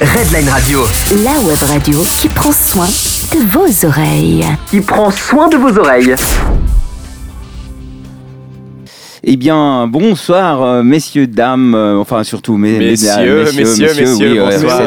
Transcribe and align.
Redline 0.00 0.48
Radio. 0.50 0.86
La 1.24 1.38
web 1.40 1.58
radio 1.68 2.04
qui 2.20 2.28
prend 2.28 2.52
soin 2.52 2.86
de 2.86 3.38
vos 3.50 3.86
oreilles. 3.86 4.44
Qui 4.66 4.82
prend 4.82 5.10
soin 5.10 5.48
de 5.48 5.56
vos 5.56 5.78
oreilles. 5.78 6.16
Eh 9.28 9.36
bien, 9.36 9.88
bonsoir, 9.88 10.62
euh, 10.62 10.82
messieurs, 10.84 11.26
dames, 11.26 11.74
euh, 11.74 11.98
enfin 11.98 12.22
surtout 12.22 12.56
mes, 12.56 12.78
Messieurs, 12.78 13.38
mesdames, 13.38 13.56
messieurs, 13.56 13.86
messieurs, 13.98 14.32
oui, 14.34 14.38
bonsoir. 14.38 14.82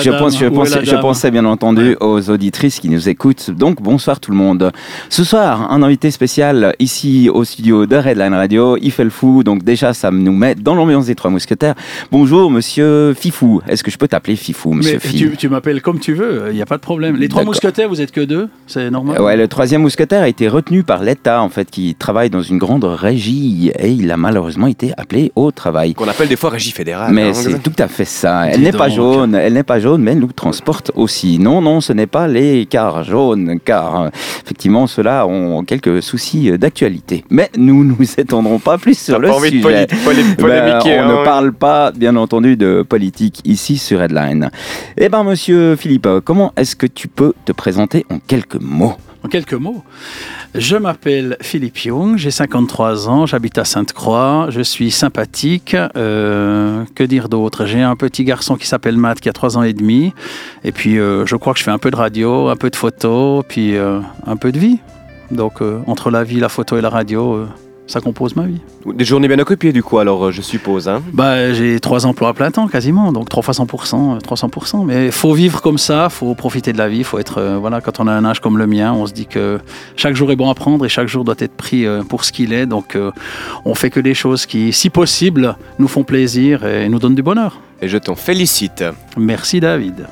je, 0.00 0.10
dame 0.10 0.18
pense, 0.18 0.36
je, 0.36 0.74
la 0.74 0.82
je 0.82 0.96
pensais 0.96 1.30
bien 1.30 1.44
entendu 1.44 1.96
aux 2.00 2.28
auditrices 2.28 2.80
qui 2.80 2.88
nous 2.88 3.08
écoutent. 3.08 3.52
Donc, 3.52 3.80
bonsoir 3.80 4.18
tout 4.18 4.32
le 4.32 4.36
monde. 4.36 4.72
Ce 5.10 5.22
soir, 5.22 5.70
un 5.70 5.80
invité 5.84 6.10
spécial 6.10 6.74
ici 6.80 7.30
au 7.32 7.44
studio 7.44 7.86
de 7.86 7.94
Redline 7.94 8.34
Radio. 8.34 8.76
Il 8.82 8.90
fait 8.90 9.04
le 9.04 9.10
fou, 9.10 9.44
donc 9.44 9.62
déjà, 9.62 9.94
ça 9.94 10.10
nous 10.10 10.32
met 10.32 10.56
dans 10.56 10.74
l'ambiance 10.74 11.06
des 11.06 11.14
Trois 11.14 11.30
Mousquetaires. 11.30 11.76
Bonjour, 12.10 12.50
monsieur 12.50 13.14
Fifou. 13.14 13.62
Est-ce 13.68 13.84
que 13.84 13.92
je 13.92 13.96
peux 13.96 14.08
t'appeler 14.08 14.34
Fifou, 14.34 14.72
monsieur 14.72 14.94
Mais 14.94 15.08
Fi 15.08 15.16
tu, 15.16 15.36
tu 15.36 15.48
m'appelles 15.48 15.82
comme 15.82 16.00
tu 16.00 16.14
veux, 16.14 16.46
il 16.50 16.56
n'y 16.56 16.62
a 16.62 16.66
pas 16.66 16.78
de 16.78 16.82
problème. 16.82 17.14
Les 17.14 17.28
trois 17.28 17.44
mousquetaires, 17.44 17.88
vous 17.88 18.00
êtes 18.00 18.10
que 18.10 18.22
deux, 18.22 18.48
c'est 18.66 18.90
normal. 18.90 19.22
Ouais, 19.22 19.36
le 19.36 19.46
troisième 19.46 19.82
mousquetaire 19.82 20.22
a 20.22 20.28
été 20.28 20.48
retenu 20.48 20.82
par 20.82 21.04
l'État, 21.04 21.40
en 21.40 21.48
fait, 21.48 21.70
qui 21.70 21.94
travaille 21.94 22.28
dans 22.28 22.42
une 22.42 22.58
grande 22.58 22.82
régie, 22.82 23.70
et 23.84 23.90
il 23.90 24.10
a 24.10 24.16
malheureusement 24.16 24.66
été 24.66 24.92
appelé 24.96 25.30
au 25.36 25.50
travail. 25.50 25.94
Qu'on 25.94 26.08
appelle 26.08 26.28
des 26.28 26.36
fois 26.36 26.50
régie 26.50 26.72
fédérale. 26.72 27.12
Mais 27.12 27.28
hein. 27.28 27.34
c'est 27.34 27.62
tout 27.62 27.72
à 27.78 27.88
fait 27.88 28.04
ça. 28.04 28.46
Elle 28.48 28.62
n'est 28.62 28.72
pas 28.72 28.88
jaune, 28.88 29.34
elle 29.34 29.52
n'est 29.52 29.62
pas 29.62 29.80
jaune, 29.80 30.02
mais 30.02 30.12
elle 30.12 30.18
nous 30.18 30.32
transporte 30.32 30.90
aussi. 30.94 31.38
Non, 31.38 31.60
non, 31.60 31.80
ce 31.80 31.92
n'est 31.92 32.06
pas 32.06 32.26
les 32.26 32.66
cars 32.66 33.04
jaunes, 33.04 33.58
car 33.64 34.02
euh, 34.02 34.08
effectivement, 34.42 34.86
ceux-là 34.86 35.26
ont 35.26 35.64
quelques 35.64 36.02
soucis 36.02 36.56
d'actualité. 36.58 37.24
Mais 37.30 37.50
nous 37.56 37.84
nous 37.98 38.04
étendrons 38.16 38.58
pas 38.58 38.78
plus 38.78 38.98
sur 38.98 39.18
le 39.18 39.28
pas 39.28 39.34
envie 39.34 39.50
de 39.50 39.56
sujet. 39.62 39.86
Ben, 40.38 40.80
on 40.84 40.88
hein. 40.88 41.20
ne 41.20 41.24
parle 41.24 41.52
pas, 41.52 41.92
bien 41.92 42.16
entendu, 42.16 42.56
de 42.56 42.82
politique 42.82 43.40
ici 43.44 43.78
sur 43.78 44.02
Headline. 44.02 44.50
Eh 44.96 45.08
ben, 45.08 45.24
monsieur 45.24 45.76
Philippe, 45.76 46.08
comment 46.24 46.52
est-ce 46.56 46.76
que 46.76 46.86
tu 46.86 47.08
peux 47.08 47.34
te 47.44 47.52
présenter 47.52 48.06
en 48.10 48.18
quelques 48.18 48.60
mots? 48.60 48.94
En 49.24 49.28
quelques 49.28 49.54
mots, 49.54 49.82
je 50.54 50.76
m'appelle 50.76 51.38
Philippe 51.40 51.78
Young, 51.78 52.18
j'ai 52.18 52.30
53 52.30 53.08
ans, 53.08 53.24
j'habite 53.24 53.56
à 53.56 53.64
Sainte-Croix, 53.64 54.48
je 54.50 54.60
suis 54.60 54.90
sympathique. 54.90 55.74
euh, 55.96 56.84
que 56.94 57.04
dire 57.04 57.30
d'autre? 57.30 57.64
J'ai 57.64 57.80
un 57.80 57.96
petit 57.96 58.24
garçon 58.24 58.56
qui 58.56 58.66
s'appelle 58.66 58.98
Matt 58.98 59.20
qui 59.20 59.30
a 59.30 59.32
3 59.32 59.56
ans 59.56 59.62
et 59.62 59.72
demi. 59.72 60.12
Et 60.62 60.72
puis, 60.72 60.98
euh, 60.98 61.24
je 61.24 61.36
crois 61.36 61.54
que 61.54 61.58
je 61.58 61.64
fais 61.64 61.70
un 61.70 61.78
peu 61.78 61.90
de 61.90 61.96
radio, 61.96 62.48
un 62.48 62.56
peu 62.56 62.68
de 62.68 62.76
photo, 62.76 63.42
puis 63.48 63.76
euh, 63.76 64.00
un 64.26 64.36
peu 64.36 64.52
de 64.52 64.58
vie. 64.58 64.80
Donc, 65.30 65.62
entre 65.86 66.10
la 66.10 66.22
vie, 66.22 66.38
la 66.38 66.50
photo 66.50 66.76
et 66.76 66.82
la 66.82 66.90
radio, 66.90 67.46
ça 67.86 68.00
compose 68.00 68.34
ma 68.36 68.44
vie. 68.44 68.60
Des 68.94 69.04
journées 69.04 69.28
bien 69.28 69.38
occupées, 69.38 69.72
du 69.72 69.82
coup, 69.82 69.98
alors, 69.98 70.26
euh, 70.26 70.30
je 70.30 70.40
suppose. 70.40 70.88
Hein. 70.88 71.02
Bah, 71.12 71.52
j'ai 71.52 71.80
trois 71.80 72.06
emplois 72.06 72.30
à 72.30 72.32
plein 72.32 72.50
temps 72.50 72.66
quasiment, 72.66 73.12
donc 73.12 73.28
trois 73.28 73.42
fois 73.42 73.54
100%, 73.54 74.16
euh, 74.16 74.18
300%. 74.18 74.84
Mais 74.84 75.10
faut 75.10 75.34
vivre 75.34 75.60
comme 75.60 75.78
ça, 75.78 76.08
faut 76.08 76.34
profiter 76.34 76.72
de 76.72 76.78
la 76.78 76.88
vie, 76.88 77.04
faut 77.04 77.18
être, 77.18 77.38
euh, 77.38 77.58
voilà, 77.58 77.80
quand 77.80 78.00
on 78.00 78.06
a 78.06 78.12
un 78.12 78.24
âge 78.24 78.40
comme 78.40 78.58
le 78.58 78.66
mien, 78.66 78.92
on 78.92 79.06
se 79.06 79.12
dit 79.12 79.26
que 79.26 79.60
chaque 79.96 80.16
jour 80.16 80.30
est 80.32 80.36
bon 80.36 80.50
à 80.50 80.54
prendre 80.54 80.84
et 80.84 80.88
chaque 80.88 81.08
jour 81.08 81.24
doit 81.24 81.34
être 81.38 81.54
pris 81.54 81.86
euh, 81.86 82.02
pour 82.02 82.24
ce 82.24 82.32
qu'il 82.32 82.52
est. 82.52 82.66
Donc, 82.66 82.96
euh, 82.96 83.10
on 83.64 83.74
fait 83.74 83.90
que 83.90 84.00
des 84.00 84.14
choses 84.14 84.46
qui, 84.46 84.72
si 84.72 84.90
possible, 84.90 85.56
nous 85.78 85.88
font 85.88 86.04
plaisir 86.04 86.64
et 86.64 86.88
nous 86.88 86.98
donnent 86.98 87.14
du 87.14 87.22
bonheur. 87.22 87.60
Et 87.82 87.88
je 87.88 87.98
t'en 87.98 88.14
félicite. 88.14 88.84
Merci 89.16 89.60
David. 89.60 90.06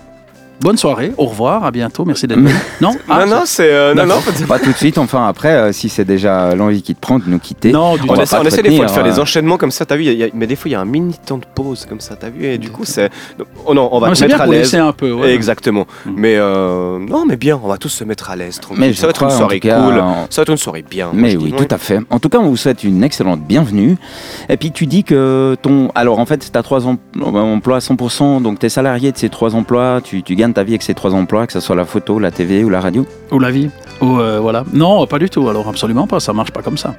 Bonne 0.61 0.77
soirée, 0.77 1.13
au 1.19 1.25
revoir, 1.27 1.65
à 1.65 1.73
bientôt, 1.73 2.05
merci 2.05 2.29
d'être 2.29 2.39
venu. 2.39 2.55
Non, 2.81 2.91
Ah, 3.09 3.25
non, 3.27 3.35
non, 3.37 3.43
c'est. 3.47 3.69
euh, 3.73 3.95
non, 3.95 4.07
non, 4.07 4.15
Pas 4.47 4.61
tout 4.61 4.71
de 4.71 4.77
suite, 4.77 4.97
enfin 4.97 5.27
après, 5.27 5.49
euh, 5.51 5.73
si 5.73 5.89
c'est 5.89 6.05
déjà 6.05 6.55
l'envie 6.55 6.83
qui 6.83 6.95
te 6.95 7.01
prend 7.01 7.19
de 7.19 7.25
nous 7.27 7.41
quitter. 7.41 7.73
non, 7.73 7.97
du 7.97 8.03
On 8.09 8.13
On, 8.13 8.15
essaie, 8.21 8.37
pas 8.37 8.43
on 8.43 8.47
essaie 8.47 8.63
des 8.63 8.77
fois 8.77 8.87
de 8.87 8.91
faire 8.93 9.03
des 9.03 9.19
euh. 9.19 9.23
enchaînements 9.23 9.57
comme 9.57 9.73
ça, 9.73 9.85
t'as 9.87 9.97
vu, 9.97 10.05
il 10.05 10.13
y 10.13 10.23
a- 10.23 10.29
mais 10.35 10.47
des 10.47 10.55
fois 10.55 10.69
il 10.69 10.73
y 10.73 10.75
a 10.77 10.81
un 10.81 10.85
mini 10.85 11.15
temps 11.27 11.39
de 11.39 11.45
pause 11.53 11.85
comme 11.89 11.99
ça, 12.01 12.15
t'as 12.15 12.31
vu, 12.31 12.45
et 12.45 12.59
du 12.59 12.71
coup 12.71 12.85
c'est. 12.85 13.11
Oh 13.67 13.75
non, 13.75 13.89
on 13.91 13.99
va 13.99 14.07
Non, 14.09 14.13
te 14.15 14.19
bien 14.21 14.29
mettre 14.29 14.41
à 14.43 14.47
l'aise. 14.47 14.75
un 14.77 14.93
peu. 14.93 15.11
ouais. 15.13 15.35
Exactement. 15.35 15.85
Mm. 16.07 16.11
Mais 16.17 16.37
euh, 16.37 16.99
non, 17.01 17.25
mais 17.27 17.37
bien, 17.37 17.59
on 17.63 17.67
va 17.67 17.77
tous 17.77 17.89
se 17.89 18.05
mettre 18.05 18.31
à 18.31 18.37
l'aise. 18.37 18.61
Mais 18.77 18.93
ça 18.95 19.07
va 19.09 19.11
être 19.11 19.23
une 19.25 19.31
soirée 19.31 19.59
cas, 19.59 19.81
cool. 19.81 19.99
en- 19.99 20.27
Ça 20.31 20.41
va 20.41 20.43
être 20.43 20.51
une 20.51 20.57
soirée 20.59 20.85
bien. 20.89 21.11
Mais 21.13 21.37
oui, 21.37 21.51
dis, 21.51 21.57
tout 21.67 21.75
à 21.75 21.79
fait. 21.79 21.99
En 22.11 22.21
tout 22.21 22.29
cas, 22.29 22.39
on 22.39 22.49
vous 22.49 22.57
souhaite 22.57 22.85
une 22.85 23.03
excellente 23.03 23.41
bienvenue. 23.41 23.97
Et 24.49 24.57
puis 24.57 24.71
tu 24.71 24.87
dis 24.87 25.03
que 25.03 25.57
ton... 25.61 25.91
Alors 25.97 26.21
en 26.21 26.27
fait, 26.27 26.51
tu 26.53 26.57
as 26.57 26.63
trois 26.63 26.85
em- 26.87 26.99
emplois 27.25 27.77
à 27.77 27.81
100%, 27.81 28.41
donc 28.43 28.61
tu 28.61 28.67
es 28.67 28.69
salarié 28.69 29.11
de 29.11 29.17
ces 29.19 29.29
trois 29.29 29.57
emplois, 29.57 30.01
tu, 30.05 30.23
tu 30.23 30.37
gagnes 30.37 30.52
ta 30.53 30.65
vie 30.65 30.73
avec 30.73 30.83
ces 30.83 30.95
trois 30.95 31.15
emplois, 31.15 31.47
que 31.47 31.53
ce 31.53 31.61
soit 31.61 31.77
la 31.77 31.85
photo, 31.85 32.19
la 32.19 32.31
TV 32.31 32.65
ou 32.65 32.69
la 32.69 32.81
radio? 32.81 33.07
Ou 33.31 33.39
la 33.39 33.51
vie 33.51 33.71
Ou 34.01 34.19
euh, 34.19 34.39
voilà. 34.41 34.65
Non, 34.73 35.07
pas 35.07 35.19
du 35.19 35.31
tout. 35.31 35.49
Alors 35.49 35.69
absolument 35.69 36.07
pas. 36.07 36.21
Ça 36.21 36.33
marche 36.33 36.51
pas 36.51 36.63
comme 36.63 36.79
ça. 36.79 36.95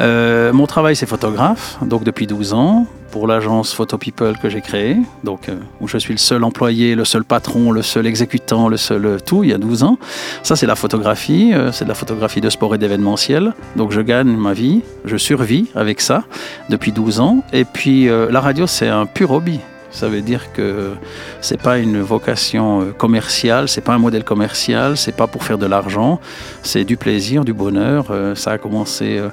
Euh, 0.00 0.52
mon 0.52 0.66
travail, 0.66 0.96
c'est 0.96 1.06
photographe. 1.06 1.78
Donc 1.82 2.04
depuis 2.04 2.26
12 2.26 2.52
ans 2.52 2.86
pour 3.10 3.26
l'agence 3.26 3.72
Photo 3.72 3.96
People 3.96 4.36
que 4.38 4.48
j'ai 4.48 4.60
créée. 4.60 4.96
Donc 5.24 5.48
euh, 5.48 5.56
où 5.80 5.88
je 5.88 5.98
suis 5.98 6.12
le 6.12 6.18
seul 6.18 6.44
employé, 6.44 6.94
le 6.94 7.04
seul 7.04 7.24
patron, 7.24 7.70
le 7.70 7.82
seul 7.82 8.06
exécutant, 8.06 8.68
le 8.68 8.76
seul 8.76 9.18
tout. 9.24 9.44
Il 9.44 9.50
y 9.50 9.54
a 9.54 9.58
12 9.58 9.82
ans. 9.82 9.98
Ça, 10.42 10.56
c'est 10.56 10.66
la 10.66 10.76
photographie. 10.76 11.52
c'est 11.72 11.84
de 11.84 11.88
la 11.88 11.94
photographie 11.94 12.40
de 12.40 12.50
sport 12.50 12.74
et 12.74 12.78
d'événementiel. 12.78 13.54
Donc 13.76 13.92
je 13.92 14.00
gagne 14.00 14.36
ma 14.36 14.52
vie. 14.52 14.82
Je 15.04 15.16
survis 15.16 15.66
avec 15.74 16.00
ça 16.00 16.24
depuis 16.68 16.92
12 16.92 17.20
ans. 17.20 17.42
Et 17.52 17.64
puis 17.64 18.08
la 18.08 18.40
radio, 18.40 18.66
c'est 18.66 18.88
un 18.88 19.06
pur 19.06 19.30
hobby. 19.30 19.60
Ça 19.90 20.08
veut 20.08 20.20
dire 20.20 20.52
que 20.52 20.92
c'est 21.40 21.60
pas 21.60 21.78
une 21.78 22.00
vocation 22.00 22.82
euh, 22.82 22.92
commerciale, 22.92 23.68
c'est 23.68 23.80
pas 23.80 23.94
un 23.94 23.98
modèle 23.98 24.24
commercial, 24.24 24.96
c'est 24.96 25.16
pas 25.16 25.26
pour 25.26 25.44
faire 25.44 25.58
de 25.58 25.66
l'argent, 25.66 26.20
c'est 26.62 26.84
du 26.84 26.96
plaisir, 26.96 27.44
du 27.44 27.52
bonheur. 27.52 28.06
Euh, 28.10 28.34
Ça 28.34 28.52
a 28.52 28.58
commencé 28.58 29.18
euh, 29.18 29.28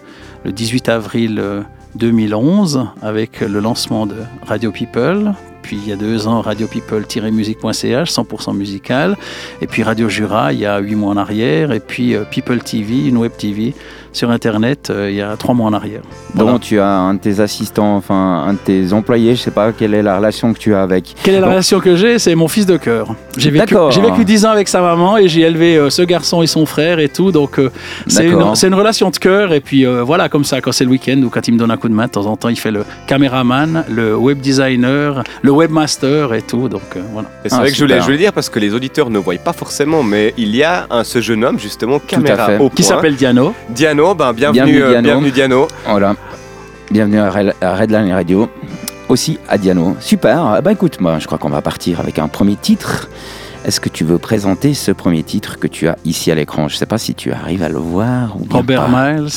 le 0.46 0.52
18 0.52 0.90
avril 0.90 1.40
euh, 1.40 1.62
2011 1.96 2.88
avec 3.02 3.42
le 3.42 3.60
lancement 3.60 4.06
de 4.06 4.16
Radio 4.46 4.72
People. 4.72 5.34
Puis 5.62 5.78
il 5.78 5.90
y 5.90 5.92
a 5.92 5.96
deux 5.96 6.28
ans, 6.28 6.42
Radio 6.42 6.68
People-musique.ch, 6.68 8.12
100% 8.12 8.56
musical. 8.56 9.18
Et 9.62 9.68
puis 9.68 9.82
Radio 9.82 10.08
Jura, 10.10 10.54
il 10.54 10.60
y 10.60 10.66
a 10.66 10.78
huit 10.78 10.96
mois 10.96 11.12
en 11.12 11.18
arrière. 11.18 11.72
Et 11.72 11.80
puis 11.80 12.16
People 12.30 12.60
TV, 12.60 13.08
une 13.08 13.18
web 13.18 13.32
TV 13.36 13.74
sur 14.16 14.31
Internet, 14.31 14.90
euh, 14.90 15.09
il 15.12 15.18
y 15.18 15.22
a 15.22 15.36
trois 15.38 15.53
mois 15.53 15.68
en 15.68 15.74
arrière. 15.74 16.02
Voilà. 16.34 16.52
Donc 16.53 16.62
tu 16.62 16.80
as 16.80 16.88
un 16.90 17.14
de 17.16 17.20
tes 17.20 17.40
assistants, 17.40 17.96
enfin 17.96 18.46
un 18.48 18.53
de 18.53 18.58
tes 18.59 18.94
employés, 18.94 19.36
je 19.36 19.42
sais 19.42 19.52
pas 19.52 19.72
quelle 19.72 19.94
est 19.94 20.02
la 20.02 20.18
relation 20.18 20.53
que 20.53 20.59
tu 20.59 20.74
as 20.74 20.81
avec? 20.81 21.16
Quelle 21.24 21.36
est 21.36 21.38
la 21.40 21.42
Donc- 21.46 21.52
relation 21.52 21.80
que 21.80 21.96
j'ai? 21.96 22.18
C'est 22.20 22.36
mon 22.36 22.48
fils 22.48 22.66
de 22.66 22.78
cœur. 22.78 23.16
J'ai 23.38 23.52
vécu, 23.52 23.66
D'accord. 23.66 23.92
j'ai 23.92 24.02
vécu 24.02 24.24
10 24.25 24.46
ans 24.46 24.52
avec 24.52 24.68
sa 24.68 24.81
maman 24.81 25.18
et 25.18 25.28
j'ai 25.28 25.42
élevé 25.42 25.75
euh, 25.78 25.90
ce 25.90 26.02
garçon 26.02 26.42
et 26.42 26.48
son 26.48 26.66
frère 26.66 27.00
et 27.00 27.09
tout. 27.09 27.31
Donc 27.31 27.59
euh, 27.59 27.70
c'est 28.08 28.25
une, 28.28 28.56
c'est 28.56 28.68
une 28.68 28.74
relation 28.75 29.09
de 29.09 29.18
cœur. 29.18 29.54
Et 29.54 29.59
puis 29.59 29.86
euh, 29.86 30.04
voilà, 30.04 30.30
comme 30.30 30.44
ça, 30.46 30.62
quand 30.62 30.72
c'est 30.72 30.86
le 30.86 30.90
week-end 30.92 31.22
ou 31.24 31.30
quand 31.30 31.48
il 31.48 31.54
me 31.54 31.59
donne 31.59 31.72
un 31.72 31.78
coup 31.78 31.90
de 31.90 31.94
main, 31.94 32.06
de 32.06 32.12
temps 32.12 32.25
en 32.25 32.38
temps, 32.38 32.50
il 32.50 32.58
fait 32.59 32.72
le 32.72 32.84
caméraman, 33.08 33.84
le 33.90 34.16
web 34.16 34.40
designer, 34.40 35.24
le 35.42 35.52
webmaster 35.52 36.34
et 36.34 36.42
tout. 36.42 36.70
Donc 36.70 36.81
euh, 36.96 37.02
voilà. 37.14 37.30
Et 37.44 37.50
c'est 37.50 37.56
Ah, 37.56 37.59
vrai 37.59 37.70
que 37.72 37.75
je 37.75 37.81
voulais, 37.81 37.94
super. 37.96 38.02
je 38.02 38.06
voulais 38.06 38.18
dire 38.18 38.34
parce 38.34 38.50
que 38.50 38.59
les 38.59 38.74
auditeurs 38.74 39.09
ne 39.09 39.20
voient 39.20 39.36
pas 39.44 39.54
forcément, 39.54 40.04
mais 40.04 40.34
il 40.38 40.56
y 40.56 40.64
a 40.64 40.88
un, 40.90 41.04
ce 41.04 41.20
jeune 41.22 41.44
homme 41.44 41.59
justement 41.59 42.00
caméra 42.00 42.50
Qui 42.75 42.84
s'appelle 42.84 43.16
Diano. 43.16 43.54
Diano. 43.70 44.05
Ben 44.14 44.34
bienvenue, 44.34 44.54
Bienvenue, 44.64 44.82
euh, 44.84 44.90
Diano. 44.90 45.08
bienvenue 45.08 45.32
Diano. 45.32 45.68
Voilà. 45.88 46.16
Bienvenue 46.92 47.20
à 47.20 47.30
Red- 47.32 47.56
à 47.62 47.76
Redline 47.76 48.12
Radio. 48.14 48.50
Aussi 49.10 49.40
à 49.50 49.58
Diano. 49.58 49.96
Super. 50.00 50.62
Bah 50.62 50.72
écoute, 50.72 51.00
moi 51.02 51.18
je 51.20 51.26
crois 51.26 51.38
qu'on 51.38 51.50
va 51.50 51.62
partir 51.62 52.00
avec 52.00 52.20
un 52.20 52.28
premier 52.28 52.56
titre. 52.56 53.08
Est-ce 53.66 53.80
que 53.80 53.90
tu 53.90 54.03
veux 54.03 54.20
présenter 54.20 54.76
ce 54.76 54.92
premier 54.92 55.24
titre 55.24 55.58
que 55.58 55.66
tu 55.66 55.88
as 55.88 55.98
ici 56.06 56.31
à 56.31 56.36
l'écran? 56.36 56.68
Je 56.68 56.76
sais 56.76 56.86
pas 56.86 57.00
si 57.00 57.16
tu 57.16 57.31
arrives 57.31 57.64
à 57.64 57.70
le 57.70 57.80
voir 57.80 58.36
ou 58.40 58.46
bien 58.46 58.58
Robert 58.58 58.86
pas. 58.86 59.14
Miles. 59.14 59.28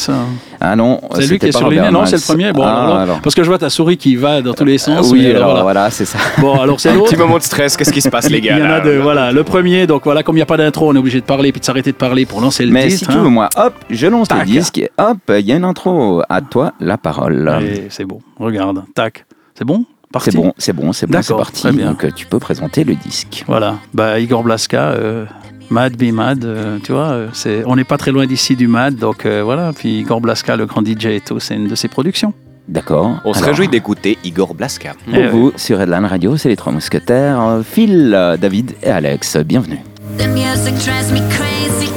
Ah 0.61 0.77
non, 0.77 1.01
C'est 1.15 1.21
lui 1.21 1.27
c'était 1.29 1.39
qui 1.39 1.47
est 1.47 1.53
pas 1.53 1.59
sur 1.59 1.71
les 1.71 1.91
Non, 1.91 2.05
c'est 2.05 2.17
le 2.17 2.23
premier. 2.23 2.53
Bon, 2.53 2.63
Ah, 2.63 2.83
alors 2.83 2.95
là, 2.97 3.01
alors. 3.01 3.21
Parce 3.23 3.35
que 3.35 3.43
je 3.43 3.49
vois 3.49 3.57
ta 3.57 3.71
souris 3.71 3.97
qui 3.97 4.17
va 4.17 4.43
dans 4.43 4.53
tous 4.53 4.67
les 4.67 4.77
sens. 4.77 5.11
oui, 5.11 5.23
mais, 5.23 5.35
alors 5.35 5.49
voilà. 5.49 5.63
voilà, 5.63 5.91
c'est 5.91 6.05
ça. 6.05 6.19
Bon, 6.39 6.61
alors 6.61 6.79
c'est 6.79 6.91
Un 6.91 6.99
petit 7.01 7.17
moment 7.17 7.39
de 7.39 7.43
stress, 7.43 7.75
qu'est-ce 7.79 7.93
qui 7.93 8.03
se 8.03 8.11
passe 8.11 8.29
les 8.31 8.43
gars 8.43 8.59
Il 8.59 8.61
y 8.61 8.63
en 8.63 8.67
a 8.67 8.69
là 8.69 8.81
deux, 8.81 8.99
voilà. 8.99 9.33
Le 9.33 9.45
premier, 9.45 9.87
donc 9.87 10.05
voilà, 10.05 10.23
comme 10.23 10.35
il 10.35 10.41
n'y 10.41 10.43
a 10.43 10.47
pas 10.47 10.59
d'intro, 10.59 10.91
on 10.91 10.95
est 10.95 10.99
obligé 10.99 11.21
de 11.21 11.27
parler 11.27 11.51
puis 11.51 11.61
de 11.61 11.65
s'arrêter 11.65 11.93
de 11.93 11.97
parler 11.97 12.27
pour 12.27 12.43
lancer 12.43 12.67
le 12.67 12.73
Mais 12.73 12.89
titre. 12.89 12.99
si 12.99 13.07
tu 13.07 13.13
hein. 13.13 13.23
veux, 13.23 13.31
moi, 13.31 13.49
hop, 13.57 13.73
je 13.89 14.07
lance 14.09 14.29
le 14.31 14.45
disque 14.45 14.77
et 14.77 14.91
hop, 14.99 15.17
il 15.31 15.47
y 15.47 15.53
a 15.53 15.57
une 15.57 15.65
intro. 15.65 16.23
À 16.29 16.43
toi 16.43 16.75
la 16.81 16.99
parole. 16.99 17.51
C'est 17.89 18.05
bon. 18.05 18.21
Regarde, 18.39 18.85
tac. 18.95 19.25
C'est 19.55 19.65
bon? 19.65 19.87
C'est 20.21 20.35
bon, 20.35 20.53
c'est 20.57 20.73
bon, 20.73 20.93
c'est 20.93 21.07
bon, 21.07 21.13
c'est 21.13 21.29
D'accord, 21.29 21.37
parti. 21.39 21.63
très 21.63 21.73
bien. 21.73 21.91
Donc 21.91 22.05
euh, 22.05 22.11
tu 22.15 22.27
peux 22.27 22.39
présenter 22.39 22.85
le 22.85 22.95
disque. 22.95 23.45
Voilà. 23.47 23.77
Bah, 23.93 24.19
Igor 24.19 24.43
Blaska, 24.43 24.89
euh, 24.91 25.27
Mad 25.71 25.97
Be 25.97 26.13
Mad, 26.13 26.45
euh, 26.45 26.79
tu 26.83 26.93
vois, 26.93 27.09
euh, 27.11 27.29
c'est, 27.35 27.63
on 27.67 27.77
n'est 27.77 27.85
pas 27.85 27.99
très 27.99 28.11
loin 28.11 28.27
d'ici 28.27 28.57
du 28.57 28.69
Mad, 28.69 28.97
donc 28.97 29.27
euh, 29.27 29.43
voilà. 29.45 29.73
Puis 29.75 30.01
Igor 30.01 30.21
Blaska, 30.21 30.57
le 30.57 30.65
grand 30.67 30.85
DJ 30.87 31.07
et 31.07 31.21
tout, 31.21 31.39
c'est 31.41 31.55
une 31.57 31.69
de 31.69 31.75
ses 31.75 31.89
productions. 31.89 32.33
D'accord. 32.69 33.17
On 33.25 33.33
se 33.33 33.43
réjouit 33.45 33.69
d'écouter 33.69 34.19
Igor 34.25 34.55
Blaska. 34.55 34.93
Pour 35.05 35.15
Eh 35.15 35.27
vous, 35.29 35.53
sur 35.57 35.79
Redline 35.79 36.05
Radio, 36.05 36.37
c'est 36.37 36.49
les 36.51 36.57
trois 36.57 36.73
mousquetaires, 36.73 37.61
Phil, 37.65 38.11
David 38.41 38.75
et 38.83 38.91
Alex. 38.91 39.37
Bienvenue. 39.39 39.79
The 40.19 40.27
music 40.29 40.75
drives 40.85 41.13
me 41.13 41.21
crazy 41.31 41.91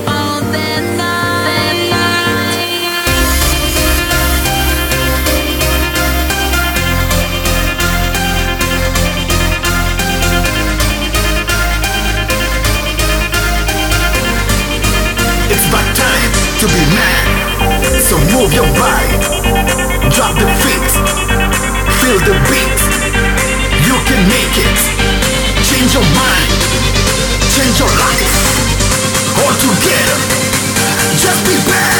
to 16.61 16.67
be 16.67 16.85
mad. 16.93 17.25
So 17.97 18.17
move 18.37 18.53
your 18.53 18.69
body, 18.77 19.17
drop 20.13 20.37
the 20.37 20.45
feet, 20.61 20.91
feel 21.97 22.19
the 22.21 22.37
beat. 22.53 22.81
You 23.87 23.97
can 24.05 24.21
make 24.29 24.55
it. 24.61 24.77
Change 25.65 25.93
your 25.95 26.05
mind, 26.13 26.51
change 27.49 27.79
your 27.79 27.89
life. 27.97 28.35
All 29.41 29.55
together, 29.57 30.19
just 31.17 31.41
be 31.49 31.57
bad. 31.67 31.90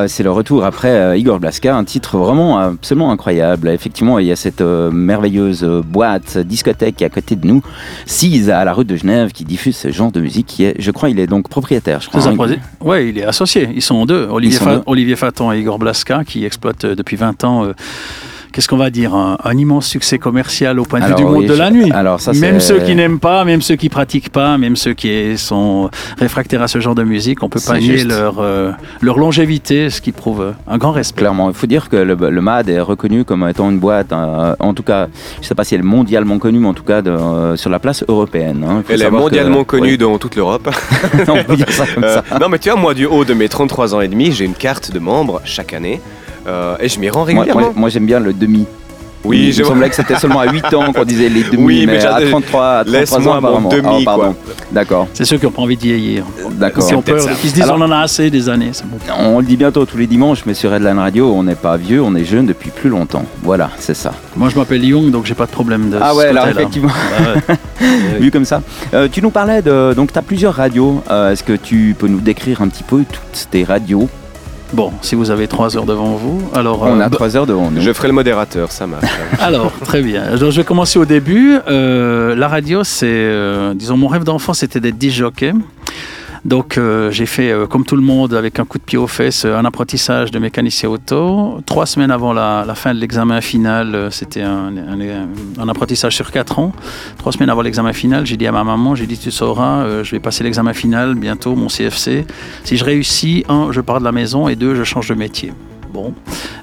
Euh, 0.00 0.08
c'est 0.08 0.22
le 0.22 0.30
retour 0.30 0.64
après 0.64 0.88
euh, 0.90 1.16
Igor 1.16 1.40
Blaska, 1.40 1.74
un 1.76 1.84
titre 1.84 2.18
vraiment 2.18 2.58
absolument 2.58 3.10
incroyable. 3.12 3.68
Effectivement, 3.68 4.18
il 4.18 4.26
y 4.26 4.32
a 4.32 4.36
cette 4.36 4.60
euh, 4.60 4.90
merveilleuse 4.90 5.64
boîte, 5.86 6.38
discothèque 6.38 7.02
à 7.02 7.08
côté 7.08 7.36
de 7.36 7.46
nous, 7.46 7.62
Cise 8.06 8.50
à 8.50 8.64
la 8.64 8.72
rue 8.72 8.84
de 8.84 8.96
Genève, 8.96 9.32
qui 9.32 9.44
diffuse 9.44 9.76
ce 9.76 9.90
genre 9.90 10.12
de 10.12 10.20
musique. 10.20 10.46
Qui 10.46 10.64
est, 10.64 10.74
je 10.78 10.90
crois, 10.90 11.10
il 11.10 11.18
est 11.20 11.26
donc 11.26 11.48
propriétaire. 11.48 12.00
Je 12.00 12.08
crois, 12.08 12.20
hein. 12.26 12.34
Ouais, 12.80 13.08
il 13.08 13.18
est 13.18 13.24
associé. 13.24 13.68
Ils 13.74 13.82
sont 13.82 14.04
deux. 14.06 14.26
Olivier, 14.30 14.58
sont 14.58 14.64
Fa- 14.64 14.76
deux. 14.76 14.82
Olivier 14.86 15.16
Faton 15.16 15.52
et 15.52 15.58
Igor 15.60 15.78
Blaska, 15.78 16.24
qui 16.24 16.44
exploitent 16.44 16.86
depuis 16.86 17.16
20 17.16 17.44
ans. 17.44 17.64
euh, 17.64 17.72
Qu'est-ce 18.52 18.66
qu'on 18.68 18.76
va 18.76 18.90
dire 18.90 19.14
un, 19.14 19.38
un 19.44 19.56
immense 19.56 19.86
succès 19.86 20.18
commercial 20.18 20.78
au 20.80 20.84
point 20.84 21.00
de 21.00 21.06
vue 21.06 21.14
du 21.14 21.24
monde 21.24 21.46
de 21.46 21.54
la 21.54 21.70
nuit. 21.70 21.90
alors 21.92 22.20
ça, 22.20 22.32
même 22.32 22.58
ceux 22.60 22.80
qui 22.80 22.94
n'aiment 22.96 23.20
pas, 23.20 23.44
même 23.44 23.62
ceux 23.62 23.76
qui 23.76 23.88
pratiquent 23.88 24.30
pas, 24.30 24.58
même 24.58 24.74
ceux 24.76 24.92
qui 24.94 25.38
sont 25.38 25.88
réfractaires 26.18 26.62
à 26.62 26.68
ce 26.68 26.80
genre 26.80 26.94
de 26.94 27.04
musique, 27.04 27.42
on 27.42 27.48
peut 27.48 27.60
pas 27.64 27.78
nier 27.78 28.04
leur, 28.04 28.36
euh, 28.40 28.72
leur 29.00 29.18
longévité, 29.18 29.88
ce 29.90 30.00
qui 30.00 30.12
prouve 30.12 30.54
un 30.66 30.78
grand 30.78 30.90
respect. 30.92 31.20
Clairement, 31.20 31.48
il 31.48 31.54
faut 31.54 31.66
dire 31.66 31.88
que 31.88 31.96
le, 31.96 32.14
le 32.14 32.40
MAD 32.40 32.68
est 32.68 32.80
reconnu 32.80 33.24
comme 33.24 33.46
étant 33.48 33.70
une 33.70 33.78
boîte, 33.78 34.12
euh, 34.12 34.54
en 34.58 34.74
tout 34.74 34.82
cas, 34.82 35.06
je 35.36 35.40
ne 35.40 35.44
sais 35.46 35.54
pas 35.54 35.64
si 35.64 35.74
elle 35.74 35.80
est 35.82 35.84
mondialement 35.84 36.38
connue, 36.38 36.58
mais 36.58 36.68
en 36.68 36.74
tout 36.74 36.82
cas 36.84 37.02
de- 37.02 37.10
euh, 37.10 37.56
sur 37.56 37.70
la 37.70 37.78
place 37.78 38.04
européenne. 38.08 38.66
hein. 38.68 38.82
Elle 38.88 39.02
est 39.02 39.06
que- 39.06 39.10
mondialement 39.10 39.64
connue 39.64 39.90
Ouais. 39.92 39.96
dans 39.96 40.18
toute 40.18 40.34
l'Europe. 40.36 40.68
on 41.28 41.44
peut 41.44 41.56
dire 41.56 41.70
ça 41.70 41.84
comme 41.94 42.04
Euh, 42.04 42.20
ça. 42.28 42.38
non, 42.40 42.48
mais 42.48 42.58
tu 42.58 42.68
vois, 42.70 42.78
moi, 42.80 42.94
du 42.94 43.06
haut 43.06 43.24
de 43.24 43.34
mes 43.34 43.48
33 43.48 43.94
ans 43.94 44.00
et 44.00 44.08
demi, 44.08 44.32
j'ai 44.32 44.44
une 44.44 44.54
carte 44.54 44.92
de 44.92 44.98
membre 44.98 45.40
chaque 45.44 45.72
année. 45.72 46.00
Euh, 46.46 46.76
et 46.80 46.88
je 46.88 46.98
m'y 47.00 47.08
rends 47.10 47.20
Moi, 47.20 47.26
régulièrement. 47.26 47.60
moi- 47.60 47.72
moi, 47.76 47.88
j'aime 47.88 48.06
bien 48.06 48.20
le 48.20 48.32
demi. 48.32 48.66
oui, 49.22 49.50
il 49.54 49.58
me 49.58 49.64
semblait 49.64 49.90
que 49.90 49.94
c'était 49.96 50.16
seulement 50.16 50.40
à 50.40 50.50
8 50.50 50.72
ans 50.72 50.92
qu'on 50.94 51.04
disait 51.04 51.28
les 51.28 51.42
demi, 51.44 51.62
Oui, 51.62 51.80
mais 51.86 51.92
mais, 51.94 51.98
à 52.06 52.12
j'avais- 52.18 52.30
33, 52.30 52.66
à 52.78 52.84
33 52.84 53.00
Laisse-moi 53.00 53.20
ans, 53.20 53.40
mon 53.42 53.48
apparemment. 53.48 53.68
demi, 53.68 53.88
Ah, 54.00 54.04
pardon. 54.06 54.34
D'accord, 54.72 55.08
C'est 55.12 55.26
ceux 55.26 55.36
qui 55.36 55.44
n'ont 55.44 55.50
pas 55.52 55.60
envie 55.60 55.76
de 55.76 55.82
vieillir. 55.82 56.24
d'accord. 56.52 56.86
Qui 56.86 56.94
ont 56.94 57.02
peur, 57.02 57.16
peut-être 57.16 57.28
ça. 57.28 57.34
qui 57.34 57.48
se 57.48 57.54
disent 57.54 57.64
Alors- 57.64 57.76
on 57.76 57.82
en 57.82 57.90
a 57.90 57.98
assez 57.98 58.30
des 58.30 58.48
années. 58.48 58.70
bon. 58.86 58.96
On 59.18 59.40
le 59.40 59.44
dit 59.44 59.58
bientôt 59.58 59.84
tous 59.84 59.98
les 59.98 60.06
dimanches, 60.06 60.44
mais 60.46 60.54
sur 60.54 60.70
Redline 60.70 60.98
Radio, 60.98 61.34
on 61.34 61.42
n'est 61.42 61.54
pas 61.54 61.76
vieux, 61.76 62.00
on 62.02 62.14
est 62.14 62.24
jeune 62.24 62.46
depuis 62.46 62.70
plus 62.70 62.88
longtemps. 62.88 63.24
Voilà, 63.42 63.68
c'est 63.78 63.92
ça. 63.96 64.12
Moi, 64.36 64.48
je 64.48 64.56
m'appelle 64.56 64.82
Young, 64.84 65.10
donc 65.10 65.26
j'ai 65.26 65.34
pas 65.34 65.44
de 65.46 65.50
problème 65.50 65.90
de 65.90 65.98
Ah 66.00 66.12
ce 66.12 66.16
ouais, 66.16 66.26
alors 66.28 66.48
effectivement, 66.48 66.88
Ouais, 66.88 67.54
ouais. 67.82 68.18
vu 68.20 68.30
comme 68.30 68.46
ça. 68.46 68.62
Euh, 68.94 69.08
tu 69.12 69.20
nous 69.20 69.30
parlais 69.30 69.60
de. 69.60 69.92
Donc, 69.94 70.12
tu 70.14 70.18
as 70.18 70.22
plusieurs 70.22 70.54
radios. 70.54 71.02
Euh, 71.10 71.32
Est-ce 71.32 71.42
que 71.44 71.52
tu 71.54 71.94
peux 71.98 72.08
nous 72.08 72.20
décrire 72.20 72.62
un 72.62 72.68
petit 72.68 72.84
peu 72.84 73.04
toutes 73.10 73.48
tes 73.50 73.64
radios? 73.64 74.08
Bon, 74.72 74.92
si 75.02 75.16
vous 75.16 75.30
avez 75.30 75.48
trois 75.48 75.76
heures 75.76 75.84
devant 75.84 76.14
vous, 76.14 76.48
alors. 76.54 76.82
On 76.82 77.00
euh, 77.00 77.04
a 77.04 77.10
3 77.10 77.36
heures 77.36 77.46
devant 77.46 77.70
nous. 77.70 77.80
Je 77.80 77.92
ferai 77.92 78.08
le 78.08 78.14
modérateur, 78.14 78.70
ça 78.70 78.86
marche. 78.86 79.04
Alors, 79.40 79.72
très 79.84 80.00
bien. 80.00 80.36
Donc, 80.36 80.52
je 80.52 80.60
vais 80.60 80.64
commencer 80.64 80.98
au 80.98 81.04
début. 81.04 81.58
Euh, 81.68 82.36
la 82.36 82.46
radio, 82.46 82.84
c'est, 82.84 83.06
euh, 83.08 83.74
disons, 83.74 83.96
mon 83.96 84.06
rêve 84.06 84.22
d'enfant, 84.22 84.52
c'était 84.52 84.78
d'être 84.78 84.96
disjockey. 84.96 85.52
Donc, 86.44 86.78
euh, 86.78 87.10
j'ai 87.10 87.26
fait, 87.26 87.50
euh, 87.50 87.66
comme 87.66 87.84
tout 87.84 87.96
le 87.96 88.02
monde, 88.02 88.32
avec 88.32 88.58
un 88.58 88.64
coup 88.64 88.78
de 88.78 88.82
pied 88.82 88.96
aux 88.96 89.06
fesses, 89.06 89.44
un 89.44 89.64
apprentissage 89.64 90.30
de 90.30 90.38
mécanicien 90.38 90.88
auto. 90.88 91.60
Trois 91.66 91.84
semaines 91.84 92.10
avant 92.10 92.32
la, 92.32 92.64
fin 92.74 92.94
de 92.94 92.98
l'examen 92.98 93.40
final, 93.42 93.94
euh, 93.94 94.10
c'était 94.10 94.40
un, 94.42 94.72
un- 94.76 95.68
apprentissage 95.68 96.16
sur 96.16 96.30
quatre 96.30 96.58
ans. 96.58 96.72
Trois 97.18 97.32
semaines 97.32 97.50
avant 97.50 97.60
l'examen 97.62 97.92
final, 97.92 98.24
j'ai 98.26 98.38
dit 98.38 98.46
à 98.46 98.52
ma 98.52 98.64
maman, 98.64 98.94
j'ai 98.94 99.06
dit, 99.06 99.18
tu 99.18 99.30
sauras, 99.30 99.82
euh, 99.84 100.02
je 100.02 100.12
vais 100.12 100.20
passer 100.20 100.42
l'examen 100.42 100.72
final 100.72 101.14
bientôt, 101.14 101.54
mon 101.54 101.68
CFC. 101.68 102.26
Si 102.64 102.76
je 102.78 102.84
réussis, 102.84 103.44
un, 103.48 103.70
je 103.70 103.80
pars 103.82 103.98
de 104.00 104.04
la 104.04 104.12
maison, 104.12 104.48
et 104.48 104.56
deux, 104.56 104.74
je 104.74 104.84
change 104.84 105.08
de 105.08 105.14
métier. 105.14 105.52
Bon, 105.92 106.12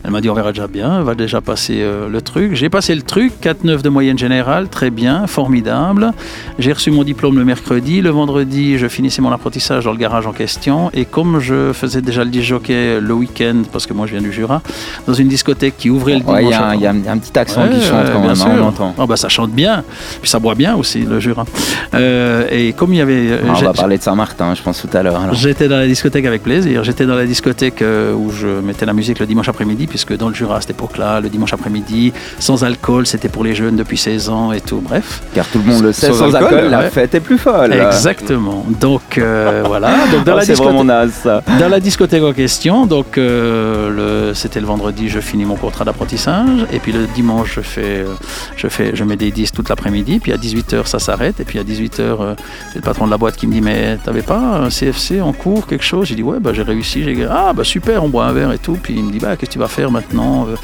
elle 0.05 0.11
m'a 0.11 0.21
dit 0.21 0.29
on 0.29 0.33
verra 0.33 0.53
déjà 0.53 0.67
bien, 0.67 0.99
elle 0.99 1.03
va 1.03 1.13
déjà 1.13 1.41
passer 1.41 1.79
euh, 1.81 2.07
le 2.07 2.21
truc. 2.21 2.53
J'ai 2.55 2.69
passé 2.69 2.95
le 2.95 3.01
truc, 3.01 3.33
4,9 3.41 3.81
de 3.81 3.89
moyenne 3.89 4.17
générale, 4.17 4.69
très 4.69 4.89
bien, 4.89 5.27
formidable. 5.27 6.13
J'ai 6.59 6.71
reçu 6.71 6.91
mon 6.91 7.03
diplôme 7.03 7.37
le 7.37 7.43
mercredi, 7.43 8.01
le 8.01 8.09
vendredi 8.09 8.77
je 8.77 8.87
finissais 8.87 9.21
mon 9.21 9.31
apprentissage 9.31 9.83
dans 9.83 9.91
le 9.91 9.97
garage 9.97 10.25
en 10.27 10.31
question 10.31 10.89
et 10.93 11.03
comme 11.03 11.39
je 11.39 11.73
faisais 11.73 12.01
déjà 12.01 12.23
le 12.23 12.29
disjockey 12.29 13.01
le 13.01 13.13
week-end, 13.13 13.63
parce 13.71 13.85
que 13.85 13.93
moi 13.93 14.07
je 14.07 14.13
viens 14.13 14.21
du 14.21 14.31
Jura, 14.31 14.61
dans 15.07 15.13
une 15.13 15.27
discothèque 15.27 15.75
qui 15.77 15.89
ouvrait 15.89 16.19
le 16.19 16.23
Ouais, 16.23 16.43
il 16.43 16.47
y, 16.47 16.51
dimanche. 16.51 16.61
a 16.63 16.69
un- 16.69 16.75
il 16.75 16.81
y 16.81 16.85
a 16.87 16.91
un, 16.91 16.95
il 16.95 17.05
y 17.05 17.07
a 17.09 17.11
un 17.11 17.17
petit 17.17 17.37
accent 17.37 17.63
Ouais, 17.63 17.69
qui 17.71 17.81
chante 17.81 18.05
quand 18.13 18.21
bien 18.21 18.21
même, 18.21 18.29
hein, 18.29 18.35
sûr. 18.35 18.63
on 18.63 18.67
entend. 18.67 18.95
Ah 18.97 19.05
bah 19.05 19.17
ça 19.17 19.27
chante 19.29 19.51
bien, 19.51 19.83
puis 20.21 20.29
ça 20.29 20.39
boit 20.39 20.55
bien 20.55 20.75
aussi 20.75 20.99
le 21.01 21.19
Jura. 21.19 21.45
Euh, 21.93 22.45
et 22.51 22.71
comme 22.73 22.93
il 22.93 22.97
y 22.97 23.01
avait... 23.01 23.39
Ah, 23.47 23.53
on 23.57 23.61
va 23.61 23.73
parler 23.73 23.97
de 23.97 24.03
Saint-Martin, 24.03 24.55
je 24.55 24.61
pense, 24.61 24.81
tout 24.81 24.95
à 24.95 25.03
l'heure. 25.03 25.33
J'étais 25.33 25.67
dans 25.67 25.77
la 25.77 25.87
discothèque 25.87 26.25
avec 26.25 26.43
plaisir. 26.43 26.83
J'étais 26.83 27.05
dans 27.05 27.15
la 27.15 27.25
discothèque 27.25 27.81
euh, 27.81 28.13
où 28.13 28.31
je 28.31 28.47
mettais 28.47 28.85
la 28.85 28.93
musique 28.93 29.16
le 29.19 29.25
dimanche 29.25 29.49
après-midi, 29.49 29.87
puisque 29.87 30.15
dans 30.15 30.29
le 30.29 30.35
Jura 30.35 30.57
à 30.57 30.61
cette 30.61 30.71
époque-là, 30.71 31.19
le 31.21 31.29
dimanche 31.29 31.53
après-midi, 31.53 32.13
sans 32.39 32.63
alcool, 32.63 33.05
c'était 33.07 33.29
pour 33.29 33.43
les 33.43 33.55
jeunes 33.55 33.75
depuis 33.75 33.97
16 33.97 34.29
ans 34.29 34.51
et 34.51 34.61
tout. 34.61 34.81
Bref. 34.81 35.21
Car 35.33 35.45
tout 35.47 35.59
le 35.59 35.65
monde 35.71 35.83
le 35.83 35.91
sait, 35.93 36.07
Sans 36.07 36.13
sans, 36.15 36.35
alcool, 36.35 36.53
alcool, 36.55 36.71
la 36.71 36.79
ouais. 36.79 36.89
fête 36.89 37.13
est 37.15 37.19
plus 37.19 37.37
folle. 37.37 37.73
Exactement. 37.73 38.65
Donc 38.79 39.17
euh, 39.17 39.63
voilà. 39.65 39.89
Donc 40.11 40.23
dans 40.23 40.33
Ah, 40.33 40.35
la 40.37 40.41
c'est 40.45 40.53
discothèque. 40.53 40.83
naze 40.85 41.11
ça. 41.23 41.41
Dans 41.59 41.69
la 41.69 41.79
discothèque 41.79 42.23
en 42.23 42.33
question, 42.33 42.85
donc 42.85 43.17
euh, 43.17 44.33
c'était 44.33 44.59
le 44.59 44.65
vendredi, 44.65 45.09
je 45.09 45.19
finis 45.19 45.45
mon 45.45 45.55
contrat 45.55 45.85
d'apprentissage, 45.85 46.65
et 46.71 46.79
puis 46.79 46.91
le 46.91 47.05
dimanche, 47.15 47.55
je 47.55 47.61
fais, 47.61 47.81
euh, 47.99 48.13
je 48.55 48.67
fais, 48.67 48.95
je 48.95 49.03
mets 49.03 49.15
des 49.15 49.31
disques 49.31 49.55
toute 49.55 49.69
l'après-midi, 49.69 50.19
puis 50.19 50.31
à 50.31 50.37
18h 50.37 50.85
ça 50.85 50.99
s'arrête, 50.99 51.39
et 51.39 51.43
puis 51.43 51.59
à 51.59 51.63
18h, 51.63 51.99
euh, 52.01 52.35
c'est 52.69 52.75
le 52.75 52.81
patron 52.81 53.05
de 53.05 53.11
la 53.11 53.17
boîte 53.17 53.35
qui 53.37 53.47
me 53.47 53.53
dit 53.53 53.61
mais 53.61 53.97
t'avais 54.03 54.21
pas 54.21 54.37
un 54.39 54.69
CFC 54.69 55.21
en 55.21 55.33
cours, 55.33 55.67
quelque 55.67 55.83
chose? 55.83 56.07
J'ai 56.07 56.15
dit 56.15 56.23
ouais, 56.23 56.39
bah 56.39 56.51
j'ai 56.53 56.63
réussi, 56.63 57.03
j'ai 57.03 57.25
ah 57.29 57.53
bah 57.55 57.63
super, 57.63 58.03
on 58.03 58.09
boit 58.09 58.25
un 58.25 58.33
verre 58.33 58.51
et 58.51 58.57
tout, 58.59 58.77
puis 58.81 59.01
me 59.07 59.11
dit 59.11 59.19
bah 59.19 59.35
qu'est-ce 59.35 59.49
que 59.49 59.53
tu 59.53 59.59
vas 59.59 59.67
faire 59.67 59.91
maintenant? 59.91 60.47
Euh, 60.47 60.55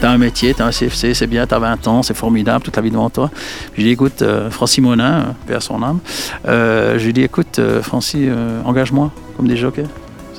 T'as 0.00 0.10
un 0.10 0.18
métier, 0.18 0.52
t'as 0.52 0.66
un 0.66 0.70
CFC, 0.72 1.14
c'est 1.14 1.26
bien, 1.28 1.46
t'as 1.46 1.58
20 1.60 1.86
ans, 1.86 2.02
c'est 2.02 2.14
formidable, 2.14 2.64
toute 2.64 2.74
la 2.74 2.82
vie 2.82 2.90
devant 2.90 3.08
toi. 3.08 3.30
J'ai 3.76 3.84
dit 3.84 3.90
écoute, 3.90 4.22
euh, 4.22 4.50
Francis 4.50 4.82
Monin, 4.82 5.12
euh, 5.20 5.24
paix 5.46 5.54
à 5.54 5.60
son 5.60 5.80
âme, 5.82 6.00
euh, 6.48 6.98
j'ai 6.98 7.12
dit 7.12 7.22
écoute 7.22 7.60
Francis, 7.82 8.28
engage-moi 8.64 9.10
comme 9.36 9.46
des 9.46 9.56
jockeys. 9.56 9.86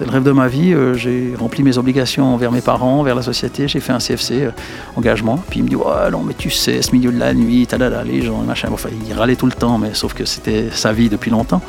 C'est 0.03 0.09
le 0.09 0.15
rêve 0.15 0.23
de 0.23 0.31
ma 0.33 0.49
vie. 0.49 0.73
euh, 0.73 0.95
j'ai 0.95 1.33
rempli 1.39 1.63
mes 1.63 1.77
obligations 1.77 2.33
envers 2.33 2.51
mes 2.51 2.59
parents, 2.59 2.99
envers 2.99 3.15
la 3.15 3.21
société. 3.21 3.69
J'ai 3.69 3.79
fait 3.79 3.93
un 3.93 3.99
CFC, 3.99 4.43
euh, 4.43 4.49
engagement. 4.97 5.41
Puis 5.49 5.59
il 5.61 5.63
me 5.63 5.69
dit 5.69 5.77
Ouais, 5.77 6.11
non, 6.11 6.23
mais 6.27 6.33
tu 6.37 6.49
sais, 6.49 6.81
ce 6.81 6.91
milieu 6.91 7.09
de 7.09 7.17
la 7.17 7.33
nuit, 7.33 7.65
tadada, 7.65 8.03
les 8.03 8.21
gens, 8.21 8.39
machin. 8.45 8.67
Enfin, 8.73 8.89
il 9.07 9.13
râlait 9.13 9.37
tout 9.37 9.45
le 9.45 9.53
temps, 9.53 9.77
mais 9.77 9.91
sauf 9.93 10.13
que 10.13 10.25
c'était 10.25 10.65
sa 10.71 10.91
vie 10.91 11.07
depuis 11.07 11.31
longtemps. 11.31 11.61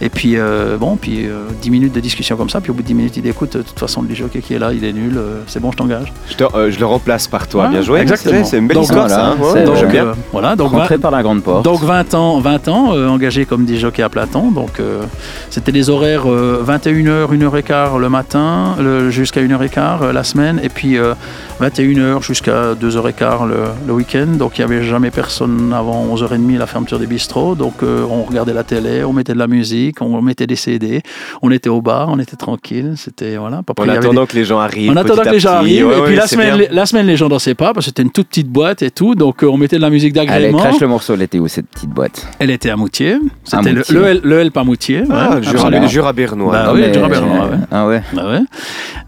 Et 0.00 0.08
puis, 0.08 0.32
euh, 0.36 0.76
bon, 0.78 0.96
puis 0.96 1.26
euh, 1.26 1.44
10 1.62 1.70
minutes 1.70 1.92
de 1.92 2.00
discussion 2.00 2.36
comme 2.36 2.50
ça. 2.50 2.60
Puis 2.60 2.72
au 2.72 2.74
bout 2.74 2.82
de 2.82 2.88
10 2.88 2.94
minutes, 2.94 3.16
il 3.18 3.22
dit 3.22 3.28
Écoute, 3.28 3.56
de 3.56 3.62
toute 3.62 3.78
façon, 3.78 4.02
le 4.02 4.12
jockey 4.16 4.40
qui 4.40 4.54
est 4.54 4.58
là, 4.58 4.72
il 4.72 4.84
est 4.84 4.92
nul. 4.92 5.16
euh, 5.16 5.42
c'est 5.46 5.60
bon, 5.60 5.70
je 5.70 5.76
t'engage. 5.76 6.12
Je, 6.28 6.34
te- 6.34 6.56
euh, 6.56 6.72
je 6.72 6.80
le 6.80 6.86
remplace 6.86 7.28
par 7.28 7.46
toi. 7.46 7.66
Ouais, 7.66 7.70
Bien 7.70 7.82
joué. 7.82 8.00
exactement. 8.00 8.42
C'est 8.44 8.58
une 8.58 8.66
belle 8.66 8.74
Donc, 8.78 8.84
histoire, 8.86 9.06
voilà, 9.06 9.22
ça. 9.22 9.30
hein. 9.30 9.36
Ouais, 9.54 9.64
donc, 9.64 9.76
j'aime 9.76 9.90
bien. 9.92 10.12
voilà, 10.32 10.56
donc 10.56 10.72
Rentré 10.72 10.98
par 10.98 11.12
la 11.12 11.22
grande 11.22 11.44
porte. 11.44 11.64
donc 11.64 11.84
20 11.84 12.14
ans, 12.14 12.40
20 12.40 12.66
ans 12.66 12.94
euh, 12.96 13.06
engagé 13.06 13.44
comme 13.44 13.64
DJ 13.64 13.84
à 14.02 14.08
Platon. 14.08 14.50
Donc 14.50 14.80
euh, 14.80 15.02
c'était 15.50 15.70
des 15.70 15.88
horaires 15.88 16.28
euh, 16.28 16.64
21h, 16.66 17.28
1h15 17.32 17.75
le 17.98 18.08
matin, 18.08 18.76
jusqu'à 19.10 19.40
1h15 19.40 20.02
euh, 20.02 20.12
la 20.12 20.24
semaine, 20.24 20.60
et 20.62 20.68
puis 20.68 20.98
euh, 20.98 21.14
21h 21.60 22.22
jusqu'à 22.22 22.74
2h15 22.74 23.48
le, 23.48 23.54
le 23.86 23.92
week-end. 23.94 24.26
Donc 24.38 24.58
il 24.58 24.64
n'y 24.66 24.72
avait 24.72 24.84
jamais 24.84 25.10
personne 25.10 25.72
avant 25.72 26.06
11h30 26.14 26.58
la 26.58 26.66
fermeture 26.66 26.98
des 26.98 27.06
bistrots. 27.06 27.54
Donc 27.54 27.82
euh, 27.82 28.04
on 28.10 28.22
regardait 28.24 28.52
la 28.52 28.62
télé, 28.64 29.04
on 29.04 29.12
mettait 29.14 29.32
de 29.32 29.38
la 29.38 29.46
musique, 29.46 30.02
on 30.02 30.20
mettait 30.20 30.46
des 30.46 30.56
CD, 30.56 31.00
on 31.42 31.50
était 31.50 31.70
au 31.70 31.80
bar, 31.80 32.08
on 32.10 32.18
était 32.18 32.36
tranquille. 32.36 32.92
C'était 32.96 33.36
voilà. 33.36 33.62
Après, 33.66 33.84
En 33.88 33.92
des- 33.92 33.98
attendant 33.98 34.26
que 34.26 34.36
les 34.36 34.44
gens 34.44 34.58
arrivent. 34.58 34.90
en 34.90 34.96
attendant 34.96 35.22
que 35.22 35.30
les 35.30 35.40
gens 35.40 35.52
arrivent, 35.54 35.86
Ouais, 35.86 35.98
et 35.98 36.02
puis 36.02 36.16
la, 36.16 36.26
semaine, 36.26 36.56
les- 36.58 36.68
la 36.70 36.84
semaine, 36.86 37.06
les 37.06 37.16
gens 37.16 37.28
dansaient 37.28 37.54
pas 37.54 37.72
parce 37.72 37.86
que 37.86 37.90
c'était 37.90 38.02
une 38.02 38.10
toute 38.10 38.28
petite 38.28 38.48
boîte 38.48 38.82
et 38.82 38.90
tout, 38.90 39.14
donc 39.14 39.42
euh, 39.42 39.46
on 39.46 39.56
mettait 39.56 39.76
de 39.76 39.82
la 39.82 39.90
musique 39.90 40.12
d'agrément. 40.12 40.58
crache 40.58 40.80
le 40.80 40.88
morceau, 40.88 41.14
elle 41.14 41.22
était 41.22 41.38
où 41.38 41.48
cette 41.48 41.68
petite 41.68 41.90
boîte? 41.90 42.26
Elle 42.38 42.50
était 42.50 42.70
à 42.70 42.76
Moutier. 42.76 43.16
C'était 43.44 43.72
le, 43.72 43.82
le, 43.90 44.20
le 44.22 44.38
Help 44.40 44.56
à 44.58 44.64
Moutier. 44.64 45.04
Ah, 45.10 45.36
ouais, 45.36 45.88
Jura, 45.88 46.12
bernois. 46.12 46.52
Bah 46.52 46.64
Ah, 46.68 46.74
oui, 46.74 46.82
Jura 46.92 47.08
bernois, 47.08 47.46
ouais. 47.46 47.56
Ah 47.70 47.86
ouais. 47.86 48.02
Ah 48.16 48.28
ouais. 48.28 48.40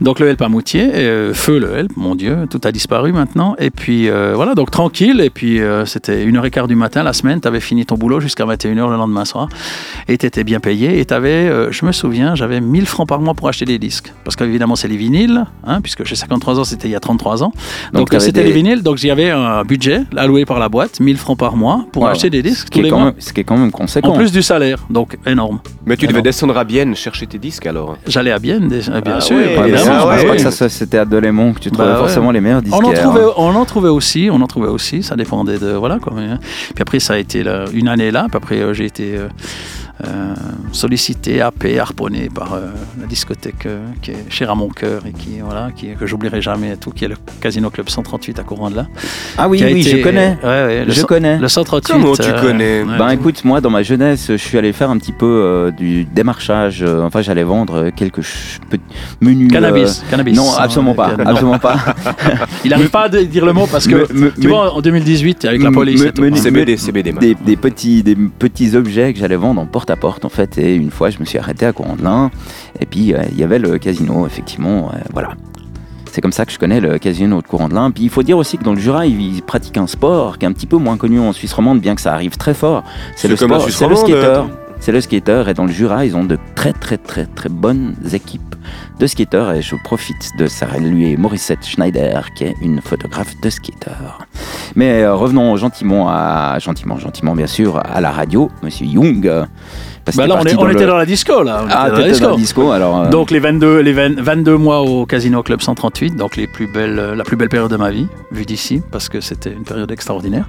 Donc 0.00 0.20
le 0.20 0.28
Help 0.28 0.40
à 0.42 0.48
Moutier, 0.48 0.84
et, 0.84 0.92
euh, 1.06 1.34
feu 1.34 1.58
le 1.58 1.76
Help, 1.76 1.92
mon 1.96 2.14
Dieu, 2.14 2.37
tout 2.46 2.60
a 2.64 2.72
disparu 2.72 3.12
maintenant. 3.12 3.54
Et 3.58 3.70
puis 3.70 4.08
euh, 4.08 4.32
voilà, 4.34 4.54
donc 4.54 4.70
tranquille. 4.70 5.20
Et 5.20 5.30
puis 5.30 5.60
euh, 5.60 5.84
c'était 5.84 6.24
1h15 6.26 6.66
du 6.68 6.76
matin 6.76 7.02
la 7.02 7.12
semaine, 7.12 7.40
tu 7.40 7.48
avais 7.48 7.60
fini 7.60 7.84
ton 7.86 7.96
boulot 7.96 8.20
jusqu'à 8.20 8.44
21h 8.44 8.90
le 8.90 8.96
lendemain 8.96 9.24
soir. 9.24 9.48
Et 10.08 10.16
tu 10.18 10.26
étais 10.26 10.44
bien 10.44 10.60
payé. 10.60 11.00
Et 11.00 11.04
tu 11.04 11.14
avais, 11.14 11.50
je 11.72 11.84
me 11.86 11.92
souviens, 11.92 12.34
j'avais 12.34 12.60
1000 12.60 12.86
francs 12.86 13.08
par 13.08 13.20
mois 13.20 13.34
pour 13.34 13.48
acheter 13.48 13.64
des 13.64 13.78
disques. 13.78 14.12
Parce 14.24 14.36
qu'évidemment, 14.36 14.76
c'est 14.76 14.88
les 14.88 14.96
vinyles, 14.96 15.44
hein, 15.66 15.80
puisque 15.80 16.04
j'ai 16.04 16.14
53 16.14 16.60
ans, 16.60 16.64
c'était 16.64 16.88
il 16.88 16.92
y 16.92 16.96
a 16.96 17.00
33 17.00 17.42
ans. 17.42 17.52
Donc, 17.92 18.08
c'était 18.18 18.42
des- 18.42 18.48
les 18.48 18.52
vinyles. 18.52 18.82
Donc 18.82 18.96
j'avais 18.98 19.30
un 19.30 19.62
budget 19.64 20.02
alloué 20.16 20.44
par 20.44 20.58
la 20.58 20.68
boîte, 20.68 21.00
1000 21.00 21.16
francs 21.16 21.38
par 21.38 21.56
mois, 21.56 21.84
pour 21.92 22.02
Wow. 22.04 22.08
acheter 22.10 22.30
des 22.30 22.38
Ce 22.42 22.48
disques 22.48 22.68
qui, 22.68 22.78
tous 22.78 22.80
est 22.80 22.82
les 22.84 22.90
quand 22.90 22.96
mois. 22.98 23.04
même, 23.06 23.14
ce 23.18 23.32
qui 23.32 23.40
est 23.40 23.44
quand 23.44 23.56
même 23.56 23.70
conséquent. 23.72 24.08
En 24.10 24.12
plus 24.16 24.32
du 24.32 24.42
salaire, 24.42 24.78
donc 24.90 25.16
énorme. 25.26 25.58
Mais 25.86 25.96
tu 25.96 26.06
devais 26.06 26.22
descendre 26.22 26.56
à 26.56 26.64
Bienne 26.64 26.94
chercher 26.94 27.26
tes 27.26 27.38
disques 27.38 27.66
alors. 27.66 27.96
J'allais 28.06 28.30
à 28.32 28.38
Bienne, 28.38 28.68
bien 28.68 28.80
Ah 29.14 29.20
sûr. 29.20 29.36
ouais, 29.36 29.42
Ouais, 29.42 29.54
mais 29.60 29.68
évidemment. 29.68 29.84
ça, 29.84 29.92
je 29.92 29.98
Ah 29.98 30.02
pense 30.12 30.20
ouais. 30.22 30.26
pas 30.28 30.36
que 30.36 30.50
ça 30.50 30.68
c'était 30.68 30.98
à 30.98 31.04
Delémont 31.04 31.52
que 31.52 31.60
tu 31.60 31.70
trouvais 31.70 31.88
Bah 31.88 32.02
ouais. 32.02 32.08
Les 32.32 32.40
meilleurs. 32.40 32.62
On 32.72 32.76
en, 32.76 32.92
trouvait, 32.92 33.24
on 33.36 33.54
en 33.54 33.64
trouvait 33.64 33.88
aussi, 33.88 34.28
on 34.32 34.40
en 34.40 34.46
trouvait 34.46 34.68
aussi, 34.68 35.02
ça 35.02 35.16
dépendait 35.16 35.58
de 35.58 35.72
voilà 35.72 35.98
quoi. 35.98 36.14
hein. 36.18 36.38
Puis 36.74 36.82
après 36.82 37.00
ça 37.00 37.14
a 37.14 37.18
été 37.18 37.42
là, 37.42 37.64
une 37.72 37.88
année 37.88 38.10
là, 38.10 38.26
puis 38.28 38.36
après 38.36 38.56
euh, 38.60 38.72
j'ai 38.74 38.84
été 38.86 39.16
euh, 40.06 40.34
sollicité, 40.72 41.40
happé, 41.40 41.78
harponné 41.78 42.28
par 42.32 42.54
euh, 42.54 42.68
la 43.00 43.06
discothèque 43.06 43.66
euh, 43.66 43.84
qui 44.02 44.12
est 44.12 44.24
chère 44.30 44.50
à 44.50 44.54
mon 44.54 44.68
cœur 44.68 45.06
et 45.06 45.12
qui 45.12 45.40
voilà, 45.42 45.70
qui 45.74 45.88
que 45.98 46.06
j'oublierai 46.06 46.40
jamais 46.40 46.72
et 46.72 46.76
tout, 46.76 46.90
qui 46.90 47.04
est 47.04 47.08
le 47.08 47.16
Casino 47.40 47.68
Club 47.70 47.88
138 47.88 48.38
à 48.38 48.42
courant 48.44 48.70
de 48.70 48.76
là. 48.76 48.86
Ah 49.36 49.48
oui, 49.48 49.60
oui, 49.64 49.80
été- 49.80 49.98
je 49.98 50.02
connais. 50.02 50.38
Ouais, 50.42 50.48
ouais, 50.48 50.84
le 50.84 50.92
Je 50.92 51.02
connais. 51.02 51.38
Le 51.38 51.48
138. 51.48 51.92
Comment 51.92 52.14
tu 52.14 52.32
connais 52.40 52.84
Ben 52.84 53.08
écoute, 53.10 53.44
moi 53.44 53.60
dans 53.60 53.70
ma 53.70 53.82
jeunesse, 53.82 54.26
je 54.28 54.36
suis 54.36 54.56
allé 54.58 54.72
faire 54.72 54.90
un 54.90 54.98
petit 54.98 55.12
peu 55.12 55.26
euh, 55.26 55.70
du 55.70 56.04
démarchage. 56.04 56.82
euh, 56.82 57.02
enfin, 57.02 57.22
j'allais 57.22 57.42
vendre 57.44 57.90
quelques 57.90 58.20
menus. 59.20 59.50
Cannabis, 59.50 60.02
euh, 60.06 60.10
cannabis. 60.10 60.36
Non, 60.36 60.52
absolument 60.56 60.94
pas, 60.94 61.16
Non. 61.16 61.26
absolument 61.26 61.58
pas. 61.58 61.76
Il 62.64 62.70
n'arrive 62.70 62.90
pas 62.90 63.04
à 63.04 63.08
dire 63.08 63.44
le 63.44 63.52
mot 63.52 63.66
parce 63.70 63.86
que 63.86 64.12
Me- 64.12 64.32
tu 64.32 64.42
me- 64.46 64.48
vois 64.48 64.72
en 64.74 64.80
2018 64.80 65.44
avec 65.44 65.62
la 65.62 65.70
police. 65.70 66.02
et 66.02 66.12
tout. 66.12 66.22
me- 66.22 66.34
CBD, 66.36 66.76
CBD. 66.76 67.12
des, 67.12 67.34
des 67.34 67.56
petits, 67.56 68.02
des 68.02 68.14
petits 68.16 68.76
objets 68.76 69.12
que 69.12 69.18
j'allais 69.18 69.36
vendre 69.36 69.60
en 69.60 69.66
porte-à-porte 69.96 70.24
en 70.24 70.28
fait. 70.28 70.58
Et 70.58 70.74
une 70.74 70.90
fois, 70.90 71.10
je 71.10 71.18
me 71.18 71.24
suis 71.24 71.38
arrêté 71.38 71.66
à 71.66 71.72
Courant-de-Lin. 71.72 72.30
Et 72.80 72.86
puis, 72.86 73.14
euh, 73.14 73.22
il 73.30 73.38
y 73.38 73.44
avait 73.44 73.58
le 73.58 73.78
casino, 73.78 74.26
effectivement. 74.26 74.90
euh, 74.94 74.98
voilà. 75.12 75.30
C'est 76.10 76.20
comme 76.20 76.32
ça 76.32 76.46
que 76.46 76.52
je 76.52 76.58
connais 76.58 76.80
le 76.80 76.98
casino 76.98 77.40
de 77.42 77.46
Courant-de-Lin. 77.46 77.90
Puis 77.90 78.04
il 78.04 78.10
faut 78.10 78.22
dire 78.22 78.38
aussi 78.38 78.58
que 78.58 78.64
dans 78.64 78.72
le 78.72 78.80
Jura, 78.80 79.06
ils, 79.06 79.42
pratiquent 79.42 79.76
un 79.76 79.86
sport 79.86 80.38
qui 80.38 80.46
est 80.46 80.48
un 80.48 80.52
petit 80.52 80.66
peu 80.66 80.76
moins 80.76 80.96
connu 80.96 81.20
en 81.20 81.32
Suisse 81.32 81.52
romande, 81.52 81.80
bien 81.80 81.94
que 81.94 82.00
ça 82.00 82.12
arrive 82.12 82.36
très 82.36 82.54
fort. 82.54 82.82
C'est 83.14 83.28
le 83.28 83.36
sport, 83.36 83.68
c'est 83.70 83.86
le 83.88 83.94
skater. 83.94 84.14
euh, 84.14 84.42
C'est 84.80 84.92
le 84.92 85.00
skater. 85.00 85.44
Et 85.48 85.54
dans 85.54 85.66
le 85.66 85.72
Jura, 85.72 86.04
ils 86.06 86.16
ont 86.16 86.24
de 86.24 86.38
très 86.54 86.72
très 86.72 86.96
très 86.96 87.26
très 87.26 87.48
bonnes 87.50 87.94
équipes 88.12 88.54
de 88.98 89.06
skateurs. 89.06 89.52
Et 89.52 89.62
je 89.62 89.76
profite 89.84 90.30
de 90.38 90.46
saluer 90.46 91.16
Morissette 91.16 91.64
Schneider, 91.66 92.28
qui 92.34 92.44
est 92.44 92.54
une 92.60 92.80
photographe 92.80 93.34
de 93.40 93.50
skater. 93.50 93.90
Mais 94.74 95.02
euh, 95.02 95.14
revenons 95.14 95.56
gentiment 95.56 96.08
à 96.08 96.58
gentiment, 96.60 96.98
gentiment 96.98 97.34
bien 97.34 97.46
sûr 97.46 97.80
à 97.84 98.00
la 98.00 98.10
radio, 98.10 98.50
Monsieur 98.62 98.86
Young. 98.86 99.30
Parce 100.04 100.16
Bah 100.16 100.26
là, 100.26 100.36
on, 100.40 100.44
est- 100.44 100.72
était 100.72 100.86
dans 100.86 100.96
la 100.96 101.04
disco 101.04 101.42
là. 101.42 101.64
On 101.64 101.66
Ah, 101.70 101.88
était 101.88 101.90
dans 101.90 101.96
la 101.98 101.98
dans 101.98 102.08
disco. 102.08 102.36
disco, 102.36 102.70
alors. 102.70 102.98
euh, 103.02 103.08
Donc 103.10 103.30
les 103.30 103.40
22, 103.40 103.80
les 103.80 103.92
20 103.92 104.18
22 104.20 104.56
mois 104.56 104.80
au 104.80 105.04
Casino 105.04 105.42
Club 105.42 105.60
138, 105.60 106.16
donc 106.16 106.36
les 106.36 106.46
plus 106.46 106.66
belles, 106.66 106.98
euh, 106.98 107.14
la 107.14 107.24
plus 107.24 107.36
belle 107.36 107.50
période 107.50 107.70
de 107.70 107.76
ma 107.76 107.90
vie, 107.90 108.06
vue 108.32 108.46
d'ici, 108.46 108.80
parce 108.90 109.10
que 109.10 109.20
c'était 109.20 109.52
une 109.52 109.64
période 109.64 109.90
extraordinaire, 109.90 110.46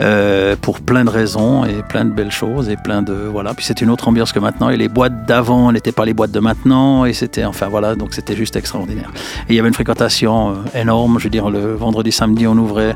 euh, 0.00 0.54
pour 0.60 0.80
plein 0.80 1.04
de 1.04 1.10
raisons 1.10 1.64
et 1.64 1.82
plein 1.88 2.04
de 2.04 2.10
belles 2.10 2.30
choses 2.30 2.68
et 2.68 2.76
plein 2.76 3.02
de 3.02 3.12
voilà. 3.12 3.52
Puis 3.52 3.64
c'était 3.64 3.84
une 3.84 3.90
autre 3.90 4.06
ambiance 4.06 4.32
que 4.32 4.38
maintenant 4.38 4.70
et 4.70 4.76
les 4.76 4.88
boîtes 4.88 5.26
d'avant 5.26 5.72
n'étaient 5.72 5.90
pas 5.90 6.04
les 6.04 6.14
boîtes 6.14 6.30
de 6.30 6.40
maintenant 6.40 7.04
et 7.04 7.12
c'était 7.12 7.42
enfin 7.60 7.68
voilà 7.70 7.94
donc 7.94 8.14
c'était 8.14 8.34
juste 8.36 8.56
extraordinaire. 8.56 9.10
Et 9.48 9.52
il 9.52 9.56
y 9.56 9.58
avait 9.58 9.68
une 9.68 9.74
fréquentation 9.74 10.50
euh, 10.50 10.80
énorme. 10.80 11.18
Je 11.18 11.24
veux 11.24 11.30
dire 11.30 11.50
le 11.50 11.74
vendredi, 11.74 12.10
samedi, 12.12 12.46
on 12.46 12.56
ouvrait, 12.56 12.94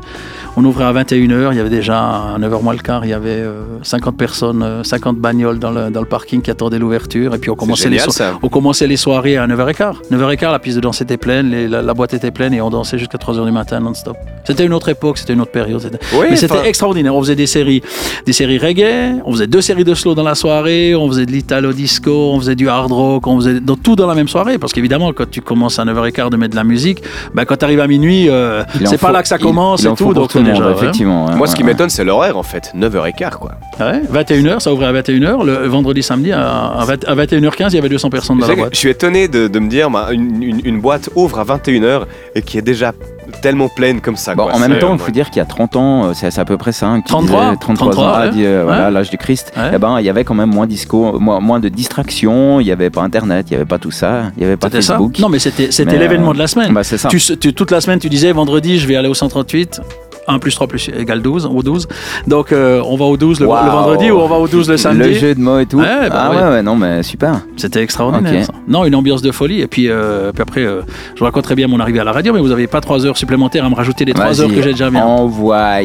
on 0.57 0.65
ouvrait 0.65 0.85
à 0.85 0.91
21 0.91 1.17
h 1.27 1.51
Il 1.51 1.57
y 1.57 1.59
avait 1.59 1.69
déjà 1.69 1.99
à 2.33 2.37
9 2.39 2.51
h 2.51 2.63
moins 2.63 2.73
le 2.73 2.79
quart, 2.79 3.05
il 3.05 3.09
y 3.09 3.13
avait 3.13 3.29
euh, 3.29 3.63
50 3.83 4.17
personnes, 4.17 4.63
euh, 4.63 4.83
50 4.83 5.17
bagnoles 5.17 5.59
dans 5.59 5.71
le, 5.71 5.89
dans 5.91 5.99
le 6.01 6.07
parking 6.07 6.41
qui 6.41 6.49
attendaient 6.51 6.79
l'ouverture 6.79 7.35
et 7.35 7.37
puis 7.37 7.49
on 7.49 7.55
commençait 7.55 7.89
les 7.89 7.97
génial 7.97 8.05
so- 8.05 8.11
ça. 8.11 8.33
on 8.41 8.49
commençait 8.49 8.87
les 8.87 8.97
soirées 8.97 9.37
à 9.37 9.45
9h15. 9.47 9.95
9h15, 10.11 10.51
la 10.51 10.59
piste 10.59 10.75
de 10.77 10.81
danse 10.81 11.01
était 11.01 11.17
pleine, 11.17 11.49
les- 11.51 11.67
la, 11.67 11.81
la 11.81 11.93
boîte 11.93 12.13
était 12.13 12.31
pleine 12.31 12.53
et 12.53 12.61
on 12.61 12.69
dansait 12.69 12.97
jusqu'à 12.97 13.17
3h 13.17 13.45
du 13.45 13.51
matin 13.51 13.79
non-stop. 13.79 14.17
C'était 14.45 14.65
une 14.65 14.73
autre 14.73 14.89
époque, 14.89 15.17
c'était 15.17 15.33
une 15.33 15.41
autre 15.41 15.51
période. 15.51 15.99
Oui, 16.13 16.27
Mais 16.29 16.35
c'était 16.35 16.67
extraordinaire. 16.67 17.15
On 17.15 17.21
faisait 17.21 17.35
des 17.35 17.47
séries, 17.47 17.81
des 18.25 18.33
séries 18.33 18.57
reggae, 18.57 19.21
on 19.25 19.31
faisait 19.31 19.47
deux 19.47 19.61
séries 19.61 19.83
de 19.83 19.93
slow 19.93 20.13
dans 20.15 20.23
la 20.23 20.35
soirée, 20.35 20.95
on 20.95 21.07
faisait 21.07 21.25
de 21.25 21.31
l'italo 21.31 21.73
disco, 21.73 22.31
on 22.33 22.39
faisait 22.39 22.55
du 22.55 22.69
hard 22.69 22.91
rock, 22.91 23.27
on 23.27 23.37
faisait 23.39 23.59
dans- 23.59 23.75
tout 23.75 23.95
dans 23.95 24.07
la 24.07 24.15
même 24.15 24.27
soirée. 24.27 24.54
Parce 24.59 24.73
qu'évidemment, 24.73 25.11
quand 25.13 25.29
tu 25.29 25.41
commences 25.41 25.79
à 25.79 25.85
9h15 25.85 26.29
de 26.29 26.37
mettre 26.37 26.51
de 26.51 26.55
la 26.55 26.63
musique, 26.63 27.01
bah, 27.33 27.45
quand 27.45 27.57
tu 27.57 27.65
arrives 27.65 27.79
à 27.79 27.87
minuit, 27.87 28.29
euh, 28.29 28.63
c'est 28.85 28.97
pas 28.99 29.07
faut- 29.07 29.13
là 29.13 29.21
que 29.21 29.27
ça 29.27 29.37
commence 29.37 29.81
il 29.83 29.87
et 29.91 29.93
tout. 29.95 30.13
Donc 30.13 30.29
tout 30.29 30.37
le 30.39 30.43
monde, 30.45 30.53
déjà, 30.53 30.67
ouais. 30.67 30.73
effectivement. 30.73 31.29
hein, 31.29 31.35
Moi, 31.35 31.47
ce 31.47 31.55
qui 31.55 31.61
ouais. 31.63 31.67
m'étonne, 31.69 31.89
c'est 31.89 32.03
l'horaire 32.03 32.37
en 32.37 32.43
fait. 32.43 32.71
9h15 32.75 33.31
quoi. 33.37 33.51
Ouais, 33.79 34.01
21h, 34.11 34.59
ça 34.61 34.71
ouvrait 34.73 34.85
à 34.87 34.93
21h. 34.93 35.43
Le 35.45 35.67
vendredi, 35.67 36.01
samedi, 36.03 36.31
à, 36.31 36.67
à 36.79 36.85
20 36.85 37.05
à 37.07 37.15
21h15, 37.15 37.67
il 37.71 37.75
y 37.75 37.79
avait 37.79 37.89
200 37.89 38.09
personnes 38.09 38.37
dans 38.39 38.45
Je 38.45 38.51
la 38.51 38.57
boîte. 38.57 38.73
je 38.73 38.77
suis 38.79 38.89
étonné 38.89 39.27
de, 39.27 39.47
de 39.47 39.59
me 39.59 39.69
dire, 39.69 39.89
bah, 39.89 40.09
une, 40.11 40.41
une- 40.41 40.61
une 40.65 40.79
boîte 40.81 41.09
ouvre 41.15 41.39
à 41.39 41.43
21h 41.43 42.05
et 42.35 42.41
qui 42.41 42.57
est 42.57 42.61
déjà 42.61 42.93
tellement 43.41 43.69
pleine 43.69 44.01
comme 44.01 44.15
ça. 44.15 44.35
Bon, 44.35 44.43
quoi. 44.45 44.53
en 44.55 44.59
même 44.59 44.79
temps, 44.79 44.93
il 44.93 44.99
faut 44.99 45.11
dire 45.11 45.29
qu'il 45.29 45.37
y 45.37 45.41
a 45.41 45.45
30 45.45 45.75
ans, 45.75 46.05
euh, 46.05 46.11
c'est 46.13 46.37
à 46.37 46.45
peu 46.45 46.57
près 46.57 46.71
ça. 46.71 46.87
hein, 46.87 47.01
qui 47.01 47.07
33, 47.07 47.43
disait 47.45 47.57
33 47.59 47.87
ans, 47.87 47.91
33, 47.91 48.13
ah, 48.17 48.25
ouais. 48.25 48.31
dit, 48.31 48.45
euh, 48.45 48.63
voilà, 48.65 48.91
l'âge 48.91 49.09
du 49.09 49.17
Christ. 49.17 49.51
Ouais. 49.55 49.71
Eh 49.75 49.77
ben, 49.77 49.99
il 49.99 50.05
y 50.05 50.09
avait 50.09 50.23
quand 50.23 50.33
même 50.33 50.49
moins, 50.49 50.67
disco, 50.67 51.19
moins, 51.19 51.39
moins 51.39 51.59
de 51.59 51.69
distractions, 51.69 52.59
il 52.59 52.65
n'y 52.65 52.71
avait 52.71 52.89
pas 52.89 53.01
Internet, 53.01 53.47
il 53.49 53.53
n'y 53.53 53.55
avait 53.57 53.65
pas 53.65 53.79
tout 53.79 53.91
ça, 53.91 54.31
il 54.37 54.39
n'y 54.39 54.45
avait 54.45 54.57
pas 54.57 54.69
ça 54.69 54.75
Facebook. 54.75 55.19
Non, 55.19 55.29
mais 55.29 55.39
c'était 55.39 55.69
l'événement 55.97 56.31
euh, 56.31 56.33
de 56.33 56.39
la 56.39 56.47
semaine. 56.47 56.73
Bah, 56.73 56.83
c'est 56.83 56.97
ça. 56.97 57.09
Tu, 57.09 57.19
tu- 57.19 57.53
toute 57.53 57.71
la 57.71 57.81
semaine, 57.81 57.99
tu 57.99 58.09
disais 58.09 58.31
vendredi, 58.31 58.79
je 58.79 58.87
vais 58.87 58.95
aller 58.95 59.07
au 59.09 59.13
138. 59.13 59.81
1 60.27 60.39
plus 60.39 60.53
3 60.55 60.67
plus 60.67 60.89
égale 60.89 61.21
12, 61.21 61.45
au 61.53 61.61
12. 61.63 61.87
Donc, 62.27 62.51
euh, 62.51 62.81
on 62.85 62.95
va 62.95 63.05
au 63.05 63.17
12 63.17 63.39
le, 63.39 63.45
le 63.45 63.51
Waouh. 63.51 63.71
vendredi 63.71 64.11
ou 64.11 64.17
on 64.17 64.27
va 64.27 64.35
au 64.35 64.47
12 64.47 64.69
le 64.69 64.77
samedi? 64.77 65.09
Le 65.09 65.13
jeu 65.13 65.35
de 65.35 65.39
mots 65.39 65.59
et 65.59 65.65
tout? 65.65 65.77
Ouais, 65.77 66.09
bah 66.09 66.15
ah 66.15 66.29
ouais. 66.31 66.37
ouais, 66.37 66.49
ouais, 66.49 66.63
non, 66.63 66.75
mais 66.75 67.03
super. 67.03 67.41
C'était 67.57 67.81
extraordinaire. 67.81 68.41
Ok. 68.41 68.45
ça. 68.45 68.53
Non, 68.67 68.85
une 68.85 68.95
ambiance 68.95 69.21
de 69.21 69.31
folie. 69.31 69.61
Et 69.61 69.67
puis, 69.67 69.89
euh, 69.89 70.31
puis 70.31 70.41
après, 70.41 70.65
euh, 70.65 70.81
je 71.15 71.23
raconterai 71.23 71.55
bien 71.55 71.67
mon 71.67 71.79
arrivée 71.79 71.99
à 71.99 72.03
la 72.03 72.11
radio, 72.11 72.33
mais 72.33 72.39
vous 72.39 72.49
n'avez 72.49 72.67
pas 72.67 72.81
3 72.81 73.05
heures 73.05 73.17
supplémentaires 73.17 73.65
à 73.65 73.69
me 73.69 73.75
rajouter 73.75 74.05
les 74.05 74.13
3 74.13 74.41
heures 74.41 74.49
que 74.49 74.61
j'ai 74.61 74.71
déjà 74.71 74.89
bien. 74.89 75.03
Envoie. 75.05 75.81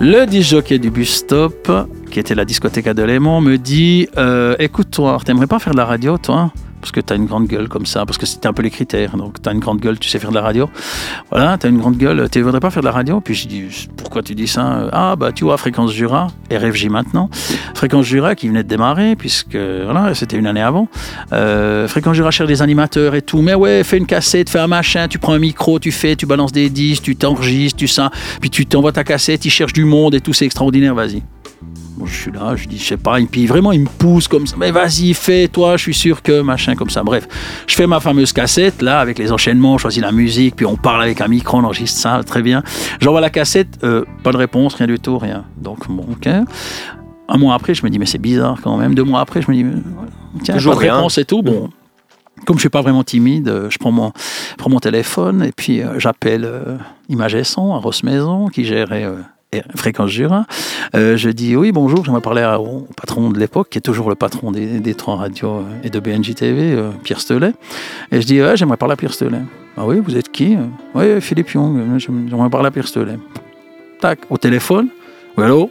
Le 0.00 0.26
disc 0.26 0.50
jockey 0.50 0.78
du 0.78 0.90
bus 0.90 1.10
stop, 1.12 1.70
qui 2.10 2.20
était 2.20 2.36
la 2.36 2.44
discothèque 2.44 2.86
à 2.86 2.94
Delémont, 2.94 3.40
me 3.40 3.56
dit 3.58 4.08
euh, 4.16 4.54
Écoute, 4.60 4.92
toi, 4.92 5.18
t'aimerais 5.24 5.48
pas 5.48 5.58
faire 5.58 5.72
de 5.72 5.78
la 5.78 5.84
radio, 5.86 6.18
toi? 6.18 6.52
Parce 6.88 6.92
que 6.92 7.06
tu 7.06 7.12
as 7.12 7.16
une 7.16 7.26
grande 7.26 7.46
gueule 7.46 7.68
comme 7.68 7.84
ça, 7.84 8.06
parce 8.06 8.16
que 8.16 8.24
c'était 8.24 8.46
un 8.46 8.54
peu 8.54 8.62
les 8.62 8.70
critères. 8.70 9.14
Donc, 9.14 9.42
tu 9.42 9.48
as 9.48 9.52
une 9.52 9.58
grande 9.58 9.78
gueule, 9.78 9.98
tu 9.98 10.08
sais 10.08 10.18
faire 10.18 10.30
de 10.30 10.34
la 10.34 10.40
radio. 10.40 10.70
Voilà, 11.30 11.58
tu 11.58 11.66
as 11.66 11.68
une 11.68 11.76
grande 11.76 11.98
gueule, 11.98 12.30
tu 12.30 12.40
voudrais 12.40 12.60
pas 12.60 12.70
faire 12.70 12.80
de 12.80 12.86
la 12.86 12.92
radio? 12.92 13.20
Puis 13.20 13.34
je 13.34 13.46
dis 13.46 13.88
Pourquoi 13.98 14.22
tu 14.22 14.34
dis 14.34 14.48
ça? 14.48 14.88
Ah, 14.90 15.14
bah, 15.14 15.30
tu 15.32 15.44
vois, 15.44 15.58
Fréquence 15.58 15.92
Jura, 15.92 16.28
RFJ 16.50 16.86
maintenant. 16.86 17.28
Fréquence 17.74 18.06
Jura 18.06 18.34
qui 18.34 18.48
venait 18.48 18.62
de 18.62 18.68
démarrer, 18.68 19.16
puisque 19.16 19.56
voilà, 19.56 20.14
c'était 20.14 20.38
une 20.38 20.46
année 20.46 20.62
avant. 20.62 20.88
Euh, 21.34 21.86
Fréquence 21.88 22.16
Jura 22.16 22.30
cherche 22.30 22.48
des 22.48 22.62
animateurs 22.62 23.14
et 23.14 23.20
tout. 23.20 23.42
Mais 23.42 23.54
ouais, 23.54 23.84
fais 23.84 23.98
une 23.98 24.06
cassette, 24.06 24.48
fais 24.48 24.60
un 24.60 24.66
machin, 24.66 25.08
tu 25.08 25.18
prends 25.18 25.34
un 25.34 25.38
micro, 25.38 25.78
tu 25.78 25.92
fais, 25.92 26.16
tu 26.16 26.24
balances 26.24 26.52
des 26.52 26.70
disques, 26.70 27.02
tu 27.02 27.16
t'enregistres, 27.16 27.78
tu 27.78 27.86
ça. 27.86 28.10
Puis 28.40 28.48
tu 28.48 28.64
t'envoies 28.64 28.92
ta 28.92 29.04
cassette, 29.04 29.44
ils 29.44 29.50
cherchent 29.50 29.74
du 29.74 29.84
monde 29.84 30.14
et 30.14 30.22
tout, 30.22 30.32
c'est 30.32 30.46
extraordinaire, 30.46 30.94
vas-y. 30.94 31.22
Bon, 31.98 32.06
je 32.06 32.22
suis 32.22 32.30
là, 32.30 32.54
je 32.54 32.68
dis, 32.68 32.78
je 32.78 32.84
sais 32.84 32.96
pas, 32.96 33.18
et 33.18 33.24
puis 33.26 33.46
vraiment, 33.46 33.72
il 33.72 33.80
me 33.80 33.86
pousse 33.86 34.28
comme 34.28 34.46
ça, 34.46 34.54
mais 34.56 34.70
vas-y, 34.70 35.14
fais, 35.14 35.48
toi, 35.48 35.76
je 35.76 35.82
suis 35.82 35.94
sûr 35.94 36.22
que, 36.22 36.42
machin, 36.42 36.76
comme 36.76 36.90
ça. 36.90 37.02
Bref, 37.02 37.26
je 37.66 37.74
fais 37.74 37.86
ma 37.88 37.98
fameuse 37.98 38.32
cassette, 38.32 38.82
là, 38.82 39.00
avec 39.00 39.18
les 39.18 39.32
enchaînements, 39.32 39.78
je 39.78 39.82
choisis 39.82 40.00
la 40.02 40.12
musique, 40.12 40.54
puis 40.54 40.66
on 40.66 40.76
parle 40.76 41.02
avec 41.02 41.20
un 41.20 41.26
micro, 41.28 41.58
on 41.58 41.64
enregistre 41.64 42.00
ça, 42.00 42.20
très 42.24 42.42
bien. 42.42 42.62
J'envoie 43.00 43.20
la 43.20 43.30
cassette, 43.30 43.78
euh, 43.82 44.04
pas 44.22 44.30
de 44.30 44.36
réponse, 44.36 44.74
rien 44.74 44.86
du 44.86 44.98
tout, 45.00 45.18
rien. 45.18 45.44
Donc, 45.56 45.88
bon, 45.88 46.06
ok. 46.12 46.28
Un 47.30 47.36
mois 47.36 47.54
après, 47.54 47.74
je 47.74 47.84
me 47.84 47.90
dis, 47.90 47.98
mais 47.98 48.06
c'est 48.06 48.18
bizarre 48.18 48.58
quand 48.62 48.76
même. 48.76 48.94
Deux 48.94 49.04
mois 49.04 49.20
après, 49.20 49.42
je 49.42 49.50
me 49.50 49.56
dis, 49.56 49.66
tiens, 50.44 50.54
Toujours 50.54 50.74
pas 50.74 50.78
de 50.78 50.84
rien. 50.84 50.94
réponse 50.94 51.18
et 51.18 51.24
tout. 51.24 51.42
Bon, 51.42 51.68
comme 52.46 52.56
je 52.56 52.60
suis 52.60 52.68
pas 52.68 52.82
vraiment 52.82 53.04
timide, 53.04 53.48
euh, 53.48 53.70
je 53.70 53.78
prends 53.78 53.90
mon, 53.92 54.12
prends 54.56 54.70
mon 54.70 54.78
téléphone 54.78 55.42
et 55.42 55.52
puis 55.52 55.82
euh, 55.82 55.98
j'appelle 55.98 56.44
euh, 56.44 56.78
Image 57.08 57.34
et 57.34 57.44
Son 57.44 57.74
à 57.74 58.50
qui 58.50 58.64
gérait 58.64 59.04
euh, 59.04 59.16
Fréquence 59.76 60.10
Jura. 60.10 60.46
Euh, 60.94 61.16
je 61.16 61.30
dis 61.30 61.56
oui, 61.56 61.72
bonjour, 61.72 62.04
j'aimerais 62.04 62.20
parler 62.20 62.42
à- 62.42 62.60
au 62.60 62.86
patron 62.96 63.30
de 63.30 63.38
l'époque, 63.38 63.68
qui 63.70 63.78
est 63.78 63.82
toujours 63.82 64.08
le 64.10 64.14
patron 64.14 64.52
des, 64.52 64.94
trois 64.94 65.16
radios 65.16 65.48
euh, 65.60 65.62
et 65.82 65.90
de 65.90 65.98
BNJ 66.00 66.34
TV, 66.34 66.72
euh, 66.74 66.90
Pierre 67.02 67.20
Stelet. 67.20 67.52
Et 68.12 68.20
je 68.20 68.26
dis, 68.26 68.42
ouais, 68.42 68.56
j'aimerais 68.56 68.76
parler 68.76 68.92
à 68.92 68.96
Pierre 68.96 69.14
Stelet. 69.14 69.40
Ah 69.76 69.86
oui, 69.86 70.00
vous 70.04 70.16
êtes 70.16 70.30
qui 70.30 70.56
Oui, 70.94 71.20
Philippe 71.20 71.50
Young, 71.50 71.98
j'aime- 71.98 72.26
j'aimerais 72.28 72.50
parler 72.50 72.68
à 72.68 72.70
Pierre 72.70 72.86
Stelet. 72.88 73.18
Tac, 74.00 74.18
au 74.28 74.36
téléphone. 74.36 74.88
Oui, 75.36 75.44
allô? 75.44 75.70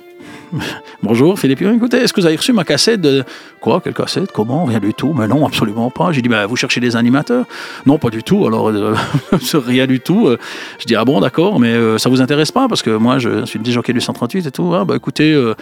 Bonjour 1.04 1.38
Philippe 1.38 1.62
écoutez, 1.62 1.98
est-ce 1.98 2.14
que 2.14 2.22
vous 2.22 2.28
avez 2.28 2.36
reçu 2.36 2.54
ma 2.54 2.64
cassette 2.64 3.02
de... 3.02 3.24
Quoi? 3.60 3.82
Quelle 3.82 3.94
cassette? 3.94 4.32
Comment? 4.32 4.66
Rien 4.66 4.80
du 4.80 4.94
tout. 4.94 5.14
Mais 5.14 5.28
non, 5.28 5.46
absolument 5.46 5.90
pas. 5.90 6.12
J'ai 6.12 6.22
dit, 6.22 6.30
bah, 6.30 6.46
vous 6.46 6.56
cherchez 6.56 6.80
des 6.80 6.96
animateurs? 6.96 7.46
Non, 7.86 7.98
pas 7.98 8.10
du 8.10 8.22
tout. 8.22 8.46
Alors, 8.46 8.70
euh, 8.70 8.96
rien 9.54 9.88
du 9.88 10.00
tout. 10.00 10.28
Euh, 10.28 10.38
Je 10.80 10.86
dis, 10.86 10.96
ah 10.96 11.04
bon, 11.04 11.20
d'accord, 11.20 11.60
mais 11.60 11.70
euh, 11.74 11.98
ça 11.98 12.10
vous 12.10 12.22
intéresse 12.22 12.52
pas? 12.52 12.68
Parce 12.68 12.84
que 12.84 12.92
moi, 12.92 13.18
je 13.18 13.46
suis 13.46 13.58
le 13.58 13.64
disjockey 13.64 13.94
du 13.94 14.02
138 14.02 14.46
et 14.46 14.52
tout. 14.52 14.74
Ah, 14.76 14.86
bah 14.86 14.96
écoutez, 14.96 15.34
euh, 15.34 15.56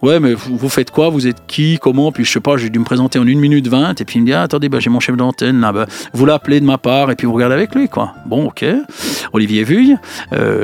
ouais, 0.00 0.20
mais 0.20 0.34
vous, 0.34 0.68
faites 0.68 0.92
quoi? 0.92 1.08
Vous 1.10 1.26
êtes 1.26 1.44
qui? 1.48 1.78
Comment? 1.80 2.12
Puis 2.12 2.24
je 2.24 2.30
sais 2.30 2.40
pas, 2.40 2.56
j'ai 2.56 2.70
dû 2.70 2.78
me 2.78 2.84
présenter 2.84 3.18
en 3.18 3.22
1 3.22 3.34
minute 3.34 3.66
20. 3.66 4.00
Et 4.00 4.04
puis 4.04 4.20
il 4.20 4.22
me 4.22 4.26
dit, 4.26 4.32
ah, 4.32 4.42
attendez, 4.42 4.68
bah, 4.68 4.78
j'ai 4.78 4.90
mon 4.90 5.00
chef 5.00 5.16
d'antenne 5.16 5.60
là. 5.60 5.72
Bah, 5.72 5.86
vous 6.12 6.26
l'appelez 6.26 6.60
de 6.60 6.66
ma 6.66 6.78
part 6.78 7.10
et 7.10 7.16
puis 7.16 7.26
vous 7.26 7.34
regardez 7.34 7.56
avec 7.56 7.74
lui, 7.74 7.88
quoi. 7.88 8.14
Bon, 8.26 8.46
ok. 8.46 8.64
Olivier 9.32 9.64
Vuille, 9.64 9.96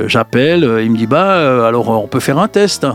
j'appelle. 0.07 0.63
il 0.85 0.91
me 0.91 0.97
dit, 0.97 1.07
bah, 1.07 1.67
alors 1.67 1.89
on 1.89 2.07
peut 2.07 2.21
faire 2.21 2.39
un 2.39 2.49
test. 2.49 2.87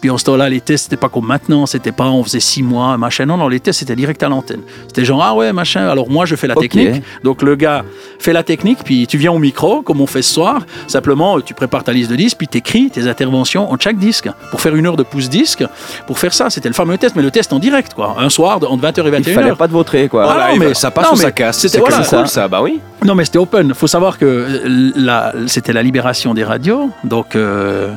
Puis 0.00 0.10
en 0.10 0.18
ce 0.18 0.24
temps-là, 0.24 0.48
les 0.48 0.60
tests, 0.60 0.84
c'était 0.84 0.96
pas 0.96 1.08
comme 1.08 1.26
maintenant, 1.26 1.66
c'était 1.66 1.92
pas 1.92 2.04
on 2.06 2.24
faisait 2.24 2.40
six 2.40 2.62
mois, 2.62 2.96
machin. 2.96 3.26
Non, 3.26 3.36
non, 3.36 3.48
les 3.48 3.60
tests, 3.60 3.80
c'était 3.80 3.96
direct 3.96 4.22
à 4.22 4.28
l'antenne. 4.28 4.60
C'était 4.88 5.04
genre, 5.04 5.22
ah 5.22 5.34
ouais, 5.34 5.52
machin. 5.52 5.86
Alors 5.88 6.08
moi, 6.10 6.24
je 6.26 6.36
fais 6.36 6.46
la 6.46 6.54
technique. 6.54 7.02
Donc 7.22 7.42
le 7.42 7.54
gars 7.56 7.84
fait 8.18 8.32
la 8.32 8.42
technique, 8.42 8.78
puis 8.84 9.06
tu 9.06 9.18
viens 9.18 9.32
au 9.32 9.38
micro, 9.38 9.82
comme 9.82 10.00
on 10.00 10.06
fait 10.06 10.22
ce 10.22 10.32
soir. 10.34 10.62
Simplement, 10.86 11.40
tu 11.40 11.54
prépares 11.54 11.84
ta 11.84 11.92
liste 11.92 12.10
de 12.10 12.16
disques, 12.16 12.38
puis 12.38 12.48
tu 12.48 12.58
écris 12.58 12.90
tes 12.90 13.06
interventions 13.08 13.70
en 13.70 13.78
chaque 13.78 13.98
disque. 13.98 14.28
Pour 14.50 14.60
faire 14.60 14.74
une 14.74 14.86
heure 14.86 14.96
de 14.96 15.02
pouce-disque, 15.02 15.64
pour 16.06 16.18
faire 16.18 16.32
ça, 16.32 16.50
c'était 16.50 16.68
le 16.68 16.74
fameux 16.74 16.96
test, 16.98 17.14
mais 17.16 17.22
le 17.22 17.30
test 17.30 17.52
en 17.52 17.58
direct, 17.58 17.94
quoi. 17.94 18.16
Un 18.18 18.30
soir, 18.30 18.56
entre 18.56 18.76
20h 18.76 19.04
et 19.04 19.08
Il 19.08 19.12
21h. 19.24 19.34
fallait 19.34 19.54
pas 19.54 19.66
de 19.66 19.72
vautrer, 19.72 20.08
quoi. 20.08 20.24
Voilà, 20.24 20.54
mais- 20.56 20.74
ça 20.74 20.90
passe 20.90 21.06
non, 21.06 21.12
ou 21.12 21.16
ça 21.16 21.30
casse. 21.32 21.58
c'était- 21.58 21.78
voilà. 21.78 22.02
cool 22.04 22.26
ça, 22.28 22.48
bah 22.48 22.60
oui. 22.62 22.80
Non, 23.04 23.14
mais 23.14 23.24
c'était 23.24 23.38
open. 23.38 23.74
faut 23.74 23.86
savoir 23.86 24.18
que 24.18 24.24
euh, 24.26 25.46
c'était 25.46 25.72
la 25.72 25.82
libération 25.82 26.34
des 26.34 26.44
radios, 26.44 26.90
donc 27.04 27.36
euh, 27.36 27.92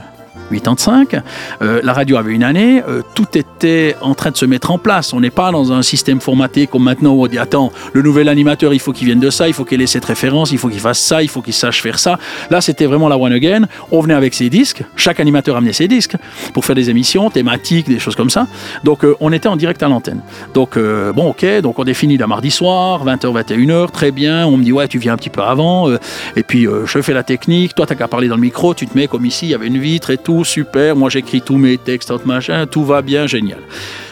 85. 0.51 1.21
Euh, 1.61 1.81
la 1.83 1.93
radio 1.93 2.17
avait 2.17 2.31
une 2.31 2.43
année, 2.43 2.83
euh, 2.87 3.01
tout 3.15 3.37
était 3.37 3.95
en 4.01 4.15
train 4.15 4.31
de 4.31 4.37
se 4.37 4.45
mettre 4.45 4.71
en 4.71 4.77
place. 4.77 5.13
On 5.13 5.19
n'est 5.19 5.29
pas 5.29 5.51
dans 5.51 5.71
un 5.71 5.81
système 5.81 6.19
formaté 6.19 6.67
comme 6.67 6.83
maintenant 6.83 7.13
où 7.13 7.23
on 7.23 7.27
dit 7.27 7.37
Attends, 7.37 7.71
le 7.93 8.01
nouvel 8.01 8.29
animateur, 8.29 8.73
il 8.73 8.79
faut 8.79 8.91
qu'il 8.91 9.07
vienne 9.07 9.19
de 9.19 9.29
ça, 9.29 9.47
il 9.47 9.53
faut 9.53 9.65
qu'il 9.65 9.81
ait 9.81 9.87
cette 9.87 10.05
référence, 10.05 10.51
il 10.51 10.57
faut 10.57 10.69
qu'il 10.69 10.79
fasse 10.79 10.99
ça, 10.99 11.23
il 11.23 11.29
faut 11.29 11.41
qu'il 11.41 11.53
sache 11.53 11.81
faire 11.81 11.99
ça. 11.99 12.19
Là, 12.49 12.61
c'était 12.61 12.85
vraiment 12.85 13.09
la 13.09 13.17
one 13.17 13.33
again. 13.33 13.63
On 13.91 14.01
venait 14.01 14.13
avec 14.13 14.33
ses 14.33 14.49
disques, 14.49 14.83
chaque 14.95 15.19
animateur 15.19 15.55
amenait 15.55 15.73
ses 15.73 15.87
disques 15.87 16.15
pour 16.53 16.65
faire 16.65 16.75
des 16.75 16.89
émissions 16.89 17.29
thématiques, 17.29 17.87
des 17.87 17.99
choses 17.99 18.15
comme 18.15 18.29
ça. 18.29 18.47
Donc, 18.83 19.03
euh, 19.03 19.15
on 19.19 19.31
était 19.31 19.47
en 19.47 19.55
direct 19.55 19.81
à 19.83 19.87
l'antenne. 19.87 20.21
Donc, 20.53 20.77
bon, 20.77 21.29
ok, 21.29 21.45
donc 21.61 21.79
on 21.79 21.83
définit 21.83 22.17
le 22.17 22.27
mardi 22.27 22.51
soir, 22.51 23.05
20h, 23.05 23.43
21h, 23.43 23.91
très 23.91 24.11
bien. 24.11 24.45
On 24.45 24.57
me 24.57 24.63
dit, 24.63 24.71
ouais, 24.71 24.87
tu 24.87 24.99
viens 24.99 25.13
un 25.13 25.17
petit 25.17 25.29
peu 25.29 25.41
avant. 25.41 25.89
et 26.35 26.43
puis, 26.43 26.67
je 26.85 27.01
fais 27.01 27.13
la 27.13 27.23
technique. 27.23 27.75
Toi, 27.75 27.85
t'as 27.85 27.95
qu'à 27.95 28.07
parler 28.07 28.27
dans 28.27 28.35
le 28.35 28.41
micro, 28.41 28.73
tu 28.73 28.87
te 28.87 28.97
mets 28.97 29.07
comme 29.07 29.25
ici, 29.25 29.47
il 29.47 29.49
y 29.49 29.55
avait 29.55 29.67
une 29.67 29.79
vitre 29.79 30.09
et 30.09 30.17
tout, 30.17 30.32
super. 30.43 30.95
Moi, 30.95 31.09
j'écris 31.09 31.41
tous 31.41 31.57
mes 31.57 31.77
textes, 31.77 32.11
machin, 32.25 32.65
tout 32.65 32.83
va 32.83 33.01
bien, 33.01 33.27
génial. 33.27 33.59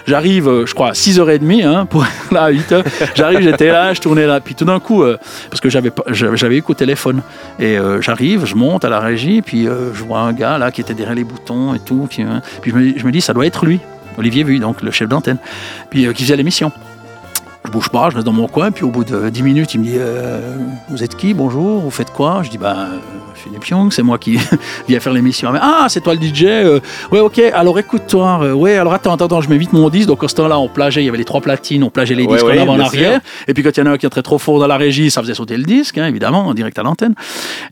J'arrive, 0.07 0.47
euh, 0.47 0.65
je 0.65 0.73
crois, 0.73 0.89
à 0.89 0.91
6h30, 0.93 1.65
hein, 1.65 1.85
pour 1.85 2.05
là, 2.31 2.43
à 2.43 2.51
8h. 2.51 2.83
J'arrive, 3.15 3.41
j'étais 3.41 3.71
là, 3.71 3.93
je 3.93 4.01
tournais 4.01 4.27
là. 4.27 4.39
Puis 4.39 4.55
tout 4.55 4.65
d'un 4.65 4.79
coup, 4.79 5.03
euh, 5.03 5.17
parce 5.49 5.61
que 5.61 5.69
j'avais 5.69 5.91
j'avais 6.07 6.57
eu 6.57 6.61
qu'au 6.61 6.73
téléphone. 6.73 7.21
Et 7.59 7.77
euh, 7.77 8.01
j'arrive, 8.01 8.45
je 8.45 8.55
monte 8.55 8.85
à 8.85 8.89
la 8.89 8.99
régie, 8.99 9.41
puis 9.41 9.65
je 9.65 10.03
vois 10.03 10.19
un 10.19 10.33
gars 10.33 10.57
là 10.57 10.71
qui 10.71 10.81
était 10.81 10.93
derrière 10.93 11.15
les 11.15 11.23
boutons 11.23 11.73
et 11.73 11.79
tout. 11.79 12.07
Puis, 12.09 12.23
puis 12.61 12.71
je, 12.71 13.05
me, 13.05 13.11
dis, 13.11 13.21
ça 13.21 13.33
doit 13.33 13.45
être 13.45 13.65
lui, 13.65 13.79
Olivier 14.17 14.43
Vu, 14.43 14.59
donc 14.59 14.81
le 14.81 14.91
chef 14.91 15.07
d'antenne, 15.07 15.37
puis 15.89 16.11
qui 16.13 16.23
faisait 16.23 16.35
l'émission. 16.35 16.71
Je 17.63 17.69
bouge 17.69 17.89
pas, 17.89 18.09
je 18.09 18.15
reste 18.15 18.25
dans 18.25 18.33
mon 18.33 18.47
coin, 18.47 18.71
puis 18.71 18.83
au 18.83 18.89
bout 18.89 19.03
de 19.03 19.29
10 19.29 19.43
minutes, 19.43 19.73
il 19.75 19.81
me 19.81 19.85
dit 19.85 19.97
Vous 20.89 21.03
êtes 21.03 21.15
qui 21.15 21.33
Bonjour, 21.33 21.79
vous 21.79 21.91
faites 21.91 22.11
quoi? 22.11 22.41
Je 22.43 22.49
dis 22.49 22.59
euh, 22.61 22.85
Philippe 23.43 23.65
Young, 23.67 23.91
c'est 23.91 24.03
moi 24.03 24.17
qui 24.17 24.37
viens 24.87 24.99
faire 24.99 25.13
l'émission. 25.13 25.49
Ah, 25.55 25.81
Ah, 25.83 25.85
c'est 25.89 26.01
toi 26.01 26.13
le 26.13 26.21
DJ 26.21 26.43
euh, 26.45 26.79
Ouais, 27.11 27.19
ok, 27.19 27.39
alors 27.53 27.79
écoute-toi. 27.79 28.39
euh, 28.43 28.53
ouais, 28.53 28.75
alors 28.77 28.93
attends, 28.93 29.13
attends, 29.13 29.25
attends, 29.25 29.41
je 29.41 29.49
mets 29.49 29.57
vite 29.57 29.73
mon 29.73 29.89
disque. 29.89 30.07
Donc, 30.07 30.23
à 30.23 30.27
ce 30.27 30.35
temps-là, 30.35 30.59
on 30.59 30.67
plageait, 30.67 31.01
il 31.01 31.05
y 31.05 31.09
avait 31.09 31.17
les 31.17 31.25
trois 31.25 31.41
platines, 31.41 31.83
on 31.83 31.89
plageait 31.89 32.15
les 32.15 32.25
Ouais, 32.25 32.33
disques 32.35 32.45
ouais, 32.47 32.59
en 32.59 32.63
avant, 32.63 32.73
en 32.73 32.77
bien 32.77 32.85
arrière. 32.85 33.11
sûr. 33.13 33.21
Et 33.47 33.53
puis, 33.53 33.63
quand 33.63 33.75
il 33.75 33.79
y 33.79 33.83
en 33.83 33.85
a 33.87 33.91
un 33.91 33.97
qui 33.97 34.05
entrait 34.05 34.21
trop 34.21 34.37
fort 34.37 34.59
dans 34.59 34.67
la 34.67 34.77
régie, 34.77 35.09
ça 35.11 35.21
faisait 35.21 35.33
sauter 35.33 35.57
le 35.57 35.63
disque, 35.63 35.97
hein, 35.97 36.07
évidemment, 36.07 36.45
en 36.47 36.53
direct 36.53 36.77
à 36.77 36.83
l'antenne. 36.83 37.15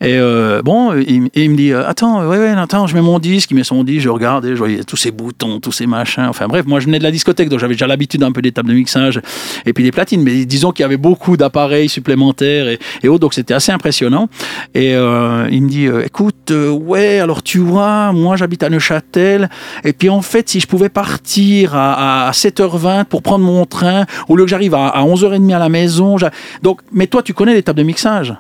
Et 0.01 0.15
euh, 0.17 0.61
bon, 0.63 0.93
il, 0.93 1.25
et 1.35 1.43
il 1.43 1.51
me 1.51 1.55
dit 1.55 1.71
euh, 1.71 1.87
Attends, 1.87 2.25
ouais, 2.27 2.37
ouais, 2.37 2.49
attends, 2.49 2.87
je 2.87 2.95
mets 2.95 3.01
mon 3.01 3.19
disque, 3.19 3.51
il 3.51 3.55
met 3.55 3.63
son 3.63 3.83
disque, 3.83 4.01
je 4.05 4.09
regarde, 4.09 4.45
et 4.45 4.49
je 4.51 4.55
voyais 4.55 4.83
tous 4.83 4.97
ces 4.97 5.11
boutons, 5.11 5.59
tous 5.59 5.71
ces 5.71 5.85
machins. 5.87 6.25
Enfin, 6.29 6.47
bref, 6.47 6.65
moi, 6.65 6.79
je 6.79 6.85
venais 6.85 6.99
de 6.99 7.03
la 7.03 7.11
discothèque, 7.11 7.49
donc 7.49 7.59
j'avais 7.59 7.73
déjà 7.75 7.87
l'habitude 7.87 8.23
un 8.23 8.31
peu 8.31 8.41
des 8.41 8.51
tables 8.51 8.69
de 8.69 8.73
mixage 8.75 9.21
et 9.65 9.73
puis 9.73 9.83
des 9.83 9.91
platines. 9.91 10.23
Mais 10.23 10.45
disons 10.45 10.71
qu'il 10.71 10.83
y 10.83 10.85
avait 10.85 10.97
beaucoup 10.97 11.37
d'appareils 11.37 11.89
supplémentaires 11.89 12.67
et, 12.67 12.79
et 13.03 13.07
autres, 13.09 13.19
donc 13.19 13.33
c'était 13.33 13.53
assez 13.53 13.71
impressionnant. 13.71 14.29
Et 14.73 14.95
euh, 14.95 15.47
il 15.59 15.63
me 15.65 15.69
dit 15.69 15.87
euh, 15.87 16.05
Écoute, 16.05 16.51
euh, 16.51 16.69
ouais, 16.69 17.19
alors 17.19 17.43
tu 17.43 17.59
vois, 17.59 18.13
moi, 18.13 18.37
j'habite 18.37 18.63
à 18.63 18.69
Neuchâtel, 18.69 19.49
et 19.83 19.91
puis 19.93 20.09
en 20.09 20.21
fait, 20.21 20.47
si 20.47 20.59
je 20.61 20.67
pouvais 20.67 20.87
partir 20.89 21.75
à, 21.75 22.27
à 22.29 22.31
7h20 22.31 23.03
pour 23.05 23.21
prendre 23.21 23.43
mon 23.43 23.65
train, 23.65 24.05
au 24.29 24.35
lieu 24.37 24.45
que 24.45 24.49
j'arrive 24.49 24.73
à, 24.73 24.87
à 24.87 25.03
11h30 25.03 25.53
à 25.53 25.59
la 25.59 25.69
maison, 25.69 26.15
donc, 26.63 26.79
mais 26.93 27.07
toi, 27.07 27.21
tu 27.21 27.33
connais 27.33 27.53
les 27.53 27.63
tables 27.63 27.79
de 27.79 27.83
mixage 27.83 28.33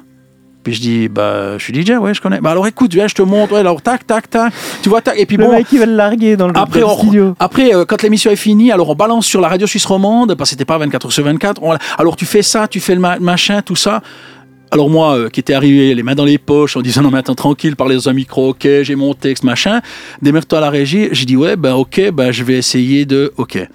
puis 0.61 0.73
je 0.73 0.81
dis, 0.81 1.07
bah, 1.07 1.57
je 1.57 1.63
suis 1.63 1.73
DJ, 1.73 1.91
ouais, 1.91 2.13
je 2.13 2.21
connais. 2.21 2.41
Bah, 2.41 2.51
alors 2.51 2.67
écoute, 2.67 2.93
viens, 2.93 3.07
je 3.07 3.15
te 3.15 3.21
montre. 3.21 3.53
Ouais, 3.53 3.59
alors, 3.61 3.81
tac, 3.81 4.05
tac, 4.05 4.29
tac. 4.29 4.51
Tu 4.83 4.89
vois, 4.89 4.99
tac. 5.01 5.17
Et 5.17 5.25
puis 5.25 5.37
bon. 5.37 5.53
il 5.71 5.79
va 5.79 5.85
le 5.85 5.95
larguer 5.95 6.35
dans 6.35 6.47
le, 6.47 6.53
Après, 6.57 6.83
on- 6.83 6.89
après 7.39 7.73
euh, 7.73 7.85
quand 7.85 8.01
l'émission 8.03 8.29
est 8.29 8.35
finie, 8.35 8.69
alors 8.69 8.89
on 8.89 8.93
balance 8.95 9.25
sur 9.25 9.39
la 9.39 9.47
radio 9.47 9.65
suisse 9.65 9.85
romande, 9.85 10.35
parce 10.35 10.49
que 10.49 10.55
c'était 10.55 10.65
pas 10.65 10.77
24 10.77 11.05
heures 11.05 11.11
sur 11.13 11.23
24. 11.23 11.63
on- 11.63 11.77
alors 11.97 12.17
tu 12.17 12.25
fais 12.25 12.41
ça, 12.41 12.67
tu 12.67 12.81
fais 12.81 12.93
le 12.93 12.99
ma- 12.99 13.19
machin, 13.19 13.61
tout 13.61 13.77
ça. 13.77 14.01
Alors 14.71 14.89
moi, 14.89 15.17
euh, 15.17 15.29
qui 15.29 15.39
étais 15.39 15.53
arrivé 15.53 15.95
les 15.95 16.03
mains 16.03 16.15
dans 16.15 16.25
les 16.25 16.37
poches 16.37 16.77
en 16.77 16.81
disant 16.81 17.01
non 17.01 17.11
mais 17.11 17.19
attends 17.19 17.35
tranquille, 17.35 17.75
parlez 17.75 17.95
dans 17.95 18.09
un 18.09 18.13
micro, 18.13 18.49
ok, 18.49 18.67
j'ai 18.83 18.95
mon 18.95 19.13
texte, 19.13 19.43
machin, 19.43 19.81
démerde-toi 20.21 20.59
à 20.59 20.61
la 20.61 20.69
régie, 20.69 21.09
j'ai 21.11 21.25
dit 21.25 21.35
ouais, 21.35 21.55
ben 21.55 21.73
ok, 21.73 22.11
ben 22.11 22.31
je 22.31 22.43
vais 22.43 22.57
essayer 22.57 23.05
de, 23.05 23.33
ok. 23.37 23.67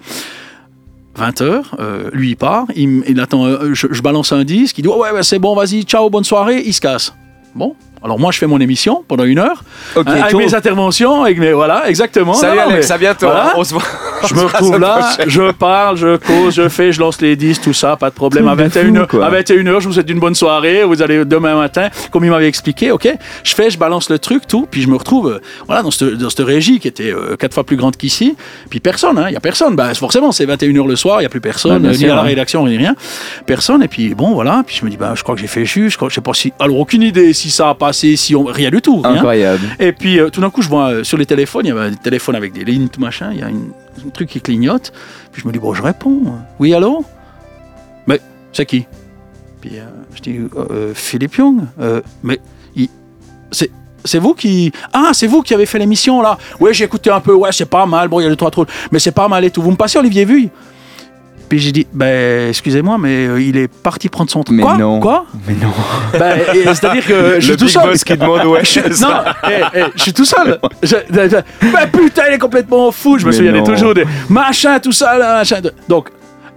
20h, 1.17 2.11
lui 2.11 2.31
il 2.31 2.35
part, 2.35 2.65
il, 2.75 3.19
attend, 3.21 3.45
euh, 3.45 3.73
je, 3.73 3.87
je 3.89 4.01
balance 4.01 4.33
un 4.33 4.43
disque, 4.43 4.77
il 4.77 4.81
dit 4.81 4.87
ouais, 4.87 5.11
ouais, 5.11 5.23
c'est 5.23 5.39
bon, 5.39 5.55
vas-y, 5.55 5.83
ciao, 5.83 6.09
bonne 6.09 6.25
soirée, 6.25 6.61
il 6.65 6.73
se 6.73 6.81
casse. 6.81 7.13
Bon, 7.55 7.73
alors 8.05 8.19
moi 8.19 8.31
je 8.31 8.37
fais 8.37 8.47
mon 8.47 8.59
émission 8.59 9.03
pendant 9.07 9.23
une 9.25 9.39
heure, 9.39 9.63
hein, 9.97 10.03
avec 10.05 10.35
mes 10.35 10.53
interventions, 10.53 11.23
avec 11.23 11.39
mes, 11.39 11.51
voilà, 11.53 11.89
exactement. 11.89 12.33
Salut 12.35 12.57
Non, 12.57 12.69
Alex, 12.69 12.87
mais- 12.89 12.93
à 12.93 12.97
bientôt. 12.97 13.25
voilà. 13.25 13.47
hein, 13.47 13.53
On 13.57 13.63
se 13.63 13.73
voit. 13.73 13.83
Je 14.27 14.33
me 14.33 14.41
retrouve 14.41 14.79
là, 14.79 15.11
je 15.27 15.51
parle, 15.51 15.97
je 15.97 16.15
cause, 16.15 16.55
je 16.55 16.67
fais, 16.69 16.91
je 16.91 16.99
lance 16.99 17.21
les 17.21 17.35
10, 17.35 17.61
tout 17.61 17.73
ça, 17.73 17.95
pas 17.95 18.09
de 18.09 18.15
problème. 18.15 18.47
À 18.47 18.55
Truc 18.55 18.73
de 18.73 18.79
21h, 18.79 19.01
fou, 19.01 19.17
quoi. 19.17 19.25
à 19.27 19.29
21h, 19.29 19.81
je 19.81 19.87
vous 19.87 19.93
souhaite 19.93 20.09
une 20.09 20.19
bonne 20.19 20.33
soirée, 20.33 20.83
vous 20.83 21.01
allez 21.03 21.25
demain 21.25 21.55
matin, 21.55 21.89
comme 22.11 22.23
il 22.23 22.31
m'avait 22.31 22.47
expliqué, 22.47 22.89
ok 22.91 23.07
Je 23.43 23.53
fais, 23.53 23.69
je 23.69 23.77
balance 23.77 24.09
le 24.09 24.17
truc, 24.17 24.47
tout, 24.47 24.67
puis 24.71 24.81
je 24.81 24.87
me 24.87 24.95
retrouve 24.95 25.29
euh, 25.33 25.41
voilà, 25.67 25.83
dans 25.83 25.91
cette, 25.91 26.13
dans 26.15 26.29
cette 26.29 26.45
régie 26.45 26.79
qui 26.79 26.87
était 26.87 27.11
euh, 27.11 27.35
quatre 27.35 27.53
fois 27.53 27.63
plus 27.65 27.75
grande 27.75 27.97
qu'ici, 27.97 28.35
puis 28.69 28.79
personne, 28.79 29.21
il 29.27 29.31
n'y 29.31 29.35
a 29.37 29.39
personne. 29.41 29.75
Bah, 29.75 29.93
forcément, 29.93 30.31
c'est 30.31 30.45
21h 30.45 30.87
le 30.87 30.95
soir, 30.95 31.17
il 31.19 31.23
n'y 31.23 31.27
a 31.27 31.29
plus 31.29 31.41
personne, 31.41 31.83
Bah, 31.83 31.89
euh, 31.89 31.91
ni 31.91 31.97
sûr, 31.97 32.11
à 32.13 32.15
la 32.15 32.21
hein. 32.21 32.25
rédaction, 32.25 32.65
ni 32.65 32.77
rien. 32.77 32.95
Personne, 33.45 33.83
et 33.83 33.87
puis 33.87 34.15
bon, 34.15 34.33
voilà, 34.33 34.63
puis 34.65 34.77
je 34.79 34.85
me 34.85 34.89
dis, 34.89 34.97
bah, 34.97 35.11
je 35.15 35.21
crois 35.23 35.35
que 35.35 35.41
j'ai 35.41 35.47
fait 35.47 35.65
juste, 35.65 35.99
je, 36.01 36.09
je 36.09 36.15
sais 36.15 36.21
pas 36.21 36.33
si. 36.33 36.51
Alors, 36.59 36.79
aucune 36.79 37.03
idée 37.03 37.33
si 37.33 37.51
ça 37.51 37.69
a 37.69 37.73
passé, 37.75 37.94
si 37.95 38.35
on. 38.35 38.43
Rien 38.45 38.69
du 38.69 38.81
tout, 38.81 39.01
rien. 39.01 39.13
Incroyable. 39.15 39.63
Et 39.79 39.91
puis 39.91 40.19
euh, 40.19 40.29
tout 40.29 40.41
d'un 40.41 40.49
coup, 40.49 40.61
je 40.61 40.69
vois 40.69 40.91
euh, 40.91 41.03
sur 41.03 41.17
les 41.17 41.25
téléphones, 41.25 41.65
il 41.65 41.69
y 41.69 41.71
avait 41.71 41.91
des 41.91 41.97
téléphones 41.97 42.35
avec 42.35 42.53
des 42.53 42.63
lignes, 42.63 42.87
tout 42.89 42.99
machin, 43.01 43.29
il 43.33 43.39
y 43.39 43.43
a 43.43 43.49
une- 43.49 43.71
un 44.05 44.09
truc 44.09 44.29
qui 44.29 44.41
clignote. 44.41 44.91
Puis 45.31 45.41
je 45.41 45.47
me 45.47 45.53
dis, 45.53 45.59
bon, 45.59 45.73
je 45.73 45.81
réponds. 45.81 46.21
Oui, 46.59 46.73
allô? 46.73 47.03
Mais 48.07 48.19
c'est 48.53 48.65
qui? 48.65 48.85
Puis 49.61 49.71
euh, 49.79 49.85
je 50.13 50.21
dis, 50.21 50.39
Philippe 50.93 51.35
Young. 51.35 51.61
Mais 52.23 52.39
il- 52.75 52.89
c'est. 53.51 53.71
C'est 54.07 54.19
vous 54.19 54.35
qui. 54.35 54.71
Ah, 54.93 55.09
c'est 55.13 55.25
vous 55.25 55.41
qui 55.41 55.55
avez 55.55 55.65
fait 55.65 55.79
l'émission 55.79 56.21
là. 56.21 56.37
Ouais, 56.59 56.75
j'ai 56.75 56.83
écouté 56.83 57.09
un 57.09 57.19
peu. 57.19 57.33
Ouais, 57.33 57.49
c'est 57.51 57.65
pas 57.65 57.87
mal. 57.87 58.07
Bon, 58.07 58.19
il 58.19 58.23
y 58.23 58.25
a 58.27 58.29
deux, 58.29 58.35
trois 58.35 58.51
trucs. 58.51 58.69
Mais 58.91 58.99
c'est 58.99 59.11
pas 59.11 59.27
mal 59.27 59.43
et 59.45 59.49
tout. 59.49 59.63
Vous 59.63 59.71
me 59.71 59.75
passez 59.75 59.97
Olivier 59.97 60.25
Vuille? 60.25 60.51
Puis 61.47 61.59
j'ai 61.59 61.71
dit, 61.71 61.85
ben, 61.93 62.49
excusez-moi, 62.49 62.97
mais 62.97 63.27
euh, 63.27 63.41
il 63.41 63.55
est 63.57 63.67
parti 63.67 64.09
prendre 64.09 64.29
son 64.31 64.43
temps. 64.43 64.51
Mais 64.53 64.63
Quoi 64.63 64.77
non. 64.77 64.99
Quoi 64.99 65.25
Mais 65.47 65.53
non. 65.53 65.71
Et- 66.53 66.63
C'est-à-dire 66.65 67.05
que 67.05 67.35
je 67.35 67.39
suis 67.41 67.51
Le 67.51 67.57
tout 67.57 67.67
seul. 67.67 67.83
boss 67.83 68.03
qui 68.03 68.17
demande 68.17 68.45
ouais. 68.45 68.61
Je 68.63 68.67
suis- 68.69 68.81
non, 69.01 69.09
eh, 69.47 69.61
eh, 69.75 69.83
je 69.95 70.01
suis 70.01 70.13
tout 70.13 70.25
seul. 70.25 70.59
Je, 70.83 70.95
je- 71.09 71.29
je- 71.29 71.71
bah, 71.71 71.87
putain, 71.91 72.23
il 72.29 72.33
est 72.35 72.39
complètement 72.39 72.91
fou. 72.91 73.17
Je 73.19 73.25
me 73.25 73.31
Mais 73.31 73.37
souviens 73.37 73.63
toujours 73.63 73.93
des 73.93 74.05
machins, 74.29 74.79
tout 74.81 74.91
ça, 74.91 75.17
là, 75.17 75.37
machin. 75.37 75.61
de- 75.61 75.73
Donc, 75.87 76.09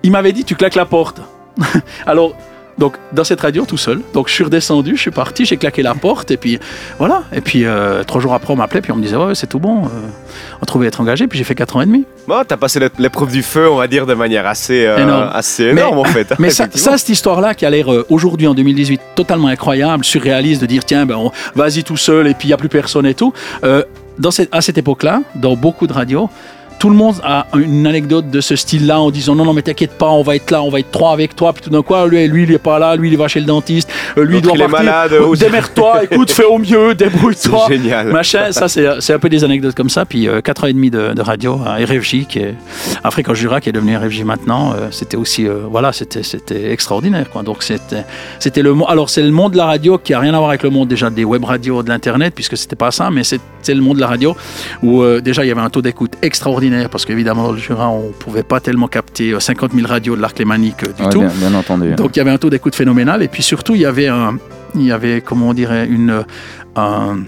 il 0.03 0.11
m'avait 0.11 0.33
dit, 0.33 0.45
tu 0.45 0.55
claques 0.55 0.75
la 0.75 0.85
porte. 0.87 1.21
Alors, 2.07 2.33
donc, 2.79 2.95
dans 3.13 3.25
cette 3.25 3.41
radio, 3.41 3.65
tout 3.67 3.77
seul. 3.77 4.01
Donc, 4.15 4.29
je 4.29 4.35
suis 4.35 4.45
redescendu, 4.45 4.97
je 4.97 5.01
suis 5.01 5.11
parti, 5.11 5.45
j'ai 5.45 5.57
claqué 5.57 5.83
la 5.83 5.95
porte, 5.95 6.31
et 6.31 6.37
puis 6.37 6.59
voilà. 6.99 7.25
Et 7.33 7.41
puis, 7.41 7.65
euh, 7.65 8.05
trois 8.05 8.21
jours 8.21 8.35
après, 8.35 8.53
on 8.53 8.57
m'appelait, 8.57 8.81
puis 8.81 8.93
on 8.93 8.97
me 8.97 9.03
disait, 9.03 9.17
ouais, 9.17 9.35
c'est 9.35 9.49
tout 9.49 9.59
bon. 9.59 9.85
euh, 9.87 9.89
on 10.63 10.65
trouvait 10.67 10.87
être 10.87 11.01
engagé, 11.01 11.27
puis 11.27 11.39
j'ai 11.39 11.45
fait 11.45 11.55
quatre 11.55 11.77
ans 11.77 11.81
et 11.81 11.87
demi. 11.87 12.05
Bon, 12.27 12.43
t'as 12.47 12.57
passé 12.57 12.79
l'é- 12.81 12.89
l'épreuve 12.99 13.31
du 13.33 13.43
feu, 13.43 13.69
on 13.71 13.77
va 13.77 13.87
dire, 13.89 14.07
de 14.07 14.15
manière 14.15 14.47
assez, 14.47 14.87
euh, 14.87 14.99
Énorme. 14.99 15.31
assez 15.33 15.73
Mais- 15.73 15.81
énorme 15.81 15.99
en 15.99 16.05
fait. 16.05 16.33
Mais 16.39 16.51
ça, 16.51 16.67
cette 16.73 17.09
histoire-là 17.09 17.55
qui 17.55 17.65
a 17.67 17.71
l'air 17.71 17.87
aujourd'hui 18.11 18.47
en 18.47 18.55
2018 18.55 19.01
totalement 19.15 19.49
incroyable, 19.49 20.05
surréaliste, 20.05 20.61
de 20.61 20.67
dire 20.67 20.85
tiens, 20.85 21.07
ben, 21.07 21.19
vas-y 21.55 21.83
tout 21.85 21.97
seul 21.97 22.27
et 22.29 22.35
puis 22.35 22.47
il 22.47 22.51
n'y 22.51 22.55
a 22.55 22.57
plus 22.59 22.69
personne 22.69 23.07
et 23.07 23.15
tout. 23.15 23.33
dans 24.19 24.31
cette, 24.33 24.49
à 24.55 24.61
cette 24.61 24.77
époque-là, 24.79 25.23
dans 25.37 25.55
beaucoup 25.55 25.87
de 25.87 25.93
radios, 25.93 26.29
tout 26.79 26.91
le 26.91 26.97
monde 26.97 27.17
a 27.25 27.47
une 27.57 27.87
anecdote 27.87 28.31
de 28.31 28.41
ce 28.41 28.55
style-là 28.57 29.01
en 29.01 29.11
disant 29.11 29.35
non, 29.35 29.45
non, 29.45 29.53
mais 29.53 29.63
t'inquiète 29.63 29.93
pas, 29.99 30.09
on 30.11 30.23
va 30.23 30.37
être 30.37 30.51
là, 30.51 30.63
on 30.63 30.71
va 30.71 30.81
être 30.81 30.91
trois 30.91 31.13
avec 31.13 31.35
toi. 31.37 31.53
Puis 31.53 31.63
tout 31.65 31.71
d'un 31.71 31.83
coup, 31.83 31.95
lui, 32.09 32.27
lui, 32.29 32.45
il 32.45 32.53
est 32.53 32.59
pas 32.59 32.79
là, 32.79 32.95
lui, 32.97 33.09
il 33.11 33.17
va 33.17 33.27
chez 33.29 33.41
le 33.41 33.47
dentiste, 33.47 33.91
euh, 34.17 34.25
lui, 34.25 34.37
il 34.39 34.43
doit 34.43 34.53
il 34.55 34.61
est 34.63 34.69
partir. 34.69 34.85
malade, 34.85 35.13
Euh, 35.15 35.27
ou- 35.27 35.37
Démerde-toi, 35.49 36.05
écoute, 36.11 36.31
fais 36.31 36.45
au 36.45 36.59
mieux, 36.59 36.95
débrouille-toi. 36.95 37.65
C'est 37.69 37.77
génial. 37.79 38.09
Machin, 38.09 38.53
ça 38.53 38.69
c'est 38.69 38.87
c'est 39.01 39.13
un 39.15 39.19
peu 39.19 39.29
des 39.29 39.45
anecdotes 39.45 39.75
comme 39.75 39.91
ça. 39.91 40.05
Puis 40.05 40.29
euh, 40.29 40.41
4 40.41 40.65
ans 40.65 40.67
et 40.69 40.73
demi 40.73 40.91
de, 40.91 41.13
de 41.15 41.23
radio 41.23 41.61
à 41.67 41.75
RFJ, 41.85 42.27
qui 42.29 42.39
est 42.39 42.55
à 43.03 43.11
Fréquence 43.11 43.37
Jura, 43.37 43.61
qui 43.61 43.69
est 43.69 43.73
devenu 43.73 43.97
RFJ 43.97 44.23
maintenant. 44.25 44.73
euh, 44.73 44.89
c'était 44.91 45.17
aussi, 45.17 45.47
euh, 45.47 45.61
voilà, 45.71 45.93
c'était 45.93 46.71
extraordinaire. 46.71 47.29
Quoi. 47.31 47.43
Donc 47.43 47.63
c'était 47.63 48.63
le 48.63 48.75
alors 48.89 49.11
c'est 49.11 49.23
le 49.23 49.31
monde 49.31 49.53
de 49.53 49.57
la 49.57 49.67
radio 49.67 49.99
qui 49.99 50.15
a 50.15 50.21
rien 50.21 50.35
à 50.35 50.39
voir 50.39 50.51
avec 50.51 50.63
le 50.63 50.71
monde 50.71 50.89
déjà 50.89 51.11
des 51.11 51.25
web 51.25 51.45
radios 51.45 51.83
de 51.83 51.89
l'internet, 51.89 52.33
puisque 52.35 52.57
c'était 52.57 52.77
pas 52.77 52.91
ça, 52.91 53.11
mais 53.11 53.23
c'est 53.25 53.41
le 53.75 53.81
monde 53.81 53.97
de 53.97 54.01
la 54.01 54.07
radio 54.07 54.37
où 54.83 55.03
euh, 55.03 55.21
déjà 55.21 55.45
il 55.45 55.49
y 55.49 55.51
avait 55.51 55.61
un 55.61 55.71
taux 55.71 55.83
d'écoute 55.83 56.13
extraordinaire, 56.23 56.68
parce 56.91 57.05
qu'évidemment 57.05 57.45
dans 57.45 57.53
le 57.53 57.59
Jura 57.59 57.89
on 57.89 58.11
pouvait 58.13 58.43
pas 58.43 58.61
tellement 58.61 58.89
capter 58.89 59.33
euh, 59.33 59.41
50 59.41 59.73
000 59.75 59.87
radios 59.87 60.17
de 60.17 60.21
l'arc 60.21 60.39
lémanique 60.39 60.85
euh, 60.85 60.93
du 60.93 61.03
Ouais, 61.03 61.09
tout. 61.11 61.21
bien, 61.21 61.31
bien 61.37 61.55
entendu. 61.55 61.95
Donc 61.95 62.17
il 62.17 62.19
y 62.19 62.21
avait 62.21 62.31
un 62.31 62.39
taux 62.39 62.51
d'écoute 62.51 62.75
phénoménal 62.75 63.23
et 63.23 63.29
puis 63.29 63.43
surtout 63.43 63.75
il 63.75 63.81
y 63.81 63.87
avait 63.87 64.09
un, 64.09 64.39
il 64.75 64.83
y 64.85 64.93
avait 64.93 65.21
comment 65.21 65.49
on 65.49 65.55
dirait 65.55 65.87
une 65.87 66.25
un- 66.77 67.19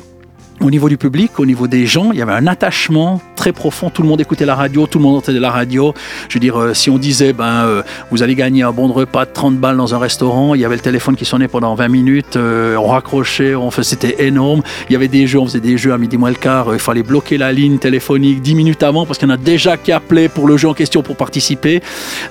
au 0.61 0.71
niveau 0.71 0.89
du 0.89 0.99
public, 0.99 1.39
au 1.39 1.47
niveau 1.47 1.67
des 1.67 1.87
gens, 1.87 2.13
il 2.13 2.19
y 2.19 2.23
avait 2.23 2.33
un 2.33 2.47
attachement 2.47 3.21
très 3.35 3.53
profond. 3.53 3.89
Tout 3.89 4.03
le 4.03 4.09
monde 4.09 4.21
écoutait 4.21 4.45
la 4.45 4.55
radio, 4.55 4.87
tout 4.87 4.99
le 4.99 5.05
monde 5.05 5.17
entendait 5.17 5.41
la 5.41 5.51
radio. 5.51 5.95
Je 6.29 6.35
veux 6.35 6.41
dire, 6.41 6.61
euh, 6.61 6.75
si 6.75 6.91
on 6.91 6.99
disait, 6.99 7.33
ben, 7.33 7.65
euh, 7.65 7.83
vous 8.11 8.23
allez 8.23 8.35
gagner 8.35 8.63
un 8.63 8.71
bon 8.71 8.87
de 8.87 8.93
repas 8.93 9.25
de 9.25 9.31
30 9.33 9.57
balles 9.57 9.79
dans 9.79 9.95
un 9.95 9.99
restaurant, 9.99 10.55
il 10.55 10.61
y 10.61 10.65
avait 10.67 10.75
le 10.75 10.83
téléphone 10.83 11.17
qui 11.17 11.25
sonnait 11.25 11.49
pendant 11.49 11.75
20 11.75 11.89
minutes, 11.89 12.37
euh, 12.37 12.77
on 12.77 12.89
raccrochait, 12.89 13.55
on 13.55 13.71
fait, 13.71 13.83
c'était 13.83 14.27
énorme. 14.27 14.63
Il 14.91 14.93
y 14.93 14.97
avait 14.97 15.09
des 15.09 15.27
jeux, 15.27 15.39
on 15.39 15.47
faisait 15.47 15.61
des 15.61 15.79
jeux 15.79 15.95
à 15.95 15.99
midi 15.99 16.19
moins 16.19 16.29
le 16.29 16.35
quart, 16.37 16.69
il 16.75 16.79
fallait 16.79 17.03
bloquer 17.03 17.39
la 17.39 17.53
ligne 17.53 17.79
téléphonique 17.79 18.43
10 18.43 18.55
minutes 18.55 18.83
avant 18.83 19.07
parce 19.07 19.19
qu'il 19.19 19.29
y 19.29 19.31
en 19.31 19.35
a 19.35 19.39
déjà 19.39 19.79
qui 19.79 19.93
appelaient 19.93 20.29
pour 20.29 20.47
le 20.47 20.59
jeu 20.59 20.69
en 20.69 20.75
question 20.75 21.03
pour 21.03 21.17
participer. 21.17 21.83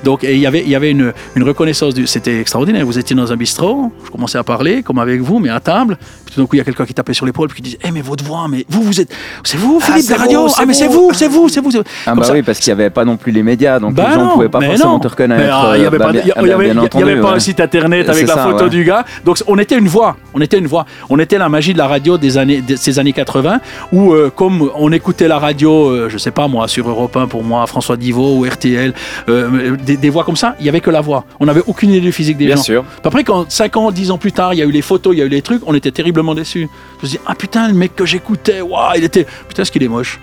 Donc, 0.04 0.22
il 0.22 0.38
y 0.38 0.46
avait, 0.46 0.62
il 0.62 0.70
y 0.70 0.76
avait 0.76 0.92
une, 0.92 1.14
reconnaissance. 1.42 1.96
C'était 2.06 2.40
extraordinaire. 2.40 2.86
Vous 2.86 3.00
étiez 3.00 3.16
dans 3.16 3.34
un 3.34 3.36
bistrot, 3.36 3.92
je 4.06 4.12
commençais 4.12 4.38
à 4.38 4.44
parler, 4.44 4.84
comme 4.84 5.00
avec 5.00 5.22
vous, 5.22 5.40
mais 5.40 5.50
à 5.50 5.60
table. 5.60 5.98
Puis 6.26 6.36
tout 6.36 6.42
d'un 6.42 6.46
coup, 6.46 6.56
il 6.56 6.60
y 6.60 6.62
a 6.62 6.66
quelqu'un 6.66 6.86
qui 6.86 6.94
tapait 6.94 7.14
sur 7.14 7.26
l'épaule, 7.26 7.48
puis 7.48 7.58
qui 7.58 7.62
disait 7.64 7.80
Eh, 7.84 7.92
mais 7.92 8.02
votre 8.20 8.30
voix, 8.30 8.48
mais 8.50 8.66
vous, 8.70 8.84
vous 8.84 9.02
êtes. 9.02 9.10
C'est 9.44 9.58
vous, 9.58 9.80
Philippe, 9.80 10.04
c'est 10.04 10.14
la 10.14 10.20
radio 10.20 10.46
Ah, 10.48 10.54
c'est 10.58 10.66
mais 10.66 10.74
c'est 10.74 10.88
vous. 10.88 11.12
c'est 11.14 11.28
vous, 11.28 11.50
c'est 11.50 11.62
vous. 11.62 11.72
Ah 12.06 12.16
bah 12.16 12.24
ça. 12.24 12.34
oui, 12.34 12.42
parce 12.42 12.60
qu'il 12.60 12.74
n'y 12.74 12.80
avait 12.82 12.90
pas 12.90 13.06
non 13.06 13.18
plus 13.18 13.32
les 13.32 13.44
médias, 13.44 13.80
donc 13.80 13.94
Ben 13.94 14.08
les 14.08 14.14
gens 14.16 14.26
ne 14.26 14.32
pouvaient 14.32 14.50
pas 14.50 14.60
mais 14.60 14.68
forcément 14.70 14.94
non. 14.94 15.00
te 15.00 15.08
reconnaître. 15.08 15.50
Ah, 15.54 15.72
Il 15.76 15.80
n'y 15.80 15.86
euh, 15.86 15.88
avait, 15.88 15.98
bah, 15.98 16.10
y 16.10 16.14
bien 16.14 16.34
avait- 16.36 17.16
pas 17.22 17.30
ouais. 17.30 17.36
un 17.36 17.40
site 17.40 17.60
internet 17.60 18.10
avec 18.10 18.28
la 18.28 18.34
ça, 18.34 18.44
photo 18.44 18.64
ouais. 18.66 18.70
du 18.70 18.84
gars. 18.84 19.06
Donc 19.26 19.42
on 19.48 19.58
était 19.58 19.78
une 19.78 19.88
voix. 19.88 20.18
On 20.34 20.42
était 20.42 20.58
une 20.58 20.68
voix. 20.68 20.86
On 21.10 21.20
était 21.20 21.38
la 21.38 21.50
magie 21.50 21.74
de 21.74 21.78
la 21.78 21.88
radio 21.88 22.18
des 22.18 22.38
années, 22.38 22.62
de 22.62 22.76
ces 22.76 23.00
années 23.00 23.14
80 23.14 23.60
où, 23.92 24.14
euh, 24.14 24.32
comme 24.36 24.70
on 24.76 24.92
écoutait 24.92 25.28
la 25.28 25.40
radio, 25.40 25.90
euh, 25.90 26.10
je 26.10 26.18
sais 26.18 26.32
pas 26.32 26.48
moi, 26.48 26.68
sur 26.68 26.88
Europe 26.90 27.16
1 27.16 27.28
pour 27.28 27.44
moi, 27.44 27.66
François 27.68 27.98
Divot 27.98 28.36
ou 28.38 28.46
RTL, 28.46 28.94
euh, 29.30 29.76
des, 29.78 29.98
des 29.98 30.10
voix 30.10 30.24
comme 30.24 30.36
ça, 30.36 30.56
il 30.60 30.66
y 30.66 30.70
avait 30.70 30.82
que 30.82 30.90
la 30.90 31.02
voix. 31.02 31.26
On 31.40 31.46
n'avait 31.46 31.64
aucune 31.68 31.92
idée 31.92 32.02
du 32.02 32.12
physique 32.12 32.38
des 32.38 32.46
Bien 32.48 32.56
gens. 32.56 32.64
sûr. 32.64 32.86
Après, 33.04 33.24
quand 33.24 33.50
5 33.50 33.78
ans, 33.78 33.92
10 33.92 34.12
ans 34.12 34.18
plus 34.18 34.32
tard, 34.32 34.54
il 34.54 34.58
y 34.58 34.62
a 34.62 34.66
eu 34.66 34.72
les 34.72 34.82
photos, 34.82 35.14
il 35.16 35.20
y 35.20 35.22
a 35.22 35.26
eu 35.26 35.30
les 35.30 35.42
trucs, 35.42 35.62
on 35.66 35.74
était 35.74 35.92
terriblement 35.92 36.36
déçus. 36.36 36.70
Je 37.00 37.04
me 37.04 37.08
suis 37.10 37.18
dit, 37.18 37.24
ah 37.28 37.36
putain, 37.36 37.68
le 37.68 37.74
mec 37.74 37.96
que 37.96 38.06
j'écoutais, 38.10 38.62
waouh, 38.62 38.94
il 38.98 39.04
était. 39.04 39.26
Putain, 39.48 39.64
ce 39.66 39.72
qu'il 39.72 39.84
est 39.84 39.88
moche. 39.88 40.20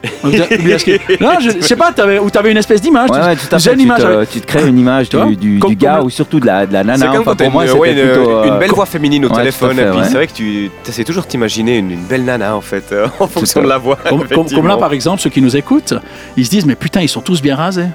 Non, 1.20 1.32
je, 1.40 1.60
sais 1.60 1.74
pas, 1.74 1.90
t'avais, 1.92 2.20
ou 2.20 2.30
t'avais 2.30 2.52
une 2.52 2.56
espèce 2.56 2.80
d'image. 2.80 3.10
Ouais, 3.10 3.18
tu- 3.20 3.26
ouais, 3.26 3.36
Tu 3.36 3.46
te, 3.48 4.32
tu 4.32 4.40
te 4.40 4.46
crées 4.46 4.68
une 4.68 4.78
image 4.78 5.08
Tu 5.08 5.16
vois 5.16 5.26
du, 5.26 5.34
du, 5.36 5.58
du 5.58 5.74
gars 5.76 6.02
ou 6.02 6.08
surtout 6.10 6.38
de 6.38 6.46
la, 6.46 6.66
de 6.66 6.72
la 6.72 6.82
C'est 6.82 6.86
nana. 6.86 7.06
comme 7.12 7.20
Enfin, 7.22 7.34
pour 7.34 7.50
moi, 7.50 7.62
une, 7.64 7.68
c'était 7.68 7.80
ouais, 7.80 7.92
une- 7.92 8.10
plutôt. 8.12 8.30
euh, 8.30 8.44
une 8.44 8.58
belle 8.60 8.70
voix 8.70 8.86
féminine 8.86 9.24
au 9.24 9.28
téléphone. 9.28 9.74
fait, 9.76 9.82
et 9.82 9.90
puis 9.90 9.98
ouais. 9.98 10.04
c'est 10.04 10.14
vrai 10.14 10.26
que 10.28 10.32
tu 10.32 10.70
essaies 10.88 11.02
toujours 11.04 11.24
de 11.24 11.28
t'imaginer 11.28 11.78
une, 11.78 11.90
une 11.90 12.04
belle 12.04 12.24
nana 12.24 12.54
en 12.54 12.60
fait, 12.60 12.84
euh, 12.92 13.08
en 13.18 13.26
fonction 13.26 13.60
de 13.62 13.66
la 13.68 13.78
voix. 13.78 13.96
Comme, 14.08 14.26
comme- 14.28 14.48
comme 14.48 14.68
là, 14.68 14.76
par 14.76 14.92
exemple, 14.92 15.20
ceux 15.20 15.30
qui 15.30 15.42
nous 15.42 15.56
écoutent, 15.56 15.94
ils 16.36 16.44
se 16.46 16.50
disent, 16.50 16.66
mais 16.66 16.76
putain, 16.76 17.00
ils 17.00 17.08
sont 17.08 17.20
tous 17.22 17.42
bien 17.42 17.56
rasés. 17.56 17.86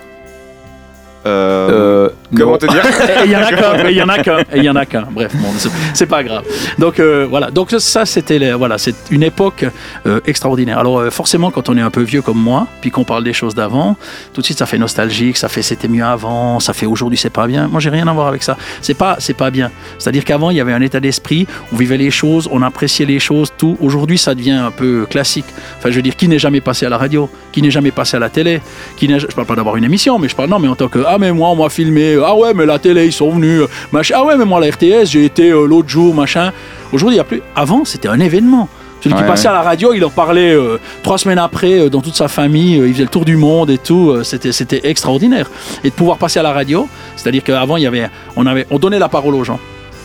Euh, 1.25 1.69
euh, 1.69 2.09
Comment 2.35 2.51
non. 2.53 2.57
te 2.57 2.65
dire 2.65 2.83
il 3.25 3.31
y 3.31 3.35
en 3.35 3.41
a 3.41 3.51
qu'un, 3.53 3.89
il 3.89 3.95
y 3.95 4.01
en 4.01 4.09
a 4.09 4.17
qu'un, 4.19 4.37
il 4.55 4.63
y 4.63 4.69
en 4.69 4.75
a 4.75 4.85
qu'un. 4.85 5.07
Bref, 5.11 5.31
bon, 5.35 5.47
c'est- 5.93 6.05
pas 6.05 6.23
grave. 6.23 6.43
Donc 6.79 6.99
euh, 6.99 7.25
voilà, 7.29 7.49
donc 7.49 7.71
ça 7.77 8.05
c'était 8.05 8.51
voilà, 8.53 8.77
c'est 8.77 8.93
une 9.09 9.23
époque 9.23 9.65
euh, 10.05 10.19
extraordinaire. 10.25 10.79
Alors 10.79 11.01
forcément, 11.11 11.49
quand 11.49 11.69
on 11.69 11.77
est 11.77 11.81
un 11.81 11.89
peu 11.91 12.01
vieux 12.01 12.21
comme 12.21 12.37
moi, 12.37 12.67
puis 12.81 12.91
qu'on 12.91 13.05
parle 13.05 13.23
des 13.23 13.31
choses 13.31 13.55
d'avant, 13.55 13.95
tout 14.33 14.41
de 14.41 14.45
suite 14.45 14.57
ça 14.59 14.65
fait 14.65 14.77
nostalgique, 14.77 15.37
ça 15.37 15.47
fait 15.47 15.61
c'était 15.61 15.87
mieux 15.87 16.03
avant, 16.03 16.59
ça 16.59 16.73
fait 16.73 16.85
aujourd'hui 16.85 17.17
c'est 17.17 17.29
pas 17.29 17.47
bien. 17.47 17.67
Moi 17.69 17.79
j'ai 17.79 17.89
rien 17.89 18.07
à 18.07 18.13
voir 18.13 18.27
avec 18.27 18.43
ça. 18.43 18.57
C'est 18.81 18.93
pas 18.95 19.15
c'est 19.19 19.33
pas 19.33 19.49
bien. 19.49 19.71
C'est-à-dire 19.97 20.25
qu'avant 20.25 20.49
il 20.49 20.57
y 20.57 20.61
avait 20.61 20.73
un 20.73 20.81
état 20.81 20.99
d'esprit, 20.99 21.47
on 21.71 21.77
vivait 21.77 21.97
les 21.97 22.11
choses, 22.11 22.49
on 22.51 22.61
appréciait 22.61 23.05
les 23.05 23.19
choses, 23.19 23.49
tout. 23.57 23.77
Aujourd'hui 23.79 24.17
ça 24.17 24.35
devient 24.35 24.51
un 24.51 24.71
peu 24.71 25.05
classique. 25.09 25.45
Enfin 25.77 25.89
je 25.89 25.95
veux 25.95 26.01
dire, 26.01 26.17
qui 26.17 26.27
n'est 26.27 26.39
jamais 26.39 26.59
passé 26.61 26.85
à 26.85 26.89
la 26.89 26.97
radio, 26.97 27.29
qui 27.53 27.61
n'est 27.61 27.71
jamais 27.71 27.91
passé 27.91 28.17
à 28.17 28.19
la 28.19 28.29
télé, 28.29 28.61
qui 28.97 29.07
n'est, 29.07 29.19
je 29.19 29.27
parle 29.27 29.47
pas 29.47 29.55
d'avoir 29.55 29.77
une 29.77 29.85
émission, 29.85 30.19
mais 30.19 30.27
je 30.27 30.35
parle 30.35 30.49
non, 30.49 30.59
mais 30.59 30.67
en 30.67 30.75
tant 30.75 30.89
que 30.89 30.99
ah 31.13 31.17
mais 31.19 31.31
moi 31.31 31.49
on 31.49 31.55
m'a 31.55 31.69
filmé, 31.69 32.17
ah 32.23 32.35
ouais 32.35 32.53
mais 32.53 32.65
la 32.65 32.79
télé 32.79 33.05
ils 33.05 33.13
sont 33.13 33.31
venus, 33.31 33.61
euh, 33.61 33.67
machin, 33.91 34.15
ah 34.17 34.23
ouais 34.25 34.37
mais 34.37 34.45
moi 34.45 34.59
la 34.59 34.67
RTS 34.67 35.05
j'ai 35.05 35.25
été 35.25 35.49
euh, 35.49 35.65
l'autre 35.65 35.89
jour 35.89 36.13
machin. 36.13 36.51
Aujourd'hui 36.91 37.15
il 37.15 37.17
y 37.17 37.21
a 37.21 37.23
plus. 37.23 37.41
Avant 37.55 37.85
c'était 37.85 38.07
un 38.07 38.19
événement. 38.19 38.67
Celui 39.03 39.15
qui 39.17 39.23
passait 39.23 39.49
ouais. 39.49 39.53
à 39.53 39.57
la 39.57 39.63
radio, 39.63 39.93
il 39.93 40.05
en 40.05 40.09
parlait 40.09 40.53
euh, 40.53 40.79
trois 41.01 41.17
semaines 41.17 41.39
après 41.39 41.77
euh, 41.77 41.89
dans 41.89 41.99
toute 41.99 42.15
sa 42.15 42.29
famille, 42.29 42.79
euh, 42.79 42.87
il 42.87 42.93
faisait 42.93 43.03
le 43.03 43.09
tour 43.09 43.25
du 43.25 43.35
monde 43.35 43.69
et 43.69 43.77
tout, 43.77 44.23
c'était, 44.23 44.79
extraordinaire. 44.87 45.51
Et 45.83 45.89
de 45.89 45.93
pouvoir 45.93 46.17
passer 46.17 46.39
à 46.39 46.43
la 46.43 46.53
radio, 46.53 46.87
c'est-à-dire 47.17 47.43
qu'avant 47.43 47.75
il 47.75 47.83
y 47.83 47.87
avait, 47.87 48.09
on 48.37 48.45
avait, 48.45 48.65
on 48.71 48.79
donnait 48.79 48.99
la 48.99 49.09
parole 49.09 49.35
aux 49.35 49.43
gens. 49.43 49.59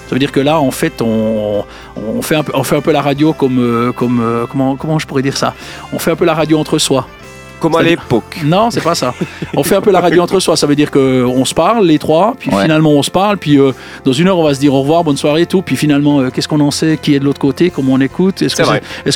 Ça 0.08 0.14
veut 0.14 0.18
dire 0.18 0.32
que 0.32 0.40
là, 0.40 0.58
en 0.58 0.70
fait, 0.72 1.00
on, 1.00 1.64
on, 1.96 2.22
fait, 2.22 2.34
un 2.34 2.42
peu, 2.42 2.52
on 2.56 2.64
fait 2.64 2.76
un 2.76 2.80
peu 2.80 2.90
la 2.90 3.02
radio 3.02 3.32
comme, 3.32 3.92
comme 3.94 4.46
comment, 4.50 4.74
comment 4.74 4.98
je 4.98 5.06
pourrais 5.06 5.22
dire 5.22 5.36
ça? 5.36 5.54
On 5.92 5.98
fait 5.98 6.10
un 6.10 6.16
peu 6.16 6.24
la 6.24 6.34
radio 6.34 6.58
entre 6.58 6.78
soi. 6.78 7.06
Comme 7.60 7.74
à 7.76 7.82
l'époque. 7.82 8.40
Non, 8.44 8.70
c'est 8.70 8.82
pas 8.82 8.94
ça. 8.94 9.12
On 9.56 9.62
fait 9.62 9.76
un 9.76 9.80
peu 9.80 9.90
la 9.90 10.00
radio 10.00 10.22
entre 10.22 10.38
soi. 10.40 10.56
Ça 10.56 10.66
veut 10.66 10.76
dire 10.76 10.90
qu'on 10.90 11.44
se 11.44 11.54
parle, 11.54 11.86
les 11.86 11.98
trois, 11.98 12.34
puis 12.38 12.50
Ouais. 12.50 12.62
finalement 12.62 12.90
on 12.90 13.02
se 13.02 13.10
parle, 13.10 13.36
puis 13.36 13.58
euh, 13.58 13.72
dans 14.04 14.12
une 14.12 14.28
heure 14.28 14.38
on 14.38 14.44
va 14.44 14.54
se 14.54 14.60
dire 14.60 14.72
au 14.74 14.80
revoir, 14.80 15.04
bonne 15.04 15.16
soirée 15.16 15.42
et 15.42 15.46
tout. 15.46 15.62
Puis 15.62 15.76
finalement, 15.76 16.20
euh, 16.20 16.30
qu'est-ce 16.30 16.48
qu'on 16.48 16.60
en 16.60 16.70
sait? 16.70 16.98
Qui 17.00 17.14
est 17.14 17.20
de 17.20 17.24
l'autre 17.24 17.40
côté? 17.40 17.70
Comment 17.70 17.94
on 17.94 18.00
écoute? 18.00 18.42
Est-ce 18.42 18.54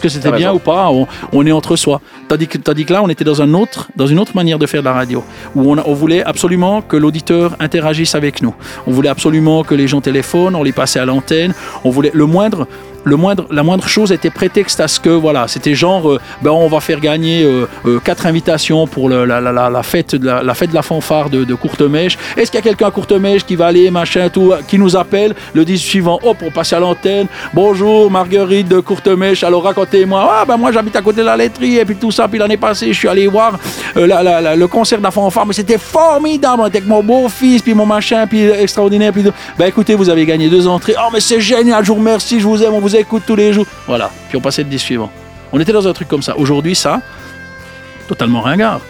que 0.01 0.09
c'était 0.09 0.31
bien 0.31 0.49
raison. 0.49 0.57
ou 0.57 0.59
pas? 0.59 0.89
On, 0.91 1.07
on 1.33 1.47
est 1.47 1.53
entre 1.53 1.77
soi. 1.77 2.01
Tandis 2.29 2.49
que, 2.49 2.59
tandis 2.59 2.85
que 2.85 2.93
là, 2.93 3.03
on 3.03 3.09
était 3.09 3.25
dans, 3.25 3.41
un 3.43 3.55
autre, 3.55 3.89
dans 3.97 4.07
une 4.07 4.19
autre 4.19 4.35
manière 4.35 4.59
de 4.59 4.67
faire 4.67 4.81
de 4.81 4.87
la 4.87 4.93
radio, 4.93 5.23
où 5.55 5.73
on, 5.73 5.79
on 5.85 5.95
voulait 5.95 6.23
absolument 6.25 6.83
que 6.83 6.97
l'auditeur 6.97 7.57
interagisse 7.61 8.15
avec 8.15 8.43
nous. 8.43 8.55
On 8.87 8.91
voulait 8.93 9.09
absolument 9.09 9.63
que 9.65 9.75
les 9.75 9.87
gens 9.89 10.01
téléphonent, 10.01 10.55
on 10.57 10.63
les 10.63 10.73
passait 10.73 10.99
à 11.01 11.05
l'antenne. 11.05 11.55
On 11.85 11.91
voulait 11.91 12.11
le 12.15 12.27
moindre. 12.27 12.67
La 13.05 13.63
moindre 13.63 13.89
chose 13.89 14.13
était 14.13 14.31
prétexte 14.31 14.81
à 14.81 14.89
ce 14.89 15.01
que 15.01 15.11
voilà, 15.11 15.49
c'était 15.49 15.75
genre, 15.75 16.09
euh, 16.11 16.21
ben 16.43 16.51
on 16.51 16.69
va 16.69 16.81
faire 16.81 17.01
gagner 17.01 17.43
euh, 17.45 17.67
euh, 17.87 17.99
quatre 17.99 18.27
invitations 18.27 18.87
pour 18.87 19.09
la, 19.11 19.27
la- 19.27 19.41
la- 19.41 19.83
fête 19.83 20.15
de 20.15 20.27
la, 20.27 20.55
fête 20.55 20.71
de 20.71 20.75
la 20.75 20.83
fanfare 20.83 21.29
de, 21.31 21.45
de 21.45 21.55
Courtemèche. 21.55 22.17
Est-ce 22.37 22.51
qu'il 22.51 22.59
y 22.59 22.63
a 22.63 22.65
quelqu'un 22.65 22.87
à 22.87 22.91
Courtemèche 22.91 23.45
qui 23.45 23.57
va 23.57 23.67
aller 23.67 23.91
machin 23.91 24.29
tout, 24.29 24.53
qui 24.69 24.79
nous 24.79 24.97
appelle 24.97 25.35
le 25.55 25.65
10 25.65 25.79
suivant, 25.79 26.19
hop, 26.23 26.37
on 26.43 26.51
passe 26.51 26.73
à 26.73 26.79
l'antenne. 26.81 27.27
Bonjour 27.53 28.11
Marguerite 28.11 28.69
de 28.69 28.81
Courtemèche. 28.81 29.43
Alors 29.43 29.65
racontez-moi. 29.65 30.29
Ah 30.31 30.45
ben 30.47 30.57
moi 30.57 30.71
j'habite 30.73 30.95
à 30.97 31.03
côté 31.03 31.21
de 31.21 31.27
la 31.27 31.37
laiterie 31.37 31.79
et 31.79 31.85
puis 31.85 31.97
tout 31.97 32.11
ça. 32.13 32.29
Puis 32.29 32.39
l'année 32.39 32.57
passée, 32.57 32.93
je 32.93 32.99
suis 32.99 33.09
allé 33.09 33.27
voir 33.27 33.59
le 33.97 34.67
concert 34.67 34.99
de 34.99 35.03
la 35.03 35.11
fanfare, 35.11 35.47
mais 35.47 35.55
c'était 35.55 35.79
formidable. 35.79 36.63
Avec 36.63 36.87
mon 36.87 37.03
beau-fils, 37.03 37.63
puis 37.63 37.75
mon 37.75 37.87
machin, 37.87 38.27
puis 38.27 38.45
extraordinaire. 38.49 39.13
Puis 39.13 39.25
ben 39.59 39.67
écoutez, 39.67 39.95
vous 39.95 40.09
avez 40.09 40.25
gagné 40.25 40.49
deux 40.49 40.67
entrées. 40.69 40.95
Oh 40.99 41.09
mais 41.13 41.21
c'est 41.21 41.41
génial, 41.41 41.85
je 41.85 41.89
vous 41.89 41.99
remercie, 41.99 42.39
je 42.41 42.47
vous 42.47 42.63
aime, 42.63 42.75
on 42.75 42.81
vous 42.81 42.92
écoute 43.01 43.25
tous 43.27 43.37
les 43.37 43.53
jours. 43.53 43.67
Voilà. 43.87 44.11
Puis 44.29 44.37
on 44.37 44.41
passait 44.41 44.63
le 44.63 44.69
10 44.69 44.79
suivant. 44.79 45.11
On 45.53 45.61
était 45.61 45.73
dans 45.73 45.87
un 45.87 45.93
truc 45.93 46.09
comme 46.09 46.23
ça. 46.23 46.37
Aujourd'hui, 46.37 46.75
ça, 46.75 47.01
totalement 48.09 48.41
ringard. 48.41 48.81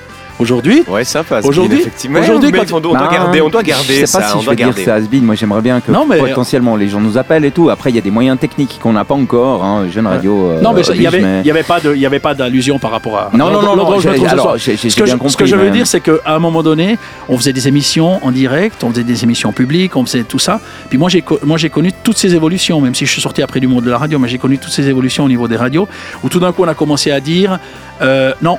Aujourd'hui, 0.43 0.83
Ouais, 0.89 1.05
sympa. 1.05 1.41
Aujourd'hui- 1.45 1.81
effectivement. 1.81 2.19
aujourd'hui, 2.21 2.51
quand- 2.51 2.63
on 2.73 2.81
doit, 2.81 2.93
on 2.93 2.95
doit 2.99 3.07
Ben, 3.09 3.13
garder, 3.15 3.41
on 3.41 3.49
doit 3.49 3.63
garder 3.63 3.95
je 3.95 4.01
sais 4.01 4.07
ça. 4.07 4.19
pas 4.21 4.29
si 4.29 4.37
on 4.37 4.41
je 4.41 4.45
doit 4.47 4.53
vais 4.53 4.57
dire 4.57 4.67
garder. 4.67 4.81
que 4.83 4.85
c'est 4.85 4.91
has-been. 4.91 5.25
Moi, 5.25 5.35
j'aimerais 5.37 5.61
bien 5.61 5.81
que 5.81 5.93
Non, 5.93 6.05
mais- 6.05 6.19
potentiellement 6.19 6.75
les 6.77 6.89
gens 6.89 7.01
nous 7.01 7.17
appellent 7.17 7.45
et 7.45 7.53
tout. 7.53 7.71
Après, 7.71 7.91
il 7.91 7.97
y 7.97 7.99
a 7.99 8.03
des 8.03 8.11
moyens 8.11 8.39
techniques 8.39 8.79
qu'on 8.83 8.93
n'a 8.93 9.05
pas 9.05 9.15
encore. 9.15 9.63
Hein, 9.65 9.87
jeune 9.93 10.07
radio. 10.07 10.51
euh, 10.51 10.61
non 10.61 10.73
mais 10.73 10.83
ça, 10.83 10.95
il 10.95 11.03
y 11.03 11.07
oblige, 11.07 11.21
avait, 11.23 11.33
mais- 11.35 11.41
il 11.43 11.47
y 11.47 11.51
avait 11.51 11.63
pas 11.63 11.79
de, 11.81 11.95
il 11.95 12.01
y 12.01 12.07
avait 12.07 12.19
pas 12.19 12.35
d'allusion 12.35 12.79
par 12.79 12.91
rapport 12.91 13.17
à. 13.19 13.31
Non, 13.35 13.51
non, 13.51 13.63
non, 13.63 13.99
je 14.01 14.09
ce 14.09 14.27
alors, 14.27 14.57
Ce 14.59 14.71
que, 14.73 15.05
bien 15.05 15.07
je, 15.07 15.13
compris, 15.19 15.31
ce 15.31 15.37
que 15.37 15.47
je 15.47 15.55
veux 15.57 15.71
dire, 15.71 15.87
c'est 15.87 16.01
qu'à 16.01 16.13
un 16.27 16.39
moment 16.39 16.63
donné, 16.63 16.99
on 17.29 17.37
faisait 17.37 17.53
des 17.53 17.69
émissions 17.69 18.19
en 18.25 18.31
direct, 18.33 18.83
on 18.83 18.91
faisait 18.91 19.05
des 19.05 19.23
émissions 19.23 19.53
publiques, 19.53 19.97
on 19.97 20.05
faisait 20.05 20.25
tout 20.25 20.39
ça. 20.41 20.61
Puis 20.89 20.99
moi, 20.99 21.09
j'ai, 21.09 21.23
co- 21.23 21.39
moi, 21.45 21.57
j'ai 21.57 21.71
connu 21.71 21.93
toutes 22.03 22.19
ces 22.19 22.35
évolutions, 22.35 22.81
même 22.81 22.95
si 22.95 23.07
je 23.07 23.13
suis 23.13 23.23
sorti 23.23 23.43
après 23.43 23.61
du 23.61 23.67
monde 23.69 23.85
de 23.85 23.91
la 23.91 23.99
radio, 23.99 24.19
mais 24.19 24.29
j'ai 24.29 24.39
connu 24.39 24.59
toutes 24.59 24.73
ces 24.73 24.89
évolutions 24.89 25.25
au 25.25 25.29
niveau 25.29 25.47
des 25.49 25.57
radios, 25.57 25.87
où 26.25 26.29
tout 26.29 26.41
d'un 26.41 26.53
coup, 26.53 26.63
on 26.65 26.69
a 26.69 26.75
commencé 26.75 27.11
à 27.11 27.21
dire, 27.21 27.59
euh, 28.01 28.33
non, 28.43 28.59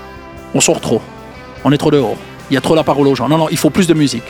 on 0.56 0.62
sort 0.62 0.80
trop, 0.82 1.02
on 1.63 1.71
est 1.71 1.78
trop 1.78 1.91
dehors, 1.91 2.17
il 2.49 2.54
y 2.54 2.58
a 2.58 2.62
trop 2.62 2.76
la 2.76 2.84
parole 2.84 3.08
aux 3.08 3.15
gens. 3.15 3.30
Non, 3.30 3.38
non, 3.38 3.47
il 3.49 3.58
faut 3.58 3.69
plus 3.69 3.88
de 3.88 3.93
musique. 3.93 4.23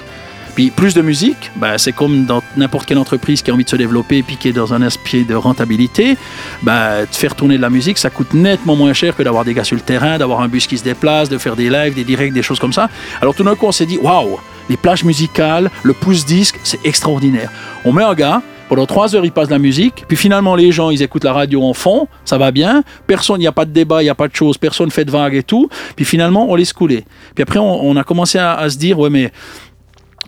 Puis 0.56 0.70
plus 0.70 0.94
de 0.94 1.02
musique, 1.02 1.50
bah, 1.56 1.80
c'est 1.80 1.94
comme 1.94 2.26
dans 2.26 2.44
n'importe 2.56 2.86
quelle 2.86 3.00
entreprise 3.00 3.42
qui 3.42 3.50
a 3.50 3.56
envie 3.56 3.64
de 3.64 3.70
se 3.70 3.76
développer 3.76 4.20
et 4.20 4.24
qui 4.24 4.50
est 4.50 4.54
dans 4.54 4.72
un 4.74 4.84
aspect 4.84 5.24
de 5.24 5.34
rentabilité. 5.34 6.16
De 6.62 6.72
faire 7.12 7.36
tourner 7.36 7.58
de 7.58 7.62
la 7.62 7.72
musique, 7.72 7.98
ça 7.98 8.12
coûte 8.12 8.34
nettement 8.36 8.76
moins 8.76 8.94
cher 8.94 9.16
que 9.16 9.24
d'avoir 9.24 9.46
des 9.46 9.56
gars 9.56 9.64
sur 9.64 9.76
le 9.76 9.82
terrain, 9.82 10.20
d'avoir 10.20 10.42
un 10.42 10.48
bus 10.48 10.68
qui 10.68 10.78
se 10.78 10.84
déplace, 10.84 11.28
de 11.28 11.40
faire 11.40 11.56
des 11.56 11.70
lives, 11.70 11.96
des 11.96 12.04
directs, 12.04 12.34
des 12.34 12.44
choses 12.44 12.60
comme 12.60 12.74
ça. 12.74 12.90
Alors 13.20 13.34
tout 13.34 13.44
d'un 13.44 13.56
coup, 13.56 13.66
on 13.66 13.72
s'est 13.72 13.88
dit, 13.88 13.98
waouh, 13.98 14.40
les 14.70 14.78
plages 14.78 15.04
musicales, 15.04 15.72
le 15.82 15.94
pouce-disque, 15.94 16.60
c'est 16.64 16.86
extraordinaire. 16.86 17.50
On 17.84 17.92
met 17.92 18.04
un 18.04 18.14
gars, 18.14 18.44
pendant 18.76 18.86
trois 18.88 19.16
heures, 19.16 19.26
il 19.26 19.32
passe 19.32 19.48
de 19.48 19.54
la 19.54 19.60
musique, 19.60 20.06
puis 20.08 20.18
finalement, 20.18 20.56
les 20.56 20.72
gens, 20.72 20.90
ils 20.90 21.02
écoutent 21.02 21.24
la 21.26 21.34
radio 21.34 21.64
en 21.64 21.74
fond, 21.74 22.08
ça 22.26 22.38
va 22.38 22.52
bien, 22.52 22.84
personne, 23.08 23.38
il 23.38 23.44
n'y 23.44 23.48
a 23.48 23.52
pas 23.52 23.66
de 23.66 23.72
débat, 23.72 24.02
il 24.02 24.06
n'y 24.06 24.10
a 24.10 24.16
pas 24.16 24.28
de 24.28 24.36
choses, 24.36 24.58
personne 24.58 24.90
fait 24.92 25.06
de 25.06 25.12
vagues 25.12 25.36
et 25.36 25.44
tout, 25.44 25.70
puis 25.96 26.06
finalement, 26.06 26.50
on 26.50 26.56
laisse 26.56 26.74
couler. 26.74 27.06
Puis 27.36 27.44
après, 27.44 27.60
on, 27.60 27.86
on 27.86 27.96
a 27.98 28.04
commencé 28.04 28.38
à, 28.40 28.54
à 28.56 28.70
se 28.70 28.78
dire, 28.78 28.98
ouais, 29.00 29.10
mais 29.10 29.32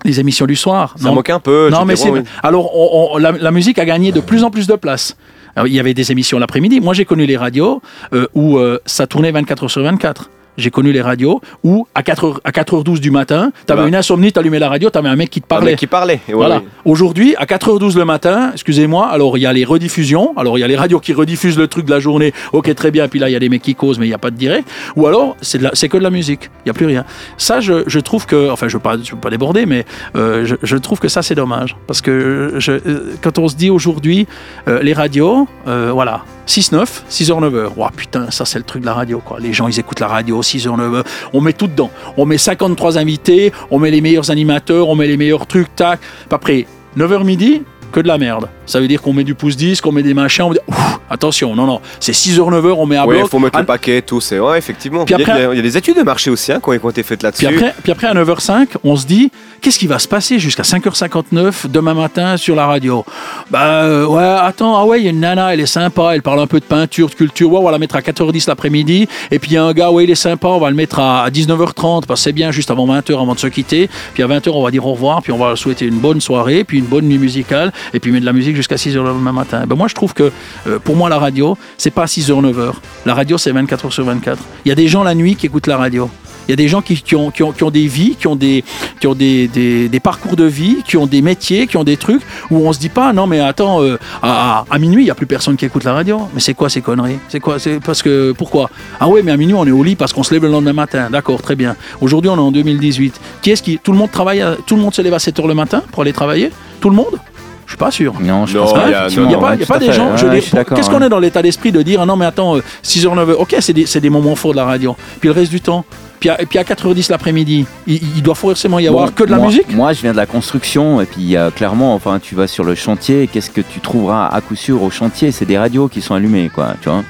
les 0.04 0.20
émissions 0.20 0.46
du 0.46 0.56
soir, 0.56 0.94
Ça 0.98 1.08
non, 1.10 1.16
manque 1.16 1.30
un 1.32 1.40
peu. 1.40 1.70
non, 1.72 1.86
mais 1.86 1.96
c'est. 1.96 2.10
oui. 2.10 2.20
Alors, 2.44 2.76
on- 2.76 3.16
on- 3.16 3.18
la, 3.18 3.32
la 3.32 3.52
musique 3.52 3.80
a 3.80 3.86
gagné 3.86 4.12
de 4.12 4.20
plus 4.20 4.44
en 4.44 4.52
plus 4.52 4.68
de 4.68 4.76
place. 4.76 5.18
Alors, 5.56 5.68
il 5.68 5.74
y 5.74 5.80
avait 5.80 5.94
des 5.96 6.12
émissions 6.12 6.38
l'après-midi. 6.38 6.82
Moi, 6.82 6.94
j'ai 6.94 7.06
connu 7.06 7.26
les 7.26 7.38
radios 7.38 7.82
euh, 8.14 8.28
où 8.36 8.58
euh, 8.60 8.78
ça 8.86 9.08
tournait 9.08 9.32
24 9.32 9.64
heures 9.64 9.72
sur 9.72 9.82
24. 9.82 10.30
J'ai 10.58 10.72
connu 10.72 10.92
les 10.92 11.02
radios 11.02 11.42
où, 11.64 11.88
à 11.96 12.02
4h, 12.02 12.38
à 12.44 12.52
4h12 12.52 13.00
du 13.00 13.12
matin, 13.12 13.52
tu 13.68 13.74
avais 13.74 13.88
une 13.88 13.96
insomnie, 13.96 14.32
tu 14.32 14.40
allumais 14.40 14.60
la 14.60 14.70
radio, 14.70 14.90
tu 14.90 14.98
avais 14.98 15.10
un 15.10 15.16
mec 15.16 15.30
qui 15.30 15.42
te 15.42 15.46
Un 15.46 15.48
parlait. 15.48 15.72
mec 15.72 15.80
qui 15.80 15.88
parlait. 15.88 16.20
ouais, 16.28 16.34
Voilà. 16.34 16.58
ouais. 16.58 16.64
Aujourd'hui, 16.86 17.36
à 17.38 17.46
4h12 17.46 17.98
le 17.98 18.06
matin, 18.06 18.52
excusez-moi, 18.54 19.08
alors 19.08 19.38
il 19.38 19.42
y 19.42 19.46
a 19.46 19.54
les 19.54 19.66
rediffusions, 19.66 20.34
alors 20.38 20.58
il 20.58 20.62
y 20.62 20.64
a 20.64 20.68
les 20.68 20.76
radios 20.76 21.00
qui 21.00 21.14
rediffusent 21.14 21.58
le 21.58 21.68
truc 21.68 21.86
de 21.86 21.92
la 21.92 22.00
journée, 22.00 22.34
ok 22.54 22.74
très 22.76 22.92
bien, 22.92 23.08
puis 23.08 23.20
là 23.20 23.30
il 23.30 23.34
y 23.34 23.36
a 23.36 23.40
des 23.40 23.50
mecs 23.50 23.62
qui 23.62 23.76
causent, 23.76 24.00
mais 24.00 24.06
il 24.06 24.10
n'y 24.10 24.16
a 24.16 24.20
pas 24.20 24.32
de 24.32 24.38
direct, 24.38 24.68
ou 24.96 25.08
alors 25.08 25.36
c'est, 25.42 25.60
que 25.90 25.98
de 25.98 26.04
la 26.04 26.10
musique, 26.10 26.50
il 26.66 26.68
n'y 26.68 26.72
a 26.72 26.74
plus 26.74 26.86
rien. 26.86 27.06
Ça, 27.38 27.60
je, 27.60 27.84
je 27.88 28.00
trouve 28.00 28.26
que, 28.26 28.50
enfin 28.50 28.68
je 28.68 28.76
ne 28.76 28.80
veux, 28.80 28.84
pas- 28.84 28.98
je 29.04 29.12
veux 29.12 29.18
pas 29.20 29.30
déborder, 29.30 29.66
mais 29.66 29.86
euh, 30.16 30.46
je, 30.46 30.56
je 30.64 30.78
trouve 30.78 31.00
que 31.00 31.08
ça 31.10 31.22
c'est 31.22 31.36
dommage, 31.36 31.76
parce 31.88 32.02
que 32.02 32.54
je, 32.58 32.72
euh, 32.72 33.14
quand 33.22 33.40
on 33.40 33.48
se 33.48 33.56
dit 33.56 33.70
aujourd'hui, 33.70 34.28
euh, 34.68 34.82
les 34.82 34.94
radios, 34.94 35.48
euh, 35.68 35.92
voilà, 35.94 36.24
6-9, 36.48 36.86
6h, 37.10 37.32
9h, 37.40 37.70
Ouah, 37.76 37.92
putain, 37.96 38.30
ça 38.32 38.46
c'est 38.46 38.58
le 38.60 38.64
truc 38.66 38.82
de 38.82 38.86
la 38.86 38.94
radio, 38.94 39.20
quoi. 39.24 39.40
Les 39.40 39.54
gens 39.54 39.68
ils 39.68 39.80
écoutent 39.80 40.00
la 40.00 40.08
radio, 40.08 40.42
6h, 40.42 40.68
9h, 40.68 41.04
on 41.34 41.42
met 41.42 41.54
tout 41.54 41.68
dedans, 41.68 41.90
on 42.18 42.26
met 42.26 42.38
53 42.38 42.98
invités, 42.98 43.52
on 43.72 43.80
met 43.80 43.92
les 43.92 44.02
meilleurs 44.02 44.30
animateurs, 44.32 44.88
on 44.90 44.96
met 44.96 45.08
les 45.08 45.18
meilleurs 45.18 45.48
trucs, 45.48 45.76
tac, 45.76 46.00
après 46.30 46.68
9h 46.98 47.24
midi, 47.24 47.64
que 47.92 48.00
de 48.02 48.08
la 48.08 48.18
merde. 48.18 48.50
Ça 48.66 48.80
veut 48.82 48.88
dire 48.90 49.02
qu'on 49.02 49.14
met 49.14 49.24
du 49.24 49.36
pouce-disque, 49.36 49.86
on 49.88 49.92
met 49.94 50.04
des 50.04 50.14
machins, 50.14 50.44
on 50.44 50.52
dit, 50.52 50.60
Ouf, 50.68 51.00
attention, 51.10 51.56
non, 51.56 51.66
non, 51.66 51.80
c'est 52.00 52.12
6h, 52.12 52.38
9h, 52.40 52.74
on 52.78 52.86
met 52.86 52.98
à 52.98 53.06
Ouais, 53.08 53.20
bloc. 53.20 53.30
faut 53.30 53.40
mettre 53.40 53.58
Ah, 53.58 53.62
le 53.62 53.66
paquet, 53.66 54.02
tout. 54.02 54.20
C'est 54.20 54.38
ouais, 54.40 54.58
effectivement. 54.58 55.06
Puis 55.06 55.16
Il 55.16 55.20
y, 55.20 55.24
a- 55.24 55.26
après- 55.28 55.40
il 55.42 55.44
y 55.44 55.48
a- 55.48 55.54
il 55.54 55.58
y 55.58 55.60
a 55.60 55.64
des 55.64 55.78
études 55.78 55.96
de 55.98 56.02
marché 56.04 56.30
aussi 56.30 56.52
hein, 56.52 56.60
qui 56.62 56.70
ont 56.70 56.74
qui 56.78 56.86
ont 56.86 56.90
été 56.90 57.04
faites 57.04 57.24
là-dessus. 57.24 57.46
Puis 57.46 57.56
après, 57.56 57.74
puis 57.84 57.92
après, 57.92 58.08
à 58.08 58.14
9h05, 58.14 58.68
on 58.84 58.96
se 58.98 59.06
dit, 59.06 59.32
qu'est-ce 59.66 59.80
qui 59.80 59.88
va 59.88 59.98
se 59.98 60.08
passer 60.08 60.38
jusqu'à 60.38 60.62
5h59 60.62 61.72
demain 61.72 61.96
matin 61.96 62.38
sur 62.38 62.56
la 62.56 62.68
radio? 62.68 63.04
Bah 63.50 64.06
ouais, 64.06 64.24
attends, 64.24 64.78
ah 64.78 64.86
ouais, 64.86 65.02
il 65.02 65.06
y 65.06 65.08
a 65.08 65.10
une 65.10 65.22
nana, 65.22 65.52
elle 65.56 65.60
est 65.60 65.66
sympa, 65.66 66.12
elle 66.14 66.22
parle 66.22 66.40
un 66.40 66.46
peu 66.46 66.60
de 66.60 66.66
peinture, 66.66 67.10
de 67.10 67.16
culture, 67.16 67.52
ouais, 67.52 67.58
on 67.58 67.64
va 67.64 67.72
la 67.72 67.80
mettre 67.80 67.96
à 67.96 68.02
4h10 68.02 68.48
l'après-midi. 68.48 69.08
Et 69.32 69.40
puis 69.40 69.50
il 69.50 69.54
y 69.56 69.58
a 69.58 69.64
un 69.64 69.74
gars, 69.74 69.90
ouais, 69.90 70.04
il 70.04 70.12
est 70.12 70.14
sympa, 70.14 70.50
on 70.50 70.60
va 70.60 70.70
le 70.70 70.76
mettre 70.76 71.00
à, 71.00 71.24
à 71.24 71.32
19h30, 71.32 72.06
parce 72.06 72.20
que 72.20 72.24
c'est 72.26 72.32
bien, 72.32 72.52
juste 72.52 72.70
avant 72.70 72.86
20h, 72.86 73.20
avant 73.20 73.34
de 73.34 73.40
se 73.40 73.48
quitter. 73.48 73.90
Puis 74.14 74.22
à 74.22 74.28
20h, 74.28 74.52
on 74.52 74.62
va 74.62 74.70
dire 74.70 74.86
au 74.86 74.94
revoir, 74.94 75.24
puis 75.24 75.32
on 75.32 75.40
va 75.40 75.56
souhaiter 75.56 75.88
une 75.88 75.98
bonne 75.98 76.22
soirée, 76.22 76.64
puis 76.64 76.78
une 76.78 76.86
bonne 76.86 77.06
nuit 77.06 77.18
musicale, 77.18 77.74
et 77.96 78.00
puis 78.00 78.12
mettre 78.12 78.22
de 78.22 78.28
la 78.28 78.34
musique 78.34 78.56
jusqu'à 78.56 78.76
6h 78.76 78.94
le 78.98 79.06
lendemain 79.06 79.32
matin. 79.32 79.66
Ben 79.66 79.76
moi, 79.76 79.88
je 79.88 79.96
trouve 79.96 80.14
que 80.14 80.32
euh, 80.68 80.78
pour 80.78 80.96
moi, 80.96 81.10
la 81.10 81.18
radio, 81.18 81.58
c'est 81.80 81.90
pas 81.90 82.06
6h, 82.06 82.40
9h. 82.40 82.74
La 83.08 83.16
radio, 83.16 83.40
c'est 83.40 83.52
24h 83.52 83.90
sur 83.90 84.04
24. 84.04 84.38
Il 84.64 84.70
y 84.70 84.72
a 84.72 84.76
des 84.76 84.88
gens 84.88 85.02
la 85.02 85.16
nuit 85.16 85.36
qui 85.36 85.48
écoutent 85.48 85.66
la 85.66 85.78
radio. 85.78 86.08
Il 86.48 86.52
y 86.52 86.54
a 86.54 86.56
des 86.56 86.68
gens 86.68 86.82
qui, 86.82 87.02
qui 87.02 87.16
ont, 87.16 87.32
qui, 87.32 87.44
ont, 87.44 87.52
qui 87.52 87.64
ont 87.64 87.72
des 87.72 87.88
vies, 87.88 88.16
qui 88.16 88.28
ont, 88.28 88.36
des, 88.36 88.64
qui 89.00 89.08
ont 89.08 89.16
des, 89.16 89.48
des, 89.56 89.90
des 89.90 90.00
parcours 90.00 90.36
de 90.36 90.44
vie, 90.46 90.84
qui 90.86 90.98
ont 90.98 91.08
des 91.08 91.22
métiers, 91.24 91.66
qui 91.68 91.78
ont 91.78 91.84
des 91.84 91.98
trucs 91.98 92.22
où 92.52 92.58
on 92.68 92.72
se 92.74 92.80
dit 92.80 92.90
pas 92.90 93.12
non 93.14 93.26
mais 93.26 93.40
attends 93.40 93.82
euh, 93.82 93.98
à, 94.22 94.64
minuit 94.80 95.04
il 95.04 95.08
y 95.08 95.12
a 95.12 95.16
plus 95.16 95.26
personne 95.26 95.56
qui 95.56 95.66
écoute 95.66 95.84
la 95.84 95.94
radio. 95.94 96.20
Mais 96.34 96.40
c'est 96.42 96.54
quoi 96.54 96.70
ces 96.70 96.82
conneries? 96.82 97.18
C'est 97.30 97.40
quoi? 97.40 97.58
C'est 97.58 97.80
parce 97.80 98.02
que 98.04 98.34
pourquoi? 98.38 98.70
Ah 99.00 99.08
ouais 99.08 99.22
mais 99.24 99.32
à 99.32 99.38
minuit 99.38 99.56
on 99.56 99.66
est 99.66 99.72
au 99.72 99.84
lit 99.84 99.96
parce 99.96 100.14
qu'on 100.14 100.24
se 100.24 100.34
lève 100.34 100.44
le 100.44 100.52
lendemain 100.52 100.74
matin. 100.74 101.10
D'accord 101.10 101.42
très 101.42 101.56
bien. 101.56 101.76
Aujourd'hui 102.02 102.30
on 102.30 102.36
est 102.36 102.40
en 102.40 102.52
2018. 102.52 103.20
Qui 103.42 103.52
est-ce 103.52 103.64
qui 103.64 103.80
Tout 103.82 103.92
le 103.94 103.98
monde 103.98 104.12
travaille 104.12 104.42
à- 104.42 104.56
Tout 104.68 104.76
le 104.76 104.82
monde 104.82 104.94
se 104.94 105.02
lève 105.02 105.14
à 105.14 105.20
7 105.20 105.40
h 105.40 105.48
le 105.48 105.54
matin 105.56 105.82
pour 105.92 106.04
aller 106.04 106.14
travailler? 106.14 106.52
Tout 106.82 106.90
le 106.90 106.96
monde? 106.96 107.18
Je 107.66 107.72
suis 107.72 107.78
pas 107.80 107.90
sûr. 107.90 108.14
Non, 108.22 108.46
je 108.46 108.58
Non, 108.60 108.64
pense 108.66 108.72
il 108.74 108.76
pas. 108.76 108.82
a- 109.00 109.08
Il 109.10 109.28
n'y 109.28 109.34
a 109.34 109.38
pas, 109.40 109.50
y 109.52 109.54
a 109.54 109.80
des 109.80 109.86
fait. 109.88 109.94
gens. 109.94 110.12
Ouais, 110.12 110.42
Qu'est-ce 110.76 110.90
qu'on 110.90 111.02
est 111.02 111.10
dans 111.10 111.18
l'état 111.20 111.42
d'esprit 111.42 111.72
de 111.72 111.82
dire 111.82 112.00
ah 112.02 112.06
non 112.06 112.16
mais 112.16 112.26
attends 112.26 112.58
6h 112.84 113.08
9h 113.16 113.32
ok 113.40 113.56
c'est 113.60 113.74
des, 113.74 113.86
c'est 113.88 114.00
des 114.02 114.12
moments 114.12 114.36
forts 114.36 114.52
de 114.52 114.58
la 114.58 114.66
radio 114.66 114.96
puis 115.20 115.30
le 115.30 115.34
reste 115.34 115.50
du 115.52 115.62
temps 115.62 115.84
puis 116.20 116.30
à, 116.30 116.42
et 116.42 116.46
puis 116.46 116.58
à 116.60 116.64
4h10 116.64 117.12
l'après-midi 117.12 117.66
il, 117.88 117.96
il 118.18 118.22
doit 118.24 118.36
forcément 118.36 118.80
y 118.80 118.88
avoir 118.88 119.06
Bon, 119.08 119.12
que 119.12 119.24
de 119.24 119.32
la 119.32 119.38
moi- 119.38 119.48
musique 119.48 119.74
Moi, 119.74 119.94
je 119.94 120.02
viens 120.02 120.12
de 120.12 120.18
la 120.18 120.26
construction 120.26 121.02
et 121.02 121.06
puis 121.06 121.36
euh, 121.36 121.52
clairement, 121.52 121.94
enfin, 121.96 122.20
tu 122.20 122.36
vas 122.36 122.48
sur 122.48 122.64
le 122.64 122.76
chantier, 122.76 123.28
qu'est-ce 123.32 123.50
que 123.52 123.62
tu 123.62 123.80
trouveras 123.80 124.28
à 124.28 124.42
coup 124.42 124.56
sûr 124.56 124.82
au 124.84 124.90
chantier? 124.90 125.32
C'est 125.32 125.46
des 125.46 125.58
radios 125.58 125.88
qui 125.88 126.02
sont 126.02 126.14
allumées, 126.16 126.50
quoi, 126.54 126.76
tu 126.82 126.90
vois? 126.90 127.04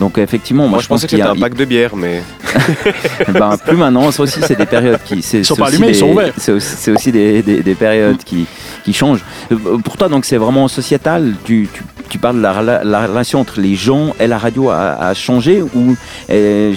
Donc 0.00 0.18
effectivement, 0.18 0.64
moi, 0.64 0.70
Moi, 0.76 0.80
je 0.82 0.88
pensais 0.88 1.06
que 1.06 1.10
qu'il 1.10 1.18
y 1.18 1.22
c'était 1.22 1.30
a, 1.30 1.36
un 1.36 1.40
pack 1.40 1.54
de 1.54 1.64
bière, 1.64 1.94
mais. 1.94 2.22
ben, 3.32 3.56
plus 3.64 3.76
maintenant, 3.76 4.10
ça 4.10 4.22
aussi, 4.22 4.40
c'est 4.42 4.56
des 4.56 4.66
périodes 4.66 4.98
qui. 5.04 5.22
c'est- 5.22 5.38
Ils 5.38 5.44
sont 5.44 5.54
pas 5.54 5.64
aussi 5.66 5.74
allumés, 5.76 5.88
ils 5.90 5.94
sont 5.94 6.08
ouverts. 6.10 6.32
C'est 6.38 6.90
aussi, 6.90 7.12
des, 7.12 7.42
des- 7.42 7.62
des 7.62 7.74
périodes 7.74 8.18
qui, 8.24 8.46
qui 8.84 8.92
changent. 8.92 9.24
Euh, 9.52 9.78
Pour 9.84 9.96
toi, 9.96 10.08
donc, 10.08 10.24
c'est 10.24 10.38
vraiment 10.38 10.66
sociétal. 10.66 11.34
Tu, 11.44 11.68
tu, 11.72 11.82
tu 12.12 12.18
parles 12.18 12.36
de 12.36 12.42
la, 12.42 12.52
rela- 12.52 12.84
la 12.84 13.06
relation 13.06 13.40
entre 13.40 13.58
les 13.60 13.74
gens 13.74 14.14
et 14.20 14.26
la 14.26 14.36
radio 14.38 14.68
a, 14.70 14.92
a 15.08 15.14
changé 15.14 15.62
ou 15.62 15.96
euh, 16.30 16.74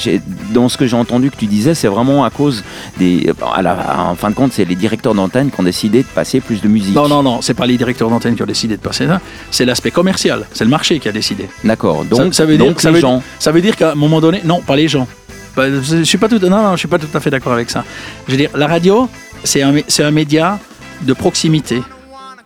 dans 0.54 0.70
ce 0.70 0.78
que 0.78 0.88
j'ai 0.88 0.96
entendu 0.96 1.30
que 1.30 1.36
tu 1.36 1.46
disais, 1.46 1.74
c'est 1.76 1.88
vraiment 1.90 2.24
à 2.24 2.30
cause 2.30 2.64
des. 2.98 3.32
À 3.54 3.62
la, 3.62 3.76
en 4.12 4.16
fin 4.16 4.30
de 4.30 4.36
compte, 4.36 4.54
c'est 4.54 4.66
les 4.66 4.76
directeurs 4.76 5.14
d'antenne 5.14 5.52
qui 5.52 5.60
ont 5.60 5.64
décidé 5.64 6.00
de 6.04 6.08
passer 6.08 6.40
plus 6.40 6.62
de 6.62 6.68
musique. 6.70 6.96
non 6.96 7.08
non 7.10 7.22
non 7.22 7.42
c'est 7.42 7.54
pas 7.54 7.66
les 7.66 7.78
directeurs 7.78 8.10
d'antenne 8.10 8.36
qui 8.36 8.44
ont 8.44 8.46
décidé 8.56 8.78
de 8.78 8.82
passer 8.82 9.06
ça 9.08 9.20
c'est 9.52 9.66
l'aspect 9.66 9.92
commercial 9.92 10.46
c'est 10.54 10.64
le 10.64 10.70
marché 10.70 11.00
qui 11.00 11.08
a 11.10 11.12
décidé 11.12 11.48
D'accord. 11.64 12.06
Donc, 12.06 12.34
ça 12.34 12.46
veut 12.46 12.56
dire- 12.58 12.66
donc 12.68 12.80
ça 12.82 12.90
les 12.90 12.96
veut- 12.96 13.02
gens. 13.02 13.22
ça 13.40 13.52
veut 13.52 13.62
dire 13.62 13.76
qu'à 13.76 13.92
un 13.92 13.96
moment 13.96 14.22
donné 14.22 14.42
non 14.46 14.62
pas 14.62 14.76
les 14.76 14.88
gens 14.88 15.08
je 15.58 16.04
suis 16.04 16.18
pas 16.18 16.28
tout 16.30 16.40
non 16.40 16.50
non 16.50 16.72
je 16.74 16.78
suis 16.80 16.88
pas 16.88 17.00
tout 17.00 17.14
à 17.14 17.20
fait 17.20 17.30
d'accord 17.30 17.54
avec 17.54 17.70
ça 17.70 17.84
je 18.28 18.32
veux 18.32 18.38
dire 18.38 18.50
la 18.56 18.68
radio 18.68 19.10
c'est 19.44 19.62
un 19.64 19.74
un 20.00 20.12
média 20.12 20.60
de 21.02 21.14
proximité 21.14 21.82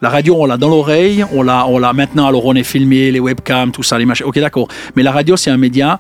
La 0.02 0.10
radio, 0.10 0.36
on 0.40 0.46
l'a 0.46 0.58
dans 0.58 0.70
l'oreille, 0.70 1.26
on 1.34 1.42
l'a, 1.42 1.68
on 1.68 1.78
l'a 1.78 1.94
maintenant, 1.94 2.28
alors 2.28 2.46
on 2.46 2.56
est 2.56 2.64
filmé, 2.64 3.12
les 3.12 3.20
webcams, 3.20 3.72
tout 3.72 3.84
ça, 3.84 3.98
les 3.98 4.06
machins. 4.06 4.26
Ok, 4.26 4.40
d'accord. 4.40 4.68
Mais 4.96 5.04
la 5.04 5.12
radio, 5.12 5.36
c'est 5.36 5.50
un 5.50 5.58
média 5.58 6.00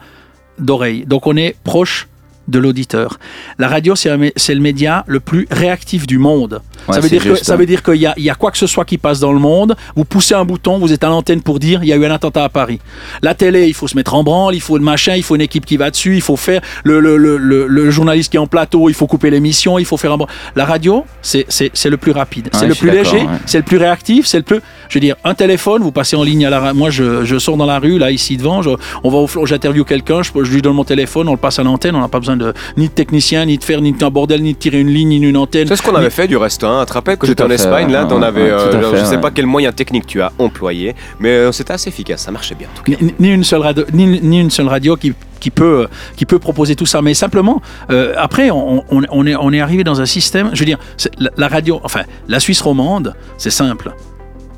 d'oreille. 0.58 1.06
Donc 1.06 1.28
on 1.28 1.36
est 1.36 1.56
proche 1.64 2.09
de 2.50 2.60
l'auditeur. 2.60 3.18
La 3.58 3.68
radio, 3.68 3.96
c'est 3.96 4.10
le 4.16 4.62
média 4.62 5.04
le 5.08 5.20
plus 5.20 5.48
réactif 5.52 6.08
du 6.08 6.18
monde. 6.18 6.62
Ouais, 6.88 6.96
ça 6.96 7.00
veut 7.02 7.10
dire 7.10 7.24
que 7.24 7.36
ça 7.36 7.54
hein. 7.54 7.56
veut 7.58 7.66
dire 7.66 7.84
qu'il 7.84 7.96
y 7.96 8.06
a, 8.06 8.14
il 8.18 8.24
y 8.24 8.30
a 8.30 8.36
quoi 8.36 8.52
que 8.52 8.58
ce 8.58 8.68
soit 8.68 8.86
qui 8.86 8.98
passe 8.98 9.20
dans 9.20 9.32
le 9.34 9.40
monde, 9.40 9.76
vous 9.96 10.06
poussez 10.06 10.34
un 10.34 10.46
bouton, 10.46 10.80
vous 10.80 10.92
êtes 10.94 11.04
à 11.04 11.10
l'antenne 11.10 11.42
pour 11.42 11.60
dire 11.60 11.84
il 11.84 11.90
y 11.90 11.94
a 11.94 11.96
eu 11.96 12.06
un 12.06 12.12
attentat 12.12 12.44
à 12.44 12.50
Paris. 12.50 12.80
La 13.22 13.34
télé, 13.36 13.68
il 13.68 13.74
faut 13.74 13.88
se 13.88 13.96
mettre 13.96 14.14
en 14.16 14.24
branle, 14.24 14.56
il 14.56 14.62
faut 14.62 14.78
le 14.78 14.84
machin, 14.84 15.16
il 15.16 15.24
faut 15.24 15.36
une 15.36 15.42
équipe 15.42 15.66
qui 15.66 15.78
va 15.78 15.92
dessus, 15.92 16.16
il 16.16 16.22
faut 16.22 16.38
faire 16.38 16.62
le, 16.84 17.00
le, 17.00 17.18
le, 17.18 17.38
le, 17.38 17.68
le 17.68 17.92
journaliste 17.92 18.32
qui 18.32 18.38
est 18.38 18.40
en 18.40 18.48
plateau, 18.48 18.90
il 18.90 18.94
faut 18.96 19.08
couper 19.08 19.30
l'émission, 19.30 19.78
il 19.80 19.86
faut 19.86 19.98
faire 19.98 20.14
un 20.14 20.18
bran- 20.18 20.28
La 20.56 20.66
radio, 20.66 21.06
c'est 21.22 21.46
le 21.86 21.98
plus 21.98 22.12
rapide, 22.12 22.46
Ouais, 22.54 22.60
c'est 22.60 22.68
le 22.68 22.76
plus 22.76 22.90
léger, 22.92 23.18
ouais. 23.18 23.28
c'est 23.46 23.58
le 23.58 23.64
plus 23.64 23.78
réactif, 23.78 24.26
c'est 24.26 24.38
le 24.38 24.44
plus. 24.44 24.60
Je 24.88 24.96
veux 24.96 25.02
dire, 25.02 25.16
un 25.24 25.36
téléphone, 25.36 25.82
vous 25.84 25.92
passez 25.92 26.16
en 26.16 26.24
ligne 26.24 26.46
à 26.46 26.50
la. 26.50 26.60
ra- 26.60 26.74
Moi, 26.74 26.90
je, 26.90 27.24
je 27.26 27.38
sors 27.38 27.58
dans 27.58 27.66
la 27.66 27.80
rue, 27.80 27.98
là, 28.00 28.10
ici 28.12 28.38
devant, 28.38 28.62
je- 28.62 28.70
on 29.04 29.10
va 29.10 29.46
j'interviewe 29.46 29.84
quelqu'un, 29.86 30.24
je, 30.24 30.32
je 30.44 30.52
lui 30.52 30.62
donne 30.62 30.74
mon 30.76 30.84
téléphone, 30.84 31.28
on 31.28 31.34
le 31.34 31.38
passe 31.38 31.60
à 31.60 31.64
l'antenne, 31.64 31.96
on 31.96 32.02
n'a 32.02 32.08
pas 32.08 32.20
besoin 32.20 32.38
de 32.38 32.39
ni 32.78 32.88
de 32.88 32.94
technicien, 32.94 33.46
ni 33.46 33.58
de 33.58 33.64
faire 33.64 33.82
ni 33.82 33.94
un 34.02 34.10
bordel, 34.10 34.42
ni 34.42 34.54
de 34.54 34.58
tirer 34.58 34.80
une 34.80 34.90
ligne, 34.90 35.10
ni 35.10 35.18
une 35.18 35.38
antenne. 35.38 35.68
C'est 35.68 35.76
ce 35.76 35.82
qu'on 35.82 35.96
avait 35.96 36.10
fait 36.10 36.28
du 36.28 36.38
reste. 36.38 36.64
Hein. 36.64 36.86
Que 36.90 37.16
Tout 37.16 37.26
j'étais 37.26 37.44
en 37.44 37.48
fait, 37.48 37.54
Espagne, 37.56 37.92
là, 37.92 38.06
ouais, 38.06 38.14
ouais, 38.14 38.18
tout 38.18 38.24
à 38.24 38.28
euh, 38.28 38.92
fait, 38.92 39.00
je 39.00 39.06
sais 39.06 39.18
pas 39.20 39.32
quel 39.32 39.46
moyen 39.46 39.72
technique 39.72 40.06
tu 40.08 40.22
as 40.22 40.32
employé, 40.40 40.96
mais 41.20 41.30
euh, 41.30 41.52
c'était 41.52 41.74
assez 41.74 41.90
efficace, 41.90 42.22
ça 42.24 42.32
marchait 42.32 42.56
bien. 42.56 42.68
en 42.74 42.78
tout 42.78 42.84
cas. 42.92 42.98
ni, 43.02 43.14
ni 43.20 43.30
une 43.34 43.44
seule 43.44 43.62
radio, 43.62 43.84
ni, 43.94 44.06
ni 44.22 44.40
une 44.40 44.52
seule 44.52 44.68
radio 44.68 44.96
qui, 44.96 45.14
qui 45.40 45.50
peut 45.52 45.88
qui 46.16 46.26
peut 46.26 46.40
proposer 46.40 46.76
tout 46.76 46.86
ça 46.86 47.02
mais 47.02 47.14
simplement 47.14 47.62
euh, 47.92 48.14
après 48.18 48.52
on, 48.52 48.84
on, 48.90 49.02
on 49.10 49.26
est 49.26 49.36
on 49.36 49.54
est 49.54 49.62
arrivé 49.62 49.86
dans 49.86 50.02
un 50.02 50.06
système 50.06 50.50
je 50.54 50.60
veux 50.60 50.66
dire 50.66 50.78
c'est- 50.98 51.12
la, 51.18 51.30
la 51.38 51.48
radio 51.48 51.80
enfin 51.84 52.02
la 52.28 52.42
Suisse 52.42 52.60
romande 52.62 53.16
c'est 53.38 53.50
simple 53.50 53.94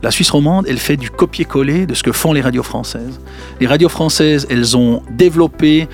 la 0.03 0.09
Suisse 0.09 0.31
romande, 0.31 0.65
elle 0.67 0.79
fait 0.79 0.97
du 0.97 1.11
copier-coller 1.11 1.85
de 1.85 1.93
ce 1.93 2.01
que 2.01 2.11
font 2.11 2.33
les 2.33 2.41
radios 2.41 2.63
françaises. 2.63 3.19
Les 3.59 3.67
radios 3.67 3.87
françaises, 3.87 4.47
elles 4.49 4.75
ont 4.75 5.03
développé 5.11 5.87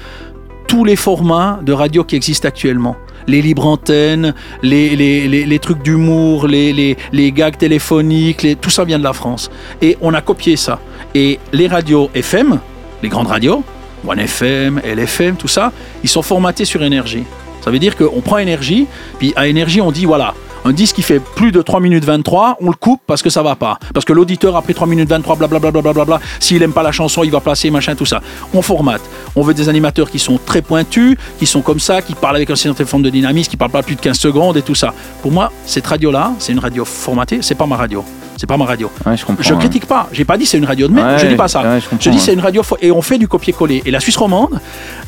tous 0.78 0.86
les 0.86 0.96
formats 0.96 1.60
de 1.64 1.74
radio 1.74 2.04
qui 2.04 2.16
existent 2.16 2.48
actuellement. 2.48 2.96
Les 3.26 3.42
libres 3.42 3.66
antennes, 3.66 4.36
les, 4.62 4.96
les, 4.96 5.28
les, 5.28 5.44
les 5.44 5.58
trucs 5.58 5.82
d'humour, 5.82 6.46
les, 6.46 6.96
gags 7.32 7.58
téléphoniques, 7.58 8.46
tout 8.62 8.70
ça 8.70 8.84
vient 8.84 9.00
de 9.00 9.04
la 9.04 9.14
France. 9.14 9.50
Et 9.82 9.98
on 10.02 10.14
a 10.14 10.22
copié 10.22 10.56
ça. 10.56 10.80
Et 11.16 11.40
les 11.52 11.66
radios 11.66 12.12
FM, 12.14 12.60
les 13.02 13.10
grandes 13.10 13.26
radios, 13.26 13.64
One 14.08 14.20
FM, 14.20 14.80
LFM, 14.86 15.36
tout 15.36 15.48
ça, 15.48 15.72
ils 16.04 16.10
sont 16.10 16.22
formatés 16.22 16.64
sur 16.64 16.84
énergie. 16.84 17.24
Ça 17.62 17.72
veut 17.72 17.80
dire 17.80 17.96
qu'on 17.98 18.22
prend 18.22 18.38
énergie, 18.38 18.86
puis 19.18 19.34
à 19.36 19.48
énergie, 19.48 19.82
on 19.82 19.92
dit 19.92 20.06
voilà, 20.06 20.36
un 20.68 20.74
disque 20.74 20.96
qui 20.96 21.02
fait 21.02 21.20
plus 21.20 21.52
de 21.52 21.62
3 21.62 21.80
minutes 21.80 22.04
23, 22.04 22.58
on 22.62 22.68
le 22.68 22.76
coupe 22.76 23.02
parce 23.08 23.22
que 23.22 23.30
ça 23.30 23.42
va 23.42 23.56
pas. 23.56 23.80
Parce 23.94 24.06
que 24.06 24.12
l'auditeur, 24.14 24.56
après 24.58 24.74
3 24.74 24.86
minutes 24.86 25.10
23, 25.10 25.38
blablabla, 25.38 25.72
blablabla, 25.72 26.20
s'il 26.40 26.62
aime 26.62 26.74
pas 26.74 26.84
la 26.84 26.92
chanson, 26.92 27.24
il 27.24 27.32
va 27.32 27.40
placer 27.40 27.72
machin, 27.72 27.96
tout 27.96 28.06
ça. 28.06 28.22
On 28.54 28.62
formate. 28.62 29.02
On 29.36 29.44
veut 29.44 29.54
des 29.54 29.70
animateurs 29.70 30.12
qui 30.12 30.20
sont 30.20 30.38
très 30.46 30.62
pointus, 30.62 31.18
qui 31.40 31.46
sont 31.46 31.62
comme 31.62 31.80
ça, 31.80 32.02
qui 32.02 32.16
parlent 32.16 32.36
avec 32.36 32.50
un 32.50 32.56
certain 32.56 32.86
forme 32.86 33.04
de 33.04 33.10
dynamisme, 33.10 33.50
qui 33.50 33.58
parlent 33.58 33.72
pas 33.72 33.84
plus 33.84 33.96
de 33.96 34.02
15 34.02 34.18
secondes 34.18 34.58
et 34.58 34.62
tout 34.62 34.76
ça. 34.76 34.94
Pour 35.22 35.32
moi, 35.32 35.52
cette 35.66 35.88
radio-là, 35.88 36.34
c'est 36.40 36.52
une 36.52 36.60
radio 36.60 36.84
formatée, 36.84 37.40
c'est 37.42 37.56
pas 37.56 37.66
ma 37.66 37.78
radio. 37.78 38.04
C'est 38.38 38.46
pas 38.46 38.58
ma 38.58 38.66
radio. 38.66 38.92
Ouais, 39.06 39.18
je 39.18 39.26
comprends. 39.26 39.42
Je 39.42 39.54
critique 39.56 39.88
pas. 39.88 40.08
J'ai 40.12 40.24
pas 40.24 40.38
dit 40.38 40.46
c'est 40.46 40.60
une 40.60 40.66
radio 40.66 40.88
de 40.88 40.94
merde. 40.94 41.14
Ouais, 41.14 41.20
je 41.20 41.26
dis 41.26 41.36
pas 41.36 41.48
ça. 41.48 41.64
ouais, 41.64 41.80
je 41.80 41.88
je 42.00 42.10
dis 42.12 42.20
c'est 42.20 42.34
une 42.34 42.40
radio 42.40 42.62
et 42.82 42.92
on 42.92 43.02
fait 43.02 43.18
du 43.18 43.28
copier-coller. 43.28 43.82
Et 43.84 43.90
la 43.90 44.00
Suisse 44.00 44.16
romande, 44.16 44.60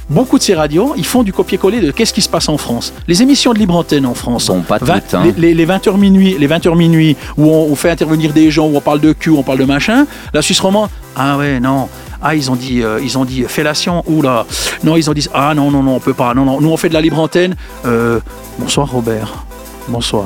beaucoup 0.10 0.38
de 0.38 0.43
ces 0.43 0.56
radios, 0.56 0.93
ils 0.98 1.06
font 1.06 1.24
du 1.24 1.32
copier-coller 1.34 1.82
de 1.82 1.91
qu'est-ce 1.91 2.13
qui 2.13 2.22
se 2.22 2.30
passe 2.30 2.50
en 2.50 2.58
France. 2.58 2.93
Les 3.08 3.22
émissions 3.22 3.54
de 3.54 3.60
libre 3.60 3.76
antenne 3.76 4.06
en 4.06 4.13
France. 4.13 4.48
Bon, 4.48 4.62
pas 4.62 4.80
toutes, 4.80 4.89
hein. 5.13 5.24
les, 5.26 5.32
les- 5.32 5.54
les 5.54 5.65
20h 5.65 5.98
minuit, 5.98 6.36
les 6.39 6.48
20h 6.48 6.76
minuit 6.78 7.15
où 7.38 7.45
on, 7.50 7.72
on 7.72 7.76
fait 7.76 7.89
intervenir 7.89 8.34
des 8.34 8.50
gens, 8.52 8.67
où 8.67 8.76
on 8.76 8.82
parle 8.82 9.00
de 9.00 9.13
cul, 9.13 9.30
on 9.32 9.43
parle 9.43 9.60
de 9.60 9.65
machin. 9.65 10.06
La 10.34 10.41
Suisse 10.41 10.60
romande, 10.60 10.89
ah 11.15 11.38
ouais, 11.38 11.60
non. 11.60 11.88
Ah, 12.22 12.36
ils 12.36 12.52
ont 12.52 12.56
dit, 12.56 12.84
euh, 12.84 13.00
ils 13.02 13.17
ont 13.17 13.24
dit 13.24 13.43
fellation. 13.48 14.04
Oula. 14.08 14.45
Non, 14.84 14.98
ils 14.98 15.10
ont 15.10 15.13
dit, 15.13 15.28
ah 15.34 15.54
non, 15.56 15.72
non, 15.72 15.84
non, 15.84 15.95
on 15.95 16.00
peut 16.02 16.13
pas. 16.13 16.34
Non, 16.34 16.43
non. 16.43 16.60
Nous, 16.60 16.69
on 16.69 16.76
fait 16.76 16.89
de 16.89 16.93
la 16.93 17.00
libre 17.02 17.17
antenne. 17.19 17.56
Euh, 17.86 18.19
bonsoir, 18.58 18.91
Robert. 18.91 19.45
Bonsoir. 19.88 20.26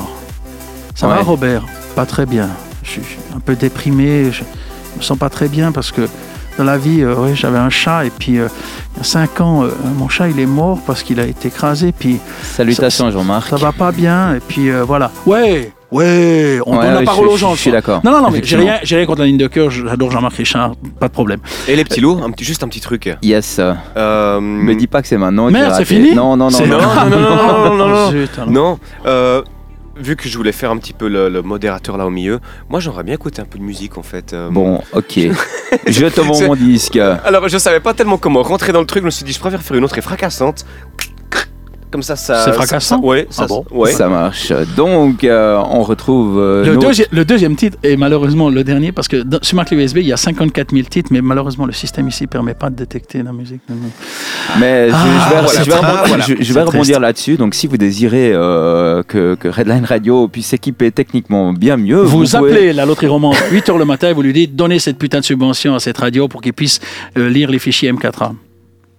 Ça 0.96 1.08
va. 1.08 1.22
Robert? 1.22 1.63
Pas 1.96 2.06
très 2.08 2.26
bien. 2.26 2.50
Je 2.84 2.89
suis 2.89 3.02
je 3.04 3.08
suis 3.10 3.19
un 3.36 3.39
peu 3.39 3.56
déprimé. 3.56 4.32
Je 4.32 4.41
me 4.98 5.02
sens 5.04 5.17
pas 5.19 5.30
très 5.30 5.48
bien 5.48 5.72
parce 5.72 5.91
que 5.91 6.08
dans 6.58 6.63
la 6.63 6.78
vie, 6.78 7.02
euh, 7.02 7.16
ouais, 7.16 7.36
j'avais 7.36 7.58
un 7.58 7.70
chat 7.70 8.06
et 8.06 8.10
puis 8.12 8.38
euh, 8.39 8.48
il 8.96 8.98
y 8.98 9.02
a 9.02 9.04
cinq 9.04 9.42
ans, 9.42 9.63
euh, 9.63 9.70
mon 9.98 10.08
chat 10.10 10.30
il 10.30 10.39
est 10.39 10.46
mort 10.46 10.80
parce 10.86 11.04
qu'il 11.04 11.20
a 11.20 11.26
été 11.26 11.48
écrasé. 11.48 11.92
Puis 11.98 12.20
Salutations, 12.44 13.10
Jean-Marc. 13.12 13.50
ça 13.50 13.56
va 13.58 13.72
pas 13.72 13.92
bien 13.92 14.36
et 14.36 14.39
puis 14.39 14.70
euh, 14.70 14.84
voilà. 14.84 15.12
Ouais, 15.26 15.72
ouais, 15.92 16.60
on 16.66 16.78
Ouais, 16.78 16.86
donne 16.86 16.94
la 16.96 17.02
parole 17.04 17.28
je- 17.28 17.34
aux 17.34 17.38
gens. 17.38 17.56
Je 17.56 17.60
suis 17.62 17.72
d'accord. 17.72 18.02
Non, 18.04 18.12
non, 18.12 18.22
non, 18.22 18.30
mais 18.32 18.42
j'ai 18.44 18.56
rien, 18.58 18.80
j'ai 18.84 18.96
rien 18.98 19.06
contre 19.06 19.22
la 19.22 19.28
ligne 19.28 19.38
de 19.38 19.48
cœur. 19.48 19.70
J'adore 19.72 20.12
Jean-Marc 20.12 20.36
Richard, 20.36 20.74
pas 21.00 21.08
de 21.08 21.13
problème. 21.13 21.39
Et 21.68 21.76
les 21.76 21.84
petits 21.84 22.02
loups, 22.02 22.20
un 22.24 22.30
petit, 22.32 22.44
juste 22.44 22.63
un 22.63 22.68
petit 22.68 22.82
truc. 22.82 23.10
Yes. 23.24 23.60
Euh, 23.98 24.39
Me 24.39 24.76
dis 24.76 24.88
pas 24.88 25.02
que 25.02 25.08
c'est 25.08 25.18
maintenant. 25.18 25.50
Merde, 25.50 25.74
c'est 25.78 25.86
fini 25.86 26.13
Non, 26.13 26.36
non, 26.38 26.50
non. 26.52 26.60
Non. 26.68 26.78
Non, 26.78 27.10
non, 27.10 27.20
non, 27.20 27.20
non, 27.20 27.76
non, 27.78 27.78
non, 27.78 28.12
non. 28.12 28.52
Non, 28.52 28.80
euh, 29.06 29.42
vu 29.95 30.15
que 30.15 30.27
je 30.27 30.38
voulais 30.38 30.51
faire 30.51 30.71
un 30.71 30.77
petit 30.77 30.93
peu 30.93 31.08
le, 31.08 31.29
le 31.29 31.41
modérateur 31.41 31.97
là 31.97 32.06
au 32.06 32.10
milieu, 32.10 32.39
moi 32.69 32.79
j'aimerais 32.79 33.03
bien 33.03 33.13
écouter 33.15 33.41
un 33.41 33.45
peu 33.45 33.60
de 33.60 33.63
musique 33.63 33.97
en 33.97 34.03
fait. 34.03 34.34
euh. 34.34 34.49
Bon, 34.49 34.82
ok. 34.93 35.19
je 35.88 36.06
te 36.08 36.21
vends 36.21 36.39
mon 36.41 36.56
disque. 36.69 36.97
Alors 36.97 37.47
je 37.49 37.58
savais 37.58 37.79
pas 37.79 37.93
tellement 37.93 38.17
comment 38.17 38.41
rentrer 38.43 38.71
dans 38.71 38.79
le 38.82 38.86
truc, 38.88 39.01
je 39.01 39.06
me 39.06 39.12
suis 39.12 39.25
dit 39.25 39.34
je 39.34 39.39
préfère 39.39 39.62
faire 39.62 39.77
une 39.77 39.84
autre 39.84 39.97
et 39.97 40.01
fracassante. 40.01 40.65
Comme 41.93 42.01
ça, 42.03 42.15
ça. 42.15 42.43
C'est 42.43 42.51
fracassant 42.53 42.99
ça- 42.99 43.06
Ouais, 43.08 43.27
ça. 43.29 43.43
Ah 43.43 43.47
bon 43.47 43.63
ouais. 43.71 43.91
Ça 43.91 44.10
marche. 44.10 44.51
Donc, 44.75 45.23
euh, 45.23 45.62
on 45.69 45.84
retrouve. 45.84 46.39
euh, 46.39 46.65
Le, 46.65 46.73
notre- 46.73 46.89
deuxi- 46.89 47.08
le 47.12 47.23
deuxième 47.23 47.56
titre 47.56 47.77
est 47.84 47.95
malheureusement 47.95 48.49
le 48.49 48.63
dernier 48.63 48.91
parce 48.91 49.08
que 49.08 49.17
dans- 49.17 49.38
sur 49.43 49.56
ma 49.56 49.63
clé 49.63 49.77
USB 49.77 49.97
il 49.97 50.08
y 50.08 50.12
a 50.12 50.17
54 50.17 50.71
000 50.71 50.88
titres 50.89 51.10
mais 51.13 51.21
malheureusement 51.21 51.65
le 51.67 51.71
système 51.71 52.08
ici 52.08 52.25
permet 52.27 52.56
pas 52.56 52.69
de 52.71 52.75
détecter 52.75 53.21
la 53.21 53.32
musique. 53.32 53.62
Mais 54.60 54.89
je- 54.89 54.95
Ah, 54.95 55.29
vais, 55.29 55.47
c'est- 55.49 55.71
rebondir, 56.62 56.99
là-dessus. 56.99 57.38
Donc, 57.38 57.53
si 57.53 57.67
vous 57.67 57.77
désirez 57.77 58.32
euh, 58.34 59.03
que, 59.03 59.36
que 59.36 59.47
Redline 59.47 59.86
Radio 59.86 60.27
puisse 60.27 60.47
s'équiper 60.47 60.91
techniquement 60.91 61.53
bien 61.53 61.77
mieux, 61.77 62.01
Vous, 62.01 62.23
pouvez- 62.23 62.36
appelez 62.38 62.73
la 62.73 62.86
loterie 62.88 63.08
romande 63.08 63.36
8h 63.51 63.77
le 63.77 63.86
matin 63.86 64.10
et 64.10 64.13
vous 64.13 64.21
lui 64.23 64.34
dites 64.34 64.56
donnez 64.56 64.79
cette 64.79 64.97
putain 64.97 65.19
de 65.19 65.25
subvention 65.25 65.75
à 65.75 65.79
cette 65.79 65.97
radio 65.99 66.27
pour 66.27 66.41
qu'il 66.41 66.53
puisse 66.53 66.79
euh, 67.17 67.29
lire 67.29 67.51
les 67.51 67.60
fichiers 67.60 67.91
M4A. 67.91 68.32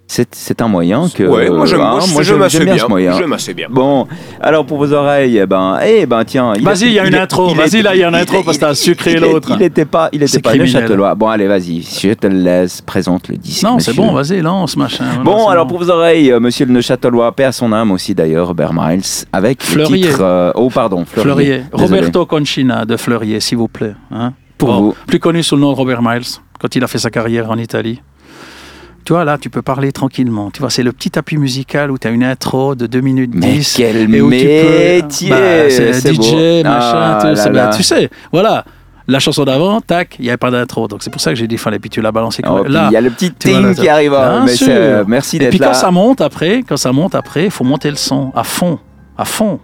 C'est, 0.07 0.61
un 0.61 0.67
moyen 0.67 1.07
que. 1.13 1.23
Ouais, 1.23 1.49
moi 1.49 1.65
j'aime 1.65 1.81
hein, 1.81 1.97
bien 1.99 2.63
bien. 2.63 2.77
ce 2.77 2.87
moyen. 2.87 3.17
Bien. 3.55 3.67
Bon, 3.69 4.07
alors 4.39 4.65
pour 4.65 4.77
vos 4.77 4.93
oreilles, 4.93 5.37
eh 5.39 5.45
ben, 5.47 5.79
eh 5.83 6.05
ben 6.05 6.23
tiens. 6.23 6.53
il 6.55 6.63
Vas-y, 6.63 6.85
il 6.85 6.93
y 6.93 6.99
a 6.99 7.07
une 7.07 7.15
intro, 7.15 7.53
vas-y, 7.55 7.81
là, 7.81 7.95
il 7.95 7.99
y 7.99 8.03
a 8.03 8.09
une 8.09 8.15
intro 8.15 8.43
parce 8.43 8.57
que 8.57 8.61
t'as 8.61 8.75
sucré 8.75 9.15
l'autre. 9.15 9.49
Il 9.51 9.57
n'était 9.57 9.85
pas, 9.85 10.09
il 10.13 10.21
était 10.21 10.39
pas 10.39 10.51
criminel. 10.51 10.73
Neuchâtelois. 10.75 11.15
Bon, 11.15 11.27
allez, 11.27 11.47
vas-y, 11.47 11.81
je 11.81 12.13
te 12.13 12.27
le 12.27 12.37
laisse, 12.37 12.81
présente 12.81 13.27
le 13.29 13.37
disque. 13.37 13.63
Non, 13.63 13.79
c'est 13.79 13.93
bon, 13.95 14.13
vas-y, 14.13 14.41
lance 14.41 14.77
machin. 14.77 15.05
Voilà, 15.05 15.23
Bon, 15.23 15.47
alors 15.49 15.67
pour 15.67 15.79
vos 15.79 15.89
oreilles, 15.89 16.31
euh, 16.31 16.39
monsieur 16.39 16.65
le 16.67 16.73
Neuchâtelois, 16.73 17.31
paix 17.31 17.45
à 17.45 17.51
son 17.51 17.73
âme 17.73 17.91
aussi 17.91 18.13
d'ailleurs, 18.13 18.47
Robert 18.47 18.73
Miles, 18.73 19.01
avec 19.33 19.63
Fleurier. 19.63 20.03
le 20.03 20.07
titre. 20.09 20.21
euh, 20.21 20.51
oh, 20.55 20.69
pardon, 20.69 21.03
Fleurier. 21.05 21.63
Roberto 21.73 22.25
Conchina 22.27 22.85
de 22.85 22.95
Fleurier, 22.95 23.39
s'il 23.39 23.57
vous 23.57 23.67
plaît. 23.67 23.95
hein. 24.11 24.33
Pour 24.57 24.69
Bon, 24.69 24.79
vous. 24.81 24.95
Plus 25.07 25.19
connu 25.19 25.41
sous 25.43 25.55
le 25.55 25.61
nom 25.61 25.71
de 25.71 25.75
Robert 25.77 26.01
Miles, 26.01 26.23
quand 26.59 26.75
il 26.75 26.83
a 26.83 26.87
fait 26.87 26.99
sa 26.99 27.09
carrière 27.09 27.49
en 27.51 27.57
Italie. 27.57 28.01
Tu 29.05 29.13
vois, 29.13 29.23
là, 29.23 29.37
tu 29.37 29.51
peux 29.51 29.61
parler 29.61 29.91
tranquillement. 29.91 30.49
Tu 30.51 30.61
vois, 30.61 30.71
c'est 30.71 30.81
le 30.81 30.91
petit 30.91 31.17
appui 31.17 31.37
musical 31.37 31.91
où 31.91 31.97
tu 31.99 32.07
as 32.07 32.11
une 32.11 32.23
intro 32.23 32.73
de 32.73 32.87
2 32.87 33.01
minutes 33.01 33.31
Mais 33.35 33.53
10. 33.53 33.73
quel 33.77 33.97
et 33.97 34.03
où 34.03 34.07
tu 34.07 34.17
peux- 34.17 34.29
métier 34.29 35.29
Bah, 35.29 35.69
C'est 35.69 36.11
DJ, 36.11 36.17
beau. 36.63 36.69
machin, 36.69 37.19
Ah 37.19 37.19
là 37.23 37.49
là. 37.51 37.67
bah, 37.69 37.75
tu 37.77 37.83
sais, 37.83 38.09
voilà. 38.31 38.65
La 39.07 39.19
chanson 39.19 39.43
d'avant, 39.45 39.79
tac, 39.81 40.15
il 40.17 40.23
n'y 40.23 40.29
avait 40.29 40.37
pas 40.37 40.49
d'intro. 40.49 40.87
Donc 40.87 41.03
c'est 41.03 41.11
pour 41.11 41.21
ça 41.21 41.29
que 41.29 41.35
j'ai 41.37 41.45
dit, 41.47 41.59
fallait, 41.59 41.77
puis 41.77 41.91
tu 41.91 42.01
l'as 42.01 42.11
balancé. 42.11 42.41
Oh, 42.49 42.63
là, 42.63 42.87
il 42.89 42.93
y 42.93 42.97
a 42.97 43.01
le 43.01 43.11
petit 43.11 43.31
tu 43.31 43.49
vois, 43.49 43.59
ting 43.59 43.67
là, 43.67 43.75
qui 43.75 43.87
arrive. 43.87 44.13
hein, 44.15 44.37
Bien 44.37 44.45
mais 44.45 44.55
sûr. 44.55 44.65
c'est- 44.65 45.03
merci 45.05 45.35
Et 45.35 45.39
d'être 45.39 45.49
puis 45.51 45.59
là. 45.59 45.67
quand 45.67 45.73
ça 45.75 45.91
monte 45.91 46.21
après, 46.21 46.63
quand 46.67 46.77
ça 46.77 46.91
monte 46.91 47.13
après, 47.13 47.45
il 47.45 47.51
faut 47.51 47.63
monter 47.63 47.91
le 47.91 47.97
son 47.97 48.31
à 48.35 48.43
fond, 48.43 48.79
à 49.15 49.25
fond. 49.25 49.59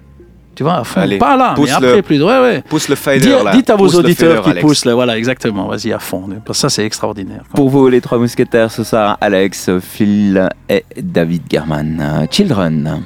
Tu 0.53 0.63
vois, 0.63 0.75
à 0.79 0.83
fond. 0.83 0.99
Allez, 1.01 1.17
pas 1.17 1.37
là, 1.37 1.49
mais 1.51 1.55
pousse 1.55 1.71
après 1.71 1.95
le- 1.95 2.01
plus. 2.01 2.21
Ouais, 2.21 2.39
ouais. 2.41 2.61
Pousse 2.67 2.89
le 2.89 2.95
fader 2.95 3.19
Dis- 3.19 3.29
là. 3.29 3.51
Dites 3.51 3.69
à 3.69 3.75
vos 3.75 3.85
Pousse 3.85 3.95
auditeurs 3.95 4.43
qui 4.43 4.53
poussent, 4.55 4.85
là, 4.85 4.93
voilà, 4.93 5.17
exactement. 5.17 5.67
Vas-y 5.67 5.93
à 5.93 5.99
fond. 5.99 6.27
Ça, 6.51 6.69
c'est 6.69 6.85
extraordinaire. 6.85 7.43
quoi. 7.49 7.55
Pour 7.55 7.69
vous, 7.69 7.87
les 7.87 8.01
trois 8.01 8.17
mousquetaires, 8.17 8.69
ce 8.71 8.83
soir, 8.83 9.17
Alex, 9.21 9.69
Phil 9.79 10.47
et 10.69 10.83
David 11.01 11.43
German. 11.49 12.27
Children. 12.29 13.01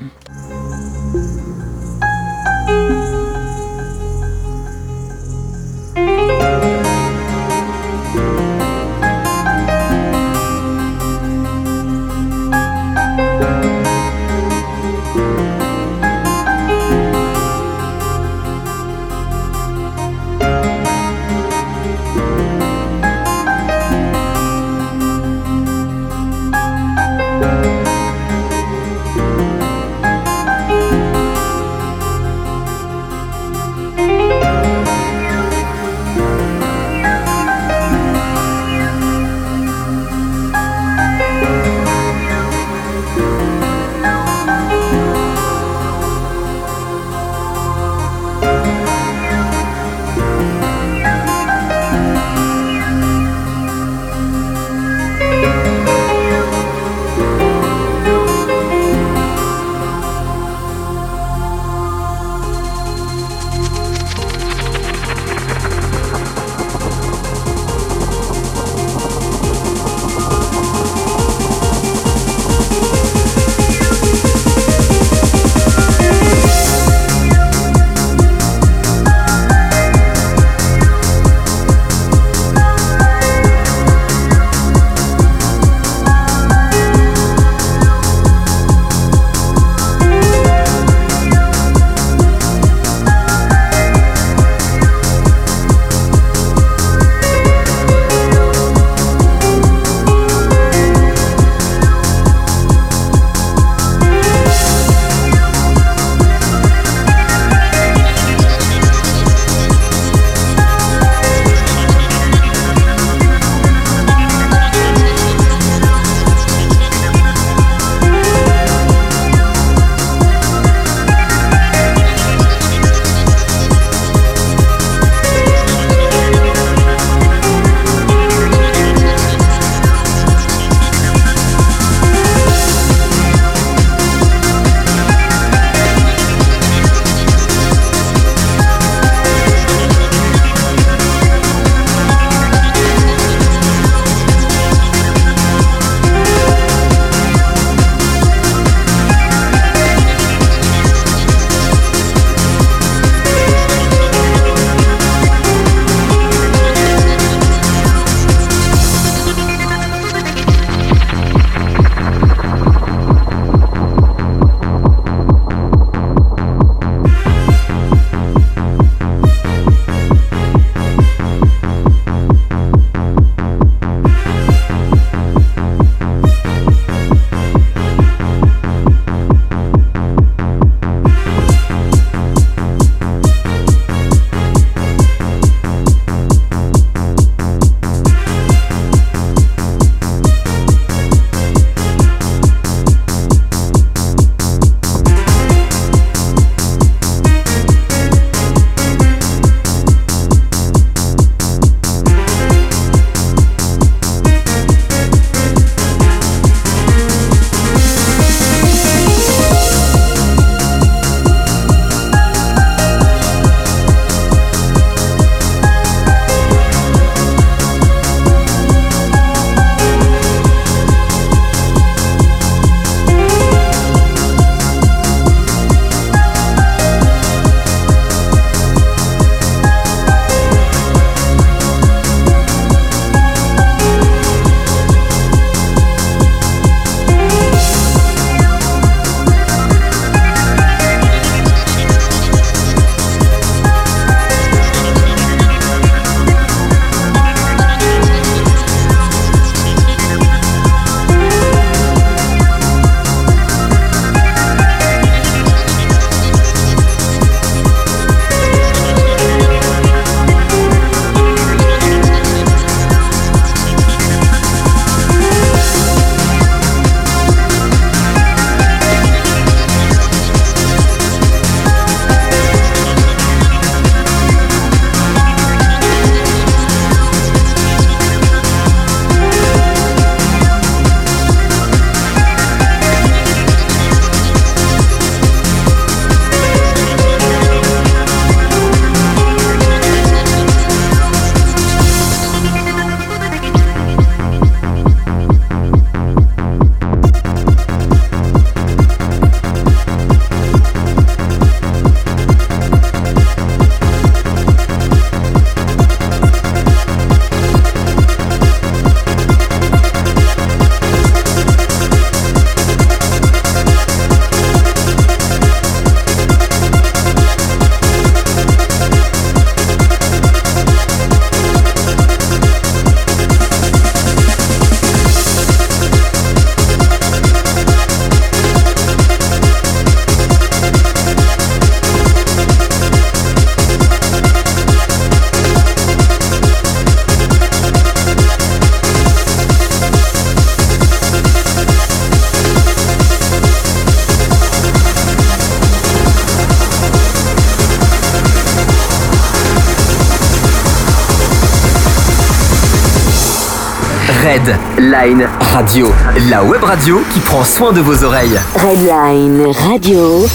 Radio, 354.99 355.87
la 356.29 356.41
web 356.45 356.63
radio 356.63 357.01
qui 357.13 357.19
prend 357.19 357.43
soin 357.43 357.73
de 357.73 357.81
vos 357.81 358.01
oreilles. 358.05 358.39
Redline 358.55 359.45
Radio. 359.67 360.25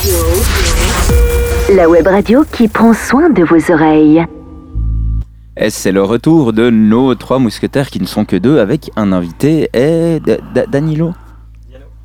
La 1.75 1.89
web 1.89 2.05
radio 2.05 2.43
qui 2.51 2.67
prend 2.67 2.93
soin 2.93 3.31
de 3.31 3.43
vos 3.43 3.73
oreilles. 3.73 4.23
Et 5.57 5.71
c'est 5.71 5.91
le 5.91 6.03
retour 6.03 6.53
de 6.53 6.69
nos 6.69 7.15
trois 7.15 7.39
mousquetaires 7.39 7.89
qui 7.89 7.99
ne 7.99 8.05
sont 8.05 8.23
que 8.23 8.35
deux 8.35 8.59
avec 8.59 8.91
un 8.95 9.11
invité 9.13 9.67
et 9.73 10.19
D- 10.19 10.37
D- 10.53 10.65
Danilo 10.71 11.13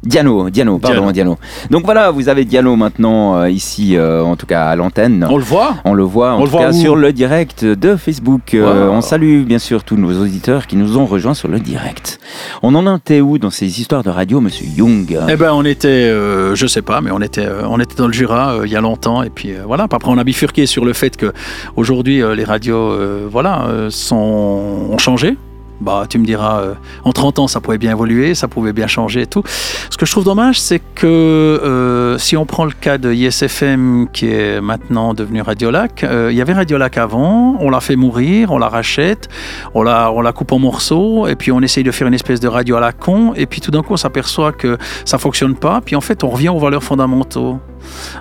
Diano, 0.06 0.50
Diano, 0.50 0.78
pardon, 0.78 1.10
Diano. 1.10 1.36
Donc 1.70 1.84
voilà, 1.84 2.10
vous 2.12 2.28
avez 2.28 2.44
Diano 2.44 2.76
maintenant 2.76 3.36
euh, 3.38 3.50
ici, 3.50 3.96
euh, 3.96 4.22
en 4.22 4.36
tout 4.36 4.46
cas 4.46 4.66
à 4.66 4.76
l'antenne. 4.76 5.26
On 5.28 5.36
le 5.36 5.42
voit 5.42 5.74
On 5.84 5.94
le 5.94 6.04
voit 6.04 6.32
en 6.32 6.40
On 6.40 6.44
le 6.44 6.50
tout 6.50 6.58
cas 6.58 6.72
sur 6.72 6.94
le 6.94 7.12
direct 7.12 7.64
de 7.64 7.96
Facebook. 7.96 8.54
Euh, 8.54 8.66
Wow. 8.66 8.92
on 8.92 9.00
salue 9.00 9.42
bien 9.42 9.58
sûr 9.58 9.84
tous 9.84 9.96
nos 9.96 10.20
auditeurs 10.20 10.66
qui 10.66 10.76
nous 10.76 10.96
ont 10.98 11.06
rejoints 11.06 11.34
sur 11.34 11.48
le 11.48 11.58
direct. 11.58 12.18
On 12.62 12.74
en 12.74 12.96
était 12.96 13.20
où 13.20 13.38
dans 13.38 13.50
ces 13.50 13.80
histoires 13.80 14.02
de 14.02 14.10
radio, 14.10 14.40
Monsieur 14.40 14.66
Young? 14.66 15.18
Eh 15.28 15.36
ben, 15.36 15.52
on 15.52 15.64
était, 15.64 16.08
je 16.54 16.66
sais 16.66 16.82
pas, 16.82 17.00
mais 17.00 17.10
on 17.10 17.20
était, 17.20 17.46
on 17.68 17.78
était 17.80 17.96
dans 17.96 18.06
le 18.06 18.12
Jura 18.12 18.58
il 18.64 18.70
y 18.70 18.76
a 18.76 18.80
longtemps, 18.80 19.22
et 19.22 19.30
puis 19.30 19.50
voilà. 19.66 19.84
Après, 19.84 20.10
on 20.10 20.18
a 20.18 20.24
bifurqué 20.24 20.66
sur 20.66 20.84
le 20.84 20.92
fait 20.92 21.16
que 21.16 21.32
aujourd'hui, 21.76 22.22
les 22.34 22.44
radios, 22.44 22.96
voilà, 23.30 23.66
sont, 23.90 24.88
ont 24.90 24.98
changé. 24.98 25.36
Bah, 25.80 26.04
tu 26.08 26.18
me 26.18 26.24
diras, 26.24 26.60
euh, 26.60 26.74
en 27.04 27.12
30 27.12 27.38
ans, 27.38 27.48
ça 27.48 27.60
pouvait 27.60 27.76
bien 27.76 27.90
évoluer, 27.90 28.34
ça 28.34 28.48
pouvait 28.48 28.72
bien 28.72 28.86
changer 28.86 29.22
et 29.22 29.26
tout. 29.26 29.42
Ce 29.90 29.96
que 29.96 30.06
je 30.06 30.10
trouve 30.10 30.24
dommage, 30.24 30.58
c'est 30.58 30.80
que 30.94 31.06
euh, 31.06 32.16
si 32.18 32.36
on 32.36 32.46
prend 32.46 32.64
le 32.64 32.72
cas 32.72 32.96
de 32.96 33.12
ISFM, 33.12 34.08
qui 34.10 34.30
est 34.30 34.60
maintenant 34.62 35.12
devenu 35.12 35.42
Radiolac, 35.42 36.02
euh, 36.02 36.32
il 36.32 36.36
y 36.36 36.40
avait 36.40 36.54
Radiolac 36.54 36.96
avant, 36.96 37.56
on 37.60 37.68
l'a 37.68 37.80
fait 37.80 37.96
mourir, 37.96 38.52
on 38.52 38.58
la 38.58 38.68
rachète, 38.68 39.28
on 39.74 39.82
la, 39.82 40.10
on 40.10 40.22
la 40.22 40.32
coupe 40.32 40.52
en 40.52 40.58
morceaux, 40.58 41.26
et 41.26 41.36
puis 41.36 41.52
on 41.52 41.60
essaye 41.60 41.84
de 41.84 41.90
faire 41.90 42.08
une 42.08 42.14
espèce 42.14 42.40
de 42.40 42.48
radio 42.48 42.76
à 42.76 42.80
la 42.80 42.92
con, 42.92 43.34
et 43.34 43.44
puis 43.44 43.60
tout 43.60 43.70
d'un 43.70 43.82
coup, 43.82 43.92
on 43.92 43.98
s'aperçoit 43.98 44.52
que 44.52 44.78
ça 45.04 45.18
fonctionne 45.18 45.56
pas, 45.56 45.82
puis 45.84 45.94
en 45.94 46.00
fait, 46.00 46.24
on 46.24 46.28
revient 46.28 46.48
aux 46.48 46.58
valeurs 46.58 46.84
fondamentaux. 46.84 47.58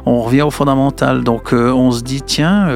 On 0.05 0.21
revient 0.21 0.43
au 0.43 0.51
fondamental. 0.51 1.23
Donc, 1.23 1.51
on 1.51 1.89
se 1.89 2.03
dit, 2.03 2.21
tiens, 2.21 2.69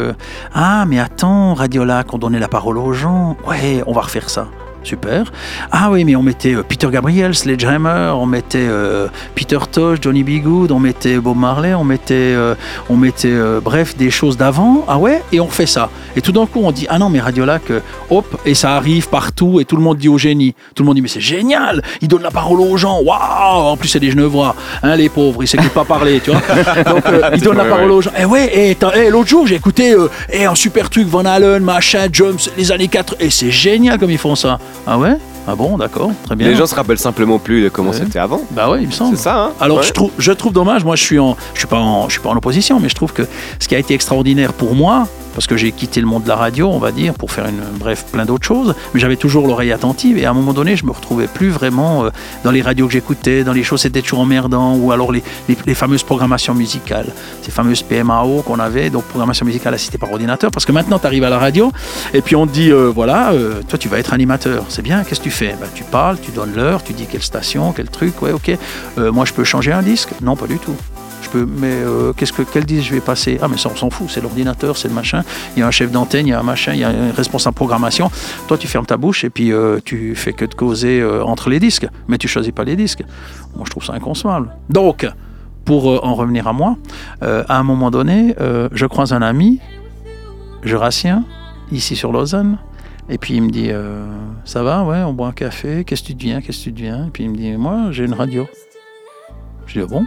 ah, 0.55 0.85
mais 0.87 0.99
attends, 0.99 1.53
Radiolac, 1.53 2.11
on 2.13 2.17
donnait 2.17 2.39
la 2.39 2.47
parole 2.47 2.79
aux 2.79 2.93
gens. 2.93 3.37
Ouais, 3.47 3.83
on 3.85 3.93
va 3.93 4.01
refaire 4.01 4.29
ça. 4.29 4.47
Super. 4.83 5.31
Ah 5.71 5.89
oui, 5.91 6.03
mais 6.05 6.15
on 6.15 6.23
mettait 6.23 6.55
euh, 6.55 6.63
Peter 6.63 6.87
Gabriel, 6.91 7.35
Sledgehammer, 7.35 8.11
on 8.15 8.25
mettait 8.25 8.65
euh, 8.67 9.07
Peter 9.35 9.59
Tosh, 9.71 9.99
Johnny 10.01 10.23
B. 10.23 10.41
Good, 10.41 10.71
on 10.71 10.79
mettait 10.79 11.17
Bob 11.17 11.37
Marley, 11.37 11.73
on 11.73 11.83
mettait, 11.83 12.13
euh, 12.15 12.55
on 12.89 12.95
mettait 12.95 13.27
euh, 13.29 13.59
bref, 13.61 13.97
des 13.97 14.09
choses 14.09 14.37
d'avant. 14.37 14.85
Ah 14.87 14.97
ouais, 14.97 15.21
et 15.31 15.39
on 15.41 15.49
fait 15.49 15.65
ça. 15.65 15.89
Et 16.15 16.21
tout 16.21 16.31
d'un 16.31 16.45
coup, 16.45 16.61
on 16.63 16.71
dit, 16.71 16.87
ah 16.89 16.97
non, 16.97 17.09
mais 17.09 17.19
Radiolac, 17.19 17.69
euh, 17.71 17.81
hop, 18.09 18.25
et 18.45 18.55
ça 18.55 18.75
arrive 18.77 19.09
partout, 19.09 19.59
et 19.59 19.65
tout 19.65 19.75
le 19.75 19.81
monde 19.83 19.97
dit 19.97 20.07
au 20.09 20.17
génie. 20.17 20.55
Tout 20.73 20.83
le 20.83 20.87
monde 20.87 20.95
dit, 20.95 21.01
mais 21.01 21.07
c'est 21.09 21.19
génial, 21.21 21.83
il 22.01 22.07
donne 22.07 22.23
la 22.23 22.31
parole 22.31 22.61
aux 22.61 22.77
gens, 22.77 23.01
waouh 23.01 23.67
En 23.71 23.77
plus, 23.77 23.89
c'est 23.89 23.99
des 23.99 24.11
Genevois, 24.11 24.55
hein, 24.81 24.95
les 24.95 25.09
pauvres, 25.09 25.43
ils 25.43 25.47
s'écoutent 25.47 25.69
pas 25.73 25.85
parler, 25.85 26.21
tu 26.23 26.31
vois. 26.31 26.39
Donc, 26.85 27.03
il 27.35 27.41
donne 27.41 27.57
la 27.57 27.65
parole 27.65 27.89
ouais. 27.91 27.95
aux 27.97 28.01
gens. 28.01 28.11
Eh 28.17 28.25
ouais, 28.25 28.69
et 28.71 28.75
t'as- 28.75 28.93
eh, 28.95 29.09
l'autre 29.09 29.29
jour, 29.29 29.45
j'ai 29.45 29.55
écouté 29.55 29.93
eh, 30.31 30.45
un 30.45 30.55
super 30.55 30.89
truc, 30.89 31.05
Van 31.07 31.25
Halen, 31.25 31.61
machin, 31.63 32.07
Jumps, 32.11 32.49
les 32.57 32.71
années 32.71 32.87
4, 32.87 33.17
et 33.19 33.29
c'est 33.29 33.51
génial 33.51 33.99
comme 33.99 34.09
ils 34.11 34.17
font 34.17 34.35
ça. 34.35 34.57
Ah 34.87 34.97
ouais 34.97 35.15
Ah 35.47 35.55
bon, 35.55 35.77
d'accord, 35.77 36.11
très 36.25 36.35
bien. 36.35 36.47
Les 36.47 36.55
gens 36.55 36.65
se 36.65 36.75
rappellent 36.75 36.97
simplement 36.99 37.37
plus 37.39 37.63
de 37.63 37.69
comment 37.69 37.89
Ouais. 37.91 37.97
c'était 37.97 38.19
avant. 38.19 38.41
Bah 38.51 38.69
ouais, 38.69 38.81
il 38.81 38.87
me 38.87 38.91
semble. 38.91 39.15
C'est 39.17 39.23
ça, 39.23 39.43
hein 39.45 39.51
Alors 39.59 39.77
Ouais. 39.79 39.83
je 39.83 39.91
trouve, 39.93 40.11
je 40.17 40.31
trouve 40.31 40.53
dommage. 40.53 40.83
Moi, 40.83 40.95
je 40.95 41.03
suis 41.03 41.19
en, 41.19 41.35
je 41.53 41.59
suis 41.59 41.67
pas 41.67 41.77
en, 41.79 42.07
je 42.07 42.13
suis 42.13 42.21
pas 42.21 42.29
en 42.29 42.35
opposition, 42.37 42.79
mais 42.79 42.89
je 42.89 42.95
trouve 42.95 43.13
que 43.13 43.23
ce 43.59 43.67
qui 43.67 43.75
a 43.75 43.79
été 43.79 43.93
extraordinaire 43.93 44.53
pour 44.53 44.75
moi, 44.75 45.07
parce 45.33 45.47
que 45.47 45.57
j'ai 45.57 45.71
quitté 45.71 46.01
le 46.01 46.07
monde 46.07 46.23
de 46.23 46.27
la 46.27 46.35
radio, 46.35 46.69
on 46.69 46.79
va 46.79 46.91
dire, 46.91 47.13
pour 47.13 47.31
faire 47.31 47.47
une, 47.47 47.61
bref, 47.77 48.05
plein 48.11 48.25
d'autres 48.25 48.45
choses, 48.45 48.75
mais 48.93 48.99
j'avais 48.99 49.15
toujours 49.15 49.47
l'oreille 49.47 49.71
attentive. 49.71 50.17
Et 50.17 50.25
à 50.25 50.31
un 50.31 50.33
moment 50.33 50.53
donné, 50.53 50.75
je 50.75 50.85
me 50.85 50.91
retrouvais 50.91 51.27
plus 51.27 51.49
vraiment 51.49 52.05
euh, 52.05 52.09
dans 52.43 52.51
les 52.51 52.61
radios 52.61 52.87
que 52.87 52.93
j'écoutais, 52.93 53.43
dans 53.43 53.53
les 53.53 53.63
choses 53.63 53.81
c'était 53.81 54.01
toujours 54.01 54.19
emmerdant, 54.19 54.75
ou 54.75 54.91
alors 54.91 55.11
les, 55.11 55.23
fameuses 55.73 56.03
programmations 56.03 56.53
musicales, 56.53 57.07
ces 57.41 57.51
fameuses 57.51 57.83
PMAO 57.83 58.41
qu'on 58.41 58.59
avait, 58.59 58.89
donc 58.89 59.03
programmation 59.05 59.45
musicale 59.45 59.73
assistée 59.73 59.97
par 59.97 60.11
ordinateur. 60.11 60.51
Parce 60.51 60.65
que 60.65 60.71
maintenant, 60.71 60.99
tu 60.99 61.05
arrives 61.05 61.23
à 61.23 61.29
la 61.29 61.39
radio 61.39 61.71
et 62.13 62.21
puis 62.21 62.35
on 62.35 62.47
te 62.47 62.51
dit, 62.51 62.71
euh, 62.71 62.91
voilà, 62.93 63.31
euh, 63.31 63.61
toi 63.67 63.77
tu 63.77 63.87
vas 63.87 63.99
être 63.99 64.13
animateur. 64.13 64.65
C'est 64.69 64.81
bien. 64.81 65.03
Qu'est-ce 65.03 65.19
que 65.19 65.25
tu 65.25 65.31
fais? 65.31 65.55
Ben, 65.59 65.67
Tu 65.73 65.83
parles, 65.83 66.17
tu 66.21 66.31
donnes 66.31 66.53
l'heure, 66.55 66.83
tu 66.83 66.93
dis 66.93 67.05
quelle 67.05 67.23
station, 67.23 67.71
quel 67.71 67.89
truc. 67.89 68.21
Ouais, 68.21 68.31
ok. 68.31 68.57
Moi, 68.97 69.25
je 69.25 69.33
peux 69.33 69.43
changer 69.43 69.71
un 69.71 69.81
disque? 69.81 70.09
Non, 70.21 70.35
pas 70.35 70.47
du 70.47 70.57
tout. 70.57 70.75
Mais 71.35 71.67
euh, 71.71 72.13
qu'est-ce 72.13 72.33
que 72.33 72.41
quel 72.41 72.65
disque 72.65 72.89
je 72.89 72.95
vais 72.95 73.01
passer? 73.01 73.39
Ah, 73.41 73.47
mais 73.47 73.57
ça, 73.57 73.69
on 73.71 73.75
s'en 73.75 73.89
fout. 73.89 74.07
C'est 74.09 74.21
l'ordinateur, 74.21 74.77
c'est 74.77 74.87
le 74.87 74.93
machin. 74.93 75.23
Il 75.55 75.59
y 75.59 75.63
a 75.63 75.67
un 75.67 75.71
chef 75.71 75.91
d'antenne, 75.91 76.27
il 76.27 76.31
y 76.31 76.33
a 76.33 76.39
un 76.39 76.43
machin, 76.43 76.73
il 76.73 76.79
y 76.79 76.83
a 76.83 76.89
un 76.89 77.11
responsable 77.11 77.55
programmation. 77.55 78.11
Toi, 78.47 78.57
tu 78.57 78.67
fermes 78.67 78.85
ta 78.85 78.97
bouche 78.97 79.23
et 79.23 79.29
puis 79.29 79.51
euh, 79.51 79.79
tu 79.83 80.15
fais 80.15 80.33
que 80.33 80.45
de 80.45 80.53
causer 80.53 80.99
euh, 81.01 81.23
entre 81.23 81.49
les 81.49 81.59
disques, 81.59 81.87
mais 82.07 82.17
tu 82.17 82.27
choisis 82.27 82.51
pas 82.51 82.63
les 82.63 82.75
disques. 82.75 83.03
Moi, 83.55 83.63
je 83.65 83.71
trouve 83.71 83.83
ça 83.83 83.93
inconcevable. 83.93 84.55
Donc, 84.69 85.07
pour 85.65 85.89
euh, 85.89 85.99
en 86.03 86.15
revenir 86.15 86.47
à 86.47 86.53
moi, 86.53 86.77
à 87.21 87.57
un 87.57 87.63
moment 87.63 87.91
donné, 87.91 88.35
je 88.71 88.85
croise 88.85 89.13
un 89.13 89.21
ami 89.21 89.59
jurassien 90.63 91.25
ici 91.71 91.95
sur 91.95 92.11
Lausanne. 92.11 92.57
Et 93.11 93.17
puis 93.17 93.35
il 93.35 93.41
me 93.41 93.49
dit 93.49 93.71
Ça 94.45 94.63
va, 94.63 94.83
ouais, 94.83 95.01
on 95.03 95.13
boit 95.13 95.27
un 95.27 95.31
café, 95.31 95.83
qu'est-ce 95.83 96.03
que 96.03 96.07
tu 96.07 96.13
deviens, 96.13 96.41
qu'est-ce 96.41 96.59
que 96.59 96.63
tu 96.65 96.71
deviens? 96.71 97.07
Et 97.07 97.09
puis 97.09 97.23
il 97.23 97.31
me 97.31 97.35
dit 97.35 97.51
Moi, 97.51 97.91
j'ai 97.91 98.05
une 98.05 98.13
radio. 98.13 98.47
Je 99.65 99.79
dis 99.79 99.85
Ah 99.85 99.87
bon? 99.87 100.05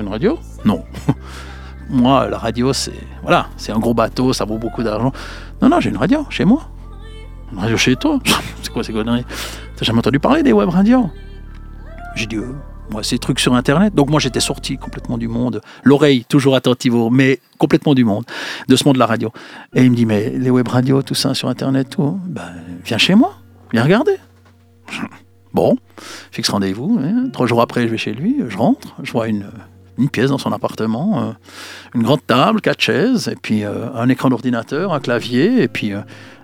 Une 0.00 0.08
radio? 0.08 0.38
Non. 0.64 0.84
moi, 1.90 2.28
la 2.28 2.38
radio, 2.38 2.72
c'est 2.72 2.92
voilà, 3.22 3.48
c'est 3.56 3.72
un 3.72 3.78
gros 3.78 3.94
bateau, 3.94 4.32
ça 4.32 4.44
vaut 4.44 4.58
beaucoup 4.58 4.82
d'argent. 4.82 5.12
Non, 5.62 5.68
non, 5.68 5.80
j'ai 5.80 5.90
une 5.90 5.96
radio 5.96 6.26
chez 6.30 6.44
moi. 6.44 6.68
Une 7.52 7.58
radio 7.58 7.76
chez 7.76 7.96
toi? 7.96 8.18
C'est 8.62 8.72
quoi 8.72 8.82
ces 8.82 8.92
conneries? 8.92 9.24
T'as 9.76 9.84
jamais 9.84 9.98
entendu 9.98 10.18
parler 10.18 10.42
des 10.42 10.52
web 10.52 10.68
radios? 10.70 11.10
J'ai 12.16 12.26
dit 12.26 12.36
euh, 12.36 12.54
moi, 12.90 13.02
ces 13.02 13.18
trucs 13.18 13.38
sur 13.38 13.54
Internet. 13.54 13.94
Donc 13.94 14.08
moi, 14.10 14.18
j'étais 14.18 14.40
sorti 14.40 14.76
complètement 14.78 15.18
du 15.18 15.28
monde, 15.28 15.60
l'oreille 15.84 16.24
toujours 16.24 16.56
attentive, 16.56 16.94
mais 17.12 17.38
complètement 17.58 17.94
du 17.94 18.04
monde, 18.04 18.24
de 18.68 18.76
ce 18.76 18.84
monde 18.84 18.94
de 18.94 18.98
la 18.98 19.06
radio. 19.06 19.30
Et 19.74 19.82
il 19.84 19.90
me 19.90 19.96
dit, 19.96 20.06
mais 20.06 20.30
les 20.30 20.50
web 20.50 20.66
radios, 20.66 21.02
tout 21.02 21.14
ça 21.14 21.34
sur 21.34 21.48
Internet, 21.48 21.90
tout, 21.90 22.18
ben, 22.26 22.42
viens 22.84 22.98
chez 22.98 23.14
moi, 23.14 23.34
viens 23.72 23.82
regarder. 23.84 24.16
Bon, 25.52 25.76
fixe 26.32 26.48
rendez-vous. 26.48 26.98
hein. 27.00 27.28
Trois 27.32 27.46
jours 27.46 27.60
après, 27.62 27.82
je 27.82 27.86
vais 27.92 27.96
chez 27.96 28.12
lui, 28.12 28.38
je 28.48 28.58
rentre, 28.58 28.96
je 29.04 29.12
vois 29.12 29.28
une, 29.28 29.46
une 29.98 30.08
pièce 30.08 30.30
dans 30.30 30.38
son 30.38 30.52
appartement, 30.52 31.22
euh, 31.22 31.32
une 31.94 32.02
grande 32.02 32.26
table, 32.26 32.60
quatre 32.60 32.80
chaises, 32.80 33.28
et 33.28 33.36
puis 33.40 33.64
euh, 33.64 33.86
un 33.94 34.08
écran 34.08 34.28
d'ordinateur, 34.28 34.92
un 34.92 35.00
clavier, 35.00 35.62
et 35.62 35.68
puis 35.68 35.92
euh, 35.92 36.00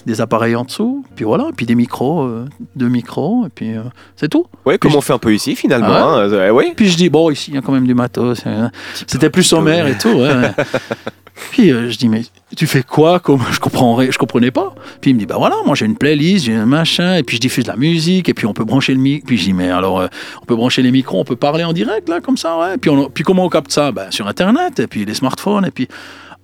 des 0.07 0.21
appareils 0.21 0.57
en 0.57 0.65
dessous, 0.65 1.05
puis 1.15 1.25
voilà, 1.25 1.49
et 1.51 1.53
puis 1.53 1.67
des 1.67 1.75
micros, 1.75 2.23
euh, 2.23 2.47
deux 2.77 2.89
micros, 2.89 3.45
et 3.47 3.51
puis 3.55 3.77
euh, 3.77 3.83
c'est 4.17 4.29
tout. 4.29 4.47
Ouais, 4.65 4.79
comme 4.79 4.95
on 4.95 5.01
fait 5.01 5.13
un 5.13 5.19
peu 5.19 5.35
ici 5.35 5.57
finalement. 5.57 5.89
Ah 5.91 6.17
ouais 6.17 6.23
hein. 6.25 6.33
Euh, 6.33 6.51
ouais. 6.51 6.73
Puis 6.75 6.89
je 6.89 6.97
dis, 6.97 7.11
bon, 7.11 7.31
ici, 7.31 7.51
il 7.51 7.55
y 7.55 7.59
a 7.59 7.61
quand 7.61 7.73
même 7.73 7.87
du 7.87 7.95
matos. 7.95 8.47
hein. 8.47 8.71
C'était 9.07 9.31
plus 9.31 9.43
sommaire 9.43 9.87
et 9.87 9.99
tout. 9.99 10.09
ouais. 10.09 10.53
Puis 11.51 11.73
euh, 11.73 11.91
je 11.91 11.99
dis, 11.99 12.09
mais 12.09 12.23
tu 12.57 12.67
fais 12.67 12.83
quoi? 12.83 13.21
Comme 13.21 13.41
Je 13.53 13.59
comprendrais, 13.61 14.11
je 14.13 14.19
comprenais 14.19 14.51
pas. 14.51 14.75
Puis 15.01 15.11
il 15.11 15.15
me 15.15 15.21
dit, 15.21 15.27
bah 15.27 15.37
voilà, 15.39 15.57
moi 15.65 15.75
j'ai 15.75 15.87
une 15.87 15.97
playlist, 15.97 16.47
j'ai 16.47 16.55
un 16.55 16.67
machin, 16.67 17.17
et 17.17 17.23
puis 17.23 17.37
je 17.37 17.41
diffuse 17.41 17.67
la 17.67 17.77
musique, 17.77 18.29
et 18.29 18.35
puis 18.35 18.47
on 18.47 18.55
peut 18.55 18.65
brancher 18.65 18.95
le 18.95 19.01
micro. 19.01 19.27
Puis 19.27 19.39
je 19.39 19.45
dis, 19.45 19.53
mais 19.53 19.71
alors, 19.71 20.01
euh, 20.01 20.09
on 20.43 20.45
peut 20.45 20.57
brancher 20.57 20.83
les 20.83 20.91
micros, 20.91 21.19
on 21.21 21.25
peut 21.25 21.37
parler 21.37 21.65
en 21.65 21.73
direct, 21.73 22.09
là, 22.09 22.21
comme 22.21 22.37
ça, 22.37 22.59
ouais. 22.59 22.79
Puis, 22.79 22.91
on, 22.91 23.11
comment 23.25 23.45
on 23.45 23.49
capte 23.49 23.73
ça? 23.73 23.93
Ben, 23.93 24.11
Sur 24.11 24.29
Internet, 24.29 24.81
et 24.81 24.87
puis 24.87 25.05
les 25.05 25.15
smartphones, 25.15 25.67
et 25.67 25.71
puis. 25.71 25.89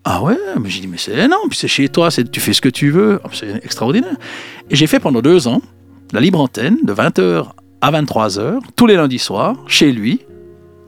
Ah 0.09 0.22
ouais, 0.22 0.38
mais 0.61 0.70
j'ai 0.70 0.82
dit, 0.82 0.86
mais 0.86 0.99
c'est 0.99 1.26
non, 1.26 1.49
puis 1.49 1.59
c'est 1.59 1.66
chez 1.66 1.88
toi, 1.88 2.11
tu 2.12 2.38
fais 2.38 2.53
ce 2.53 2.61
que 2.61 2.68
tu 2.68 2.90
veux. 2.90 3.18
Ah, 3.24 3.28
C'est 3.32 3.57
extraordinaire. 3.64 4.14
Et 4.70 4.76
j'ai 4.76 4.86
fait 4.86 5.01
pendant 5.01 5.20
deux 5.20 5.49
ans 5.49 5.61
la 6.12 6.20
libre 6.20 6.40
antenne 6.40 6.78
de 6.84 6.94
20h 6.94 7.47
à 7.80 7.90
23h, 7.90 8.61
tous 8.76 8.86
les 8.86 8.94
lundis 8.94 9.18
soirs, 9.18 9.57
chez 9.66 9.90
lui, 9.90 10.20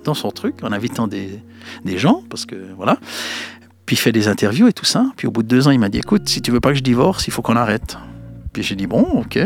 dans 0.04 0.14
son 0.14 0.30
truc, 0.30 0.54
en 0.62 0.72
invitant 0.72 1.06
des, 1.08 1.40
des 1.84 1.98
gens, 1.98 2.22
parce 2.30 2.46
que 2.46 2.56
voilà. 2.76 2.98
Puis 3.88 3.96
il 3.96 4.00
fait 4.00 4.12
des 4.12 4.28
interviews 4.28 4.68
et 4.68 4.74
tout 4.74 4.84
ça. 4.84 5.06
Puis 5.16 5.26
au 5.26 5.30
bout 5.30 5.42
de 5.42 5.48
deux 5.48 5.66
ans, 5.66 5.70
il 5.70 5.78
m'a 5.78 5.88
dit 5.88 5.96
écoute, 5.96 6.28
si 6.28 6.42
tu 6.42 6.50
veux 6.50 6.60
pas 6.60 6.72
que 6.72 6.74
je 6.74 6.82
divorce, 6.82 7.26
il 7.26 7.30
faut 7.30 7.40
qu'on 7.40 7.56
arrête. 7.56 7.96
Puis 8.52 8.62
j'ai 8.62 8.74
dit 8.74 8.86
bon, 8.86 9.00
ok. 9.00 9.38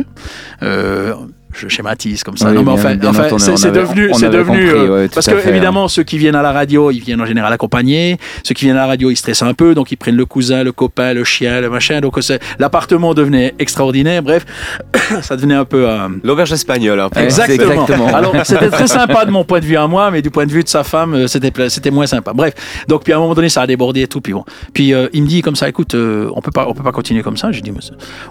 Euh, 0.65 1.15
je 1.53 1.69
schématise 1.69 2.23
comme 2.23 2.37
ça. 2.37 2.49
Oui, 2.51 2.55
non, 2.57 2.63
mais 2.63 2.73
enfin, 2.73 2.97
enfin, 3.05 3.39
c'est 3.57 3.71
devenu, 3.73 4.11
c'est 4.15 4.29
devenu, 4.31 4.45
compris, 4.47 4.69
euh, 4.69 5.03
ouais, 5.03 5.09
parce 5.09 5.27
que 5.27 5.37
fait, 5.37 5.51
évidemment, 5.51 5.89
ceux 5.89 6.03
qui 6.03 6.19
viennent 6.19 6.35
à 6.35 6.43
la 6.43 6.53
radio, 6.53 6.91
ils 6.91 7.01
viennent 7.01 7.21
en 7.21 7.27
général 7.27 7.53
accompagnés. 7.53 8.17
Ceux 8.45 8.55
qui 8.55 8.65
viennent 8.65 8.77
à 8.77 8.81
la 8.83 8.87
radio, 8.87 9.11
ils 9.11 9.17
stressent 9.17 9.43
un 9.43 9.55
peu, 9.55 9.75
donc 9.75 9.93
ils 9.93 9.97
prennent 9.97 10.17
le 10.17 10.27
cousin, 10.27 10.63
le 10.65 10.73
copain, 10.73 11.13
le 11.15 11.25
chien, 11.25 11.61
le 11.61 11.71
machin. 11.71 12.01
Donc 12.01 12.17
c'est- 12.21 12.41
l'appartement 12.59 13.15
devenait 13.15 13.55
extraordinaire. 13.59 14.23
Bref, 14.23 14.45
ça 15.23 15.37
devenait 15.37 15.55
un 15.55 15.65
peu. 15.65 15.89
euh, 15.89 16.09
L'auberge 16.23 16.53
espagnole 16.53 17.01
un 17.01 17.09
peu. 17.09 17.21
Exactement. 17.21 17.73
exactement. 17.73 18.07
Alors, 18.15 18.35
c'était 18.45 18.71
très 18.71 18.87
sympa 18.87 19.25
de 19.25 19.31
mon 19.31 19.45
point 19.45 19.61
de 19.61 19.65
vue 19.67 19.77
à 19.77 19.87
moi, 19.87 20.11
mais 20.11 20.23
du 20.23 20.31
point 20.31 20.47
de 20.47 20.53
vue 20.53 20.63
de 20.63 20.69
sa 20.69 20.85
femme, 20.85 21.15
euh, 21.15 21.27
c'était 21.27 21.53
c'était 21.69 21.91
moins 21.91 22.07
sympa. 22.07 22.33
Bref, 22.33 22.55
donc 22.89 23.05
puis 23.05 23.13
à 23.13 23.17
un 23.17 23.21
moment 23.21 23.35
donné, 23.35 23.49
ça 23.49 23.63
a 23.63 23.67
débordé 23.67 24.03
et 24.03 24.07
tout. 24.09 24.21
Puis 24.21 24.33
bon, 24.33 24.45
puis 24.73 24.95
euh, 24.95 25.09
il 25.13 25.23
me 25.23 25.29
dit 25.29 25.43
comme 25.43 25.57
ça, 25.57 25.69
écoute, 25.69 25.95
euh, 25.95 26.31
on 26.35 26.41
peut 26.41 26.51
pas, 26.51 26.67
on 26.69 26.75
peut 26.75 26.83
pas 26.83 26.93
continuer 26.93 27.23
comme 27.23 27.37
ça. 27.37 27.53
J'ai 27.53 27.61
dit, 27.61 27.73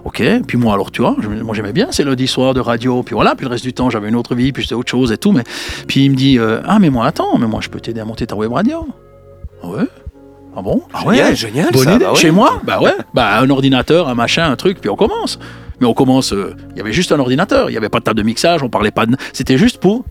ok. 0.06 0.24
Puis 0.48 0.58
moi, 0.58 0.74
alors 0.74 0.92
tu 0.92 1.02
vois, 1.02 1.16
moi 1.44 1.56
j'aimais 1.56 1.74
bien, 1.74 1.88
c'est 1.92 2.04
lundi 2.04 2.28
soir 2.28 2.54
de 2.54 2.60
radio. 2.60 3.04
Puis 3.04 3.11
voilà, 3.14 3.36
puis 3.36 3.46
le 3.46 3.52
reste 3.52 3.64
du 3.64 3.74
temps, 3.74 3.90
j'avais 3.90 4.10
une 4.10 4.16
autre 4.16 4.36
vie, 4.36 4.52
puis 4.52 4.64
c'était 4.64 4.76
autre 4.76 4.90
chose 4.90 5.12
et 5.12 5.18
tout. 5.18 5.32
Mais 5.32 5.44
puis 5.88 6.06
il 6.06 6.12
me 6.12 6.16
dit, 6.16 6.38
euh, 6.40 6.62
ah 6.66 6.80
mais 6.80 6.90
moi 6.90 7.06
attends, 7.06 7.38
mais 7.38 7.48
moi 7.48 7.60
je 7.62 7.70
peux 7.70 7.80
t'aider 7.80 8.00
à 8.02 8.06
monter 8.06 8.26
ta 8.28 8.36
web 8.36 8.52
radio. 8.52 8.88
Ouais? 9.64 9.86
Ah 10.56 10.62
bon? 10.62 10.82
Ah 10.94 11.02
Génial, 11.06 11.36
génial, 11.36 11.72
Bonne 11.72 11.84
ça, 11.84 11.96
idée. 11.96 12.06
bah 12.06 12.12
ouais. 12.12 12.18
Chez 12.20 12.32
moi? 12.32 12.62
Bah 12.64 12.80
ouais. 12.82 12.94
Bah 13.14 13.40
un 13.40 13.50
ordinateur, 13.50 14.10
un 14.10 14.16
machin, 14.16 14.50
un 14.52 14.56
truc, 14.56 14.80
puis 14.82 14.90
on 14.90 14.96
commence. 14.96 15.40
Mais 15.80 15.88
on 15.88 15.94
commence, 15.94 16.34
euh, 16.34 16.56
il 16.72 16.78
y 16.78 16.82
avait 16.82 16.94
juste 16.94 17.12
un 17.12 17.20
ordinateur, 17.20 17.70
il 17.70 17.74
n'y 17.74 17.78
avait 17.78 17.90
pas 17.90 18.00
de 18.00 18.04
table 18.04 18.18
de 18.20 18.24
mixage, 18.24 18.62
on 18.62 18.70
parlait 18.70 18.92
pas 18.92 19.06
de... 19.08 19.16
C'était 19.34 19.58
juste 19.58 19.78
pour 19.80 20.04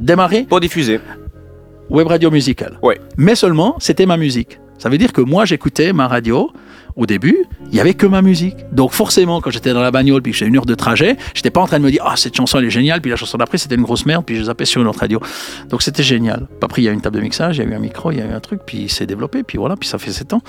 démarrer 0.00 0.42
Pour 0.42 0.58
diffuser. 0.60 1.00
web 1.90 2.06
radio 2.08 2.30
musicale. 2.30 2.78
Ouais. 2.82 2.98
Mais 3.16 3.34
seulement, 3.36 3.76
c'était 3.78 4.06
ma 4.06 4.16
musique. 4.16 4.58
Ça 4.78 4.88
veut 4.88 4.98
dire 4.98 5.12
que 5.12 5.20
moi, 5.20 5.44
j'écoutais 5.44 5.92
ma 5.92 6.08
radio. 6.08 6.50
Au 6.96 7.06
début, 7.06 7.38
il 7.70 7.76
y 7.76 7.80
avait 7.80 7.94
que 7.94 8.06
ma 8.06 8.22
musique. 8.22 8.56
Donc 8.72 8.92
forcément, 8.92 9.40
quand 9.40 9.50
j'étais 9.50 9.72
dans 9.72 9.80
la 9.82 9.90
bagnole 9.90 10.22
puis 10.22 10.30
que 10.32 10.38
j'ai 10.38 10.46
une 10.46 10.56
heure 10.56 10.64
de 10.66 10.74
trajet, 10.76 11.16
j'étais 11.34 11.50
pas 11.50 11.60
en 11.60 11.66
train 11.66 11.78
de 11.80 11.84
me 11.84 11.90
dire 11.90 12.02
ah 12.06 12.14
cette 12.16 12.36
chanson 12.36 12.58
elle 12.58 12.66
est 12.66 12.70
géniale 12.70 13.00
puis 13.00 13.10
la 13.10 13.16
chanson 13.16 13.36
d'après 13.36 13.58
c'était 13.58 13.74
une 13.74 13.82
grosse 13.82 14.06
merde 14.06 14.24
puis 14.24 14.36
je 14.36 14.44
zappais 14.44 14.64
sur 14.64 14.80
une 14.80 14.86
autre 14.86 15.00
radio. 15.00 15.20
Donc 15.70 15.82
c'était 15.82 16.02
génial. 16.04 16.46
Après 16.62 16.82
il 16.82 16.84
y 16.84 16.88
a 16.88 16.92
eu 16.92 16.94
une 16.94 17.00
table 17.00 17.16
de 17.16 17.22
mixage, 17.22 17.56
il 17.58 17.64
y 17.64 17.66
a 17.66 17.70
eu 17.70 17.74
un 17.74 17.78
micro, 17.80 18.12
il 18.12 18.18
y 18.18 18.20
a 18.20 18.26
eu 18.26 18.32
un 18.32 18.40
truc 18.40 18.60
puis 18.64 18.82
il 18.82 18.90
s'est 18.90 19.06
développé 19.06 19.42
puis 19.42 19.58
voilà 19.58 19.74
puis 19.76 19.88
ça 19.88 19.98
fait 19.98 20.12
7 20.12 20.34
ans. 20.34 20.40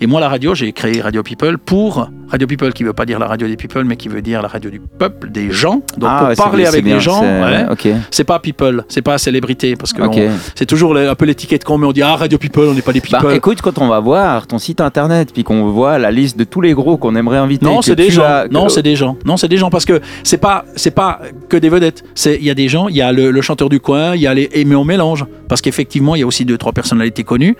Et 0.00 0.06
moi 0.06 0.20
la 0.20 0.28
radio 0.30 0.54
j'ai 0.54 0.72
créé 0.72 1.00
Radio 1.02 1.22
People 1.22 1.58
pour 1.58 2.08
Radio 2.28 2.46
People 2.46 2.72
qui 2.72 2.84
veut 2.84 2.92
pas 2.92 3.04
dire 3.06 3.18
la 3.18 3.26
radio 3.26 3.46
des 3.46 3.56
people 3.56 3.84
mais 3.84 3.96
qui 3.96 4.08
veut 4.08 4.22
dire 4.22 4.40
la 4.40 4.48
radio 4.48 4.70
du 4.70 4.80
peuple 4.80 5.30
des 5.30 5.50
gens. 5.50 5.82
Donc 5.98 6.08
Ah, 6.10 6.18
pour 6.20 6.28
ouais, 6.28 6.36
parler 6.36 6.66
avec 6.66 6.84
bien, 6.84 6.94
les 6.94 7.00
gens. 7.00 7.20
c'est- 7.20 7.90
ouais. 7.90 8.24
Pas 8.30 8.38
people, 8.38 8.84
c'est 8.88 9.02
pas 9.02 9.18
célébrité 9.18 9.74
parce 9.76 9.92
que 9.92 10.02
c'est 10.54 10.66
toujours 10.66 10.96
un 10.96 11.14
peu 11.14 11.24
l'étiquette 11.24 11.64
qu'on 11.64 11.78
met. 11.78 11.86
On 11.86 11.92
dit 11.92 12.02
ah 12.02 12.14
Radio 12.16 12.38
People, 12.38 12.68
on 12.68 12.74
n'est 12.74 12.82
pas 12.82 12.92
des 12.92 13.00
people. 13.00 13.18
Bah, 13.20 13.34
écoute, 13.34 13.60
quand 13.60 13.78
on 13.78 13.88
va 13.88 13.98
voir 13.98 14.46
ton 14.46 14.58
site 14.58 14.80
internet, 14.80 15.30
puis 15.32 15.42
qu'on 15.42 15.68
voit 15.70 15.89
la 15.98 16.10
liste 16.10 16.38
de 16.38 16.44
tous 16.44 16.60
les 16.60 16.72
gros 16.74 16.96
qu'on 16.96 17.14
aimerait 17.16 17.38
inviter. 17.38 17.66
Non, 17.66 17.82
c'est 17.82 17.96
des 17.96 18.10
gens. 18.10 18.22
as- 18.24 18.48
Non, 18.48 18.68
c'est 18.68 18.82
des 18.82 18.96
gens. 18.96 19.16
Non, 19.24 19.36
c'est 19.36 19.48
des 19.48 19.56
gens 19.56 19.70
parce 19.70 19.84
que 19.84 20.00
c'est 20.22 20.38
pas 20.38 20.64
c'est 20.76 20.90
pas 20.90 21.20
que 21.48 21.56
des 21.56 21.68
vedettes. 21.68 22.04
C'est 22.14 22.36
il 22.36 22.44
y 22.44 22.50
a 22.50 22.54
des 22.54 22.68
gens. 22.68 22.88
Il 22.88 22.96
y 22.96 23.02
a 23.02 23.12
le, 23.12 23.30
le 23.30 23.40
chanteur 23.40 23.68
du 23.68 23.80
coin. 23.80 24.14
Il 24.14 24.20
y 24.22 24.26
a 24.26 24.34
les 24.34 24.48
et 24.52 24.64
mais 24.64 24.74
on 24.74 24.84
mélange 24.84 25.24
parce 25.48 25.60
qu'effectivement 25.60 26.14
il 26.16 26.20
y 26.20 26.22
a 26.22 26.26
aussi 26.26 26.44
deux 26.44 26.58
trois 26.58 26.72
personnalités 26.72 27.24
connues 27.24 27.56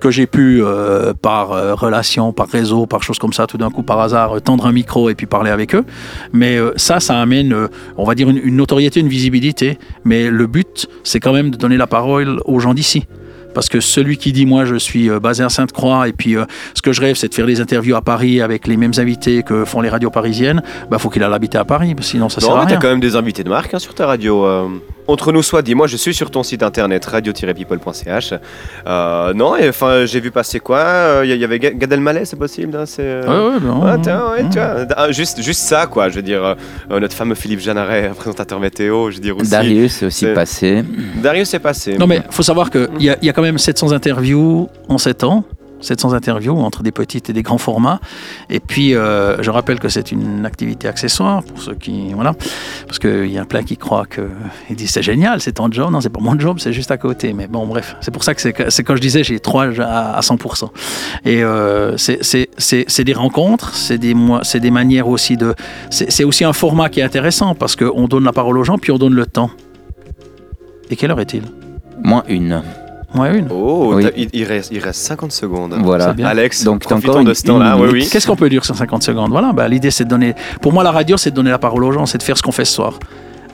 que 0.00 0.10
j'ai 0.10 0.26
pu 0.26 0.62
euh, 0.62 1.12
par 1.20 1.52
euh, 1.52 1.74
relation, 1.74 2.32
par 2.32 2.48
réseau, 2.48 2.86
par 2.86 3.02
choses 3.02 3.18
comme 3.18 3.32
ça, 3.32 3.46
tout 3.46 3.58
d'un 3.58 3.70
coup 3.70 3.82
par 3.82 3.98
hasard 4.00 4.36
euh, 4.36 4.40
tendre 4.40 4.66
un 4.66 4.72
micro 4.72 5.10
et 5.10 5.14
puis 5.14 5.26
parler 5.26 5.50
avec 5.50 5.74
eux. 5.74 5.84
Mais 6.32 6.56
euh, 6.56 6.72
ça, 6.76 7.00
ça 7.00 7.20
amène, 7.20 7.54
on 7.96 8.04
va 8.04 8.14
dire 8.14 8.28
une, 8.30 8.38
une 8.42 8.56
notoriété, 8.56 9.00
une 9.00 9.08
visibilité. 9.08 9.78
Mais 10.04 10.30
le 10.30 10.46
but, 10.46 10.86
c'est 11.04 11.20
quand 11.20 11.32
même 11.32 11.50
de 11.50 11.56
donner 11.56 11.76
la 11.76 11.86
parole 11.86 12.40
aux 12.44 12.58
gens 12.60 12.74
d'ici. 12.74 13.04
Parce 13.54 13.68
que 13.68 13.80
celui 13.80 14.16
qui 14.16 14.32
dit 14.32 14.46
moi 14.46 14.64
je 14.64 14.76
suis 14.76 15.10
euh, 15.10 15.20
basé 15.20 15.42
à 15.42 15.48
Sainte-Croix 15.48 16.08
et 16.08 16.12
puis 16.12 16.36
euh, 16.36 16.44
ce 16.74 16.82
que 16.82 16.92
je 16.92 17.00
rêve 17.00 17.16
c'est 17.16 17.28
de 17.28 17.34
faire 17.34 17.46
des 17.46 17.60
interviews 17.60 17.96
à 17.96 18.02
Paris 18.02 18.40
avec 18.40 18.66
les 18.66 18.76
mêmes 18.76 18.92
invités 18.98 19.42
que 19.42 19.64
font 19.64 19.80
les 19.80 19.88
radios 19.88 20.10
parisiennes, 20.10 20.62
bah 20.90 20.98
faut 20.98 21.10
qu'il 21.10 21.22
aille 21.22 21.32
habiter 21.32 21.58
à 21.58 21.64
Paris, 21.64 21.94
sinon 22.00 22.28
ça 22.28 22.40
sert 22.40 22.50
à 22.50 22.60
mais 22.60 22.62
t'as 22.62 22.68
rien. 22.70 22.78
quand 22.78 22.88
même 22.88 23.00
des 23.00 23.16
invités 23.16 23.44
de 23.44 23.48
marque 23.48 23.74
hein, 23.74 23.78
sur 23.78 23.94
ta 23.94 24.06
radio. 24.06 24.46
Euh. 25.08 25.12
Entre 25.12 25.32
nous 25.32 25.42
soit, 25.42 25.62
dis-moi, 25.62 25.86
je 25.86 25.96
suis 25.96 26.14
sur 26.14 26.30
ton 26.30 26.42
site 26.42 26.62
internet 26.62 27.04
radio-people.ch. 27.04 28.34
Euh, 28.86 29.34
non, 29.34 29.56
et 29.56 29.68
enfin, 29.68 30.04
j'ai 30.06 30.20
vu 30.20 30.30
passer 30.30 30.60
quoi? 30.60 31.20
Il 31.24 31.30
y, 31.30 31.36
y 31.38 31.44
avait 31.44 31.58
Ga- 31.58 31.72
Gad 31.72 31.92
Elmaleh, 31.92 32.24
c'est 32.24 32.38
possible 32.38 32.76
hein, 32.76 32.84
c'est, 32.86 33.02
euh, 33.04 33.22
Ouais, 33.50 33.54
ouais, 33.54 33.60
non, 33.60 33.84
Ouais, 33.84 33.92
non, 33.96 34.02
tiens, 34.02 34.22
ouais, 34.30 34.42
non. 34.42 34.48
tu 34.50 34.58
vois, 34.58 34.86
ah, 34.96 35.10
juste, 35.12 35.42
juste 35.42 35.60
ça, 35.60 35.86
quoi. 35.86 36.08
Je 36.08 36.16
veux 36.16 36.22
dire, 36.22 36.44
euh, 36.44 36.54
euh, 36.90 37.00
notre 37.00 37.14
fameux 37.14 37.34
Philippe 37.34 37.60
Jeanneret, 37.60 38.10
présentateur 38.16 38.60
météo, 38.60 39.10
je 39.10 39.16
veux 39.16 39.22
dire 39.22 39.36
aussi. 39.36 39.50
Darius 39.50 40.02
est 40.02 40.06
aussi 40.06 40.20
C'est- 40.26 40.34
passé. 40.34 40.84
Darius 41.16 41.52
est 41.54 41.58
passé. 41.58 41.96
Non 41.98 42.06
mais 42.06 42.22
faut 42.30 42.42
savoir 42.42 42.70
qu'il 42.70 42.88
y, 43.00 43.10
a- 43.10 43.16
il 43.20 43.26
y 43.26 43.30
a 43.30 43.32
quand 43.32 43.42
même 43.42 43.58
700 43.58 43.92
interviews 43.92 44.68
en 44.88 44.98
7 44.98 45.24
ans. 45.24 45.44
700 45.82 46.12
interviews 46.14 46.58
entre 46.58 46.82
des 46.82 46.92
petites 46.92 47.28
et 47.30 47.32
des 47.32 47.42
grands 47.42 47.58
formats. 47.58 48.00
Et 48.48 48.60
puis, 48.60 48.94
euh, 48.94 49.42
je 49.42 49.50
rappelle 49.50 49.78
que 49.80 49.88
c'est 49.88 50.12
une 50.12 50.46
activité 50.46 50.88
accessoire 50.88 51.42
pour 51.42 51.60
ceux 51.60 51.74
qui. 51.74 52.12
Voilà. 52.14 52.34
Parce 52.86 52.98
qu'il 52.98 53.30
y 53.30 53.38
a 53.38 53.44
plein 53.44 53.62
qui 53.62 53.76
croient 53.76 54.06
que. 54.06 54.28
Ils 54.70 54.76
disent 54.76 54.90
c'est 54.90 55.02
génial, 55.02 55.40
c'est 55.40 55.52
ton 55.52 55.70
job. 55.70 55.90
Non, 55.90 56.00
c'est 56.00 56.08
pas 56.08 56.20
mon 56.20 56.38
job, 56.38 56.58
c'est 56.60 56.72
juste 56.72 56.90
à 56.90 56.96
côté. 56.96 57.32
Mais 57.32 57.46
bon, 57.46 57.66
bref. 57.66 57.96
C'est 58.00 58.10
pour 58.10 58.24
ça 58.24 58.34
que 58.34 58.40
c'est 58.40 58.52
quand 58.84 58.96
je 58.96 59.00
disais 59.00 59.22
j'ai 59.24 59.40
trois 59.40 59.66
à, 59.80 60.16
à 60.16 60.20
100%. 60.20 60.70
Et 61.24 61.42
euh, 61.42 61.96
c'est- 61.96 63.02
des 63.02 63.12
rencontres, 63.12 63.74
c'est 63.74 63.98
des, 63.98 64.14
des 64.60 64.70
manières 64.70 65.08
aussi 65.08 65.36
de. 65.36 65.54
C'est 65.90 66.24
aussi 66.24 66.44
un 66.44 66.52
format 66.52 66.88
qui 66.88 67.00
est 67.00 67.02
intéressant 67.02 67.54
parce 67.54 67.74
qu'on 67.76 68.06
donne 68.06 68.24
la 68.24 68.32
parole 68.32 68.56
aux 68.58 68.64
gens, 68.64 68.78
puis 68.78 68.92
on 68.92 68.98
donne 68.98 69.14
le 69.14 69.26
temps. 69.26 69.50
Et 70.90 70.96
quelle 70.96 71.10
heure 71.10 71.20
est-il? 71.20 71.42
Moins 72.02 72.22
une. 72.28 72.62
Une. 73.14 73.48
Oh, 73.50 73.92
Oui. 73.94 74.06
il, 74.16 74.28
il 74.32 74.44
reste, 74.44 74.70
il 74.72 74.78
reste 74.78 75.00
50 75.02 75.32
secondes. 75.32 75.74
Voilà. 75.82 76.14
Alex, 76.24 76.64
Donc, 76.64 76.80
profitons 76.80 77.10
encore 77.10 77.20
une- 77.22 77.28
de 77.28 77.34
ce 77.34 77.42
temps-là. 77.44 77.76
Oui, 77.78 77.88
oui. 77.92 78.08
Qu'est-ce 78.10 78.26
qu'on 78.26 78.36
peut 78.36 78.48
dire 78.48 78.64
sur 78.64 78.74
50 78.74 79.02
secondes? 79.02 79.30
Voilà, 79.30 79.52
bah, 79.52 79.68
l'idée 79.68 79.90
c'est 79.90 80.04
de 80.04 80.08
donner. 80.10 80.34
Pour 80.60 80.72
moi, 80.72 80.82
la 80.82 80.90
radio, 80.92 81.16
c'est 81.16 81.30
de 81.30 81.36
donner 81.36 81.50
la 81.50 81.58
parole 81.58 81.84
aux 81.84 81.92
gens, 81.92 82.06
c'est 82.06 82.18
de 82.18 82.22
faire 82.22 82.36
ce 82.38 82.42
qu'on 82.42 82.52
fait 82.52 82.64
ce 82.64 82.74
soir. 82.74 82.98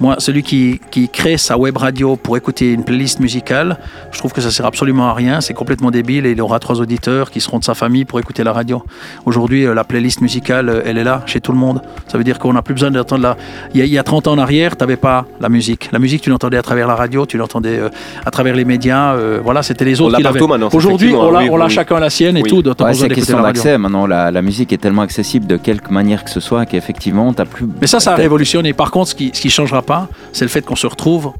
Moi, 0.01 0.16
celui 0.18 0.42
qui, 0.42 0.80
qui 0.90 1.09
crée 1.09 1.36
sa 1.38 1.59
web 1.59 1.76
radio 1.76 2.16
pour 2.16 2.36
écouter 2.36 2.72
une 2.72 2.84
playlist 2.84 3.18
musicale, 3.20 3.78
je 4.12 4.18
trouve 4.18 4.32
que 4.32 4.40
ça 4.40 4.51
sert 4.51 4.64
absolument 4.66 5.09
à 5.11 5.14
rien. 5.14 5.40
C'est 5.40 5.55
complètement 5.55 5.90
débile 5.90 6.24
et 6.26 6.32
il 6.32 6.40
aura 6.40 6.59
trois 6.61 6.80
auditeurs 6.80 7.30
qui 7.30 7.40
seront 7.40 7.59
de 7.59 7.64
sa 7.64 7.74
famille 7.74 8.05
pour 8.05 8.20
écouter 8.20 8.44
la 8.44 8.53
radio. 8.53 8.82
Aujourd'hui, 9.26 9.64
euh, 9.66 9.74
la 9.74 9.84
playlist 9.84 10.20
musicale, 10.20 10.68
euh, 10.68 10.82
elle 10.84 10.99
est 10.99 11.05
là, 11.05 11.22
chez 11.26 11.40
tout 11.40 11.53
le 11.53 11.59
monde. 11.59 11.82
Ça 12.07 12.16
veut 12.18 12.24
dire 12.24 12.38
qu'on 12.38 12.53
n'a 12.53 12.62
plus 12.62 12.74
besoin 12.74 12.90
d'entendre 12.90 13.22
la. 13.22 13.36
Il 13.74 13.80
y, 13.80 13.82
a, 13.82 13.86
il 13.86 13.92
y 13.92 13.99
a 13.99 14.03
30 14.03 14.28
ans 14.28 14.32
en 14.32 14.38
arrière, 14.38 14.76
tu 14.76 14.82
n'avais 14.84 14.96
pas 14.96 15.26
la 15.40 15.49
musique. 15.49 15.88
La 15.92 15.99
musique, 15.99 16.22
tu 16.22 16.30
l'entendais 16.30 16.57
à 16.57 16.62
travers 16.62 16.86
la 16.86 16.94
radio, 16.94 17.26
tu 17.26 17.36
l'entendais 17.36 17.78
euh, 17.78 17.88
à 18.24 18.30
travers 18.30 18.55
les 18.55 18.64
médias. 18.64 19.14
euh, 19.14 19.40
voilà, 19.42 19.62
c'était 19.62 19.84
les 19.84 20.01
On 20.01 20.05
autres 20.05 20.12
l'a 20.12 20.18
qui 20.18 20.22
l'avaient. 20.24 20.38
partout 20.38 20.49
maintenant, 20.53 20.68
Aujourd'hui, 20.72 21.14
on 21.14 21.30
l'a 21.32 21.40
oui, 21.40 21.49
on 21.51 21.57
l'a 21.57 21.66
oui. 21.66 21.70
chacun 21.72 21.99
la 21.99 22.11
sienne 22.11 22.36
et 22.36 22.42
Oui. 22.42 22.49
tout. 22.51 22.62
Ouais, 22.84 22.94
c'est 22.94 23.09
question 23.09 23.42
d'accès. 23.42 23.76
Maintenant, 23.78 24.07
la, 24.07 24.30
la 24.30 24.42
musique 24.42 24.72
est 24.72 24.78
tellement 24.78 25.03
accessible 25.03 25.46
de 25.46 25.57
quelque 25.57 25.90
manière 25.90 26.22
que 26.24 26.30
ce 26.30 26.40
soit 26.40 26.66
qu'effectivement, 26.66 27.32
t'as 27.32 27.44
plus. 27.44 27.66
Mais 27.80 27.86
ça, 27.88 27.99
ça 28.01 28.12
a 28.12 28.16
t'as- 28.16 28.22
révolutionné. 28.22 28.72
Par 28.72 28.90
contre, 28.92 29.09
ce 29.11 29.14
qui 29.14 29.30
ce 29.34 29.40
qui 29.40 29.51
changera 29.51 29.82
pas, 29.89 30.09
c'est 30.32 30.45
le 30.45 30.51
fait 30.51 30.62
qu'on 30.62 30.76
se 30.76 30.86
retrouve 30.86 31.32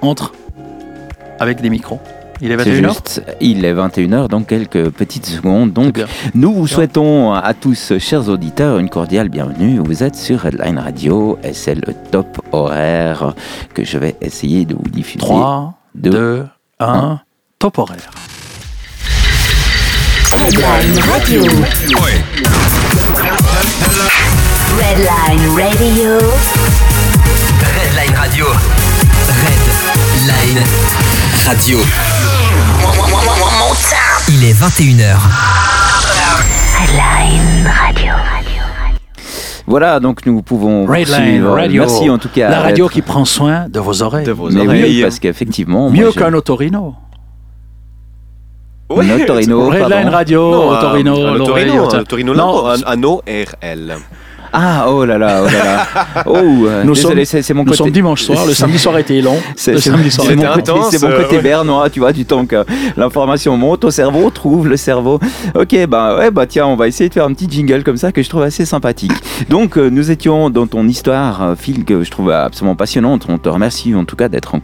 entre 0.00 0.32
avec 1.38 1.60
des 1.60 1.70
micros. 1.70 2.00
Il 2.40 2.50
est 2.50 2.58
C'est 2.58 2.70
21h 2.70 2.88
juste, 2.88 3.22
il 3.40 3.64
est 3.64 3.72
21h, 3.72 4.28
donc 4.28 4.46
quelques 4.48 4.90
petites 4.90 5.26
secondes. 5.26 5.72
Donc, 5.72 6.02
nous 6.34 6.52
vous 6.52 6.66
souhaitons 6.66 7.32
à 7.32 7.54
tous, 7.54 7.94
chers 7.98 8.28
auditeurs, 8.28 8.78
une 8.78 8.90
cordiale 8.90 9.28
bienvenue. 9.28 9.78
Vous 9.82 10.02
êtes 10.02 10.16
sur 10.16 10.44
Headline 10.44 10.78
Radio 10.78 11.38
et 11.42 11.54
c'est 11.54 11.74
le 11.74 11.94
top 12.10 12.40
horaire 12.52 13.34
que 13.72 13.84
je 13.84 13.96
vais 13.96 14.16
essayer 14.20 14.64
de 14.66 14.74
vous 14.74 14.88
diffuser. 14.90 15.18
3, 15.18 15.74
deux, 15.94 16.10
2, 16.10 16.46
1, 16.80 17.20
top 17.58 17.78
horaire. 17.78 18.10
Redline 20.32 20.98
Radio. 21.10 21.42
Redline 24.78 25.48
Radio. 25.56 26.65
Redline 28.16 28.22
Radio. 28.22 28.46
Redline 29.28 30.64
Radio. 31.46 31.78
Il 34.28 34.44
est 34.44 34.52
21h. 34.52 35.16
Redline 36.80 37.66
Radio. 37.66 38.12
Voilà, 39.66 40.00
donc 40.00 40.24
nous 40.26 40.42
pouvons 40.42 40.86
Redline 40.86 41.06
poursuivre. 41.06 41.54
Radio. 41.54 41.82
Merci 41.82 42.10
en 42.10 42.18
tout 42.18 42.28
cas. 42.28 42.48
La 42.50 42.60
radio 42.62 42.88
qui 42.88 43.02
prend 43.02 43.24
soin 43.24 43.68
de 43.68 43.80
vos 43.80 44.02
oreilles. 44.02 44.24
De 44.26 44.32
vos 44.32 44.50
Mais 44.50 44.60
oui, 44.62 44.66
oreilles. 44.66 45.02
parce 45.02 45.18
qu'effectivement, 45.18 45.90
Mieux 45.90 46.12
qu'un 46.12 46.32
Otorino. 46.34 46.94
Ouais, 48.88 49.04
Notorino, 49.04 49.68
Redline 49.68 49.88
pardon. 49.90 50.10
Radio, 50.10 50.50
Non, 50.50 50.70
un- 50.72 50.76
Otorino, 50.76 51.16
un 51.26 51.32
un 51.36 51.40
Otorino, 52.00 52.34
Non, 52.34 52.62
non, 52.62 52.68
un, 52.68 52.76
un 52.86 53.02
ORL. 53.02 53.96
Ah, 54.58 54.86
oh 54.88 55.04
là 55.04 55.18
là, 55.18 55.42
oh 55.42 55.46
là 55.46 55.64
là. 55.64 55.86
Oh, 56.26 56.34
euh, 56.34 56.82
Nous 56.82 56.94
désolé, 56.94 57.26
sommes- 57.26 57.42
c'est 57.42 57.52
mon 57.52 57.60
Nous 57.62 57.66
côté. 57.72 57.76
sommes 57.76 57.90
dimanche 57.90 58.22
soir, 58.22 58.46
le 58.46 58.54
samedi 58.54 58.78
soir 58.78 58.94
a 58.94 59.00
été 59.00 59.20
long. 59.20 59.36
C'est 59.54 59.72
Le 59.72 59.78
c'est- 59.80 59.90
samedi 59.90 60.10
soir. 60.10 60.26
c'est 60.26 60.32
C'était 60.34 60.46
mon 60.46 60.54
côté, 60.54 60.98
mon 61.02 61.08
euh, 61.10 61.22
côté 61.22 61.38
bernois, 61.40 61.90
tu 61.90 62.00
vois, 62.00 62.12
du 62.12 62.24
temps 62.24 62.46
que 62.46 62.64
l'information 62.96 63.54
monte 63.58 63.84
au 63.84 63.90
cerveau, 63.90 64.30
trouve 64.30 64.66
le 64.68 64.78
cerveau. 64.78 65.20
Ok, 65.54 65.76
bah 65.88 66.16
ouais, 66.16 66.30
bah 66.30 66.46
tiens, 66.46 66.66
on 66.66 66.76
va 66.76 66.88
essayer 66.88 67.08
de 67.08 67.14
faire 67.14 67.26
un 67.26 67.34
petit 67.34 67.48
jingle 67.50 67.82
comme 67.84 67.98
ça 67.98 68.12
que 68.12 68.22
je 68.22 68.28
trouve 68.30 68.42
assez 68.42 68.64
sympathique. 68.64 69.12
Donc, 69.50 69.76
euh, 69.76 69.90
nous 69.90 70.10
étions 70.10 70.48
dans 70.48 70.66
ton 70.66 70.88
histoire, 70.88 71.54
Phil, 71.58 71.84
que 71.84 72.02
je 72.02 72.10
trouve 72.10 72.30
absolument 72.30 72.76
passionnante. 72.76 73.26
On 73.28 73.36
te 73.36 73.48
remercie 73.50 73.94
en 73.94 74.04
tout 74.06 74.16
cas 74.16 74.28
d'être 74.30 74.54
en- 74.54 74.60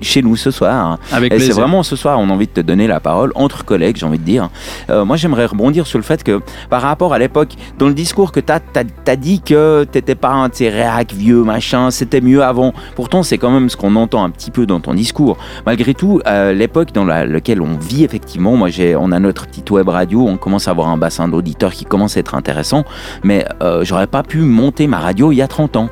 chez 0.00 0.22
nous 0.22 0.36
ce 0.36 0.50
soir. 0.50 0.98
Avec 1.12 1.32
Et 1.32 1.38
c'est 1.38 1.52
vraiment 1.60 1.82
ce 1.82 1.96
soir, 1.96 2.18
on 2.18 2.28
a 2.30 2.32
envie 2.32 2.46
de 2.46 2.52
te 2.52 2.60
donner 2.60 2.86
la 2.86 3.00
parole 3.00 3.32
entre 3.34 3.64
collègues, 3.64 3.96
j'ai 3.96 4.06
envie 4.06 4.18
de 4.18 4.24
dire. 4.24 4.48
Euh, 4.90 5.04
moi, 5.04 5.16
j'aimerais 5.16 5.46
rebondir 5.46 5.86
sur 5.86 5.98
le 5.98 6.04
fait 6.04 6.22
que, 6.22 6.40
par 6.70 6.82
rapport 6.82 7.12
à 7.14 7.18
l'époque, 7.18 7.50
dans 7.78 7.86
le 7.88 7.94
discours 7.94 8.32
que 8.32 8.40
tu 8.40 8.52
as, 8.52 8.60
t'as 8.60 9.16
dit 9.16 9.40
que 9.40 9.84
t'étais 9.90 10.14
pas 10.14 10.30
un 10.30 10.48
de 10.48 10.54
ces 10.54 10.68
réacs 10.68 11.12
vieux, 11.12 11.42
machin, 11.42 11.90
c'était 11.90 12.20
mieux 12.20 12.42
avant. 12.42 12.72
Pourtant, 12.96 13.22
c'est 13.22 13.38
quand 13.38 13.50
même 13.50 13.68
ce 13.68 13.76
qu'on 13.76 13.96
entend 13.96 14.24
un 14.24 14.30
petit 14.30 14.50
peu 14.50 14.66
dans 14.66 14.80
ton 14.80 14.94
discours. 14.94 15.36
Malgré 15.66 15.94
tout, 15.94 16.20
euh, 16.26 16.52
l'époque 16.52 16.92
dans 16.92 17.04
la- 17.04 17.26
laquelle 17.26 17.60
on 17.62 17.76
vit, 17.76 18.04
effectivement, 18.04 18.56
moi, 18.56 18.68
j'ai, 18.68 18.96
on 18.96 19.12
a 19.12 19.18
notre 19.18 19.46
petite 19.46 19.70
web 19.70 19.88
radio, 19.88 20.26
on 20.26 20.36
commence 20.36 20.68
à 20.68 20.70
avoir 20.72 20.88
un 20.88 20.96
bassin 20.96 21.28
d'auditeurs 21.28 21.72
qui 21.72 21.84
commence 21.84 22.16
à 22.16 22.20
être 22.20 22.34
intéressant, 22.34 22.84
mais 23.24 23.44
euh, 23.62 23.84
j'aurais 23.84 24.06
pas 24.06 24.22
pu 24.22 24.38
monter 24.38 24.86
ma 24.86 24.98
radio 24.98 25.32
il 25.32 25.36
y 25.36 25.42
a 25.42 25.48
30 25.48 25.76
ans. 25.76 25.88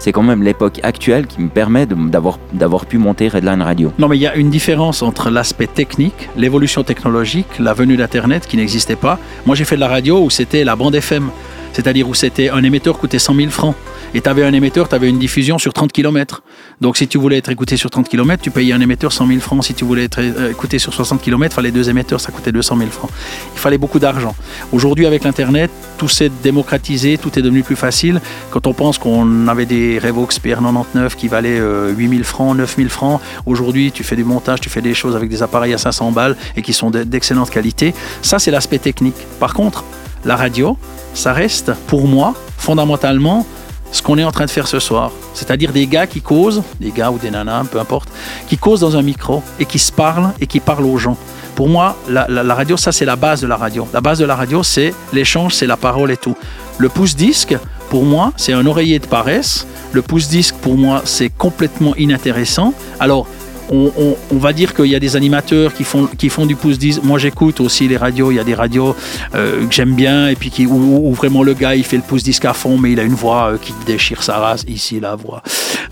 C'est 0.00 0.12
quand 0.12 0.22
même 0.22 0.42
l'époque 0.42 0.80
actuelle 0.82 1.26
qui 1.26 1.42
me 1.42 1.48
permet 1.48 1.86
d'avoir 1.86 2.86
pu 2.86 2.96
monter 2.96 3.28
Redline 3.28 3.60
Radio. 3.60 3.92
Non, 3.98 4.08
mais 4.08 4.16
il 4.16 4.22
y 4.22 4.26
a 4.26 4.34
une 4.34 4.48
différence 4.48 5.02
entre 5.02 5.28
l'aspect 5.28 5.66
technique, 5.66 6.30
l'évolution 6.36 6.82
technologique, 6.82 7.58
la 7.58 7.74
venue 7.74 7.98
d'Internet 7.98 8.46
qui 8.48 8.56
n'existait 8.56 8.96
pas. 8.96 9.18
Moi, 9.44 9.54
j'ai 9.54 9.64
fait 9.64 9.76
de 9.76 9.80
la 9.80 9.88
radio 9.88 10.24
où 10.24 10.30
c'était 10.30 10.64
la 10.64 10.74
bande 10.74 10.94
FM. 10.94 11.28
C'est-à-dire 11.72 12.08
où 12.08 12.14
c'était 12.14 12.50
un 12.50 12.62
émetteur 12.62 12.98
coûtait 12.98 13.18
100 13.18 13.34
000 13.34 13.50
francs. 13.50 13.74
Et 14.12 14.20
tu 14.20 14.28
avais 14.28 14.42
un 14.42 14.52
émetteur, 14.52 14.88
tu 14.88 14.94
avais 14.96 15.08
une 15.08 15.20
diffusion 15.20 15.58
sur 15.58 15.72
30 15.72 15.92
km. 15.92 16.42
Donc 16.80 16.96
si 16.96 17.06
tu 17.06 17.16
voulais 17.16 17.36
être 17.38 17.48
écouté 17.50 17.76
sur 17.76 17.90
30 17.90 18.08
km, 18.08 18.42
tu 18.42 18.50
payais 18.50 18.72
un 18.72 18.80
émetteur 18.80 19.12
100 19.12 19.28
000 19.28 19.38
francs. 19.40 19.64
Si 19.64 19.74
tu 19.74 19.84
voulais 19.84 20.04
être 20.04 20.18
euh, 20.20 20.50
écouté 20.50 20.80
sur 20.80 20.92
60 20.92 21.22
km, 21.22 21.52
il 21.52 21.54
fallait 21.54 21.70
deux 21.70 21.88
émetteurs, 21.88 22.20
ça 22.20 22.32
coûtait 22.32 22.50
200 22.50 22.76
000 22.78 22.90
francs. 22.90 23.10
Il 23.54 23.60
fallait 23.60 23.78
beaucoup 23.78 24.00
d'argent. 24.00 24.34
Aujourd'hui, 24.72 25.06
avec 25.06 25.22
l'Internet, 25.22 25.70
tout 25.96 26.08
s'est 26.08 26.30
démocratisé, 26.42 27.18
tout 27.18 27.38
est 27.38 27.42
devenu 27.42 27.62
plus 27.62 27.76
facile. 27.76 28.20
Quand 28.50 28.66
on 28.66 28.72
pense 28.74 28.98
qu'on 28.98 29.46
avait 29.46 29.66
des 29.66 30.00
Revox 30.00 30.40
PR99 30.40 31.14
qui 31.16 31.28
valaient 31.28 31.60
8 31.60 32.08
000 32.08 32.22
francs, 32.24 32.56
9 32.56 32.76
000 32.76 32.88
francs, 32.88 33.20
aujourd'hui, 33.46 33.92
tu 33.92 34.02
fais 34.02 34.16
du 34.16 34.24
montage, 34.24 34.60
tu 34.60 34.70
fais 34.70 34.82
des 34.82 34.94
choses 34.94 35.14
avec 35.14 35.28
des 35.28 35.42
appareils 35.42 35.72
à 35.74 35.78
500 35.78 36.10
balles 36.10 36.36
et 36.56 36.62
qui 36.62 36.72
sont 36.72 36.90
de- 36.90 37.04
d'excellente 37.04 37.50
qualité. 37.50 37.94
Ça, 38.22 38.40
c'est 38.40 38.50
l'aspect 38.50 38.78
technique. 38.80 39.14
Par 39.38 39.54
contre, 39.54 39.84
la 40.24 40.36
radio, 40.36 40.76
ça 41.14 41.32
reste 41.32 41.72
pour 41.86 42.06
moi 42.06 42.34
fondamentalement 42.58 43.46
ce 43.92 44.02
qu'on 44.02 44.18
est 44.18 44.24
en 44.24 44.32
train 44.32 44.44
de 44.44 44.50
faire 44.50 44.68
ce 44.68 44.78
soir. 44.78 45.10
C'est-à-dire 45.34 45.72
des 45.72 45.86
gars 45.86 46.06
qui 46.06 46.20
causent, 46.20 46.62
des 46.80 46.90
gars 46.90 47.10
ou 47.10 47.18
des 47.18 47.30
nanas, 47.30 47.64
peu 47.64 47.80
importe, 47.80 48.08
qui 48.48 48.56
causent 48.56 48.80
dans 48.80 48.96
un 48.96 49.02
micro 49.02 49.42
et 49.58 49.64
qui 49.64 49.78
se 49.78 49.90
parlent 49.90 50.32
et 50.40 50.46
qui 50.46 50.60
parlent 50.60 50.84
aux 50.84 50.98
gens. 50.98 51.16
Pour 51.54 51.68
moi, 51.68 51.96
la, 52.08 52.54
radio, 52.54 52.76
ça 52.76 52.92
c'est 52.92 53.04
la 53.04 53.16
base 53.16 53.40
de 53.40 53.46
la 53.46 53.56
radio. 53.56 53.86
La 53.92 54.00
base 54.00 54.18
de 54.18 54.24
la 54.24 54.36
radio, 54.36 54.62
c'est 54.62 54.94
l'échange, 55.12 55.54
c'est 55.54 55.66
la 55.66 55.76
parole 55.76 56.10
et 56.10 56.16
tout. 56.16 56.36
Le 56.78 56.88
pouce-disque, 56.88 57.56
pour 57.90 58.04
moi, 58.04 58.32
c'est 58.36 58.52
un 58.52 58.64
oreiller 58.66 58.98
de 58.98 59.06
paresse. 59.06 59.66
Le 59.92 60.00
pouce-disque, 60.00 60.54
pour 60.62 60.76
moi, 60.76 61.02
c'est 61.04 61.28
complètement 61.28 61.94
inintéressant. 61.96 62.72
Alors, 63.00 63.26
on, 63.70 63.90
on- 63.96 64.16
on 64.32 64.38
va 64.38 64.52
dire 64.52 64.74
qu'il 64.74 64.86
y 64.86 64.94
a 64.94 65.00
des 65.00 65.16
animateurs 65.16 65.72
qui 65.74 65.84
font, 65.84 66.06
qui 66.06 66.28
font 66.28 66.46
du 66.46 66.56
pouce 66.56 66.78
disque. 66.78 67.02
Moi, 67.02 67.18
j'écoute 67.18 67.60
aussi 67.60 67.88
les 67.88 67.96
radios. 67.96 68.30
Il 68.30 68.34
y 68.36 68.40
a 68.40 68.44
des 68.44 68.54
radios 68.54 68.94
euh, 69.34 69.66
que 69.66 69.72
j'aime 69.74 69.94
bien 69.94 70.28
et 70.28 70.34
puis 70.36 70.50
qui, 70.50 70.66
où, 70.66 71.08
où 71.08 71.12
vraiment 71.14 71.42
le 71.42 71.54
gars 71.54 71.74
il 71.74 71.84
fait 71.84 71.96
le 71.96 72.02
pouce 72.02 72.22
disque 72.22 72.44
à 72.44 72.52
fond, 72.52 72.78
mais 72.78 72.92
il 72.92 73.00
a 73.00 73.02
une 73.04 73.14
voix 73.14 73.52
euh, 73.52 73.56
qui 73.60 73.72
déchire 73.86 74.22
sa 74.22 74.38
race. 74.38 74.64
Ici, 74.68 75.00
la 75.00 75.14
voix. 75.16 75.42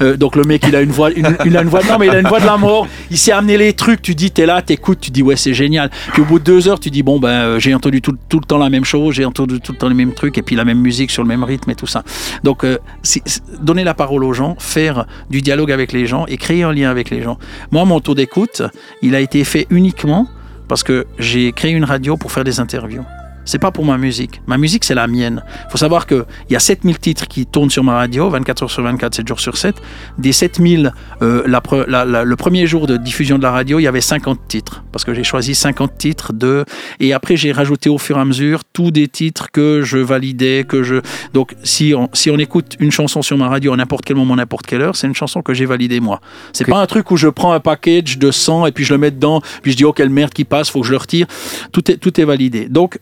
Euh, 0.03 0.17
donc 0.17 0.37
le 0.37 0.43
mec, 0.45 0.63
il 0.69 0.77
a 0.77 0.81
une 0.83 0.91
voix, 0.91 1.11
il 1.11 1.25
a 1.27 1.63
une 1.63 1.69
voix. 1.69 1.81
Non, 1.83 1.99
mais 1.99 2.07
il 2.07 2.11
a 2.11 2.21
une 2.21 2.29
voix 2.29 2.41
de 2.41 2.47
la 2.47 2.57
mort. 2.57 2.87
Il 3.11 3.19
sait 3.19 3.33
amener 3.33 3.57
les 3.59 3.73
trucs. 3.73 4.03
Tu 4.03 4.15
dis, 4.15 4.31
t'es 4.31 4.47
là, 4.47 4.63
t'écoutes, 4.63 5.01
tu 5.01 5.11
dis 5.11 5.23
ouais, 5.23 5.37
c'est 5.37 5.55
génial. 5.55 5.91
Puis 6.13 6.23
au 6.23 6.25
bout 6.25 6.39
de 6.39 6.45
deux 6.45 6.69
heures, 6.69 6.81
tu 6.81 6.91
dis 6.91 7.03
bon 7.03 7.19
ben, 7.19 7.29
euh, 7.29 7.59
j'ai 7.59 7.75
entendu 7.75 8.01
tout, 8.03 8.15
tout 8.29 8.39
le 8.41 8.45
temps 8.45 8.59
la 8.59 8.71
même 8.71 8.85
chose, 8.85 9.15
j'ai 9.15 9.25
entendu 9.25 9.61
tout 9.61 9.73
le 9.73 9.79
temps 9.79 9.89
les 9.89 9.95
mêmes 9.95 10.15
trucs 10.15 10.37
et 10.39 10.43
puis 10.43 10.57
la 10.57 10.65
même 10.65 10.79
musique 10.81 11.11
sur 11.11 11.23
le 11.23 11.29
même 11.29 11.45
rythme 11.45 11.71
et 11.71 11.75
tout 11.75 11.87
ça. 11.87 12.03
Donc, 12.45 12.65
euh, 12.65 12.79
c'est- 13.03 13.23
donner 13.61 13.85
la 13.85 13.95
parole 13.95 14.25
aux 14.25 14.33
gens, 14.33 14.57
faire 14.59 15.07
du 15.31 15.43
dialogue 15.43 15.73
avec 15.73 15.93
les 15.93 16.07
gens 16.07 16.27
et 16.27 16.37
créer 16.37 16.63
un 16.63 16.73
lien 16.73 16.91
avec 16.91 17.11
les 17.11 17.23
gens. 17.23 17.39
Moi, 17.71 17.85
mon 17.85 18.01
taux 18.01 18.15
d'écoute, 18.15 18.63
il 19.03 19.15
a 19.15 19.21
été 19.21 19.45
fait 19.45 19.67
uniquement 19.71 20.27
parce 20.69 20.83
que 20.83 21.07
j'ai 21.19 21.53
créé 21.53 21.73
une 21.73 21.85
radio 21.85 22.17
pour 22.17 22.33
faire 22.33 22.45
des 22.45 22.61
interviews. 22.61 23.05
C'est 23.49 23.59
pas 23.59 23.71
pour 23.71 23.87
ma 23.87 23.97
musique. 23.97 24.43
Ma 24.47 24.59
musique, 24.59 24.85
c'est 24.85 24.95
la 24.95 25.07
mienne. 25.07 25.43
Il 25.67 25.71
faut 25.71 25.79
savoir 25.79 26.07
qu'il 26.07 26.25
y 26.51 26.57
a 26.57 26.59
7000 26.61 26.99
titres 26.99 27.27
qui 27.27 27.47
tournent 27.47 27.71
sur 27.71 27.83
ma 27.83 27.95
radio, 27.95 28.29
24 28.29 28.65
heures 28.65 28.71
sur 28.71 28.83
24, 28.83 29.15
7 29.15 29.27
jours 29.27 29.41
sur 29.41 29.57
7. 29.57 29.75
Des 30.19 30.33
7000, 30.33 30.93
euh, 31.23 31.43
la 31.47 31.61
pre- 31.61 31.87
la- 31.89 32.05
la- 32.05 32.25
le 32.25 32.37
premier 32.37 32.67
jour 32.67 32.87
de 32.87 32.99
diffusion 32.99 33.39
de 33.39 33.43
la 33.43 33.51
radio, 33.51 33.79
il 33.79 33.85
y 33.85 33.87
avait 33.87 34.03
50 34.03 34.41
titres. 34.49 34.85
Parce 34.93 35.07
que 35.07 35.15
j'ai 35.15 35.25
choisi 35.25 35.55
50 35.55 35.97
titres 35.97 36.35
de. 36.35 36.67
Et 37.01 37.15
après, 37.15 37.39
j'ai 37.39 37.51
rajouté 37.51 37.89
au 37.89 37.97
fur 37.97 38.19
et 38.19 38.21
à 38.21 38.25
mesure 38.27 38.65
tous 38.65 38.91
des 38.91 39.09
titres 39.09 39.51
que 39.51 39.81
je 39.83 39.97
validais, 39.97 40.65
que 40.69 40.83
je. 40.83 40.97
Donc, 41.33 41.55
si 41.65 41.95
on, 41.97 42.11
si 42.13 42.31
on 42.31 42.37
écoute 42.37 42.77
une 42.81 42.91
chanson 42.91 43.23
sur 43.23 43.39
ma 43.39 43.49
radio 43.49 43.73
à 43.73 43.77
n'importe 43.77 44.05
quel 44.05 44.17
moment, 44.17 44.37
n'importe 44.37 44.67
quelle 44.67 44.83
heure, 44.83 44.95
c'est 44.95 45.07
une 45.07 45.15
chanson 45.15 45.41
que 45.41 45.55
j'ai 45.55 45.65
validée 45.65 46.01
moi. 46.01 46.21
C'est 46.53 46.65
Que- 46.65 46.71
pas 46.71 46.81
un 46.83 46.87
truc 46.87 47.11
où 47.11 47.17
je 47.17 47.29
prends 47.29 47.53
un 47.53 47.61
package 47.61 48.19
de 48.19 48.31
100 48.31 48.67
et 48.67 48.73
puis 48.73 48.85
je 48.85 48.93
le 48.93 48.99
mets 48.99 49.11
dedans, 49.11 49.41
puis 49.63 49.73
je 49.73 49.77
dis, 49.79 49.87
oh, 49.87 49.93
quelle 49.95 50.11
merde 50.11 50.35
qui 50.35 50.45
passe, 50.45 50.69
faut 50.69 50.81
que 50.83 50.87
je 50.87 50.93
le 50.93 50.99
retire. 50.99 51.27
Tout 51.73 51.91
est, 51.91 51.97
tout 51.97 52.21
est 52.21 52.25
validé. 52.25 52.69
Donc, 52.69 52.99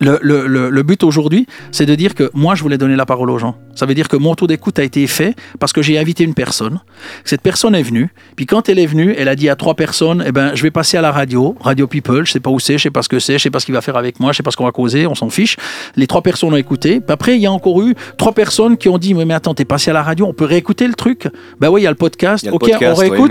le, 0.00 0.18
le- 0.22 0.46
le- 0.46 0.70
le 0.70 0.82
but 0.82 1.02
aujourd'hui, 1.04 1.46
c'est 1.72 1.86
de 1.86 1.94
dire 1.94 2.14
que 2.14 2.30
moi, 2.34 2.54
je 2.54 2.62
voulais 2.62 2.78
donner 2.78 2.96
la 2.96 3.06
parole 3.06 3.30
aux 3.30 3.38
gens. 3.38 3.56
Ça 3.74 3.86
veut 3.86 3.94
dire 3.94 4.08
que 4.08 4.16
mon 4.16 4.34
taux 4.34 4.46
d'écoute 4.46 4.78
a 4.78 4.84
été 4.84 5.06
fait 5.06 5.34
parce 5.60 5.72
que 5.72 5.82
j'ai 5.82 5.98
invité 5.98 6.24
une 6.24 6.34
personne. 6.34 6.80
Cette 7.24 7.40
personne 7.42 7.74
est 7.74 7.82
venue. 7.82 8.08
Puis 8.36 8.46
quand 8.46 8.68
elle 8.68 8.78
est 8.78 8.86
venue, 8.86 9.14
elle 9.16 9.28
a 9.28 9.36
dit 9.36 9.48
à 9.48 9.56
trois 9.56 9.74
personnes, 9.74 10.22
eh 10.26 10.32
ben, 10.32 10.52
je 10.54 10.62
vais 10.62 10.70
passer 10.70 10.96
à 10.96 11.00
la 11.00 11.12
radio, 11.12 11.56
Radio 11.60 11.86
People, 11.86 12.24
je 12.26 12.32
sais 12.32 12.40
pas 12.40 12.50
où 12.50 12.58
c'est, 12.60 12.78
je 12.78 12.84
sais 12.84 12.90
pas 12.90 13.02
ce 13.02 13.08
que 13.08 13.18
c'est, 13.18 13.38
je 13.38 13.42
sais 13.44 13.50
pas 13.50 13.60
ce 13.60 13.66
qu'il 13.66 13.74
va 13.74 13.80
faire 13.80 13.96
avec 13.96 14.20
moi, 14.20 14.32
je 14.32 14.36
sais 14.38 14.42
pas 14.42 14.50
ce 14.50 14.56
qu'on 14.56 14.64
va 14.64 14.72
causer, 14.72 15.06
on 15.06 15.14
s'en 15.14 15.30
fiche. 15.30 15.56
Les 15.96 16.06
trois 16.06 16.22
personnes 16.22 16.52
ont 16.52 16.56
écouté. 16.56 17.00
Puis 17.00 17.12
après, 17.12 17.36
il 17.36 17.40
y 17.42 17.46
a 17.46 17.52
encore 17.52 17.82
eu 17.82 17.94
trois 18.16 18.32
personnes 18.32 18.76
qui 18.76 18.88
ont 18.88 18.98
dit, 18.98 19.14
mais, 19.14 19.24
mais 19.24 19.34
attends, 19.34 19.54
t'es 19.54 19.64
passé 19.64 19.90
à 19.90 19.94
la 19.94 20.02
radio, 20.02 20.26
on 20.26 20.32
peut 20.34 20.44
réécouter 20.44 20.86
le 20.86 20.94
truc 20.94 21.28
Ben 21.60 21.68
oui, 21.70 21.80
il 21.82 21.84
y 21.84 21.86
a 21.86 21.90
le 21.90 21.96
podcast. 21.96 22.46
A 22.46 22.52
ok, 22.52 22.60
podcast, 22.60 22.82
on 22.96 23.00
réécoute. 23.00 23.30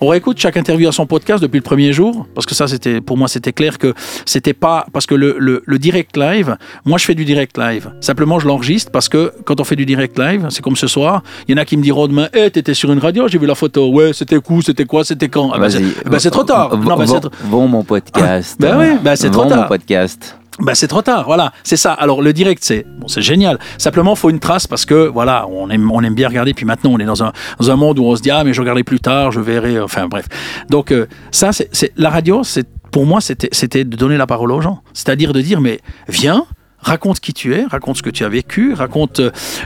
On 0.00 0.08
réécoute 0.08 0.38
chaque 0.38 0.56
interview 0.56 0.88
à 0.88 0.92
son 0.92 1.06
podcast 1.06 1.42
depuis 1.42 1.58
le 1.58 1.62
premier 1.62 1.92
jour, 1.92 2.26
parce 2.34 2.46
que 2.46 2.54
ça, 2.54 2.66
c'était 2.68 3.00
pour 3.00 3.16
moi, 3.16 3.28
c'était 3.28 3.52
clair 3.52 3.78
que 3.78 3.94
c'était 4.24 4.54
pas 4.54 4.86
parce 4.92 5.06
que 5.06 5.14
le, 5.14 5.36
le- 5.38 5.62
le 5.64 5.78
direct 5.78 6.05
live, 6.14 6.56
moi, 6.84 6.98
je 6.98 7.06
fais 7.06 7.14
du 7.14 7.24
direct 7.24 7.56
live. 7.56 7.90
Simplement, 8.00 8.38
je 8.38 8.46
l'enregistre 8.46 8.90
parce 8.92 9.08
que 9.08 9.32
quand 9.46 9.60
on 9.60 9.64
fait 9.64 9.76
du 9.76 9.86
direct 9.86 10.18
live, 10.18 10.46
c'est 10.50 10.62
comme 10.62 10.76
ce 10.76 10.86
soir, 10.86 11.22
il 11.48 11.56
y 11.56 11.58
en 11.58 11.62
a 11.62 11.64
qui 11.64 11.76
me 11.78 11.82
diront 11.82 12.06
demain, 12.06 12.28
hé, 12.34 12.50
t'étais 12.50 12.74
sur 12.74 12.92
une 12.92 12.98
radio, 12.98 13.26
j'ai 13.28 13.38
vu 13.38 13.46
la 13.46 13.54
photo, 13.54 13.90
ouais, 13.90 14.12
c'était 14.12 14.38
cool, 14.40 14.62
c'était 14.62 14.84
quoi, 14.84 15.04
c'était 15.04 15.28
quand? 15.28 15.52
Ah 15.52 15.70
c'est- 15.70 15.82
eh 16.04 16.08
ben, 16.08 16.18
c'est 16.18 16.30
trop 16.30 16.44
tard. 16.44 16.76
Non, 16.76 16.96
tr- 16.96 17.30
vends 17.44 17.66
mon 17.66 17.82
podcast. 17.82 18.56
Ben 18.60 18.78
oui, 18.78 18.98
ben, 19.02 19.16
c'est 19.16 19.30
trop 19.30 19.46
tard. 19.46 19.62
mon 19.62 19.66
podcast. 19.68 20.36
Ben, 20.58 20.74
c'est 20.74 20.88
trop 20.88 21.02
tard, 21.02 21.24
voilà, 21.26 21.52
c'est 21.64 21.76
ça. 21.76 21.92
Alors 21.92 22.22
le 22.22 22.32
direct, 22.32 22.64
c'est 22.64 22.86
bon, 22.98 23.08
c'est 23.08 23.20
génial. 23.20 23.58
Simplement, 23.76 24.14
faut 24.14 24.30
une 24.30 24.38
trace 24.40 24.66
parce 24.66 24.86
que 24.86 25.06
voilà, 25.06 25.46
on 25.50 25.68
aime, 25.68 25.90
on 25.92 26.02
aime 26.02 26.14
bien 26.14 26.28
regarder. 26.28 26.54
Puis 26.54 26.64
maintenant, 26.64 26.92
on 26.94 26.98
est 26.98 27.04
dans 27.04 27.22
un, 27.22 27.32
dans 27.60 27.70
un 27.70 27.76
monde 27.76 27.98
où 27.98 28.04
on 28.04 28.16
se 28.16 28.22
dit 28.22 28.30
ah 28.30 28.42
mais 28.42 28.54
je 28.54 28.60
regarderai 28.62 28.82
plus 28.82 28.98
tard, 28.98 29.32
je 29.32 29.40
verrai. 29.40 29.78
Enfin 29.78 30.08
bref. 30.08 30.24
Donc 30.70 30.92
euh, 30.92 31.06
ça, 31.30 31.50
c'est- 31.52 31.92
la 31.98 32.08
radio. 32.08 32.42
C'est 32.42 32.66
pour 32.90 33.06
moi, 33.06 33.20
c'était 33.20 33.84
de 33.84 33.96
donner 33.96 34.16
la 34.16 34.26
parole 34.26 34.52
aux 34.52 34.60
gens. 34.60 34.82
C'est-à-dire 34.92 35.32
de 35.32 35.40
dire 35.40 35.60
mais 35.60 35.80
viens. 36.08 36.46
Raconte 36.78 37.18
qui 37.18 37.32
tu 37.32 37.52
es, 37.54 37.64
raconte 37.64 37.96
ce 37.96 38.02
que 38.02 38.10
tu 38.10 38.22
as 38.22 38.28
vécu, 38.28 38.72
raconte 38.72 39.20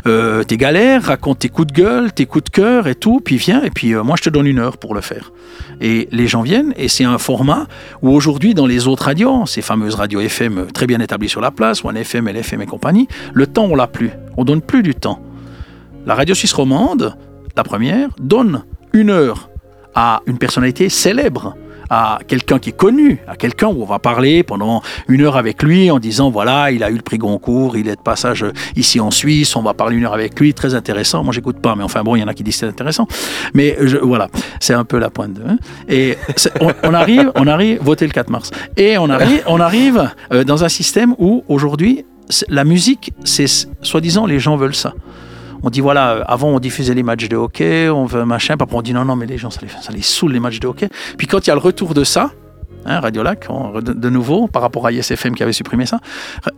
euh, 0.06 0.42
tes 0.44 0.56
galères, 0.56 1.02
raconte 1.02 1.40
tes 1.40 1.50
coups 1.50 1.66
de 1.66 1.72
gueule, 1.74 2.12
tes 2.12 2.24
coups 2.24 2.44
de 2.44 2.48
cœur 2.50 2.86
et 2.86 2.94
tout, 2.94 3.20
puis 3.22 3.36
viens, 3.36 3.62
et 3.62 3.68
puis 3.68 3.92
euh, 3.92 4.02
moi 4.02 4.14
je 4.16 4.22
te 4.22 4.30
donne 4.30 4.46
une 4.46 4.58
heure 4.58 4.78
pour 4.78 4.94
le 4.94 5.02
faire. 5.02 5.30
Et 5.82 6.08
les 6.12 6.28
gens 6.28 6.40
viennent, 6.40 6.72
et 6.78 6.88
c'est 6.88 7.04
un 7.04 7.18
format 7.18 7.66
où 8.00 8.10
aujourd'hui, 8.10 8.54
dans 8.54 8.66
les 8.66 8.86
autres 8.86 9.02
radios, 9.02 9.44
ces 9.44 9.60
fameuses 9.60 9.96
radios 9.96 10.20
FM 10.20 10.68
très 10.72 10.86
bien 10.86 11.00
établies 11.00 11.28
sur 11.28 11.42
la 11.42 11.50
place, 11.50 11.84
One 11.84 11.96
FM, 11.96 12.28
LFM 12.28 12.62
et 12.62 12.66
compagnie, 12.66 13.06
le 13.34 13.46
temps, 13.46 13.64
on 13.64 13.74
l'a 13.74 13.88
plus. 13.88 14.12
On 14.38 14.44
donne 14.44 14.62
plus 14.62 14.82
du 14.82 14.94
temps. 14.94 15.20
La 16.06 16.14
radio 16.14 16.34
suisse 16.34 16.54
romande, 16.54 17.16
la 17.56 17.64
première, 17.64 18.08
donne 18.18 18.62
une 18.94 19.10
heure 19.10 19.50
à 19.94 20.22
une 20.26 20.38
personnalité 20.38 20.88
célèbre, 20.88 21.54
à 21.90 22.20
quelqu'un 22.26 22.58
qui 22.60 22.70
est 22.70 22.76
connu, 22.76 23.18
à 23.26 23.36
quelqu'un 23.36 23.66
où 23.66 23.82
on 23.82 23.86
va 23.86 23.98
parler 23.98 24.42
pendant 24.44 24.80
une 25.08 25.22
heure 25.22 25.36
avec 25.36 25.62
lui 25.62 25.90
en 25.90 25.98
disant 25.98 26.30
voilà, 26.30 26.70
il 26.70 26.84
a 26.84 26.90
eu 26.90 26.94
le 26.94 27.02
prix 27.02 27.18
Goncourt, 27.18 27.76
il 27.76 27.88
est 27.88 27.96
de 27.96 28.00
passage 28.00 28.44
ici 28.76 29.00
en 29.00 29.10
Suisse, 29.10 29.56
on 29.56 29.62
va 29.62 29.74
parler 29.74 29.96
une 29.96 30.04
heure 30.04 30.14
avec 30.14 30.38
lui, 30.38 30.54
très 30.54 30.74
intéressant. 30.74 31.24
Moi, 31.24 31.32
j'écoute 31.34 31.58
pas, 31.60 31.74
mais 31.74 31.82
enfin 31.82 32.02
bon, 32.02 32.14
il 32.16 32.20
y 32.20 32.22
en 32.22 32.28
a 32.28 32.34
qui 32.34 32.44
disent 32.44 32.56
c'est 32.56 32.66
intéressant. 32.66 33.08
Mais 33.54 33.76
voilà, 34.02 34.28
c'est 34.60 34.74
un 34.74 34.84
peu 34.84 34.98
la 34.98 35.10
pointe. 35.10 35.32
de- 35.34 35.42
hein. 35.46 35.58
Et 35.88 36.16
on, 36.84 36.94
arrive, 36.94 37.32
on 37.34 37.46
arrive, 37.46 37.80
voter 37.82 38.06
le 38.06 38.12
4 38.12 38.30
mars. 38.30 38.50
Et 38.76 38.96
on 38.96 39.10
arrive, 39.10 39.42
on 39.46 39.58
arrive 39.60 40.10
euh, 40.32 40.44
dans 40.44 40.62
un 40.64 40.68
système 40.68 41.14
où 41.18 41.42
aujourd'hui, 41.48 42.04
la 42.48 42.62
musique, 42.64 43.12
c'est 43.24 43.46
soi-disant 43.82 44.26
les 44.26 44.38
gens 44.38 44.56
veulent 44.56 44.74
ça. 44.76 44.94
On 45.62 45.70
dit 45.70 45.80
voilà, 45.80 46.10
euh, 46.10 46.24
avant 46.26 46.48
on 46.48 46.58
diffusait 46.58 46.94
les 46.94 47.02
matchs 47.02 47.28
de 47.28 47.36
hockey, 47.36 47.88
on 47.88 48.04
veut 48.04 48.24
machin, 48.24 48.54
après 48.58 48.76
on 48.76 48.82
dit 48.82 48.92
non, 48.92 49.04
non, 49.04 49.16
mais 49.16 49.26
les 49.26 49.38
gens 49.38 49.50
ça 49.50 49.60
les, 49.62 49.68
ça 49.68 49.92
les 49.92 50.02
saoule 50.02 50.32
les 50.32 50.40
matchs 50.40 50.60
de 50.60 50.66
hockey. 50.66 50.88
Puis 51.18 51.26
quand 51.26 51.46
il 51.46 51.48
y 51.48 51.50
a 51.50 51.54
le 51.54 51.60
retour 51.60 51.94
de 51.94 52.04
ça, 52.04 52.30
hein, 52.86 53.00
Radio 53.00 53.22
Lac, 53.22 53.46
on- 53.48 53.80
de, 53.80 54.10
nouveau, 54.10 54.46
par 54.46 54.62
rapport 54.62 54.86
à 54.86 54.92
ISFM 54.92 55.34
qui 55.34 55.42
avait 55.42 55.52
supprimé 55.52 55.86
ça, 55.86 56.00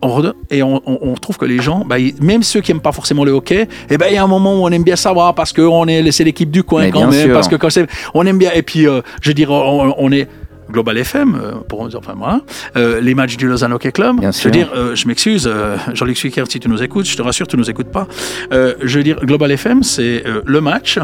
on 0.01 0.33
et 0.49 0.63
on, 0.63 0.79
trouve 1.21 1.37
que 1.37 1.45
les 1.45 1.59
gens, 1.61 1.83
bah, 1.85 1.95
même 2.21 2.43
ceux 2.43 2.61
qui 2.61 2.71
n'aiment 2.71 2.81
pas 2.81 2.91
forcément 2.91 3.23
le 3.23 3.31
hockey, 3.31 3.67
eh 3.89 3.97
ben, 3.97 4.07
il 4.09 4.15
y 4.15 4.17
a 4.17 4.23
un 4.23 4.27
moment 4.27 4.55
où 4.55 4.65
on 4.65 4.69
aime 4.69 4.83
bien 4.83 4.95
savoir 4.95 5.35
parce 5.35 5.53
que 5.53 5.61
on 5.61 5.85
est, 5.87 6.11
c'est 6.11 6.23
l'équipe 6.23 6.51
du 6.51 6.63
coin 6.63 6.83
Mais 6.83 6.91
quand 6.91 7.07
même, 7.07 7.33
parce 7.33 7.47
que 7.47 7.55
quand 7.55 7.69
on 8.13 8.25
aime 8.25 8.37
bien, 8.37 8.51
et 8.53 8.61
puis 8.61 8.87
euh, 8.87 9.01
je 9.21 9.29
veux 9.29 9.33
dire, 9.33 9.51
on 9.51 10.11
est. 10.11 10.27
Global 10.71 10.97
FM, 10.97 11.35
euh, 11.35 11.51
pour 11.67 11.81
enfin 11.81 12.13
voilà, 12.17 12.41
euh, 12.77 13.01
les 13.01 13.13
matchs 13.15 13.37
du 13.37 13.47
Lausanne 13.47 13.73
Hockey 13.73 13.91
Club. 13.91 14.19
Bien 14.19 14.31
je 14.31 14.37
sûr. 14.37 14.45
veux 14.51 14.51
dire, 14.57 14.71
euh, 14.75 14.95
je 14.95 15.07
m'excuse, 15.07 15.47
euh, 15.51 15.75
Jean-Luc 15.93 16.17
Suiker, 16.17 16.43
si 16.49 16.59
tu 16.59 16.69
nous 16.69 16.81
écoutes, 16.81 17.05
je 17.05 17.15
te 17.17 17.21
rassure, 17.21 17.47
tu 17.47 17.57
nous 17.57 17.69
écoutes 17.69 17.91
pas. 17.91 18.07
Euh, 18.51 18.75
je 18.81 18.97
veux 18.97 19.03
dire, 19.03 19.19
Global 19.25 19.51
FM, 19.51 19.83
c'est 19.83 20.23
euh, 20.25 20.41
le 20.45 20.61
match. 20.61 20.99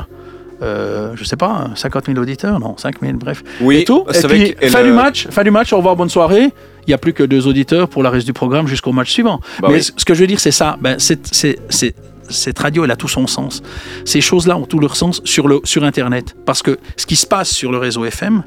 Euh, 0.61 1.13
je 1.15 1.23
sais 1.23 1.37
pas, 1.37 1.69
50 1.75 2.07
000 2.07 2.17
auditeurs, 2.19 2.59
non, 2.59 2.75
5 2.77 2.95
000, 3.01 3.13
bref. 3.13 3.43
Oui, 3.61 3.77
et 3.77 3.83
tout. 3.85 4.03
c'est 4.11 4.25
Et 4.25 4.27
vrai 4.27 4.35
puis, 4.35 4.55
et 4.59 4.67
fin 4.69 4.79
le- 4.81 4.89
du 4.89 4.91
match, 4.91 5.27
fin 5.29 5.43
du 5.43 5.51
match, 5.51 5.71
au 5.71 5.77
revoir, 5.77 5.95
bonne 5.95 6.09
soirée. 6.09 6.49
Il 6.85 6.89
n'y 6.89 6.93
a 6.93 6.97
plus 6.97 7.13
que 7.13 7.23
deux 7.23 7.47
auditeurs 7.47 7.87
pour 7.87 8.03
le 8.03 8.09
reste 8.09 8.25
du 8.25 8.33
programme 8.33 8.67
jusqu'au 8.67 8.91
match 8.91 9.09
suivant. 9.11 9.39
Bah 9.61 9.69
Mais 9.71 9.75
oui. 9.75 9.83
ce 9.95 10.03
que 10.03 10.13
je 10.13 10.19
veux 10.19 10.27
dire, 10.27 10.39
c'est 10.39 10.51
ça. 10.51 10.77
Ben, 10.81 10.95
c'est- 10.99 11.33
c'est- 11.33 11.59
c'est- 11.69 11.95
cette 12.29 12.59
radio, 12.59 12.85
elle 12.85 12.91
a 12.91 12.95
tout 12.95 13.07
son 13.07 13.27
sens. 13.27 13.61
Ces 14.05 14.21
choses-là 14.21 14.57
ont 14.57 14.65
tout 14.65 14.79
leur 14.79 14.95
sens 14.95 15.21
sur, 15.25 15.47
le, 15.47 15.61
sur 15.63 15.83
Internet. 15.83 16.35
Parce 16.45 16.61
que 16.61 16.77
ce 16.97 17.05
qui 17.05 17.15
se 17.15 17.27
passe 17.27 17.49
sur 17.49 17.71
le 17.71 17.77
réseau 17.77 18.05
FM, 18.05 18.43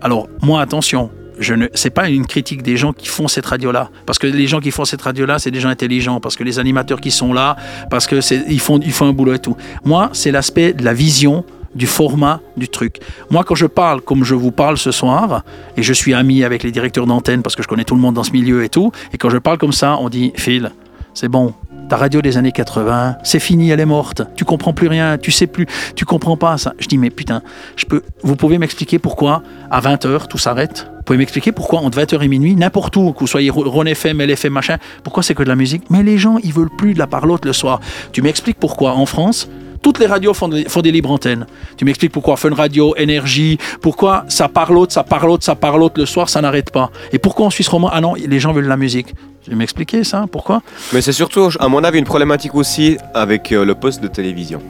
alors 0.00 0.28
moi, 0.42 0.60
attention, 0.60 1.10
je 1.38 1.54
ne, 1.54 1.66
pas 1.88 2.08
une 2.08 2.26
critique 2.26 2.62
des 2.62 2.76
gens 2.76 2.92
qui 2.92 3.08
font 3.08 3.28
cette 3.28 3.46
radio-là, 3.46 3.90
parce 4.06 4.18
que 4.18 4.26
les 4.26 4.46
gens 4.46 4.60
qui 4.60 4.70
font 4.70 4.84
cette 4.84 5.02
radio-là, 5.02 5.38
c'est 5.38 5.50
des 5.50 5.60
gens 5.60 5.68
intelligents, 5.68 6.20
parce 6.20 6.36
que 6.36 6.44
les 6.44 6.58
animateurs 6.58 7.00
qui 7.00 7.10
sont 7.10 7.32
là, 7.32 7.56
parce 7.90 8.06
que 8.06 8.20
font, 8.20 8.80
ils 8.80 8.92
font 8.92 9.06
un 9.06 9.12
boulot 9.12 9.34
et 9.34 9.38
tout. 9.38 9.56
Moi, 9.84 10.10
c'est 10.12 10.30
l'aspect 10.30 10.72
de 10.72 10.84
la 10.84 10.94
vision 10.94 11.44
du 11.74 11.86
format 11.86 12.40
du 12.56 12.68
truc. 12.68 12.98
Moi, 13.30 13.44
quand 13.44 13.54
je 13.54 13.66
parle 13.66 14.00
comme 14.00 14.24
je 14.24 14.34
vous 14.34 14.50
parle 14.50 14.78
ce 14.78 14.90
soir, 14.90 15.44
et 15.76 15.82
je 15.82 15.92
suis 15.92 16.14
ami 16.14 16.42
avec 16.42 16.62
les 16.62 16.72
directeurs 16.72 17.06
d'antenne 17.06 17.42
parce 17.42 17.54
que 17.54 17.62
je 17.62 17.68
connais 17.68 17.84
tout 17.84 17.94
le 17.94 18.00
monde 18.00 18.14
dans 18.14 18.24
ce 18.24 18.32
milieu 18.32 18.64
et 18.64 18.68
tout, 18.68 18.90
et 19.12 19.18
quand 19.18 19.30
je 19.30 19.38
parle 19.38 19.58
comme 19.58 19.72
ça, 19.72 19.96
on 20.00 20.08
dit 20.08 20.32
Phil, 20.34 20.72
c'est 21.18 21.28
bon. 21.28 21.52
Ta 21.88 21.96
radio 21.96 22.22
des 22.22 22.36
années 22.36 22.52
80, 22.52 23.16
c'est 23.24 23.40
fini, 23.40 23.70
elle 23.70 23.80
est 23.80 23.86
morte. 23.86 24.22
Tu 24.36 24.44
comprends 24.44 24.72
plus 24.72 24.86
rien, 24.86 25.18
tu 25.18 25.32
sais 25.32 25.48
plus, 25.48 25.66
tu 25.96 26.04
comprends 26.04 26.36
pas 26.36 26.56
ça. 26.58 26.74
Je 26.78 26.86
dis, 26.86 26.96
mais 26.96 27.10
putain, 27.10 27.42
je 27.74 27.86
peux, 27.86 28.02
vous 28.22 28.36
pouvez 28.36 28.58
m'expliquer 28.58 29.00
pourquoi 29.00 29.42
à 29.68 29.80
20h 29.80 30.28
tout 30.28 30.38
s'arrête? 30.38 30.88
Vous 30.98 31.02
pouvez 31.02 31.18
m'expliquer 31.18 31.50
pourquoi 31.50 31.80
entre 31.80 31.98
20h 31.98 32.22
et 32.22 32.28
minuit, 32.28 32.54
n'importe 32.54 32.94
où, 32.96 33.12
que 33.12 33.18
vous 33.20 33.26
soyez 33.26 33.50
Ron 33.50 33.86
FM, 33.86 34.20
LFM, 34.22 34.52
machin, 34.52 34.76
pourquoi 35.02 35.24
c'est 35.24 35.34
que 35.34 35.42
de 35.42 35.48
la 35.48 35.56
musique? 35.56 35.90
Mais 35.90 36.04
les 36.04 36.18
gens, 36.18 36.36
ils 36.44 36.52
veulent 36.52 36.76
plus 36.76 36.94
de 36.94 37.00
la 37.00 37.08
parlotte 37.08 37.44
le 37.46 37.52
soir. 37.52 37.80
Tu 38.12 38.22
m'expliques 38.22 38.60
pourquoi 38.60 38.92
en 38.94 39.06
France, 39.06 39.48
toutes 39.88 40.00
les 40.00 40.06
radios 40.06 40.34
font 40.34 40.48
des, 40.48 40.64
font 40.64 40.82
des 40.82 40.92
libres 40.92 41.10
antennes. 41.10 41.46
Tu 41.78 41.86
m'expliques 41.86 42.12
pourquoi 42.12 42.36
Fun 42.36 42.54
Radio, 42.54 42.94
Énergie, 42.96 43.56
pourquoi 43.80 44.26
ça 44.28 44.46
parlote, 44.46 44.92
ça 44.92 45.02
parlote, 45.02 45.42
ça 45.42 45.54
parlote 45.54 45.96
le 45.96 46.04
soir, 46.04 46.28
ça 46.28 46.42
n'arrête 46.42 46.70
pas. 46.70 46.90
Et 47.10 47.18
pourquoi 47.18 47.46
en 47.46 47.50
Suisse 47.50 47.68
romand, 47.68 47.88
ah 47.90 48.02
non, 48.02 48.12
les 48.14 48.38
gens 48.38 48.52
veulent 48.52 48.64
de 48.64 48.68
la 48.68 48.76
musique. 48.76 49.14
Tu 49.42 49.56
m'expliquer 49.56 50.04
ça 50.04 50.26
Pourquoi 50.30 50.60
Mais 50.92 51.00
c'est 51.00 51.12
surtout, 51.12 51.48
à 51.58 51.68
mon 51.68 51.82
avis, 51.84 51.98
une 51.98 52.04
problématique 52.04 52.54
aussi 52.54 52.98
avec 53.14 53.50
euh, 53.50 53.64
le 53.64 53.74
poste 53.74 54.02
de 54.02 54.08
télévision. 54.08 54.60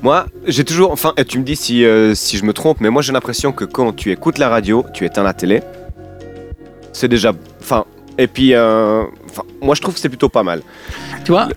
Moi, 0.00 0.26
j'ai 0.46 0.62
toujours, 0.62 0.92
enfin, 0.92 1.12
et 1.16 1.24
tu 1.24 1.40
me 1.40 1.44
dis 1.44 1.56
si, 1.56 1.84
euh, 1.84 2.14
si 2.14 2.36
je 2.36 2.44
me 2.44 2.52
trompe, 2.52 2.78
mais 2.80 2.90
moi 2.90 3.02
j'ai 3.02 3.12
l'impression 3.12 3.50
que 3.50 3.64
quand 3.64 3.92
tu 3.96 4.12
écoutes 4.12 4.38
la 4.38 4.48
radio, 4.48 4.86
tu 4.94 5.04
éteins 5.04 5.24
la 5.24 5.32
télé. 5.32 5.60
C'est 6.92 7.08
déjà, 7.08 7.32
enfin, 7.60 7.84
et 8.16 8.28
puis, 8.28 8.54
euh, 8.54 9.02
moi 9.60 9.74
je 9.74 9.80
trouve 9.80 9.94
que 9.94 10.00
c'est 10.00 10.08
plutôt 10.08 10.28
pas 10.28 10.44
mal. 10.44 10.62
Tu 11.24 11.32
vois, 11.32 11.48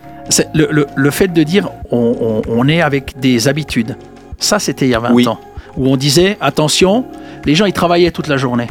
le, 0.53 0.67
le- 0.71 0.87
le 0.95 1.11
fait 1.11 1.27
de 1.29 1.43
dire 1.43 1.69
on, 1.91 2.15
on- 2.19 2.41
on 2.49 2.67
est 2.67 2.81
avec 2.81 3.19
des 3.19 3.47
habitudes, 3.47 3.95
ça 4.39 4.59
c'était 4.59 4.85
il 4.85 4.91
y 4.91 4.95
a 4.95 4.99
20 4.99 5.11
Oui. 5.13 5.27
ans, 5.27 5.39
où 5.77 5.87
on 5.87 5.95
disait 5.97 6.37
attention, 6.41 7.05
les 7.45 7.55
gens 7.55 7.65
ils 7.65 7.73
travaillaient 7.73 8.11
toute 8.11 8.27
la 8.27 8.37
journée. 8.37 8.67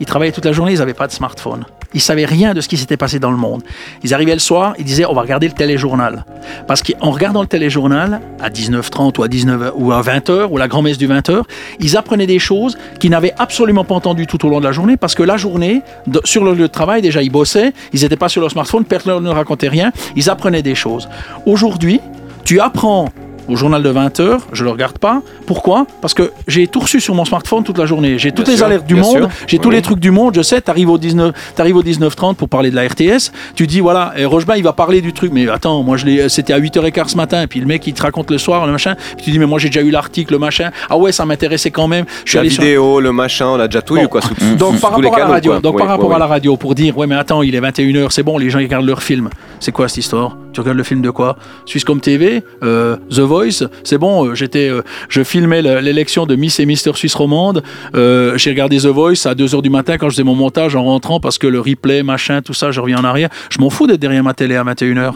Ils 0.00 0.06
travaillaient 0.06 0.32
toute 0.32 0.46
la 0.46 0.52
journée, 0.52 0.72
ils 0.72 0.78
n'avaient 0.78 0.94
pas 0.94 1.06
de 1.06 1.12
smartphone. 1.12 1.64
Ils 1.94 2.00
savaient 2.00 2.24
rien 2.24 2.54
de 2.54 2.60
ce 2.60 2.68
qui 2.68 2.76
s'était 2.76 2.96
passé 2.96 3.18
dans 3.18 3.30
le 3.30 3.36
monde. 3.36 3.62
Ils 4.02 4.14
arrivaient 4.14 4.34
le 4.34 4.40
soir, 4.40 4.74
ils 4.78 4.84
disaient 4.84 5.04
on 5.06 5.14
va 5.14 5.22
regarder 5.22 5.48
le 5.48 5.54
téléjournal. 5.54 6.24
Parce 6.66 6.82
qu'en 6.82 7.10
regardant 7.10 7.42
le 7.42 7.48
téléjournal, 7.48 8.20
à 8.40 8.48
19h30 8.48 9.18
ou 9.18 9.22
à 9.22 9.28
19h 9.28 9.72
ou 9.74 9.92
à 9.92 10.00
20h, 10.00 10.48
ou 10.50 10.56
la 10.56 10.68
grand-messe 10.68 10.98
du 10.98 11.08
20h, 11.08 11.42
ils 11.80 11.96
apprenaient 11.96 12.26
des 12.26 12.38
choses 12.38 12.78
qu'ils 12.98 13.10
n'avaient 13.10 13.34
absolument 13.38 13.84
pas 13.84 13.94
entendues 13.94 14.26
tout 14.26 14.44
au 14.46 14.50
long 14.50 14.60
de 14.60 14.64
la 14.64 14.72
journée, 14.72 14.96
parce 14.96 15.14
que 15.14 15.22
la 15.22 15.36
journée, 15.36 15.82
sur 16.24 16.44
le 16.44 16.52
lieu 16.54 16.62
de 16.62 16.72
travail, 16.72 17.02
déjà 17.02 17.22
ils 17.22 17.30
bossaient, 17.30 17.72
ils 17.92 18.02
n'étaient 18.02 18.16
pas 18.16 18.28
sur 18.28 18.40
leur 18.40 18.50
smartphone, 18.50 18.84
personne 18.84 19.22
ne 19.22 19.30
racontait 19.30 19.68
rien, 19.68 19.92
ils 20.16 20.30
apprenaient 20.30 20.62
des 20.62 20.74
choses. 20.74 21.08
Aujourd'hui, 21.46 22.00
tu 22.44 22.60
apprends 22.60 23.08
au 23.50 23.56
journal 23.56 23.82
de 23.82 23.92
20h, 23.92 24.38
je 24.52 24.64
le 24.64 24.70
regarde 24.70 24.98
pas. 24.98 25.22
Pourquoi? 25.46 25.86
Parce 26.00 26.14
que 26.14 26.32
j'ai 26.48 26.66
tout 26.68 26.80
reçu 26.80 27.00
sur 27.00 27.14
mon 27.14 27.24
smartphone 27.24 27.64
toute 27.64 27.78
la 27.78 27.86
journée. 27.86 28.18
J'ai 28.18 28.32
toutes 28.32 28.44
Bien 28.46 28.52
les 28.54 28.58
sûr, 28.58 28.66
alertes 28.66 28.86
du 28.86 28.94
monde, 28.94 29.28
j'ai 29.46 29.58
tous 29.58 29.70
les 29.70 29.82
trucs 29.82 29.98
du 30.00 30.10
monde, 30.10 30.34
je 30.34 30.42
sais, 30.42 30.60
t'arrives 30.60 30.88
au 30.90 30.98
19 30.98 31.32
t'arrives 31.54 31.76
au 31.76 31.82
19h30 31.82 32.34
pour 32.36 32.48
parler 32.48 32.70
de 32.70 32.76
la 32.76 32.82
RTS, 32.86 33.32
tu 33.54 33.66
dis 33.66 33.80
voilà, 33.80 34.12
et 34.16 34.24
Rochebain 34.24 34.56
il 34.56 34.62
va 34.62 34.72
parler 34.72 35.00
du 35.00 35.12
truc 35.12 35.32
mais 35.32 35.48
attends, 35.48 35.82
moi 35.82 35.96
je 35.96 36.06
l'ai 36.06 36.28
c'était 36.28 36.52
à 36.52 36.60
8h15 36.60 37.08
ce 37.08 37.16
matin 37.16 37.42
et 37.42 37.46
puis 37.46 37.60
le 37.60 37.66
mec 37.66 37.86
il 37.86 37.92
te 37.94 38.02
raconte 38.02 38.30
le 38.30 38.38
soir 38.38 38.64
le 38.66 38.72
machin, 38.72 38.94
puis 39.16 39.24
tu 39.24 39.30
dis 39.30 39.38
mais 39.38 39.46
moi 39.46 39.58
j'ai 39.58 39.68
déjà 39.68 39.82
eu 39.82 39.90
l'article 39.90 40.32
le 40.34 40.38
machin. 40.38 40.70
Ah 40.88 40.96
ouais, 40.96 41.12
ça 41.12 41.26
m'intéressait 41.26 41.70
quand 41.70 41.88
même. 41.88 42.04
Je 42.24 42.30
suis 42.30 42.36
La 42.36 42.40
allé 42.42 42.50
sur- 42.50 42.62
vidéo, 42.62 43.00
le 43.00 43.12
machin, 43.12 43.46
on 43.48 43.60
a 43.60 43.66
déjà 43.66 43.82
tout 43.82 43.94
Bon. 43.96 44.04
eu 44.04 44.08
quoi. 44.08 44.20
sous- 44.22 44.34
donc 44.56 44.74
sous 44.76 44.80
par 44.80 44.92
rapport 44.92 45.14
à 45.16 45.18
la 45.18 45.26
radio, 45.26 45.52
quoi. 45.52 45.60
donc 45.60 45.74
Oui, 45.74 45.78
par 45.80 45.88
rapport 45.88 46.08
oui, 46.10 46.14
à 46.14 46.18
la 46.18 46.26
radio 46.26 46.56
pour 46.56 46.74
dire 46.74 46.96
ouais 46.96 47.06
mais 47.06 47.16
attends, 47.16 47.42
il 47.42 47.54
est 47.54 47.60
21h, 47.60 48.08
c'est 48.10 48.22
bon, 48.22 48.38
les 48.38 48.50
gens 48.50 48.58
ils 48.58 48.64
regardent 48.66 48.86
leur 48.86 49.02
film. 49.02 49.28
C'est 49.60 49.72
quoi 49.72 49.88
cette 49.88 49.98
histoire? 49.98 50.36
Tu 50.52 50.60
regardes 50.60 50.78
le 50.78 50.82
film 50.82 51.02
de 51.02 51.10
quoi? 51.10 51.36
Swisscom 51.66 52.00
TV, 52.00 52.42
euh, 52.62 52.96
The 53.10 53.20
Voice, 53.20 53.64
c'est 53.84 53.98
bon, 53.98 54.26
euh, 54.26 54.34
j'étais 54.34 54.68
euh, 54.70 54.80
je 55.10 55.22
filmais 55.22 55.60
le- 55.62 55.80
l'élection 55.80 56.24
de 56.26 56.34
Miss 56.34 56.58
et 56.60 56.66
Mister 56.66 56.92
Suisse 56.94 57.14
romande, 57.14 57.62
j'ai 57.94 58.50
regardé 58.50 58.78
The 58.78 58.86
Voice 58.86 59.26
à 59.26 59.34
2h 59.34 59.60
du 59.62 59.70
matin 59.70 59.98
quand 59.98 60.08
je 60.08 60.14
faisais 60.14 60.24
mon 60.24 60.34
montage 60.34 60.74
en 60.76 60.84
rentrant 60.84 61.20
parce 61.20 61.36
que 61.38 61.46
le 61.46 61.60
replay, 61.60 62.02
machin, 62.02 62.40
tout 62.42 62.54
ça, 62.54 62.70
je 62.70 62.80
reviens 62.80 62.98
en 62.98 63.04
arrière. 63.04 63.28
Je 63.50 63.58
m'en 63.60 63.68
fous 63.70 63.86
d'être 63.86 64.00
derrière 64.00 64.24
ma 64.24 64.34
télé 64.34 64.56
à 64.56 64.64
21h. 64.64 65.12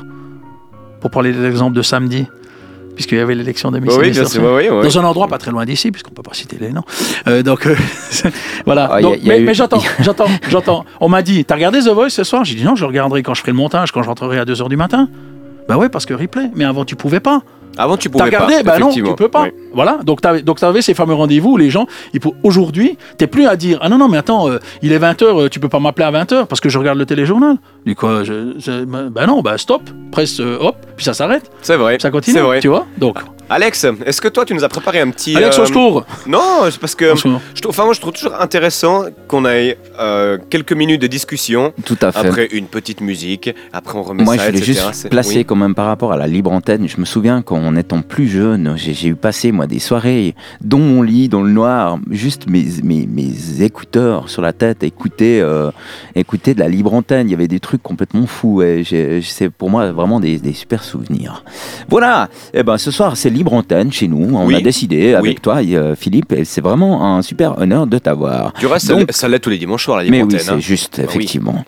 Pour 1.01 1.11
parler 1.11 1.33
de 1.33 1.41
l'exemple 1.43 1.77
de 1.77 1.83
samedi 1.83 2.27
puisqu'il 2.95 3.19
y 3.19 3.21
avait 3.21 3.35
l'élection 3.35 3.71
de 3.71 3.79
Miss 3.79 3.93
Oui, 3.97 4.09
et 4.09 4.21
oui, 4.21 4.39
oui, 4.41 4.69
oui. 4.71 4.83
Dans 4.83 4.99
un 4.99 5.05
endroit 5.05 5.29
pas 5.29 5.39
très 5.39 5.51
loin 5.51 5.65
d'ici, 5.65 5.91
puisqu'on 5.91 6.13
peut 6.13 6.23
pas 6.23 6.35
citer 6.35 6.57
les 6.61 6.71
noms. 6.71 6.83
Euh, 7.29 7.43
donc 7.43 7.67
euh, 7.67 7.75
voilà. 8.67 8.89
Ah, 8.93 9.01
Donc, 9.01 9.15
a 9.15 9.19
mais 9.25 9.41
eu- 9.41 9.45
mais 9.45 9.55
j'entends, 9.55 9.83
j'entends, 10.01 10.27
j'entends. 10.49 10.85
On 11.01 11.09
m'a 11.09 11.23
dit, 11.23 11.45
t'as 11.45 11.55
regardé 11.55 11.81
The 11.81 11.89
Voice 11.89 12.11
ce 12.11 12.25
soir? 12.25 12.45
J'ai 12.45 12.55
dit 12.55 12.65
non, 12.65 12.75
je 12.77 12.85
regarderai 12.85 13.23
quand 13.23 13.35
je 13.35 13.41
ferai 13.41 13.53
le 13.53 13.57
montage, 13.57 13.93
quand 13.93 14.03
je 14.03 14.09
rentrerai 14.09 14.39
à 14.39 14.45
2h 14.45 14.69
du 14.69 14.77
matin. 14.77 15.09
Bah 15.69 15.77
ouais, 15.79 15.89
parce 15.89 16.05
que 16.07 16.15
replay. 16.15 16.51
Mais 16.55 16.65
avant, 16.65 16.85
tu 16.85 16.95
pouvais 16.97 17.21
pas. 17.21 17.43
Avant 17.77 17.97
tu 17.97 18.09
pouvais 18.11 18.31
pas. 18.31 18.45
regardé 18.45 18.63
Bah 18.63 18.79
non, 18.79 18.91
tu 18.91 19.03
peux 19.03 19.29
pas. 19.29 19.43
Oui. 19.45 19.49
Voilà. 19.73 19.99
Donc 20.05 20.21
t'avais, 20.21 20.43
donc 20.43 20.61
t'avais 20.61 20.83
ces 20.83 20.95
fameux 20.95 21.15
rendez-vous 21.15 21.53
où 21.53 21.57
les 21.57 21.71
gens, 21.71 21.87
aujourd'hui, 22.43 22.97
t'es 23.19 23.27
plus 23.27 23.47
à 23.47 23.57
dire 23.57 23.79
ah 23.83 23.89
non 23.89 23.99
non 23.99 24.09
mais 24.09 24.19
attends, 24.19 24.49
euh, 24.49 24.59
il 24.83 24.93
est 24.93 24.99
20h, 24.99 25.49
tu 25.49 25.61
peux 25.61 25.69
pas 25.69 25.79
m'appeler 25.81 26.07
à 26.07 26.13
20h 26.13 26.47
parce 26.47 26.61
que 26.61 26.69
je 26.69 26.79
regarde 26.79 26.99
le 26.99 27.07
téléjournal. 27.07 27.57
Du 27.87 27.95
coup, 27.95 28.07
je, 28.23 28.55
je- 28.59 28.85
bah 28.85 29.27
non, 29.27 29.41
bah 29.43 29.59
stop, 29.59 29.83
presse 30.13 30.41
euh, 30.41 30.57
hop, 30.61 30.77
puis 30.97 31.05
ça 31.05 31.15
s'arrête, 31.15 31.51
C'est 31.63 31.77
vrai. 31.77 31.99
ça 32.01 32.11
continue. 32.11 32.39
Vrai. 32.41 32.61
Tu 32.61 32.69
vois 32.69 32.87
Donc, 32.99 33.19
Alex, 33.51 33.87
est-ce 34.07 34.21
que 34.21 34.29
toi 34.29 34.45
tu 34.45 34.55
nous 34.55 34.65
as 34.65 34.69
préparé 34.69 35.01
un 35.01 35.11
petit. 35.11 35.37
Alex, 35.37 35.59
euh, 35.59 35.63
au 35.63 35.67
secours. 35.67 36.07
Non, 36.27 36.63
c'est 36.71 36.79
parce 36.79 36.95
que 36.95 37.15
je 37.15 37.61
trouve, 37.61 37.71
enfin 37.71 37.85
moi 37.85 37.93
je 37.93 38.01
trouve 38.01 38.13
toujours 38.13 38.41
intéressant 38.41 39.05
qu'on 39.29 39.45
ait 39.45 39.77
euh, 40.01 40.39
quelques 40.49 40.73
minutes 40.73 41.03
de 41.03 41.07
discussion 41.07 41.73
Tout 41.85 41.99
à 42.01 42.11
fait. 42.11 42.27
après 42.27 42.47
une 42.47 42.67
petite 42.67 43.01
musique, 43.01 43.55
après 43.73 43.99
on 43.99 44.03
remet 44.03 44.25
Moi, 44.25 44.37
ça, 44.37 44.47
je 44.47 44.51
voulais 44.51 44.71
etc. 44.71 44.89
juste 44.89 45.09
placer 45.11 45.37
oui. 45.37 45.45
quand 45.45 45.57
même 45.57 45.75
par 45.75 45.87
rapport 45.87 46.13
à 46.13 46.17
la 46.17 46.27
libre 46.27 46.53
antenne. 46.53 46.89
Je 46.89 46.99
me 46.99 47.05
souviens 47.05 47.43
qu'en 47.43 47.77
étant 47.77 48.01
plus 48.01 48.29
jeune, 48.29 48.75
j'ai 48.77 49.09
eu 49.09 49.15
passé 49.15 49.53
moi 49.53 49.67
des 49.67 49.79
soirées 49.79 50.35
dans 50.63 50.79
mon 50.79 51.03
lit, 51.03 51.29
dans 51.29 51.43
le 51.43 51.51
noir, 51.51 51.99
juste 52.11 52.49
mes, 52.49 52.65
mes, 52.83 53.07
mes 53.07 53.63
écouteurs 53.63 54.31
sur 54.31 54.41
la 54.41 54.53
tête, 54.53 54.83
écouter, 54.83 55.41
euh, 55.43 55.71
écouter 56.15 56.55
de 56.55 56.61
la 56.61 56.69
libre 56.69 56.95
antenne. 56.95 57.29
Il 57.29 57.33
y 57.33 57.35
avait 57.35 57.49
des 57.49 57.61
trucs 57.61 57.83
complètement 57.83 58.27
fous. 58.27 58.63
Et 58.63 58.85
c'est 59.23 59.51
pour 59.51 59.69
moi 59.69 59.93
vraiment 59.93 60.19
des, 60.19 60.39
des 60.39 60.55
super 60.55 60.83
souvenirs. 60.83 61.45
Voilà. 61.89 62.29
Et 62.55 62.63
ben 62.63 62.79
ce 62.79 62.91
soir, 62.91 63.17
c'est 63.17 63.34
libre 63.35 63.53
antenne 63.53 63.93
chez 63.93 64.09
nous. 64.09 64.35
On 64.37 64.47
Oui. 64.47 64.55
a 64.57 64.61
décidé 64.61 65.15
avec 65.15 65.23
Oui. 65.37 65.41
toi, 65.43 65.63
et, 65.63 65.77
euh, 65.77 65.95
Philippe. 65.95 66.33
Et 66.33 66.45
c'est 66.45 66.61
vraiment 66.61 67.17
un 67.17 67.23
super 67.23 67.59
honneur 67.59 67.87
de 67.87 67.99
t'avoir. 67.99 68.53
Du 68.59 68.67
reste, 68.67 68.89
Donc- 68.89 69.11
ça 69.13 69.29
l'est 69.29 69.39
tous 69.41 69.51
les 69.51 69.59
dimanches 69.59 69.85
soirs 69.85 69.99
la 69.99 70.05
libre 70.05 70.17
Mais 70.17 70.23
oui, 70.23 70.27
antenne, 70.35 70.41
c'est 70.41 70.53
hein. 70.53 70.59
juste, 70.59 70.97
oui. 70.99 71.05
effectivement. 71.05 71.65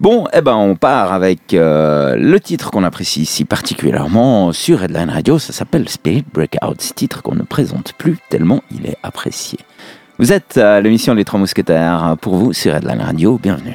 Bon, 0.00 0.26
eh 0.34 0.40
ben, 0.40 0.54
on 0.56 0.74
part 0.76 1.12
avec 1.12 1.54
euh, 1.54 2.14
le 2.16 2.38
titre 2.40 2.70
qu'on 2.70 2.84
apprécie 2.84 3.22
ici 3.22 3.44
particulièrement 3.44 4.52
sur 4.52 4.82
Headline 4.82 5.10
Radio. 5.10 5.38
Ça 5.38 5.52
s'appelle 5.52 5.88
Spirit 5.88 6.24
Breakout. 6.34 6.80
Ce 6.80 6.92
titre 6.92 7.22
qu'on 7.22 7.34
ne 7.34 7.42
présente 7.42 7.92
plus 7.96 8.18
tellement 8.28 8.60
il 8.74 8.86
est 8.86 8.96
apprécié. 9.02 9.58
Vous 10.18 10.32
êtes 10.32 10.56
à 10.56 10.80
l'émission 10.80 11.14
Les 11.14 11.24
Trois 11.24 11.38
Mousquetaires. 11.38 12.16
Pour 12.20 12.36
vous, 12.36 12.52
sur 12.52 12.74
Headline 12.74 13.00
Radio, 13.00 13.38
bienvenue. 13.42 13.74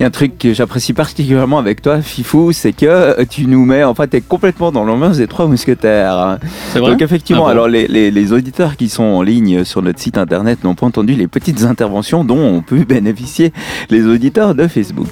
Y 0.00 0.04
a 0.04 0.06
un 0.06 0.10
truc 0.10 0.38
que 0.38 0.54
j'apprécie 0.54 0.94
particulièrement 0.94 1.58
avec 1.58 1.82
toi, 1.82 2.00
Fifou, 2.00 2.52
c'est 2.52 2.72
que 2.72 3.22
tu 3.24 3.46
nous 3.46 3.66
mets, 3.66 3.84
en 3.84 3.94
fait, 3.94 4.06
t'es 4.08 4.22
complètement 4.22 4.72
dans 4.72 4.82
l'ambiance 4.84 5.18
des 5.18 5.26
trois 5.26 5.46
mousquetaires. 5.46 6.38
C'est 6.72 6.78
vrai 6.78 6.92
Donc 6.92 7.02
effectivement, 7.02 7.42
Ah 7.42 7.48
bon 7.48 7.50
alors 7.50 7.68
les, 7.68 7.86
les- 7.86 8.10
les 8.10 8.32
auditeurs 8.32 8.76
qui 8.76 8.88
sont 8.88 9.02
en 9.04 9.20
ligne 9.20 9.62
sur 9.64 9.82
notre 9.82 9.98
site 10.00 10.16
internet 10.16 10.64
n'ont 10.64 10.74
pas 10.74 10.86
entendu 10.86 11.12
les 11.12 11.26
petites 11.28 11.64
interventions 11.64 12.24
dont 12.24 12.38
ont 12.38 12.62
pu 12.62 12.86
bénéficier 12.86 13.52
les 13.90 14.06
auditeurs 14.06 14.54
de 14.54 14.66
Facebook. 14.68 15.06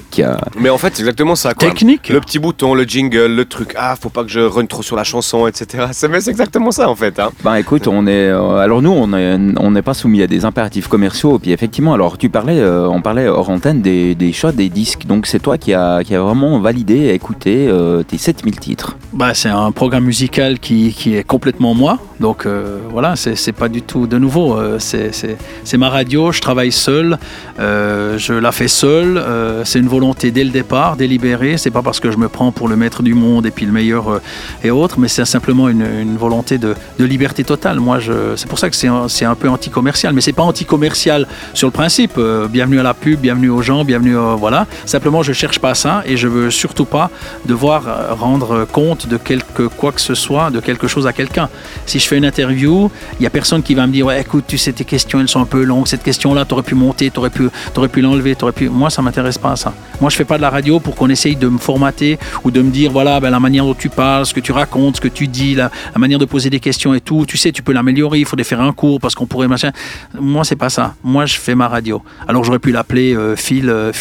Mais 0.59 0.69
en 0.71 0.79
fait, 0.79 0.95
c'est 0.95 1.01
exactement 1.03 1.35
ça. 1.35 1.53
Quoi. 1.53 1.69
Technique. 1.69 2.09
Le 2.09 2.19
petit 2.19 2.39
bouton, 2.39 2.73
le 2.73 2.83
jingle, 2.83 3.27
le 3.27 3.45
truc. 3.45 3.75
Ah, 3.77 3.95
faut 3.99 4.09
pas 4.09 4.23
que 4.23 4.29
je 4.31 4.39
run 4.39 4.65
trop 4.65 4.81
sur 4.81 4.95
la 4.95 5.03
chanson, 5.03 5.45
etc. 5.45 5.85
C'est 5.91 6.27
exactement 6.27 6.71
ça 6.71 6.89
en 6.89 6.95
fait. 6.95 7.19
Hein. 7.19 7.29
Ben 7.43 7.55
écoute, 7.57 7.87
on 7.87 8.07
est, 8.07 8.29
euh, 8.29 8.57
alors 8.57 8.81
nous, 8.81 8.89
on 8.91 9.13
est- 9.13 9.37
on 9.59 9.69
n'est 9.69 9.83
pas 9.83 9.93
soumis 9.93 10.23
à 10.23 10.27
des 10.27 10.45
impératifs 10.45 10.87
commerciaux. 10.87 11.37
Puis 11.37 11.51
effectivement, 11.51 11.93
alors 11.93 12.17
tu 12.17 12.29
parlais, 12.29 12.59
euh, 12.59 12.87
on 12.89 13.01
parlait 13.03 13.27
hors 13.27 13.49
antenne 13.51 13.81
des, 13.81 14.15
des 14.15 14.33
choix 14.33 14.51
des 14.51 14.69
Donc 15.07 15.27
c'est 15.27 15.39
toi 15.39 15.57
qui 15.57 15.73
a, 15.73 16.03
qui 16.03 16.15
a 16.15 16.21
vraiment 16.21 16.59
validé 16.59 16.95
et 16.95 17.13
écouté 17.13 17.67
euh, 17.67 18.03
tes 18.03 18.17
7000 18.17 18.59
titres. 18.59 18.95
Bah, 19.11 19.33
c'est 19.33 19.49
un 19.49 19.71
programme 19.71 20.05
musical 20.05 20.59
qui, 20.59 20.93
est 21.07 21.23
complètement 21.23 21.73
moi. 21.73 21.97
Donc 22.19 22.45
euh, 22.45 22.77
voilà, 22.91 23.15
c'est 23.15 23.51
pas 23.53 23.67
du 23.67 23.81
tout 23.81 24.05
de 24.05 24.17
nouveau. 24.17 24.55
euh, 24.55 24.77
c'est- 24.79 25.77
ma 25.77 25.89
radio, 25.89 26.31
je 26.31 26.41
travaille 26.41 26.71
seul, 26.71 27.17
euh, 27.59 28.17
je 28.17 28.33
la 28.33 28.51
fais 28.51 28.67
seul. 28.67 29.23
c'est 29.63 29.79
une 29.79 29.87
volonté 29.87 30.29
dès 30.31 30.43
le 30.43 30.51
départ, 30.51 30.95
délibérée. 30.95 31.57
C'est 31.57 31.71
pas 31.71 31.81
parce 31.81 31.99
que 31.99 32.11
je 32.11 32.17
me 32.17 32.27
prends 32.29 32.51
pour 32.51 32.67
le 32.67 32.75
maître 32.75 33.01
du 33.01 33.13
monde 33.13 33.45
et 33.45 33.51
puis 33.51 33.65
le 33.65 33.71
meilleur 33.71 34.21
et 34.63 34.71
autres, 34.71 34.99
mais 34.99 35.07
c'est 35.07 35.25
simplement 35.25 35.69
une, 35.69 36.17
volonté 36.17 36.57
de, 36.57 36.75
liberté 36.99 37.43
totale. 37.43 37.79
Moi, 37.79 37.99
c'est 38.35 38.47
pour 38.47 38.59
ça 38.59 38.69
que 38.69 38.75
c'est 38.75 39.25
un, 39.25 39.35
peu 39.35 39.49
anti-commercial, 39.49 40.13
mais 40.13 40.21
c'est 40.21 40.33
pas 40.33 40.43
anti-commercial 40.43 41.25
sur 41.53 41.67
le 41.67 41.71
principe. 41.71 42.19
bienvenue 42.49 42.79
à 42.79 42.83
la 42.83 42.93
pub, 42.93 43.19
bienvenue 43.19 43.49
aux 43.49 43.61
gens, 43.61 43.83
bienvenue 43.83 44.15
voilà. 44.37 44.67
Simplement, 44.85 45.23
je 45.23 45.33
cherche 45.33 45.59
pas 45.59 45.75
ça 45.75 46.03
et 46.05 46.17
je 46.17 46.27
veux 46.27 46.51
surtout 46.51 46.85
pas 46.85 47.09
devoir 47.45 47.87
euh, 47.87 48.13
rendre 48.13 48.65
compte 48.65 49.07
de 49.07 49.17
quelque 49.17 49.63
quoi 49.63 49.91
que 49.91 50.01
ce 50.01 50.15
soit, 50.15 50.49
de 50.51 50.59
quelque 50.59 50.87
chose 50.87 51.07
à 51.07 51.13
quelqu'un. 51.13 51.49
Si 51.85 51.99
je 51.99 52.07
fais 52.07 52.17
une 52.17 52.25
interview, 52.25 52.91
il 53.19 53.23
y 53.23 53.27
a 53.27 53.29
personne 53.29 53.63
qui 53.63 53.75
va 53.75 53.87
me 53.87 53.91
dire 53.91 54.09
écoute, 54.11 54.45
tu 54.47 54.57
sais 54.57 54.73
tes 54.73 54.85
questions 54.85 55.19
elles 55.19 55.27
sont 55.27 55.41
un 55.41 55.45
peu 55.45 55.63
longues, 55.63 55.87
cette 55.87 56.03
question-là, 56.03 56.45
tu 56.45 56.53
aurais 56.53 56.63
pu 56.63 56.75
monter, 56.75 57.11
tu 57.11 57.19
aurais 57.19 57.29
pu, 57.29 57.49
pu 57.91 58.01
l'enlever, 58.01 58.35
t'aurais 58.35 58.51
pu. 58.51 58.69
Moi, 58.69 58.89
ça 58.89 59.01
m'intéresse 59.01 59.37
pas 59.37 59.55
ça. 59.55 59.73
Moi, 60.01 60.09
je 60.09 60.15
fais 60.15 60.25
pas 60.25 60.37
de 60.37 60.41
la 60.41 60.49
radio 60.49 60.79
pour 60.79 60.95
qu'on 60.95 61.09
essaye 61.09 61.35
de 61.35 61.47
me 61.47 61.57
formater 61.57 62.19
ou 62.43 62.51
de 62.51 62.61
me 62.61 62.71
dire 62.71 62.91
voilà 62.91 63.19
ben, 63.19 63.29
la 63.29 63.39
manière 63.39 63.65
dont 63.65 63.73
tu 63.73 63.89
parles, 63.89 64.25
ce 64.25 64.33
que 64.33 64.39
tu 64.39 64.51
racontes, 64.51 64.97
ce 64.97 65.01
que 65.01 65.07
tu 65.07 65.27
dis, 65.27 65.55
la, 65.55 65.71
manière 65.97 66.19
de 66.19 66.25
poser 66.25 66.49
des 66.49 66.59
questions 66.59 66.93
et 66.93 67.01
tout. 67.01 67.25
Tu 67.27 67.37
sais, 67.37 67.51
tu 67.51 67.63
peux 67.63 67.73
l'améliorer. 67.73 68.19
Il 68.19 68.25
faudrait 68.25 68.43
faire 68.43 68.61
un 68.61 68.73
cours 68.73 68.99
parce 68.99 69.15
qu'on 69.15 69.25
pourrait 69.25 69.47
machin. 69.47 69.71
Moi, 70.19 70.43
c'est 70.43 70.55
pas 70.55 70.69
ça. 70.69 70.95
Moi, 71.03 71.25
je 71.25 71.37
fais 71.37 71.55
ma 71.55 71.67
radio. 71.67 72.01
Alors, 72.27 72.43
j'aurais 72.43 72.59
pu 72.59 72.71
l'appeler 72.71 73.15
euh, 73.15 73.35
fil 73.35 73.69
euh, 73.69 73.91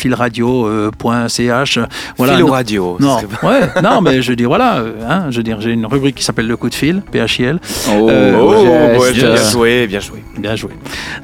filradio.ch. 0.66 1.78
voilà. 2.16 2.34
Philo 2.34 2.46
Non- 2.46 2.52
radio. 2.52 2.96
non, 3.00 3.16
ouais, 3.42 3.60
non, 3.82 4.00
mais 4.00 4.22
je 4.22 4.32
dis 4.32 4.44
voilà, 4.44 4.78
euh, 4.78 4.92
hein, 5.08 5.26
je 5.30 5.36
veux 5.38 5.42
dire, 5.42 5.60
j'ai 5.60 5.72
une 5.72 5.86
rubrique 5.86 6.16
qui 6.16 6.24
s'appelle 6.24 6.46
le 6.46 6.56
coup 6.56 6.68
de 6.68 6.74
fil, 6.74 7.02
PHIL. 7.12 7.58
Oh, 7.90 8.08
Euh, 8.10 8.36
Oh, 8.38 9.04
bien 9.12 9.36
joué, 9.36 9.86
bien 9.86 10.00
joué. 10.00 10.22
Bien 10.38 10.56
joué. 10.56 10.70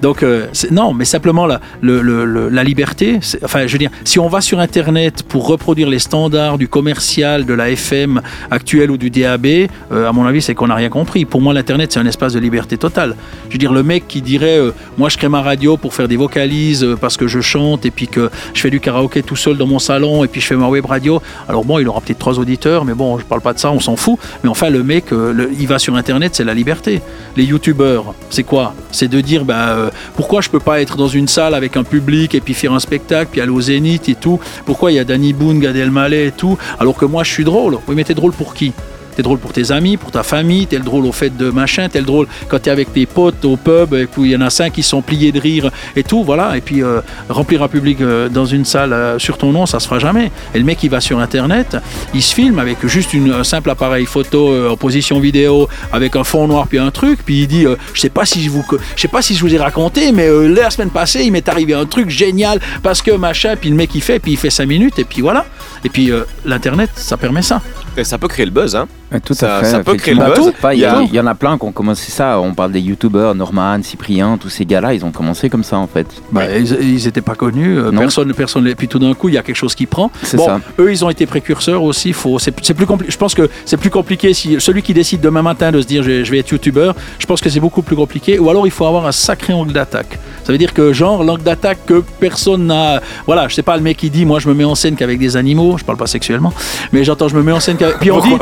Donc, 0.03 0.23
euh, 0.23 0.47
non, 0.71 0.93
mais 0.93 1.05
simplement 1.05 1.47
la, 1.47 1.61
le- 1.81 2.01
le- 2.03 2.25
le- 2.25 2.49
la 2.49 2.65
liberté. 2.65 3.21
Enfin, 3.43 3.67
je 3.67 3.73
veux 3.73 3.79
dire, 3.79 3.91
si 4.05 4.19
on 4.19 4.29
va 4.29 4.41
sur 4.41 4.59
Internet 4.61 5.23
pour 5.29 5.47
reproduire 5.47 5.89
les 5.89 5.99
standards 5.99 6.59
du 6.59 6.69
commercial, 6.69 7.45
de 7.45 7.55
la 7.55 7.71
FM 7.71 8.21
actuelle 8.51 8.91
ou 8.91 8.97
du 8.97 9.11
DAB, 9.11 9.47
euh, 9.47 10.09
à 10.09 10.13
mon 10.13 10.25
avis, 10.27 10.43
c'est 10.43 10.55
qu'on 10.55 10.67
n'a 10.69 10.75
rien 10.75 10.89
compris. 10.89 11.25
Pour 11.25 11.41
moi, 11.41 11.55
l'Internet, 11.55 11.93
c'est 11.93 12.01
un 12.01 12.07
espace 12.07 12.33
de 12.33 12.41
liberté 12.41 12.77
totale. 12.77 13.17
Je 13.49 13.55
veux 13.55 13.59
dire, 13.59 13.73
le 13.73 13.83
mec 13.83 14.07
qui 14.09 14.21
dirait, 14.23 14.59
euh, 14.59 14.73
moi, 14.99 15.09
je 15.09 15.17
crée 15.17 15.29
ma 15.29 15.43
radio 15.43 15.77
pour 15.77 15.95
faire 15.95 16.09
des 16.09 16.17
vocalises 16.17 16.85
euh, 16.85 16.97
parce 16.97 17.17
que 17.17 17.27
je 17.29 17.41
chante 17.41 17.87
et 17.87 17.91
puis 17.91 18.09
que 18.09 18.31
je 18.53 18.61
fais 18.61 18.71
du 18.71 18.81
karaoké 18.81 19.14
tout 19.23 19.37
seul 19.37 19.57
dans 19.57 19.67
mon 19.67 19.79
salon 19.79 20.25
et 20.25 20.29
puis 20.29 20.41
je 20.41 20.47
fais 20.47 20.57
ma 20.57 20.69
web 20.69 20.87
radio. 20.87 21.21
Alors 21.49 21.65
bon, 21.65 21.79
il 21.79 21.89
aura 21.89 22.01
peut-être 22.01 22.19
trois 22.19 22.39
auditeurs, 22.39 22.85
mais 22.85 22.95
bon, 22.95 23.19
je 23.19 23.25
parle 23.25 23.41
pas 23.41 23.53
de 23.53 23.59
ça, 23.59 23.71
on 23.71 23.81
s'en 23.81 23.97
fout. 23.97 24.19
Mais 24.43 24.51
enfin, 24.51 24.71
le 24.71 24.83
mec, 24.83 25.13
euh, 25.13 25.49
il 25.59 25.67
va 25.67 25.79
sur 25.79 25.95
Internet, 25.97 26.35
c'est 26.35 26.45
la 26.45 26.55
liberté. 26.55 27.03
Les 27.37 27.45
youtubeurs, 27.45 28.15
c'est 28.31 28.45
quoi? 28.45 28.75
C'est 28.91 29.09
de 29.09 29.21
dire, 29.21 29.45
euh, 29.49 29.91
pourquoi 30.17 30.41
je 30.41 30.51
peux 30.51 30.61
pas 30.61 30.81
être 30.81 30.97
dans 30.97 31.09
une 31.09 31.29
salle 31.29 31.55
avec 31.55 31.77
un 31.77 31.85
public 31.85 32.35
et 32.35 32.41
puis 32.41 32.55
faire 32.55 32.73
un 32.73 32.81
spectacle, 32.81 33.31
puis 33.33 33.41
aller 33.41 33.51
au 33.51 33.61
Zénith 33.61 34.09
et 34.09 34.15
tout? 34.15 34.41
Pourquoi 34.65 34.93
il 34.93 34.97
y 34.97 34.99
a 34.99 35.05
Danny 35.05 35.33
Boone, 35.33 35.61
Gad 35.61 35.77
Elmaleh 35.77 36.27
et 36.27 36.33
tout, 36.33 36.59
alors 36.79 36.97
que 36.97 37.05
moi 37.05 37.25
je 37.25 37.31
suis 37.31 37.45
drôle 37.45 37.79
Oui, 37.89 37.95
mais 37.95 38.05
t'es 38.05 38.15
drôle 38.15 38.33
pour 38.33 38.55
qui? 38.55 38.73
T'es 39.17 39.23
drôle 39.23 39.39
pour 39.39 39.53
tes 39.53 39.71
amis, 39.71 39.97
pour 39.97 40.11
ta 40.11 40.23
famille, 40.23 40.67
t'es 40.67 40.77
le 40.77 40.85
drôle 40.85 41.07
au 41.07 41.13
fait 41.13 41.37
de 41.37 41.51
machin, 41.51 41.89
t'es 41.89 42.01
le 42.01 42.07
drôle 42.07 42.27
quand 42.49 42.59
t'es 42.59 42.71
avec 42.71 42.93
tes 42.93 43.07
potes 43.07 43.45
au 43.45 43.57
pub 43.57 43.95
et 43.95 44.07
puis 44.07 44.23
il 44.23 44.31
y 44.31 44.37
en 44.37 44.41
a 44.41 44.51
cinq 44.51 44.73
qui 44.73 44.83
sont 44.83 45.03
pliés 45.03 45.33
de 45.33 45.41
rire 45.41 45.71
et 45.97 46.03
tout, 46.03 46.25
voilà. 46.25 46.57
Et 46.57 46.61
puis 46.61 46.83
euh, 46.83 47.01
remplir 47.29 47.63
un 47.63 47.69
public 47.69 48.01
euh, 48.01 48.29
dans 48.29 48.45
une 48.45 48.65
salle 48.65 48.93
euh, 48.93 49.19
sur 49.19 49.39
ton 49.39 49.53
nom, 49.53 49.67
ça 49.67 49.81
se 49.81 49.87
fera 49.87 49.99
jamais. 49.99 50.31
Et 50.55 50.59
le 50.59 50.65
mec 50.65 50.83
il 50.83 50.91
va 50.91 51.01
sur 51.01 51.19
internet, 51.19 51.77
il 52.13 52.23
se 52.23 52.35
filme 52.35 52.59
avec 52.59 52.87
juste 52.87 53.13
une, 53.13 53.33
un 53.33 53.45
simple 53.45 53.71
appareil 53.71 54.07
photo 54.07 54.69
en 54.69 54.77
position 54.77 55.21
vidéo 55.21 55.69
avec 55.93 56.17
un 56.17 56.25
fond 56.25 56.47
noir 56.49 56.67
puis 56.67 56.79
un 56.79 56.91
truc, 56.91 57.21
puis 57.25 57.43
il 57.43 57.47
dit 57.47 57.67
je 57.93 58.01
sais 58.01 58.11
pas 58.11 58.25
si 58.25 58.51
sais 58.97 59.09
pas 59.09 59.23
si 59.23 59.35
je 59.35 59.41
vous 59.41 59.55
ai 59.55 59.59
raconté, 59.59 60.13
mais 60.13 60.29
la 60.49 60.71
semaine 60.71 60.91
passée 60.91 61.23
il 61.25 61.33
m'est 61.33 61.49
arrivé 61.49 61.75
un 61.75 61.87
truc 61.87 62.11
génial 62.11 62.61
parce 62.83 63.03
que 63.03 63.13
machin, 63.13 63.55
puis 63.61 63.71
le 63.71 63.77
mec 63.77 63.95
il 63.95 64.03
fait, 64.03 64.19
puis 64.19 64.33
il 64.33 64.39
fait 64.39 64.51
cinq 64.51 64.67
minutes 64.67 64.99
et 64.99 65.05
puis 65.05 65.23
voilà. 65.23 65.47
Et 65.85 65.89
puis 65.89 66.11
l'internet 66.45 66.91
ça 66.97 67.17
permet 67.17 67.43
ça. 67.43 67.61
Et 67.97 68.03
ça 68.05 68.19
peut 68.19 68.27
créer 68.29 68.45
le 68.47 68.51
buzz, 68.51 68.75
hein. 68.75 68.87
Tout 69.25 69.35
Ça- 69.35 69.59
à 69.59 69.61
fait. 69.61 69.71
ça 69.71 69.85
peut 69.85 69.95
créer 69.95 70.15
le 70.15 70.25
buzz. 70.25 70.53
Pas, 70.61 70.75
Il 70.75 70.81
y, 70.81 70.85
a- 70.85 70.99
en 71.23 71.27
a 71.27 71.35
plein 71.37 71.57
qui 71.57 71.65
ont 71.65 71.71
commencé 71.71 72.11
ça. 72.11 72.41
On 72.41 72.53
parle 72.53 72.73
des 72.73 72.81
youtubeurs, 72.81 73.37
Norman, 73.37 73.79
Cyprien, 73.83 74.37
tous 74.41 74.49
ces 74.49 74.65
gars-là, 74.65 74.93
ils 74.95 75.05
ont 75.05 75.13
commencé 75.13 75.49
comme 75.49 75.63
ça 75.63 75.77
en 75.77 75.87
fait. 75.87 76.07
Bah, 76.33 76.43
ils, 76.59 76.73
ils 76.83 77.07
étaient 77.07 77.21
pas 77.21 77.37
connus, 77.37 77.79
euh, 77.79 77.93
Non. 77.93 78.01
personne, 78.01 78.35
personne. 78.35 78.67
Et 78.67 78.75
puis 78.75 78.89
tout 78.89 78.99
d'un 78.99 79.15
coup, 79.15 79.29
il 79.29 79.37
y 79.37 79.39
a 79.39 79.43
quelque 79.45 79.55
chose 79.55 79.77
qui 79.77 79.87
prend. 79.87 80.11
C'est 80.25 80.37
Bon, 80.37 80.47
ça. 80.47 80.61
eux, 80.81 80.91
ils 80.91 81.05
ont 81.05 81.11
été 81.11 81.27
précurseurs 81.27 81.85
aussi. 81.85 82.13
Faut, 82.13 82.41
c'est, 82.41 82.51
plus 82.51 82.87
compli- 82.87 83.05
Je 83.09 83.17
pense 83.17 83.35
que 83.35 83.49
c'est 83.65 83.77
plus 83.77 83.91
compliqué 83.91 84.35
si 84.35 84.57
celui 84.59 84.83
qui 84.83 84.93
décide 84.95 85.21
demain 85.21 85.43
matin 85.43 85.71
de 85.71 85.81
se 85.81 85.87
dire 85.87 86.03
je, 86.03 86.11
vais- 86.11 86.25
je 86.25 86.31
vais 86.33 86.39
être 86.39 86.51
youtubeur. 86.51 86.97
Je 87.21 87.27
pense 87.27 87.41
que 87.41 87.49
c'est 87.49 87.61
beaucoup 87.61 87.83
plus 87.83 87.95
compliqué. 87.95 88.41
Ou 88.41 88.51
alors 88.51 88.67
il 88.67 88.73
faut 88.73 88.87
avoir 88.87 89.07
un 89.07 89.13
sacré 89.13 89.53
angle 89.53 89.73
d'attaque. 89.73 90.19
Ça 90.43 90.51
veut 90.53 90.59
dire 90.59 90.75
que 90.75 90.93
genre 90.93 91.23
l'angle 91.23 91.43
d'attaque 91.45 91.79
que 91.87 92.03
personne 92.19 92.67
n'a. 92.67 93.01
Voilà, 93.27 93.47
je 93.47 93.55
sais 93.55 93.63
pas 93.63 93.77
le 93.77 93.83
mec 93.83 93.97
qui 93.97 94.11
dit 94.11 94.27
moi 94.27 94.41
je 94.41 94.49
me 94.49 94.55
mets 94.55 94.65
en 94.65 94.75
scène 94.75 94.97
qu'avec 94.97 95.21
des 95.21 95.37
animaux. 95.37 95.79
Je 95.79 95.85
parle 95.85 95.99
pas 95.99 96.09
sexuellement, 96.09 96.53
mais 96.93 97.05
j'entends 97.05 97.29
je 97.29 97.37
me 97.37 97.43
mets 97.43 97.53
en 97.53 97.61
scène 97.61 97.77
qu'avec. 97.77 97.84
Puis 98.01 98.11
on 98.11 98.21
dit, 98.21 98.35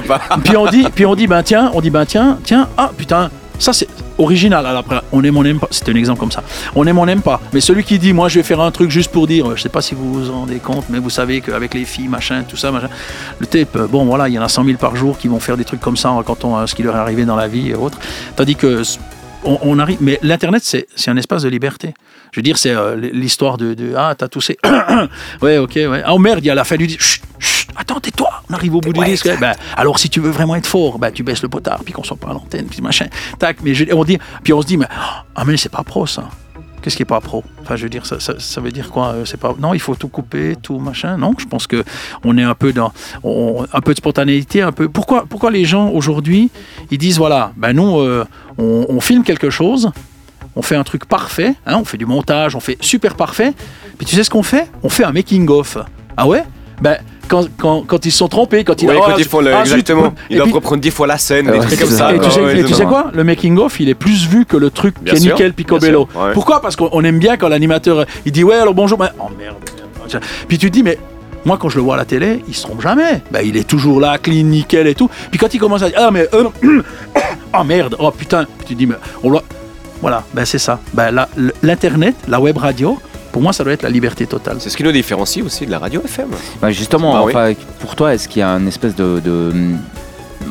puis 0.45 0.57
on 0.57 0.67
dit, 0.67 0.87
puis 0.95 1.07
on 1.07 1.15
dit 1.15 1.27
ben 1.27 1.43
tiens, 1.43 1.71
on 1.75 1.81
dit 1.81 1.91
ben 1.91 2.05
tiens, 2.05 2.39
tiens, 2.45 2.69
ah 2.77 2.91
putain. 2.97 3.31
Ça 3.59 3.73
c'est 3.73 3.87
original. 4.19 4.67
Alors 4.67 4.81
après, 4.81 5.01
on 5.13 5.23
aime, 5.23 5.37
on 5.37 5.43
n'aime 5.43 5.61
pas. 5.61 5.69
C'est 5.71 5.89
un 5.89 5.95
exemple 5.95 6.19
comme 6.19 6.33
ça. 6.33 6.43
On 6.75 6.87
aime, 6.87 6.99
on 6.99 7.07
n'aime 7.07 7.23
pas. 7.23 7.41
Mais 7.53 7.61
celui 7.61 7.85
qui 7.85 7.99
dit, 7.99 8.13
moi, 8.13 8.29
je 8.29 8.41
vais 8.41 8.43
faire 8.43 8.61
un 8.61 8.71
truc 8.71 8.91
juste 8.91 9.13
pour 9.13 9.27
dire, 9.27 9.49
euh, 9.49 9.57
je 9.57 9.63
sais 9.63 9.69
pas 9.69 9.83
si 9.83 9.95
vous 9.95 10.13
vous 10.13 10.31
en 10.31 10.41
rendez 10.41 10.59
compte, 10.59 10.87
mais 10.91 10.99
vous 10.99 11.11
savez 11.11 11.41
qu'avec 11.41 11.75
les 11.75 11.85
filles, 11.85 12.09
machin, 12.09 12.43
tout 12.49 12.57
ça, 12.57 12.73
machin, 12.73 12.89
le 13.39 13.47
tape, 13.47 13.77
euh, 13.77 13.87
bon, 13.87 14.05
voilà, 14.05 14.29
il 14.29 14.35
y 14.35 14.39
en 14.39 14.43
a 14.43 14.49
100 14.49 14.65
000 14.65 14.79
par 14.79 14.97
jour 14.97 15.17
qui 15.17 15.29
vont 15.29 15.39
faire 15.39 15.57
des 15.57 15.65
trucs 15.65 15.81
comme 15.81 15.97
ça 15.97 16.11
en 16.11 16.17
racontant 16.17 16.59
euh, 16.59 16.67
ce 16.67 16.75
qui 16.75 16.83
leur 16.83 16.97
est 16.97 17.01
arrivé 17.01 17.25
dans 17.25 17.37
la 17.37 17.47
vie 17.47 17.71
et 17.71 17.75
autres. 17.75 17.99
Tandis 18.35 18.57
que 18.57 18.83
on, 19.45 19.59
on 19.63 19.79
arrive. 19.79 19.99
Mais 20.01 20.19
l'internet, 20.23 20.63
c'est 20.65 21.11
un 21.11 21.17
espace 21.17 21.43
de 21.43 21.49
liberté. 21.49 21.95
Je 22.33 22.41
veux 22.41 22.43
dire, 22.43 22.57
c'est 22.57 22.71
euh, 22.71 22.97
l'histoire 22.97 23.59
de, 23.59 23.75
de 23.75 23.95
ah, 23.97 24.15
t'as 24.17 24.29
toussé. 24.29 24.57
ouais, 25.43 25.59
ok, 25.59 25.73
ouais. 25.75 26.03
Ah, 26.05 26.15
oh 26.15 26.19
merde, 26.19 26.41
il 26.43 26.47
y 26.47 26.51
a 26.51 26.55
la 26.55 26.65
fin 26.65 26.77
du. 26.77 26.89
Chut, 26.89 26.99
chut, 26.99 27.23
attends, 27.77 28.01
tais-toi. 28.01 28.31
On 28.51 28.55
arrive 28.55 28.75
au 28.75 28.81
bout 28.81 28.93
du 28.93 29.05
disque. 29.05 29.29
Ben, 29.41 29.55
alors, 29.77 29.99
si 29.99 30.09
tu 30.11 30.21
veux 30.21 30.31
vraiment 30.31 30.57
être 30.57 30.67
fort, 30.67 30.99
ben, 30.99 31.11
tu 31.11 31.23
baisses 31.23 31.43
le 31.43 31.49
potard, 31.49 31.81
puis 31.85 31.93
qu'on 31.93 32.05
soit 32.05 32.17
pas 32.17 32.29
à 32.31 32.33
l'antenne, 32.35 32.67
puis 32.67 32.81
machin. 32.83 33.07
Tac, 33.39 33.59
mais 33.63 33.75
je- 33.75 33.93
on 33.93 34.05
dit, 34.05 34.19
puis 34.43 34.53
on 34.53 34.61
se 34.63 34.67
dit, 34.67 34.77
mais 34.77 34.87
ah, 35.35 35.45
mais 35.47 35.57
c'est 35.57 35.69
pas 35.71 35.83
pro 35.83 36.07
ça. 36.07 36.29
Qu'est-ce 36.83 36.97
qui 36.97 37.03
est 37.03 37.07
pas 37.07 37.21
pro? 37.21 37.45
Enfin, 37.63 37.77
je 37.77 37.85
veux 37.85 37.89
dire, 37.89 38.05
ça, 38.05 38.19
ça, 38.19 38.35
ça 38.41 38.61
veut 38.61 38.73
dire 38.73 38.91
quoi 38.91 39.11
euh, 39.13 39.25
C'est 39.25 39.37
pas 39.39 39.55
non, 39.61 39.73
il 39.73 39.79
faut 39.79 39.95
tout 39.95 40.09
couper, 40.09 40.57
tout 40.61 40.81
machin. 40.81 41.17
Non, 41.17 41.33
je 41.39 41.47
pense 41.47 41.69
que 41.69 41.85
on 42.25 42.37
est 42.37 42.43
un 42.43 42.57
peu 42.57 42.73
dans 42.73 42.93
on- 43.23 43.65
un 43.73 43.81
peu 43.81 43.93
de 43.93 43.99
spontanéité, 43.99 44.63
un 44.63 44.73
peu. 44.73 44.89
Pourquoi 44.89 45.25
pourquoi 45.29 45.53
les 45.53 45.65
gens 45.65 45.91
aujourd'hui 45.91 46.51
ils 46.91 46.99
disent 46.99 47.19
voilà, 47.19 47.53
ben 47.57 47.73
nous 47.73 48.01
euh, 48.01 48.27
on, 48.59 48.87
on 48.89 49.01
filme 49.01 49.23
quelque 49.23 49.49
chose, 49.49 49.93
on 50.57 50.63
fait 50.63 50.75
un 50.75 50.83
truc 50.83 51.05
parfait, 51.05 51.55
hein, 51.67 51.77
on 51.81 51.85
fait 51.85 51.99
du 51.99 52.05
montage, 52.07 52.57
on 52.57 52.61
fait 52.61 52.77
super 52.81 53.15
parfait. 53.15 53.53
Puis 53.97 54.05
tu 54.05 54.17
sais 54.17 54.25
ce 54.25 54.31
qu'on 54.31 54.43
fait? 54.43 54.69
On 54.83 54.89
fait 54.89 55.05
un 55.05 55.13
making 55.13 55.49
of. 55.51 55.79
Ah 56.17 56.27
ouais? 56.27 56.43
Ben 56.81 56.99
quand, 57.29 57.47
quand, 57.59 57.85
quand 57.87 58.05
ils 58.07 58.13
se 58.13 58.19
sont 58.19 58.29
trompés, 58.29 58.65
quand 58.65 58.81
ils 58.83 58.89
Oui, 58.89 58.97
quand 59.05 59.17
ils 59.17 59.25
font 59.25 59.41
le, 59.41 59.55
ah, 59.55 59.61
exactement. 59.61 60.13
Ils 60.31 60.37
doivent 60.37 60.53
reprendre 60.53 60.81
dix 60.81 60.91
fois 60.91 61.07
la 61.07 61.19
scène, 61.19 61.49
Ouais, 61.51 61.59
comme 61.59 61.69
ça. 61.89 61.97
ça. 62.09 62.15
et 62.15 62.19
tu 62.19 62.31
sais, 62.31 62.41
ouais, 62.41 62.53
et 62.53 62.55
tu 62.55 62.59
sais 62.59 62.61
exactement. 62.71 62.89
quoi? 62.91 63.11
Le 63.15 63.25
making 63.25 63.59
of, 63.59 63.79
il 63.81 63.89
est 63.89 63.95
plus 63.95 64.27
vu 64.27 64.45
que 64.45 64.57
le 64.57 64.71
truc 64.71 64.95
Bien 65.01 65.15
qui 65.15 65.27
est 65.27 65.31
nickel 65.31 65.53
picobello. 65.55 66.09
ouais. 66.15 66.33
Pourquoi? 66.35 66.61
Parce 66.61 66.77
qu'on 66.77 67.03
aime 67.05 67.19
bien 67.19 67.37
quand 67.37 67.49
l'animateur 67.49 68.05
il 68.27 68.33
dit 68.33 68.45
ouais 68.45 68.57
alors 68.57 68.75
bonjour. 68.75 68.99
ben, 68.99 69.11
oh 69.19 69.25
merde. 69.39 69.57
merde. 70.09 70.23
Puis 70.49 70.59
tu 70.59 70.69
te 70.71 70.73
dis 70.75 70.83
mais 70.83 70.99
moi 71.45 71.57
quand 71.61 71.69
je 71.69 71.77
le 71.77 71.83
vois 71.83 71.95
à 71.95 71.99
la 71.99 72.05
télé, 72.05 72.43
il 72.49 72.55
se 72.55 72.63
trompe 72.63 72.83
jamais. 72.83 73.23
Ben, 73.31 73.41
il 73.45 73.57
est 73.57 73.65
toujours 73.69 74.01
là, 74.01 74.19
clean, 74.19 74.45
nickel 74.45 74.87
et 74.87 74.95
tout. 74.95 75.09
Puis 75.31 75.39
quand 75.39 75.53
il 75.55 75.59
commence 75.59 75.83
à 75.83 75.89
dire 75.89 75.99
ah 76.01 76.11
mais 76.11 76.29
euh, 76.35 76.45
oh 77.59 77.65
merde, 77.65 77.97
oh 77.99 78.11
putain, 78.11 78.45
Puis 78.59 78.67
tu 78.69 78.75
te 78.75 78.79
dis 78.79 78.87
mais 78.87 78.97
on 79.23 79.31
doit 79.31 79.43
voilà, 80.01 80.25
ben 80.35 80.45
c'est 80.45 80.59
ça. 80.59 80.81
Ben 80.95 81.15
l'internet, 81.63 82.17
la 82.27 82.41
web 82.41 82.57
radio, 82.59 82.99
pour 83.33 83.43
moi 83.43 83.53
ça 83.53 83.65
doit 83.65 83.73
être 83.73 83.83
la 83.83 83.91
liberté 83.91 84.27
totale. 84.27 84.59
C'est 84.61 84.71
ce 84.71 84.77
qui 84.77 84.85
nous 84.85 84.93
différencie 84.93 85.45
aussi 85.45 85.67
de 85.67 85.71
la 85.71 85.79
radio 85.79 86.03
FM. 86.05 86.29
Bah, 86.61 86.71
justement, 86.71 87.17
Ah 87.17 87.23
enfin, 87.23 87.53
pour 87.81 87.97
toi, 87.97 88.15
est-ce 88.15 88.29
qu'il 88.29 88.41
y 88.41 88.43
a 88.43 88.51
une 88.51 88.69
espèce 88.69 88.95
de, 88.95 89.21
de, 89.25 89.53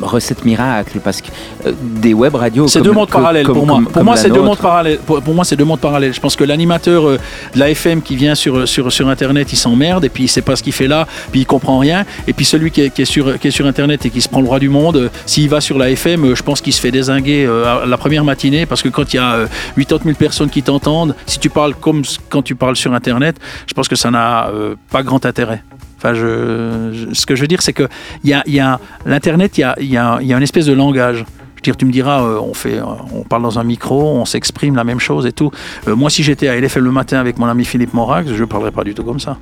recette 0.00 0.44
miracle 0.44 1.00
Parce 1.02 1.20
que 1.20 1.28
euh, 1.66 1.72
des 1.80 2.14
web 2.14 2.34
radios. 2.34 2.68
C'est 2.68 2.80
deux 2.80 2.92
mondes 2.92 3.10
parallèles 3.10 3.46
pour 3.46 3.66
moi. 3.66 3.80
pour 3.92 4.04
moi, 4.04 4.16
c'est 4.16 4.30
deux 4.30 4.42
mondes 4.42 4.58
parallèles. 4.58 4.98
Pour, 4.98 5.34
moi, 5.34 5.44
c'est 5.44 5.56
deux 5.56 5.64
mondes 5.64 5.80
parallèles. 5.80 6.14
Je 6.14 6.20
pense 6.20 6.36
que 6.36 6.44
l'animateur 6.44 7.08
euh, 7.08 7.18
de 7.54 7.58
la 7.58 7.70
FM 7.70 8.02
qui 8.02 8.16
vient 8.16 8.34
sur, 8.34 8.68
sur, 8.68 8.92
sur 8.92 9.08
Internet, 9.08 9.52
il 9.52 9.56
s'emmerde 9.56 10.04
et 10.04 10.08
puis 10.08 10.24
il 10.24 10.28
sait 10.28 10.42
pas 10.42 10.56
ce 10.56 10.62
qu'il 10.62 10.72
fait 10.72 10.88
là, 10.88 11.06
puis 11.30 11.40
il 11.40 11.46
comprend 11.46 11.78
rien. 11.78 12.04
Et 12.26 12.32
puis 12.32 12.44
celui 12.44 12.70
qui 12.70 12.82
est, 12.82 12.90
qui 12.90 13.02
est 13.02 13.06
sur, 13.06 13.38
qui 13.38 13.48
est 13.48 13.52
sur 13.52 13.66
Internet 13.66 14.04
et 14.06 14.10
qui 14.10 14.20
se 14.20 14.28
prend 14.28 14.40
le 14.40 14.46
droit 14.46 14.58
du 14.58 14.68
monde, 14.68 14.96
euh, 14.96 15.08
s'il 15.26 15.48
va 15.48 15.60
sur 15.60 15.78
la 15.78 15.90
FM, 15.90 16.24
euh, 16.24 16.34
je 16.34 16.42
pense 16.42 16.60
qu'il 16.60 16.72
se 16.72 16.80
fait 16.80 16.90
désinguer 16.90 17.46
euh, 17.46 17.86
la 17.86 17.96
première 17.96 18.24
matinée 18.24 18.66
parce 18.66 18.82
que 18.82 18.88
quand 18.88 19.12
il 19.12 19.16
y 19.16 19.18
a 19.18 19.34
euh, 19.34 19.46
80 19.76 20.00
000 20.04 20.16
personnes 20.16 20.50
qui 20.50 20.62
t'entendent, 20.62 21.14
si 21.26 21.38
tu 21.38 21.50
parles 21.50 21.74
comme 21.74 22.02
quand 22.28 22.42
tu 22.42 22.54
parles 22.54 22.76
sur 22.76 22.92
Internet, 22.92 23.36
je 23.66 23.74
pense 23.74 23.88
que 23.88 23.96
ça 23.96 24.10
n'a 24.10 24.48
euh, 24.48 24.74
pas 24.90 25.02
grand 25.02 25.24
intérêt. 25.26 25.62
Enfin, 26.02 26.14
je, 26.14 26.90
je- 26.92 27.14
ce 27.14 27.26
que 27.26 27.36
je 27.36 27.40
veux 27.42 27.46
dire, 27.46 27.62
c'est 27.62 27.72
que 27.72 27.88
y 28.24 28.32
a, 28.32 28.42
y 28.46 28.58
a 28.58 28.80
l'internet, 29.06 29.56
il 29.56 29.60
y 29.60 29.64
a, 29.64 29.74
il 29.80 29.86
y, 29.90 29.96
a, 29.96 30.18
il 30.20 30.26
y 30.26 30.34
a 30.34 30.36
une 30.36 30.42
espèce 30.42 30.66
de 30.66 30.72
langage. 30.72 31.18
Je 31.18 31.60
veux 31.60 31.62
dire, 31.62 31.76
tu 31.76 31.84
me 31.84 31.92
diras, 31.92 32.22
euh, 32.24 32.40
on 32.42 32.54
fait, 32.54 32.78
euh, 32.78 32.84
on 33.14 33.22
parle 33.22 33.42
dans 33.42 33.60
un 33.60 33.62
micro, 33.64 34.02
on 34.16 34.24
s'exprime 34.24 34.74
la 34.74 34.82
même 34.82 34.98
chose 34.98 35.26
et 35.26 35.32
tout. 35.32 35.52
Euh, 35.86 35.94
moi, 35.94 36.10
si 36.10 36.24
j'étais 36.24 36.48
à 36.48 36.56
LFM 36.60 36.82
le 36.84 36.90
matin 36.90 37.18
avec 37.20 37.38
mon 37.38 37.46
ami 37.46 37.64
Philippe 37.64 37.94
Morax, 37.94 38.28
je 38.32 38.40
ne 38.40 38.44
parlerais 38.46 38.72
pas 38.72 38.82
du 38.82 38.94
tout 38.94 39.04
comme 39.04 39.20
ça. 39.20 39.36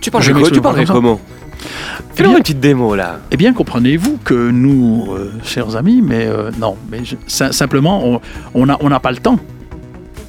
Tu 0.00 0.10
parles 0.12 0.22
Je 0.22 0.32
tu 0.50 0.60
parlerais 0.60 0.84
comment 0.84 1.18
Eh 1.20 2.16
Fais-nous 2.16 2.28
bien- 2.30 2.36
une 2.38 2.42
petite 2.44 2.60
démo 2.60 2.94
là. 2.94 3.18
Eh 3.32 3.36
bien, 3.36 3.52
comprenez-vous 3.52 4.18
que 4.24 4.50
nous, 4.50 5.08
chers 5.44 5.74
amis, 5.76 6.00
mais 6.00 6.28
non, 6.60 6.76
mais 6.90 7.04
je- 7.04 7.16
sim- 7.26 7.50
simplement, 7.52 8.20
on 8.54 8.66
n'a 8.66 8.76
on 8.80 8.88
pas 9.00 9.10
le 9.10 9.18
temps. 9.18 9.38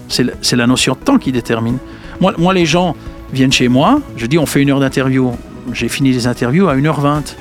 C'est 0.07 0.55
la 0.55 0.67
notion 0.67 0.93
de 0.93 0.99
temps 0.99 1.17
qui 1.17 1.31
détermine. 1.31 1.77
Moi, 2.21 2.34
moi, 2.38 2.53
les 2.53 2.65
gens 2.65 2.95
viennent 3.34 3.51
chez 3.51 3.68
moi, 3.68 3.99
je 4.15 4.26
dis 4.26 4.38
on 4.38 4.45
fait 4.45 4.61
une 4.61 4.69
heure 4.69 4.80
d'interview. 4.80 5.34
J'ai 5.73 5.89
fini 5.89 6.11
les 6.11 6.27
interviews 6.27 6.68
à 6.68 6.76
1h20, 6.76 7.35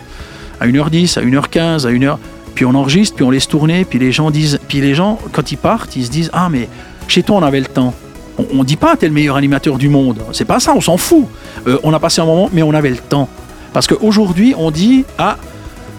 à 0.61 0.67
1h10, 0.67 1.19
à 1.19 1.23
1h15, 1.23 1.87
à 1.87 1.91
1h. 1.91 2.17
Puis 2.55 2.65
on 2.65 2.75
enregistre, 2.75 3.17
puis 3.17 3.25
on 3.25 3.31
laisse 3.31 3.49
tourner, 3.49 3.85
puis 3.85 3.99
les 3.99 4.13
gens 4.13 4.31
disent, 4.31 4.59
puis 4.69 4.81
les 4.81 4.95
gens, 4.95 5.19
quand 5.33 5.53
ils 5.53 5.57
partent, 5.57 5.97
ils 5.97 6.05
se 6.05 6.11
disent 6.11 6.31
Ah, 6.33 6.49
mais 6.51 6.69
chez 7.09 7.23
toi, 7.23 7.37
on 7.37 7.43
avait 7.43 7.61
le 7.61 7.67
temps. 7.67 7.95
On, 8.39 8.61
on 8.61 8.65
dit 8.65 8.77
pas 8.77 8.97
t'es 8.97 9.07
le 9.07 9.13
meilleur 9.13 9.37
animateur 9.37 9.79
du 9.79 9.89
monde. 9.89 10.21
C'est 10.33 10.45
pas 10.45 10.61
ça, 10.61 10.73
on 10.75 10.81
s'en 10.81 10.97
fout. 10.97 11.27
Euh, 11.67 11.79
on 11.83 11.93
a 11.93 11.99
passé 11.99 12.21
un 12.21 12.27
moment, 12.27 12.49
mais 12.53 12.63
on 12.63 12.75
avait 12.75 12.91
le 12.91 12.97
temps. 12.97 13.29
Parce 13.73 13.87
qu'aujourd'hui, 13.87 14.55
on 14.57 14.71
dit 14.71 15.05
Ah, 15.19 15.37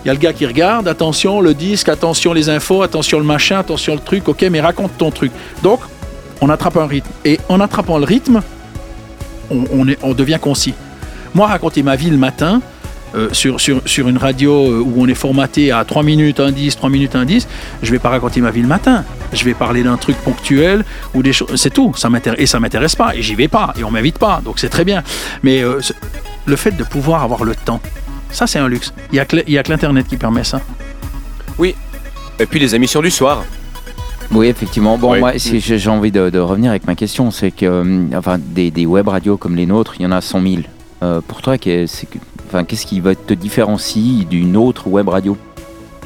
il 0.04 0.08
y 0.08 0.12
a 0.12 0.14
le 0.14 0.20
gars 0.20 0.34
qui 0.34 0.46
regarde, 0.46 0.88
attention 0.88 1.40
le 1.40 1.54
disque, 1.54 1.88
attention 1.88 2.34
les 2.34 2.50
infos, 2.50 2.82
attention 2.82 3.20
le 3.20 3.26
machin, 3.26 3.60
attention 3.60 3.94
le 3.94 4.02
truc, 4.02 4.28
ok, 4.28 4.46
mais 4.52 4.60
raconte 4.60 4.98
ton 4.98 5.12
truc. 5.12 5.32
Donc, 5.62 5.80
on 6.42 6.50
attrape 6.50 6.76
un 6.78 6.88
rythme. 6.88 7.10
Et 7.24 7.40
en 7.48 7.62
attrapant 7.62 7.98
le 7.98 8.04
rythme, 8.04 8.42
on, 10.02 10.14
devient 10.14 10.40
concis. 10.42 10.74
Moi, 11.34 11.48
raconter 11.48 11.84
ma 11.84 11.96
vie 11.96 12.10
le 12.10 12.18
matin, 12.18 12.62
euh, 13.16 13.30
sur, 13.32 14.08
une 14.10 14.18
radio 14.18 14.52
euh, 14.52 14.80
où 14.84 15.04
on 15.04 15.08
est 15.08 15.14
formaté 15.14 15.72
à 15.72 15.86
3 15.86 16.02
minutes, 16.02 16.40
1 16.40 16.52
10, 16.52 16.76
3 16.76 16.90
minutes, 16.90 17.16
1 17.16 17.26
10, 17.26 17.48
je 17.84 17.92
vais 17.92 18.00
pas 18.00 18.10
raconter 18.10 18.42
ma 18.42 18.50
vie 18.50 18.62
le 18.62 18.68
matin. 18.68 19.04
Je 19.32 19.46
vais 19.46 19.54
parler 19.54 19.84
d'un 19.84 19.98
truc 19.98 20.18
ponctuel 20.18 20.84
ou 21.14 21.22
des 21.22 21.34
choses. 21.34 21.56
C'est 21.56 21.72
tout. 21.72 21.94
Ça 21.96 22.10
m'intéresse, 22.10 22.40
et 22.40 22.46
ça 22.48 22.60
m'intéresse 22.60 22.96
pas. 22.96 23.16
Et 23.16 23.22
j'y 23.22 23.36
vais 23.36 23.48
pas. 23.48 23.74
Et 23.78 23.84
on 23.84 23.92
m'invite 23.92 24.18
pas. 24.18 24.42
Donc 24.44 24.60
c'est 24.60 24.70
très 24.70 24.84
bien. 24.84 25.04
Mais 25.44 25.64
euh, 25.64 25.80
le 26.46 26.56
fait 26.56 26.72
de 26.72 26.84
pouvoir 26.84 27.24
avoir 27.24 27.44
le 27.44 27.56
temps, 27.56 27.82
ça 28.32 28.48
c'est 28.48 28.60
un 28.60 28.68
luxe. 28.68 28.94
Il 29.12 29.16
y 29.16 29.20
a 29.20 29.26
que, 29.26 29.70
l'Internet 29.70 30.08
qui 30.08 30.18
permet 30.18 30.44
ça. 30.44 30.62
Et 32.40 32.46
puis 32.48 32.60
les 32.60 32.74
émissions 32.74 33.02
du 33.02 33.12
soir. 33.12 33.44
Oui, 34.34 34.48
effectivement. 34.48 34.98
Bon, 34.98 35.14
Oui. 35.14 35.20
moi, 35.20 35.34
si 35.38 35.60
j'ai 35.60 35.90
envie 35.90 36.12
de, 36.12 36.30
de 36.30 36.40
revenir 36.40 36.72
avec 36.72 36.88
ma 36.88 36.96
question, 36.96 37.32
c'est 37.32 37.52
que, 37.52 37.66
euh, 37.66 38.06
enfin, 38.18 38.38
des, 38.40 38.72
des 38.72 38.86
web 38.86 39.08
radios 39.08 39.38
comme 39.38 39.56
les 39.56 39.66
nôtres, 39.66 39.94
il 40.00 40.04
y 40.04 40.06
en 40.06 40.12
a 40.12 40.22
100 40.22 40.42
000. 40.42 40.56
Euh, 41.04 41.22
pour 41.28 41.42
toi, 41.42 41.56
enfin, 42.48 42.64
qu'est-ce 42.64 42.86
qui 42.86 43.00
va 43.00 43.14
te 43.16 43.34
différencier 43.34 44.26
d'une 44.26 44.56
autre 44.58 44.88
web 44.88 45.08
radio? 45.10 45.38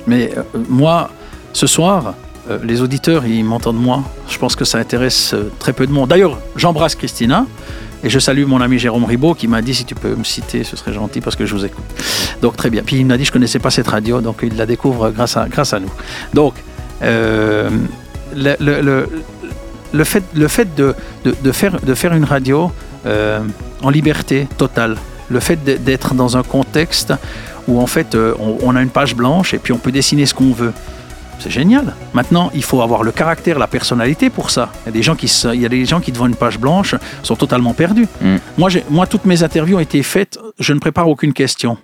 Mais 0.07 0.31
euh, 0.37 0.41
moi, 0.69 1.09
ce 1.53 1.67
soir, 1.67 2.15
euh, 2.49 2.59
les 2.63 2.81
auditeurs, 2.81 3.25
ils 3.25 3.43
m'entendent 3.43 3.81
moi. 3.81 4.03
Je 4.29 4.37
pense 4.37 4.55
que 4.55 4.65
ça 4.65 4.77
intéresse 4.77 5.35
très 5.59 5.73
peu 5.73 5.85
de 5.87 5.91
monde. 5.91 6.09
D'ailleurs, 6.09 6.37
j'embrasse 6.55 6.95
Christina 6.95 7.45
et 8.03 8.09
je 8.09 8.19
salue 8.19 8.45
mon 8.45 8.61
ami 8.61 8.77
Jérôme 8.79 9.05
Ribaud 9.05 9.33
qui 9.33 9.47
m'a 9.47 9.61
dit 9.61 9.73
si 9.73 9.85
tu 9.85 9.95
peux 9.95 10.15
me 10.15 10.23
citer, 10.23 10.63
ce 10.63 10.75
serait 10.75 10.93
gentil 10.93 11.19
parce 11.21 11.35
que 11.35 11.45
je 11.45 11.55
vous 11.55 11.65
écoute. 11.65 11.83
Donc 12.41 12.55
très 12.55 12.69
bien. 12.69 12.83
Puis 12.83 12.97
il 12.97 13.05
m'a 13.05 13.17
dit 13.17 13.25
je 13.25 13.31
connaissais 13.31 13.59
pas 13.59 13.69
cette 13.71 13.87
radio, 13.87 14.21
donc 14.21 14.37
il 14.43 14.55
la 14.55 14.65
découvre 14.65 15.09
grâce 15.11 15.35
à, 15.37 15.47
grâce 15.49 15.73
à 15.73 15.79
nous. 15.79 15.91
Donc 16.33 16.53
euh, 17.01 17.69
le, 18.35 18.55
le- 18.59 18.81
le- 18.81 19.09
le 19.93 20.03
fait, 20.03 20.23
le 20.35 20.47
fait 20.47 20.75
de, 20.75 20.93
de- 21.23 21.35
de 21.41 21.51
faire, 21.51 21.79
de 21.79 21.93
faire 21.93 22.13
une 22.13 22.25
radio 22.25 22.71
euh, 23.05 23.39
en 23.81 23.89
liberté 23.89 24.47
totale, 24.57 24.97
le 25.29 25.39
fait 25.39 25.57
d'être 25.83 26.13
dans 26.13 26.35
un 26.37 26.43
contexte 26.43 27.13
où 27.67 27.79
en 27.79 27.87
fait 27.87 28.15
euh, 28.15 28.33
on, 28.39 28.57
on 28.63 28.75
a 28.75 28.81
une 28.81 28.89
page 28.89 29.15
blanche 29.15 29.53
et 29.53 29.59
puis 29.59 29.73
on 29.73 29.77
peut 29.77 29.91
dessiner 29.91 30.25
ce 30.25 30.33
qu'on 30.33 30.51
veut. 30.51 30.73
C'est 31.39 31.51
génial. 31.51 31.93
Maintenant, 32.13 32.49
il 32.55 32.63
faut 32.63 32.81
avoir 32.81 33.03
le 33.03 33.11
caractère, 33.11 33.59
la 33.59 33.67
personnalité 33.67 34.29
pour 34.31 34.49
ça. 34.49 34.71
Il 34.83 34.87
y 34.87 34.89
a 34.89 34.91
des 34.93 35.03
gens 35.03 35.15
qui, 35.15 35.27
se- 35.27 35.53
il 35.53 35.61
y 35.61 35.65
a 35.65 35.69
des 35.69 35.85
gens 35.85 35.99
qui 35.99 36.11
devant 36.11 36.25
une 36.25 36.35
page 36.35 36.57
blanche 36.59 36.95
sont 37.23 37.35
totalement 37.35 37.73
perdus. 37.73 38.07
Mm. 38.21 38.35
Moi, 38.57 38.69
moi, 38.89 39.05
toutes 39.05 39.25
mes 39.25 39.43
interviews 39.43 39.77
ont 39.77 39.81
été 39.81 40.01
faites. 40.01 40.39
Je 40.59 40.73
ne 40.73 40.79
prépare 40.79 41.07
aucune 41.07 41.33
question. 41.33 41.77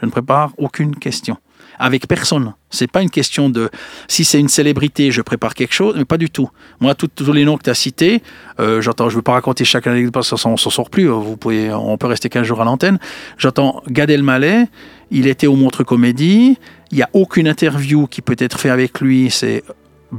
Je 0.00 0.06
ne 0.06 0.10
prépare 0.10 0.50
aucune 0.56 0.94
question 0.94 1.36
avec 1.78 2.06
personne. 2.06 2.54
C'est 2.70 2.90
pas 2.90 3.02
une 3.02 3.10
question 3.10 3.48
de 3.48 3.70
si 4.08 4.24
c'est 4.24 4.40
une 4.40 4.48
célébrité, 4.48 5.10
je 5.10 5.22
prépare 5.22 5.54
quelque 5.54 5.72
chose, 5.72 5.94
mais 5.96 6.04
pas 6.04 6.18
du 6.18 6.30
tout. 6.30 6.48
Moi, 6.80 6.94
tous 6.94 7.32
les 7.32 7.44
noms 7.44 7.56
que 7.56 7.62
tu 7.62 7.70
as 7.70 7.74
cités, 7.74 8.22
euh, 8.60 8.80
j'entends, 8.80 9.08
je 9.08 9.16
veux 9.16 9.22
pas 9.22 9.32
raconter 9.32 9.64
chaque 9.64 9.86
anecdote 9.86 10.12
parce 10.12 10.30
qu'on 10.30 10.56
s'en 10.56 10.70
sort 10.70 10.90
plus. 10.90 11.06
Vous 11.06 11.36
pouvez, 11.36 11.72
on 11.72 11.96
peut 11.96 12.06
rester 12.06 12.28
15 12.28 12.46
jours 12.46 12.60
à 12.60 12.64
l'antenne. 12.64 12.98
J'entends 13.38 13.82
Gad 13.88 14.10
Elmaleh, 14.10 14.66
il 15.10 15.26
était 15.26 15.46
au 15.46 15.56
Montre 15.56 15.84
Comédie. 15.84 16.58
Il 16.90 16.98
y 16.98 17.02
a 17.02 17.10
aucune 17.12 17.48
interview 17.48 18.06
qui 18.06 18.22
peut 18.22 18.36
être 18.38 18.58
faite 18.58 18.72
avec 18.72 19.00
lui. 19.00 19.30
C'est 19.30 19.62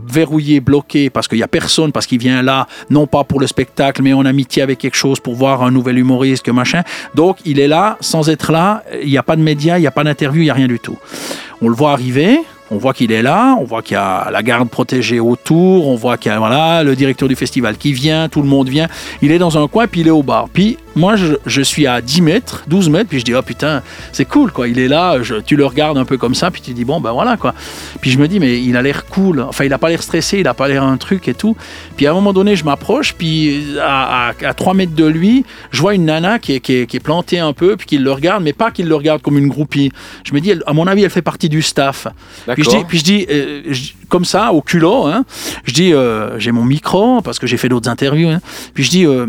verrouillé, 0.08 0.60
bloqué, 0.60 1.10
parce 1.10 1.28
qu'il 1.28 1.38
n'y 1.38 1.44
a 1.44 1.48
personne, 1.48 1.92
parce 1.92 2.06
qu'il 2.06 2.20
vient 2.20 2.42
là, 2.42 2.68
non 2.90 3.08
pas 3.08 3.24
pour 3.24 3.40
le 3.40 3.48
spectacle, 3.48 4.02
mais 4.02 4.14
en 4.14 4.26
amitié 4.26 4.62
avec 4.62 4.80
quelque 4.80 4.98
chose, 4.98 5.20
pour 5.20 5.36
voir 5.36 5.64
un 5.64 5.72
nouvel 5.72 5.98
humoriste, 5.98 6.44
que 6.44 6.52
machin. 6.52 6.84
Donc, 7.16 7.38
il 7.46 7.60
est 7.60 7.68
là, 7.68 7.98
sans 8.02 8.30
être 8.30 8.52
là, 8.52 8.84
il 9.02 9.10
n'y 9.10 9.18
a 9.18 9.24
pas 9.24 9.36
de 9.36 9.42
médias, 9.42 9.78
il 9.78 9.82
n'y 9.82 9.88
a 9.88 9.92
pas 9.92 10.04
d'interview, 10.04 10.42
il 10.42 10.46
n'y 10.46 10.52
a 10.52 10.54
rien 10.54 10.68
du 10.68 10.80
tout. 10.80 10.98
On 11.62 11.70
le 11.70 11.76
voit 11.76 11.92
arriver, 11.92 12.40
on 12.70 12.78
voit 12.78 12.94
qu'il 12.94 13.12
est 13.12 13.22
là, 13.22 13.56
on 13.60 13.64
voit 13.64 13.82
qu'il 13.82 13.96
y 13.96 13.98
a 13.98 14.30
la 14.32 14.44
garde 14.44 14.70
protégée 14.70 15.20
autour, 15.20 15.88
on 15.88 15.96
voit 15.96 16.18
qu'il 16.18 16.32
y 16.32 16.36
a 16.36 16.38
voilà, 16.38 16.84
le 16.84 16.96
directeur 16.96 17.30
du 17.30 17.36
festival 17.36 17.78
qui 17.78 17.94
vient, 17.94 18.30
tout 18.30 18.42
le 18.42 18.48
monde 18.48 18.70
vient. 18.70 18.88
Il 19.22 19.32
est 19.32 19.40
dans 19.40 19.58
un 19.58 19.68
coin, 19.68 19.88
puis 19.88 20.02
il 20.02 20.08
est 20.08 20.12
au 20.12 20.24
bar. 20.24 20.50
Puis 20.52 20.78
moi, 20.98 21.16
je, 21.16 21.36
je 21.46 21.62
suis 21.62 21.88
à 21.88 22.02
10 22.02 22.22
mètres, 22.22 22.64
12 22.68 22.90
mètres, 22.90 23.08
puis 23.10 23.20
je 23.20 23.24
dis, 23.26 23.34
oh 23.34 23.42
putain, 23.42 23.82
c'est 24.12 24.26
cool, 24.26 24.52
quoi. 24.52 24.68
Il 24.68 24.78
est 24.80 24.88
là, 24.88 25.22
je- 25.22 25.36
tu 25.36 25.56
le 25.56 25.66
regardes 25.66 25.98
un 25.98 26.06
peu 26.06 26.18
comme 26.18 26.36
ça, 26.36 26.52
puis 26.52 26.62
tu 26.62 26.74
dis, 26.74 26.84
bon, 26.84 27.00
ben 27.00 27.12
voilà, 27.12 27.38
quoi. 27.38 27.54
Puis 28.02 28.12
je 28.12 28.18
me 28.18 28.28
dis, 28.28 28.40
mais 28.40 28.62
il 28.62 28.76
a 28.76 28.82
l'air 28.82 29.06
cool. 29.06 29.42
Enfin, 29.42 29.64
il 29.64 29.70
n'a 29.70 29.78
pas 29.78 29.90
l'air 29.90 30.02
stressé, 30.04 30.40
il 30.40 30.44
n'a 30.44 30.54
pas 30.54 30.68
l'air 30.68 30.84
un 30.84 30.98
truc 30.98 31.28
et 31.28 31.34
tout. 31.34 31.56
Puis 31.96 32.06
à 32.08 32.12
un 32.12 32.14
moment 32.14 32.34
donné, 32.34 32.56
je 32.56 32.66
m'approche, 32.66 33.14
puis 33.14 33.78
à, 33.82 34.30
à, 34.30 34.34
à 34.46 34.54
3 34.54 34.74
mètres 34.74 34.96
de 34.96 35.06
lui, 35.06 35.46
je 35.72 35.80
vois 35.82 35.94
une 35.94 36.06
nana 36.06 36.40
qui 36.40 36.54
est, 36.54 36.60
qui 36.60 36.74
est, 36.74 36.88
qui 36.88 36.98
est 36.98 37.02
plantée 37.02 37.40
un 37.40 37.54
peu, 37.54 37.78
puis 37.78 37.86
qu'il 37.88 38.04
le 38.04 38.12
regarde, 38.12 38.44
mais 38.44 38.54
pas 38.54 38.72
qu'il 38.72 38.88
le 38.88 38.96
regarde 38.96 39.22
comme 39.22 39.38
une 39.38 39.48
groupie. 39.48 39.92
Je 40.24 40.34
me 40.34 40.42
dis, 40.42 40.50
elle- 40.50 40.64
à 40.68 40.74
mon 40.74 40.88
avis, 40.88 41.04
elle 41.04 41.10
fait 41.10 41.22
partie 41.22 41.48
du 41.50 41.62
staff. 41.62 42.08
Puis 42.56 42.64
je 42.64 42.70
dis, 42.80 42.84
puis 42.88 42.98
je 42.98 43.04
dis 43.04 43.26
euh, 43.30 43.62
je- 43.70 43.92
comme 44.10 44.26
ça, 44.26 44.52
au 44.54 44.62
culot, 44.62 45.06
hein, 45.06 45.26
je 45.66 45.74
dis, 45.74 45.94
euh, 45.94 46.40
j'ai 46.40 46.52
mon 46.52 46.64
micro, 46.64 47.22
parce 47.22 47.40
que 47.40 47.46
j'ai 47.48 47.58
fait 47.58 47.70
d'autres 47.70 47.90
interviews, 47.90 48.30
hein. 48.30 48.40
puis 48.74 48.84
je 48.84 48.90
dis, 48.90 49.06
euh, 49.06 49.28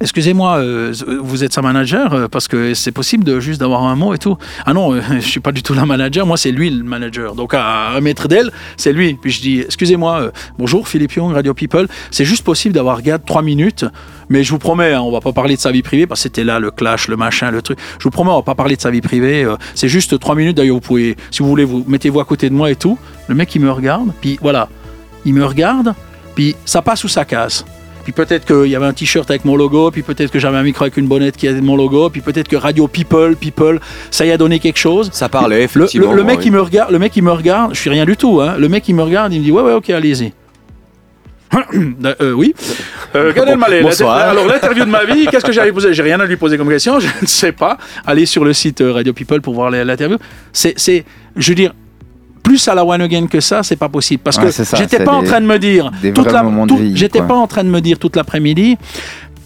Excusez-moi, 0.00 0.58
euh, 0.58 0.94
vous 1.20 1.42
êtes 1.42 1.52
sa 1.52 1.60
manager 1.60 2.14
euh, 2.14 2.28
parce 2.28 2.46
que 2.46 2.72
c'est 2.72 2.92
possible 2.92 3.24
de 3.24 3.40
juste 3.40 3.58
d'avoir 3.58 3.82
un 3.82 3.96
mot 3.96 4.14
et 4.14 4.18
tout. 4.18 4.38
Ah 4.64 4.72
non, 4.72 4.94
euh, 4.94 5.00
je 5.16 5.26
suis 5.26 5.40
pas 5.40 5.50
du 5.50 5.64
tout 5.64 5.74
la 5.74 5.86
manager, 5.86 6.24
moi 6.24 6.36
c'est 6.36 6.52
lui 6.52 6.70
le 6.70 6.84
manager. 6.84 7.34
Donc 7.34 7.52
à 7.52 7.88
un 7.96 8.00
mètre 8.00 8.28
d'elle, 8.28 8.52
c'est 8.76 8.92
lui. 8.92 9.14
Puis 9.14 9.32
je 9.32 9.40
dis, 9.40 9.60
excusez-moi, 9.60 10.20
euh, 10.20 10.30
bonjour 10.56 10.86
Philippe 10.86 11.14
Young, 11.14 11.32
Radio 11.32 11.52
People, 11.52 11.88
c'est 12.12 12.24
juste 12.24 12.44
possible 12.44 12.76
d'avoir 12.76 13.02
Gad 13.02 13.24
trois 13.26 13.42
minutes, 13.42 13.86
mais 14.28 14.44
je 14.44 14.52
vous 14.52 14.60
promets, 14.60 14.92
hein, 14.92 15.00
on 15.00 15.10
va 15.10 15.20
pas 15.20 15.32
parler 15.32 15.56
de 15.56 15.60
sa 15.60 15.72
vie 15.72 15.82
privée 15.82 16.06
parce 16.06 16.20
que 16.20 16.22
c'était 16.24 16.44
là 16.44 16.60
le 16.60 16.70
clash, 16.70 17.08
le 17.08 17.16
machin, 17.16 17.50
le 17.50 17.60
truc. 17.60 17.78
Je 17.98 18.04
vous 18.04 18.10
promets, 18.10 18.30
on 18.30 18.36
va 18.36 18.42
pas 18.42 18.54
parler 18.54 18.76
de 18.76 18.80
sa 18.80 18.92
vie 18.92 19.00
privée. 19.00 19.48
c'est 19.74 19.88
juste 19.88 20.20
trois 20.20 20.36
minutes. 20.36 20.56
D'ailleurs, 20.56 20.76
vous 20.76 20.80
pouvez, 20.80 21.16
si 21.32 21.42
vous 21.42 21.48
voulez, 21.48 21.64
vous 21.64 21.84
mettez-vous 21.88 22.20
à 22.20 22.24
côté 22.24 22.48
de 22.48 22.54
moi 22.54 22.70
et 22.70 22.76
tout. 22.76 22.98
Le 23.26 23.34
mec 23.34 23.52
il 23.52 23.62
me 23.62 23.72
regarde, 23.72 24.12
puis 24.20 24.38
voilà, 24.40 24.68
il 25.24 25.34
me 25.34 25.44
regarde, 25.44 25.94
puis 26.36 26.54
ça 26.64 26.82
passe 26.82 27.02
ou 27.02 27.08
ça 27.08 27.24
casse. 27.24 27.64
Puis 28.08 28.14
peut-être 28.14 28.46
qu'il 28.46 28.70
y 28.70 28.74
avait 28.74 28.86
un 28.86 28.94
t-shirt 28.94 29.28
avec 29.30 29.44
mon 29.44 29.54
logo, 29.54 29.90
puis 29.90 30.00
peut-être 30.00 30.30
que 30.30 30.38
j'avais 30.38 30.56
un 30.56 30.62
micro 30.62 30.84
avec 30.84 30.96
une 30.96 31.06
bonnette 31.06 31.36
qui 31.36 31.46
avait 31.46 31.60
mon 31.60 31.76
logo, 31.76 32.08
puis 32.08 32.22
peut-être 32.22 32.48
que 32.48 32.56
Radio 32.56 32.88
People, 32.88 33.36
People, 33.36 33.80
ça 34.10 34.24
y 34.24 34.30
a 34.30 34.38
donné 34.38 34.60
quelque 34.60 34.78
chose. 34.78 35.10
Ça 35.12 35.28
parlait, 35.28 35.58
Le, 35.58 35.62
effectivement. 35.64 36.12
le- 36.12 36.16
le 36.16 36.24
mec 36.24 36.38
oui. 36.38 36.44
il 36.46 36.52
me 36.52 36.60
regarde, 36.62 36.90
le 36.90 36.98
mec 36.98 37.14
il 37.16 37.22
me 37.22 37.32
regarde, 37.32 37.74
je 37.74 37.78
suis 37.80 37.90
rien 37.90 38.06
du 38.06 38.16
tout, 38.16 38.40
hein. 38.40 38.54
Le 38.58 38.66
mec 38.70 38.88
il 38.88 38.94
me 38.94 39.02
regarde, 39.02 39.34
il 39.34 39.40
me 39.40 39.44
dit 39.44 39.52
ouais 39.52 39.60
ouais 39.60 39.74
ok 39.74 39.90
allez-y. 39.90 40.32
Euh, 42.22 42.32
oui. 42.32 42.54
Euh, 43.14 43.34
Gad 43.34 43.46
Elmaleh, 43.48 43.82
Bonsoir. 43.82 44.16
Alors 44.16 44.46
l'interview 44.46 44.86
de 44.86 44.90
ma 44.90 45.04
vie, 45.04 45.26
qu'est-ce 45.30 45.44
que 45.44 45.52
j'allais 45.52 45.72
poser 45.72 45.92
J'ai 45.92 46.02
rien 46.02 46.18
à 46.20 46.24
lui 46.24 46.36
poser 46.36 46.56
comme 46.56 46.70
question, 46.70 47.00
je 47.00 47.08
ne 47.20 47.26
sais 47.26 47.52
pas. 47.52 47.76
Allez 48.06 48.24
sur 48.24 48.42
le 48.42 48.54
site 48.54 48.80
euh, 48.80 48.90
Radio 48.94 49.12
People 49.12 49.42
pour 49.42 49.52
voir 49.52 49.70
l'interview. 49.70 50.16
C'est, 50.54 50.72
c'est, 50.78 51.04
je 51.36 51.50
veux 51.50 51.54
dire, 51.54 51.74
plus 52.42 52.66
à 52.68 52.74
la 52.74 52.84
one 52.84 53.00
again 53.02 53.26
que 53.26 53.40
ça, 53.40 53.62
c'est 53.62 53.76
pas 53.76 53.88
possible. 53.88 54.22
Parce 54.22 54.36
Ouais, 54.38 54.50
que 54.50 54.76
j'étais 54.76 55.04
pas 55.04 55.12
en 55.12 55.22
train 55.22 55.40
de 55.40 55.46
me 55.46 55.58
dire 55.58 55.90
toute 56.14 56.30
la, 56.30 56.44
j'étais 56.94 57.22
pas 57.22 57.34
en 57.34 57.46
train 57.46 57.64
de 57.64 57.68
me 57.70 57.80
dire 57.80 57.98
toute 57.98 58.16
l'après-midi. 58.16 58.76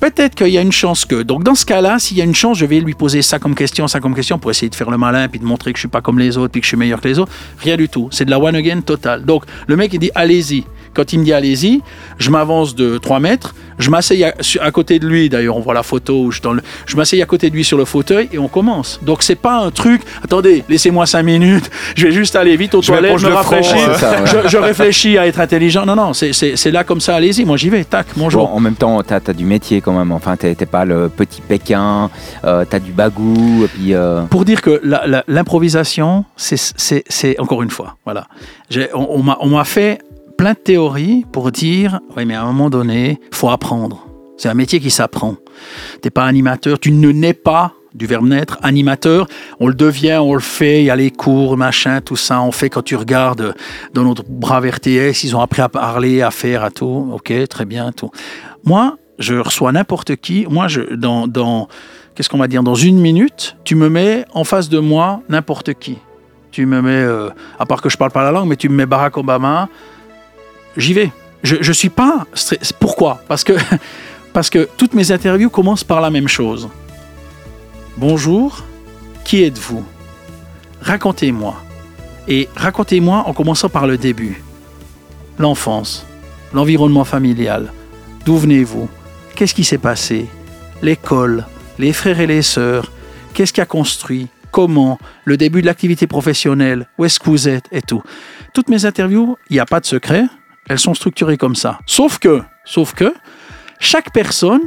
Peut-être 0.00 0.34
qu'il 0.34 0.48
y 0.48 0.58
a 0.58 0.62
une 0.62 0.72
chance 0.72 1.04
que. 1.04 1.22
Donc, 1.22 1.44
dans 1.44 1.54
ce 1.54 1.64
cas-là, 1.64 2.00
s'il 2.00 2.16
y 2.16 2.20
a 2.20 2.24
une 2.24 2.34
chance, 2.34 2.58
je 2.58 2.66
vais 2.66 2.80
lui 2.80 2.92
poser 2.94 3.22
ça 3.22 3.38
comme 3.38 3.54
question, 3.54 3.86
ça 3.86 4.00
comme 4.00 4.16
question, 4.16 4.36
pour 4.36 4.50
essayer 4.50 4.68
de 4.68 4.74
faire 4.74 4.90
le 4.90 4.98
malin, 4.98 5.28
puis 5.28 5.38
de 5.38 5.44
montrer 5.44 5.72
que 5.72 5.76
je 5.78 5.82
suis 5.82 5.88
pas 5.88 6.00
comme 6.00 6.18
les 6.18 6.36
autres, 6.36 6.50
puis 6.50 6.60
que 6.60 6.64
je 6.64 6.70
suis 6.70 6.76
meilleur 6.76 7.00
que 7.00 7.06
les 7.06 7.20
autres. 7.20 7.30
Rien 7.58 7.76
du 7.76 7.88
tout. 7.88 8.08
C'est 8.10 8.24
de 8.24 8.30
la 8.30 8.40
one 8.40 8.56
again 8.56 8.80
totale. 8.80 9.24
Donc, 9.24 9.44
le 9.68 9.76
mec, 9.76 9.92
il 9.92 10.00
dit 10.00 10.10
allez-y. 10.16 10.64
Quand 10.92 11.12
il 11.12 11.20
me 11.20 11.24
dit 11.24 11.32
allez-y, 11.32 11.82
je 12.18 12.30
m'avance 12.30 12.74
de 12.74 12.98
3 12.98 13.20
mètres, 13.20 13.54
je 13.78 13.90
m'asseye 13.90 14.24
à, 14.24 14.70
côté 14.70 14.98
de 14.98 15.06
lui, 15.06 15.28
d'ailleurs, 15.28 15.56
on 15.56 15.60
voit 15.60 15.74
la 15.74 15.82
photo 15.82 16.24
où 16.24 16.30
je, 16.30 16.40
dans 16.40 16.52
le- 16.52 16.62
je 16.86 16.96
m'asseye 16.96 17.22
à 17.22 17.26
côté 17.26 17.50
de 17.50 17.54
lui 17.54 17.64
sur 17.64 17.78
le 17.78 17.84
fauteuil 17.84 18.28
et 18.32 18.38
on 18.38 18.48
commence. 18.48 18.98
Donc, 19.02 19.22
c'est 19.22 19.34
pas 19.36 19.58
un 19.60 19.70
truc, 19.70 20.02
attendez, 20.22 20.64
laissez-moi 20.68 21.06
5 21.06 21.22
minutes, 21.22 21.70
je 21.96 22.06
vais 22.06 22.12
juste 22.12 22.36
aller 22.36 22.56
vite 22.56 22.74
aux 22.74 22.82
Je 22.82 22.88
toilettes, 22.88 23.12
m'éponge 23.22 23.24
me 23.24 23.30
ouais. 23.30 24.42
je, 24.44 24.48
je 24.48 24.56
réfléchis 24.58 25.18
à 25.18 25.26
être 25.26 25.40
intelligent. 25.40 25.84
Non, 25.86 25.96
non, 25.96 26.12
c'est- 26.12 26.70
là 26.70 26.84
comme 26.84 27.00
ça, 27.00 27.16
allez-y, 27.16 27.44
moi 27.44 27.56
j'y 27.56 27.68
vais, 27.70 27.84
tac, 27.84 28.06
Bon, 28.16 28.24
bonjour. 28.24 28.54
en 28.54 28.60
même 28.60 28.74
temps, 28.76 29.02
t'as 29.02 29.20
as 29.26 29.32
du 29.32 29.44
métier 29.44 29.80
quand 29.80 29.92
même. 29.92 30.12
Enfin, 30.12 30.36
t'es 30.36 30.54
pas 30.66 30.84
le 30.84 31.08
petit 31.08 31.40
Pékin, 31.40 32.10
euh, 32.44 32.64
t'as 32.68 32.78
du 32.78 32.92
bagou, 32.92 33.64
et 33.64 33.68
puis. 33.68 33.94
euh, 33.94 34.22
pour 34.22 34.44
dire 34.44 34.60
que 34.62 34.80
l'improvisation, 35.28 36.24
c'est- 36.36 37.38
encore 37.40 37.62
une 37.62 37.70
fois, 37.70 37.96
voilà. 38.04 38.26
J'ai- 38.70 38.88
On, 38.94 39.22
on 39.40 39.48
m'a 39.48 39.64
fait 39.64 39.98
plein 40.42 40.54
de 40.54 40.58
théories 40.58 41.24
pour 41.30 41.52
dire, 41.52 42.00
oui, 42.16 42.24
mais 42.24 42.34
à 42.34 42.42
un 42.42 42.46
moment 42.46 42.68
donné, 42.68 43.20
faut 43.30 43.48
apprendre. 43.48 44.08
C'est 44.36 44.48
un 44.48 44.54
métier 44.54 44.80
qui 44.80 44.90
s'apprend. 44.90 45.36
T'es 46.00 46.10
pas 46.10 46.24
animateur, 46.24 46.80
tu 46.80 46.90
ne 46.90 47.12
nais 47.12 47.32
pas 47.32 47.74
du 47.94 48.06
verbe 48.06 48.26
naître, 48.26 48.58
animateur, 48.60 49.28
on 49.60 49.68
le 49.68 49.74
devient, 49.74 50.18
on 50.20 50.34
le 50.34 50.40
fait, 50.40 50.80
il 50.80 50.86
y 50.86 50.90
a 50.90 50.96
les 50.96 51.12
cours, 51.12 51.56
machin, 51.56 52.00
tout 52.00 52.16
ça, 52.16 52.42
on 52.42 52.50
fait 52.50 52.70
quand 52.70 52.82
tu 52.82 52.96
regardes 52.96 53.54
dans 53.94 54.02
notre 54.02 54.24
brave 54.28 54.68
RTS, 54.68 55.22
ils 55.22 55.36
ont 55.36 55.40
appris 55.40 55.62
à 55.62 55.68
parler, 55.68 56.22
à 56.22 56.32
faire, 56.32 56.64
à 56.64 56.72
tout, 56.72 57.12
ok, 57.12 57.32
très 57.48 57.64
bien, 57.64 57.92
tout. 57.92 58.10
Moi, 58.64 58.96
je 59.20 59.36
reçois 59.36 59.70
n'importe 59.70 60.16
qui, 60.16 60.44
moi, 60.50 60.66
je, 60.66 60.96
dans, 60.96 61.28
dans 61.28 61.68
qu'est-ce 62.16 62.28
qu'on 62.28 62.38
va 62.38 62.48
dire, 62.48 62.64
dans 62.64 62.74
une 62.74 62.98
minute, 62.98 63.56
tu 63.62 63.76
me 63.76 63.88
mets 63.88 64.24
en 64.34 64.42
face 64.42 64.68
de 64.68 64.80
moi 64.80 65.22
n'importe 65.28 65.74
qui. 65.74 65.98
Tu 66.50 66.66
me 66.66 66.82
mets, 66.82 66.90
euh, 66.90 67.30
à 67.60 67.64
part 67.64 67.80
que 67.80 67.88
je 67.88 67.96
parle 67.96 68.10
pas 68.10 68.24
la 68.24 68.32
langue, 68.32 68.48
mais 68.48 68.56
tu 68.56 68.68
me 68.68 68.74
mets 68.74 68.86
Barack 68.86 69.16
Obama, 69.16 69.68
j'y 70.76 70.92
vais. 70.94 71.10
Je 71.42 71.72
suis 71.72 71.88
pas... 71.88 72.26
stress- 72.34 72.72
Pourquoi? 72.78 73.22
Parce 73.28 73.42
que, 73.44 73.54
parce 74.32 74.48
que 74.50 74.68
toutes 74.76 74.94
mes 74.94 75.10
interviews 75.10 75.50
commencent 75.50 75.84
par 75.84 76.00
la 76.00 76.10
même 76.10 76.28
chose. 76.28 76.68
Bonjour, 77.96 78.62
qui 79.24 79.42
êtes-vous? 79.42 79.84
Racontez-moi. 80.80 81.56
Et 82.28 82.48
racontez-moi 82.54 83.24
en 83.26 83.32
commençant 83.32 83.68
par 83.68 83.86
le 83.86 83.98
début. 83.98 84.42
L'enfance, 85.38 86.06
l'environnement 86.54 87.04
familial, 87.04 87.72
d'où 88.24 88.36
venez-vous? 88.36 88.88
Qu'est-ce 89.34 89.54
qui 89.54 89.64
s'est 89.64 89.78
passé? 89.78 90.26
L'école, 90.82 91.46
les 91.78 91.92
frères 91.92 92.20
et 92.20 92.26
les 92.26 92.42
sœurs, 92.42 92.92
qu'est-ce 93.34 93.52
qui 93.52 93.60
a 93.60 93.66
construit? 93.66 94.28
Comment? 94.50 94.98
Le 95.24 95.36
début 95.36 95.62
de 95.62 95.66
l'activité 95.66 96.06
professionnelle. 96.06 96.86
Où 96.98 97.04
est-ce 97.06 97.18
que 97.18 97.30
vous 97.30 97.48
êtes? 97.48 97.64
Et 97.72 97.80
tout. 97.82 98.02
Toutes 98.52 98.68
mes 98.68 98.84
interviews, 98.84 99.36
il 99.48 99.54
n'y 99.54 99.60
a 99.60 99.64
pas 99.66 99.80
de 99.80 99.86
secret, 99.86 100.24
elles 100.72 100.78
sont 100.78 100.94
structurées 100.94 101.36
comme 101.36 101.54
ça. 101.54 101.78
Sauf 101.86 102.18
que, 102.18 102.42
sauf 102.64 102.94
que, 102.94 103.12
chaque 103.78 104.10
personne 104.12 104.62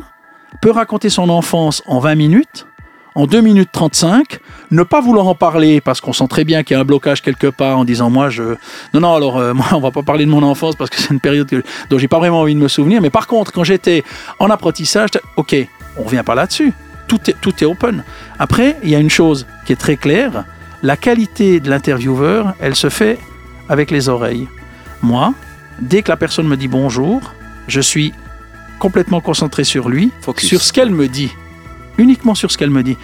peut 0.62 0.72
raconter 0.72 1.10
son 1.10 1.30
enfance 1.30 1.82
en 1.88 2.00
20 2.00 2.16
minutes, 2.16 2.68
en 3.16 3.26
2 3.26 3.42
minutes 3.42 3.70
35, 3.72 4.40
ne 4.72 4.84
pas 4.84 5.02
vouloir 5.02 5.28
en 5.28 5.36
parler 5.36 5.82
parce 5.82 6.02
qu'on 6.02 6.14
sent 6.14 6.28
très 6.28 6.44
bien 6.44 6.64
qu'il 6.64 6.76
y 6.76 6.78
a 6.78 6.82
un 6.82 6.86
blocage 6.86 7.22
quelque 7.22 7.48
part 7.48 7.78
en 7.78 7.86
disant 7.86 8.10
moi 8.10 8.30
je 8.30 8.44
non 8.94 9.00
non 9.00 9.16
alors 9.16 9.38
euh, 9.38 9.54
moi 9.54 9.66
on 9.72 9.80
va 9.80 9.90
pas 9.92 10.04
parler 10.04 10.26
de 10.26 10.30
mon 10.30 10.44
enfance 10.44 10.76
parce 10.76 10.90
que 10.90 10.98
c'est 10.98 11.12
une 11.14 11.20
période 11.22 11.50
que- 11.50 11.64
dont 11.90 11.98
j'ai 11.98 12.08
pas 12.10 12.20
vraiment 12.20 12.42
envie 12.42 12.56
de 12.56 12.60
me 12.60 12.68
souvenir. 12.68 13.02
Mais 13.02 13.10
par 13.10 13.26
contre 13.26 13.52
quand 13.52 13.64
j'étais 13.64 14.04
en 14.38 14.50
apprentissage 14.50 15.10
ok 15.38 15.56
on 15.98 16.04
revient 16.04 16.24
pas 16.26 16.36
là-dessus. 16.36 16.74
Tout 17.08 17.30
est 17.30 17.36
tout 17.42 17.54
est 17.64 17.66
open. 17.66 18.04
Après 18.38 18.78
il 18.84 18.90
y 18.90 18.96
a 18.96 19.00
une 19.00 19.10
chose 19.10 19.48
qui 19.66 19.72
est 19.74 19.78
très 19.78 19.96
claire. 19.98 20.44
La 20.84 20.98
qualité 20.98 21.60
de 21.62 21.70
l'intervieweur 21.70 22.54
elle 22.60 22.76
se 22.76 22.90
fait 22.90 23.18
avec 23.70 23.92
les 23.92 24.10
oreilles. 24.10 24.48
Moi 25.02 25.34
dès 25.80 26.02
que 26.02 26.10
la 26.10 26.18
personne 26.18 26.48
me 26.48 26.58
dit 26.58 26.68
bonjour 26.68 27.34
je 27.68 27.82
suis 27.82 28.14
complètement 28.80 29.22
concentré 29.22 29.64
sur 29.64 29.90
lui 29.90 30.12
Focus. 30.22 30.48
sur 30.48 30.62
ce 30.62 30.74
qu'elle 30.74 30.92
me 30.92 31.08
dit 31.08 31.32
uniquement 31.98 32.36
sur 32.36 32.52
ce 32.52 32.58
qu'elle 32.58 32.70
me 32.70 32.84
dit 32.84 32.98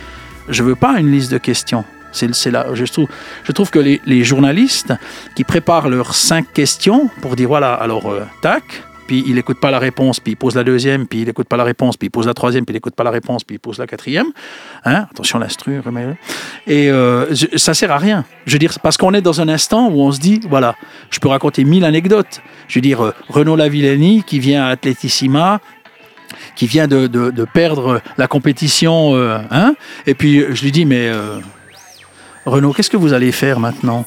je 0.50 0.64
veux 0.64 0.76
pas 0.76 1.00
une 1.00 1.12
liste 1.12 1.32
de 1.32 1.38
questions. 1.38 1.86
C'est 2.12 2.52
là, 2.52 2.68
je 2.74 2.84
trouve, 2.86 3.08
je 3.46 3.52
trouve 3.54 3.70
que 3.70 3.80
les, 3.80 4.02
les 4.06 4.24
journalistes 4.24 4.94
qui 5.34 5.46
préparent 5.46 5.88
leurs 5.88 6.14
cinq 6.14 6.52
questions 6.52 7.10
pour 7.22 7.38
dire 7.38 7.48
voilà, 7.48 7.74
alors 7.74 8.12
euh, 8.12 8.26
tac, 8.42 8.84
puis 9.12 9.26
il 9.28 9.36
n'écoute 9.36 9.60
pas 9.60 9.72
la 9.72 9.80
réponse, 9.80 10.22
puis 10.22 10.32
il 10.32 10.36
pose 10.38 10.56
la 10.56 10.64
deuxième, 10.64 11.06
puis 11.06 11.20
il 11.20 11.26
n'écoute 11.26 11.50
pas 11.50 11.58
la 11.58 11.66
réponse, 11.66 11.98
puis 11.98 12.08
il 12.08 12.12
pose 12.12 12.28
la 12.28 12.34
troisième, 12.34 12.64
puis 12.64 12.72
il 12.72 12.78
n'écoute 12.78 12.96
pas 12.96 13.04
la 13.04 13.12
réponse, 13.12 13.44
puis 13.44 13.58
il 13.58 13.60
pose 13.60 13.78
la 13.78 13.86
quatrième. 13.86 14.28
Hein? 14.86 15.06
Attention 15.12 15.38
l'instru, 15.38 15.82
remets-le. 15.82 16.16
Et 16.66 16.90
euh, 16.90 17.26
ça 17.58 17.74
sert 17.74 17.92
à 17.92 17.98
rien. 17.98 18.24
Je 18.46 18.54
veux 18.54 18.60
dire, 18.60 18.74
parce 18.82 18.96
qu'on 18.96 19.14
est 19.14 19.20
dans 19.20 19.42
un 19.42 19.50
instant 19.50 19.90
où 19.90 20.00
on 20.00 20.14
se 20.14 20.20
dit 20.22 20.40
voilà, 20.50 20.76
je 21.10 21.20
peux 21.20 21.28
raconter 21.28 21.66
mille 21.66 21.84
anecdotes. 21.84 22.40
Je 22.70 22.76
veux 22.76 22.82
dire, 22.82 23.04
euh, 23.04 23.14
Renaud 23.28 23.58
Lavillenie 23.58 24.24
qui 24.24 24.40
vient 24.40 24.64
à 24.64 24.70
Atletissima, 24.70 25.60
qui 26.56 26.66
vient 26.66 26.88
de, 26.88 27.08
de- 27.08 27.46
perdre 27.54 28.00
la 28.18 28.28
compétition, 28.30 29.14
euh, 29.14 29.40
hein? 29.52 29.76
Et 30.08 30.14
puis 30.14 30.46
je 30.56 30.64
lui 30.64 30.72
dis, 30.72 30.86
mais 30.86 31.10
euh, 31.10 31.40
Renaud, 32.46 32.72
qu'est-ce 32.72 32.90
que 32.90 32.96
vous 32.96 33.12
allez 33.12 33.34
faire 33.34 33.60
maintenant? 33.60 34.06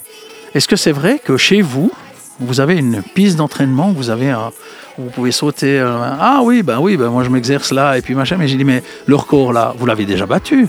Est-ce 0.55 0.67
que 0.67 0.77
c'est 0.77 0.93
vrai 0.93 1.21
que 1.23 1.37
chez 1.37 1.61
vous, 1.61 1.93
vous 2.41 2.61
avez 2.61 2.79
une 2.79 3.03
piste 3.03 3.37
d'entraînement, 3.37 3.93
vous 3.93 4.09
avez 4.09 4.31
un, 4.31 4.51
vous 4.99 5.11
pouvez 5.11 5.33
sauter 5.33 5.79
euh, 5.81 5.99
Ah 6.01 6.41
oui, 6.43 6.63
ben 6.63 6.79
oui, 6.81 6.97
ben 6.97 7.09
moi 7.09 7.25
je 7.25 7.31
m'exerce 7.31 7.73
là, 7.73 7.99
et 7.99 8.03
puis 8.03 8.15
machin. 8.15 8.37
Mais 8.39 8.49
j'ai 8.49 8.57
dit, 8.57 8.65
mais 8.65 8.83
le 9.07 9.17
record 9.17 9.53
là, 9.53 9.75
vous 9.77 9.87
l'avez 9.87 10.05
déjà 10.05 10.27
battu 10.27 10.69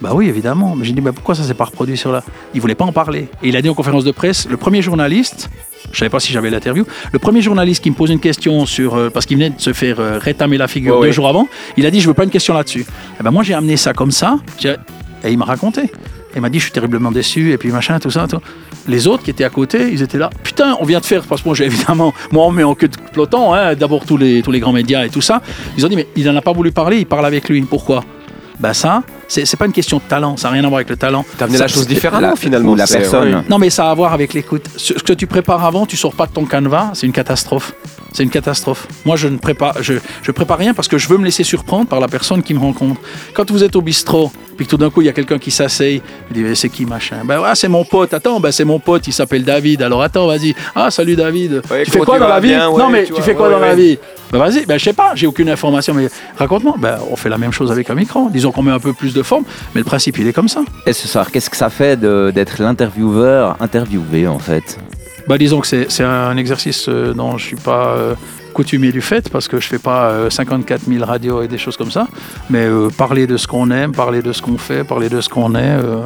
bah 0.00 0.10
oui, 0.14 0.26
évidemment. 0.26 0.74
Mais 0.74 0.84
j'ai 0.84 0.92
dit, 0.92 1.00
bah 1.00 1.12
pourquoi 1.12 1.36
ça 1.36 1.44
s'est 1.44 1.54
pas 1.54 1.66
reproduit 1.66 1.96
sur 1.96 2.10
là 2.10 2.24
Il 2.54 2.60
voulait 2.60 2.74
pas 2.74 2.84
en 2.84 2.90
parler. 2.90 3.28
Et 3.40 3.50
il 3.50 3.56
a 3.56 3.62
dit 3.62 3.68
en 3.68 3.74
conférence 3.74 4.02
de 4.02 4.10
presse, 4.10 4.48
le 4.48 4.56
premier 4.56 4.82
journaliste, 4.82 5.48
je 5.92 5.96
savais 5.96 6.08
pas 6.08 6.18
si 6.18 6.32
j'avais 6.32 6.50
l'interview, 6.50 6.84
le 7.12 7.18
premier 7.20 7.40
journaliste 7.40 7.84
qui 7.84 7.90
me 7.90 7.94
pose 7.94 8.10
une 8.10 8.18
question 8.18 8.66
sur, 8.66 8.96
euh, 8.96 9.10
parce 9.10 9.26
qu'il 9.26 9.36
venait 9.36 9.50
de 9.50 9.60
se 9.60 9.72
faire 9.72 10.00
euh, 10.00 10.18
rétamer 10.18 10.58
la 10.58 10.66
figure 10.66 10.98
Ouais, 10.98 11.06
deux 11.06 11.12
jours 11.12 11.28
avant, 11.28 11.46
il 11.76 11.86
a 11.86 11.90
dit, 11.92 12.00
je 12.00 12.08
veux 12.08 12.14
pas 12.14 12.24
une 12.24 12.30
question 12.30 12.52
là-dessus. 12.52 12.84
Et 13.20 13.22
ben 13.22 13.30
moi 13.30 13.44
j'ai 13.44 13.54
amené 13.54 13.76
ça 13.76 13.92
comme 13.92 14.10
ça, 14.10 14.38
et 14.64 15.30
il 15.30 15.38
m'a 15.38 15.44
raconté. 15.44 15.92
Il 16.34 16.40
m'a 16.40 16.48
dit, 16.48 16.58
je 16.58 16.64
suis 16.64 16.72
terriblement 16.72 17.12
déçu, 17.12 17.52
et 17.52 17.58
puis 17.58 17.70
machin, 17.70 18.00
tout 18.00 18.10
ça. 18.10 18.26
Tout. 18.26 18.40
Les 18.88 19.06
autres 19.06 19.22
qui 19.22 19.30
étaient 19.30 19.44
à 19.44 19.50
côté, 19.50 19.90
ils 19.92 20.02
étaient 20.02 20.18
là. 20.18 20.30
Putain, 20.42 20.76
on 20.80 20.84
vient 20.84 21.00
de 21.00 21.04
faire, 21.04 21.22
parce 21.24 21.42
que 21.42 21.48
moi, 21.48 21.54
j'ai 21.54 21.66
évidemment, 21.66 22.12
moi, 22.32 22.44
on 22.46 22.50
met 22.50 22.64
en 22.64 22.74
queue 22.74 22.88
de 22.88 22.96
peloton, 23.12 23.54
hein, 23.54 23.74
d'abord 23.74 24.04
tous 24.04 24.16
les, 24.16 24.42
tous 24.42 24.50
les 24.50 24.60
grands 24.60 24.72
médias 24.72 25.04
et 25.04 25.10
tout 25.10 25.20
ça. 25.20 25.40
Ils 25.76 25.86
ont 25.86 25.88
dit, 25.88 25.96
mais 25.96 26.08
il 26.16 26.24
n'en 26.24 26.36
a 26.36 26.42
pas 26.42 26.52
voulu 26.52 26.72
parler, 26.72 26.98
il 26.98 27.06
parle 27.06 27.26
avec 27.26 27.48
lui. 27.48 27.60
Pourquoi? 27.62 28.04
Ben 28.58 28.72
ça, 28.72 29.02
c'est 29.32 29.56
pas 29.56 29.66
une 29.66 29.72
question 29.72 29.96
de 29.98 30.02
talent, 30.02 30.36
ça 30.36 30.48
n'a 30.48 30.54
rien 30.54 30.64
à 30.64 30.68
voir 30.68 30.78
avec 30.78 30.90
le 30.90 30.96
talent. 30.96 31.24
T'as 31.38 31.44
amené 31.46 31.58
la 31.58 31.68
chose 31.68 31.86
différemment 31.86 32.36
finalement. 32.36 32.74
la 32.74 32.86
personne. 32.86 33.44
non, 33.48 33.58
mais 33.58 33.70
ça 33.70 33.88
a 33.88 33.90
à 33.90 33.94
voir 33.94 34.12
avec 34.12 34.34
l'écoute. 34.34 34.66
Ce 34.76 34.92
que 34.94 35.12
tu 35.12 35.26
prépares 35.26 35.64
avant, 35.64 35.86
tu 35.86 35.96
sors 35.96 36.14
pas 36.14 36.26
de 36.26 36.32
ton 36.32 36.44
canevas, 36.44 36.90
c'est 36.94 37.06
une 37.06 37.12
catastrophe. 37.12 37.74
C'est 38.12 38.24
une 38.24 38.30
catastrophe. 38.30 38.86
Moi, 39.06 39.16
je 39.16 39.26
ne 39.28 39.38
prépare, 39.38 39.82
je, 39.82 39.94
je 40.22 40.32
prépare 40.32 40.58
rien 40.58 40.74
parce 40.74 40.86
que 40.86 40.98
je 40.98 41.08
veux 41.08 41.16
me 41.16 41.24
laisser 41.24 41.44
surprendre 41.44 41.86
par 41.86 41.98
la 41.98 42.08
personne 42.08 42.42
qui 42.42 42.52
me 42.52 42.58
rencontre. 42.58 43.00
Quand 43.32 43.50
vous 43.50 43.64
êtes 43.64 43.74
au 43.74 43.80
bistrot, 43.80 44.30
puis 44.56 44.66
que 44.66 44.70
tout 44.70 44.76
d'un 44.76 44.90
coup, 44.90 45.00
il 45.00 45.06
y 45.06 45.08
a 45.08 45.12
quelqu'un 45.12 45.38
qui 45.38 45.50
s'asseye, 45.50 46.02
il 46.30 46.44
dit, 46.44 46.56
c'est 46.56 46.68
qui 46.68 46.84
machin? 46.84 47.22
Ben 47.24 47.40
ouais, 47.40 47.54
c'est 47.54 47.68
mon 47.68 47.84
pote. 47.84 48.12
Attends, 48.12 48.38
ben 48.38 48.52
c'est 48.52 48.64
mon 48.64 48.78
pote, 48.78 49.06
il 49.06 49.12
s'appelle 49.12 49.44
David. 49.44 49.80
Alors 49.80 50.02
attends, 50.02 50.26
vas-y. 50.26 50.54
Ah, 50.74 50.90
salut 50.90 51.16
David. 51.16 51.62
Ouais, 51.70 51.84
tu 51.84 51.90
fais 51.90 52.00
quoi 52.00 52.16
tu 52.16 52.20
dans 52.20 52.28
la 52.28 52.40
vie? 52.40 52.48
Bien, 52.48 52.68
ouais, 52.68 52.78
Non, 52.78 52.90
mais 52.90 53.00
tu 53.04 53.06
tu, 53.06 53.12
vois, 53.14 53.22
fais 53.22 53.34
quoi 53.34 53.48
ouais, 53.48 53.54
dans 53.54 53.60
la 53.60 53.74
vie? 53.74 53.98
Ben 54.30 54.38
vas-y, 54.38 54.64
ben 54.64 54.78
je 54.78 54.84
sais 54.84 54.92
pas, 54.94 55.12
j'ai 55.14 55.26
aucune 55.26 55.48
information, 55.50 55.92
mais 55.92 56.08
raconte-moi. 56.36 56.74
Ben 56.78 56.98
on 57.10 57.16
fait 57.16 57.28
la 57.28 57.36
même 57.38 57.52
chose 57.52 57.70
avec 57.70 57.90
un 57.90 57.94
micro. 57.94 58.28
Disons 58.30 58.50
qu'on 58.50 58.62
met 58.62 58.70
un 58.72 58.78
peu 58.78 58.92
plus 58.92 59.12
de 59.14 59.21
forme, 59.22 59.44
mais 59.74 59.80
le 59.80 59.84
principe, 59.84 60.18
il 60.18 60.26
est 60.26 60.32
comme 60.32 60.48
ça. 60.48 60.62
Et 60.86 60.92
ce 60.92 61.06
soir, 61.08 61.30
qu'est-ce 61.30 61.50
que 61.50 61.56
ça 61.56 61.70
fait 61.70 61.98
d'être 61.98 62.60
l'intervieweur 62.62 63.56
interviewé 63.60 64.26
en 64.26 64.38
fait? 64.38 64.78
Bah, 65.28 65.38
disons 65.38 65.60
que 65.60 65.66
c'est 65.66 66.02
un 66.04 66.36
exercice 66.36 66.86
euh, 66.88 67.14
dont 67.14 67.38
je 67.38 67.44
suis 67.46 67.56
pas 67.56 67.94
euh, 67.96 68.14
coutumier 68.54 68.90
du 68.90 69.00
fait 69.00 69.28
parce 69.30 69.46
que 69.46 69.60
je 69.60 69.68
fais 69.68 69.78
pas 69.78 70.06
euh, 70.10 70.30
54 70.30 70.82
000 70.88 71.04
radios 71.04 71.42
et 71.42 71.48
des 71.48 71.58
choses 71.58 71.76
comme 71.76 71.92
ça. 71.92 72.08
Mais 72.50 72.64
euh, 72.66 72.88
parler 72.90 73.26
de 73.28 73.36
ce 73.36 73.46
qu'on 73.46 73.70
aime, 73.70 73.92
parler 73.92 74.20
de 74.20 74.32
ce 74.32 74.42
qu'on 74.42 74.58
fait, 74.58 74.82
parler 74.82 75.08
de 75.08 75.20
ce 75.20 75.28
qu'on 75.28 75.54
est, 75.54 75.58
euh, 75.60 76.04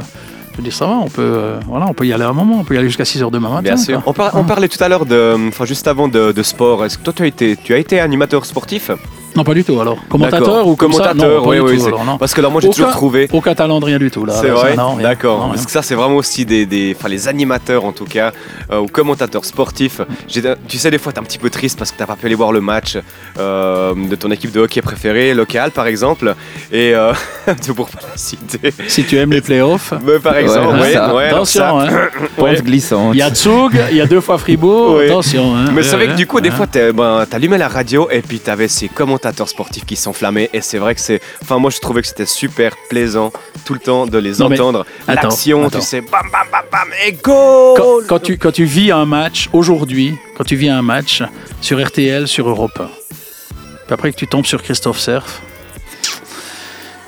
je 0.52 0.56
veux 0.58 0.62
dire 0.62 0.72
ça 0.74 0.86
va. 0.86 0.92
On 1.02 1.08
peut, 1.08 1.22
euh, 1.22 1.58
voilà, 1.66 1.86
on 1.88 1.94
peut 1.94 2.06
y 2.06 2.12
aller 2.12 2.24
un 2.24 2.34
moment. 2.34 2.58
On 2.60 2.64
peut 2.64 2.74
y 2.74 2.78
aller 2.78 2.88
jusqu'à 2.88 3.06
6 3.06 3.22
heures 3.22 3.30
demain 3.30 3.48
matin. 3.48 3.62
Bien 3.62 3.76
sûr. 3.78 4.02
quoi. 4.02 4.10
On, 4.10 4.12
par- 4.12 4.34
on 4.36 4.44
parlait 4.44 4.68
tout 4.68 4.82
à 4.84 4.88
l'heure 4.90 5.06
de, 5.06 5.34
enfin 5.48 5.64
juste 5.64 5.88
avant 5.88 6.08
de, 6.08 6.32
de 6.32 6.42
sport. 6.42 6.84
Est-ce 6.84 6.98
que 6.98 7.04
toi 7.04 7.14
tu 7.16 7.22
as 7.22 7.26
été, 7.26 7.56
tu 7.56 7.72
as 7.72 7.78
été 7.78 7.98
animateur 8.00 8.44
sportif? 8.44 8.90
Non, 9.36 9.44
pas 9.44 9.54
du 9.54 9.62
tout. 9.64 9.80
Alors, 9.80 9.98
commentateur 10.08 10.66
ou 10.66 10.76
comme 10.76 10.92
ça 10.92 10.98
Commentateur, 11.10 11.38
Non, 11.38 11.44
pas 11.44 11.50
oui, 11.50 11.58
oui, 11.60 11.76
tout, 11.76 11.80
c'est- 11.82 11.86
alors, 11.88 12.04
non. 12.04 12.18
Parce 12.18 12.32
que 12.34 12.40
là 12.40 12.48
moi 12.48 12.60
j'ai 12.60 12.70
toujours 12.70 12.90
trouvé. 12.90 13.28
Aucun 13.32 13.54
talent 13.54 13.78
de 13.80 13.84
rien 13.84 13.98
du 13.98 14.10
tout 14.10 14.24
là. 14.24 14.32
C'est 14.40 14.48
vrai, 14.48 14.74
non, 14.76 14.96
d'accord. 14.96 15.40
Parce 15.48 15.56
rien. 15.56 15.64
que 15.64 15.70
ça, 15.70 15.82
c'est 15.82 15.94
vraiment 15.94 16.16
aussi 16.16 16.44
des, 16.46 16.66
des 16.66 16.94
enfin, 16.98 17.08
les 17.08 17.28
animateurs 17.28 17.84
en 17.84 17.92
tout 17.92 18.04
cas, 18.06 18.32
euh, 18.72 18.80
ou 18.80 18.86
commentateurs 18.86 19.44
sportifs. 19.44 20.00
J'ai- 20.28 20.42
Tu 20.68 20.78
sais, 20.78 20.90
des 20.90 20.98
fois, 20.98 21.12
t'es 21.12 21.18
un 21.18 21.22
petit 21.24 21.38
peu 21.38 21.50
triste 21.50 21.78
parce 21.78 21.90
que 21.92 21.98
t'as 21.98 22.06
pas 22.06 22.16
pu 22.16 22.26
aller 22.26 22.34
voir 22.34 22.52
le 22.52 22.60
match 22.60 22.96
euh, 23.38 23.94
de 23.94 24.14
ton 24.16 24.30
équipe 24.30 24.52
de 24.52 24.60
hockey 24.60 24.80
préférée, 24.82 25.34
locale 25.34 25.70
par 25.70 25.86
exemple, 25.86 26.34
et 26.72 26.94
euh, 26.94 27.12
pour 27.76 27.88
pas 27.88 27.98
la 28.10 28.16
citer. 28.16 28.72
Si 28.88 29.04
tu 29.04 29.16
aimes 29.18 29.32
les 29.32 29.40
playoffs, 29.40 29.92
Mais 30.04 30.18
par 30.18 30.36
exemple, 30.36 30.76
Ouais, 30.76 30.80
ouais, 30.82 30.92
ça. 30.92 31.14
ouais, 31.14 31.24
alors 31.28 31.46
ça- 31.46 31.68
attention. 31.68 31.96
hein. 31.96 32.08
Pente 32.36 32.62
glissante. 32.62 33.10
Il 33.14 33.18
y 33.18 33.22
a 33.22 33.30
Tsug, 33.30 33.78
il 33.90 33.96
y 33.96 34.00
a 34.00 34.06
deux 34.06 34.20
fois 34.20 34.38
Fribourg. 34.38 35.00
Attention. 35.00 35.54
hein. 35.56 35.66
Mais 35.74 35.82
c'est 35.82 35.96
vrai 35.96 36.08
que 36.08 36.14
du 36.14 36.26
coup, 36.26 36.40
des 36.40 36.50
fois, 36.50 36.66
ben, 36.94 37.24
t'allumais 37.28 37.58
la 37.58 37.68
radio 37.68 38.08
et 38.10 38.20
puis 38.22 38.38
t'avais 38.40 38.68
ces 38.68 38.88
commentateurs 38.88 39.25
sportifs 39.46 39.84
qui 39.84 39.96
s'enflammaient. 39.96 40.50
Et 40.52 40.60
c'est 40.60 40.78
vrai 40.78 40.94
que 40.94 41.00
c'est. 41.00 41.20
Enfin, 41.42 41.58
moi, 41.58 41.70
je 41.70 41.78
trouvais 41.78 42.02
que 42.02 42.08
c'était 42.08 42.26
super 42.26 42.74
plaisant 42.88 43.32
tout 43.64 43.74
le 43.74 43.80
temps 43.80 44.06
de 44.06 44.18
les 44.18 44.38
Non, 44.38 44.52
entendre. 44.52 44.86
L'action, 45.08 45.68
tu 45.70 45.80
sais, 45.80 46.00
bam, 46.00 46.10
bam, 46.32 46.46
bam, 46.52 46.62
bam, 46.70 46.88
et 47.06 47.12
go 47.12 47.74
quand, 47.76 48.06
quand 48.08 48.18
tu, 48.20 48.38
quand 48.38 48.52
tu 48.52 48.64
vis 48.64 48.90
un 48.90 49.04
match, 49.06 49.48
aujourd'hui, 49.52 50.16
quand 50.36 50.44
tu 50.44 50.56
vis 50.56 50.68
un 50.68 50.82
match 50.82 51.22
sur 51.60 51.84
RTL, 51.84 52.28
sur 52.28 52.48
Europe 52.48 52.78
1, 52.78 52.84
puis 52.84 53.94
après 53.94 54.10
que 54.12 54.16
tu 54.16 54.26
tombes 54.26 54.46
sur 54.46 54.62
Christophe 54.62 54.98
Cerf, 54.98 55.40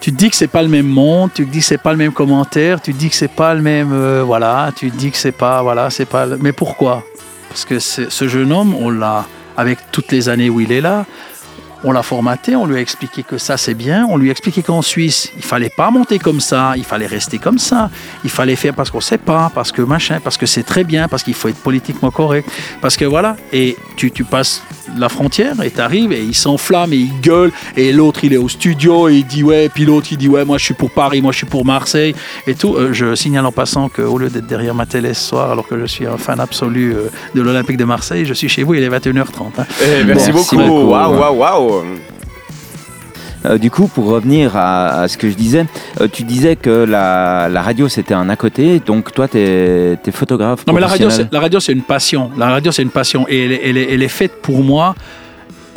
tu 0.01 0.13
te 0.13 0.17
dis 0.17 0.31
que 0.31 0.37
c'est 0.37 0.47
pas 0.49 0.63
le 0.63 0.69
même 0.69 0.87
monde, 0.87 1.31
tu 1.35 1.45
te 1.45 1.51
dis 1.51 1.59
que 1.59 1.65
c'est 1.65 1.83
pas 1.83 1.91
le 1.91 1.99
même 1.99 2.13
commentaire, 2.13 2.81
tu 2.81 2.93
te 2.95 2.99
dis 2.99 3.11
que 3.11 3.17
c'est 3.17 3.31
pas 3.33 3.53
le 3.55 3.61
même. 3.61 3.91
euh, 3.93 4.23
voilà, 4.25 4.71
tu 4.77 4.91
te 4.91 4.97
dis 4.97 5.11
que 5.11 5.17
c'est 5.19 5.33
pas. 5.33 5.61
Voilà, 5.63 5.91
c'est 5.91 6.07
pas. 6.07 6.25
le- 6.27 6.39
Mais 6.39 6.53
pourquoi? 6.53 7.03
Parce 7.49 7.65
que 7.65 7.79
ce 7.79 8.29
jeune 8.29 8.53
homme, 8.53 8.75
on 8.75 8.91
l'a. 8.91 9.27
Avec 9.57 9.79
toutes 9.91 10.13
les 10.13 10.29
années 10.29 10.49
où 10.49 10.61
il 10.61 10.71
est 10.71 10.81
là, 10.81 11.05
On 11.85 11.93
l'a 11.93 12.03
formaté, 12.03 12.57
on 12.57 12.67
lui 12.67 12.77
a 12.77 12.81
expliqué 12.81 13.23
que 13.23 13.39
ça 13.39 13.57
c'est 13.57 13.75
bien, 13.75 14.07
on 14.11 14.17
lui 14.17 14.29
a 14.29 14.33
expliqué 14.33 14.63
qu'en 14.63 14.83
Suisse, 14.83 15.31
il 15.37 15.45
fallait 15.45 15.71
pas 15.77 15.91
monter 15.91 16.19
comme 16.19 16.41
ça, 16.41 16.73
il 16.77 16.85
fallait 16.85 17.07
rester 17.07 17.39
comme 17.39 17.59
ça, 17.59 17.89
il 18.25 18.31
fallait 18.31 18.57
faire 18.57 18.75
parce 18.75 18.91
qu'on 18.91 19.01
sait 19.01 19.19
pas, 19.19 19.51
parce 19.55 19.71
que 19.71 19.83
machin, 19.83 20.19
parce 20.23 20.37
que 20.37 20.47
c'est 20.47 20.65
très 20.65 20.83
bien, 20.85 21.07
parce 21.09 21.23
qu'il 21.23 21.35
faut 21.35 21.49
être 21.49 21.63
politiquement 21.63 22.11
correct, 22.11 22.49
parce 22.81 22.97
que 22.97 23.05
voilà, 23.05 23.37
et 23.53 23.77
tu, 23.97 24.11
tu 24.11 24.25
passes 24.25 24.63
la 24.97 25.09
frontière 25.11 25.63
et 25.63 25.71
t'arrives 25.71 26.13
et 26.13 26.23
il 26.23 26.35
s'enflamme 26.35 26.95
et 26.95 26.97
il 26.97 27.21
gueule 27.21 27.53
et 27.77 27.93
l'autre 27.93 28.21
il 28.25 28.33
est 28.33 28.39
au 28.39 28.49
studio 28.49 29.09
et 29.11 29.17
il 29.17 29.27
dit 29.27 29.45
ouais, 29.45 29.69
puis 29.69 29.85
l'autre 29.85 30.09
il 30.11 30.17
dit 30.17 30.29
ouais, 30.29 30.47
moi 30.47 30.57
je 30.59 30.65
suis 30.65 30.75
pour 30.75 30.91
Paris, 30.91 31.21
moi 31.21 31.31
je 31.31 31.37
suis 31.37 31.47
pour 31.47 31.65
Marseille 31.67 32.15
et 32.47 32.55
tout. 32.55 32.75
Euh, 32.75 32.93
je 32.95 33.15
signale 33.15 33.45
en 33.47 33.53
passant 33.53 33.89
qu'au 33.91 34.17
lieu 34.19 34.31
d'être 34.31 34.47
derrière 34.47 34.75
ma 34.75 34.87
télé 34.87 35.13
ce 35.15 35.29
soir, 35.29 35.51
alors 35.53 35.69
que 35.69 35.79
je 35.79 35.85
suis 35.85 36.07
un 36.07 36.17
fan 36.17 36.41
absolu 36.41 36.95
euh, 36.95 37.11
de 37.35 37.43
l'Olympique 37.43 37.77
de 37.77 37.85
Marseille, 37.85 38.25
je 38.25 38.33
suis 38.35 38.49
chez 38.49 38.63
vous, 38.63 38.75
il 38.75 38.83
est 38.83 38.89
21h30. 38.89 39.21
hein. 39.59 39.67
Eh, 39.83 40.05
merci, 40.05 40.33
Merci 40.33 40.33
beaucoup. 40.33 40.57
beaucoup. 40.57 40.91
Waouh, 40.91 41.19
waouh, 41.39 41.68
Euh, 43.47 43.57
du 43.57 43.71
coup, 43.71 43.87
pour 43.87 44.07
revenir 44.07 44.57
à, 44.57 45.03
à 45.03 45.09
ce 45.09 45.17
que 45.17 45.31
je 45.31 45.35
disais, 45.37 45.65
euh, 46.01 46.09
tu 46.13 46.25
disais 46.25 46.57
que 46.57 46.71
la, 46.85 47.49
la 47.49 47.63
radio 47.63 47.89
c'était 47.89 48.15
un 48.15 48.29
à 48.29 48.35
côté, 48.37 48.81
donc 48.85 49.13
toi 49.13 49.29
tu 49.29 49.39
es, 49.39 49.97
photographe. 50.11 50.67
Non, 50.67 50.73
mais 50.75 50.81
la 50.81 50.89
radio, 50.89 51.09
c'est, 51.09 51.33
la 51.33 51.39
radio, 51.41 51.61
c'est 51.61 51.73
une 51.73 51.83
passion. 51.83 52.31
La 52.37 52.49
radio, 52.49 52.73
c'est 52.73 52.83
une 52.83 52.91
passion. 52.91 53.27
Et 53.29 53.45
elle, 53.45 53.53
est- 53.53 53.61
elle 53.65 53.77
est, 53.77 53.95
elle 53.95 54.03
est 54.03 54.09
faite 54.09 54.43
pour 54.43 54.65
moi 54.65 54.97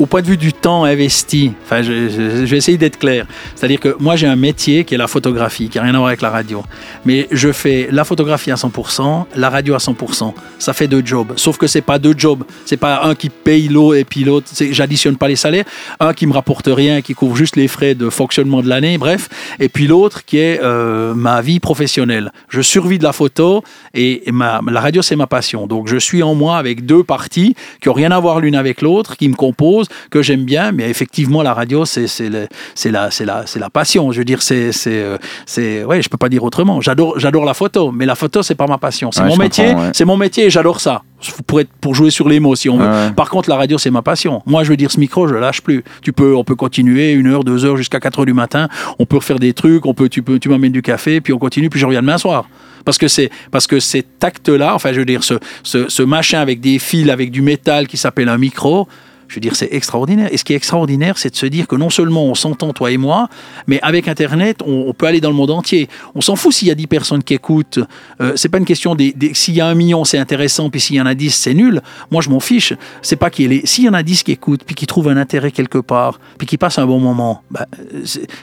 au 0.02 0.06
point 0.06 0.20
de 0.20 0.26
vue 0.26 0.36
du 0.36 0.52
temps 0.52 0.82
investi. 0.82 1.52
Enfin, 1.64 1.82
je, 1.82 2.44
vais 2.44 2.56
essayer 2.56 2.76
d'être 2.76 2.98
clair. 2.98 3.24
C'est-à-dire 3.54 3.78
que 3.78 3.94
moi, 4.00 4.16
j'ai 4.16 4.26
un 4.26 4.34
métier 4.34 4.84
qui 4.84 4.94
est 4.94 4.98
la 4.98 5.06
photographie, 5.06 5.68
qui 5.68 5.78
n'a 5.78 5.84
rien 5.84 5.94
à 5.94 5.98
voir 5.98 6.08
avec 6.08 6.22
la 6.22 6.30
radio. 6.30 6.64
Mais 7.04 7.28
je 7.30 7.52
fais 7.52 7.88
la 7.92 8.02
photographie 8.02 8.50
à 8.50 8.56
100%, 8.56 9.26
la 9.36 9.48
radio 9.48 9.74
à 9.74 9.78
100%. 9.78 10.34
Ça 10.58 10.72
fait 10.72 10.88
deux 10.88 11.02
jobs. 11.04 11.34
Sauf 11.36 11.56
que 11.56 11.68
c'est 11.68 11.82
pas 11.82 12.00
deux 12.00 12.14
jobs. 12.16 12.42
C'est 12.64 12.76
pas 12.76 13.04
un 13.04 13.14
qui 13.14 13.28
paye 13.28 13.68
l'eau 13.68 13.94
et 13.94 14.02
puis 14.02 14.24
l'autre. 14.24 14.48
J'additionne 14.72 15.16
pas 15.16 15.28
les 15.28 15.36
salaires. 15.36 15.64
Un 16.00 16.14
qui 16.14 16.26
me 16.26 16.32
rapporte 16.32 16.66
rien, 16.66 17.00
qui 17.00 17.14
couvre 17.14 17.36
juste 17.36 17.54
les 17.54 17.68
frais 17.68 17.94
de 17.94 18.10
fonctionnement 18.10 18.60
de 18.60 18.68
l'année, 18.68 18.98
bref. 18.98 19.28
Et 19.60 19.68
puis 19.68 19.86
l'autre 19.86 20.24
qui 20.24 20.38
est 20.38 20.60
euh, 20.62 21.14
ma 21.14 21.42
vie 21.42 21.60
professionnelle. 21.60 22.32
Je 22.48 22.60
survis 22.60 22.98
de 22.98 23.04
la 23.04 23.12
photo 23.12 23.62
et, 23.94 24.24
ma, 24.32 24.60
la 24.68 24.80
radio, 24.80 25.00
c'est 25.00 25.16
ma 25.16 25.28
passion. 25.28 25.68
Donc 25.68 25.86
je 25.86 25.96
suis 25.96 26.24
en 26.24 26.34
moi 26.34 26.56
avec 26.56 26.86
deux 26.86 27.04
parties 27.04 27.54
qui 27.80 27.88
ont 27.88 27.92
rien 27.92 28.10
à 28.10 28.18
voir 28.18 28.40
l'une 28.40 28.56
avec 28.56 28.82
l'autre, 28.82 29.16
qui 29.16 29.28
me 29.28 29.34
composent, 29.34 29.88
que 30.10 30.22
j'aime 30.22 30.44
bien. 30.44 30.72
Mais 30.72 30.88
effectivement, 30.90 31.42
la 31.42 31.54
radio, 31.54 31.84
c'est 31.84 32.06
la, 32.28 32.46
c'est 32.74 32.90
la, 32.90 33.10
c'est 33.46 33.58
la 33.58 33.70
passion. 33.70 34.12
Je 34.12 34.18
veux 34.18 34.24
dire, 34.24 34.42
c'est 34.42 34.72
c'est 34.72 35.02
euh, 35.02 35.16
c'est 35.46 35.84
ouais, 35.84 36.02
je 36.02 36.08
peux 36.08 36.18
pas 36.18 36.28
dire 36.28 36.44
autrement. 36.44 36.80
J'adore 36.80 37.18
j'adore 37.18 37.44
la 37.44 37.54
photo, 37.54 37.92
mais 37.92 38.06
la 38.06 38.14
photo, 38.14 38.42
c'est 38.42 38.54
pas 38.54 38.66
ma 38.66 38.78
passion. 38.78 39.10
C'est 39.12 39.22
Ouais, 39.22 39.28
mon 39.28 39.36
métier. 39.36 39.74
ouais. 39.74 39.90
C'est 39.92 40.04
mon 40.04 40.16
métier 40.16 40.46
et 40.46 40.50
j'adore 40.50 40.80
ça. 40.80 41.02
Pour, 41.46 41.60
être, 41.60 41.70
pour 41.80 41.94
jouer 41.94 42.10
sur 42.10 42.28
les 42.28 42.40
mots, 42.40 42.56
si 42.56 42.68
on 42.68 42.78
veut. 42.78 42.84
Ouais. 42.84 43.12
Par 43.14 43.30
contre, 43.30 43.48
la 43.48 43.54
radio, 43.54 43.78
c'est 43.78 43.92
ma 43.92 44.02
passion. 44.02 44.42
Moi, 44.44 44.64
je 44.64 44.70
veux 44.70 44.76
dire, 44.76 44.90
ce 44.90 44.98
micro, 44.98 45.28
je 45.28 45.34
le 45.34 45.40
lâche 45.40 45.60
plus. 45.60 45.84
Tu 46.02 46.12
peux, 46.12 46.34
on 46.34 46.42
peut 46.42 46.56
continuer 46.56 47.12
une 47.12 47.28
heure, 47.28 47.44
deux 47.44 47.64
heures, 47.64 47.76
jusqu'à 47.76 48.00
4 48.00 48.18
heures 48.18 48.26
du 48.26 48.32
matin. 48.34 48.68
On 48.98 49.06
peut 49.06 49.16
refaire 49.18 49.38
des 49.38 49.52
trucs. 49.52 49.86
On 49.86 49.94
peut, 49.94 50.08
tu 50.08 50.22
peux, 50.24 50.40
tu 50.40 50.48
m'amènes 50.48 50.72
du 50.72 50.82
café, 50.82 51.20
puis 51.20 51.32
on 51.32 51.38
continue, 51.38 51.70
puis 51.70 51.78
je 51.78 51.86
reviens 51.86 52.00
demain 52.02 52.18
soir. 52.18 52.48
Parce 52.84 52.98
que 52.98 53.06
c'est, 53.06 53.30
parce 53.52 53.68
que 53.68 53.78
cet 53.78 54.24
acte-là, 54.24 54.74
enfin, 54.74 54.92
je 54.92 54.98
veux 54.98 55.04
dire, 55.04 55.22
ce, 55.22 55.34
ce, 55.62 55.88
ce 55.88 56.02
machin 56.02 56.40
avec 56.40 56.60
des 56.60 56.80
fils, 56.80 57.08
avec 57.08 57.30
du 57.30 57.40
métal 57.40 57.86
qui 57.86 57.96
s'appelle 57.96 58.28
un 58.28 58.38
micro. 58.38 58.88
Je 59.28 59.36
veux 59.36 59.40
dire, 59.40 59.56
c'est 59.56 59.68
extraordinaire. 59.72 60.28
Et 60.32 60.36
ce 60.36 60.44
qui 60.44 60.52
est 60.52 60.56
extraordinaire, 60.56 61.16
c'est 61.18 61.30
de 61.30 61.36
se 61.36 61.46
dire 61.46 61.66
que 61.66 61.76
non 61.76 61.88
seulement 61.90 62.24
on 62.24 62.34
s'entend, 62.34 62.72
toi 62.72 62.90
et 62.90 62.96
moi, 62.98 63.28
mais 63.66 63.78
avec 63.82 64.08
Internet, 64.08 64.58
on, 64.66 64.92
peut 64.92 65.06
aller 65.06 65.20
dans 65.20 65.30
le 65.30 65.36
monde 65.36 65.50
entier. 65.50 65.88
On 66.14 66.20
s'en 66.20 66.36
fout 66.36 66.52
s'il 66.52 66.68
y 66.68 66.70
a 66.70 66.74
10 66.74 66.86
personnes 66.86 67.22
qui 67.22 67.34
écoutent. 67.34 67.78
Euh, 68.20 68.32
c'est 68.36 68.48
pas 68.50 68.58
une 68.58 68.64
question 68.66 68.94
des, 68.94 69.12
des- 69.12 69.32
s'il 69.34 69.54
y 69.54 69.60
a 69.60 69.66
un 69.66 69.74
million, 69.74 70.04
c'est 70.04 70.18
intéressant, 70.18 70.68
puis 70.70 70.80
s'il 70.80 70.96
y 70.96 71.00
en 71.00 71.06
a 71.06 71.14
10, 71.14 71.30
c'est 71.34 71.54
nul. 71.54 71.80
Moi, 72.10 72.20
je 72.22 72.28
m'en 72.28 72.40
fiche. 72.40 72.74
C'est 73.00 73.16
pas 73.16 73.30
qu'il 73.30 73.48
les- 73.48 73.64
S'il 73.66 73.84
y 73.84 73.88
en 73.88 73.94
a 73.94 74.02
10 74.02 74.22
qui 74.22 74.32
écoutent, 74.32 74.64
puis 74.64 74.74
qui 74.74 74.86
trouvent 74.86 75.08
un 75.08 75.16
intérêt 75.16 75.50
quelque 75.50 75.78
part, 75.78 76.20
puis 76.38 76.46
qui 76.46 76.58
passent 76.58 76.78
un 76.78 76.86
bon 76.86 77.00
moment, 77.00 77.42
euh, 77.58 77.64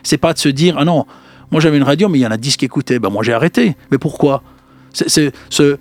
c'est- 0.04 0.18
pas 0.18 0.34
de 0.34 0.40
se 0.40 0.50
dire, 0.50 0.76
ah 0.80 0.86
non, 0.86 1.06
moi 1.52 1.62
j'avais 1.62 1.78
une 1.78 1.84
radio, 1.84 2.10
mais 2.10 2.18
il 2.20 2.22
y 2.22 2.28
en 2.28 2.32
a 2.32 2.38
10 2.38 2.58
qui 2.58 2.66
écoutaient. 2.66 3.00
Ben, 3.00 3.10
moi 3.10 3.24
j'ai 3.24 3.34
arrêté. 3.34 3.76
Mais 3.92 3.98
pourquoi? 3.98 4.42
C'est- 4.92 5.32
ce, 5.50 5.78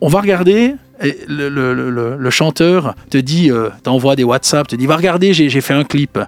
on 0.00 0.08
va 0.08 0.20
regarder. 0.20 0.74
Et 1.02 1.18
le, 1.26 1.48
le- 1.48 1.74
le- 2.16 2.30
chanteur 2.30 2.94
te 3.10 3.18
dit, 3.18 3.50
euh, 3.50 3.68
t'envoie 3.82 4.14
des 4.14 4.22
WhatsApp, 4.22 4.68
te 4.68 4.76
dit, 4.76 4.86
va 4.86 4.96
regarder, 4.96 5.34
j'ai 5.34 5.60
fait 5.60 5.74
un 5.74 5.82
clip. 5.84 6.18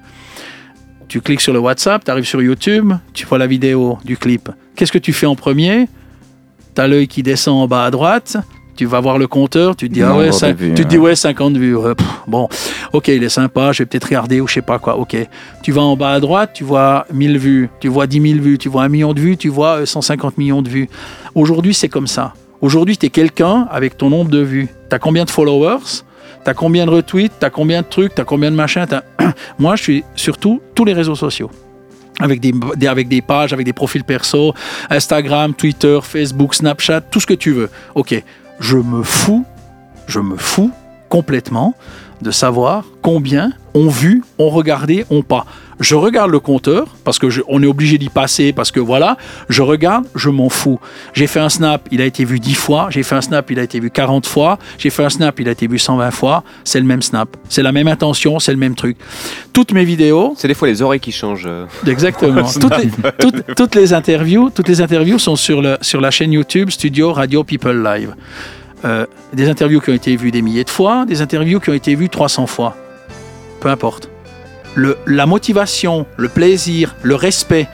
Tu 1.09 1.21
cliques 1.21 1.41
sur 1.41 1.53
le 1.53 1.61
WhatsApp, 1.61 2.05
tu 2.05 2.11
arrives 2.11 2.25
sur 2.27 2.43
YouTube, 2.43 2.93
tu 3.15 3.27
vois 3.27 3.39
la 3.39 3.47
vidéo 3.47 3.99
du 4.05 4.17
clip. 4.17 4.51
Qu'est-ce 4.75 4.91
que 4.91 4.99
tu 4.99 5.13
fais 5.13 5.27
en 5.27 5.37
premier? 5.37 5.89
Tu 6.75 6.81
as 6.81 6.89
l'œil 6.89 7.07
qui 7.07 7.23
descend 7.23 7.63
en 7.63 7.69
bas 7.69 7.85
à 7.85 7.91
droite, 7.93 8.37
tu 8.75 8.87
vas 8.87 8.99
voir 9.01 9.19
le 9.19 9.29
compteur, 9.29 9.77
tu 9.77 9.89
te 9.89 9.95
dis, 9.95 10.03
ah 10.03 10.17
ouais, 10.17 10.31
vues, 10.53 10.75
tu 10.75 10.83
te 10.83 10.89
dis, 10.89 10.99
ouais. 10.99 11.11
ouais, 11.11 11.17
50 11.17 11.57
vues. 11.57 11.77
pff, 11.95 12.07
bon, 12.27 12.49
ok, 12.93 13.07
il 13.09 13.23
est 13.23 13.29
sympa, 13.29 13.71
je 13.71 13.79
vais 13.83 13.87
peut-être 13.87 14.05
regarder 14.05 14.41
ou 14.41 14.49
je 14.49 14.55
sais 14.55 14.63
pas 14.63 14.81
quoi. 14.81 14.97
Ok, 14.99 15.17
tu 15.63 15.71
vas 15.71 15.83
en 15.83 15.97
bas 15.97 16.11
à 16.13 16.19
droite, 16.21 16.51
tu 16.55 16.65
vois 16.65 17.07
1000 17.13 17.39
vues, 17.39 17.71
tu 17.79 17.87
vois 17.87 18.09
10 18.09 18.21
000 18.33 18.41
vues, 18.43 18.59
tu 18.59 18.69
vois 18.69 18.83
un 18.83 18.89
million 18.89 19.15
de 19.15 19.21
vues, 19.21 19.37
tu 19.37 19.49
vois 19.49 19.83
euh, 19.83 19.87
150 19.87 20.37
millions 20.39 20.61
de 20.61 20.69
vues. 20.69 20.89
Aujourd'hui, 21.37 21.73
c'est 21.73 21.89
comme 21.89 22.09
ça. 22.09 22.35
Aujourd'hui, 22.61 22.97
tu 22.97 23.07
es 23.07 23.11
quelqu'un 23.11 23.67
avec 23.71 23.97
ton 23.99 24.11
nombre 24.11 24.31
de 24.31 24.39
vues. 24.41 24.69
Tu 24.89 24.95
as 24.97 24.99
combien 24.99 25.25
de 25.25 25.31
followers? 25.31 26.03
Tu 26.45 26.51
as 26.51 26.55
combien 26.55 26.87
de 26.87 26.91
retweets? 26.91 27.33
Tu 27.39 27.45
as 27.45 27.51
combien 27.51 27.83
de 27.83 27.87
trucs? 27.87 28.15
Tu 28.15 28.21
as 28.21 28.25
combien 28.25 28.51
de 28.51 28.57
machins? 28.57 28.87
T'as- 28.89 29.03
Moi, 29.59 29.77
je 29.77 29.83
suis 29.83 30.05
surtout 30.15 30.61
tous 30.75 30.85
les 30.85 30.93
réseaux 30.95 31.15
sociaux. 31.17 31.51
Avec 32.19 32.41
des, 32.41 32.53
des- 32.77 32.87
avec 32.87 33.09
des 33.09 33.21
pages, 33.21 33.53
avec 33.53 33.67
des 33.67 33.75
profils 33.75 34.03
perso, 34.05 34.55
Instagram, 34.89 35.53
Twitter, 35.55 35.99
Facebook, 36.03 36.55
Snapchat, 36.55 37.03
tout 37.03 37.21
ce 37.21 37.27
que 37.27 37.35
tu 37.35 37.53
veux. 37.53 37.69
Ok, 37.95 38.23
je 38.59 38.77
me 38.79 39.03
fous, 39.03 39.45
je 40.07 40.21
me 40.21 40.37
fous 40.37 40.71
complètement 41.11 41.75
de 42.23 42.31
savoir 42.31 42.85
combien 43.03 43.53
ont 43.75 43.89
vu, 43.89 44.23
ont 44.39 44.49
regardé, 44.49 45.05
ont 45.11 45.23
pas. 45.23 45.45
Je 45.79 45.95
regarde 45.95 46.31
le 46.31 46.41
compteur 46.41 46.87
parce 47.05 47.19
que 47.19 47.29
je- 47.29 47.43
on 47.49 47.63
est 47.63 47.67
obligé 47.67 47.99
d'y 47.99 48.09
passer 48.09 48.53
parce 48.55 48.71
que 48.71 48.81
voilà, 48.81 49.19
je 49.51 49.61
regarde, 49.61 50.07
je 50.15 50.31
m'en 50.31 50.49
fous. 50.49 50.81
J'ai 51.13 51.27
fait 51.27 51.39
un 51.41 51.51
snap, 51.51 51.87
il 51.91 52.01
a 52.01 52.07
été 52.07 52.25
vu 52.25 52.41
10 52.41 52.55
fois, 52.55 52.89
j'ai 52.91 53.03
fait 53.03 53.15
un 53.15 53.21
snap, 53.21 53.51
il 53.51 53.59
a 53.59 53.63
été 53.63 53.79
vu 53.79 53.91
40 53.91 54.27
fois, 54.27 54.59
j'ai 54.79 54.89
fait 54.89 55.05
un 55.05 55.11
snap, 55.11 55.39
il 55.39 55.49
a 55.49 55.53
été 55.53 55.67
vu 55.67 55.79
120 55.79 56.11
fois, 56.13 56.45
c'est 56.65 56.81
le 56.81 56.87
même 56.87 57.03
snap, 57.03 57.37
c'est 57.51 57.63
la 57.63 57.73
même 57.73 57.89
intention, 57.89 58.39
c'est 58.39 58.53
le 58.53 58.59
même 58.59 58.75
truc. 58.75 58.97
Toutes 59.53 59.73
mes 59.73 59.85
vidéos, 59.85 60.35
C'est 60.39 60.49
des 60.49 60.55
fois 60.55 60.69
les 60.69 60.81
oreilles 60.81 61.01
qui 61.01 61.13
changent. 61.13 61.45
euh. 61.47 61.67
Exactement. 61.87 62.45
toutes, 62.61 62.79
les, 62.79 62.91
toutes- 63.19 63.55
toutes 63.55 63.75
les 63.75 63.93
interviews, 63.93 64.49
toutes 64.49 64.69
les 64.69 64.81
interviews 64.81 65.19
sont 65.19 65.37
sur, 65.37 65.61
le, 65.61 65.77
sur 65.83 66.01
la 66.01 66.11
chaîne 66.11 66.33
YouTube 66.33 66.71
Studio 66.71 67.13
Radio 67.13 67.45
People 67.45 67.83
Live. 67.83 68.15
Euh, 68.85 69.05
des 69.35 69.49
interviews 69.49 69.81
qui 69.81 69.91
ont 69.91 69.95
été 69.95 70.17
vues 70.17 70.31
des 70.31 70.41
milliers 70.43 70.65
de 70.65 70.71
fois, 70.71 71.05
des 71.07 71.21
interviews 71.21 71.61
qui 71.61 71.69
ont 71.71 71.75
été 71.75 71.95
vues 71.95 72.09
300 72.09 72.47
fois. 72.47 72.77
Peu 73.61 73.69
importe. 73.69 74.09
Le, 74.77 74.97
la 75.07 75.27
motivation, 75.27 76.07
le 76.17 76.29
plaisir, 76.29 76.95
le 77.03 77.15
respect 77.17 77.67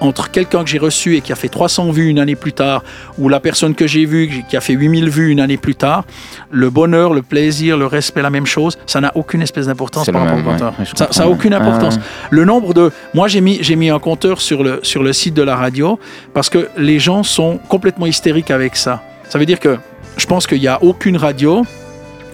entre 0.00 0.30
quelqu'un 0.30 0.62
que 0.62 0.70
j'ai 0.70 0.78
reçu 0.78 1.16
et 1.16 1.20
qui 1.22 1.32
a 1.32 1.34
fait 1.34 1.48
300 1.48 1.90
vues 1.90 2.08
une 2.08 2.20
année 2.20 2.36
plus 2.36 2.52
tard, 2.52 2.84
ou 3.18 3.28
la 3.28 3.40
personne 3.40 3.74
que 3.74 3.86
j'ai 3.88 4.04
vue 4.04 4.44
qui 4.48 4.56
a 4.56 4.60
fait 4.60 4.74
8000 4.74 5.08
vues 5.08 5.30
une 5.30 5.40
année 5.40 5.56
plus 5.56 5.74
tard, 5.74 6.04
le 6.52 6.70
bonheur, 6.70 7.14
le 7.14 7.22
plaisir, 7.22 7.76
le 7.76 7.86
respect, 7.86 8.22
la 8.22 8.30
même 8.30 8.46
chose, 8.46 8.78
ça 8.86 9.00
n'a 9.00 9.10
aucune 9.16 9.42
espèce 9.42 9.66
d'importance 9.66 10.06
par 10.10 10.20
rapport 10.22 10.34
au 10.36 10.42
même, 10.42 10.46
compteur. 10.52 10.72
ouais. 10.78 10.84
Je 10.84 10.94
ça 11.12 11.24
n'a 11.24 11.28
aucune 11.28 11.52
Ah, 11.52 11.58
importance. 11.60 11.96
ouais. 11.96 12.02
Le 12.30 12.44
nombre 12.44 12.74
de. 12.74 12.92
Moi, 13.14 13.26
j'ai 13.26 13.40
mis, 13.40 13.58
j'ai 13.60 13.74
mis 13.74 13.88
un 13.90 13.98
compteur 13.98 14.40
sur 14.40 14.62
le, 14.62 14.78
sur 14.84 15.02
le 15.02 15.12
site 15.12 15.34
de 15.34 15.42
la 15.42 15.56
radio 15.56 15.98
parce 16.32 16.48
que 16.48 16.68
les 16.76 17.00
gens 17.00 17.24
sont 17.24 17.58
complètement 17.68 18.06
hystériques 18.06 18.52
avec 18.52 18.76
ça. 18.76 19.02
Ça 19.28 19.38
veut 19.38 19.46
dire 19.46 19.58
que 19.58 19.78
je 20.16 20.26
pense 20.26 20.46
qu'il 20.46 20.60
n'y 20.60 20.68
a 20.68 20.80
aucune 20.82 21.16
radio, 21.16 21.64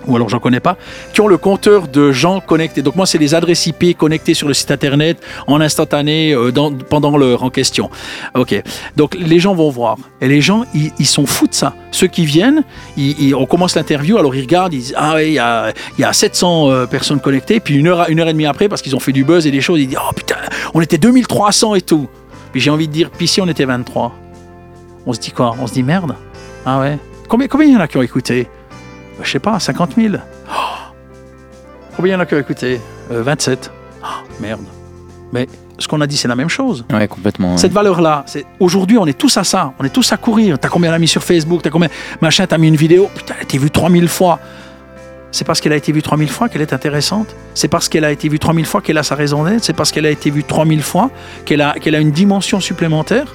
ou 0.06 0.16
alors 0.16 0.28
j'en 0.28 0.39
connais 0.39 0.60
pas, 0.60 0.76
qui 1.12 1.20
ont 1.20 1.28
le 1.28 1.39
compteur 1.39 1.89
de 1.89 2.12
gens 2.12 2.40
connectés. 2.40 2.82
Donc 2.82 2.97
moi, 2.97 3.06
c'est 3.06 3.18
les 3.18 3.35
adresses 3.35 3.66
IP 3.66 3.97
connectées 3.97 4.35
sur 4.35 4.48
le 4.48 4.55
site 4.55 4.70
internet 4.70 5.18
en 5.47 5.60
instantané 5.60 6.32
euh, 6.32 6.52
pendant 6.89 7.16
l'heure 7.16 7.43
en 7.43 7.51
question. 7.51 7.90
Ok. 8.35 8.62
Donc 8.97 9.16
les 9.18 9.39
gens 9.39 9.55
vont 9.55 9.70
voir. 9.70 9.97
Et 10.20 10.28
les 10.28 10.40
gens, 10.40 10.64
ils, 10.74 11.06
sont 11.06 11.26
fous 11.26 11.47
de 11.47 11.55
ça. 11.55 11.74
Ceux 11.90 12.06
qui 12.06 12.24
viennent, 12.24 12.64
on 13.36 13.47
commence 13.47 13.76
l'interview, 13.76 14.18
alors 14.18 14.35
ils 14.35 14.43
regardent, 14.43 14.74
ils 14.74 14.81
disent 14.81 14.94
Ah 14.97 15.14
oui, 15.16 15.28
il 15.28 15.32
y 15.35 15.39
a, 15.39 15.72
il 15.98 16.01
y 16.01 16.05
a 16.05 16.12
700 16.12 16.70
euh, 16.70 16.86
personnes 16.86 17.20
connectées. 17.20 17.60
Puis 17.60 17.76
une 17.76 17.89
heure, 17.89 18.09
une 18.09 18.20
heure 18.20 18.28
et 18.28 18.32
demie 18.32 18.47
après, 18.47 18.68
parce 18.68 18.82
qu'ils 18.82 18.97
ont 18.97 19.01
fait 19.01 19.12
du 19.12 19.24
buzz 19.24 19.47
et 19.47 19.51
des 19.51 19.60
choses, 19.60 19.81
ils 19.81 19.89
disent 19.89 19.98
Oh 20.01 20.12
putain, 20.14 20.36
on 20.72 20.81
était 20.81 20.98
2300 20.98 21.74
et 21.74 21.82
tout. 21.82 22.09
Puis 22.52 22.60
j'ai 22.60 22.70
envie 22.70 22.86
de 22.86 22.93
dire 22.93 23.10
Puis 23.10 23.26
si 23.26 23.40
on 23.40 23.48
était 23.48 23.64
23 23.64 24.12
On 25.06 25.12
se 25.12 25.18
dit 25.18 25.32
quoi? 25.32 25.56
On 25.60 25.66
se 25.66 25.72
dit 25.72 25.82
merde 25.82 26.14
Ah 26.64 26.78
ouais 26.81 26.98
Combien, 27.28 27.48
combien 27.48 27.68
y 27.68 27.76
en 27.76 27.81
a 27.81 27.89
qui 27.89 27.97
ont 27.97 28.02
écouté? 28.02 28.48
Je 29.23 29.31
sais 29.31 29.39
pas, 29.39 29.59
50 29.59 29.93
000. 29.97 30.15
Oh 30.16 30.51
Combien 31.97 32.12
il 32.12 32.15
y 32.15 32.16
en 32.16 32.20
a 32.20 32.27
qui 32.27 32.35
ont 32.35 32.39
écouté? 32.39 32.81
Euh, 33.12 33.23
27. 33.23 33.70
Oh, 34.03 34.07
merde. 34.41 34.61
Mais 35.32 35.47
ce 35.78 35.86
qu'on 35.89 36.01
a 36.01 36.07
dit, 36.07 36.16
c'est 36.16 36.28
la 36.28 36.36
même 36.36 36.49
chose. 36.49 36.85
Ouais, 36.93 37.07
complètement. 37.09 37.53
ouais. 37.53 37.59
Cette 37.59 37.73
valeur-là, 37.73 38.24
aujourd'hui, 38.61 38.99
on 38.99 39.07
est 39.07 39.16
tous 39.19 39.36
à 39.36 39.45
ça. 39.45 39.73
On 39.78 39.85
est 39.85 39.91
tous 39.93 40.12
à 40.12 40.16
courir. 40.16 40.59
T'as 40.59 40.69
combien 40.69 40.91
d'amis 40.91 41.09
sur 41.09 41.23
Facebook? 41.23 41.62
T'as 41.62 41.70
combien 41.70 41.89
Machin, 42.20 42.47
t'as 42.47 42.59
mis 42.59 42.69
une 42.69 42.77
vidéo? 42.77 43.09
Putain, 43.15 43.35
elle 43.36 43.41
a 43.41 43.45
été 43.45 43.59
vue 43.59 43.70
3000 43.70 44.09
fois. 44.09 44.39
C'est 45.31 45.45
parce 45.45 45.61
qu'elle 45.61 45.73
a 45.73 45.77
été 45.77 45.91
vue 45.91 46.03
3000 46.03 46.28
fois 46.28 46.49
qu'elle 46.49 46.62
est 46.62 46.73
intéressante? 46.73 47.35
C'est 47.55 47.66
parce 47.66 47.89
qu'elle 47.89 48.05
a 48.05 48.12
été 48.12 48.28
vue 48.28 48.39
3000 48.39 48.66
fois 48.66 48.81
qu'elle 48.81 48.99
a 48.99 49.03
sa 49.03 49.16
raison 49.16 49.43
d'être? 49.45 49.65
C'est 49.65 49.73
parce 49.73 49.91
qu'elle 49.91 50.07
a 50.07 50.11
été 50.11 50.31
vue 50.31 50.45
3000 50.45 50.81
fois 50.82 51.11
qu'elle 51.45 51.61
a, 51.61 51.73
qu'elle 51.74 51.97
a 51.97 51.99
une 52.01 52.12
dimension 52.12 52.61
supplémentaire? 52.61 53.35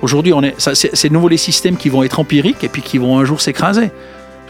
Aujourd'hui, 0.00 0.32
on 0.32 0.42
est, 0.42 0.54
c'est, 0.58 0.94
c'est 0.94 1.08
de 1.08 1.12
nouveau 1.14 1.28
les 1.28 1.36
systèmes 1.36 1.76
qui 1.76 1.88
vont 1.88 2.04
être 2.04 2.20
empiriques 2.20 2.62
et 2.62 2.68
puis 2.68 2.82
qui 2.82 2.98
vont 2.98 3.18
un 3.18 3.24
jour 3.24 3.40
s'écraser. 3.40 3.90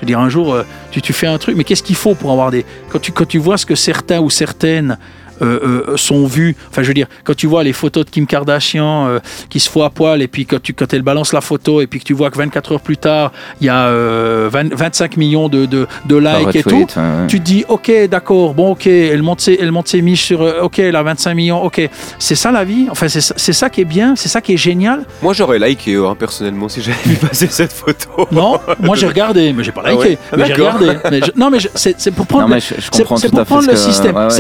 Veux 0.05 0.09
dire, 0.09 0.21
un 0.21 0.29
jour, 0.29 0.53
euh, 0.53 0.65
tu, 0.91 1.01
tu 1.01 1.15
fais 1.15 1.27
un 1.27 1.39
truc, 1.39 1.57
mais 1.57 1.65
qu'est-ce 1.65 1.83
qu'il 1.83 1.97
faut 1.97 2.15
pour 2.15 2.31
avoir 2.31 2.51
des. 2.51 2.67
Quand 2.91 3.27
tu 3.27 3.39
vois 3.39 3.57
ce 3.57 3.65
que 3.65 3.75
certains 3.75 4.21
ou 4.21 4.29
certaines 4.29 4.99
euh, 5.43 5.83
euh, 5.91 5.97
sont 5.97 6.27
vues. 6.27 6.57
Enfin, 6.71 6.83
je 6.83 6.89
veux 6.89 6.95
dire, 6.95 7.07
quand 7.25 7.35
tu 7.35 7.47
vois 7.47 7.63
les 7.65 7.73
photos 7.73 8.05
de 8.05 8.11
Kim 8.11 8.27
Kardashian 8.27 9.07
euh, 9.09 9.19
qui 9.51 9.61
se 9.61 9.69
fout 9.71 9.83
à 9.83 9.91
poil, 9.91 10.23
et 10.23 10.29
puis 10.29 10.47
quand, 10.47 10.61
tu, 10.63 10.73
quand 10.75 10.93
elle 10.93 11.03
balance 11.03 11.33
la 11.33 11.41
photo, 11.41 11.81
et 11.81 11.87
puis 11.87 12.01
que 12.01 12.05
tu 12.05 12.13
vois 12.15 12.31
que 12.31 12.39
24 12.39 12.73
heures 12.73 12.81
plus 12.81 12.97
tard, 12.97 13.33
il 13.61 13.67
y 13.67 13.71
a 13.71 13.87
euh, 13.87 14.49
20 14.53 14.75
25 14.75 15.17
millions 15.17 15.49
de, 15.49 15.67
de, 15.67 15.87
de 16.07 16.17
likes 16.17 16.57
et 16.57 16.63
tout, 16.63 16.77
ouais, 16.77 17.27
tu 17.29 17.41
te 17.41 17.45
dis, 17.45 17.65
ok, 17.69 17.91
d'accord, 18.11 18.55
bon, 18.55 18.73
ok, 18.73 18.87
elle 18.87 19.23
monte 19.23 19.41
ses, 19.41 19.59
elle 19.61 19.73
monte 19.73 19.89
ses 19.89 20.03
miches 20.03 20.25
sur, 20.25 20.43
euh, 20.43 20.61
ok, 20.63 20.79
elle 20.79 20.97
a 20.97 21.03
25 21.03 21.35
millions, 21.35 21.63
ok. 21.63 21.89
C'est 22.19 22.35
ça 22.35 22.53
la 22.53 22.65
vie, 22.65 22.87
enfin, 22.91 23.09
c'est 23.09 23.21
ça- 23.21 23.35
c'est 23.37 23.53
ça 23.53 23.71
qui 23.71 23.81
est 23.81 23.85
bien, 23.87 24.15
c'est 24.17 24.29
ça 24.29 24.41
qui 24.41 24.55
est 24.55 24.57
génial? 24.57 25.05
Moi, 25.23 25.33
j'aurais 25.33 25.59
liké 25.59 25.97
hein, 25.97 26.15
personnellement 26.19 26.69
si 26.69 26.83
j'avais 26.83 26.97
vu 27.07 27.17
passer 27.17 27.47
cette 27.49 27.73
photo. 27.73 28.29
Non, 28.31 28.59
moi 28.81 28.97
j'ai 28.97 29.07
regardé, 29.07 29.53
mais 29.53 29.65
j'ai 29.65 29.73
pas 29.73 29.83
Ah 29.85 29.91
liké. 29.93 30.03
ouais 30.03 30.19
mais 30.37 30.47
j'ai 30.47 30.53
regardé. 30.55 30.87
Mais 31.11 31.21
je- 31.21 31.33
non, 31.37 31.51
mais 31.51 31.61
je- 31.61 31.69
c'est 31.75 31.95
c'est 31.99 32.11
pour 32.11 32.27
prendre. 32.27 32.49
Non, 32.49 32.59
je, 32.59 32.75
je 32.81 32.91
à 33.03 33.31
pour 33.31 33.45
prendre 33.45 33.67
le 33.71 33.77
système. 33.77 34.17
ouais, 34.17 34.31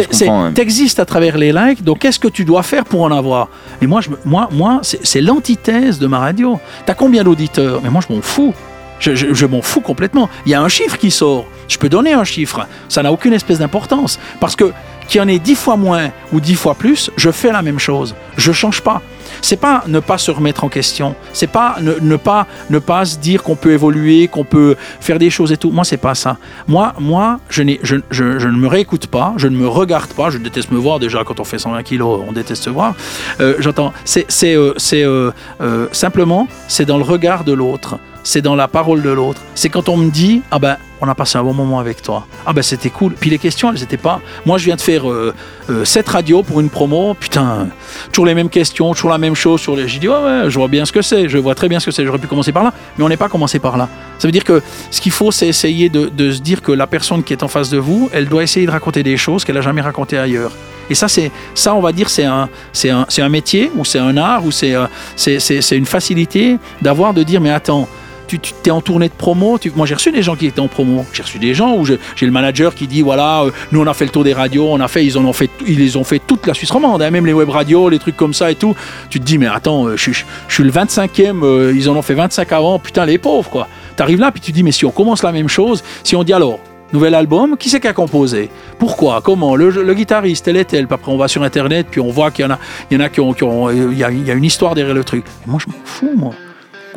à 0.98 1.04
travers 1.04 1.38
les 1.38 1.52
likes, 1.52 1.82
donc 1.82 2.00
qu'est-ce 2.00 2.18
que 2.18 2.28
tu 2.28 2.44
dois 2.44 2.62
faire 2.62 2.84
pour 2.84 3.02
en 3.02 3.10
avoir? 3.10 3.48
Et 3.80 3.86
moi, 3.86 4.00
moi, 4.24 4.48
moi 4.52 4.80
c'est 4.82 5.20
l'antithèse 5.20 5.98
de 5.98 6.06
ma 6.06 6.18
radio. 6.18 6.60
T'as 6.86 6.94
combien 6.94 7.24
d'auditeurs? 7.24 7.80
Mais 7.82 7.90
moi, 7.90 8.00
je 8.06 8.14
m'en 8.14 8.20
fous. 8.22 8.54
Je 9.00 9.46
m'en 9.46 9.60
fous 9.60 9.80
complètement. 9.80 10.28
Il 10.46 10.52
y 10.52 10.54
a 10.54 10.62
un 10.62 10.68
chiffre 10.68 10.96
qui 10.96 11.10
sort. 11.10 11.46
Je 11.68 11.76
peux 11.78 11.88
donner 11.88 12.12
un 12.12 12.24
chiffre. 12.24 12.66
Ça 12.88 13.02
n'a 13.02 13.12
aucune 13.12 13.32
espèce 13.32 13.58
d'importance. 13.58 14.18
Parce 14.40 14.56
que 14.56 14.72
qu'il 15.08 15.20
y 15.20 15.24
en 15.24 15.28
ait 15.28 15.38
dix 15.38 15.56
fois 15.56 15.76
moins 15.76 16.10
ou 16.32 16.40
dix 16.40 16.54
fois 16.54 16.74
plus, 16.74 17.10
je 17.16 17.30
fais 17.30 17.52
la 17.52 17.62
même 17.62 17.78
chose. 17.78 18.14
Je 18.36 18.52
change 18.52 18.80
pas. 18.80 19.02
C'est 19.44 19.58
pas 19.58 19.84
ne 19.88 20.00
pas 20.00 20.16
se 20.16 20.30
remettre 20.30 20.64
en 20.64 20.70
question. 20.70 21.14
C'est 21.34 21.48
pas 21.48 21.76
ne, 21.82 21.92
ne 22.00 22.16
pas 22.16 22.46
ne 22.70 22.78
pas 22.78 23.04
se 23.04 23.18
dire 23.18 23.42
qu'on 23.42 23.56
peut 23.56 23.72
évoluer, 23.72 24.26
qu'on 24.26 24.44
peut 24.44 24.74
faire 25.00 25.18
des 25.18 25.28
choses 25.28 25.52
et 25.52 25.58
tout. 25.58 25.70
Moi, 25.70 25.84
c'est 25.84 25.98
pas 25.98 26.14
ça. 26.14 26.38
Moi, 26.66 26.94
moi, 26.98 27.40
je, 27.50 27.62
je, 27.82 27.96
je, 28.10 28.24
ne 28.24 28.56
me 28.56 28.68
réécoute 28.68 29.06
pas, 29.06 29.34
je 29.36 29.48
ne 29.48 29.54
me 29.54 29.68
regarde 29.68 30.14
pas. 30.14 30.30
Je 30.30 30.38
déteste 30.38 30.70
me 30.70 30.78
voir 30.78 30.98
déjà 30.98 31.24
quand 31.24 31.40
on 31.40 31.44
fait 31.44 31.58
120 31.58 31.82
kilos, 31.82 32.22
on 32.26 32.32
déteste 32.32 32.62
se 32.62 32.70
voir. 32.70 32.94
Euh, 33.40 33.56
J'entends. 33.58 33.92
C'est 34.06 34.24
c'est, 34.28 34.54
euh, 34.56 35.30
euh, 35.60 35.88
simplement 35.92 36.48
c'est 36.66 36.86
dans 36.86 36.96
le 36.96 37.04
regard 37.04 37.44
de 37.44 37.52
l'autre. 37.52 37.98
C'est 38.22 38.40
dans 38.40 38.56
la 38.56 38.66
parole 38.66 39.02
de 39.02 39.10
l'autre. 39.10 39.42
C'est 39.54 39.68
quand 39.68 39.90
on 39.90 39.98
me 39.98 40.10
dit 40.10 40.40
ah 40.50 40.58
ben 40.58 40.78
on 41.00 41.08
a 41.08 41.14
passé 41.14 41.38
un 41.38 41.42
bon 41.42 41.54
moment 41.54 41.80
avec 41.80 42.02
toi. 42.02 42.26
Ah 42.46 42.52
ben 42.52 42.62
c'était 42.62 42.90
cool. 42.90 43.14
Puis 43.18 43.30
les 43.30 43.38
questions 43.38 43.70
elles 43.70 43.82
étaient 43.82 43.96
pas. 43.96 44.20
Moi 44.46 44.58
je 44.58 44.64
viens 44.64 44.76
de 44.76 44.80
faire 44.80 45.08
euh, 45.10 45.34
euh, 45.70 45.84
cette 45.84 46.08
radio 46.08 46.42
pour 46.42 46.60
une 46.60 46.70
promo. 46.70 47.14
Putain 47.14 47.68
toujours 48.12 48.26
les 48.26 48.34
mêmes 48.34 48.48
questions, 48.48 48.92
toujours 48.94 49.10
la 49.10 49.18
même 49.18 49.34
chose 49.34 49.60
sur 49.60 49.76
les. 49.76 49.88
J'ai 49.88 49.98
dit 49.98 50.08
ouais 50.08 50.14
ouais 50.14 50.42
je 50.48 50.58
vois 50.58 50.68
bien 50.68 50.84
ce 50.84 50.92
que 50.92 51.02
c'est. 51.02 51.28
Je 51.28 51.38
vois 51.38 51.54
très 51.54 51.68
bien 51.68 51.80
ce 51.80 51.86
que 51.86 51.90
c'est. 51.90 52.04
J'aurais 52.04 52.18
pu 52.18 52.26
commencer 52.26 52.52
par 52.52 52.64
là, 52.64 52.72
mais 52.96 53.04
on 53.04 53.08
n'est 53.08 53.16
pas 53.16 53.28
commencé 53.28 53.58
par 53.58 53.76
là. 53.76 53.88
Ça 54.18 54.28
veut 54.28 54.32
dire 54.32 54.44
que 54.44 54.62
ce 54.90 55.00
qu'il 55.00 55.12
faut 55.12 55.30
c'est 55.30 55.48
essayer 55.48 55.88
de, 55.88 56.32
se 56.32 56.40
dire 56.40 56.62
que 56.62 56.72
la 56.72 56.86
personne 56.86 57.22
qui 57.22 57.32
est 57.32 57.42
en 57.42 57.48
face 57.48 57.70
de 57.70 57.78
vous, 57.78 58.08
elle 58.12 58.28
doit 58.28 58.42
essayer 58.42 58.66
de 58.66 58.70
raconter 58.70 59.02
des 59.02 59.16
choses 59.16 59.44
qu'elle 59.44 59.58
a 59.58 59.62
jamais 59.62 59.80
racontées 59.80 60.18
ailleurs. 60.18 60.52
Et 60.90 60.94
ça, 60.94 61.08
c'est 61.08 61.30
ça, 61.54 61.74
on 61.74 61.80
va 61.80 61.92
dire, 61.92 62.10
c'est 62.10 62.24
un, 62.24 62.48
c'est 62.72 62.90
un, 62.90 63.06
un 63.18 63.28
métier 63.28 63.70
ou 63.74 63.84
c'est 63.84 63.98
un 63.98 64.16
art 64.16 64.44
ou 64.44 64.50
euh, 64.62 64.86
c'est, 65.16 65.40
c'est 65.40 65.76
une 65.76 65.86
facilité 65.86 66.58
d'avoir 66.82 67.14
de 67.14 67.22
dire, 67.22 67.40
mais 67.40 67.50
attends. 67.50 67.88
Tu, 68.26 68.38
tu 68.38 68.52
es 68.66 68.70
en 68.70 68.80
tournée 68.80 69.08
de 69.08 69.14
promo. 69.14 69.58
Moi, 69.76 69.86
j'ai 69.86 69.94
reçu 69.94 70.12
des 70.12 70.22
gens 70.22 70.36
qui 70.36 70.46
étaient 70.46 70.60
en 70.60 70.68
promo. 70.68 71.04
J'ai 71.12 71.22
reçu 71.22 71.38
des 71.38 71.54
gens 71.54 71.74
où 71.76 71.84
j'ai 71.84 71.98
le 72.20 72.30
manager 72.30 72.74
qui 72.74 72.86
dit 72.86 73.02
voilà, 73.02 73.42
euh, 73.42 73.50
nous 73.72 73.80
on 73.80 73.86
a 73.86 73.94
fait 73.94 74.04
le 74.04 74.10
tour 74.10 74.24
des 74.24 74.32
radios, 74.32 74.68
on 74.70 74.80
a 74.80 74.88
fait, 74.88 75.04
ils 75.04 75.18
en 75.18 75.24
ont 75.24 75.32
fait, 75.32 75.50
ils 75.66 75.78
les 75.78 75.96
ont 75.96 76.04
fait 76.04 76.18
toute 76.18 76.46
la 76.46 76.54
Suisse 76.54 76.70
romande, 76.70 77.02
hein, 77.02 77.10
même 77.10 77.26
les 77.26 77.32
web 77.32 77.48
radios, 77.48 77.88
les 77.88 77.98
trucs 77.98 78.16
comme 78.16 78.34
ça 78.34 78.50
et 78.50 78.54
tout. 78.54 78.74
Tu 79.10 79.20
te 79.20 79.24
dis 79.24 79.38
mais 79.38 79.46
attends, 79.46 79.86
euh, 79.86 79.96
je, 79.96 80.10
suis- 80.12 80.64
le 80.64 80.70
25e, 80.70 81.42
euh, 81.42 81.72
ils 81.74 81.88
en 81.88 81.96
ont 81.96 82.02
fait 82.02 82.14
25 82.14 82.52
avant. 82.52 82.78
Putain, 82.78 83.06
les 83.06 83.18
pauvres 83.18 83.50
quoi. 83.50 83.68
T'arrives 83.96 84.20
là 84.20 84.30
puis 84.32 84.40
tu 84.40 84.50
te 84.50 84.56
dis 84.56 84.62
mais 84.62 84.72
si 84.72 84.84
on 84.84 84.90
commence 84.90 85.22
la 85.22 85.32
même 85.32 85.48
chose, 85.48 85.82
si 86.02 86.16
on 86.16 86.24
dit 86.24 86.32
alors 86.32 86.58
Nouvel 86.94 87.14
album, 87.16 87.56
qui 87.56 87.70
c'est 87.70 87.80
qui 87.80 87.88
a 87.88 87.92
composé? 87.92 88.50
Pourquoi? 88.78 89.20
Comment? 89.20 89.56
Le, 89.56 89.94
guitariste, 89.94 90.44
tel 90.44 90.56
et 90.56 90.64
tel. 90.64 90.86
Après, 90.88 91.10
on 91.10 91.16
va 91.16 91.26
sur 91.26 91.42
Internet, 91.42 91.88
puis 91.90 92.00
on 92.00 92.10
voit 92.10 92.30
qu'il 92.30 92.44
y 92.44 92.46
en 92.46 92.52
a, 92.52 92.58
il 92.88 92.96
y 92.96 93.02
en 93.02 93.04
a 93.04 93.08
qui 93.08 93.20
ont. 93.20 93.34
Il 93.68 93.98
y, 93.98 94.04
a, 94.04 94.10
une 94.10 94.44
histoire 94.44 94.76
derrière 94.76 94.94
le 94.94 95.02
truc. 95.02 95.24
Moi, 95.44 95.58
je 95.60 95.72
m'en 95.72 95.78
fous, 95.84 96.12
moi. 96.14 96.30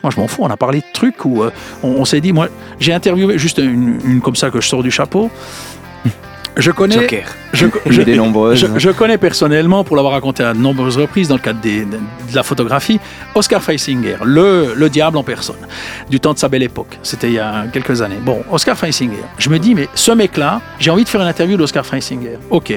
Moi, 0.04 0.12
je 0.16 0.20
m'en 0.20 0.28
fous. 0.28 0.44
On 0.44 0.50
a 0.50 0.58
parlé 0.58 0.80
de 0.80 0.86
trucs 0.94 1.24
où 1.26 1.44
euh, 1.44 1.52
on, 1.84 1.90
on 1.90 2.06
s'est 2.06 2.22
dit. 2.22 2.34
Moi, 2.34 2.48
j'ai 2.80 2.94
interviewé, 2.94 3.38
juste 3.38 3.58
une, 3.58 4.00
une 4.06 4.22
comme 4.22 4.36
ça 4.36 4.50
que 4.50 4.62
je 4.62 4.68
sors 4.68 4.84
du 4.84 4.92
chapeau. 4.92 5.30
Je 6.56 6.72
connais. 6.72 6.96
Joker. 6.96 7.26
Je, 7.54 7.68
Une 7.86 8.04
des 8.04 8.16
nombreuses. 8.16 8.58
je, 8.60 8.80
je 8.80 8.90
connais 8.90 9.20
personnellement, 9.20 9.84
pour 9.84 9.96
l'avoir 9.96 10.14
raconté 10.14 10.44
à 10.44 10.54
de 10.56 10.58
nombreuses 10.60 10.98
reprises 10.98 11.28
dans 11.28 11.36
le 11.36 11.42
cadre 11.42 11.60
des- 11.62 11.86
de, 11.86 11.92
de 11.98 12.36
la 12.36 12.42
photographie, 12.42 13.00
Oscar 13.36 13.62
Freisinger, 13.62 14.16
le, 14.24 14.74
le 14.76 14.90
diable 14.90 15.18
en 15.18 15.24
personne, 15.24 15.56
du 16.10 16.20
temps 16.20 16.34
de 16.34 16.40
sa 16.40 16.50
belle 16.50 16.64
époque. 16.64 16.98
C'était 17.04 17.28
il 17.28 17.34
y 17.34 17.40
a 17.40 17.66
quelques 17.72 18.02
années. 18.02 18.18
Bon, 18.24 18.42
Oscar 18.52 18.76
Freisinger. 18.76 19.22
Je 19.38 19.50
me 19.52 19.60
dis, 19.60 19.76
mais 19.76 19.88
ce 19.94 20.12
mec-là, 20.12 20.62
j'ai 20.80 20.90
envie 20.90 21.04
de 21.04 21.10
faire 21.10 21.22
une 21.22 21.28
interview 21.28 21.58
d'Oscar 21.58 21.86
Freisinger. 21.86 22.38
Ok. 22.50 22.76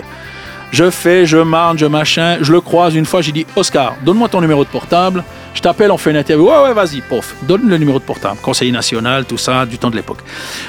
Je 0.73 0.91
fais, 0.91 1.25
je 1.25 1.39
marche, 1.39 1.79
je 1.79 1.87
machin, 1.87 2.37
je 2.43 2.53
le 2.53 2.61
croise 2.61 2.95
une 2.95 3.07
fois, 3.07 3.23
j'ai 3.23 3.33
dit 3.33 3.47
Oscar, 3.57 3.95
donne-moi 4.05 4.29
ton 4.29 4.43
numéro 4.43 4.63
de 4.63 4.69
portable, 4.69 5.25
je 5.55 5.61
t'appelle, 5.61 5.91
on 5.91 5.99
fait 5.99 6.11
une 6.11 6.17
interview. 6.17 6.47
Ouais, 6.49 6.63
ouais, 6.63 6.73
vas-y, 6.73 7.01
pof, 7.01 7.35
donne 7.43 7.69
le 7.69 7.77
numéro 7.77 7.99
de 7.99 8.05
portable, 8.05 8.39
conseiller 8.41 8.73
national, 8.73 9.25
tout 9.25 9.39
ça, 9.39 9.67
du 9.67 9.79
temps 9.79 9.91
de 9.91 9.97
l'époque. 9.97 10.21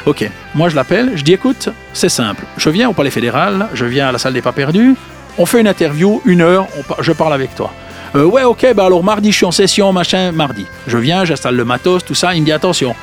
Ok, 0.05 0.29
moi 0.55 0.69
je 0.69 0.75
l'appelle, 0.75 1.11
je 1.15 1.23
dis 1.23 1.33
écoute, 1.33 1.69
c'est 1.93 2.09
simple, 2.09 2.43
je 2.57 2.69
viens 2.69 2.89
au 2.89 2.93
Palais 2.93 3.11
fédéral, 3.11 3.67
je 3.73 3.85
viens 3.85 4.09
à 4.09 4.11
la 4.11 4.17
salle 4.17 4.33
des 4.33 4.41
pas 4.41 4.51
perdus, 4.51 4.95
on 5.37 5.45
fait 5.45 5.61
une 5.61 5.67
interview, 5.67 6.21
une 6.25 6.41
heure, 6.41 6.67
je 6.99 7.11
parle 7.11 7.33
avec 7.33 7.55
toi. 7.55 7.71
Euh, 8.15 8.25
ouais, 8.25 8.43
ok, 8.43 8.73
bah 8.75 8.85
alors 8.85 9.03
mardi 9.03 9.31
je 9.31 9.37
suis 9.37 9.45
en 9.45 9.51
session, 9.51 9.93
machin, 9.93 10.31
mardi. 10.33 10.65
Je 10.87 10.97
viens, 10.97 11.23
j'installe 11.23 11.55
le 11.55 11.63
matos, 11.63 12.03
tout 12.03 12.15
ça, 12.15 12.35
il 12.35 12.41
me 12.41 12.45
dit 12.45 12.51
attention, 12.51 12.93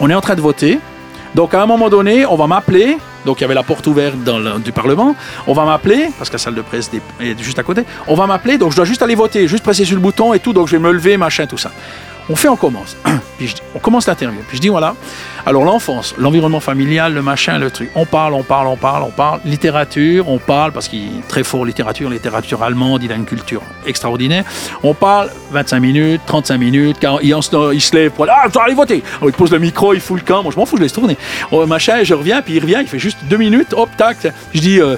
on 0.00 0.10
est 0.10 0.14
en 0.14 0.20
train 0.20 0.34
de 0.34 0.42
voter, 0.42 0.78
donc 1.36 1.54
à 1.54 1.62
un 1.62 1.66
moment 1.66 1.88
donné, 1.88 2.26
on 2.26 2.34
va 2.36 2.46
m'appeler. 2.48 2.96
Donc 3.26 3.38
il 3.38 3.42
y 3.42 3.44
avait 3.44 3.54
la 3.54 3.62
porte 3.62 3.86
ouverte 3.86 4.16
dans 4.24 4.38
le- 4.38 4.58
du 4.58 4.72
Parlement. 4.72 5.14
On 5.46 5.52
va 5.52 5.64
m'appeler, 5.64 6.08
parce 6.18 6.30
que 6.30 6.34
la 6.34 6.38
salle 6.38 6.54
de 6.54 6.62
presse 6.62 6.90
est 7.20 7.38
juste 7.42 7.58
à 7.58 7.62
côté. 7.62 7.82
On 8.08 8.14
va 8.14 8.26
m'appeler, 8.26 8.56
donc 8.56 8.70
je 8.72 8.76
dois 8.76 8.84
juste 8.84 9.02
aller 9.02 9.14
voter, 9.16 9.46
juste 9.46 9.62
presser 9.62 9.84
sur 9.84 9.96
le 9.96 10.00
bouton 10.00 10.32
et 10.32 10.40
tout. 10.40 10.52
Donc 10.52 10.66
je 10.68 10.72
vais 10.76 10.82
me 10.82 10.92
lever, 10.92 11.16
machin, 11.16 11.46
tout 11.46 11.58
ça. 11.58 11.70
On 12.28 12.34
fait, 12.36 12.48
on 12.48 12.56
commence. 12.56 12.96
Puis 13.38 13.48
je 13.48 13.54
on 13.74 13.78
commence 13.78 14.06
l'interview. 14.08 14.40
Puis 14.48 14.56
je 14.56 14.62
dis 14.62 14.68
voilà. 14.68 14.94
Alors 15.44 15.64
l'enfance, 15.64 16.14
l'environnement 16.18 16.58
familial, 16.60 17.14
le 17.14 17.22
machin, 17.22 17.58
le 17.58 17.70
truc. 17.70 17.90
On 17.94 18.04
parle, 18.06 18.34
on 18.34 18.42
parle, 18.42 18.66
on 18.66 18.76
parle, 18.76 19.02
on 19.04 19.10
parle. 19.10 19.40
Littérature, 19.44 20.28
on 20.28 20.38
parle 20.38 20.72
parce 20.72 20.88
qu'il 20.88 21.18
est 21.18 21.28
très 21.28 21.44
fort 21.44 21.64
littérature, 21.64 22.10
littérature 22.10 22.62
allemande. 22.62 23.02
Il 23.04 23.12
a 23.12 23.14
une 23.14 23.26
culture 23.26 23.62
extraordinaire. 23.86 24.44
On 24.82 24.94
parle 24.94 25.30
25 25.52 25.78
minutes, 25.80 26.20
35 26.26 26.58
minutes. 26.58 26.98
40, 26.98 27.20
il, 27.22 27.42
se- 27.42 27.74
il 27.74 27.80
se 27.80 27.94
lève 27.94 28.10
pour 28.10 28.24
aller, 28.24 28.32
ah, 28.36 28.44
je 28.48 28.52
dois 28.52 28.64
aller 28.64 28.74
voter. 28.74 29.02
Alors, 29.18 29.30
il 29.30 29.32
pose 29.34 29.50
le 29.52 29.58
micro, 29.58 29.94
il 29.94 30.00
fout 30.00 30.18
le 30.18 30.24
camp. 30.26 30.42
Moi 30.42 30.52
je 30.52 30.58
m'en 30.58 30.66
fous, 30.66 30.76
je 30.78 30.82
laisse 30.82 30.92
tourner. 30.92 31.16
Oh, 31.52 31.64
machin, 31.66 32.02
je 32.02 32.14
reviens, 32.14 32.42
puis 32.42 32.54
il 32.54 32.60
revient, 32.60 32.78
il 32.80 32.88
fait 32.88 32.98
juste 32.98 33.18
deux 33.30 33.36
minutes. 33.36 33.72
Hop, 33.76 33.90
tac. 33.96 34.16
Je 34.54 34.60
dis. 34.60 34.80
euh, 34.80 34.96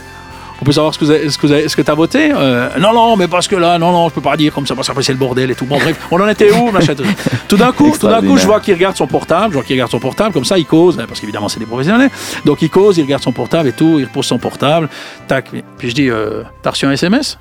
on 0.61 0.65
peut 0.65 0.73
savoir 0.73 0.93
ce 0.93 0.99
que 0.99 1.05
vous 1.05 1.11
avez- 1.11 1.31
ce 1.31 1.39
que 1.39 1.47
vous 1.47 1.53
avez- 1.53 1.69
ce 1.69 1.77
que 1.77 1.83
t'as 1.83 1.95
voté 1.95 2.33
Euh, 2.35 2.69
Non, 2.79 2.93
non, 2.93 3.17
mais 3.17 3.29
parce 3.29 3.47
que 3.49 3.57
là, 3.57 3.79
non, 3.79 3.93
non, 3.93 4.09
je 4.09 4.15
peux 4.15 4.21
pas 4.21 4.37
dire 4.37 4.53
comme 4.53 4.67
ça, 4.67 4.75
parce 4.75 4.87
qu'après 4.89 5.03
c'est 5.03 5.13
le 5.13 5.19
bordel 5.19 5.51
et 5.51 5.55
tout. 5.55 5.65
Bon, 5.67 5.77
bref, 5.79 5.97
on 6.11 6.21
en 6.21 6.29
était 6.29 6.51
où, 6.53 6.71
machin, 6.71 6.95
tout. 6.95 7.05
Tout 7.49 7.57
d'un 7.57 7.73
coup, 7.73 7.91
tout 7.99 8.07
d'un 8.09 8.21
coup, 8.21 8.37
je 8.37 8.47
vois 8.47 8.61
qu'il 8.61 8.75
regarde 8.75 8.97
son 8.97 9.07
portable, 9.07 9.51
je 9.51 9.55
vois 9.55 9.63
qu'il 9.65 9.75
regarde 9.75 9.91
son 9.91 10.01
portable, 10.01 10.33
comme 10.33 10.45
ça, 10.45 10.59
il 10.59 10.67
cause, 10.67 10.99
hein, 10.99 11.05
parce 11.07 11.21
qu'évidemment 11.21 11.49
c'est 11.49 11.61
des 11.61 11.67
professionnels. 11.67 12.11
Donc 12.45 12.61
il 12.63 12.71
cause, 12.71 12.99
il 12.99 13.03
regarde 13.03 13.23
son 13.23 13.33
portable 13.33 13.69
et 13.69 13.73
tout, 13.73 13.97
il 13.99 14.05
repose 14.05 14.27
son 14.27 14.39
portable, 14.39 14.89
tac. 15.27 15.51
Puis 15.79 15.91
je 15.91 15.95
dis, 15.95 16.11
euh, 16.11 16.43
t'as 16.63 16.71
reçu 16.71 16.87
un 16.87 16.93
SMS 16.93 17.39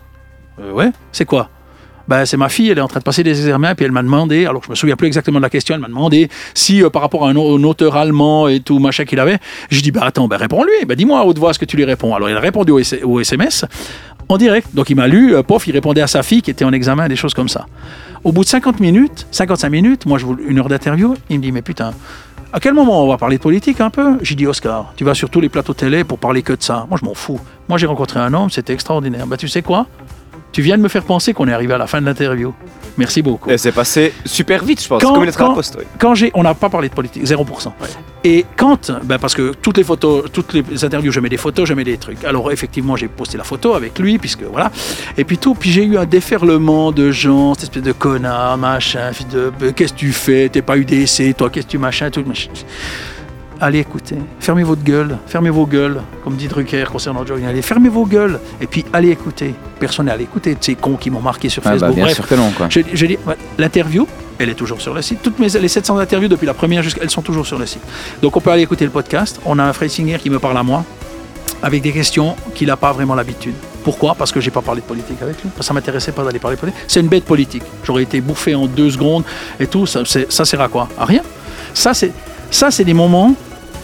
Euh, 0.60 0.72
Ouais. 0.72 0.89
C'est 1.11 1.26
quoi? 1.26 1.49
Ben, 2.07 2.25
c'est 2.25 2.38
ma 2.38 2.49
fille, 2.49 2.69
elle 2.69 2.77
est 2.77 2.81
en 2.81 2.88
train 2.88 2.99
de 2.99 3.03
passer 3.03 3.23
des 3.23 3.38
examens, 3.39 3.75
puis 3.75 3.85
elle 3.85 3.91
m'a 3.91 4.01
demandé, 4.03 4.45
alors 4.45 4.63
je 4.63 4.69
me 4.69 4.75
souviens 4.75 4.95
plus 4.95 5.07
exactement 5.07 5.39
de 5.39 5.43
la 5.43 5.49
question, 5.49 5.75
elle 5.75 5.81
m'a 5.81 5.88
demandé 5.88 6.29
si 6.53 6.81
euh, 6.84 6.89
par 6.89 7.01
rapport 7.01 7.25
à 7.27 7.29
un, 7.29 7.35
au- 7.35 7.57
un 7.57 7.63
auteur 7.63 7.95
allemand 7.95 8.47
et 8.47 8.59
tout, 8.61 8.79
machin 8.79 9.05
qu'il 9.05 9.19
avait, 9.19 9.38
je 9.69 9.81
dis, 9.81 9.91
bah 9.91 10.01
attends, 10.03 10.27
ben 10.27 10.38
réponds-lui, 10.38 10.85
ben 10.85 10.95
dis-moi 10.95 11.19
à 11.19 11.23
haute 11.23 11.38
voix 11.39 11.53
ce 11.53 11.59
que 11.59 11.65
tu 11.65 11.75
lui 11.77 11.85
réponds. 11.85 12.15
Alors 12.15 12.29
il 12.29 12.35
a 12.35 12.39
répondu 12.39 12.71
au 12.71 13.19
SMS 13.19 13.65
en 14.29 14.38
direct, 14.38 14.67
donc 14.73 14.89
il 14.89 14.95
m'a 14.95 15.07
lu, 15.07 15.35
euh, 15.35 15.43
pof, 15.43 15.67
il 15.67 15.71
répondait 15.71 16.01
à 16.01 16.07
sa 16.07 16.23
fille 16.23 16.41
qui 16.41 16.51
était 16.51 16.65
en 16.65 16.73
examen, 16.73 17.07
des 17.07 17.15
choses 17.15 17.34
comme 17.34 17.49
ça. 17.49 17.65
Au 18.23 18.31
bout 18.31 18.43
de 18.43 18.49
50 18.49 18.79
minutes, 18.79 19.25
55 19.31 19.69
minutes, 19.69 20.05
moi 20.05 20.17
je 20.17 20.25
voulais 20.25 20.43
une 20.47 20.59
heure 20.59 20.67
d'interview, 20.69 21.13
il 21.29 21.38
me 21.38 21.41
dit, 21.43 21.51
mais 21.51 21.61
putain, 21.61 21.91
à 22.53 22.59
quel 22.59 22.73
moment 22.73 23.03
on 23.03 23.07
va 23.07 23.17
parler 23.17 23.38
de 23.38 23.41
politique 23.43 23.79
un 23.81 23.89
peu? 23.89 24.17
J'ai 24.21 24.35
dit 24.35 24.47
Oscar, 24.47 24.93
tu 24.95 25.03
vas 25.03 25.13
sur 25.13 25.29
tous 25.29 25.41
les 25.41 25.49
plateaux 25.49 25.73
télé 25.73 26.03
pour 26.05 26.17
parler 26.17 26.41
que 26.41 26.53
de 26.53 26.63
ça. 26.63 26.85
Moi 26.89 26.97
je 26.99 27.05
m'en 27.05 27.13
fous. 27.13 27.39
Moi 27.67 27.77
j'ai 27.77 27.85
rencontré 27.85 28.19
un 28.19 28.34
homme, 28.34 28.49
c'était 28.49 28.73
extraordinaire. 28.73 29.27
Bah 29.27 29.35
tu 29.38 29.47
sais 29.49 29.61
quoi? 29.61 29.85
Tu 30.57 30.63
viens 30.63 30.75
de 30.75 30.81
me 30.81 30.88
faire 30.88 31.03
penser 31.03 31.35
qu'on 31.35 31.47
est 31.47 31.53
arrivé 31.53 31.75
à 31.75 31.77
la 31.77 31.85
fin 31.85 32.01
de 32.01 32.07
l'interview. 32.07 32.51
Merci 32.97 33.21
beaucoup. 33.21 33.51
Et 33.51 33.59
c'est 33.59 33.71
passé 33.71 34.11
super 34.25 34.63
vite, 34.63 34.81
je 34.81 34.88
pense. 34.88 35.03
Quand- 35.03 35.13
comme 35.13 35.23
une 35.23 35.31
quand- 35.31 35.53
poste. 35.53 35.75
oui. 35.77 35.85
Quand 35.99 36.15
j'ai, 36.15 36.31
on 36.34 36.41
n'a 36.41 36.55
pas 36.55 36.67
parlé 36.67 36.89
de 36.89 36.95
politique, 36.95 37.23
0%. 37.23 37.71
Et 38.23 38.43
quand, 38.55 38.91
ben 39.03 39.19
parce 39.19 39.35
que 39.35 39.53
toutes 39.53 39.77
les 39.77 39.84
photos, 39.84 40.23
toutes 40.34 40.53
les 40.53 40.84
interviews, 40.84 41.11
je 41.11 41.19
mets 41.19 41.29
des 41.29 41.38
photos, 41.38 41.69
je 41.69 41.75
mets 41.75 41.84
des 41.84 41.99
trucs. 41.99 42.25
Alors 42.25 42.51
effectivement, 42.51 42.95
j'ai 42.95 43.07
posté 43.07 43.38
la 43.38 43.43
photo 43.43 43.75
avec 43.75 43.99
lui, 43.99 44.17
puisque 44.17 44.41
voilà. 44.41 44.71
Et 45.15 45.25
puis 45.25 45.38
tout, 45.38 45.53
puis 45.53 45.69
j'ai 45.69 45.84
eu 45.84 45.95
un 45.95 46.05
déferlement 46.05 46.91
de 46.91 47.11
gens, 47.11 47.53
cette 47.53 47.65
espèce 47.65 47.84
de 47.84 47.91
connard, 47.91 48.57
machin, 48.57 49.11
de, 49.31 49.51
euh, 49.61 49.71
qu'est-ce 49.75 49.93
que 49.93 49.99
tu 49.99 50.11
fais, 50.11 50.49
t'es 50.49 50.63
pas 50.63 50.75
UDC, 50.75 51.35
toi, 51.38 51.51
qu'est-ce 51.51 51.67
que 51.67 51.71
tu 51.73 51.77
machin, 51.77 52.09
tout. 52.09 52.23
machin. 52.25 52.49
Allez 53.59 53.79
écoutez, 53.79 54.15
fermez 54.39 54.63
votre 54.63 54.84
gueule, 54.84 55.17
fermez 55.25 55.49
vos 55.49 55.65
gueules, 55.65 56.01
comme 56.23 56.35
dit 56.35 56.47
Drucker 56.47 56.84
concernant 56.91 57.25
Johnny 57.25 57.43
Allez, 57.47 57.63
fermez 57.63 57.89
vos 57.89 58.05
gueules, 58.05 58.39
et 58.61 58.67
puis 58.67 58.85
allez 58.93 59.09
écouter. 59.09 59.55
Personne 59.79 60.05
n'est 60.05 60.11
allé 60.11 60.25
écouter 60.25 60.53
de 60.53 60.63
ces 60.63 60.75
cons 60.75 60.95
qui 60.95 61.09
m'ont 61.09 61.21
marqué 61.21 61.49
sur 61.49 61.63
Ah, 61.65 61.69
bah, 61.71 61.79
Facebook. 61.79 61.95
bien 61.95 62.03
Bref, 62.05 62.15
sûr 62.15 62.27
que 62.27 62.35
non, 62.35 62.51
quoi. 62.55 62.67
je, 62.69 62.81
je 62.93 63.05
dis, 63.07 63.17
ouais, 63.25 63.35
l'interview, 63.57 64.05
elle 64.38 64.49
est 64.49 64.53
toujours 64.53 64.79
sur 64.79 64.93
le 64.93 65.01
site. 65.01 65.23
Toutes 65.23 65.39
mes, 65.39 65.47
les 65.49 65.67
700 65.67 65.97
interviews 65.97 66.27
depuis 66.29 66.45
la 66.45 66.53
première 66.53 66.84
jusqu'à, 66.84 67.01
elles 67.01 67.09
sont 67.09 67.23
toujours 67.23 67.47
sur 67.47 67.57
le 67.57 67.65
site. 67.65 67.81
Donc 68.21 68.38
on 68.38 68.41
peut 68.41 68.51
aller 68.51 68.61
écouter 68.61 68.85
le 68.85 68.91
podcast. 68.91 69.39
On 69.43 69.57
a 69.57 69.63
un 69.63 69.73
Freisinger 69.73 70.19
qui 70.19 70.29
me 70.29 70.38
parle 70.38 70.57
à 70.57 70.61
moi 70.63 70.85
avec 71.63 71.81
des 71.81 71.91
questions 71.91 72.35
qu'il 72.53 72.67
n'a 72.67 72.77
pas 72.77 72.91
vraiment 72.91 73.15
l'habitude. 73.15 73.55
Pourquoi? 73.84 74.13
Parce 74.13 74.31
que 74.31 74.39
j'ai 74.39 74.51
pas 74.51 74.61
parlé 74.61 74.81
de 74.81 74.85
politique 74.85 75.19
avec 75.23 75.41
lui. 75.41 75.49
Ça 75.61 75.73
m'intéressait 75.73 76.11
pas 76.11 76.23
d'aller 76.23 76.38
parler 76.38 76.57
de 76.57 76.61
politique. 76.61 76.84
C'est 76.88 76.99
une 76.99 77.07
bête 77.07 77.25
politique. 77.25 77.63
J'aurais 77.84 78.03
été 78.03 78.21
bouffé 78.21 78.53
en 78.53 78.67
deux 78.67 78.91
secondes 78.91 79.23
et 79.59 79.65
tout. 79.65 79.88
Ça, 79.88 80.01
ça 80.05 80.45
sert 80.45 80.61
à 80.61 80.67
quoi? 80.67 80.88
À 80.99 81.05
rien. 81.05 81.21
Ça, 81.73 81.95
c'est 81.95 82.11
ça, 82.51 82.69
c'est 82.69 82.84
des 82.85 82.93
moments. 82.93 83.34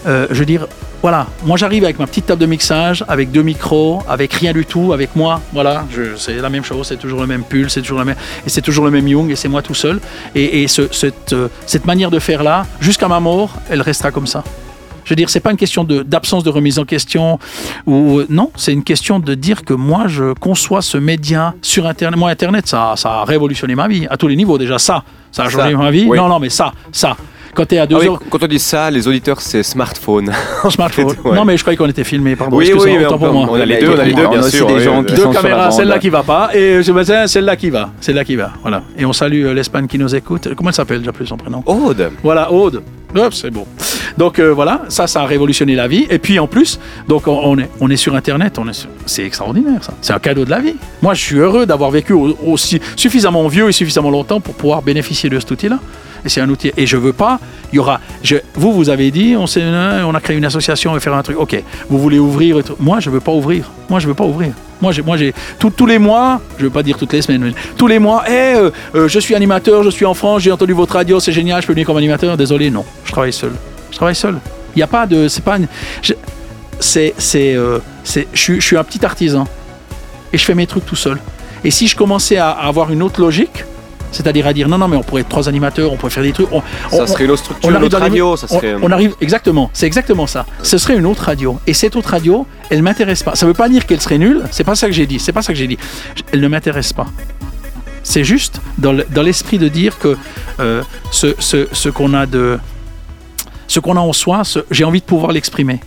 Euh, 0.06 0.26
je 0.30 0.38
veux 0.38 0.46
dire, 0.46 0.66
voilà. 1.02 1.26
Moi, 1.44 1.56
j'arrive 1.56 1.84
avec 1.84 1.98
ma 1.98 2.06
petite 2.06 2.26
table 2.26 2.40
de 2.40 2.46
mixage, 2.46 3.04
avec 3.08 3.30
deux 3.30 3.42
micros, 3.42 4.02
avec 4.08 4.32
rien 4.32 4.52
du 4.52 4.64
tout, 4.64 4.92
avec 4.92 5.14
moi. 5.16 5.40
Voilà. 5.52 5.84
C'est 6.16 6.36
la 6.36 6.48
même 6.50 6.64
chose. 6.64 6.86
C'est 6.86 6.96
toujours 6.98 7.20
le 7.20 7.26
même 7.26 7.42
pull, 7.44 7.68
c'est 7.70 7.82
toujours 7.82 7.98
la 7.98 8.04
même 8.04 8.16
et 8.46 8.50
c'est 8.50 8.62
toujours 8.62 8.84
le 8.84 8.90
même 8.90 9.06
Young 9.06 9.30
et 9.30 9.36
c'est 9.36 9.48
moi 9.48 9.62
tout 9.62 9.74
seul. 9.74 10.00
Et, 10.34 10.62
et 10.62 10.68
ce- 10.68 10.92
cette, 10.92 11.32
euh, 11.32 11.48
cette 11.66 11.84
manière 11.86 12.10
de 12.10 12.18
faire 12.18 12.42
là, 12.42 12.66
jusqu'à 12.80 13.08
ma 13.08 13.20
mort, 13.20 13.50
elle 13.70 13.82
restera 13.82 14.10
comme 14.10 14.26
ça. 14.26 14.42
Je 15.04 15.10
veux 15.10 15.16
dire, 15.16 15.28
c'est 15.28 15.40
pas 15.40 15.50
une 15.50 15.58
question 15.58 15.84
de- 15.84 16.02
d'absence 16.02 16.44
de, 16.44 16.48
remise 16.50 16.78
en 16.78 16.86
question 16.86 17.38
ou 17.86 18.22
non, 18.30 18.50
c'est 18.56 18.72
une 18.72 18.82
question 18.84 19.18
de 19.18 19.34
dire 19.34 19.62
que 19.64 19.74
moi 19.74 20.04
je 20.06 20.32
conçois 20.32 20.80
ce 20.80 20.96
média 20.96 21.52
sur 21.60 21.86
Internet. 21.86 22.18
Moi, 22.18 22.30
Internet, 22.30 22.66
ça, 22.66 22.94
ça 22.96 23.10
a 23.20 23.24
révolutionné 23.24 23.74
ma 23.74 23.86
vie 23.86 24.06
à 24.08 24.16
tous 24.16 24.28
les 24.28 24.36
niveaux. 24.36 24.56
Déjà, 24.56 24.78
ça, 24.78 25.02
ça 25.30 25.44
a 25.44 25.48
changé 25.50 25.76
ma 25.76 25.90
vie. 25.90 26.06
oui. 26.08 26.16
Non, 26.16 26.28
non, 26.28 26.38
mais 26.38 26.48
ça, 26.48 26.72
ça. 26.90 27.16
Quand 27.54 27.66
tu 27.66 27.74
es 27.76 27.78
à 27.78 27.86
deux 27.86 27.96
Ah 27.96 28.00
oui, 28.00 28.08
heures, 28.08 28.20
quand 28.30 28.42
on 28.42 28.46
dit 28.46 28.58
ça, 28.58 28.90
les 28.90 29.06
auditeurs, 29.06 29.40
c'est 29.40 29.62
smartphone. 29.62 30.32
smartphone. 30.70 31.14
ouais. 31.24 31.36
Non, 31.36 31.44
mais 31.44 31.56
je 31.56 31.62
croyais 31.62 31.76
qu'on 31.76 31.88
était 31.88 32.02
filmé. 32.04 32.34
Pardon, 32.36 32.56
Oui, 32.56 32.72
oui, 32.76 32.96
mais 32.98 33.06
autant 33.06 33.14
on, 33.14 33.18
pour 33.18 33.32
moi. 33.32 33.46
on 33.50 33.54
a 33.54 33.64
les 33.64 33.78
deux, 33.78 33.90
on 33.94 33.98
a 33.98 34.04
les 34.04 34.12
deux, 34.12 34.26
On 34.26 34.30
bien 34.30 34.42
sûr. 34.42 34.66
des 34.66 34.74
oui, 34.74 34.80
gens 34.82 35.00
oui. 35.00 35.06
qui 35.06 35.14
Deux 35.14 35.28
caméras, 35.28 35.70
celle-là 35.70 35.98
qui 35.98 36.08
va 36.08 36.22
pas, 36.22 36.50
et 36.54 36.82
je 36.82 36.90
me 36.92 37.00
disais, 37.00 37.26
celle-là 37.28 37.56
qui 37.56 37.70
va, 37.70 37.90
celle-là 38.00 38.24
qui 38.24 38.36
va, 38.36 38.52
voilà. 38.62 38.82
Et 38.98 39.04
on 39.04 39.12
salue 39.12 39.44
euh, 39.46 39.54
l'Espagne 39.54 39.86
qui 39.86 39.98
nous 39.98 40.14
écoute. 40.14 40.48
Comment 40.56 40.70
elle 40.70 40.74
s'appelle, 40.74 41.02
j'ai 41.04 41.12
plus 41.12 41.26
son 41.26 41.36
prénom? 41.36 41.62
Aude. 41.66 42.10
Voilà, 42.22 42.50
Aude. 42.52 42.82
Hop, 43.16 43.32
c'est 43.32 43.50
bon. 43.52 43.64
Donc 44.18 44.40
euh, 44.40 44.52
voilà, 44.52 44.82
ça, 44.88 45.06
ça 45.06 45.20
a 45.22 45.24
révolutionné 45.26 45.76
la 45.76 45.86
vie. 45.86 46.04
Et 46.10 46.18
puis 46.18 46.40
en 46.40 46.48
plus, 46.48 46.80
donc 47.06 47.28
on, 47.28 47.38
on 47.44 47.56
est, 47.58 47.70
on 47.80 47.88
est 47.88 47.96
sur 47.96 48.16
Internet, 48.16 48.58
on 48.58 48.68
est 48.68 48.72
sur- 48.72 48.88
c'est 49.06 49.24
extraordinaire 49.24 49.84
ça. 49.84 49.94
C'est 50.00 50.12
un 50.12 50.18
cadeau 50.18 50.44
de 50.44 50.50
la 50.50 50.58
vie. 50.58 50.74
Moi, 51.00 51.14
je 51.14 51.20
suis 51.22 51.36
heureux 51.36 51.64
d'avoir 51.64 51.92
vécu 51.92 52.12
au- 52.12 52.36
aussi 52.44 52.80
suffisamment 52.96 53.46
vieux 53.46 53.68
et 53.68 53.72
suffisamment 53.72 54.10
longtemps 54.10 54.40
pour 54.40 54.54
pouvoir 54.54 54.82
bénéficier 54.82 55.30
de 55.30 55.38
cet 55.38 55.48
outil-là. 55.52 55.78
Et 56.24 56.28
c'est 56.28 56.40
un 56.40 56.48
outil. 56.48 56.72
Et 56.76 56.86
je 56.86 56.96
veux 56.96 57.12
pas. 57.12 57.38
Il 57.72 57.76
y 57.76 57.78
aura. 57.78 58.00
Vous, 58.54 58.72
vous 58.72 58.88
avez 58.88 59.10
dit, 59.10 59.34
on, 59.36 59.44
on 59.44 60.14
a 60.14 60.20
créé 60.20 60.36
une 60.36 60.44
association, 60.44 60.90
on 60.90 60.94
va 60.94 61.00
faire 61.00 61.14
un 61.14 61.22
truc. 61.22 61.38
Ok. 61.38 61.62
Vous 61.88 61.98
voulez 61.98 62.18
ouvrir. 62.18 62.56
Moi, 62.78 63.00
je 63.00 63.10
veux 63.10 63.20
pas 63.20 63.32
ouvrir. 63.32 63.70
Moi, 63.90 64.00
je 64.00 64.06
veux 64.06 64.14
pas 64.14 64.24
ouvrir. 64.24 64.52
Moi, 64.80 64.92
j'ai, 64.92 65.34
tous 65.58 65.86
les 65.86 65.98
mois. 65.98 66.40
Je 66.58 66.64
veux 66.64 66.70
pas 66.70 66.82
dire 66.82 66.96
toutes 66.96 67.12
les 67.12 67.22
semaines. 67.22 67.52
Tous 67.76 67.86
les 67.86 67.98
mois. 67.98 68.24
Eh, 68.26 68.30
euh, 68.32 68.70
euh, 68.94 69.08
je 69.08 69.18
suis 69.18 69.34
animateur. 69.34 69.82
Je 69.82 69.90
suis 69.90 70.06
en 70.06 70.14
France. 70.14 70.42
J'ai 70.42 70.52
entendu 70.52 70.72
votre 70.72 70.94
radio. 70.94 71.20
C'est 71.20 71.32
génial. 71.32 71.60
Je 71.62 71.66
peux 71.66 71.72
venir 71.72 71.86
comme 71.86 71.96
animateur. 71.96 72.36
Désolé, 72.36 72.70
non. 72.70 72.84
Je 73.04 73.12
travaille 73.12 73.32
seul. 73.32 73.52
Je 73.90 73.96
travaille 73.96 74.14
seul. 74.16 74.38
Il 74.74 74.78
n'y 74.78 74.82
a 74.82 74.86
pas 74.86 75.06
de. 75.06 75.28
C'est 75.28 75.44
pas. 75.44 75.58
je- 76.02 76.14
c'est, 76.80 77.14
c'est, 77.18 77.54
euh, 77.54 77.78
suis, 78.34 78.76
un 78.76 78.84
petit 78.84 79.04
artisan 79.04 79.46
et 80.32 80.38
je 80.38 80.44
fais 80.44 80.54
mes 80.54 80.66
trucs 80.66 80.84
tout 80.86 80.96
seul. 80.96 81.18
Et 81.62 81.70
si 81.70 81.86
je 81.86 81.96
commençais 81.96 82.36
à 82.36 82.50
avoir 82.50 82.92
une 82.92 83.02
autre 83.02 83.20
logique, 83.20 83.64
c'est-à-dire 84.14 84.46
à 84.46 84.52
dire 84.52 84.68
non, 84.68 84.78
non, 84.78 84.88
mais 84.88 84.96
on 84.96 85.02
pourrait 85.02 85.20
être 85.22 85.28
trois 85.28 85.48
animateurs, 85.48 85.92
on 85.92 85.96
pourrait 85.96 86.10
faire 86.10 86.22
des 86.22 86.32
trucs. 86.32 86.50
on- 86.52 86.62
on- 86.92 86.96
Ça 86.96 87.06
serait 87.06 87.24
une 87.24 87.30
autre 87.32 87.42
structure, 87.42 87.68
arrive 87.70 87.84
autre 87.84 87.96
les- 87.98 88.02
radio. 88.02 88.36
Ça 88.36 88.46
on, 88.50 88.56
serait. 88.56 88.74
on 88.80 88.90
arrive 88.90 89.14
exactement, 89.20 89.70
c'est 89.74 89.86
exactement 89.86 90.26
ça. 90.26 90.46
Ce 90.62 90.78
serait 90.78 90.96
une 90.96 91.06
autre 91.06 91.24
radio. 91.24 91.58
Et 91.66 91.74
cette 91.74 91.96
autre 91.96 92.08
radio, 92.10 92.46
elle 92.70 92.82
m'intéresse 92.82 93.22
pas. 93.22 93.34
Ça 93.34 93.44
veut 93.46 93.52
pas 93.54 93.68
dire 93.68 93.84
qu'elle 93.86 94.00
serait 94.00 94.18
nulle. 94.18 94.42
C'est 94.50 94.64
pas 94.64 94.74
ça 94.74 94.86
que 94.86 94.92
j'ai 94.94 95.06
dit. 95.06 95.18
C'est 95.18 95.32
pas 95.32 95.42
ça 95.42 95.52
que 95.52 95.58
j'ai 95.58 95.66
dit. 95.66 95.78
Elle 96.32 96.40
ne 96.40 96.48
m'intéresse 96.48 96.92
pas. 96.92 97.06
C'est 98.02 98.24
juste 98.24 98.60
dans 98.78 98.92
le- 98.92 99.06
dans 99.10 99.22
l'esprit 99.22 99.58
de 99.58 99.68
dire 99.68 99.98
que 99.98 100.16
euh, 100.60 100.82
ce, 101.10 101.34
ce, 101.38 101.66
ce 101.72 101.88
qu'on 101.88 102.14
a 102.14 102.26
de 102.26 102.58
ce 103.66 103.80
qu'on 103.80 103.96
a 103.96 104.00
en 104.00 104.12
soi, 104.12 104.42
j'ai 104.70 104.84
envie 104.84 105.00
de 105.00 105.06
pouvoir 105.06 105.32
l'exprimer. 105.32 105.80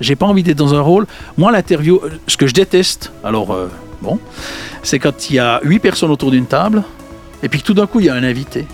J'ai 0.00 0.16
pas 0.16 0.24
envie 0.26 0.42
d'être 0.42 0.56
dans 0.56 0.74
un 0.74 0.80
rôle. 0.80 1.06
Moi, 1.36 1.52
l'interview, 1.52 2.00
euh, 2.02 2.08
ce 2.26 2.38
que 2.38 2.46
je 2.46 2.54
déteste, 2.54 3.12
alors 3.22 3.52
euh, 3.52 3.68
bon, 4.00 4.18
c'est 4.82 4.98
quand 4.98 5.28
il 5.28 5.36
y 5.36 5.38
a 5.38 5.60
huit 5.62 5.78
personnes 5.80 6.10
autour 6.10 6.30
d'une 6.30 6.46
table 6.46 6.82
et 7.42 7.48
puis 7.48 7.62
tout 7.62 7.74
d'un 7.74 7.86
coup 7.86 8.00
il 8.00 8.06
y 8.06 8.08
a 8.08 8.14
un 8.14 8.24
invité. 8.24 8.66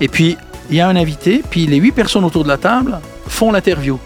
Et 0.00 0.08
puis 0.08 0.36
il 0.70 0.76
y 0.76 0.80
a 0.80 0.88
un 0.88 0.96
invité, 0.96 1.42
puis 1.48 1.66
les 1.66 1.76
huit 1.76 1.92
personnes 1.92 2.24
autour 2.24 2.44
de 2.44 2.48
la 2.48 2.56
table 2.56 3.00
font 3.26 3.52
l'interview. 3.52 3.98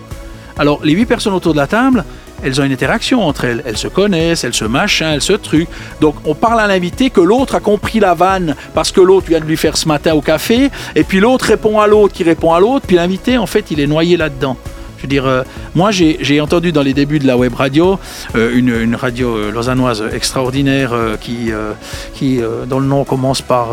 Alors 0.57 0.81
les 0.85 0.93
huit 0.93 1.07
personnes 1.07 1.35
autour 1.35 1.53
de 1.53 1.59
la 1.59 1.67
table, 1.67 2.05
elles 2.43 2.61
ont 2.61 2.65
une 2.65 2.73
interaction 2.73 3.27
entre 3.27 3.45
elles. 3.45 3.63
Elles 3.67 3.77
se 3.77 3.89
connaissent, 3.89 4.45
elles 4.45 4.55
se 4.55 4.65
machin, 4.65 5.13
elles 5.13 5.23
se 5.23 5.33
truc. 5.33 5.69
Donc 6.01 6.15
on 6.25 6.35
parle 6.35 6.61
à 6.61 6.67
l'invité 6.67 7.11
que 7.11 7.21
l'autre 7.21 7.55
a 7.55 7.61
compris 7.61 8.01
la 8.01 8.15
vanne 8.15 8.55
parce 8.75 8.93
que 8.93 9.01
l'autre 9.01 9.29
vient 9.29 9.41
de 9.41 9.47
lui 9.47 9.57
faire 9.57 9.77
ce 9.77 9.89
matin 9.89 10.15
au 10.15 10.21
café, 10.21 10.71
et 10.95 11.05
puis 11.05 11.21
l'autre 11.21 11.47
répond 11.47 11.81
à 11.81 11.87
l'autre 11.87 12.13
qui 12.13 12.23
répond 12.23 12.53
à 12.53 12.61
l'autre, 12.61 12.87
puis 12.87 12.97
l'invité 12.97 13.39
en 13.39 13.47
fait 13.47 13.71
il 13.71 13.81
est 13.81 13.87
noyé 13.87 14.17
là-dedans. 14.17 14.57
Veux 15.05 15.09
dire, 15.09 15.27
euh, 15.27 15.43
moi 15.75 15.91
j'ai 15.91 16.41
entendu 16.41 16.73
dans 16.73 16.81
les 16.81 16.95
débuts 16.95 17.19
de 17.19 17.27
la 17.27 17.37
web 17.37 17.53
radio 17.53 17.99
euh, 18.37 18.57
une, 18.57 18.95
radio 18.95 19.37
euh, 19.37 19.53
lausannoise 19.53 20.03
extraordinaire 20.15 20.95
qui, 21.21 21.51
qui 22.15 22.41
dont 22.67 22.81
le 22.81 22.87
nom 22.87 23.05
commence 23.05 23.43
par 23.43 23.69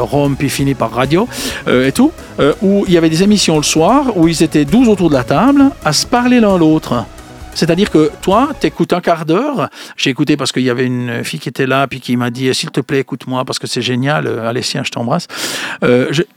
Rome 0.00 0.36
puis 0.36 0.50
finit 0.50 0.74
par 0.74 0.92
radio 0.92 1.26
et 1.66 1.92
tout, 1.92 2.12
où 2.60 2.84
il 2.86 2.92
y 2.92 2.98
avait 2.98 3.08
des 3.08 3.22
émissions 3.22 3.56
le 3.56 3.62
soir 3.62 4.14
où 4.16 4.28
ils 4.28 4.42
étaient 4.42 4.66
12 4.66 4.88
autour 4.90 5.08
de 5.08 5.14
la 5.14 5.24
table 5.24 5.70
à 5.84 5.94
se 5.94 6.06
parler 6.06 6.38
l'un 6.38 6.58
l'autre. 6.58 7.06
C'est-à-dire 7.54 7.90
que 7.90 8.10
toi, 8.20 8.50
t'écoutes 8.58 8.92
un 8.92 9.00
quart 9.00 9.24
d'heure. 9.24 9.68
J'ai 9.96 10.10
écouté 10.10 10.36
parce 10.36 10.52
qu'il 10.52 10.62
y 10.62 10.70
avait 10.70 10.86
une 10.86 11.24
fille 11.24 11.40
qui 11.40 11.48
était 11.48 11.66
là, 11.66 11.86
puis 11.86 12.00
qui 12.00 12.16
m'a 12.16 12.30
dit 12.30 12.54
s'il 12.54 12.70
te 12.70 12.80
plaît, 12.80 13.00
écoute-moi 13.00 13.44
parce 13.46 13.58
que 13.58 13.66
c'est 13.66 13.82
génial. 13.82 14.26
Alessia, 14.26 14.82
je 14.84 14.90
t'embrasse. 14.90 15.28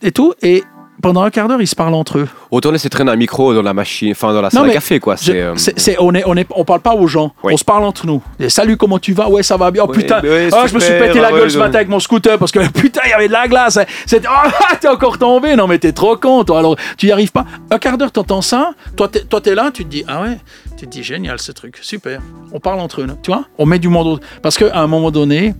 Et 0.02 0.12
tout. 0.12 0.34
Et 0.42 0.64
pendant 1.06 1.22
un 1.22 1.30
quart 1.30 1.48
d'heure, 1.48 1.62
ils 1.62 1.68
se 1.68 1.76
parlent 1.76 1.94
entre 1.94 2.18
eux. 2.18 2.28
Autant 2.50 2.72
laisser 2.72 2.90
traîner 2.90 3.12
un 3.12 3.16
micro 3.16 3.54
dans 3.54 3.62
la 3.62 3.76
machine, 3.76 4.10
enfin 4.14 4.34
dans 4.34 4.42
la 4.42 4.50
salle 4.50 4.68
à 4.68 4.74
café, 4.74 5.00
quoi. 5.00 5.16
C'est. 5.18 5.40
euh, 5.40 5.54
on 6.00 6.16
est, 6.16 6.24
on 6.26 6.36
est, 6.36 6.48
on 6.50 6.66
parle 6.66 6.80
pas 6.80 6.96
aux 6.96 7.06
gens. 7.06 7.32
Oui. 7.44 7.54
On 7.54 7.58
se 7.58 7.64
parle 7.64 7.84
entre 7.84 8.08
nous. 8.08 8.24
Et, 8.40 8.50
Salut, 8.50 8.76
comment 8.76 8.98
tu 8.98 9.14
vas? 9.14 9.30
Ouais, 9.30 9.44
ça 9.44 9.56
va 9.56 9.70
bien. 9.70 9.84
Oh 9.86 9.92
putain, 9.92 10.20
ah, 10.24 10.66
je 10.66 10.74
me 10.74 10.80
suis 10.80 10.94
pété 10.98 11.20
la 11.20 11.32
gueule 11.32 11.52
ce 11.52 11.60
matin 11.60 11.76
avec 11.76 11.90
mon 11.90 12.00
scooter 12.00 12.40
parce 12.40 12.52
que 12.52 12.68
putain, 12.72 13.02
il 13.06 13.12
y 13.12 13.14
avait 13.14 13.28
de 13.28 13.34
la 13.34 13.48
glace. 13.48 13.78
C'était, 14.08 14.28
ah, 14.28 14.50
t'es 14.82 14.88
encore 14.88 15.20
tombé. 15.20 15.56
Non, 15.56 15.68
mais 15.68 15.78
t'es 15.78 15.92
trop 15.92 16.18
con, 16.18 16.44
toi. 16.44 16.58
Alors, 16.58 16.76
tu 16.98 17.06
y 17.06 17.12
arrives 17.12 17.32
pas? 17.32 17.46
Un 17.70 17.78
quart 17.78 18.00
d'heure, 18.00 18.12
t'entends 18.12 18.42
ça? 18.42 18.72
Toi, 18.96 19.08
t'es, 19.08 19.26
toi, 19.26 19.42
t'es 19.42 19.54
là, 19.54 19.70
tu 19.72 19.86
te 19.86 19.90
dis, 19.90 20.04
ah 20.08 20.24
ouais. 20.24 20.40
Tu 20.76 20.88
te 20.88 20.92
dis, 20.92 21.04
génial 21.04 21.40
ce 21.40 21.52
truc, 21.52 21.78
super. 21.84 22.20
On 22.52 22.60
parle 22.60 22.80
entre 22.80 23.02
eux. 23.02 23.08
Tu 23.22 23.30
vois? 23.30 23.46
On 23.60 23.68
met 23.68 23.78
du 23.78 23.90
monde. 23.90 24.08
au- 24.08 24.20
Parce 24.42 24.58
qu'à 24.58 24.76
un 24.80 24.88
moment 24.88 25.12
donné, 25.12 25.54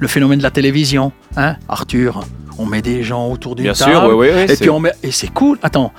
le 0.00 0.08
phénomène 0.08 0.38
de 0.38 0.42
la 0.42 0.50
télévision, 0.50 1.12
hein, 1.36 1.54
Arthur, 1.68 2.24
on 2.60 2.66
met 2.66 2.82
des 2.82 3.02
gens 3.02 3.28
autour 3.28 3.56
d'une 3.56 3.64
Bien 3.64 3.72
table. 3.72 3.92
sûr, 3.92 4.04
oui, 4.04 4.14
oui. 4.14 4.28
oui, 4.34 4.40
Et 4.42 4.48
c'est- 4.48 4.56
puis 4.60 4.70
on 4.70 4.80
met... 4.80 4.92
et 5.02 5.10
c'est 5.10 5.28
cool. 5.32 5.58
Attends, 5.62 5.92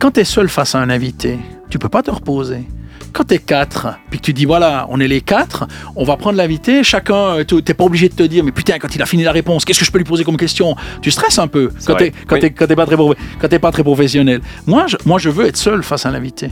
quand 0.00 0.10
tu 0.12 0.20
es 0.20 0.24
seul 0.24 0.48
face 0.48 0.74
à 0.74 0.80
un 0.80 0.90
invité, 0.90 1.38
tu 1.70 1.78
peux 1.78 1.88
pas 1.88 2.02
te 2.02 2.10
reposer. 2.10 2.64
Quand 3.12 3.24
tu 3.24 3.34
es 3.34 3.38
quatre, 3.38 3.98
puis 4.10 4.18
que 4.20 4.24
tu 4.24 4.32
dis 4.34 4.44
voilà, 4.44 4.86
on 4.90 5.00
est 5.00 5.08
les 5.08 5.20
quatre, 5.22 5.66
on 5.96 6.04
va 6.04 6.16
prendre 6.16 6.36
l'invité, 6.36 6.82
chacun, 6.84 7.42
tu 7.46 7.54
n'es 7.56 7.74
pas 7.74 7.84
obligé 7.84 8.08
de 8.08 8.14
te 8.14 8.22
dire 8.22 8.44
mais 8.44 8.52
putain, 8.52 8.78
quand 8.78 8.94
il 8.94 9.00
a 9.00 9.06
fini 9.06 9.22
la 9.22 9.32
réponse, 9.32 9.64
qu'est-ce 9.64 9.78
que 9.80 9.84
je 9.84 9.90
peux 9.90 9.98
lui 9.98 10.04
poser 10.04 10.24
comme 10.24 10.36
question? 10.36 10.76
Tu 11.02 11.10
stresses 11.10 11.38
un 11.38 11.48
peu 11.48 11.70
quand 11.86 11.94
tu 11.96 12.10
t'es 12.10 12.10
pas, 12.76 13.58
pas 13.60 13.72
très 13.72 13.82
professionnel. 13.84 14.40
Moi 14.66 14.86
je, 14.88 14.96
moi, 15.06 15.18
je 15.18 15.30
veux 15.30 15.46
être 15.46 15.56
seul 15.56 15.82
face 15.82 16.04
à 16.04 16.10
l'invité. 16.10 16.50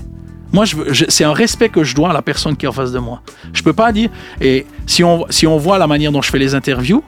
Moi, 0.52 0.64
je 0.64 0.76
veux- 0.76 0.92
je- 0.92 1.04
c'est 1.08 1.24
un 1.24 1.32
respect 1.32 1.68
que 1.68 1.82
je 1.84 1.94
dois 1.94 2.10
à 2.10 2.12
la 2.12 2.22
personne 2.22 2.56
qui 2.56 2.66
est 2.66 2.68
en 2.68 2.72
face 2.72 2.92
de 2.92 3.00
moi. 3.00 3.20
Je 3.52 3.62
peux 3.62 3.72
pas 3.72 3.90
dire. 3.92 4.08
Et 4.40 4.64
si 4.86 5.02
on, 5.04 5.26
si 5.28 5.44
on 5.46 5.58
voit 5.58 5.76
la 5.76 5.88
manière 5.88 6.12
dont 6.12 6.22
je 6.22 6.30
fais 6.30 6.38
les 6.38 6.54
interviews, 6.54 7.02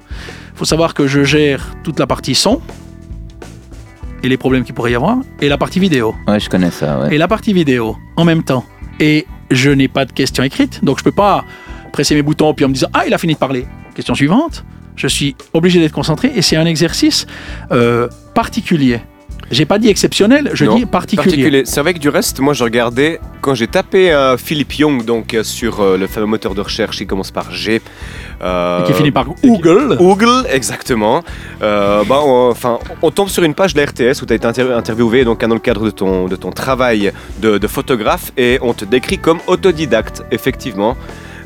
faut 0.59 0.64
savoir 0.64 0.93
que 0.93 1.06
je 1.06 1.22
gère 1.22 1.76
toute 1.85 2.01
la 2.01 2.09
partie 2.09 2.35
son 2.35 2.60
et 4.24 4.28
les 4.28 4.36
problèmes 4.36 4.64
qu'il 4.64 4.74
pourrait 4.74 4.90
y 4.90 4.97
avoir, 4.97 5.18
et 5.40 5.48
la 5.48 5.56
partie 5.56 5.78
vidéo. 5.78 6.16
Ouais, 6.26 6.40
je 6.40 6.51
connais 6.51 6.72
ça. 6.72 6.98
Ouais. 6.98 7.14
Et 7.14 7.18
la 7.18 7.28
partie 7.28 7.52
vidéo 7.52 7.97
en 8.16 8.24
même 8.24 8.43
temps. 8.43 8.64
Et 8.98 9.24
je 9.52 9.70
n'ai 9.70 9.86
pas 9.86 10.05
de 10.05 10.10
questions 10.10 10.43
écrites, 10.43 10.85
donc 10.85 10.98
je 10.98 11.05
peux 11.05 11.12
pas 11.12 11.44
presser 11.93 12.16
mes 12.16 12.22
boutons 12.22 12.52
puis 12.55 12.64
en 12.64 12.68
me 12.68 12.74
disant 12.74 12.89
Ah, 12.93 13.05
il 13.06 13.14
a 13.14 13.18
fini 13.18 13.35
de 13.35 13.39
parler. 13.39 13.66
Question 13.94 14.16
suivante. 14.16 14.64
Je 14.97 15.06
suis 15.06 15.36
obligé 15.52 15.78
d'être 15.78 15.93
concentré 15.93 16.32
et 16.35 16.43
c'est 16.43 16.56
un 16.56 16.66
exercice 16.66 17.28
euh, 17.70 18.09
particulier. 18.35 19.01
J'ai 19.51 19.65
pas 19.65 19.78
dit 19.78 19.89
exceptionnel, 19.89 20.51
je 20.52 20.66
Non, 20.66 20.77
dis 20.77 20.85
particulier. 20.85 21.24
particulier. 21.31 21.62
C'est 21.65 21.81
vrai 21.81 21.94
que 21.94 21.98
du 21.98 22.10
reste, 22.10 22.39
moi 22.40 22.52
je 22.52 22.65
regardais, 22.65 23.19
quand 23.40 23.55
j'ai 23.55 23.66
tapé 23.66 24.12
euh, 24.12 24.36
Philippe 24.36 24.74
Young 24.74 25.05
donc, 25.06 25.32
euh, 25.32 25.43
sur 25.43 25.81
euh, 25.81 25.97
le 25.97 26.06
fameux 26.06 26.27
moteur 26.27 26.55
de 26.55 26.60
recherche 26.60 26.98
qui 26.98 27.06
commence 27.06 27.31
par 27.31 27.51
G. 27.51 27.81
Et 28.40 28.82
qui 28.86 28.93
finit 28.93 29.10
par 29.10 29.24
Google. 29.43 29.97
Google, 29.98 30.47
exactement. 30.52 31.24
Bah, 31.60 32.05
on, 32.24 32.51
enfin, 32.51 32.78
on 33.02 33.10
tombe 33.10 33.28
sur 33.28 33.43
une 33.43 33.55
page 33.55 33.74
de 33.74 33.81
la 33.81 33.86
RTS 33.86 34.23
où 34.23 34.27
tu 34.27 34.32
as 34.32 34.36
été 34.36 34.47
inter- 34.47 34.73
interviewé 34.74 35.24
donc, 35.24 35.40
dans 35.44 35.55
le 35.55 35.59
cadre 35.60 35.85
de 35.86 35.90
ton, 35.90 36.27
de 36.28 36.36
ton 36.36 36.51
travail 36.52 37.10
de, 37.40 37.59
de 37.59 37.66
photographe 37.66 38.31
et 38.36 38.59
on 38.62 38.74
te 38.74 38.85
décrit 38.85 39.19
comme 39.19 39.39
autodidacte, 39.48 40.23
effectivement. 40.31 40.97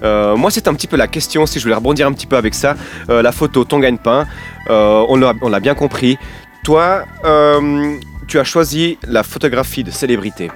Euh, 0.02 0.34
moi, 0.36 0.50
c'est 0.50 0.66
un 0.68 0.74
petit 0.74 0.88
peu 0.88 0.96
la 0.96 1.06
question, 1.06 1.46
si 1.46 1.60
je 1.60 1.64
voulais 1.64 1.76
rebondir 1.76 2.06
un 2.08 2.12
petit 2.12 2.26
peu 2.26 2.36
avec 2.36 2.54
ça. 2.54 2.74
Euh, 3.08 3.22
la 3.22 3.30
photo, 3.32 3.64
ton 3.64 3.78
gagne-pain, 3.78 4.26
euh, 4.68 5.04
on 5.08 5.16
l'a 5.48 5.60
bien 5.60 5.74
compris. 5.74 6.18
Toi, 6.64 7.04
euh, 7.24 7.96
tu 8.28 8.38
as 8.38 8.44
choisi 8.44 8.98
la 9.06 9.22
photographie 9.22 9.82
de 9.82 9.90
célébrité. 9.90 10.50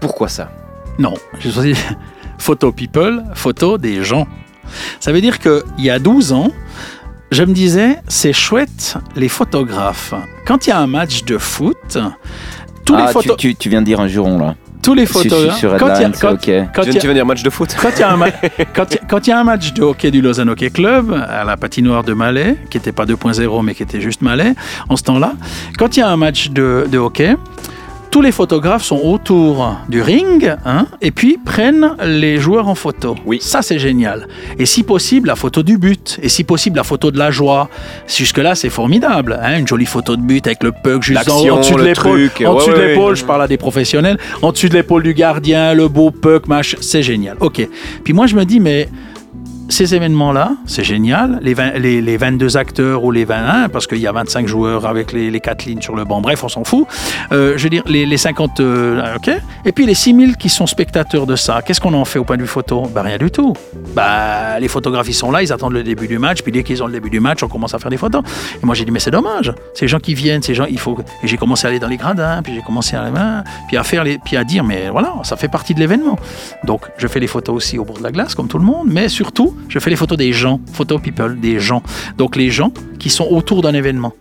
Pourquoi 0.00 0.28
ça? 0.28 0.50
Non, 0.98 1.14
j'ai 1.38 1.50
choisi 1.50 1.74
photo 2.38 2.72
people, 2.72 3.22
photo 3.34 3.76
des 3.78 4.02
gens. 4.04 4.26
Ça 5.00 5.12
veut 5.12 5.20
dire 5.20 5.38
qu'il 5.38 5.62
y 5.78 5.90
a 5.90 5.98
12 5.98 6.32
ans, 6.32 6.50
je 7.30 7.42
me 7.44 7.52
disais, 7.52 7.98
c'est 8.08 8.32
chouette 8.32 8.96
les 9.16 9.28
photographes. 9.28 10.14
Quand 10.46 10.66
il 10.66 10.70
y 10.70 10.72
a 10.72 10.78
un 10.78 10.86
match 10.86 11.24
de 11.24 11.36
foot, 11.36 11.98
tous 12.84 12.94
ah, 12.94 13.06
les 13.06 13.12
photos... 13.12 13.36
tu, 13.36 13.48
tu- 13.50 13.56
tu 13.56 13.68
viens 13.68 13.80
de 13.80 13.86
dire 13.86 14.00
un 14.00 14.08
juron 14.08 14.38
là. 14.38 14.56
Tous 14.84 14.94
les 14.94 15.06
photographes. 15.06 15.58
sur 15.58 15.70
quand 16.74 16.82
il 16.82 16.94
y 16.94 16.98
a- 16.98 17.00
venir 17.08 17.26
match 17.26 17.42
de 17.42 17.50
foot 17.50 17.74
quand 17.80 17.88
il 17.96 18.00
y, 18.00 18.02
a 18.02 18.10
un 18.12 18.16
ma- 18.16 18.30
quand 18.74 18.86
il 18.90 18.94
y 18.94 18.98
a- 18.98 19.02
quand 19.08 19.26
il 19.26 19.30
y 19.30 19.32
a 19.32 19.38
un 19.40 19.44
match 19.44 19.72
de 19.72 19.82
hockey 19.82 20.10
du 20.10 20.20
Lausanne 20.20 20.50
Hockey 20.50 20.70
Club 20.70 21.12
à 21.28 21.44
la 21.44 21.56
patinoire 21.56 22.04
de 22.04 22.12
Malais, 22.12 22.56
qui 22.70 22.76
n'était 22.78 22.92
pas 22.92 23.04
2.0 23.06 23.62
mais 23.64 23.74
qui 23.74 23.82
était 23.82 24.00
juste 24.00 24.22
Malais 24.22 24.54
en 24.88 24.96
ce 24.96 25.02
temps-là, 25.04 25.32
quand 25.78 25.96
il 25.96 26.00
y 26.00 26.02
a 26.02 26.08
un 26.08 26.16
match 26.16 26.50
de, 26.50 26.86
de 26.90 26.98
hockey, 26.98 27.36
tous 28.14 28.20
les 28.20 28.30
photographes 28.30 28.84
sont 28.84 29.00
autour 29.02 29.76
du 29.88 30.00
ring 30.00 30.54
hein, 30.64 30.86
et 31.02 31.10
puis 31.10 31.36
prennent 31.36 31.96
les 32.04 32.38
joueurs 32.38 32.68
en 32.68 32.76
photo. 32.76 33.16
Oui. 33.26 33.38
Ça, 33.40 33.60
c'est 33.60 33.80
génial. 33.80 34.28
Et 34.56 34.66
si 34.66 34.84
possible, 34.84 35.26
la 35.26 35.34
photo 35.34 35.64
du 35.64 35.78
but. 35.78 36.20
Et 36.22 36.28
si 36.28 36.44
possible, 36.44 36.76
la 36.76 36.84
photo 36.84 37.10
de 37.10 37.18
la 37.18 37.32
joie. 37.32 37.68
Jusque-là, 38.06 38.54
c'est 38.54 38.70
formidable. 38.70 39.36
hein, 39.42 39.58
une 39.58 39.66
jolie 39.66 39.84
photo 39.84 40.14
de 40.14 40.22
but 40.22 40.46
avec 40.46 40.62
le 40.62 40.70
puck 40.70 41.02
juste 41.02 41.28
en, 41.28 41.40
en 41.54 41.58
dessus 41.58 41.72
de 41.72 41.78
le 41.78 41.84
l'épaule. 41.86 42.30
En 42.46 42.52
ouais, 42.52 42.56
dessus 42.60 42.70
de 42.70 42.86
l'épaule, 42.86 43.10
ouais. 43.10 43.16
je 43.16 43.24
parle 43.24 43.42
à 43.42 43.48
des 43.48 43.56
professionnels. 43.56 44.16
En 44.42 44.52
dessus 44.52 44.68
de 44.68 44.74
l'épaule 44.74 45.02
du 45.02 45.12
gardien, 45.12 45.74
le 45.74 45.88
beau 45.88 46.12
puck, 46.12 46.46
machin. 46.46 46.78
C'est 46.80 47.02
génial. 47.02 47.36
OK. 47.40 47.68
Puis 48.04 48.12
moi, 48.12 48.28
je 48.28 48.36
me 48.36 48.44
dis, 48.44 48.60
mais 48.60 48.88
ces 49.68 49.94
événements-là, 49.94 50.52
c'est 50.66 50.84
génial. 50.84 51.38
Les, 51.42 51.54
20 51.54 51.78
les, 51.78 52.00
les 52.00 52.16
22 52.16 52.56
acteurs 52.56 53.04
ou 53.04 53.10
les 53.10 53.24
21, 53.24 53.68
parce 53.68 53.86
qu'il 53.86 53.98
y 53.98 54.06
a 54.06 54.12
25 54.12 54.46
joueurs 54.46 54.86
avec 54.86 55.12
les, 55.12 55.30
les 55.30 55.40
4 55.40 55.64
lignes 55.64 55.80
sur 55.80 55.96
le 55.96 56.04
banc. 56.04 56.20
Bref, 56.20 56.44
on 56.44 56.48
s'en 56.48 56.64
fout. 56.64 56.86
Euh, 57.32 57.54
je 57.56 57.64
veux 57.64 57.70
dire, 57.70 57.82
les, 57.86 58.06
les 58.06 58.16
50, 58.16 58.60
euh, 58.60 59.16
OK. 59.16 59.30
Et 59.64 59.72
puis 59.72 59.86
les 59.86 59.94
6000 59.94 60.36
qui 60.36 60.48
sont 60.48 60.66
spectateurs 60.66 61.26
de 61.26 61.36
ça, 61.36 61.62
qu'est-ce 61.62 61.80
qu'on 61.80 61.94
en 61.94 62.04
fait 62.04 62.18
au 62.18 62.24
point 62.24 62.36
de 62.36 62.42
vue 62.42 62.48
photo? 62.48 62.82
Ben 62.94 63.02
rien 63.02 63.18
du 63.18 63.30
tout. 63.30 63.54
Bah, 63.94 64.58
les 64.60 64.68
photographes, 64.68 65.08
ils 65.08 65.14
sont 65.14 65.30
là, 65.30 65.42
ils 65.42 65.52
attendent 65.52 65.72
le 65.72 65.82
début 65.82 66.08
du 66.08 66.18
match, 66.18 66.42
puis 66.42 66.52
dès 66.52 66.62
qu'ils 66.62 66.82
ont 66.82 66.86
le 66.86 66.92
début 66.92 67.10
du 67.10 67.20
match, 67.20 67.42
on 67.42 67.48
commence 67.48 67.74
à 67.74 67.78
faire 67.78 67.90
des 67.90 67.96
photos. 67.96 68.22
Et 68.62 68.66
moi, 68.66 68.74
j'ai 68.74 68.84
dit, 68.84 68.90
mais 68.90 69.00
c'est 69.00 69.10
dommage. 69.10 69.52
Ces 69.74 69.88
gens 69.88 69.98
qui 69.98 70.14
viennent, 70.14 70.42
ces 70.42 70.54
gens, 70.54 70.66
il 70.66 70.78
faut. 70.78 70.98
Et 71.22 71.26
j'ai 71.26 71.36
commencé 71.36 71.66
à 71.66 71.70
aller 71.70 71.78
dans 71.78 71.88
les 71.88 71.96
gradins, 71.96 72.42
puis 72.42 72.54
j'ai 72.54 72.62
commencé 72.62 72.96
à 72.96 73.04
puis 73.68 73.76
à 73.76 73.84
faire 73.84 74.04
les, 74.04 74.18
puis 74.18 74.36
à 74.36 74.44
dire, 74.44 74.64
mais 74.64 74.88
voilà, 74.90 75.14
ça 75.22 75.36
fait 75.36 75.48
partie 75.48 75.74
de 75.74 75.80
l'événement. 75.80 76.18
Donc, 76.64 76.82
je 76.98 77.06
fais 77.06 77.20
les 77.20 77.26
photos 77.26 77.54
aussi 77.54 77.78
au 77.78 77.84
bord 77.84 77.98
de 77.98 78.02
la 78.02 78.12
glace, 78.12 78.34
comme 78.34 78.48
tout 78.48 78.58
le 78.58 78.64
monde, 78.64 78.88
mais 78.90 79.08
surtout, 79.08 79.54
je 79.68 79.78
fais 79.78 79.90
les 79.90 79.96
photos 79.96 80.18
des 80.18 80.32
gens, 80.32 80.60
photo 80.72 80.98
people, 80.98 81.38
des 81.40 81.58
gens. 81.60 81.82
Donc, 82.18 82.36
les 82.36 82.50
gens 82.50 82.72
qui 82.98 83.10
sont 83.10 83.26
autour 83.30 83.62
d'un 83.62 83.74
événement. 83.74 84.12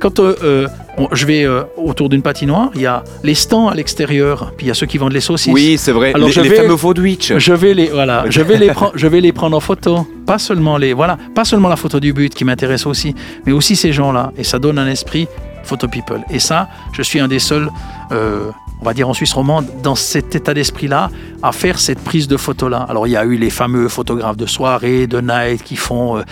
Quand 0.00 0.18
euh, 0.18 0.34
euh, 0.42 0.68
on- 0.98 1.08
je 1.12 1.24
vais 1.24 1.44
euh, 1.44 1.62
autour 1.76 2.08
d'une 2.08 2.20
patinoire, 2.20 2.70
il 2.74 2.80
y 2.80 2.86
a 2.86 3.04
les 3.22 3.34
stands 3.36 3.68
à 3.68 3.74
l'extérieur, 3.74 4.52
puis 4.56 4.66
il 4.66 4.68
y 4.68 4.72
a 4.72 4.74
ceux 4.74 4.86
qui 4.86 4.98
vendent 4.98 5.12
les 5.12 5.20
saucisses. 5.20 5.52
Oui, 5.54 5.76
c'est 5.78 5.92
vrai. 5.92 6.12
Alors, 6.14 6.26
les 6.26 6.34
je 6.34 6.40
les 6.40 6.48
vais- 6.48 6.56
fameux 6.56 6.76
sandwichs. 6.76 7.32
Je 7.38 7.52
vais 7.52 7.74
les 7.74 7.86
voilà, 7.90 8.24
je 8.28 8.42
vais 8.42 8.58
les 8.58 8.66
prendre, 8.72 8.92
je 8.96 9.06
vais 9.06 9.20
les 9.20 9.32
prendre 9.32 9.56
en 9.56 9.60
photo. 9.60 10.04
Pas 10.26 10.38
seulement 10.38 10.78
les 10.78 10.94
voilà, 10.94 11.16
pas 11.34 11.44
seulement 11.44 11.68
la 11.68 11.76
photo 11.76 12.00
du 12.00 12.12
but 12.12 12.34
qui 12.34 12.44
m'intéresse 12.44 12.86
aussi, 12.86 13.14
mais 13.46 13.52
aussi 13.52 13.76
ces 13.76 13.92
gens-là. 13.92 14.32
Et 14.36 14.42
ça 14.42 14.58
donne 14.58 14.80
un 14.80 14.88
esprit 14.88 15.28
photo 15.62 15.86
people. 15.86 16.20
Et 16.28 16.40
ça, 16.40 16.68
je 16.92 17.02
suis 17.02 17.20
un 17.20 17.28
des 17.28 17.38
seuls, 17.38 17.68
on 18.84 18.86
va 18.86 18.92
dire 18.92 19.08
en 19.08 19.14
Suisse 19.14 19.32
romande, 19.32 19.64
dans 19.82 19.94
cet 19.94 20.34
état 20.34 20.52
d'esprit-là, 20.52 21.08
à 21.42 21.52
faire 21.52 21.78
cette 21.78 22.00
prise 22.00 22.28
de 22.28 22.36
photo-là. 22.36 22.84
Alors 22.86 23.06
il 23.06 23.12
y 23.12 23.16
a 23.16 23.24
eu 23.24 23.36
les 23.36 23.48
fameux 23.48 23.88
photographes 23.88 24.36
de 24.36 24.44
soirée, 24.44 25.06
de 25.06 25.22
night 25.22 25.62
qui 25.62 25.76
font 25.76 26.18
euh, 26.18 26.22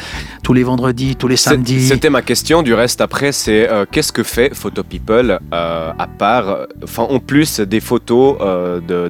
tous 0.43 0.53
les 0.53 0.63
vendredis, 0.63 1.17
tous 1.17 1.29
les 1.29 1.39
samedis. 1.39 1.89
C'était 1.89 2.11
ma 2.11 2.21
question. 2.21 2.63
Du 2.63 2.75
reste, 2.75 3.01
après, 3.01 3.33
c'est 3.33 3.71
euh, 3.71 3.87
qu'est-ce 3.91 4.13
que 4.13 4.23
fait 4.23 4.55
Photo 4.55 4.83
People 4.83 5.39
euh, 5.55 5.93
à 5.99 6.07
part, 6.07 6.67
enfin, 6.85 7.05
en 7.05 7.21
plus 7.21 7.61
des 7.61 7.81
photos 7.81 8.37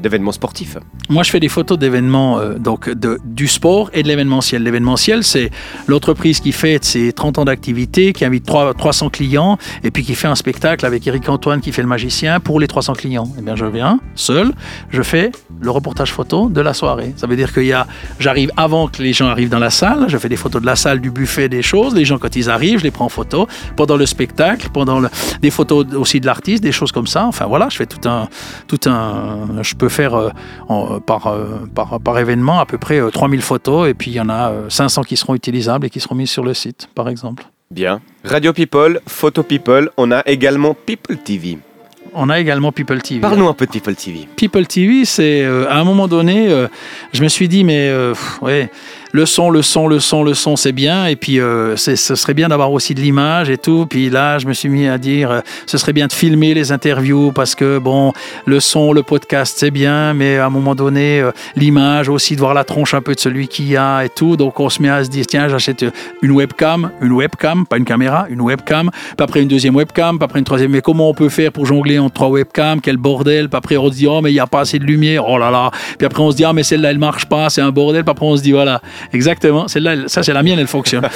d'événements 0.00 0.30
sportifs? 0.30 0.76
Moi, 1.08 1.24
je 1.24 1.30
fais 1.32 1.40
des 1.40 1.48
photos 1.48 1.80
d'événements, 1.80 2.40
donc 2.60 2.88
de, 2.88 3.18
du 3.24 3.48
sport 3.48 3.90
et 3.92 4.04
de 4.04 4.08
l'événementiel. 4.08 4.62
L'événementiel, 4.62 5.24
c'est 5.24 5.50
l'entreprise 5.88 6.38
qui 6.38 6.52
fête 6.52 6.84
ses 6.84 7.12
30 7.12 7.38
ans 7.38 7.44
d'activité, 7.44 8.12
qui 8.12 8.24
invite 8.24 8.46
trois- 8.46 8.72
300 8.72 9.10
clients 9.10 9.58
et 9.82 9.90
puis 9.90 10.04
qui 10.04 10.14
fait 10.14 10.28
un 10.28 10.36
spectacle 10.36 10.86
avec 10.86 11.04
Eric 11.08 11.28
Antoine 11.28 11.60
qui 11.60 11.72
fait 11.72 11.82
le 11.82 11.88
magicien 11.88 12.38
pour 12.38 12.60
les 12.60 12.68
300 12.68 12.92
clients. 12.94 13.28
Eh 13.38 13.42
bien, 13.42 13.56
je 13.56 13.64
viens 13.64 13.98
seul, 14.14 14.52
je 14.90 15.02
fais 15.02 15.32
le 15.60 15.70
reportage 15.70 16.12
photo 16.12 16.48
de 16.48 16.60
la 16.60 16.74
soirée. 16.74 17.12
Ça 17.16 17.26
veut 17.26 17.36
dire 17.36 17.52
qu'il 17.52 17.64
y 17.64 17.72
a, 17.72 17.86
j'arrive 18.18 18.50
avant 18.56 18.88
que 18.88 19.02
les 19.02 19.12
gens 19.12 19.26
arrivent 19.28 19.48
dans 19.48 19.58
la 19.58 19.70
salle, 19.70 20.04
je 20.08 20.16
fais 20.18 20.28
des 20.28 20.36
photos 20.36 20.60
de 20.60 20.66
la 20.66 20.76
salle, 20.76 21.00
du 21.00 21.10
buffet, 21.10 21.48
des 21.48 21.62
choses. 21.62 21.94
Les 21.94 22.04
gens, 22.04 22.18
quand 22.18 22.34
ils 22.36 22.50
arrivent, 22.50 22.78
je 22.78 22.84
les 22.84 22.90
prends 22.90 23.06
en 23.06 23.08
photo 23.10 23.46
pendant 23.76 23.96
le 23.96 24.06
spectacle, 24.06 24.68
pendant 24.72 25.00
le- 25.00 25.08
des 25.40 25.50
photos 25.50 25.86
aussi 25.94 26.20
de 26.20 26.26
l'artiste, 26.26 26.62
des 26.62 26.72
choses 26.72 26.92
comme 26.92 27.06
ça. 27.06 27.26
Enfin 27.26 27.46
voilà, 27.46 27.68
je 27.70 27.76
fais 27.76 27.86
tout 27.86 28.08
un, 28.08 28.28
tout 28.66 28.80
un, 28.86 29.62
je 29.62 29.74
peux 29.74 29.88
faire 29.88 30.14
euh, 30.14 30.30
en- 30.68 31.00
par, 31.00 31.26
euh, 31.28 31.60
par, 31.74 32.00
par 32.00 32.18
événement 32.18 32.60
à 32.60 32.66
peu 32.66 32.78
près 32.78 33.00
euh, 33.00 33.10
3000 33.10 33.42
photos 33.42 33.88
et 33.88 33.94
puis 33.94 34.10
il 34.10 34.14
y 34.14 34.20
en 34.20 34.28
a 34.28 34.50
euh, 34.50 34.68
500 34.68 35.02
qui 35.02 35.16
seront 35.16 35.34
utilisables 35.34 35.86
et 35.86 35.90
qui 35.90 36.00
seront 36.00 36.14
mises 36.14 36.30
sur 36.30 36.44
le 36.44 36.54
site, 36.54 36.88
par 36.94 37.08
exemple. 37.08 37.44
Bien. 37.70 38.00
Radio 38.24 38.52
People, 38.52 39.00
Photo 39.06 39.42
People, 39.42 39.90
on 39.96 40.10
a 40.12 40.20
également 40.26 40.74
People 40.74 41.16
TV. 41.16 41.58
On 42.14 42.28
a 42.28 42.38
également 42.38 42.72
People 42.72 43.00
TV. 43.00 43.20
Parle-nous 43.20 43.48
un 43.48 43.54
peu 43.54 43.66
de 43.66 43.70
People 43.70 43.94
TV. 43.94 44.28
People 44.36 44.66
TV, 44.66 45.04
c'est 45.04 45.42
euh, 45.42 45.66
à 45.70 45.76
un 45.78 45.84
moment 45.84 46.08
donné, 46.08 46.48
euh, 46.50 46.68
je 47.12 47.22
me 47.22 47.28
suis 47.28 47.48
dit, 47.48 47.64
mais 47.64 47.88
euh, 47.88 48.12
pff, 48.12 48.42
ouais, 48.42 48.70
le 49.12 49.26
son, 49.26 49.50
le 49.50 49.60
son, 49.60 49.88
le 49.88 50.00
son, 50.00 50.24
le 50.24 50.32
son, 50.32 50.56
c'est 50.56 50.72
bien. 50.72 51.06
Et 51.06 51.16
puis, 51.16 51.38
euh, 51.38 51.76
ce 51.76 51.96
serait 51.96 52.32
bien 52.32 52.48
d'avoir 52.48 52.72
aussi 52.72 52.94
de 52.94 53.00
l'image 53.00 53.50
et 53.50 53.58
tout. 53.58 53.86
Puis 53.88 54.08
là, 54.08 54.38
je 54.38 54.46
me 54.46 54.54
suis 54.54 54.70
mis 54.70 54.88
à 54.88 54.96
dire, 54.96 55.30
euh, 55.30 55.40
ce 55.66 55.76
serait 55.76 55.92
bien 55.92 56.06
de 56.06 56.12
filmer 56.12 56.54
les 56.54 56.72
interviews 56.72 57.30
parce 57.30 57.54
que, 57.54 57.78
bon, 57.78 58.12
le 58.46 58.58
son, 58.58 58.94
le 58.94 59.02
podcast, 59.02 59.56
c'est 59.58 59.70
bien. 59.70 60.14
Mais 60.14 60.38
à 60.38 60.46
un 60.46 60.50
moment 60.50 60.74
donné, 60.74 61.20
euh, 61.20 61.30
l'image 61.56 62.08
aussi, 62.08 62.36
de 62.36 62.40
voir 62.40 62.54
la 62.54 62.64
tronche 62.64 62.94
un 62.94 63.02
peu 63.02 63.14
de 63.14 63.20
celui 63.20 63.48
qui 63.48 63.76
a 63.76 64.02
et 64.02 64.08
tout. 64.08 64.38
Donc, 64.38 64.58
on 64.58 64.70
se 64.70 64.80
met 64.80 64.88
à 64.88 65.04
se 65.04 65.10
dire, 65.10 65.26
tiens, 65.26 65.46
j'achète 65.46 65.84
une 66.22 66.30
webcam, 66.30 66.90
une 67.02 67.12
webcam, 67.12 67.66
pas 67.66 67.76
une 67.76 67.84
caméra, 67.84 68.26
une 68.30 68.40
webcam. 68.40 68.90
Puis 68.90 69.24
après, 69.24 69.42
une 69.42 69.48
deuxième 69.48 69.76
webcam. 69.76 70.16
Puis 70.16 70.24
après, 70.24 70.38
une 70.38 70.46
troisième. 70.46 70.70
Mais 70.70 70.80
comment 70.80 71.10
on 71.10 71.14
peut 71.14 71.28
faire 71.28 71.52
pour 71.52 71.66
jongler 71.66 71.98
entre 71.98 72.14
trois 72.14 72.28
webcams? 72.28 72.80
Quel 72.80 72.96
bordel? 72.96 73.50
Puis 73.50 73.58
après, 73.58 73.76
on 73.76 73.90
se 73.90 73.96
dit, 73.96 74.06
oh, 74.06 74.22
mais 74.22 74.30
il 74.30 74.34
n'y 74.34 74.40
a 74.40 74.46
pas 74.46 74.60
assez 74.60 74.78
de 74.78 74.84
lumière. 74.84 75.28
Oh 75.28 75.36
là 75.36 75.50
là. 75.50 75.70
Puis 75.98 76.06
après, 76.06 76.22
on 76.22 76.30
se 76.30 76.36
dit, 76.36 76.44
ah, 76.46 76.54
mais 76.54 76.62
celle-là, 76.62 76.92
elle 76.92 76.98
marche 76.98 77.26
pas. 77.26 77.50
C'est 77.50 77.60
un 77.60 77.70
bordel. 77.70 78.04
Puis 78.04 78.10
après, 78.10 78.24
on 78.24 78.38
se 78.38 78.42
dit, 78.42 78.52
voilà. 78.52 78.80
Exactement. 79.12 79.68
Celle-là, 79.68 79.92
elle- 79.94 80.08
ça, 80.08 80.22
c'est 80.22 80.32
la 80.32 80.42
mienne, 80.42 80.58
elle 80.58 80.66
fonctionne. 80.66 81.08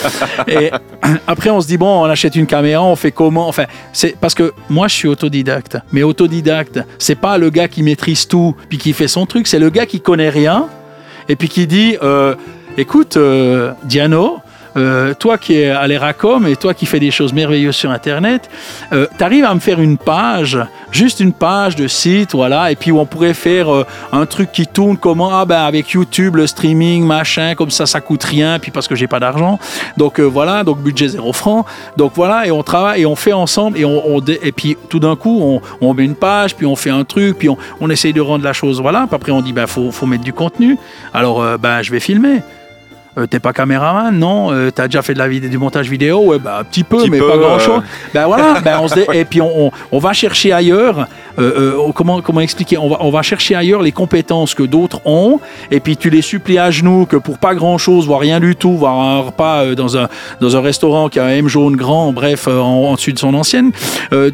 Et 0.48 0.70
après, 1.26 1.50
on 1.50 1.60
se 1.60 1.66
dit, 1.66 1.76
bon, 1.76 2.02
on 2.02 2.04
achète 2.04 2.36
une 2.36 2.46
caméra, 2.46 2.82
on 2.82 2.96
fait 2.96 3.12
comment? 3.12 3.48
Enfin, 3.48 3.64
c'est 3.92 4.16
parce 4.20 4.34
que 4.34 4.52
moi, 4.68 4.88
je 4.88 4.94
suis 4.94 5.08
autodidacte. 5.08 5.78
Mais 5.92 6.02
autodidacte, 6.02 6.80
c'est 6.98 7.14
pas 7.14 7.38
le 7.38 7.50
gars 7.50 7.68
qui 7.68 7.82
maîtrise 7.82 8.26
tout 8.26 8.54
puis 8.68 8.78
qui 8.78 8.92
fait 8.92 9.08
son 9.08 9.26
truc. 9.26 9.46
C'est 9.46 9.58
le 9.58 9.70
gars 9.70 9.86
qui 9.86 10.00
connaît 10.00 10.30
rien 10.30 10.66
et 11.28 11.36
puis 11.36 11.48
qui 11.48 11.66
dit, 11.66 11.96
euh, 12.02 12.34
écoute, 12.76 13.16
euh, 13.16 13.72
Diano, 13.84 14.38
euh, 14.76 15.14
toi 15.14 15.38
qui 15.38 15.54
es 15.54 15.70
à 15.70 15.86
l'ERACOM 15.86 16.46
et 16.46 16.56
toi 16.56 16.74
qui 16.74 16.86
fais 16.86 17.00
des 17.00 17.10
choses 17.10 17.32
merveilleuses 17.32 17.76
sur 17.76 17.90
Internet, 17.90 18.48
euh, 18.92 19.06
tu 19.16 19.24
arrives 19.24 19.44
à 19.44 19.54
me 19.54 19.60
faire 19.60 19.80
une 19.80 19.98
page, 19.98 20.58
juste 20.90 21.20
une 21.20 21.32
page 21.32 21.76
de 21.76 21.88
site, 21.88 22.32
voilà, 22.32 22.70
et 22.70 22.76
puis 22.76 22.92
on 22.92 23.06
pourrait 23.06 23.34
faire 23.34 23.72
euh, 23.72 23.86
un 24.12 24.26
truc 24.26 24.52
qui 24.52 24.66
tourne 24.66 24.96
comment 24.96 25.30
Ah 25.32 25.44
ben 25.44 25.62
avec 25.62 25.90
YouTube, 25.90 26.36
le 26.36 26.46
streaming, 26.46 27.04
machin, 27.04 27.54
comme 27.54 27.70
ça, 27.70 27.86
ça 27.86 28.00
coûte 28.00 28.24
rien, 28.24 28.58
puis 28.58 28.70
parce 28.70 28.88
que 28.88 28.94
j'ai 28.94 29.06
pas 29.06 29.20
d'argent. 29.20 29.58
Donc 29.96 30.20
euh, 30.20 30.24
voilà, 30.24 30.64
donc 30.64 30.78
budget 30.78 31.08
zéro 31.08 31.32
franc. 31.32 31.64
Donc 31.96 32.12
voilà, 32.14 32.46
et 32.46 32.50
on 32.50 32.62
travaille 32.62 33.02
et 33.02 33.06
on 33.06 33.16
fait 33.16 33.32
ensemble, 33.32 33.78
et, 33.78 33.84
on, 33.84 34.16
on 34.16 34.20
et 34.20 34.52
puis 34.52 34.76
tout 34.88 35.00
d'un 35.00 35.16
coup, 35.16 35.40
on, 35.42 35.60
on 35.80 35.94
met 35.94 36.04
une 36.04 36.14
page, 36.16 36.54
puis 36.54 36.66
on 36.66 36.76
fait 36.76 36.90
un 36.90 37.04
truc, 37.04 37.38
puis 37.38 37.48
on, 37.48 37.56
on 37.80 37.90
essaye 37.90 38.12
de 38.12 38.20
rendre 38.20 38.44
la 38.44 38.52
chose, 38.52 38.80
voilà. 38.80 39.06
Puis 39.06 39.16
après, 39.16 39.32
on 39.32 39.40
dit, 39.40 39.52
ben 39.52 39.66
faut, 39.66 39.90
faut 39.90 40.06
mettre 40.06 40.24
du 40.24 40.32
contenu. 40.32 40.78
Alors, 41.14 41.42
ben 41.58 41.82
je 41.82 41.90
vais 41.90 42.00
filmer. 42.00 42.42
Euh, 43.18 43.26
T'es 43.26 43.40
pas 43.40 43.52
caméraman, 43.54 44.16
non 44.18 44.52
euh, 44.52 44.70
T'as 44.70 44.88
déjà 44.88 45.00
fait 45.02 45.14
de 45.14 45.18
la 45.18 45.26
vidéo, 45.28 45.48
du 45.48 45.56
montage 45.58 45.88
vidéo 45.88 46.20
Ouais, 46.24 46.38
bah, 46.38 46.58
un 46.60 46.64
petit 46.64 46.84
peu, 46.84 46.98
Petit 46.98 47.10
mais 47.10 47.18
peu, 47.18 47.28
pas 47.30 47.38
grand 47.38 47.58
chose. 47.58 47.78
euh. 47.82 48.08
Ben 48.12 48.26
voilà, 48.26 48.60
ben 48.64 48.78
on 48.82 48.88
se 48.88 48.94
dé- 48.94 49.06
et 49.14 49.24
puis 49.24 49.40
on, 49.40 49.66
on- 49.66 49.70
on 49.92 49.98
va 49.98 50.12
chercher 50.12 50.52
ailleurs. 50.52 51.06
Euh, 51.38 51.76
euh, 51.78 51.92
comment, 51.92 52.20
comment 52.22 52.40
expliquer 52.40 52.78
on 52.78 52.88
va, 52.88 52.98
on 53.00 53.10
va 53.10 53.22
chercher 53.22 53.54
ailleurs 53.54 53.82
les 53.82 53.92
compétences 53.92 54.54
que 54.54 54.62
d'autres 54.62 55.00
ont, 55.04 55.40
et 55.70 55.80
puis 55.80 55.96
tu 55.96 56.10
les 56.10 56.22
supplies 56.22 56.58
à 56.58 56.70
genoux 56.70 57.06
que 57.06 57.16
pour 57.16 57.38
pas 57.38 57.54
grand 57.54 57.78
chose, 57.78 58.06
voire 58.06 58.20
rien 58.20 58.40
du 58.40 58.56
tout, 58.56 58.76
voire 58.76 58.98
un 59.00 59.20
repas 59.20 59.64
euh, 59.64 59.74
dans 59.74 59.96
un, 59.96 60.08
dans 60.40 60.56
un 60.56 60.60
restaurant 60.60 61.08
qui 61.08 61.18
a 61.18 61.24
un 61.24 61.30
M 61.30 61.48
jaune 61.48 61.76
grand, 61.76 62.12
bref, 62.12 62.48
en, 62.48 62.90
en 62.90 62.94
dessus 62.94 63.12
de 63.12 63.18
son 63.18 63.34
ancienne, 63.34 63.72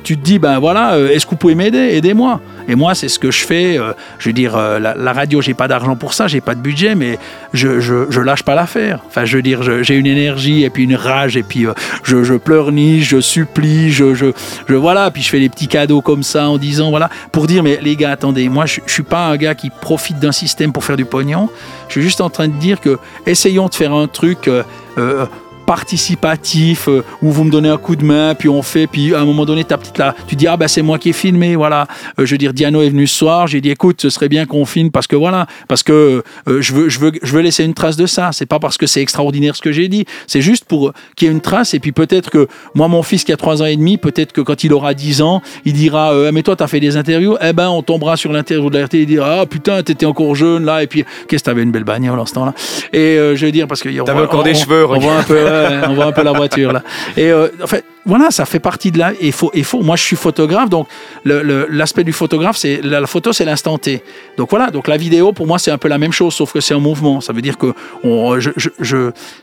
tu 0.04 0.16
te 0.16 0.24
dis, 0.24 0.38
ben 0.38 0.58
voilà, 0.58 0.98
est-ce 0.98 1.26
que 1.26 1.30
vous 1.30 1.36
pouvez 1.36 1.54
m'aider? 1.54 1.78
Aidez-moi. 1.78 2.40
Et 2.68 2.74
moi, 2.74 2.94
c'est 2.94 3.08
ce 3.08 3.18
que 3.18 3.30
je 3.30 3.44
fais. 3.44 3.78
je 4.18 4.28
veux 4.28 4.32
dire, 4.32 4.56
la, 4.56 5.12
radio, 5.12 5.40
j'ai 5.40 5.54
pas 5.54 5.68
d'argent 5.68 5.96
pour 5.96 6.14
ça, 6.14 6.28
j'ai 6.28 6.40
pas 6.40 6.54
de 6.54 6.60
budget, 6.60 6.94
mais 6.94 7.18
je, 7.52 7.80
je, 7.80 8.20
lâche 8.20 8.42
pas 8.42 8.54
l'affaire. 8.54 9.00
Enfin, 9.08 9.24
je 9.24 9.36
veux 9.36 9.42
dire, 9.42 9.82
j'ai 9.82 9.94
une 9.94 10.06
énergie 10.06 10.64
et 10.64 10.70
puis 10.70 10.84
une 10.84 10.94
rage 10.94 11.36
et 11.36 11.42
puis 11.42 11.66
je, 12.04 12.22
je 12.22 12.34
pleurniche, 12.34 13.08
je 13.08 13.20
supplie, 13.20 13.90
je, 13.90 14.14
je, 14.14 14.26
je 14.68 14.74
voilà, 14.74 15.10
puis 15.10 15.22
je 15.22 15.28
fais 15.28 15.40
des 15.40 15.48
petits 15.48 15.68
cadeaux 15.68 16.00
comme 16.00 16.22
ça 16.22 16.48
en 16.48 16.58
disant 16.58 16.91
voilà, 16.92 17.10
pour 17.32 17.46
dire 17.46 17.62
mais 17.62 17.78
les 17.82 17.96
gars, 17.96 18.12
attendez, 18.12 18.48
moi 18.48 18.66
je, 18.66 18.80
je 18.86 18.92
suis 18.92 19.02
pas 19.02 19.26
un 19.26 19.36
gars 19.36 19.54
qui 19.54 19.70
profite 19.70 20.18
d'un 20.18 20.32
système 20.32 20.72
pour 20.72 20.84
faire 20.84 20.96
du 20.96 21.04
pognon. 21.04 21.48
Je 21.88 21.92
suis 21.94 22.02
juste 22.02 22.20
en 22.20 22.30
train 22.30 22.48
de 22.48 22.58
dire 22.58 22.80
que 22.80 22.98
essayons 23.26 23.68
de 23.68 23.74
faire 23.74 23.92
un 23.92 24.06
truc. 24.06 24.48
euh, 24.48 24.62
euh, 24.98 25.26
participatif 25.66 26.88
euh, 26.88 27.04
où 27.22 27.30
vous 27.30 27.44
me 27.44 27.50
donnez 27.50 27.68
un 27.68 27.78
coup 27.78 27.96
de 27.96 28.04
main, 28.04 28.34
puis 28.34 28.48
on 28.48 28.62
fait, 28.62 28.86
puis 28.86 29.14
à 29.14 29.20
un 29.20 29.24
moment 29.24 29.44
donné, 29.44 29.64
ta 29.64 29.78
petite 29.78 29.98
là, 29.98 30.14
tu 30.26 30.36
dis 30.36 30.46
ah 30.46 30.56
ben 30.56 30.68
c'est 30.68 30.82
moi 30.82 30.98
qui 30.98 31.10
ai 31.10 31.12
filmé, 31.12 31.56
voilà. 31.56 31.86
Euh, 32.18 32.26
je 32.26 32.32
veux 32.32 32.38
dire, 32.38 32.52
Diano 32.52 32.82
est 32.82 32.90
venu 32.90 33.06
ce 33.06 33.16
soir, 33.16 33.46
j'ai 33.46 33.60
dit 33.60 33.70
écoute, 33.70 34.00
ce 34.00 34.10
serait 34.10 34.28
bien 34.28 34.46
qu'on 34.46 34.64
filme 34.64 34.90
parce 34.90 35.06
que 35.06 35.16
voilà, 35.16 35.46
parce 35.68 35.82
que 35.82 36.22
euh, 36.48 36.60
je 36.60 36.72
veux, 36.72 36.88
je 36.88 36.98
veux, 36.98 37.12
je 37.22 37.32
veux 37.32 37.40
laisser 37.40 37.64
une 37.64 37.74
trace 37.74 37.96
de 37.96 38.06
ça. 38.06 38.30
C'est 38.32 38.46
pas 38.46 38.58
parce 38.58 38.76
que 38.76 38.86
c'est 38.86 39.00
extraordinaire 39.00 39.56
ce 39.56 39.62
que 39.62 39.72
j'ai 39.72 39.88
dit, 39.88 40.04
c'est 40.26 40.42
juste 40.42 40.64
pour 40.64 40.92
qu'il 41.16 41.28
y 41.28 41.30
ait 41.30 41.34
une 41.34 41.40
trace. 41.40 41.74
Et 41.74 41.80
puis 41.80 41.92
peut-être 41.92 42.30
que 42.30 42.48
moi, 42.74 42.88
mon 42.88 43.02
fils 43.02 43.24
qui 43.24 43.32
a 43.32 43.36
3 43.36 43.62
ans 43.62 43.66
et 43.66 43.76
demi, 43.76 43.98
peut-être 43.98 44.32
que 44.32 44.40
quand 44.40 44.64
il 44.64 44.72
aura 44.72 44.94
10 44.94 45.22
ans, 45.22 45.42
il 45.64 45.72
dira 45.72 46.12
euh, 46.12 46.30
mais 46.32 46.42
toi 46.42 46.56
t'as 46.56 46.66
fait 46.66 46.80
des 46.80 46.96
interviews, 46.96 47.36
eh 47.40 47.52
ben 47.52 47.68
on 47.68 47.82
tombera 47.82 48.16
sur 48.16 48.32
l'interview 48.32 48.70
de 48.70 48.78
la 48.78 48.86
RT, 48.86 48.94
il 48.94 49.06
dira 49.06 49.40
ah 49.40 49.46
putain 49.46 49.82
t'étais 49.82 50.06
encore 50.06 50.34
jeune 50.34 50.64
là, 50.64 50.82
et 50.82 50.86
puis 50.86 51.04
qu'est-ce 51.28 51.42
que 51.42 51.50
t'avais 51.50 51.62
une 51.62 51.72
belle 51.72 51.84
bagnole 51.84 52.18
en 52.18 52.26
ce 52.26 52.34
temps-là. 52.34 52.54
Et 52.92 53.16
je 53.34 53.46
veux 53.46 53.52
dire 53.52 53.66
parce 53.66 53.82
que 53.82 53.88
T'avais 54.04 54.22
encore 54.22 54.42
des 54.42 54.54
cheveux, 54.54 54.86
on, 54.86 54.98
voit 54.98 55.16
un 55.18 55.22
peu, 55.22 55.46
on 55.88 55.94
voit 55.94 56.06
un 56.06 56.12
peu 56.12 56.22
la 56.22 56.32
voiture 56.32 56.72
là. 56.72 56.82
Et 57.16 57.30
euh, 57.30 57.48
en 57.62 57.66
fait, 57.66 57.84
voilà, 58.04 58.30
ça 58.30 58.44
fait 58.44 58.58
partie 58.58 58.90
de 58.90 58.98
là. 58.98 59.12
Il 59.20 59.32
faut. 59.32 59.52
Moi, 59.80 59.96
je 59.96 60.02
suis 60.02 60.16
photographe, 60.16 60.68
donc 60.68 60.88
l'aspect 61.24 62.04
du 62.04 62.12
photographe, 62.12 62.56
c'est 62.56 62.80
la, 62.82 63.06
photo, 63.06 63.32
c'est 63.32 63.44
l'instant 63.44 63.78
T. 63.78 64.02
Donc 64.36 64.50
voilà. 64.50 64.70
Donc 64.70 64.88
la 64.88 64.96
vidéo, 64.96 65.32
pour 65.32 65.46
moi, 65.46 65.58
c'est 65.58 65.70
un 65.70 65.78
peu 65.78 65.88
la 65.88 65.98
même 65.98 66.12
chose, 66.12 66.34
sauf 66.34 66.52
que 66.52 66.60
c'est 66.60 66.74
un 66.74 66.80
mouvement. 66.80 67.20
Ça 67.20 67.32
veut 67.32 67.42
dire 67.42 67.56
que 67.58 67.72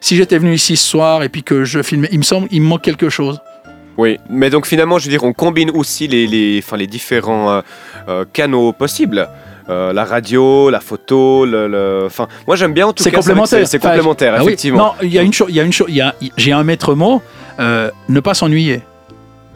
si 0.02 0.16
j'étais 0.16 0.38
venu 0.38 0.54
ici 0.54 0.76
ce 0.76 0.86
soir 0.86 1.24
et 1.24 1.30
puis 1.30 1.44
que 1.44 1.64
je 1.64 1.82
filmais, 1.82 2.10
il 2.12 2.20
me 2.20 2.24
semble, 2.24 2.48
il 2.52 2.62
me 2.62 2.68
manque 2.68 2.82
quelque 2.82 3.10
chose. 3.10 3.40
Oui, 3.98 4.18
mais 4.30 4.50
donc 4.50 4.66
finalement, 4.66 4.98
je 4.98 5.06
veux 5.06 5.12
dire, 5.12 5.24
on 5.24 5.34
combine 5.34 5.72
aussi 5.72 6.08
les 6.08 6.88
différents 6.88 7.52
euh, 7.52 7.62
euh, 8.08 8.26
canaux 8.32 8.72
possibles. 8.72 9.28
Euh, 9.70 9.94
la 9.94 10.04
radio, 10.04 10.70
la 10.70 10.80
photo, 10.80 11.46
le, 11.46 11.68
le- 11.68 12.04
enfin, 12.08 12.28
moi 12.48 12.56
j'aime 12.56 12.74
bien 12.74 12.88
en 12.88 12.94
tout 12.94 13.04
cas. 13.04 13.10
c'est 13.10 13.16
complémentaire. 13.16 13.68
C'est 13.68 13.80
complémentaire, 13.80 14.34
Ah 14.36 14.40
oui. 14.42 14.48
effectivement. 14.48 14.78
Non, 14.80 14.92
il 15.04 15.14
y 15.14 15.20
a 15.20 15.22
une 15.22 15.34
chose, 15.34 15.48
il 15.50 15.56
y 15.56 15.60
a 15.60 15.64
une 15.64 15.74
chose, 15.74 15.88
j'ai 16.38 16.52
un 16.52 16.64
maître 16.64 16.96
mot, 16.96 17.22
euh, 17.60 17.92
ne 18.08 18.20
pas 18.20 18.34
s'ennuyer. 18.34 18.82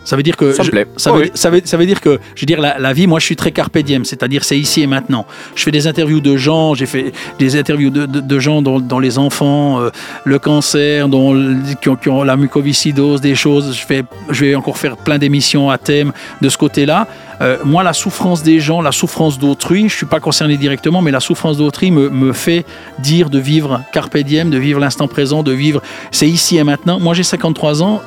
Ça 0.05 0.17
veut 0.17 0.23
dire 0.23 0.35
que 0.35 0.51
Ça 0.51 0.63
me 0.63 0.65
je- 0.65 0.71
plaît. 0.71 0.85
ça, 0.97 1.11
Oh 1.13 1.15
veut, 1.15 1.21
oui. 1.23 1.31
ça, 1.33 1.49
veut, 1.49 1.61
ça 1.63 1.77
veut 1.77 1.85
dire 1.85 2.01
que 2.01 2.19
je 2.35 2.41
veux 2.41 2.45
dire 2.45 2.59
la, 2.59 2.77
la 2.77 2.91
vie 2.91 3.07
moi 3.07 3.19
je 3.21 3.25
suis 3.25 3.37
très 3.37 3.51
carpe 3.53 3.77
diem 3.77 4.03
c'est-à-dire 4.03 4.43
c'est 4.43 4.59
ici 4.59 4.81
et 4.81 4.87
maintenant 4.87 5.25
je 5.55 5.63
fais 5.63 5.71
des 5.71 5.87
interviews 5.87 6.19
de 6.19 6.35
gens 6.35 6.73
j'ai 6.73 6.85
fait 6.87 7.13
des 7.39 7.55
interviews 7.57 7.89
de, 7.89 8.05
de- 8.05 8.19
de 8.19 8.39
gens 8.39 8.61
dont, 8.61 8.81
dont 8.81 8.99
les 8.99 9.17
enfants 9.17 9.79
euh, 9.79 9.91
le 10.25 10.39
cancer 10.39 11.07
dont 11.07 11.33
qui, 11.81 11.87
ont, 11.87 11.95
qui 11.95 12.09
ont 12.09 12.23
la 12.23 12.35
mucoviscidose 12.35 13.21
des 13.21 13.33
choses 13.33 13.73
je 13.79 13.85
fais 13.85 14.03
je 14.29 14.43
vais 14.43 14.55
encore 14.55 14.77
faire 14.77 14.97
plein 14.97 15.17
d'émissions 15.17 15.69
à 15.69 15.77
thème 15.77 16.11
de 16.41 16.49
ce 16.49 16.57
côté-là 16.57 17.07
Euh, 17.41 17.57
moi 17.63 17.83
la 17.83 17.93
souffrance 17.93 18.43
des 18.43 18.59
gens 18.59 18.81
la 18.81 18.91
souffrance 18.91 19.39
d'autrui 19.39 19.89
je 19.89 19.95
suis 19.95 20.05
pas 20.05 20.19
concerné 20.19 20.55
directement 20.55 21.01
mais 21.01 21.09
la 21.09 21.19
souffrance 21.19 21.57
d'autrui 21.57 21.89
me, 21.89 22.09
me 22.09 22.31
fait 22.31 22.63
dire 22.99 23.29
de 23.29 23.39
vivre 23.39 23.81
carpe 23.91 24.17
diem 24.17 24.51
de 24.51 24.57
vivre 24.57 24.79
l'instant 24.79 25.07
présent 25.07 25.41
de 25.41 25.51
vivre 25.51 25.81
c'est 26.11 26.27
ici 26.27 26.57
et 26.57 26.63
maintenant 26.63 26.99
moi 26.99 27.13
j'ai 27.15 27.23
53 27.23 27.81
ans 27.81 28.01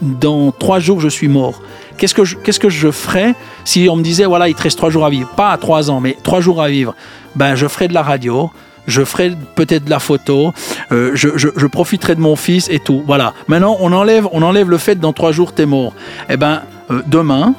dans 0.00 0.50
trois 0.52 0.80
jours, 0.80 1.00
je 1.00 1.08
suis 1.08 1.28
mort. 1.28 1.60
Qu'est-ce 1.98 2.14
que 2.14 2.24
je, 2.24 2.36
qu'est-ce 2.36 2.60
que 2.60 2.68
je 2.70 2.90
ferais 2.90 3.34
si 3.64 3.88
on 3.90 3.96
me 3.96 4.02
disait, 4.02 4.24
voilà, 4.24 4.48
il 4.48 4.54
te 4.54 4.62
reste 4.62 4.78
trois 4.78 4.90
jours 4.90 5.04
à 5.04 5.10
vivre? 5.10 5.28
Pas 5.36 5.50
à 5.50 5.58
trois 5.58 5.90
ans, 5.90 6.00
mais 6.00 6.16
trois 6.22 6.40
jours 6.40 6.62
à 6.62 6.68
vivre. 6.68 6.94
Ben, 7.36 7.54
je 7.54 7.66
ferais 7.66 7.88
de 7.88 7.94
la 7.94 8.02
radio, 8.02 8.50
je 8.86 9.04
ferais 9.04 9.32
peut-être 9.54 9.84
de 9.84 9.90
la 9.90 9.98
photo, 9.98 10.52
euh, 10.90 11.12
je, 11.14 11.28
je, 11.36 11.48
je 11.54 11.66
profiterai 11.66 12.14
de 12.14 12.20
mon 12.20 12.36
fils 12.36 12.68
et 12.70 12.78
tout. 12.78 13.02
Voilà. 13.06 13.34
Maintenant, 13.48 13.76
on 13.80 13.92
enlève, 13.92 14.26
on 14.32 14.42
enlève 14.42 14.70
le 14.70 14.78
fait 14.78 14.96
dans 14.96 15.12
trois 15.12 15.32
jours, 15.32 15.52
t'es 15.52 15.66
mort. 15.66 15.92
Eh 16.28 16.36
ben, 16.36 16.62
euh, 16.90 17.02
demain, 17.06 17.54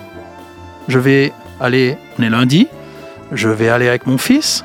je 0.88 1.00
vais 1.00 1.32
aller, 1.60 1.98
on 2.20 2.24
est 2.24 2.30
lundi, 2.30 2.68
je 3.32 3.50
vais 3.50 3.70
aller 3.70 3.88
avec 3.88 4.06
mon 4.08 4.18
fils 4.18 4.64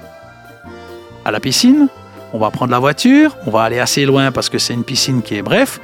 à 1.24 1.31
la 1.31 1.40
piscine. 1.40 1.89
On 2.32 2.39
va 2.39 2.51
prendre 2.51 2.70
la 2.73 2.78
voiture, 2.78 3.36
on 3.47 3.51
va 3.51 3.62
aller 3.62 3.78
assez 3.78 4.05
loin 4.05 4.32
parce 4.32 4.49
que 4.51 4.59
c'est 4.59 4.74
une 4.74 4.85
piscine 4.85 5.23
qui 5.23 5.36
est 5.36 5.43
bref, 5.43 5.81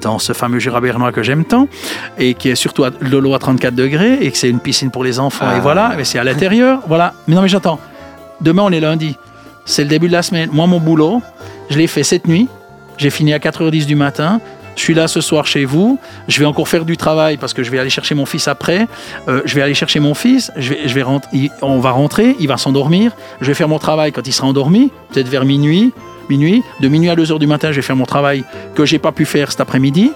dans 0.00 0.18
ce 0.18 0.32
fameux 0.32 0.58
Jura 0.58 0.80
bernois 0.80 1.12
que 1.12 1.22
j'aime 1.22 1.44
tant, 1.44 1.68
et 2.18 2.34
qui 2.34 2.48
est 2.48 2.56
surtout 2.56 2.82
à, 2.82 2.90
de 2.90 3.16
l'eau 3.16 3.34
à 3.34 3.38
34 3.38 3.72
degrés, 3.74 4.14
et 4.20 4.32
que 4.32 4.36
c'est 4.36 4.48
une 4.50 4.58
piscine 4.58 4.90
pour 4.90 5.04
les 5.04 5.20
enfants, 5.20 5.46
Ah. 5.48 5.56
et 5.56 5.60
voilà, 5.60 5.94
mais 5.96 6.02
c'est 6.04 6.18
à 6.18 6.24
l'intérieur, 6.24 6.80
voilà. 6.88 7.14
Mais 7.28 7.36
non, 7.36 7.42
mais 7.42 7.48
j'entends. 7.48 7.78
Demain, 8.40 8.62
on 8.64 8.72
est 8.72 8.80
lundi. 8.80 9.16
C'est 9.64 9.84
le 9.84 9.88
début 9.88 10.08
de 10.08 10.12
la 10.12 10.22
semaine. 10.22 10.50
Moi, 10.52 10.66
mon 10.66 10.80
boulot, 10.80 11.22
je 11.70 11.78
l'ai 11.78 11.86
fait 11.86 12.02
cette 12.02 12.26
nuit. 12.26 12.48
J'ai 12.98 13.10
fini 13.10 13.32
à 13.32 13.38
4h10 13.38 13.86
du 13.86 13.94
matin. 13.94 14.40
Je 14.76 14.82
suis 14.82 14.94
là 14.94 15.08
ce 15.08 15.20
soir 15.20 15.46
chez 15.46 15.64
vous. 15.64 15.98
Je 16.28 16.38
vais 16.38 16.44
encore 16.44 16.68
faire 16.68 16.84
du 16.84 16.96
travail 16.96 17.38
parce 17.38 17.54
que 17.54 17.62
je 17.62 17.70
vais 17.70 17.78
aller 17.78 17.90
chercher 17.90 18.14
mon 18.14 18.26
fils 18.26 18.46
après. 18.46 18.86
Euh, 19.26 19.42
je 19.44 19.54
vais 19.54 19.62
aller 19.62 19.74
chercher 19.74 20.00
mon 20.00 20.14
fils. 20.14 20.52
Je 20.56 20.74
vais, 20.74 20.88
je 20.88 20.94
vais 20.94 21.04
on 21.62 21.80
va 21.80 21.90
rentrer. 21.90 22.36
Il 22.38 22.46
va 22.46 22.58
s'endormir. 22.58 23.12
Je 23.40 23.46
vais 23.46 23.54
faire 23.54 23.68
mon 23.68 23.78
travail 23.78 24.12
quand 24.12 24.26
il 24.26 24.32
sera 24.32 24.46
endormi, 24.46 24.90
peut-être 25.12 25.28
vers 25.28 25.44
minuit. 25.44 25.92
Minuit. 26.28 26.62
De 26.80 26.88
minuit 26.88 27.08
à 27.08 27.14
2h 27.14 27.38
du 27.38 27.46
matin, 27.46 27.70
je 27.70 27.76
vais 27.76 27.82
faire 27.82 27.96
mon 27.96 28.04
travail 28.04 28.44
que 28.74 28.84
j'ai 28.84 28.98
pas 28.98 29.12
pu 29.12 29.24
faire 29.24 29.50
cet 29.50 29.60
après-midi. 29.60 30.12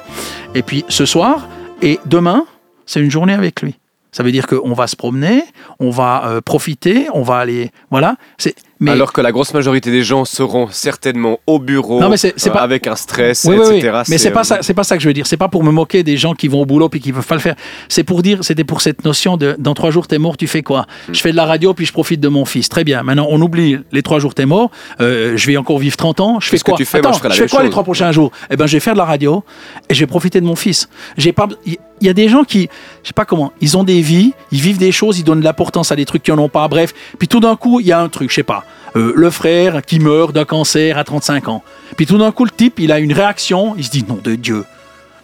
Et 0.54 0.62
puis 0.62 0.84
ce 0.88 1.06
soir 1.06 1.48
et 1.82 1.98
demain, 2.04 2.44
c'est 2.84 3.00
une 3.00 3.10
journée 3.10 3.32
avec 3.32 3.62
lui. 3.62 3.76
Ça 4.12 4.22
veut 4.22 4.32
dire 4.32 4.46
qu'on 4.46 4.72
va 4.72 4.86
se 4.88 4.96
promener, 4.96 5.44
on 5.78 5.90
va 5.90 6.24
euh, 6.26 6.40
profiter, 6.40 7.06
on 7.14 7.22
va 7.22 7.36
aller. 7.36 7.70
Voilà. 7.90 8.16
C'est. 8.38 8.54
Mais 8.82 8.92
Alors 8.92 9.12
que 9.12 9.20
la 9.20 9.30
grosse 9.30 9.52
majorité 9.52 9.90
des 9.90 10.02
gens 10.02 10.24
seront 10.24 10.68
certainement 10.70 11.38
au 11.46 11.58
bureau 11.58 12.00
Non, 12.00 12.08
mais 12.08 12.16
c'est- 12.16 12.32
c'est 12.36 12.48
euh, 12.48 12.52
pas- 12.54 12.60
avec 12.60 12.86
un 12.86 12.96
stress, 12.96 13.44
Oui, 13.46 13.56
oui, 13.58 13.66
oui. 13.68 13.76
etc. 13.76 14.02
Mais 14.08 14.16
c'est 14.16 14.30
pas 14.30 14.40
euh, 14.40 14.44
ça, 14.44 14.58
c'est 14.62 14.72
pas 14.72 14.84
ça 14.84 14.96
que 14.96 15.02
je 15.02 15.08
veux 15.08 15.12
dire. 15.12 15.26
C'est 15.26 15.36
pas 15.36 15.48
pour 15.48 15.62
me 15.62 15.70
moquer 15.70 16.02
des 16.02 16.16
gens 16.16 16.32
qui 16.34 16.48
vont 16.48 16.62
au 16.62 16.66
boulot 16.66 16.88
puis 16.88 16.98
qui 16.98 17.12
peuvent 17.12 17.26
pas 17.26 17.34
le 17.34 17.40
faire. 17.42 17.56
C'est 17.90 18.04
pour 18.04 18.22
dire, 18.22 18.38
c'était 18.42 18.64
pour 18.64 18.80
cette 18.80 19.04
notion 19.04 19.36
de 19.36 19.54
dans 19.58 19.74
trois 19.74 19.90
jours 19.90 20.06
t'es 20.06 20.18
mort, 20.18 20.36
tu 20.38 20.46
fais 20.46 20.62
quoi? 20.62 20.86
Hmm. 21.08 21.14
Je 21.14 21.20
fais 21.20 21.30
de 21.30 21.36
la 21.36 21.44
radio 21.44 21.74
puis 21.74 21.84
je 21.84 21.92
profite 21.92 22.20
de 22.20 22.28
mon 22.28 22.46
fils. 22.46 22.70
Très 22.70 22.84
bien. 22.84 23.02
Maintenant 23.02 23.26
on 23.28 23.40
oublie 23.42 23.76
les 23.92 24.02
trois 24.02 24.18
jours 24.18 24.34
t'es 24.34 24.46
mort. 24.46 24.70
Euh, 25.02 25.36
je 25.36 25.46
vais 25.46 25.58
encore 25.58 25.78
vivre 25.78 25.96
30 25.98 26.20
ans. 26.20 26.40
Je 26.40 26.46
fais 26.46 26.52
Qu'est-ce 26.52 26.64
que 26.64 26.70
quoi? 26.70 26.78
tu 26.78 26.84
fais? 26.86 27.02
Moi, 27.02 27.10
Attends, 27.10 27.28
je 27.30 27.42
fais 27.42 27.48
quoi 27.48 27.62
les 27.62 27.70
trois 27.70 27.84
prochains 27.84 28.12
jours? 28.12 28.32
Eh 28.50 28.56
ben 28.56 28.66
je 28.66 28.72
vais 28.76 28.80
faire 28.80 28.94
de 28.94 28.98
la 28.98 29.04
radio 29.04 29.44
et 29.90 29.94
je 29.94 30.00
vais 30.00 30.06
profiter 30.06 30.40
de 30.40 30.46
mon 30.46 30.56
fils. 30.56 30.88
J'ai 31.18 31.32
pas. 31.32 31.48
Il 31.66 31.76
il 32.02 32.06
y 32.06 32.08
a 32.08 32.14
des 32.14 32.30
gens 32.30 32.44
qui, 32.44 32.70
je 33.02 33.08
sais 33.08 33.12
pas 33.12 33.26
comment, 33.26 33.52
ils 33.60 33.76
ont 33.76 33.84
des 33.84 34.00
vies, 34.00 34.32
ils 34.52 34.60
vivent 34.62 34.78
des 34.78 34.90
choses, 34.90 35.18
ils 35.18 35.22
donnent 35.22 35.40
de 35.40 35.44
l'importance 35.44 35.92
à 35.92 35.96
des 35.96 36.06
trucs 36.06 36.22
qui 36.22 36.32
en 36.32 36.38
ont 36.38 36.48
pas. 36.48 36.66
Bref, 36.66 36.94
puis 37.18 37.28
tout 37.28 37.40
d'un 37.40 37.56
coup 37.56 37.78
il 37.78 37.86
y 37.88 37.92
a 37.92 38.00
un 38.00 38.08
truc, 38.08 38.30
je 38.30 38.36
sais 38.36 38.42
pas. 38.42 38.64
Euh, 38.96 39.12
le 39.14 39.30
frère 39.30 39.82
qui 39.82 39.98
meurt 40.00 40.32
d'un 40.32 40.44
cancer 40.44 40.98
à 40.98 41.04
35 41.04 41.48
ans. 41.48 41.62
Puis 41.96 42.06
tout 42.06 42.18
d'un 42.18 42.32
coup, 42.32 42.44
le 42.44 42.50
type, 42.50 42.78
il 42.80 42.92
a 42.92 42.98
une 42.98 43.12
réaction, 43.12 43.74
il 43.76 43.84
se 43.84 43.90
dit, 43.90 44.04
nom 44.08 44.18
de 44.22 44.34
Dieu, 44.34 44.64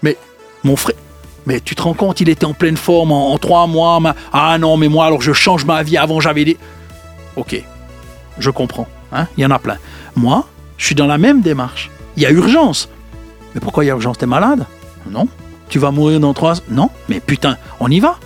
mais 0.03 0.17
mon 0.65 0.77
frère, 0.77 0.97
mais 1.47 1.61
tu 1.61 1.75
te 1.75 1.83
rends 1.83 1.95
compte, 1.95 2.21
il 2.21 2.29
était 2.29 2.45
en 2.45 2.55
pleine 2.55 2.77
forme 2.77 3.13
en, 3.13 3.37
trois 3.39 3.67
mois. 3.67 4.01
Ah 4.33 4.59
non, 4.59 4.77
mais 4.77 4.89
moi, 4.89 5.07
alors 5.07 5.23
je 5.23 5.33
change 5.33 5.65
ma 5.65 5.83
vie. 5.85 5.97
Avant, 5.97 6.19
j'avais 6.21 6.45
des. 6.45 6.57
Ok, 7.37 7.63
je 8.39 8.51
comprends. 8.51 8.89
hein, 9.13 9.29
Il 9.37 9.43
y 9.43 9.47
en 9.47 9.51
a 9.53 9.59
plein. 9.61 9.77
Moi, 10.17 10.45
je 10.77 10.87
suis 10.87 10.95
dans 10.97 11.07
la 11.07 11.19
même 11.19 11.43
démarche. 11.43 11.91
Il 12.17 12.23
y 12.25 12.27
a 12.27 12.31
urgence. 12.31 12.89
Mais 13.55 13.61
pourquoi 13.61 13.85
il 13.85 13.87
y 13.87 13.91
a 13.91 13.95
urgence? 13.95 14.19
T'es 14.19 14.27
malade? 14.27 14.67
Non. 15.09 15.29
Tu 15.69 15.79
vas 15.79 15.91
mourir 15.93 16.19
dans 16.19 16.35
trois. 16.35 16.55
Non. 16.69 16.91
Mais 17.09 17.21
putain, 17.21 17.57
on 17.79 17.91
y 17.91 18.01
va. 18.01 18.19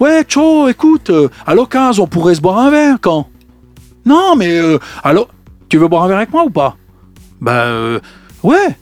Ouais, 0.00 0.24
Cho, 0.26 0.68
écoute, 0.68 1.10
euh, 1.10 1.28
à 1.46 1.54
l'occasion, 1.54 2.04
on 2.04 2.06
pourrait 2.06 2.34
se 2.36 2.40
boire 2.40 2.58
un 2.58 2.70
verre 2.70 2.96
quand? 3.00 3.28
Non, 4.04 4.36
mais 4.36 4.58
euh, 4.58 4.78
alors, 5.04 5.28
tu 5.68 5.76
veux 5.78 5.88
boire 5.88 6.04
un 6.04 6.08
verre 6.08 6.16
avec 6.18 6.32
moi 6.32 6.44
ou 6.44 6.50
pas? 6.50 6.76
Bah, 7.40 7.64
euh, 7.66 8.00
ouais. 8.42 8.76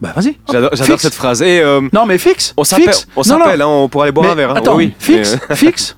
Bah, 0.00 0.12
vas-y. 0.16 0.36
J'adore 0.50 1.00
cette 1.00 1.14
phrase. 1.14 1.42
Et 1.42 1.60
euh, 1.60 1.80
Non, 1.92 2.06
mais 2.06 2.18
fixe. 2.18 2.54
on 2.56 2.64
s'appelle, 2.64 2.86
fixe. 2.92 3.06
on 3.14 3.22
Non, 3.22 3.38
non. 3.38 3.44
s'appelle, 3.44 3.62
hein, 3.62 3.66
on 3.68 3.88
pourrait 3.88 4.04
aller 4.06 4.12
boire 4.12 4.26
Mais 4.26 4.32
un 4.32 4.34
verre. 4.34 4.50
hein. 4.50 4.54
Attends, 4.56 4.74
oui. 4.76 4.92
fixe, 4.98 5.38
fixe 5.54 5.96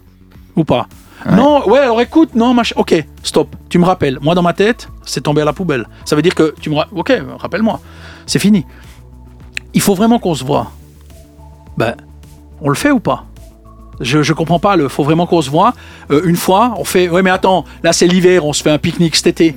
ou 0.56 0.64
pas? 0.64 0.86
Non, 1.30 1.66
ouais, 1.70 1.78
alors 1.78 2.02
écoute, 2.02 2.34
non, 2.34 2.52
machin. 2.52 2.74
Ok, 2.76 2.94
stop. 3.22 3.56
Tu 3.70 3.78
me 3.78 3.86
rappelles. 3.86 4.18
Moi, 4.20 4.34
dans 4.34 4.42
ma 4.42 4.52
tête, 4.52 4.88
c'est 5.06 5.22
tombé 5.22 5.40
à 5.40 5.46
la 5.46 5.54
poubelle. 5.54 5.86
Ça 6.04 6.16
veut 6.16 6.22
dire 6.22 6.34
que 6.34 6.54
tu 6.60 6.68
me. 6.68 6.74
ra- 6.76 6.88
Ok, 6.94 7.10
rappelle-moi. 7.38 7.80
C'est 8.26 8.38
fini. 8.38 8.66
Il 9.72 9.80
faut 9.80 9.94
vraiment 9.94 10.18
qu'on 10.18 10.34
se 10.34 10.44
voit. 10.44 10.70
Ben, 11.78 11.94
on 12.60 12.68
le 12.68 12.74
fait 12.74 12.90
ou 12.90 13.00
pas? 13.00 13.24
Je, 14.00 14.22
je 14.22 14.32
comprends 14.32 14.58
pas. 14.58 14.76
Il 14.76 14.88
faut 14.88 15.04
vraiment 15.04 15.26
qu'on 15.26 15.42
se 15.42 15.50
voit. 15.50 15.72
Euh, 16.10 16.22
une 16.24 16.36
fois, 16.36 16.74
on 16.78 16.84
fait. 16.84 17.08
Ouais, 17.08 17.22
mais 17.22 17.30
attends, 17.30 17.64
là 17.82 17.92
c'est 17.92 18.06
l'hiver, 18.06 18.44
on 18.44 18.52
se 18.52 18.62
fait 18.62 18.70
un 18.70 18.78
pique-nique 18.78 19.16
cet 19.16 19.26
été. 19.28 19.56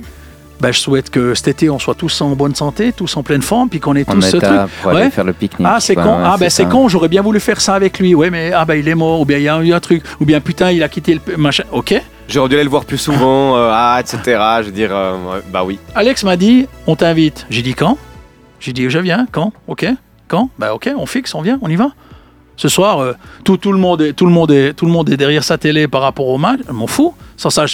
Ben, 0.60 0.72
je 0.72 0.80
souhaite 0.80 1.08
que 1.10 1.34
cet 1.34 1.46
été, 1.46 1.70
on 1.70 1.78
soit 1.78 1.94
tous 1.94 2.20
en 2.20 2.30
bonne 2.30 2.56
santé, 2.56 2.90
tous 2.92 3.16
en 3.16 3.22
pleine 3.22 3.42
forme, 3.42 3.68
puis 3.68 3.78
qu'on 3.78 3.94
ait 3.94 4.04
tous 4.04 4.20
ce 4.22 4.38
truc. 4.38 4.50
pour 4.82 4.90
aller 4.90 5.02
Ouais. 5.02 5.10
faire 5.10 5.22
le 5.22 5.32
pique-nique. 5.32 5.68
Ah, 5.70 5.78
c'est 5.78 5.94
con. 5.94 6.02
ouais, 6.02 6.24
ah, 6.24 6.36
ben 6.38 6.50
c'est 6.50 6.68
con. 6.68 6.88
J'aurais 6.88 7.06
bien 7.08 7.22
voulu 7.22 7.38
faire 7.38 7.60
ça 7.60 7.74
avec 7.76 8.00
lui. 8.00 8.12
Ouais, 8.14 8.28
mais 8.28 8.50
ah, 8.52 8.64
ben 8.64 8.74
il 8.74 8.88
est 8.88 8.96
mort. 8.96 9.20
Ou 9.20 9.24
bien 9.24 9.38
il 9.38 9.44
y 9.44 9.48
a 9.48 9.56
eu 9.62 9.72
un 9.72 9.78
truc. 9.78 10.02
Ou 10.20 10.24
bien 10.24 10.40
putain, 10.40 10.72
il 10.72 10.82
a 10.82 10.88
quitté 10.88 11.14
le 11.26 11.36
machin. 11.36 11.62
Ok. 11.70 11.94
J'aurais 12.28 12.48
dû 12.48 12.56
aller 12.56 12.64
le 12.64 12.70
voir 12.70 12.84
plus 12.86 12.98
souvent, 12.98 13.56
euh, 13.56 13.70
ah, 13.72 13.98
etc. 14.00 14.20
Je 14.60 14.64
veux 14.66 14.72
dire, 14.72 14.90
euh, 14.92 15.12
ouais, 15.12 15.40
bah 15.52 15.62
oui. 15.64 15.78
Alex 15.94 16.24
m'a 16.24 16.36
dit, 16.36 16.66
on 16.88 16.96
t'invite. 16.96 17.46
J'ai 17.50 17.62
dit 17.62 17.74
quand? 17.74 17.96
J'ai 18.58 18.72
dit, 18.72 18.90
je 18.90 18.98
viens. 18.98 19.26
Quand? 19.30 19.52
Ok. 19.68 19.86
Quand? 20.26 20.50
Bah 20.58 20.74
ok, 20.74 20.90
on 20.98 21.06
fixe, 21.06 21.34
on 21.36 21.40
vient, 21.40 21.58
on 21.62 21.68
y 21.70 21.76
va. 21.76 21.90
Ce 22.58 22.68
soir, 22.68 23.14
tout, 23.44 23.56
le 23.64 23.78
monde 23.78 24.02
est, 24.02 25.16
derrière 25.16 25.44
sa 25.44 25.58
télé 25.58 25.86
par 25.86 26.02
rapport 26.02 26.26
au 26.26 26.38
match. 26.38 26.58
M'en 26.72 26.88
fous. 26.88 27.14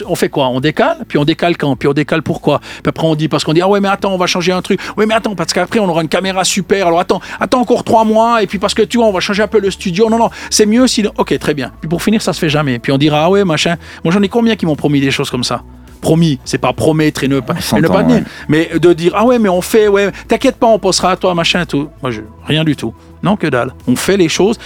On 0.06 0.14
fait 0.14 0.28
quoi? 0.28 0.48
On 0.48 0.60
décale? 0.60 1.06
Puis 1.08 1.16
on 1.16 1.24
décale 1.24 1.56
quand? 1.56 1.74
Puis 1.74 1.88
on 1.88 1.94
décale 1.94 2.22
pourquoi? 2.22 2.58
Puis 2.60 2.82
après 2.90 3.06
on 3.06 3.14
dit, 3.14 3.28
parce 3.28 3.44
qu'on 3.44 3.54
dit, 3.54 3.62
ah 3.62 3.68
ouais, 3.68 3.80
mais 3.80 3.88
attends, 3.88 4.12
on 4.12 4.18
va 4.18 4.26
changer 4.26 4.52
un 4.52 4.60
truc. 4.60 4.78
Oui, 4.98 5.06
mais 5.08 5.14
attends, 5.14 5.34
parce 5.34 5.54
qu'après 5.54 5.78
on 5.80 5.88
aura 5.88 6.02
une 6.02 6.08
caméra 6.08 6.44
super. 6.44 6.88
Alors 6.88 7.00
attends, 7.00 7.22
attends 7.40 7.62
encore 7.62 7.82
trois 7.82 8.04
mois. 8.04 8.42
Et 8.42 8.46
puis 8.46 8.58
parce 8.58 8.74
que 8.74 8.82
tu 8.82 8.98
vois, 8.98 9.06
on 9.06 9.12
va 9.12 9.20
changer 9.20 9.42
un 9.42 9.48
peu 9.48 9.58
le 9.58 9.70
studio. 9.70 10.10
Non, 10.10 10.18
non, 10.18 10.28
c'est 10.50 10.66
mieux 10.66 10.86
si. 10.86 11.02
Ok, 11.16 11.38
très 11.38 11.54
bien. 11.54 11.72
Puis 11.80 11.88
pour 11.88 12.02
finir, 12.02 12.20
ça 12.20 12.34
se 12.34 12.38
fait 12.38 12.50
jamais. 12.50 12.78
Puis 12.78 12.92
on 12.92 12.98
dira, 12.98 13.24
ah 13.24 13.30
ouais, 13.30 13.42
machin. 13.42 13.76
Moi 14.04 14.12
j'en 14.12 14.20
ai 14.20 14.28
combien 14.28 14.54
qui 14.54 14.66
m'ont 14.66 14.76
promis 14.76 15.00
des 15.00 15.10
choses 15.10 15.30
comme 15.30 15.44
ça? 15.44 15.62
Promis, 16.04 16.38
c'est 16.44 16.58
pas 16.58 16.72
promettre 16.74 17.24
et 17.24 17.28
ne 17.28 17.40
pas, 17.40 17.54
et 17.54 17.80
ne 17.80 17.88
pas 17.88 18.02
tenir. 18.02 18.16
ouais. 18.16 18.22
Mais 18.48 18.70
de 18.78 18.92
dire, 18.92 19.12
ah 19.16 19.24
ouais, 19.24 19.38
mais 19.38 19.48
on 19.48 19.62
fait, 19.62 19.88
ouais, 19.88 20.12
t'inquiète 20.28 20.56
pas, 20.56 20.66
on 20.66 20.78
postera 20.78 21.12
à 21.12 21.16
toi, 21.16 21.34
machin, 21.34 21.64
tout. 21.64 21.88
Moi, 22.02 22.10
je, 22.10 22.20
rien 22.46 22.62
du 22.62 22.76
tout. 22.76 22.92
Non, 23.22 23.36
que 23.36 23.46
dalle. 23.46 23.72
On 23.88 23.96
fait 23.96 24.18
les 24.18 24.28
choses. 24.28 24.58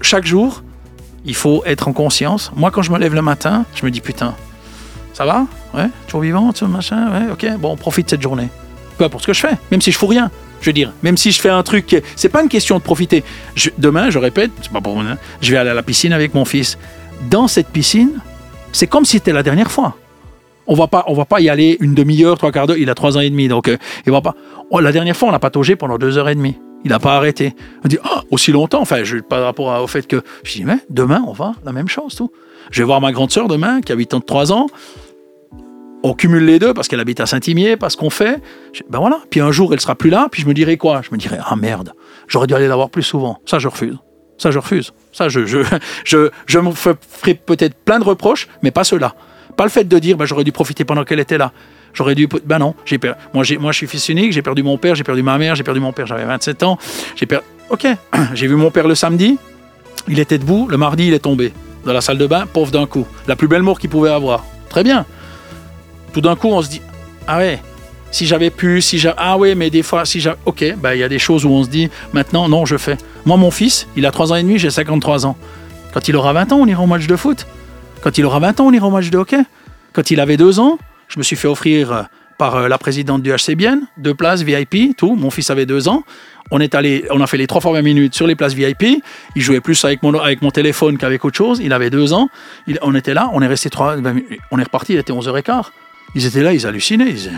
Chaque 0.00 0.24
jour, 0.24 0.62
il 1.26 1.34
faut 1.34 1.62
être 1.66 1.86
en 1.88 1.92
conscience. 1.92 2.50
Moi, 2.56 2.70
quand 2.70 2.80
je 2.80 2.90
me 2.90 2.98
lève 2.98 3.12
le 3.14 3.20
matin, 3.20 3.66
je 3.74 3.84
me 3.84 3.90
dis, 3.90 4.00
putain, 4.00 4.34
ça 5.12 5.26
va? 5.26 5.46
Ouais, 5.74 5.88
toujours 6.06 6.22
vivant, 6.22 6.52
tout 6.54 6.66
machin, 6.66 7.10
ouais, 7.12 7.30
ok, 7.32 7.58
bon, 7.58 7.72
on 7.72 7.76
profite 7.76 8.06
de 8.06 8.10
cette 8.12 8.22
journée. 8.22 8.48
Peu 8.96 9.04
importe 9.04 9.22
ce 9.24 9.26
que 9.26 9.34
je 9.34 9.40
fais, 9.40 9.54
même 9.70 9.82
si 9.82 9.92
je 9.92 9.98
fous 9.98 10.06
rien. 10.06 10.30
Je 10.62 10.70
veux 10.70 10.72
dire, 10.72 10.94
même 11.02 11.18
si 11.18 11.30
je 11.32 11.38
fais 11.42 11.50
un 11.50 11.62
truc, 11.62 12.02
c'est 12.16 12.30
pas 12.30 12.42
une 12.42 12.48
question 12.48 12.78
de 12.78 12.82
profiter. 12.82 13.22
Je- 13.54 13.68
demain, 13.76 14.08
je 14.08 14.18
répète, 14.18 14.50
c'est 14.62 14.72
pas 14.72 14.80
pour 14.80 14.94
moi, 14.94 15.04
hein, 15.04 15.18
je 15.42 15.52
vais 15.52 15.58
aller 15.58 15.68
à 15.68 15.74
la 15.74 15.82
piscine 15.82 16.14
avec 16.14 16.32
mon 16.32 16.46
fils. 16.46 16.78
Dans 17.28 17.46
cette 17.48 17.68
piscine, 17.68 18.12
c'est 18.72 18.86
comme 18.86 19.04
si 19.04 19.12
c'était 19.18 19.34
la 19.34 19.42
dernière 19.42 19.70
fois. 19.70 19.94
On 20.68 20.74
va 20.74 20.86
pas, 20.88 21.04
on 21.06 21.14
va 21.14 21.24
pas 21.24 21.40
y 21.40 21.48
aller 21.48 21.76
une 21.80 21.94
demi-heure, 21.94 22.36
trois 22.38 22.50
quarts 22.52 22.66
d'heure. 22.66 22.76
Il 22.76 22.90
a 22.90 22.94
trois 22.94 23.16
ans 23.16 23.20
et 23.20 23.30
demi, 23.30 23.48
donc 23.48 23.68
euh, 23.68 23.76
il 24.06 24.12
va 24.12 24.20
pas. 24.20 24.34
Oh, 24.70 24.80
la 24.80 24.92
dernière 24.92 25.16
fois, 25.16 25.28
on 25.28 25.32
a 25.32 25.38
pataugé 25.38 25.76
pendant 25.76 25.96
deux 25.98 26.18
heures 26.18 26.28
et 26.28 26.34
demie. 26.34 26.56
Il 26.84 26.90
n'a 26.90 26.98
pas 26.98 27.16
arrêté. 27.16 27.54
On 27.84 27.88
dit 27.88 27.98
Ah, 28.04 28.22
aussi 28.30 28.52
longtemps. 28.52 28.80
Enfin, 28.80 29.02
je, 29.04 29.18
par 29.18 29.42
rapport 29.42 29.82
au 29.82 29.86
fait 29.86 30.06
que 30.06 30.22
je 30.44 30.52
dis 30.54 30.64
mais 30.64 30.78
demain, 30.90 31.22
on 31.26 31.32
va 31.32 31.54
la 31.64 31.72
même 31.72 31.88
chose, 31.88 32.14
tout. 32.14 32.30
Je 32.70 32.82
vais 32.82 32.86
voir 32.86 33.00
ma 33.00 33.12
grande 33.12 33.30
sœur 33.30 33.48
demain, 33.48 33.80
qui 33.80 33.92
a 33.92 33.96
83 33.96 34.52
ans. 34.52 34.66
On 36.02 36.14
cumule 36.14 36.44
les 36.44 36.58
deux 36.58 36.74
parce 36.74 36.86
qu'elle 36.88 37.00
habite 37.00 37.20
à 37.20 37.26
Saint-Imier, 37.26 37.76
parce 37.76 37.96
qu'on 37.96 38.10
fait. 38.10 38.40
Ben 38.90 38.98
voilà. 39.00 39.20
Puis 39.30 39.40
un 39.40 39.50
jour, 39.50 39.72
elle 39.72 39.80
sera 39.80 39.94
plus 39.94 40.10
là. 40.10 40.28
Puis 40.30 40.42
je 40.42 40.46
me 40.48 40.54
dirai 40.54 40.76
quoi? 40.76 41.00
Je 41.02 41.08
me 41.10 41.16
dirai 41.16 41.38
ah 41.44 41.56
merde, 41.56 41.94
j'aurais 42.28 42.46
dû 42.46 42.54
aller 42.54 42.68
la 42.68 42.76
voir 42.76 42.90
plus 42.90 43.02
souvent. 43.02 43.38
Ça, 43.46 43.58
je 43.58 43.66
refuse. 43.68 43.96
Ça, 44.38 44.50
je 44.50 44.58
refuse. 44.58 44.92
Ça, 45.12 45.28
je, 45.28 45.46
je, 45.46 45.58
je, 46.04 46.30
je 46.46 46.58
me 46.58 46.70
fe- 46.70 46.94
ferai 47.00 47.34
peut-être 47.34 47.74
plein 47.84 47.98
de 47.98 48.04
reproches, 48.04 48.48
mais 48.62 48.70
pas 48.70 48.84
cela. 48.84 49.14
Pas 49.56 49.64
le 49.64 49.70
fait 49.70 49.84
de 49.84 49.98
dire, 49.98 50.16
ben, 50.16 50.24
j'aurais 50.26 50.44
dû 50.44 50.52
profiter 50.52 50.84
pendant 50.84 51.04
qu'elle 51.04 51.20
était 51.20 51.38
là. 51.38 51.52
J'aurais 51.94 52.14
dû. 52.14 52.28
Ben 52.44 52.58
non, 52.58 52.74
j'ai 52.84 52.98
per- 52.98 53.14
moi, 53.32 53.42
moi, 53.58 53.72
je 53.72 53.76
suis 53.78 53.86
fils 53.86 54.08
unique, 54.10 54.32
j'ai 54.32 54.42
perdu 54.42 54.62
mon 54.62 54.76
père, 54.76 54.94
j'ai 54.94 55.04
perdu 55.04 55.22
ma 55.22 55.38
mère, 55.38 55.54
j'ai 55.54 55.62
perdu 55.64 55.80
mon 55.80 55.92
père, 55.92 56.06
j'avais 56.06 56.24
27 56.24 56.62
ans. 56.62 56.78
J'ai 57.14 57.26
per... 57.26 57.40
Ok, 57.70 57.86
j'ai 58.34 58.46
vu 58.46 58.54
mon 58.54 58.70
père 58.70 58.86
le 58.86 58.94
samedi, 58.94 59.38
il 60.08 60.18
était 60.18 60.38
debout, 60.38 60.68
le 60.68 60.76
mardi, 60.76 61.08
il 61.08 61.14
est 61.14 61.20
tombé 61.20 61.52
dans 61.84 61.92
la 61.92 62.00
salle 62.00 62.18
de 62.18 62.26
bain, 62.26 62.46
pauvre 62.46 62.70
d'un 62.70 62.86
coup. 62.86 63.06
La 63.26 63.36
plus 63.36 63.48
belle 63.48 63.62
mort 63.62 63.78
qu'il 63.78 63.88
pouvait 63.90 64.10
avoir. 64.10 64.44
Très 64.68 64.82
bien. 64.84 65.06
Tout 66.12 66.20
d'un 66.20 66.36
coup, 66.36 66.48
on 66.48 66.60
se 66.60 66.68
dit, 66.68 66.82
ah 67.26 67.38
ouais, 67.38 67.60
si 68.10 68.26
j'avais 68.26 68.50
pu, 68.50 68.82
si 68.82 68.98
j'avais... 68.98 69.16
Ah 69.18 69.38
ouais, 69.38 69.54
mais 69.54 69.70
des 69.70 69.82
fois, 69.82 70.04
si 70.04 70.20
j'avais... 70.20 70.36
Ok, 70.44 70.64
ben, 70.78 70.92
il 70.94 70.98
y 71.00 71.02
a 71.02 71.08
des 71.08 71.18
choses 71.18 71.44
où 71.46 71.50
on 71.50 71.62
se 71.64 71.68
dit, 71.68 71.88
maintenant, 72.12 72.48
non, 72.48 72.66
je 72.66 72.76
fais. 72.76 72.98
Moi, 73.24 73.36
mon 73.36 73.50
fils, 73.50 73.86
il 73.96 74.04
a 74.04 74.10
3 74.10 74.32
ans 74.32 74.36
et 74.36 74.42
demi, 74.42 74.58
j'ai 74.58 74.70
53 74.70 75.26
ans. 75.26 75.36
Quand 75.94 76.08
il 76.08 76.16
aura 76.16 76.32
20 76.32 76.52
ans, 76.52 76.58
on 76.60 76.66
ira 76.66 76.82
au 76.82 76.86
match 76.86 77.06
de 77.06 77.16
foot. 77.16 77.46
Quand 78.06 78.16
il 78.18 78.24
aura 78.24 78.38
20 78.38 78.60
ans, 78.60 78.66
on 78.68 78.72
ira 78.72 78.86
au 78.86 78.90
match 78.92 79.10
de 79.10 79.18
hockey. 79.18 79.40
Quand 79.92 80.12
il 80.12 80.20
avait 80.20 80.36
2 80.36 80.60
ans, 80.60 80.78
je 81.08 81.18
me 81.18 81.24
suis 81.24 81.34
fait 81.34 81.48
offrir 81.48 81.90
euh, 81.90 82.02
par 82.38 82.54
euh, 82.54 82.68
la 82.68 82.78
présidente 82.78 83.20
du 83.20 83.32
HC 83.32 83.56
Bienne, 83.56 83.88
deux 83.96 84.14
places 84.14 84.42
VIP, 84.42 84.96
tout. 84.96 85.16
Mon 85.16 85.28
fils 85.30 85.50
avait 85.50 85.66
2 85.66 85.88
ans. 85.88 86.04
On 86.52 86.60
est 86.60 86.76
allé, 86.76 87.04
on 87.10 87.20
a 87.20 87.26
fait 87.26 87.36
les 87.36 87.48
3 87.48 87.60
fois 87.60 87.72
20 87.72 87.82
minutes 87.82 88.14
sur 88.14 88.28
les 88.28 88.36
places 88.36 88.54
VIP. 88.54 89.02
Il 89.34 89.42
jouait 89.42 89.58
plus 89.58 89.84
avec 89.84 90.04
mon, 90.04 90.50
téléphone 90.52 90.98
qu'avec 90.98 91.24
autre 91.24 91.36
chose. 91.36 91.58
Il 91.60 91.72
avait 91.72 91.90
2 91.90 92.12
ans. 92.12 92.28
On 92.80 92.94
était 92.94 93.12
là, 93.12 93.28
on 93.32 93.42
est 93.42 93.48
resté 93.48 93.70
3, 93.70 93.96
on 94.52 94.58
est 94.60 94.62
reparti, 94.62 94.92
il 94.92 95.00
était 95.00 95.12
11h15. 95.12 95.64
Ils 96.14 96.24
étaient 96.24 96.42
là, 96.42 96.54
ils 96.54 96.66
hallucinaient. 96.66 97.08
Ils 97.08 97.14
disaient, 97.14 97.30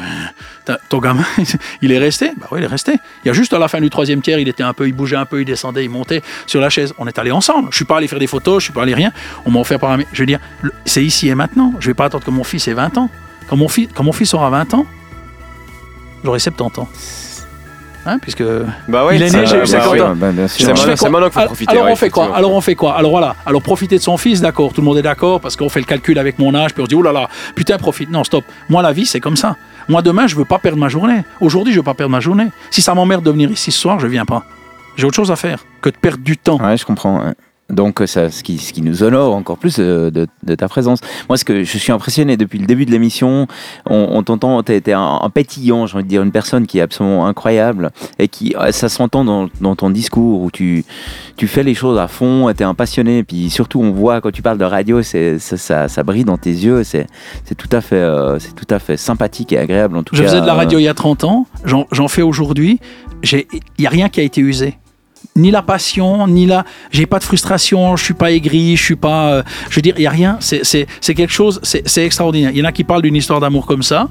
T'as- 0.64 0.78
ton 0.88 0.98
gamin, 0.98 1.24
il 1.82 1.90
est 1.90 1.98
resté? 1.98 2.30
Bah 2.36 2.46
oui, 2.52 2.60
il 2.60 2.64
est 2.64 2.68
resté. 2.68 2.92
Il 3.24 3.28
y 3.28 3.30
a 3.30 3.32
juste 3.32 3.52
à 3.52 3.58
la 3.58 3.66
fin 3.66 3.80
du 3.80 3.90
troisième 3.90 4.20
tiers, 4.22 4.38
il 4.38 4.48
était 4.48 4.62
un 4.62 4.72
peu, 4.72 4.86
il 4.86 4.92
bougeait 4.92 5.16
un 5.16 5.24
peu, 5.24 5.40
il 5.40 5.44
descendait, 5.44 5.84
il 5.84 5.90
montait 5.90 6.22
sur 6.46 6.60
la 6.60 6.70
chaise. 6.70 6.94
On 6.98 7.06
est 7.06 7.18
allés 7.18 7.32
ensemble. 7.32 7.68
Je 7.72 7.76
suis 7.76 7.84
pas 7.84 7.96
allé 7.96 8.06
faire 8.06 8.18
des 8.20 8.26
photos, 8.28 8.60
je 8.62 8.64
suis 8.66 8.72
pas 8.72 8.82
allé 8.82 8.94
rien. 8.94 9.10
On 9.44 9.50
m'a 9.50 9.58
offert 9.60 9.80
par 9.80 9.90
un. 9.92 9.98
Je 10.12 10.22
veux 10.22 10.26
dire, 10.26 10.38
c'est 10.84 11.04
ici 11.04 11.28
et 11.28 11.34
maintenant. 11.34 11.74
Je 11.80 11.88
vais 11.88 11.94
pas 11.94 12.04
attendre 12.04 12.24
que 12.24 12.30
mon 12.30 12.44
fils 12.44 12.68
ait 12.68 12.74
20 12.74 12.98
ans. 12.98 13.10
Quand 13.48 13.56
mon 13.56 13.68
fils, 13.68 13.88
quand 13.94 14.04
mon 14.04 14.12
fils 14.12 14.32
aura 14.34 14.50
20 14.50 14.74
ans, 14.74 14.86
j'aurai 16.22 16.38
70 16.38 16.80
ans. 16.80 16.88
Hein, 18.08 18.18
puisque 18.18 18.42
Bah 18.88 19.04
ouais, 19.04 19.16
Il 19.16 19.22
est 19.22 19.30
né, 19.30 19.44
j'ai 19.46 19.56
eu 19.56 19.60
bah 19.60 19.66
50 19.66 19.92
oui. 19.92 20.00
ans. 20.00 20.14
bah. 20.16 20.28
C'est 20.48 20.64
maintenant- 20.66 20.84
qu'il 20.94 20.96
faut 21.32 21.38
Alors- 21.38 21.46
profiter, 21.46 21.72
Alors 21.72 21.84
ouais, 21.84 21.92
on 21.92 21.96
fait 21.96 22.08
quoi. 22.10 22.34
Alors 22.34 22.52
on 22.52 22.60
fait 22.62 22.74
quoi 22.74 22.96
Alors 22.96 23.10
voilà. 23.10 23.36
Alors 23.44 23.60
profiter 23.62 23.98
de 23.98 24.02
son 24.02 24.16
fils, 24.16 24.40
d'accord. 24.40 24.72
Tout 24.72 24.80
le 24.80 24.86
monde 24.86 24.96
est 24.98 25.02
d'accord 25.02 25.40
parce 25.40 25.56
qu'on 25.56 25.68
fait 25.68 25.80
le 25.80 25.84
calcul 25.86 26.18
avec 26.18 26.38
mon 26.38 26.54
âge, 26.54 26.72
puis 26.72 26.80
on 26.82 26.86
se 26.86 26.88
dit 26.88 26.94
oh 26.94 27.02
là 27.02 27.12
là, 27.12 27.28
putain 27.54 27.76
profite. 27.76 28.10
Non 28.10 28.24
stop. 28.24 28.44
Moi 28.70 28.80
la 28.82 28.92
vie 28.92 29.04
c'est 29.06 29.20
comme 29.20 29.36
ça. 29.36 29.56
Moi 29.88 30.00
demain 30.02 30.26
je 30.26 30.36
veux 30.36 30.44
pas 30.46 30.58
perdre 30.58 30.78
ma 30.78 30.88
journée. 30.88 31.22
Aujourd'hui 31.40 31.72
je 31.72 31.78
veux 31.78 31.84
pas 31.84 31.94
perdre 31.94 32.10
ma 32.12 32.20
journée. 32.20 32.46
Si 32.70 32.80
ça 32.80 32.94
m'emmerde 32.94 33.24
de 33.24 33.30
venir 33.30 33.50
ici 33.50 33.70
ce 33.70 33.78
soir, 33.78 33.98
je 34.00 34.06
viens 34.06 34.24
pas. 34.24 34.44
J'ai 34.96 35.04
autre 35.06 35.16
chose 35.16 35.30
à 35.30 35.36
faire 35.36 35.64
que 35.82 35.90
de 35.90 35.96
perdre 35.96 36.24
du 36.24 36.36
temps. 36.38 36.58
Ouais, 36.60 36.76
je 36.76 36.84
comprends. 36.84 37.18
ouais. 37.24 37.34
Donc, 37.70 38.00
euh, 38.00 38.06
ça, 38.06 38.30
ce, 38.30 38.42
qui, 38.42 38.56
ce 38.58 38.72
qui 38.72 38.80
nous 38.80 39.02
honore 39.02 39.34
encore 39.34 39.58
plus 39.58 39.76
euh, 39.78 40.10
de, 40.10 40.26
de 40.42 40.54
ta 40.54 40.68
présence. 40.68 41.00
Moi, 41.28 41.36
ce 41.36 41.44
que 41.44 41.64
je 41.64 41.78
suis 41.78 41.92
impressionné 41.92 42.36
depuis 42.38 42.58
le 42.58 42.66
début 42.66 42.86
de 42.86 42.90
l'émission, 42.90 43.46
on, 43.84 44.08
on 44.12 44.22
t'entend, 44.22 44.62
t'es 44.62 44.80
t'es 44.80 44.94
un, 44.94 45.18
un 45.22 45.28
pétillant, 45.30 45.86
j'ai 45.86 45.96
envie 45.96 46.04
de 46.04 46.08
dire, 46.08 46.22
une 46.22 46.32
personne 46.32 46.66
qui 46.66 46.78
est 46.78 46.80
absolument 46.80 47.26
incroyable 47.26 47.90
et 48.18 48.28
qui, 48.28 48.54
euh, 48.58 48.72
ça 48.72 48.88
s'entend 48.88 49.22
dans, 49.24 49.48
dans 49.60 49.76
ton 49.76 49.90
discours 49.90 50.40
où 50.40 50.50
tu, 50.50 50.84
tu 51.36 51.46
fais 51.46 51.62
les 51.62 51.74
choses 51.74 51.98
à 51.98 52.08
fond, 52.08 52.50
t'es 52.56 52.64
un 52.64 52.74
passionné. 52.74 53.22
Puis 53.22 53.50
surtout, 53.50 53.80
on 53.80 53.90
voit 53.92 54.20
quand 54.22 54.30
tu 54.30 54.40
parles 54.40 54.58
de 54.58 54.64
radio, 54.64 55.02
c'est, 55.02 55.38
ça, 55.38 55.56
ça, 55.58 55.88
ça 55.88 56.02
brille 56.02 56.24
dans 56.24 56.38
tes 56.38 56.50
yeux. 56.50 56.84
C'est, 56.84 57.06
c'est 57.44 57.54
tout 57.54 57.68
à 57.72 57.82
fait, 57.82 57.96
euh, 57.96 58.38
c'est 58.38 58.54
tout 58.54 58.72
à 58.74 58.78
fait 58.78 58.96
sympathique 58.96 59.52
et 59.52 59.58
agréable 59.58 59.96
en 59.98 60.02
tout 60.02 60.16
Je 60.16 60.22
cas. 60.22 60.28
faisais 60.28 60.40
de 60.40 60.46
la 60.46 60.54
radio 60.54 60.78
il 60.78 60.84
y 60.84 60.88
a 60.88 60.94
30 60.94 61.24
ans, 61.24 61.46
j'en 61.64 61.86
j'en 61.92 62.08
fais 62.08 62.22
aujourd'hui. 62.22 62.80
Il 63.30 63.44
n'y 63.78 63.86
a 63.86 63.90
rien 63.90 64.08
qui 64.08 64.20
a 64.20 64.22
été 64.22 64.40
usé. 64.40 64.78
Ni 65.38 65.50
la 65.50 65.62
passion, 65.62 66.26
ni 66.26 66.44
la. 66.46 66.64
J'ai 66.90 67.06
pas 67.06 67.18
de 67.18 67.24
frustration, 67.24 67.96
je 67.96 68.04
suis 68.04 68.14
pas 68.14 68.30
aigri, 68.32 68.76
je 68.76 68.82
suis 68.82 68.96
pas. 68.96 69.30
euh, 69.32 69.42
je 69.70 69.76
veux 69.76 69.82
dire, 69.82 69.94
il 69.96 70.00
n'y 70.00 70.06
a 70.06 70.10
rien. 70.10 70.36
C'est 70.40 70.64
c'est- 70.64 70.86
c'est 71.00 71.14
quelque 71.14 71.32
chose, 71.32 71.60
c'est 71.62 71.86
c'est 71.88 72.04
extraordinaire. 72.04 72.50
Il 72.52 72.58
y 72.58 72.62
en 72.62 72.66
a 72.66 72.72
qui 72.72 72.84
parlent 72.84 73.02
d'une 73.02 73.16
histoire 73.16 73.40
d'amour 73.40 73.64
comme 73.66 73.82
ça, 73.82 74.08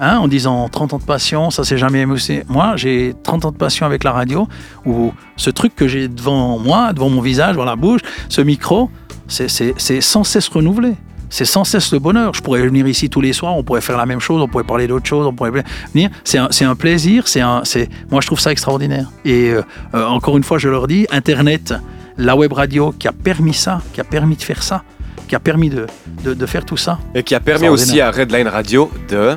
hein, 0.00 0.18
en 0.18 0.28
disant 0.28 0.68
30 0.68 0.92
ans 0.94 0.98
de 0.98 1.04
passion, 1.04 1.50
ça 1.50 1.64
s'est 1.64 1.78
jamais 1.78 2.00
émoussé. 2.00 2.42
Moi, 2.48 2.74
j'ai 2.76 3.14
30 3.22 3.44
ans 3.44 3.52
de 3.52 3.56
passion 3.56 3.86
avec 3.86 4.04
la 4.04 4.12
radio, 4.12 4.48
où 4.84 5.12
ce 5.36 5.50
truc 5.50 5.74
que 5.76 5.86
j'ai 5.88 6.08
devant 6.08 6.58
moi, 6.58 6.92
devant 6.92 7.08
mon 7.08 7.20
visage, 7.20 7.52
devant 7.52 7.64
la 7.64 7.76
bouche, 7.76 8.00
ce 8.28 8.40
micro, 8.40 8.90
c'est- 9.28 9.48
c'est 9.48 9.74
c'est 9.78 10.00
sans 10.00 10.24
cesse 10.24 10.48
renouvelé. 10.48 10.94
C'est 11.32 11.46
sans 11.46 11.64
cesse 11.64 11.90
le 11.92 11.98
bonheur. 11.98 12.34
Je 12.34 12.42
pourrais 12.42 12.60
venir 12.60 12.86
ici 12.86 13.08
tous 13.08 13.22
les 13.22 13.32
soirs, 13.32 13.56
on 13.56 13.62
pourrait 13.62 13.80
faire 13.80 13.96
la 13.96 14.04
même 14.04 14.20
chose, 14.20 14.42
on 14.42 14.48
pourrait 14.48 14.64
parler 14.64 14.86
d'autre 14.86 15.06
chose, 15.06 15.26
on 15.26 15.32
pourrait 15.32 15.50
venir. 15.50 16.10
C'est 16.24 16.64
un, 16.64 16.74
plaisir, 16.74 17.26
c'est 17.26 17.40
un, 17.40 17.62
moi 18.10 18.20
je 18.20 18.26
trouve 18.26 18.38
ça 18.38 18.52
extraordinaire. 18.52 19.10
Et 19.24 19.48
euh, 19.48 19.62
euh, 19.94 20.04
encore 20.04 20.36
une 20.36 20.44
fois, 20.44 20.58
je 20.58 20.68
leur 20.68 20.86
dis, 20.86 21.06
Internet, 21.10 21.72
la 22.18 22.36
web 22.36 22.52
radio 22.52 22.94
qui 22.98 23.08
a 23.08 23.12
permis 23.12 23.54
ça, 23.54 23.80
qui 23.94 24.00
a 24.02 24.04
permis 24.04 24.36
de 24.36 24.42
faire 24.42 24.62
ça, 24.62 24.82
qui 25.26 25.34
a 25.34 25.40
permis 25.40 25.70
de, 25.70 25.86
de, 26.22 26.34
de 26.34 26.46
faire 26.46 26.66
tout 26.66 26.76
ça. 26.76 26.98
Et 27.14 27.22
qui 27.22 27.34
a 27.34 27.40
permis 27.40 27.68
aussi 27.68 28.02
à 28.02 28.10
Redline 28.10 28.48
Radio 28.48 28.90
de, 29.08 29.36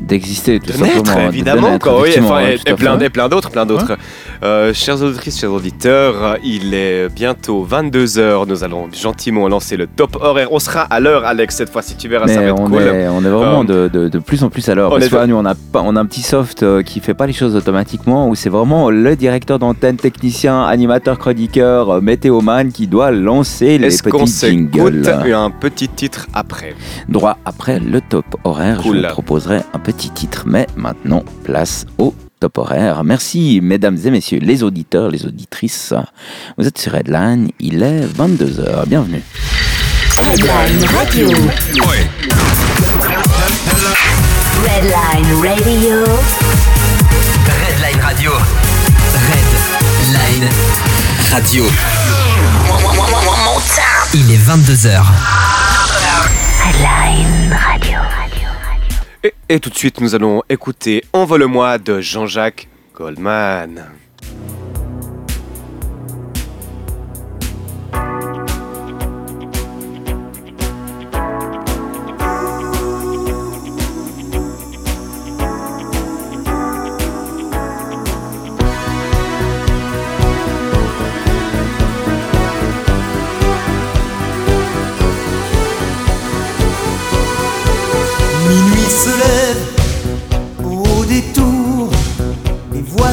d'exister, 0.00 0.58
tout 0.60 0.66
de 0.66 0.72
simplement. 0.72 0.94
naître, 1.02 1.16
de 1.16 1.28
évidemment. 1.28 1.70
naître, 1.70 1.84
quoi, 1.90 2.02
oui, 2.02 2.10
enfin, 2.18 2.40
et, 2.40 2.54
et 2.66 2.74
plein, 2.74 2.98
fait. 2.98 3.06
et 3.06 3.10
plein 3.10 3.28
d'autres, 3.28 3.50
plein 3.50 3.66
d'autres. 3.66 3.96
Euh, 4.42 4.72
chers 4.74 5.00
auditrices, 5.02 5.38
chers 5.38 5.52
auditeurs, 5.52 6.36
il 6.44 6.74
est 6.74 7.08
bientôt 7.08 7.66
22h. 7.68 8.46
Nous 8.48 8.64
allons 8.64 8.88
gentiment 8.92 9.48
lancer 9.48 9.76
le 9.76 9.86
top 9.86 10.16
horaire. 10.20 10.48
On 10.52 10.58
sera 10.58 10.82
à 10.82 11.00
l'heure, 11.00 11.24
Alex, 11.24 11.56
cette 11.56 11.70
fois, 11.70 11.82
si 11.82 11.96
tu 11.96 12.08
verras, 12.08 12.26
ça 12.28 12.40
va 12.40 12.46
être 12.48 12.60
on, 12.60 12.68
cool. 12.68 12.82
est, 12.82 13.08
on 13.08 13.24
est 13.24 13.28
vraiment 13.28 13.64
Euh, 13.68 13.88
de, 13.88 13.98
de, 14.04 14.08
de 14.08 14.18
plus 14.18 14.42
en 14.42 14.50
plus 14.50 14.68
à 14.68 14.74
l'heure. 14.74 14.90
on 14.92 14.98
Parce 14.98 15.08
que 15.08 15.14
là, 15.16 15.26
nous, 15.26 15.36
on 15.36 15.44
a, 15.44 15.54
pas- 15.54 15.82
on 15.84 15.94
a 15.96 16.00
un 16.00 16.06
petit 16.06 16.22
soft 16.22 16.62
euh, 16.62 16.82
qui 16.82 17.00
fait 17.00 17.14
pas 17.14 17.26
les 17.26 17.32
choses 17.32 17.54
automatiquement, 17.54 18.28
où 18.28 18.34
c'est 18.34 18.48
vraiment 18.50 18.90
le 18.90 19.14
directeur 19.16 19.58
d'antenne, 19.58 19.96
technicien, 19.96 20.62
animateur, 20.64 21.18
chroniqueur, 21.18 22.02
météoman 22.02 22.72
qui 22.72 22.86
doit 22.86 23.10
lancer 23.10 23.78
les 23.78 23.88
Est-ce 23.88 24.02
qu'on 24.02 24.20
petits 24.20 24.30
s'écoute 24.32 24.92
jingles. 25.04 25.32
un 25.34 25.50
petit 25.50 25.88
titre 25.88 26.26
après? 26.34 26.74
Droit 27.08 27.38
après 27.44 27.78
le 27.78 28.00
top 28.00 28.24
horaire, 28.44 28.78
Cool. 28.82 28.96
je 28.96 29.02
vous 29.02 29.08
proposerai 29.08 29.60
un 29.74 29.78
petit 29.78 29.91
titre. 29.92 30.44
Mais 30.46 30.66
maintenant, 30.76 31.22
place 31.44 31.86
au 31.98 32.14
top 32.40 32.58
horaire. 32.58 33.04
Merci, 33.04 33.60
mesdames 33.62 33.98
et 34.04 34.10
messieurs, 34.10 34.38
les 34.40 34.62
auditeurs, 34.62 35.10
les 35.10 35.24
auditrices. 35.24 35.94
Vous 36.58 36.66
êtes 36.66 36.78
sur 36.78 36.94
Headline, 36.94 37.50
il 37.60 37.82
est 37.82 38.06
22h. 38.06 38.86
Bienvenue. 38.88 39.22
Redline 40.18 40.84
Radio. 40.84 41.28
Redline 44.64 45.32
Radio. 45.42 46.04
Redline 47.46 48.00
Radio. 48.00 48.32
Redline 50.10 50.48
Radio. 51.30 51.64
Il 54.14 54.30
est 54.30 54.38
22h. 54.38 55.02
Redline 56.64 57.52
Radio. 57.52 57.71
Et, 59.22 59.60
tout 59.60 59.70
de 59.70 59.76
suite, 59.76 60.00
nous 60.00 60.14
allons 60.14 60.42
écouter 60.48 61.04
Envole-moi 61.12 61.78
de 61.78 62.00
Jean-Jacques 62.00 62.68
Goldman. 62.94 63.90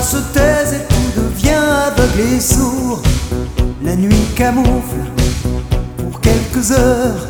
se 0.09 0.17
taise 0.33 0.73
et 0.73 0.87
tout 0.87 1.21
devient 1.21 1.63
aveugle 1.87 2.35
et 2.35 2.39
sourd. 2.39 2.99
La 3.83 3.95
nuit 3.95 4.25
camoufle 4.35 5.03
pour 5.97 6.19
quelques 6.19 6.71
heures 6.71 7.27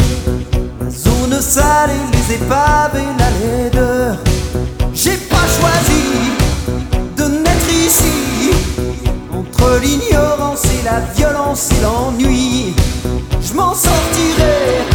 la 0.79 0.89
zone 0.89 1.41
sale 1.41 1.89
et 1.89 2.15
les 2.15 2.35
épaves 2.35 2.95
et 2.95 3.19
la 3.21 3.29
laideur. 3.41 4.17
J'ai 4.93 5.17
pas 5.17 5.47
choisi 5.57 6.05
de 7.17 7.23
naître 7.43 7.69
ici 7.69 8.51
entre 9.37 9.81
l'ignorance 9.81 10.63
et 10.65 10.85
la 10.85 11.01
violence 11.17 11.69
et 11.71 11.83
l'ennui. 11.83 12.75
Je 13.41 13.53
m'en 13.55 13.73
sortirai, 13.73 14.85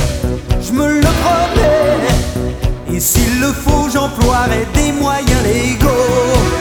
je 0.63 0.73
me 0.73 1.01
le 1.01 1.09
promets. 1.23 2.97
Et 2.97 3.01
s'il 3.01 3.41
le 3.41 3.53
faut, 3.53 3.91
j'emploierai 3.93 4.67
des 4.73 4.93
moyens 4.93 5.43
légaux. 5.45 6.54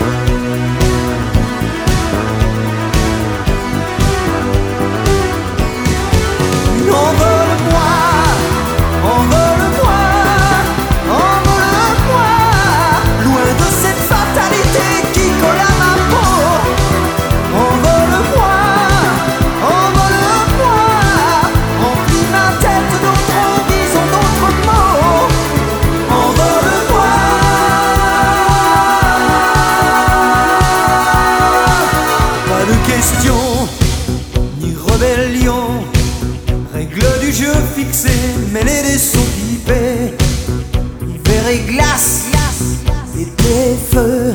Feu. 43.94 44.34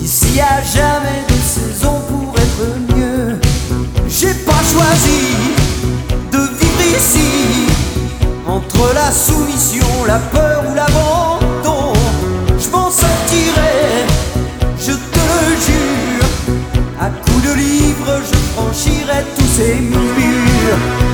Ici 0.00 0.40
a 0.40 0.62
jamais 0.62 1.22
de 1.28 1.38
saison 1.56 2.00
pour 2.08 2.34
être 2.36 2.96
mieux. 2.96 3.38
J'ai 4.08 4.34
pas 4.48 4.62
choisi 4.72 5.22
de 6.32 6.38
vivre 6.38 6.96
ici. 6.96 7.68
Entre 8.46 8.94
la 8.94 9.10
soumission, 9.10 9.86
la 10.06 10.18
peur 10.18 10.64
ou 10.70 10.74
l'abandon, 10.74 11.92
je 12.58 12.68
m'en 12.70 12.90
sortirai, 12.90 14.06
je 14.78 14.92
te 14.92 15.22
le 15.40 15.50
jure. 15.66 16.28
À 17.00 17.08
coups 17.10 17.44
de 17.48 17.54
livres, 17.54 18.20
je 18.30 18.38
franchirai 18.52 19.24
tous 19.36 19.50
ces 19.56 19.74
murs. 19.74 21.04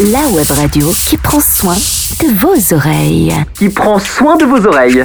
La 0.00 0.28
web 0.28 0.46
radio 0.50 0.90
qui 0.90 1.16
prend 1.16 1.40
soin 1.40 1.74
de 1.74 2.32
vos 2.38 2.74
oreilles. 2.74 3.32
Qui 3.58 3.68
prend 3.70 3.98
soin 3.98 4.36
de 4.36 4.44
vos 4.44 4.66
oreilles. 4.66 5.02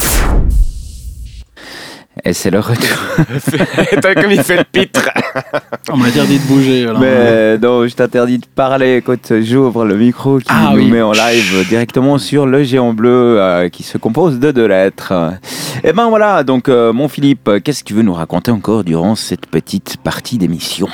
Et 2.26 2.34
c'est 2.34 2.50
le 2.52 2.60
retour. 2.60 2.98
T'as 4.02 4.16
comme 4.16 4.32
il 4.32 4.44
fait 4.44 4.58
le 4.58 4.64
pitre. 4.70 5.10
On 5.90 5.98
m'a 5.98 6.08
interdit 6.08 6.40
de 6.40 6.44
bouger. 6.46 6.84
alors. 6.88 7.00
Mais 7.00 7.58
non, 7.58 7.88
je 7.88 7.96
t'interdis 7.96 8.40
de 8.40 8.46
parler. 8.54 8.98
Écoute, 8.98 9.32
j'ouvre 9.42 9.86
le 9.86 9.96
micro 9.96 10.40
qui 10.40 10.46
Ah 10.50 10.72
nous 10.74 10.80
oui. 10.80 10.92
met 10.92 11.02
en 11.02 11.14
live 11.14 11.68
directement 11.70 12.18
sur 12.18 12.46
le 12.46 12.64
géant 12.64 12.94
bleu 12.94 13.40
euh, 13.40 13.70
qui 13.70 13.84
se 13.84 13.98
compose 13.98 14.40
de 14.40 14.52
deux 14.52 14.68
lettres. 14.68 15.14
Et 15.84 15.94
ben 15.94 16.10
voilà, 16.10 16.44
donc 16.44 16.68
euh, 16.68 16.92
mon 16.92 17.08
Philippe, 17.08 17.50
qu'est-ce 17.64 17.84
que 17.84 17.88
tu 17.88 17.94
veux 17.94 18.04
nous 18.04 18.14
raconter 18.14 18.52
encore 18.52 18.84
durant 18.84 19.16
cette 19.16 19.46
petite 19.46 19.98
partie 20.04 20.38
d'émission? 20.38 20.88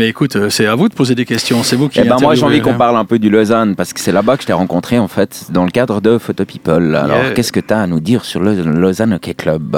Mais 0.00 0.08
écoute, 0.08 0.34
euh, 0.36 0.48
c'est 0.48 0.64
à 0.66 0.74
vous 0.74 0.88
de 0.88 0.94
poser 0.94 1.14
des 1.14 1.26
questions. 1.26 1.62
C'est 1.62 1.76
vous 1.76 1.90
qui. 1.90 2.00
Eh 2.00 2.04
ben 2.08 2.16
moi 2.22 2.34
j'ai 2.34 2.42
envie 2.44 2.62
qu'on 2.62 2.72
parle 2.72 2.96
un 2.96 3.04
peu 3.04 3.18
du 3.18 3.28
Lausanne 3.28 3.76
parce 3.76 3.92
que 3.92 4.00
c'est 4.00 4.12
là-bas 4.12 4.36
que 4.36 4.42
je 4.42 4.46
t'ai 4.46 4.54
rencontré 4.54 4.98
en 4.98 5.08
fait 5.08 5.44
dans 5.50 5.64
le 5.66 5.70
cadre 5.70 6.00
de 6.00 6.16
Photo 6.16 6.46
People. 6.46 6.96
Alors 6.96 7.18
Yeah. 7.18 7.30
qu'est-ce 7.32 7.52
que 7.52 7.60
tu 7.60 7.74
as 7.74 7.80
à 7.80 7.86
nous 7.86 8.00
dire 8.00 8.24
sur 8.24 8.40
le 8.40 8.54
Lausanne 8.62 9.12
Hockey 9.12 9.34
Club? 9.34 9.76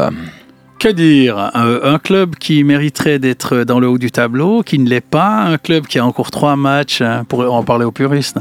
Que 0.82 0.88
dire? 0.88 1.38
Un, 1.38 1.78
un 1.84 1.98
club 2.00 2.34
qui 2.34 2.64
mériterait 2.64 3.20
d'être 3.20 3.58
dans 3.58 3.78
le 3.78 3.88
haut 3.88 3.98
du 3.98 4.10
tableau, 4.10 4.64
qui 4.64 4.80
ne 4.80 4.88
l'est 4.88 5.00
pas. 5.00 5.42
Un 5.42 5.56
club 5.56 5.86
qui 5.86 6.00
a 6.00 6.04
encore 6.04 6.32
trois 6.32 6.56
matchs, 6.56 7.02
hein, 7.02 7.22
pour 7.28 7.48
en 7.54 7.62
parler 7.62 7.84
aux 7.84 7.92
puristes. 7.92 8.40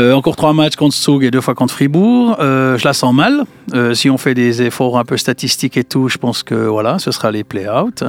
Euh, 0.00 0.12
encore 0.12 0.34
trois 0.34 0.52
matchs 0.52 0.74
contre 0.74 0.96
Zug 0.96 1.22
et 1.22 1.30
deux 1.30 1.40
fois 1.40 1.54
contre 1.54 1.72
Fribourg. 1.74 2.38
Euh, 2.40 2.76
je 2.76 2.84
la 2.84 2.92
sens 2.92 3.14
mal. 3.14 3.44
Euh, 3.72 3.94
si 3.94 4.10
on 4.10 4.18
fait 4.18 4.34
des 4.34 4.62
efforts 4.62 4.98
un 4.98 5.04
peu 5.04 5.16
statistiques 5.16 5.76
et 5.76 5.84
tout, 5.84 6.08
je 6.08 6.18
pense 6.18 6.42
que 6.42 6.54
voilà, 6.54 6.98
ce 6.98 7.12
sera 7.12 7.30
les 7.30 7.44
play-out. 7.44 8.02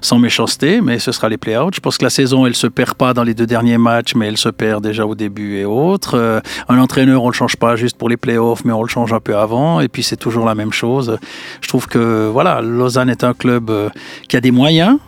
Sans 0.00 0.20
méchanceté, 0.20 0.80
mais 0.80 1.00
ce 1.00 1.10
sera 1.10 1.28
les 1.28 1.36
play-out. 1.36 1.74
Je 1.74 1.80
pense 1.80 1.98
que 1.98 2.04
la 2.04 2.10
saison, 2.10 2.46
elle 2.46 2.54
se 2.54 2.68
perd 2.68 2.94
pas 2.94 3.14
dans 3.14 3.24
les 3.24 3.34
deux 3.34 3.46
derniers 3.46 3.78
matchs, 3.78 4.14
mais 4.14 4.28
elle 4.28 4.36
se 4.36 4.48
perd 4.48 4.80
déjà 4.80 5.06
au 5.06 5.16
début 5.16 5.56
et 5.56 5.64
autres. 5.64 6.16
Euh, 6.16 6.40
un 6.68 6.78
entraîneur, 6.78 7.24
on 7.24 7.30
le 7.30 7.34
change 7.34 7.56
pas 7.56 7.74
juste 7.74 7.98
pour 7.98 8.08
les 8.08 8.16
play-offs, 8.16 8.64
mais 8.64 8.72
on 8.72 8.82
le 8.84 8.88
change 8.88 9.12
un 9.12 9.18
peu 9.18 9.36
avant. 9.36 9.80
Et 9.80 9.88
puis 9.88 10.04
c'est 10.04 10.16
toujours 10.16 10.46
la 10.46 10.54
même 10.54 10.72
chose. 10.72 11.18
Je 11.60 11.66
trouve 11.66 11.88
que 11.88 12.28
voilà, 12.32 12.60
Lausanne 12.60 13.10
est 13.10 13.23
un 13.24 13.34
club 13.34 13.70
euh, 13.70 13.88
qui 14.28 14.36
a 14.36 14.40
des 14.40 14.50
moyens. 14.50 14.98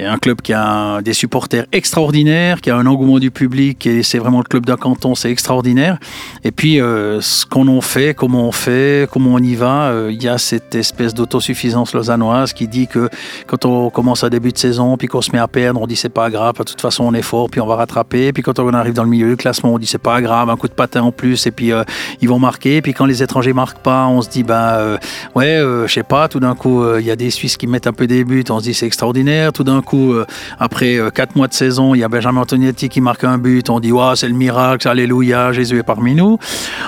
Et 0.00 0.06
un 0.06 0.16
club 0.16 0.40
qui 0.42 0.52
a 0.52 1.02
des 1.02 1.12
supporters 1.12 1.66
extraordinaires, 1.72 2.60
qui 2.60 2.70
a 2.70 2.76
un 2.76 2.86
engouement 2.86 3.18
du 3.18 3.32
public, 3.32 3.84
et 3.84 4.04
c'est 4.04 4.18
vraiment 4.18 4.38
le 4.38 4.44
club 4.44 4.64
d'un 4.64 4.76
canton, 4.76 5.16
c'est 5.16 5.28
extraordinaire. 5.28 5.98
Et 6.44 6.52
puis, 6.52 6.80
euh, 6.80 7.20
ce 7.20 7.44
qu'on 7.44 7.66
en 7.66 7.80
fait, 7.80 8.14
comment 8.14 8.46
on 8.46 8.52
fait, 8.52 9.08
comment 9.10 9.34
on 9.34 9.38
y 9.38 9.56
va, 9.56 9.88
euh, 9.88 10.12
il 10.12 10.22
y 10.22 10.28
a 10.28 10.38
cette 10.38 10.76
espèce 10.76 11.14
d'autosuffisance 11.14 11.94
lausannoise 11.94 12.52
qui 12.52 12.68
dit 12.68 12.86
que 12.86 13.08
quand 13.48 13.64
on 13.64 13.90
commence 13.90 14.22
à 14.22 14.30
début 14.30 14.52
de 14.52 14.58
saison, 14.58 14.96
puis 14.96 15.08
qu'on 15.08 15.20
se 15.20 15.32
met 15.32 15.38
à 15.38 15.48
perdre, 15.48 15.80
on 15.82 15.88
dit 15.88 15.96
c'est 15.96 16.08
pas 16.08 16.30
grave, 16.30 16.54
de 16.56 16.62
toute 16.62 16.80
façon 16.80 17.02
on 17.02 17.12
est 17.12 17.22
fort, 17.22 17.50
puis 17.50 17.60
on 17.60 17.66
va 17.66 17.74
rattraper. 17.74 18.32
Puis 18.32 18.44
quand 18.44 18.60
on 18.60 18.72
arrive 18.74 18.94
dans 18.94 19.04
le 19.04 19.10
milieu 19.10 19.30
du 19.30 19.36
classement, 19.36 19.74
on 19.74 19.78
dit 19.78 19.86
c'est 19.86 19.98
pas 19.98 20.20
grave, 20.22 20.48
un 20.48 20.56
coup 20.56 20.68
de 20.68 20.74
patin 20.74 21.02
en 21.02 21.10
plus, 21.10 21.44
et 21.48 21.50
puis 21.50 21.72
euh, 21.72 21.82
ils 22.20 22.28
vont 22.28 22.38
marquer. 22.38 22.82
Puis 22.82 22.94
quand 22.94 23.06
les 23.06 23.24
étrangers 23.24 23.52
marquent 23.52 23.82
pas, 23.82 24.06
on 24.06 24.22
se 24.22 24.28
dit 24.28 24.44
ben 24.44 24.54
euh, 24.54 24.96
ouais, 25.34 25.58
je 25.88 25.92
sais 25.92 26.04
pas, 26.04 26.28
tout 26.28 26.38
d'un 26.38 26.54
coup 26.54 26.84
il 26.98 27.04
y 27.04 27.10
a 27.10 27.16
des 27.16 27.30
Suisses 27.30 27.56
qui 27.56 27.66
mettent 27.66 27.88
un 27.88 27.92
peu 27.92 28.06
des 28.06 28.22
buts, 28.22 28.44
on 28.48 28.60
se 28.60 28.64
dit 28.64 28.74
c'est 28.74 28.86
extraordinaire. 28.86 29.52
Tout 29.52 29.64
d'un 29.64 29.82
coup, 29.82 29.87
euh, 29.96 30.26
après 30.58 30.96
euh, 30.96 31.10
quatre 31.10 31.36
mois 31.36 31.48
de 31.48 31.54
saison, 31.54 31.94
il 31.94 31.98
y 31.98 32.04
a 32.04 32.08
Benjamin 32.08 32.40
Antonietti 32.40 32.88
qui 32.88 33.00
marque 33.00 33.24
un 33.24 33.38
but, 33.38 33.70
on 33.70 33.80
dit 33.80 33.92
ouais, 33.92 34.12
c'est 34.14 34.28
le 34.28 34.34
miracle, 34.34 34.86
alléluia, 34.88 35.52
Jésus 35.52 35.78
est 35.78 35.82
parmi 35.82 36.14
nous. 36.14 36.38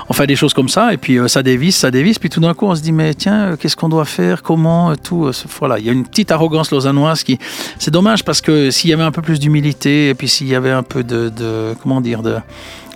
On 0.09 0.13
fait 0.13 0.27
des 0.27 0.37
choses 0.37 0.55
comme 0.55 0.69
ça, 0.69 0.93
et 0.93 0.97
puis 0.97 1.19
euh, 1.19 1.29
ça 1.29 1.43
dévisse, 1.43 1.77
ça 1.77 1.91
dévisse, 1.91 2.19
puis 2.19 2.29
tout 2.29 2.41
d'un 2.41 2.55
coup 2.55 2.67
on 2.67 2.75
se 2.75 2.83
dit 2.83 2.93
mais 2.93 3.15
tiens, 3.15 3.57
qu'est-ce 3.59 3.77
qu'on 3.77 3.89
doit 3.89 4.05
faire, 4.05 4.43
comment, 4.43 4.95
tout. 4.97 5.31
voilà, 5.59 5.79
il 5.79 5.87
y 5.87 5.89
a 5.89 5.93
une 5.93 6.07
petite 6.07 6.31
arrogance 6.31 6.71
lausannoise 6.71 7.23
qui, 7.23 7.39
c'est 7.79 7.91
dommage 7.91 8.25
parce 8.25 8.41
que 8.41 8.71
s'il 8.71 8.91
y 8.91 8.93
avait 8.93 9.03
un 9.03 9.13
peu 9.13 9.23
plus 9.23 9.39
d'humilité, 9.39 10.11
et 10.11 10.15
puis 10.15 10.29
s'il 10.29 10.49
y 10.49 10.55
avait 10.55 10.71
un 10.71 10.83
peu 10.83 11.03
de, 11.03 11.29
de 11.29 11.75
comment 11.83 12.01
dire, 12.01 12.23
de 12.23 12.37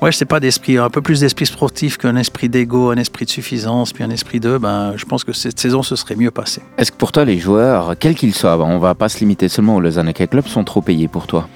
Ouais, 0.02 0.12
je 0.12 0.18
sais 0.18 0.24
pas 0.26 0.40
d'esprit, 0.40 0.76
un 0.76 0.90
peu 0.90 1.00
plus 1.00 1.20
d'esprit 1.20 1.46
sportif 1.46 1.96
qu'un 1.96 2.16
esprit 2.16 2.48
d'ego, 2.48 2.90
un 2.90 2.96
esprit 2.96 3.24
de 3.24 3.30
suffisance, 3.30 3.92
puis 3.92 4.04
un 4.04 4.10
esprit 4.10 4.38
de, 4.38 4.58
ben, 4.58 4.94
je 4.96 5.04
pense 5.06 5.24
que 5.24 5.32
cette 5.32 5.58
saison 5.58 5.82
se 5.82 5.96
serait 5.96 6.16
mieux 6.16 6.30
passée. 6.30 6.60
Est-ce 6.76 6.92
que 6.92 6.96
pour 6.96 7.10
toi 7.10 7.24
les 7.24 7.38
joueurs, 7.38 7.94
quels 7.98 8.14
qu'ils 8.14 8.34
soient, 8.34 8.58
on 8.58 8.78
va 8.78 8.94
pas 8.94 9.08
se 9.08 9.20
limiter 9.20 9.48
seulement 9.48 9.76
au 9.76 9.80
Lausanne 9.80 10.08
Hockey 10.08 10.26
Club, 10.26 10.46
sont 10.46 10.64
trop 10.64 10.82
payés 10.82 11.08
pour 11.08 11.26
toi? 11.26 11.48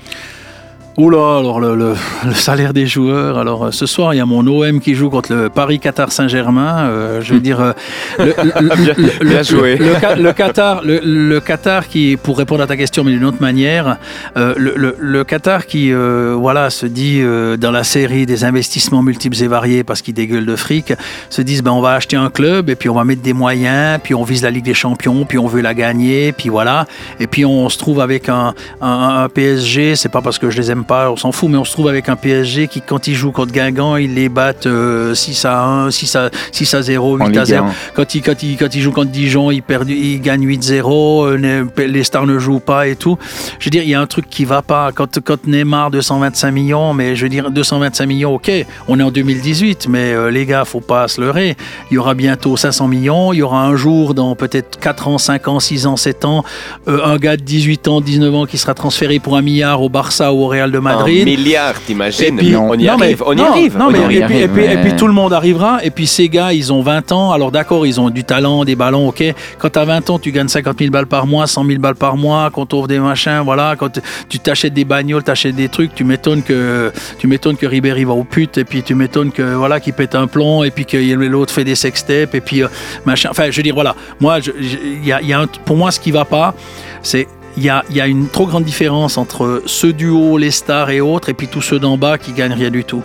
Oula, 0.98 1.38
alors 1.38 1.60
le, 1.60 1.76
le- 1.76 1.94
le 2.26 2.34
salaire 2.34 2.72
des 2.72 2.88
joueurs. 2.88 3.38
Alors 3.38 3.66
euh, 3.66 3.70
ce 3.70 3.86
soir, 3.86 4.14
il 4.14 4.16
y 4.16 4.20
a 4.20 4.26
mon 4.26 4.44
OM 4.44 4.80
qui 4.80 4.96
joue 4.96 5.10
contre 5.10 5.32
le 5.32 5.48
Paris 5.48 5.78
Qatar 5.78 6.10
Saint-Germain. 6.10 6.88
Euh, 6.88 7.20
je 7.22 7.34
veux 7.34 7.40
dire, 7.40 7.60
euh, 7.60 7.72
le, 8.18 9.24
Bien- 9.24 9.42
joué. 9.44 9.76
Le, 9.76 10.32
Qatar, 10.32 10.82
le, 10.84 11.38
Qatar 11.38 11.86
qui, 11.86 12.16
pour 12.20 12.36
répondre 12.36 12.64
à 12.64 12.66
ta 12.66 12.76
question, 12.76 13.04
mais 13.04 13.12
d'une 13.12 13.24
autre 13.26 13.40
manière, 13.40 13.96
euh, 14.36 14.54
le, 14.56 15.22
Qatar 15.22 15.66
qui, 15.66 15.92
voilà, 15.92 16.68
se 16.70 16.86
dit 16.86 17.22
dans 17.58 17.70
la 17.70 17.84
série 17.84 18.26
des 18.26 18.42
investissements 18.42 19.02
multiples 19.02 19.40
et 19.40 19.46
variés 19.46 19.84
parce 19.84 20.02
qu'ils 20.02 20.14
dégueulent 20.14 20.46
de 20.46 20.56
fric, 20.56 20.92
se 21.30 21.42
disent 21.42 21.62
ben 21.62 21.70
on 21.70 21.80
va 21.80 21.92
acheter 21.92 22.16
un 22.16 22.28
club 22.30 22.70
et 22.70 22.74
puis 22.74 22.88
on 22.88 22.94
va 22.94 23.04
mettre 23.04 23.22
des 23.22 23.32
moyens, 23.34 24.00
puis 24.02 24.16
on 24.16 24.24
vise 24.24 24.42
la 24.42 24.50
Ligue 24.50 24.64
des 24.64 24.74
Champions, 24.74 25.24
puis 25.24 25.38
on 25.38 25.46
veut 25.46 25.60
la 25.60 25.74
gagner, 25.74 26.32
puis 26.32 26.48
voilà, 26.48 26.86
et 27.20 27.28
puis 27.28 27.44
on 27.44 27.68
se 27.68 27.78
trouve 27.78 28.00
avec 28.00 28.28
un, 28.28 28.52
un, 28.80 29.22
un 29.22 29.28
PSG. 29.28 29.94
C'est 29.94 30.08
pas 30.08 30.22
parce 30.22 30.38
que 30.40 30.50
je 30.50 30.56
les 30.56 30.72
aime 30.72 30.84
on 30.90 31.16
s'en 31.16 31.32
fout, 31.32 31.50
mais 31.50 31.58
on 31.58 31.64
se 31.64 31.72
trouve 31.72 31.88
avec 31.88 32.08
un 32.08 32.16
PSG 32.16 32.68
qui, 32.68 32.80
quand 32.80 33.08
ils 33.08 33.14
jouent 33.14 33.32
contre 33.32 33.52
Guingamp, 33.52 33.96
ils 33.96 34.14
les 34.14 34.28
battent 34.28 34.66
euh, 34.66 35.14
6 35.14 35.44
à 35.44 35.64
1, 35.64 35.90
6 35.90 36.16
à, 36.16 36.30
6 36.52 36.74
à 36.74 36.82
0, 36.82 37.20
En 37.20 37.26
8 37.26 37.36
à 37.36 37.40
Ligue 37.40 37.44
0. 37.44 37.66
1. 37.66 37.72
Quand 37.94 38.14
ils, 38.14 38.22
quand, 38.22 38.42
ils, 38.42 38.56
quand 38.56 38.74
ils 38.74 38.80
jouent 38.80 38.92
contre 38.92 39.10
Dijon, 39.10 39.50
ils, 39.50 39.62
perdent, 39.62 39.90
ils 39.90 40.20
gagnent 40.20 40.46
8-0, 40.46 41.26
euh, 41.26 41.64
les 41.76 42.04
stars 42.04 42.26
ne 42.26 42.38
jouent 42.38 42.60
pas 42.60 42.88
et 42.88 42.96
tout. 42.96 43.18
Je 43.58 43.66
veux 43.66 43.70
dire, 43.70 43.82
il 43.82 43.90
y 43.90 43.94
a 43.94 44.00
un 44.00 44.06
truc 44.06 44.28
qui 44.28 44.44
va 44.44 44.62
pas. 44.62 44.90
Quand, 44.92 45.18
quand 45.20 45.46
Neymar, 45.46 45.90
225 45.90 46.50
millions, 46.50 46.94
mais 46.94 47.16
je 47.16 47.22
veux 47.22 47.28
dire, 47.28 47.50
225 47.50 48.06
millions, 48.06 48.34
ok, 48.34 48.50
on 48.88 48.98
est 48.98 49.02
en 49.02 49.10
2018, 49.10 49.88
mais 49.88 50.12
euh, 50.12 50.30
les 50.30 50.46
gars, 50.46 50.64
faut 50.64 50.80
pas 50.80 51.08
se 51.08 51.20
leurrer. 51.20 51.56
Il 51.90 51.94
y 51.94 51.98
aura 51.98 52.14
bientôt 52.14 52.56
500 52.56 52.88
millions, 52.88 53.32
il 53.32 53.38
y 53.38 53.42
aura 53.42 53.62
un 53.62 53.76
jour, 53.76 54.14
dans 54.14 54.34
peut-être 54.34 54.78
4 54.78 55.08
ans, 55.08 55.18
5 55.18 55.48
ans, 55.48 55.60
6 55.60 55.86
ans, 55.86 55.96
7 55.96 56.24
ans, 56.24 56.44
euh, 56.88 57.04
un 57.04 57.16
gars 57.16 57.36
de 57.36 57.42
18 57.42 57.88
ans, 57.88 58.00
19 58.00 58.34
ans 58.34 58.46
qui 58.46 58.58
sera 58.58 58.74
transféré 58.74 59.18
pour 59.18 59.36
un 59.36 59.42
milliard 59.42 59.82
au 59.82 59.88
Barça 59.88 60.32
ou 60.32 60.44
au 60.44 60.46
Real 60.46 60.70
de 60.70 60.77
Un 60.78 60.82
Madrid. 60.82 61.24
milliard, 61.24 61.74
t'imagines 61.80 62.38
Et 62.38 62.42
puis- 62.42 62.56
On 62.56 62.74
y 62.74 62.84
non, 62.86 62.96
mais- 62.98 63.04
arrive, 63.06 63.22
on 63.26 63.32
y 63.32 63.36
non, 63.36 63.44
arrive. 63.50 63.76
Non, 63.76 63.86
on 63.86 63.90
y 63.90 63.92
mais, 63.92 64.04
arrive. 64.04 64.22
et, 64.22 64.26
puis, 64.26 64.36
et, 64.38 64.48
puis, 64.48 64.62
ouais. 64.62 64.74
et 64.74 64.76
puis 64.78 64.92
tout 64.96 65.06
le 65.06 65.12
monde 65.12 65.32
arrivera. 65.32 65.78
Et 65.84 65.90
puis 65.90 66.06
ces 66.06 66.28
gars, 66.28 66.52
ils 66.52 66.72
ont 66.72 66.82
20 66.82 67.12
ans. 67.12 67.32
Alors 67.32 67.50
d'accord, 67.50 67.86
ils 67.86 68.00
ont 68.00 68.10
du 68.10 68.24
talent, 68.24 68.64
des 68.64 68.74
ballons, 68.76 69.08
ok. 69.08 69.22
Quand 69.58 69.70
tu 69.70 69.78
as 69.78 69.84
20 69.84 70.10
ans, 70.10 70.18
tu 70.18 70.32
gagnes 70.32 70.48
50 70.48 70.78
000 70.78 70.90
balles 70.90 71.06
par 71.06 71.26
mois, 71.26 71.46
100 71.46 71.64
000 71.64 71.78
balles 71.80 71.94
par 71.94 72.16
mois, 72.16 72.50
qu'on 72.50 72.66
t'offre 72.66 72.88
des 72.88 72.98
machins, 72.98 73.40
voilà. 73.44 73.74
Quand 73.78 74.00
tu 74.28 74.38
t'achètes 74.38 74.74
des 74.74 74.84
bagnoles, 74.84 75.22
t'achètes 75.22 75.54
des 75.56 75.68
trucs, 75.68 75.94
tu 75.94 76.04
m'étonnes 76.04 76.42
que 76.42 76.92
tu 77.18 77.26
m'étonnes 77.26 77.56
que 77.56 77.66
Ribéry 77.66 78.04
va 78.04 78.12
au 78.14 78.24
pute, 78.24 78.58
et 78.58 78.64
puis 78.64 78.82
tu 78.82 78.94
m'étonnes 78.94 79.30
que 79.32 79.54
voilà 79.54 79.80
qu'il 79.80 79.92
pète 79.92 80.14
un 80.14 80.26
plomb, 80.26 80.64
et 80.64 80.70
puis 80.70 80.84
que 80.86 80.96
l'autre 80.96 81.52
fait 81.52 81.64
des 81.64 81.74
sextapes, 81.74 82.34
et 82.34 82.40
puis 82.40 82.62
euh, 82.62 82.68
machin. 83.04 83.28
Enfin, 83.30 83.50
je 83.50 83.56
veux 83.56 83.62
dire, 83.62 83.74
voilà. 83.74 83.94
Moi, 84.20 84.40
je- 84.40 84.50
je- 84.60 84.76
il 84.84 85.06
y 85.06 85.12
a, 85.12 85.20
il 85.20 85.28
y 85.28 85.32
a 85.32 85.40
un- 85.40 85.46
pour 85.46 85.76
moi, 85.76 85.90
ce 85.90 86.00
qui 86.00 86.10
va 86.10 86.24
pas, 86.24 86.54
c'est 87.02 87.26
il 87.58 87.64
y 87.64 88.00
a, 88.00 88.06
une 88.06 88.28
trop 88.28 88.46
grande 88.46 88.62
différence 88.62 89.18
entre 89.18 89.62
ce 89.66 89.88
duo, 89.88 90.38
les 90.38 90.52
stars 90.52 90.90
et 90.90 91.00
autres, 91.00 91.28
et 91.28 91.34
puis 91.34 91.48
tous 91.48 91.60
ceux 91.60 91.80
d'en 91.80 91.98
bas 91.98 92.16
qui 92.16 92.32
gagnent 92.32 92.52
rien 92.52 92.70
du 92.70 92.84
tout. 92.84 93.02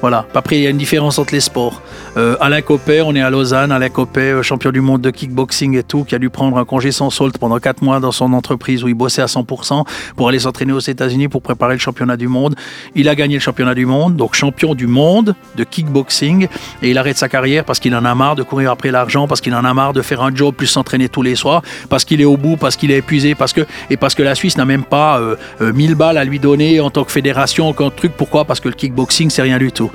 Voilà. 0.00 0.26
Après, 0.34 0.56
il 0.56 0.62
y 0.62 0.66
a 0.66 0.70
une 0.70 0.76
différence 0.76 1.18
entre 1.18 1.32
les 1.32 1.40
sports. 1.40 1.80
Euh, 2.16 2.36
Alain 2.40 2.60
Copé, 2.60 3.02
on 3.02 3.14
est 3.14 3.20
à 3.20 3.30
Lausanne. 3.30 3.72
Alain 3.72 3.88
Copé, 3.88 4.20
euh, 4.20 4.42
champion 4.42 4.70
du 4.70 4.80
monde 4.80 5.00
de 5.00 5.10
kickboxing 5.10 5.76
et 5.76 5.82
tout, 5.82 6.04
qui 6.04 6.14
a 6.14 6.18
dû 6.18 6.30
prendre 6.30 6.58
un 6.58 6.64
congé 6.64 6.92
sans 6.92 7.10
solde 7.10 7.36
pendant 7.38 7.58
4 7.58 7.82
mois 7.82 8.00
dans 8.00 8.12
son 8.12 8.32
entreprise 8.32 8.84
où 8.84 8.88
il 8.88 8.94
bossait 8.94 9.22
à 9.22 9.26
100% 9.26 9.84
pour 10.16 10.28
aller 10.28 10.38
s'entraîner 10.38 10.72
aux 10.72 10.80
États-Unis 10.80 11.28
pour 11.28 11.42
préparer 11.42 11.74
le 11.74 11.78
championnat 11.80 12.16
du 12.16 12.28
monde. 12.28 12.54
Il 12.94 13.08
a 13.08 13.14
gagné 13.14 13.34
le 13.34 13.40
championnat 13.40 13.74
du 13.74 13.86
monde, 13.86 14.16
donc 14.16 14.34
champion 14.34 14.74
du 14.74 14.86
monde 14.86 15.34
de 15.56 15.64
kickboxing, 15.64 16.48
et 16.82 16.90
il 16.90 16.98
arrête 16.98 17.16
sa 17.16 17.28
carrière 17.28 17.64
parce 17.64 17.80
qu'il 17.80 17.94
en 17.94 18.04
a 18.04 18.14
marre 18.14 18.36
de 18.36 18.42
courir 18.42 18.70
après 18.70 18.90
l'argent, 18.90 19.26
parce 19.26 19.40
qu'il 19.40 19.54
en 19.54 19.64
a 19.64 19.74
marre 19.74 19.92
de 19.92 20.02
faire 20.02 20.22
un 20.22 20.34
job 20.34 20.54
plus 20.54 20.66
s'entraîner 20.66 21.08
tous 21.08 21.22
les 21.22 21.34
soirs, 21.34 21.62
parce 21.88 22.04
qu'il 22.04 22.20
est 22.20 22.26
au 22.26 22.36
bout, 22.36 22.56
parce 22.56 22.76
qu'il 22.76 22.90
est 22.90 22.98
épuisé, 22.98 23.34
parce 23.34 23.52
que 23.52 23.62
et 23.90 23.96
parce 23.96 24.14
que 24.14 24.22
la 24.22 24.34
Suisse 24.34 24.56
n'a 24.56 24.64
même 24.64 24.84
pas 24.84 25.18
euh, 25.18 25.36
euh, 25.60 25.72
1000 25.72 25.94
balles 25.94 26.18
à 26.18 26.24
lui 26.24 26.38
donner 26.38 26.80
en 26.80 26.90
tant 26.90 27.04
que 27.04 27.12
fédération, 27.12 27.68
en 27.68 27.72
tant 27.72 27.90
que 27.90 27.96
truc. 27.96 28.12
Pourquoi? 28.16 28.44
Parce 28.44 28.60
que 28.60 28.68
le 28.68 28.74
kickboxing 28.74 29.30
c'est 29.30 29.42
rien 29.42 29.58
du 29.58 29.72
tout. 29.72 29.85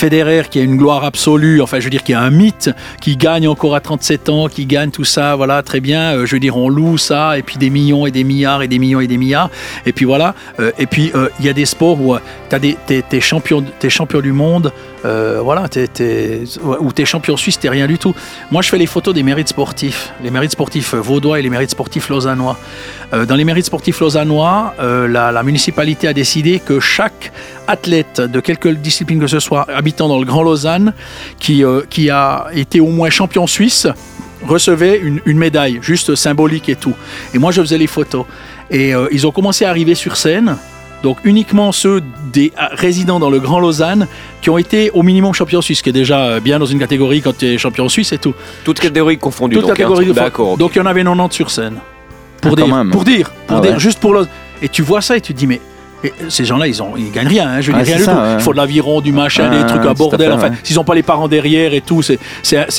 Federer 0.00 0.44
qui 0.50 0.58
a 0.58 0.62
une 0.62 0.78
gloire 0.78 1.04
absolue, 1.04 1.60
enfin 1.60 1.78
je 1.78 1.84
veux 1.84 1.90
dire 1.90 2.02
qui 2.02 2.14
a 2.14 2.20
un 2.22 2.30
mythe, 2.30 2.70
qui 3.02 3.18
gagne 3.18 3.46
encore 3.46 3.74
à 3.74 3.80
37 3.80 4.30
ans, 4.30 4.48
qui 4.48 4.64
gagne 4.64 4.90
tout 4.90 5.04
ça, 5.04 5.36
voilà 5.36 5.62
très 5.62 5.80
bien, 5.80 6.16
euh, 6.16 6.24
je 6.24 6.36
veux 6.36 6.40
dire 6.40 6.56
on 6.56 6.70
loue 6.70 6.96
ça 6.96 7.36
et 7.36 7.42
puis 7.42 7.58
des 7.58 7.68
millions 7.68 8.06
et 8.06 8.10
des 8.10 8.24
milliards 8.24 8.62
et 8.62 8.68
des 8.68 8.78
millions 8.78 9.00
et 9.00 9.06
des 9.06 9.18
milliards 9.18 9.50
et 9.84 9.92
puis 9.92 10.06
voilà 10.06 10.34
euh, 10.58 10.72
et 10.78 10.86
puis 10.86 11.12
euh, 11.14 11.28
il 11.38 11.44
y 11.44 11.50
a 11.50 11.52
des 11.52 11.66
sports 11.66 12.00
où 12.00 12.16
tu 12.48 12.76
t'es, 12.86 13.02
t'es 13.06 13.20
champion 13.20 13.60
du 14.22 14.32
monde 14.32 14.72
voilà 15.02 15.68
t'es, 15.68 15.88
ou 16.80 16.92
t'es 16.92 17.04
champion 17.04 17.36
suisse 17.36 17.58
t'es 17.58 17.68
rien 17.68 17.86
du 17.86 17.98
tout. 17.98 18.14
Moi 18.50 18.62
je 18.62 18.70
fais 18.70 18.78
les 18.78 18.86
photos 18.86 19.14
des 19.14 19.22
mérites 19.22 19.48
sportifs, 19.48 20.12
les 20.22 20.30
mérites 20.30 20.52
sportifs 20.52 20.94
vaudois 20.94 21.38
et 21.38 21.42
les 21.42 21.50
mérites 21.50 21.70
sportifs 21.70 22.08
lausannois. 22.08 22.58
Dans 23.12 23.34
les 23.34 23.44
mérites 23.44 23.64
sportifs 23.66 24.00
lausannois, 24.00 24.74
la, 24.78 25.32
la 25.32 25.42
municipalité 25.42 26.06
a 26.06 26.12
décidé 26.12 26.60
que 26.60 26.80
chaque 26.80 27.32
athlète 27.70 28.20
de 28.20 28.40
quelque 28.40 28.68
discipline 28.68 29.20
que 29.20 29.26
ce 29.26 29.40
soit 29.40 29.66
habitant 29.70 30.08
dans 30.08 30.18
le 30.18 30.24
Grand 30.26 30.42
Lausanne 30.42 30.92
qui, 31.38 31.64
euh, 31.64 31.82
qui 31.88 32.10
a 32.10 32.46
été 32.52 32.80
au 32.80 32.88
moins 32.88 33.10
champion 33.10 33.46
suisse 33.46 33.86
recevait 34.46 34.98
une, 34.98 35.20
une 35.26 35.38
médaille, 35.38 35.78
juste 35.82 36.14
symbolique 36.14 36.68
et 36.68 36.76
tout. 36.76 36.94
Et 37.34 37.38
moi, 37.38 37.52
je 37.52 37.60
faisais 37.60 37.78
les 37.78 37.86
photos. 37.86 38.24
Et 38.70 38.94
euh, 38.94 39.06
ils 39.12 39.26
ont 39.26 39.32
commencé 39.32 39.64
à 39.64 39.70
arriver 39.70 39.94
sur 39.94 40.16
scène. 40.16 40.56
Donc 41.02 41.16
uniquement 41.24 41.72
ceux 41.72 42.02
des 42.30 42.52
ah, 42.58 42.70
résidents 42.72 43.18
dans 43.18 43.30
le 43.30 43.40
Grand 43.40 43.58
Lausanne 43.58 44.06
qui 44.42 44.50
ont 44.50 44.58
été 44.58 44.90
au 44.90 45.02
minimum 45.02 45.32
champion 45.32 45.62
suisse, 45.62 45.80
qui 45.80 45.88
est 45.88 45.94
déjà 45.94 46.24
euh, 46.24 46.40
bien 46.40 46.58
dans 46.58 46.66
une 46.66 46.78
catégorie 46.78 47.22
quand 47.22 47.36
tu 47.38 47.46
es 47.46 47.58
champion 47.58 47.88
suisse 47.88 48.12
et 48.12 48.18
tout. 48.18 48.34
Toutes 48.64 48.80
catégories 48.80 49.16
confondues. 49.16 49.54
Toute 49.56 49.66
donc, 49.66 49.76
catégorie 49.76 50.04
hein. 50.04 50.08
de 50.08 50.12
fois. 50.14 50.24
D'accord. 50.24 50.58
Donc 50.58 50.72
il 50.74 50.78
y 50.78 50.80
en 50.82 50.86
avait 50.86 51.02
90 51.02 51.34
sur 51.34 51.50
scène. 51.50 51.76
Pour 52.42 52.52
Ah, 52.52 52.56
quand 52.56 52.66
dire, 52.66 52.76
même. 52.76 52.90
pour 52.90 53.04
dire, 53.04 53.30
pour 53.46 53.58
Ah 53.58 53.60
dire, 53.60 53.72
ouais. 53.72 53.78
juste 53.78 53.98
pour 53.98 54.12
le. 54.12 54.26
Et 54.62 54.68
tu 54.68 54.82
vois 54.82 55.00
ça 55.00 55.16
et 55.16 55.20
tu 55.22 55.32
te 55.32 55.38
dis 55.38 55.46
mais. 55.46 55.60
Et 56.04 56.12
ces 56.28 56.44
gens-là, 56.44 56.66
ils, 56.66 56.82
ont, 56.82 56.92
ils 56.96 57.10
gagnent 57.10 57.28
rien, 57.28 57.48
hein, 57.48 57.60
je 57.60 57.72
Ouais, 57.72 57.82
dire, 57.82 57.96
rien 57.96 58.04
du 58.04 58.10
tout. 58.10 58.16
ouais. 58.16 58.34
Il 58.38 58.40
faut 58.42 58.52
de 58.52 58.56
l'aviron, 58.58 59.00
du 59.00 59.12
machin, 59.12 59.50
Ouais, 59.50 59.58
des 59.58 59.66
trucs 59.66 59.84
à 59.84 59.90
à 59.90 59.94
bordel. 59.94 60.28
fait, 60.28 60.32
enfin, 60.34 60.48
ouais. 60.50 60.56
s'ils 60.62 60.76
n'ont 60.76 60.84
pas 60.84 60.94
les 60.94 61.02
parents 61.02 61.28
derrière 61.28 61.74
et 61.74 61.80
tout, 61.80 62.02
c'est- 62.02 62.18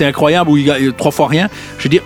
incroyable. 0.03 0.49
Où 0.49 0.57
ils 0.57 0.65
gagnent 0.65 0.91
trois 0.93 1.11
fois 1.11 1.27
rien. 1.27 1.49
Je 1.77 1.84
veux 1.84 1.89
dire, 1.89 2.02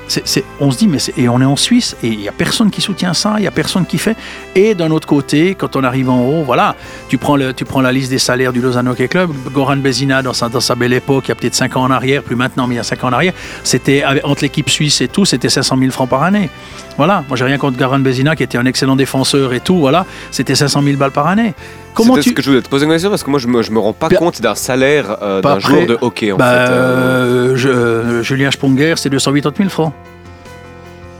on 0.60 0.72
se 0.72 0.78
dit, 0.78 0.88
mais 0.88 0.98
et 1.18 1.30
on 1.30 1.40
est 1.42 1.46
en 1.46 1.56
Suisse 1.56 1.96
et 2.04 2.08
il 2.08 2.20
n'y 2.20 2.28
a 2.28 2.32
personne 2.32 2.70
qui 2.70 2.82
soutient 2.82 3.14
ça, 3.14 3.36
il 3.38 3.42
n'y 3.42 3.48
a 3.48 3.52
personne 3.52 3.86
qui 3.86 3.98
fait. 3.98 4.16
Et 4.56 4.76
d'un 4.76 4.92
autre 4.92 5.08
côté, 5.08 5.56
quand 5.56 5.76
on 5.76 5.84
arrive 5.84 6.10
en 6.10 6.22
haut, 6.22 6.44
voilà, 6.44 6.76
tu 7.10 7.18
prends, 7.18 7.36
le, 7.38 7.54
tu 7.54 7.66
prends 7.66 7.82
la 7.82 7.92
liste 7.92 8.10
des 8.10 8.18
salaires 8.20 8.52
du 8.54 8.62
Lausanne 8.62 8.88
Hockey 8.88 9.08
Club. 9.08 9.32
Goran 9.54 9.78
Bezina, 9.78 10.22
dans 10.22 10.34
sa, 10.34 10.50
dans 10.50 10.60
sa 10.60 10.76
belle 10.76 10.94
époque, 10.94 11.26
il 11.28 11.30
y 11.30 11.32
a 11.32 11.36
peut-être 11.36 11.56
5 11.56 11.78
ans 11.78 11.84
en 11.84 11.92
arrière, 11.92 12.24
plus 12.24 12.36
maintenant, 12.36 12.68
mais 12.68 12.76
il 12.76 12.78
y 12.78 12.82
a 12.82 12.84
5 12.84 13.04
ans 13.04 13.08
en 13.10 13.14
arrière, 13.14 13.34
c'était 13.64 14.04
entre 14.24 14.42
l'équipe 14.44 14.70
suisse 14.70 15.02
et 15.02 15.08
tout, 15.08 15.26
c'était 15.26 15.50
500 15.50 15.78
000 15.78 15.92
francs 15.92 16.10
par 16.10 16.24
année. 16.24 16.50
Voilà, 16.98 17.24
moi 17.28 17.36
j'ai 17.38 17.44
rien 17.46 17.58
contre 17.58 17.78
Goran 17.78 18.00
Bezina 18.00 18.36
qui 18.36 18.44
était 18.44 18.58
un 18.58 18.66
excellent 18.66 18.96
défenseur 18.96 19.54
et 19.54 19.60
tout, 19.60 19.78
voilà, 19.78 20.06
c'était 20.32 20.56
500 20.56 20.82
000 20.82 20.96
balles 21.06 21.11
par 21.11 21.27
année. 21.27 21.53
Comment 21.94 22.15
tu. 22.18 22.30
ce 22.30 22.34
que 22.36 22.41
je 22.41 22.49
voulais 22.49 22.61
te 22.61 22.68
poser 22.68 22.86
une 22.86 22.91
question 22.91 23.10
parce 23.10 23.23
que 23.23 23.30
moi 23.30 23.40
je 23.40 23.48
me, 23.48 23.61
je 23.61 23.72
me 23.72 23.80
rends 23.80 23.94
pas 23.94 24.10
Bien. 24.10 24.19
compte 24.19 24.41
d'un 24.41 24.56
salaire 24.56 25.18
euh, 25.22 25.41
d'un 25.41 25.60
joueur 25.60 25.86
de 25.88 25.98
hockey 26.02 26.32
en 26.34 26.38
Bah, 26.38 26.45
fait. 26.65 26.72
euh. 26.72 27.53
euh, 27.53 27.56
je- 27.56 28.22
Julien 28.22 28.52
Sponger, 28.52 28.95
c'est 28.98 29.10
280 29.10 29.53
000 29.57 29.69
francs. 29.69 29.94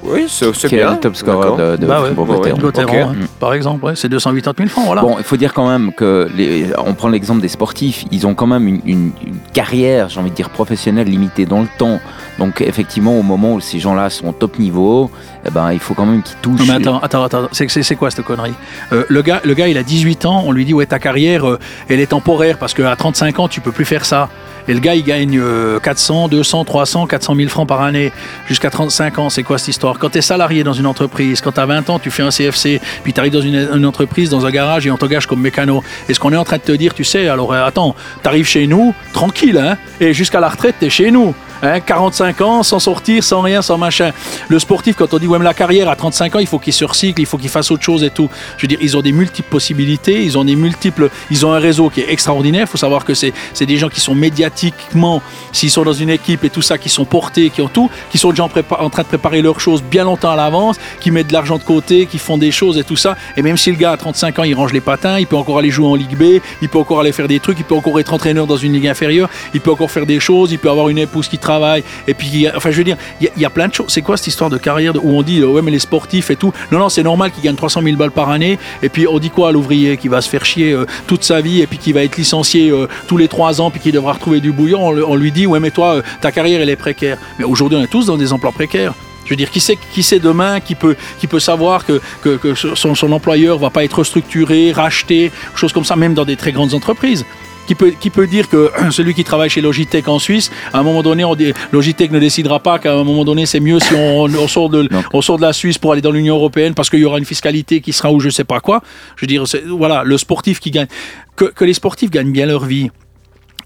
Oui, 0.04 0.26
c'est 0.30 0.68
bien. 0.70 0.92
le 0.92 1.00
top 1.00 1.16
scorer 1.16 1.38
D'accord. 1.40 1.58
de, 1.58 1.78
de 1.78 1.86
Bah 1.88 2.02
ouais, 2.04 2.10
hein, 2.10 3.16
par 3.40 3.56
exemple, 3.56 3.86
ouais, 3.86 3.94
c'est 3.96 4.08
280 4.08 4.54
000 4.58 4.70
francs, 4.70 4.86
voilà. 4.86 5.02
Bon, 5.02 5.16
il 5.18 5.24
faut 5.24 5.36
dire 5.38 5.52
quand 5.52 5.68
même 5.68 5.92
que 5.94 6.28
les, 6.36 6.68
on 6.86 6.94
prend 6.94 7.08
l'exemple 7.10 7.42
des 7.42 7.48
sportifs, 7.48 8.06
ils 8.12 8.28
ont 8.28 8.36
quand 8.36 8.46
même 8.46 8.68
une, 8.68 8.82
une- 8.86 9.12
une 9.26 9.38
carrière, 9.52 10.10
j'ai 10.10 10.20
envie 10.20 10.30
de 10.30 10.36
dire 10.36 10.52
professionnelle 10.52 11.08
limitée 11.08 11.48
dans 11.48 11.62
le 11.62 11.68
temps. 11.80 12.00
Donc 12.40 12.62
effectivement, 12.62 13.18
au 13.18 13.24
moment 13.24 13.54
où 13.54 13.60
ces 13.60 13.80
gens-là 13.80 14.10
sont 14.10 14.28
au 14.28 14.32
top 14.32 14.60
niveau, 14.60 15.10
eh 15.46 15.50
ben 15.50 15.72
il 15.72 15.80
faut 15.80 15.94
quand 15.94 16.06
même 16.06 16.22
qu'ils 16.22 16.38
touchent. 16.38 16.60
Non, 16.60 16.66
mais 16.66 16.74
attends, 16.74 17.00
attends, 17.00 17.24
attends, 17.24 17.48
c'est, 17.52 17.96
quoi 17.96 18.12
cette 18.12 18.26
connerie? 18.26 18.54
Euh, 18.92 19.04
le, 19.08 19.22
gars, 19.22 19.42
le 19.44 19.54
gars, 19.54 19.68
il 19.68 19.78
a 19.78 19.84
18 19.84 20.26
ans, 20.26 20.44
on 20.46 20.52
lui 20.52 20.66
dit, 20.66 20.74
ouais, 20.74 20.86
ta 20.86 21.00
carrière, 21.00 21.48
euh, 21.48 21.60
elle 21.90 22.00
est 22.00 22.08
temporaire 22.08 22.58
parce 22.58 22.74
qu'à 22.74 22.96
35 22.96 23.40
ans, 23.40 23.48
tu 23.48 23.62
peux 23.62 23.72
plus 23.72 23.86
faire 23.86 24.06
ça. 24.06 24.30
Et 24.68 24.74
le 24.74 24.80
gars, 24.80 24.96
il 24.96 25.04
gagne 25.04 25.38
euh, 25.40 25.80
400, 25.80 26.28
200, 26.28 26.66
300, 26.66 27.08
400 27.08 27.36
000 27.36 27.50
francs 27.50 27.68
par 27.68 27.82
année 27.82 28.12
jusqu'à 28.48 28.70
35 28.70 29.20
ans. 29.20 29.30
C'est 29.30 29.44
quoi 29.44 29.58
cette 29.58 29.70
histoire? 29.70 30.00
Quand 30.00 30.10
tu 30.10 30.18
es 30.18 30.22
salarié 30.22 30.64
dans 30.64 30.74
une 30.74 30.88
entreprise, 30.88 31.42
quand 31.42 31.52
tu 31.52 31.60
as 31.60 31.66
20 31.66 31.90
ans, 31.90 32.00
tu 32.00 32.10
fais 32.10 32.24
un 32.24 32.30
CFC, 32.30 32.82
puis 33.04 33.14
tu 33.14 33.20
arrives 33.20 33.34
dans 33.34 33.42
une, 33.42 33.70
une 33.74 33.86
entreprise, 33.86 34.30
dans 34.30 34.46
un 34.46 34.52
garage 34.52 34.88
et 34.88 34.92
on 34.92 34.98
t'engage 34.98 35.28
comme 35.28 35.42
mécano. 35.42 35.84
Est-ce 36.10 36.20
qu'on 36.20 36.34
est 36.34 36.38
en 36.38 36.44
train 36.44 36.58
de 36.58 36.64
te 36.64 36.72
dire, 36.72 36.94
tu 36.94 37.04
sais, 37.04 37.28
alors 37.28 37.54
euh, 37.54 37.64
attends, 37.64 37.96
tu 38.24 38.28
arrives 38.28 38.48
chez 38.48 38.66
nous, 38.66 38.94
tranquille, 39.14 39.58
hein, 39.58 39.78
et 40.00 40.14
jusqu'à 40.14 40.40
la 40.40 40.50
retraite, 40.50 40.76
tu 40.80 40.86
es 40.86 40.90
chez 40.90 41.12
nous? 41.12 41.36
Hein, 41.62 41.80
45 41.80 42.42
ans, 42.42 42.64
sans 42.64 42.80
sortir, 42.80 43.24
sans 43.24 43.42
rien, 43.42 43.62
sans 43.62 43.78
machin. 43.78 44.12
Le 44.50 44.60
sportif, 44.60 44.96
quand 44.98 45.14
on 45.14 45.20
dit 45.20 45.28
ouais, 45.28 45.38
mais 45.38 45.46
la 45.46 45.54
carrière 45.54 45.90
à 45.90 45.96
35 45.96 46.36
ans, 46.36 46.40
il 46.40 46.48
faut 46.48 46.60
qu'il 46.60 46.74
se 46.74 46.86
recycle, 46.86 47.22
il 47.22 47.26
faut 47.26 47.38
qu'il 47.38 47.50
fasse 47.50 47.72
autre 47.72 47.84
chose 47.84 48.04
et 48.04 48.10
tout. 48.10 48.30
Je 48.58 48.64
veux 48.64 48.68
dire, 48.68 48.80
ils 48.82 48.98
ont 48.98 49.02
des 49.02 49.12
multiples 49.12 49.50
possibilités, 49.50 50.24
ils 50.24 50.38
ont 50.38 50.44
des 50.44 50.56
multiples, 50.56 51.10
ils 51.32 51.46
ont 51.46 51.54
un 51.54 51.60
réseau 51.60 51.90
qui 51.90 52.02
est 52.02 52.12
extraordinaire. 52.12 52.68
Il 52.68 52.72
faut 52.72 52.78
savoir 52.78 53.06
que 53.06 53.14
c'est 53.14 53.34
des 53.62 53.78
gens 53.78 53.90
qui 53.90 54.00
sont 54.00 54.16
médiatiquement, 54.16 55.22
s'ils 55.52 55.72
sont 55.72 55.84
dans 55.84 55.94
une 55.94 56.10
équipe 56.10 56.44
et 56.44 56.50
tout 56.50 56.62
ça, 56.62 56.78
qui 56.78 56.90
sont 56.90 57.06
portés, 57.06 57.50
qui 57.50 57.62
ont 57.62 57.68
tout, 57.68 57.90
qui 58.12 58.18
sont 58.18 58.32
déjà 58.32 58.44
en, 58.44 58.50
en 58.84 58.90
train 58.90 59.04
de 59.04 59.08
préparer 59.08 59.42
leurs 59.42 59.60
choses 59.60 59.82
bien 59.82 60.04
longtemps 60.04 60.32
à 60.32 60.36
l'avance, 60.36 60.78
qui 61.00 61.12
mettent 61.12 61.28
de 61.28 61.34
l'argent 61.34 61.58
de 61.58 61.64
côté, 61.64 62.06
qui 62.06 62.18
font 62.18 62.38
des 62.38 62.52
choses 62.52 62.78
et 62.78 62.84
tout 62.84 62.96
ça. 62.96 63.16
Et 63.38 63.42
même 63.42 63.58
si 63.58 63.72
le 63.72 63.78
gars 63.78 63.92
à 63.92 63.98
35 63.98 64.40
ans, 64.40 64.44
il 64.44 64.56
range 64.56 64.74
les 64.74 64.82
patins, 64.82 65.20
il 65.20 65.28
peut 65.28 65.38
encore 65.38 65.60
aller 65.60 65.72
jouer 65.72 65.88
en 65.88 65.96
Ligue 65.96 66.18
B, 66.18 66.42
il 66.62 66.70
peut 66.70 66.80
encore 66.80 67.00
aller 67.00 67.12
faire 67.12 67.28
des 67.28 67.40
trucs, 67.40 67.60
il 67.60 67.66
peut 67.66 67.76
encore 67.76 68.00
être 68.00 68.14
entraîneur 68.14 68.48
dans 68.48 68.58
une 68.58 68.74
ligue 68.74 68.88
inférieure, 68.88 69.30
il 69.54 69.62
peut 69.62 69.72
encore 69.72 69.92
faire 69.92 70.06
des 70.06 70.20
choses, 70.20 70.52
il 70.52 70.60
peut 70.60 70.70
avoir 70.70 70.90
une 70.90 70.98
épouse 70.98 71.28
qui 71.28 71.38
travaille. 71.46 71.84
Et 72.08 72.14
puis, 72.14 72.48
enfin, 72.56 72.72
je 72.72 72.78
veux 72.78 72.84
dire, 72.84 72.98
il 73.22 73.30
y, 73.38 73.46
a- 73.46 73.50
plein 73.50 73.68
de 73.68 73.74
choses. 73.74 73.88
C'est 73.90 74.02
quoi 74.02 74.18
cette 74.18 74.28
histoire 74.28 74.50
de 74.50 74.58
carrière 74.58 74.94
où 75.02 75.18
on 75.18 75.22
dit, 75.22 75.40
euh, 75.40 75.48
ouais, 75.48 75.62
mais 75.62 75.72
les 75.72 75.80
sportifs 75.80 76.30
et 76.32 76.36
tout? 76.36 76.52
Non, 76.72 76.80
non, 76.80 76.90
c'est 76.90 77.04
normal 77.04 77.32
qu'ils 77.32 77.44
gagnent 77.44 77.56
300 77.56 77.82
000 77.84 77.96
balles 77.96 78.12
par 78.12 78.30
année. 78.30 78.58
Et 78.84 78.90
puis, 78.90 79.08
on 79.08 79.20
dit 79.20 79.30
quoi 79.30 79.50
à 79.50 79.52
l'ouvrier 79.52 79.96
qui 79.98 80.10
va 80.10 80.20
se 80.22 80.30
faire 80.30 80.44
chier 80.44 80.72
euh, 80.74 80.86
toute 81.08 81.24
sa 81.24 81.40
vie 81.42 81.62
et 81.62 81.68
puis 81.68 81.78
qui 81.78 81.94
va 81.94 82.04
être 82.04 82.18
licencié 82.18 82.72
euh, 82.72 82.88
tous 83.08 83.18
les 83.18 83.28
trois 83.28 83.62
ans 83.62 83.70
puis 83.72 83.80
qui 83.80 83.92
devra 83.92 84.14
retrouver 84.14 84.42
du 84.42 84.52
bouillon? 84.52 84.82
On, 84.88 85.16
lui 85.16 85.32
dit, 85.32 85.46
ouais, 85.48 85.60
mais 85.60 85.72
toi, 85.72 86.02
ta 86.20 86.32
carrière, 86.32 86.60
elle 86.62 86.70
est 86.70 86.76
précaire. 86.76 87.18
Mais 87.38 87.46
aujourd'hui, 87.46 87.78
on 87.80 87.84
est 87.84 87.94
tous 87.96 88.08
dans 88.08 88.18
des 88.18 88.34
emplois 88.34 88.52
précaires. 88.52 88.94
Je 89.26 89.30
veux 89.32 89.36
dire, 89.36 89.50
qui 89.50 89.60
sait, 89.60 89.78
qui 89.94 90.04
sait 90.04 90.20
demain 90.20 90.60
qui 90.60 90.76
peut, 90.76 90.96
qui 91.20 91.28
peut 91.28 91.40
savoir 91.40 91.86
que, 91.86 92.00
que, 92.24 92.38
que 92.38 92.54
son, 92.54 92.94
son 92.94 93.12
employeur 93.12 93.58
va 93.58 93.70
pas 93.72 93.84
être 93.84 94.00
restructuré, 94.00 94.72
racheté, 94.72 95.32
choses 95.56 95.74
comme 95.74 95.86
ça, 95.86 95.96
même 95.96 96.14
dans 96.14 96.26
des 96.26 96.36
très 96.36 96.52
grandes 96.52 96.74
entreprises 96.74 97.26
qui 97.66 97.76
peut, 97.76 97.92
qui 98.00 98.10
peut 98.10 98.28
dire 98.28 98.50
que 98.50 98.72
celui 98.92 99.14
qui 99.14 99.24
travaille 99.24 99.50
chez 99.50 99.62
Logitech 99.62 100.08
en 100.08 100.20
Suisse, 100.20 100.52
à 100.74 100.80
un 100.80 100.84
moment 100.84 101.04
donné, 101.04 101.26
on 101.26 101.36
dit, 101.36 101.54
Logitech 101.72 102.12
ne 102.12 102.20
décidera 102.20 102.60
pas 102.60 102.80
qu'à 102.80 102.94
un 102.94 103.04
moment 103.04 103.26
donné, 103.26 103.46
c'est 103.46 103.60
mieux 103.60 103.80
si 103.80 103.94
on, 103.94 104.24
on 104.24 104.48
sort 104.48 104.70
de, 104.70 104.88
on 105.14 105.22
sort 105.22 105.38
de 105.38 105.44
la 105.44 105.54
Suisse 105.54 105.78
pour 105.78 105.92
aller 105.92 106.02
dans 106.02 106.12
l'Union 106.12 106.36
Européenne 106.36 106.74
parce 106.74 106.90
qu'il 106.90 107.00
y 107.00 107.06
aura 107.06 107.18
une 107.18 107.26
fiscalité 107.26 107.82
qui 107.82 107.94
sera 107.94 108.12
ou 108.12 108.20
je 108.20 108.30
sais 108.30 108.44
pas 108.44 108.60
quoi. 108.60 108.82
Je 109.16 109.22
veux 109.22 109.28
dire, 109.28 109.44
voilà, 109.70 110.04
le 110.04 110.18
sportif 110.18 110.60
qui 110.60 110.72
gagne. 110.72 110.88
Que, 111.36 111.46
que 111.46 111.66
les 111.66 111.74
sportifs 111.74 112.10
gagnent 112.10 112.32
bien 112.32 112.46
leur 112.46 112.66
vie. 112.66 112.90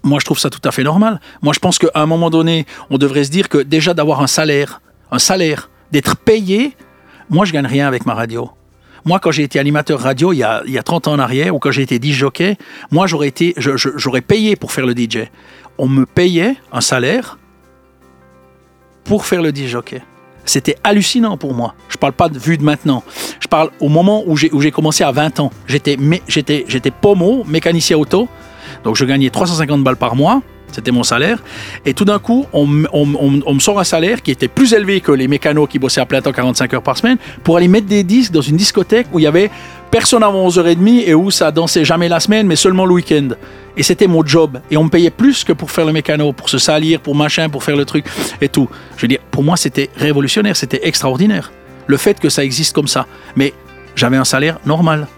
Moi, 0.02 0.18
je 0.18 0.24
trouve 0.24 0.38
ça 0.38 0.50
tout 0.50 0.60
à 0.64 0.72
fait 0.72 0.82
normal. 0.82 1.20
Moi, 1.42 1.52
je 1.52 1.58
pense 1.58 1.78
qu'à 1.78 1.90
un 1.94 2.06
moment 2.06 2.30
donné, 2.30 2.66
on 2.88 2.98
devrait 2.98 3.24
se 3.24 3.30
dire 3.30 3.48
que 3.48 3.58
déjà 3.58 3.94
d'avoir 3.94 4.22
un 4.22 4.26
salaire, 4.26 4.80
un 5.12 5.18
salaire, 5.18 5.70
d'être 5.92 6.16
payé, 6.16 6.76
moi, 7.28 7.44
je 7.44 7.52
gagne 7.52 7.66
rien 7.66 7.86
avec 7.86 8.06
ma 8.06 8.14
radio. 8.14 8.50
Moi, 9.04 9.18
quand 9.18 9.30
j'ai 9.30 9.42
été 9.42 9.58
animateur 9.58 10.00
radio 10.00 10.32
il 10.32 10.38
y 10.38 10.42
a, 10.42 10.62
il 10.66 10.72
y 10.72 10.78
a 10.78 10.82
30 10.82 11.08
ans 11.08 11.12
en 11.12 11.18
arrière, 11.18 11.54
ou 11.54 11.58
quand 11.58 11.70
j'ai 11.70 11.82
été 11.82 11.96
DJ 11.96 12.12
jockey, 12.14 12.56
moi, 12.90 13.06
j'aurais 13.06 13.28
été, 13.28 13.54
j'aurais 13.56 14.20
payé 14.20 14.56
pour 14.56 14.72
faire 14.72 14.86
le 14.86 14.94
DJ. 14.94 15.28
On 15.78 15.88
me 15.88 16.04
payait 16.06 16.56
un 16.72 16.80
salaire 16.80 17.38
pour 19.04 19.26
faire 19.26 19.42
le 19.42 19.50
DJ 19.50 19.66
jockey. 19.66 20.02
C'était 20.44 20.76
hallucinant 20.84 21.36
pour 21.36 21.54
moi. 21.54 21.74
Je 21.88 21.96
parle 21.96 22.12
pas 22.12 22.28
de 22.28 22.38
vue 22.38 22.56
de 22.58 22.62
maintenant. 22.64 23.04
Je 23.40 23.46
parle 23.46 23.70
au 23.80 23.88
moment 23.88 24.22
où 24.26 24.36
j'ai 24.36 24.70
commencé 24.70 25.04
à 25.04 25.12
20 25.12 25.40
ans. 25.40 25.50
J'étais 25.66 25.96
mé- 25.96 26.22
j'étais 26.28 26.64
j'étais 26.66 26.90
pommeau, 26.90 27.44
mécanicien 27.46 27.96
auto. 27.98 28.28
Donc 28.84 28.96
je 28.96 29.04
gagnais 29.04 29.30
350 29.30 29.84
balles 29.84 29.96
par 29.96 30.16
mois. 30.16 30.42
C'était 30.72 30.90
mon 30.90 31.02
salaire. 31.02 31.42
Et 31.84 31.94
tout 31.94 32.04
d'un 32.04 32.18
coup, 32.18 32.46
on, 32.52 32.84
on 32.92 33.40
on 33.46 33.54
me 33.54 33.60
sort 33.60 33.80
un 33.80 33.84
salaire 33.84 34.22
qui 34.22 34.30
était 34.30 34.48
plus 34.48 34.72
élevé 34.72 35.00
que 35.00 35.12
les 35.12 35.28
mécanos 35.28 35.68
qui 35.68 35.78
bossaient 35.78 36.00
à 36.00 36.06
plein 36.06 36.22
temps 36.22 36.32
45 36.32 36.74
heures 36.74 36.82
par 36.82 36.96
semaine 36.96 37.18
pour 37.42 37.56
aller 37.56 37.68
mettre 37.68 37.86
des 37.86 38.04
disques 38.04 38.32
dans 38.32 38.40
une 38.40 38.56
discothèque 38.56 39.06
où 39.12 39.18
il 39.18 39.22
y 39.22 39.26
avait 39.26 39.50
personne 39.90 40.22
avant 40.22 40.48
11h30 40.48 41.04
et 41.06 41.14
où 41.14 41.30
ça 41.30 41.50
dansait 41.50 41.84
jamais 41.84 42.08
la 42.08 42.20
semaine, 42.20 42.46
mais 42.46 42.56
seulement 42.56 42.86
le 42.86 42.94
week-end. 42.94 43.30
Et 43.76 43.82
c'était 43.82 44.06
mon 44.06 44.24
job. 44.24 44.60
Et 44.70 44.76
on 44.76 44.84
me 44.84 44.88
payait 44.88 45.10
plus 45.10 45.44
que 45.44 45.52
pour 45.52 45.70
faire 45.70 45.86
le 45.86 45.92
mécano, 45.92 46.32
pour 46.32 46.48
se 46.48 46.58
salir, 46.58 47.00
pour 47.00 47.14
machin, 47.14 47.48
pour 47.48 47.64
faire 47.64 47.76
le 47.76 47.84
truc 47.84 48.04
et 48.40 48.48
tout. 48.48 48.68
Je 48.96 49.02
veux 49.02 49.08
dire, 49.08 49.20
pour 49.30 49.42
moi, 49.42 49.56
c'était 49.56 49.90
révolutionnaire, 49.96 50.56
c'était 50.56 50.86
extraordinaire. 50.86 51.50
Le 51.86 51.96
fait 51.96 52.20
que 52.20 52.28
ça 52.28 52.44
existe 52.44 52.74
comme 52.74 52.88
ça. 52.88 53.06
Mais 53.36 53.52
j'avais 53.96 54.16
un 54.16 54.24
salaire 54.24 54.58
normal. 54.64 55.08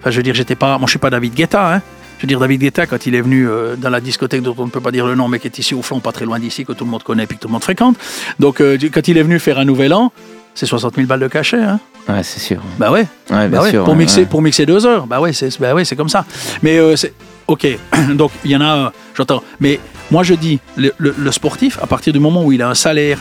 Enfin, 0.00 0.10
je 0.10 0.16
veux 0.16 0.22
dire, 0.22 0.34
j'étais 0.34 0.54
pas. 0.54 0.78
Moi, 0.78 0.86
je 0.86 0.90
suis 0.90 0.98
pas 0.98 1.10
David 1.10 1.34
Guetta, 1.34 1.74
hein. 1.74 1.82
Je 2.20 2.24
veux 2.26 2.28
dire, 2.28 2.38
David 2.38 2.60
Guetta, 2.60 2.84
quand 2.86 3.06
il 3.06 3.14
est 3.14 3.22
venu 3.22 3.48
euh, 3.48 3.76
dans 3.76 3.88
la 3.88 3.98
discothèque 3.98 4.42
dont 4.42 4.54
on 4.58 4.66
ne 4.66 4.70
peut 4.70 4.82
pas 4.82 4.90
dire 4.90 5.06
le 5.06 5.14
nom, 5.14 5.26
mais 5.26 5.38
qui 5.38 5.46
est 5.46 5.58
ici 5.58 5.74
au 5.74 5.80
flanc, 5.80 6.00
pas 6.00 6.12
très 6.12 6.26
loin 6.26 6.38
d'ici, 6.38 6.66
que 6.66 6.72
tout 6.74 6.84
le 6.84 6.90
monde 6.90 7.02
connaît 7.02 7.24
et 7.24 7.26
que 7.26 7.32
tout 7.34 7.48
le 7.48 7.52
monde 7.52 7.62
fréquente. 7.64 7.96
Donc, 8.38 8.60
euh, 8.60 8.76
quand 8.92 9.08
il 9.08 9.16
est 9.16 9.22
venu 9.22 9.38
faire 9.38 9.58
un 9.58 9.64
nouvel 9.64 9.94
an, 9.94 10.12
c'est 10.54 10.66
60 10.66 10.96
000 10.96 11.06
balles 11.06 11.20
de 11.20 11.28
cachet, 11.28 11.62
hein. 11.62 11.80
Ouais, 12.10 12.22
c'est 12.22 12.40
sûr. 12.40 12.60
Bah 12.78 12.90
ouais. 12.90 13.06
Ouais, 13.30 13.48
bien 13.48 13.48
Bah 13.48 13.62
ouais, 13.62 13.70
sûr. 13.70 13.84
pour, 13.84 13.96
mixer, 13.96 14.20
ouais. 14.20 14.26
pour 14.26 14.42
mixer 14.42 14.66
deux 14.66 14.84
heures, 14.84 15.06
bah 15.06 15.18
ouais, 15.18 15.32
c'est 15.32 15.58
bah 15.58 15.72
ouais, 15.74 15.84
comme 15.96 16.10
ça. 16.10 16.26
Mais 16.62 16.76
euh, 16.78 16.94
c'est 16.94 17.14
ok. 17.46 17.66
Donc 18.14 18.32
il 18.44 18.50
y 18.50 18.56
en 18.56 18.60
a, 18.60 18.66
un, 18.88 18.92
j'entends. 19.14 19.42
Mais 19.58 19.80
moi 20.10 20.22
je 20.22 20.34
dis, 20.34 20.58
le, 20.76 20.92
le- 20.98 21.14
le 21.16 21.32
sportif, 21.32 21.78
à 21.82 21.86
partir 21.86 22.12
du 22.12 22.18
moment 22.20 22.44
où 22.44 22.52
il 22.52 22.60
a 22.60 22.68
un 22.68 22.74
salaire 22.74 23.18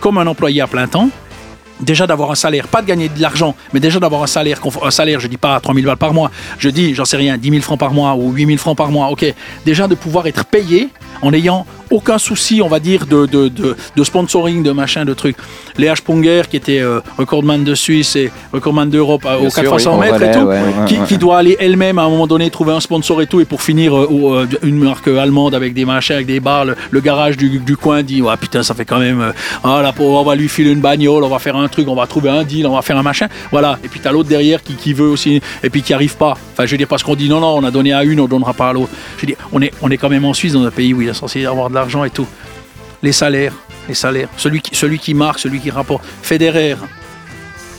comme 0.00 0.18
un 0.18 0.26
employé 0.28 0.60
à 0.60 0.66
plein 0.68 0.86
temps, 0.86 1.10
déjà 1.80 2.06
d'avoir 2.06 2.30
un 2.30 2.34
salaire, 2.34 2.68
pas 2.68 2.82
de 2.82 2.86
gagner 2.86 3.08
de 3.08 3.20
l'argent, 3.20 3.54
mais 3.72 3.80
déjà 3.80 4.00
d'avoir 4.00 4.22
un 4.22 4.26
salaire, 4.26 4.60
un 4.82 4.90
salaire, 4.90 5.20
je 5.20 5.28
dis 5.28 5.36
pas 5.36 5.58
3 5.60 5.74
000 5.74 5.86
balles 5.86 5.96
par 5.96 6.12
mois, 6.14 6.30
je 6.58 6.68
dis, 6.68 6.94
j'en 6.94 7.04
sais 7.04 7.16
rien, 7.16 7.38
10 7.38 7.50
000 7.50 7.62
francs 7.62 7.78
par 7.78 7.92
mois 7.92 8.14
ou 8.14 8.32
8 8.32 8.46
000 8.46 8.58
francs 8.58 8.76
par 8.76 8.90
mois, 8.90 9.08
ok. 9.08 9.24
Déjà 9.64 9.88
de 9.88 9.94
pouvoir 9.94 10.26
être 10.26 10.44
payé 10.44 10.88
en 11.22 11.32
ayant 11.32 11.66
aucun 11.90 12.18
souci, 12.18 12.62
on 12.62 12.68
va 12.68 12.80
dire, 12.80 13.06
de, 13.06 13.26
de, 13.26 13.48
de, 13.48 13.76
de 13.96 14.04
sponsoring, 14.04 14.62
de 14.62 14.72
machin, 14.72 15.04
de 15.04 15.14
trucs. 15.14 15.36
Léa 15.76 15.96
Sponger, 15.96 16.42
qui 16.48 16.56
était 16.56 16.80
euh, 16.80 17.00
recordman 17.18 17.64
de 17.64 17.74
Suisse 17.74 18.16
et 18.16 18.30
recordman 18.52 18.88
d'Europe 18.88 19.22
euh, 19.26 19.38
Bien 19.38 19.46
au 19.48 19.50
sûr, 19.50 19.62
400 19.62 19.98
oui. 19.98 20.00
mètres 20.00 20.22
et 20.22 20.30
tout, 20.30 20.46
ouais, 20.46 20.60
ouais, 20.60 20.84
qui, 20.86 20.98
ouais. 20.98 21.06
qui 21.06 21.18
doit 21.18 21.38
aller 21.38 21.56
elle-même 21.58 21.98
à 21.98 22.02
un 22.02 22.08
moment 22.08 22.26
donné 22.26 22.50
trouver 22.50 22.72
un 22.72 22.80
sponsor 22.80 23.20
et 23.22 23.26
tout, 23.26 23.40
et 23.40 23.44
pour 23.44 23.62
finir 23.62 23.96
euh, 23.96 24.08
euh, 24.10 24.46
une 24.62 24.78
marque 24.78 25.08
allemande 25.08 25.54
avec 25.54 25.74
des 25.74 25.84
machins, 25.84 26.14
avec 26.16 26.26
des 26.26 26.40
bars, 26.40 26.64
le, 26.64 26.76
le 26.90 27.00
garage 27.00 27.36
du, 27.36 27.58
du 27.58 27.76
coin 27.76 28.02
dit 28.02 28.22
ouais, 28.22 28.36
putain, 28.36 28.62
ça 28.62 28.74
fait 28.74 28.84
quand 28.84 28.98
même, 28.98 29.20
euh, 29.20 29.32
ah, 29.64 29.80
la 29.82 29.92
pauvre, 29.92 30.20
on 30.20 30.24
va 30.24 30.34
lui 30.34 30.48
filer 30.48 30.70
une 30.70 30.80
bagnole, 30.80 31.24
on 31.24 31.28
va 31.28 31.38
faire 31.38 31.56
un 31.56 31.68
truc, 31.68 31.88
on 31.88 31.94
va 31.94 32.06
trouver 32.06 32.30
un 32.30 32.44
deal, 32.44 32.66
on 32.66 32.74
va 32.74 32.82
faire 32.82 32.96
un 32.96 33.02
machin, 33.02 33.26
voilà. 33.50 33.78
Et 33.84 33.88
puis 33.88 34.00
t'as 34.00 34.12
l'autre 34.12 34.28
derrière 34.28 34.62
qui, 34.62 34.74
qui 34.74 34.92
veut 34.92 35.08
aussi, 35.08 35.40
et 35.62 35.70
puis 35.70 35.82
qui 35.82 35.92
arrive 35.92 36.16
pas. 36.16 36.36
Enfin, 36.52 36.66
je 36.66 36.70
veux 36.70 36.78
dire, 36.78 36.88
parce 36.88 37.02
qu'on 37.02 37.14
dit 37.14 37.28
non, 37.28 37.40
non, 37.40 37.56
on 37.56 37.64
a 37.64 37.70
donné 37.70 37.92
à 37.92 38.04
une, 38.04 38.20
on 38.20 38.28
donnera 38.28 38.54
pas 38.54 38.68
à 38.70 38.72
l'autre. 38.72 38.90
Je 39.16 39.22
veux 39.22 39.26
dire, 39.26 39.36
on 39.52 39.60
est, 39.62 39.72
on 39.82 39.90
est 39.90 39.96
quand 39.96 40.08
même 40.08 40.24
en 40.24 40.34
Suisse, 40.34 40.52
dans 40.52 40.64
un 40.64 40.70
pays 40.70 40.94
où 40.94 41.02
il 41.02 41.08
est 41.08 41.14
censé 41.14 41.40
y 41.40 41.46
avoir 41.46 41.70
de 41.70 41.74
l'argent 41.80 42.04
et 42.04 42.10
tout. 42.10 42.26
Les 43.02 43.12
salaires, 43.12 43.54
les 43.88 43.94
salaires, 43.94 44.28
celui 44.36 44.60
qui, 44.60 44.74
celui 44.76 44.98
qui 44.98 45.14
marque, 45.14 45.38
celui 45.38 45.58
qui 45.60 45.70
rapporte. 45.70 46.04
Federer, 46.22 46.76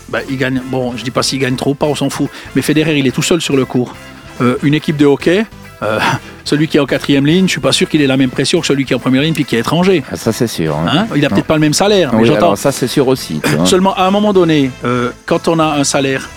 bah, 0.10 0.20
il 0.30 0.38
gagne. 0.38 0.62
Bon, 0.66 0.96
je 0.98 1.04
dis 1.04 1.12
pas 1.12 1.24
s'il 1.24 1.40
gagne 1.40 1.56
trop 1.56 1.74
pas, 1.74 1.86
on 1.86 1.96
s'en 1.96 2.10
fout. 2.10 2.28
Mais 2.56 2.62
Federer, 2.62 2.98
il 2.98 3.08
est 3.08 3.12
tout 3.12 3.22
seul 3.22 3.42
sur 3.42 3.56
le 3.56 3.66
court. 3.66 3.96
Euh, 4.42 4.58
une 4.64 4.74
équipe 4.74 4.98
de 4.98 5.06
hockey, 5.06 5.46
euh, 5.84 6.00
celui 6.44 6.68
qui 6.68 6.78
est 6.78 6.80
en 6.80 6.86
quatrième 6.88 7.26
ligne, 7.26 7.46
je 7.46 7.52
suis 7.52 7.62
pas 7.62 7.72
sûr 7.72 7.88
qu'il 7.88 8.02
ait 8.02 8.08
la 8.08 8.18
même 8.18 8.32
pression 8.32 8.60
que 8.60 8.66
celui 8.68 8.86
qui 8.86 8.94
est 8.94 8.96
en 8.96 9.00
première 9.00 9.22
ligne 9.22 9.34
puis 9.36 9.46
qui 9.46 9.56
est 9.56 9.60
étranger. 9.60 10.04
Ah, 10.12 10.16
Ça, 10.16 10.32
c'est 10.34 10.48
sûr. 10.48 10.76
hein. 10.76 10.86
Hein 10.92 11.08
il 11.16 11.24
a 11.26 11.30
peut-être 11.30 11.46
pas 11.46 11.54
le 11.56 11.60
même 11.62 11.74
salaire. 11.74 12.12
Oui, 12.16 12.30
alors 12.34 12.58
ça, 12.58 12.72
c'est 12.72 12.88
sûr 12.88 13.08
aussi. 13.08 13.40
Seulement, 13.66 13.94
à 13.96 14.04
un 14.06 14.12
moment 14.12 14.34
donné, 14.34 14.72
euh, 14.84 15.12
quand 15.28 15.48
on 15.48 15.60
a 15.60 15.66
un 15.78 15.84
salaire, 15.84 16.28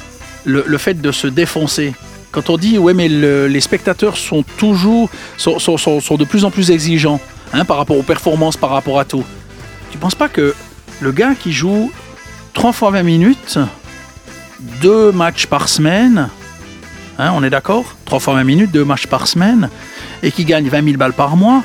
le, 0.44 0.62
le 0.66 0.78
fait 0.78 1.00
de 1.00 1.10
se 1.10 1.26
défoncer, 1.26 1.94
quand 2.30 2.50
on 2.50 2.58
dit, 2.58 2.76
ouais, 2.78 2.92
mais 2.94 3.08
le- 3.08 3.46
les 3.48 3.60
spectateurs 3.60 4.16
sont 4.18 4.42
toujours, 4.58 5.08
sont, 5.38 5.58
sont- 5.58 5.78
sont- 5.78 6.00
sont 6.00 6.16
de 6.16 6.24
plus 6.24 6.44
en 6.44 6.50
plus 6.50 6.70
exigeants 6.70 7.20
hein, 7.52 7.64
par 7.64 7.76
rapport 7.76 7.98
aux 7.98 8.02
performances, 8.02 8.56
par 8.56 8.70
rapport 8.70 8.98
à 8.98 9.04
tout. 9.04 9.24
Tu 9.90 9.98
penses 9.98 10.14
pas 10.14 10.28
que 10.28 10.54
le 11.00 11.12
gars 11.12 11.34
qui 11.34 11.52
joue 11.52 11.90
3 12.52 12.72
fois 12.72 12.90
20 12.90 13.02
minutes, 13.02 13.58
deux 14.80 15.12
matchs 15.12 15.46
par 15.46 15.68
semaine, 15.68 16.28
hein, 17.18 17.32
on 17.34 17.42
est 17.42 17.50
d'accord? 17.50 17.84
3 18.04 18.20
fois 18.20 18.34
20 18.34 18.44
minutes, 18.44 18.70
deux 18.70 18.84
matchs 18.84 19.06
par 19.06 19.26
semaine, 19.26 19.68
et 20.22 20.30
qui 20.30 20.44
gagne 20.44 20.68
20 20.68 20.84
000 20.84 20.96
balles 20.96 21.12
par 21.12 21.36
mois, 21.36 21.62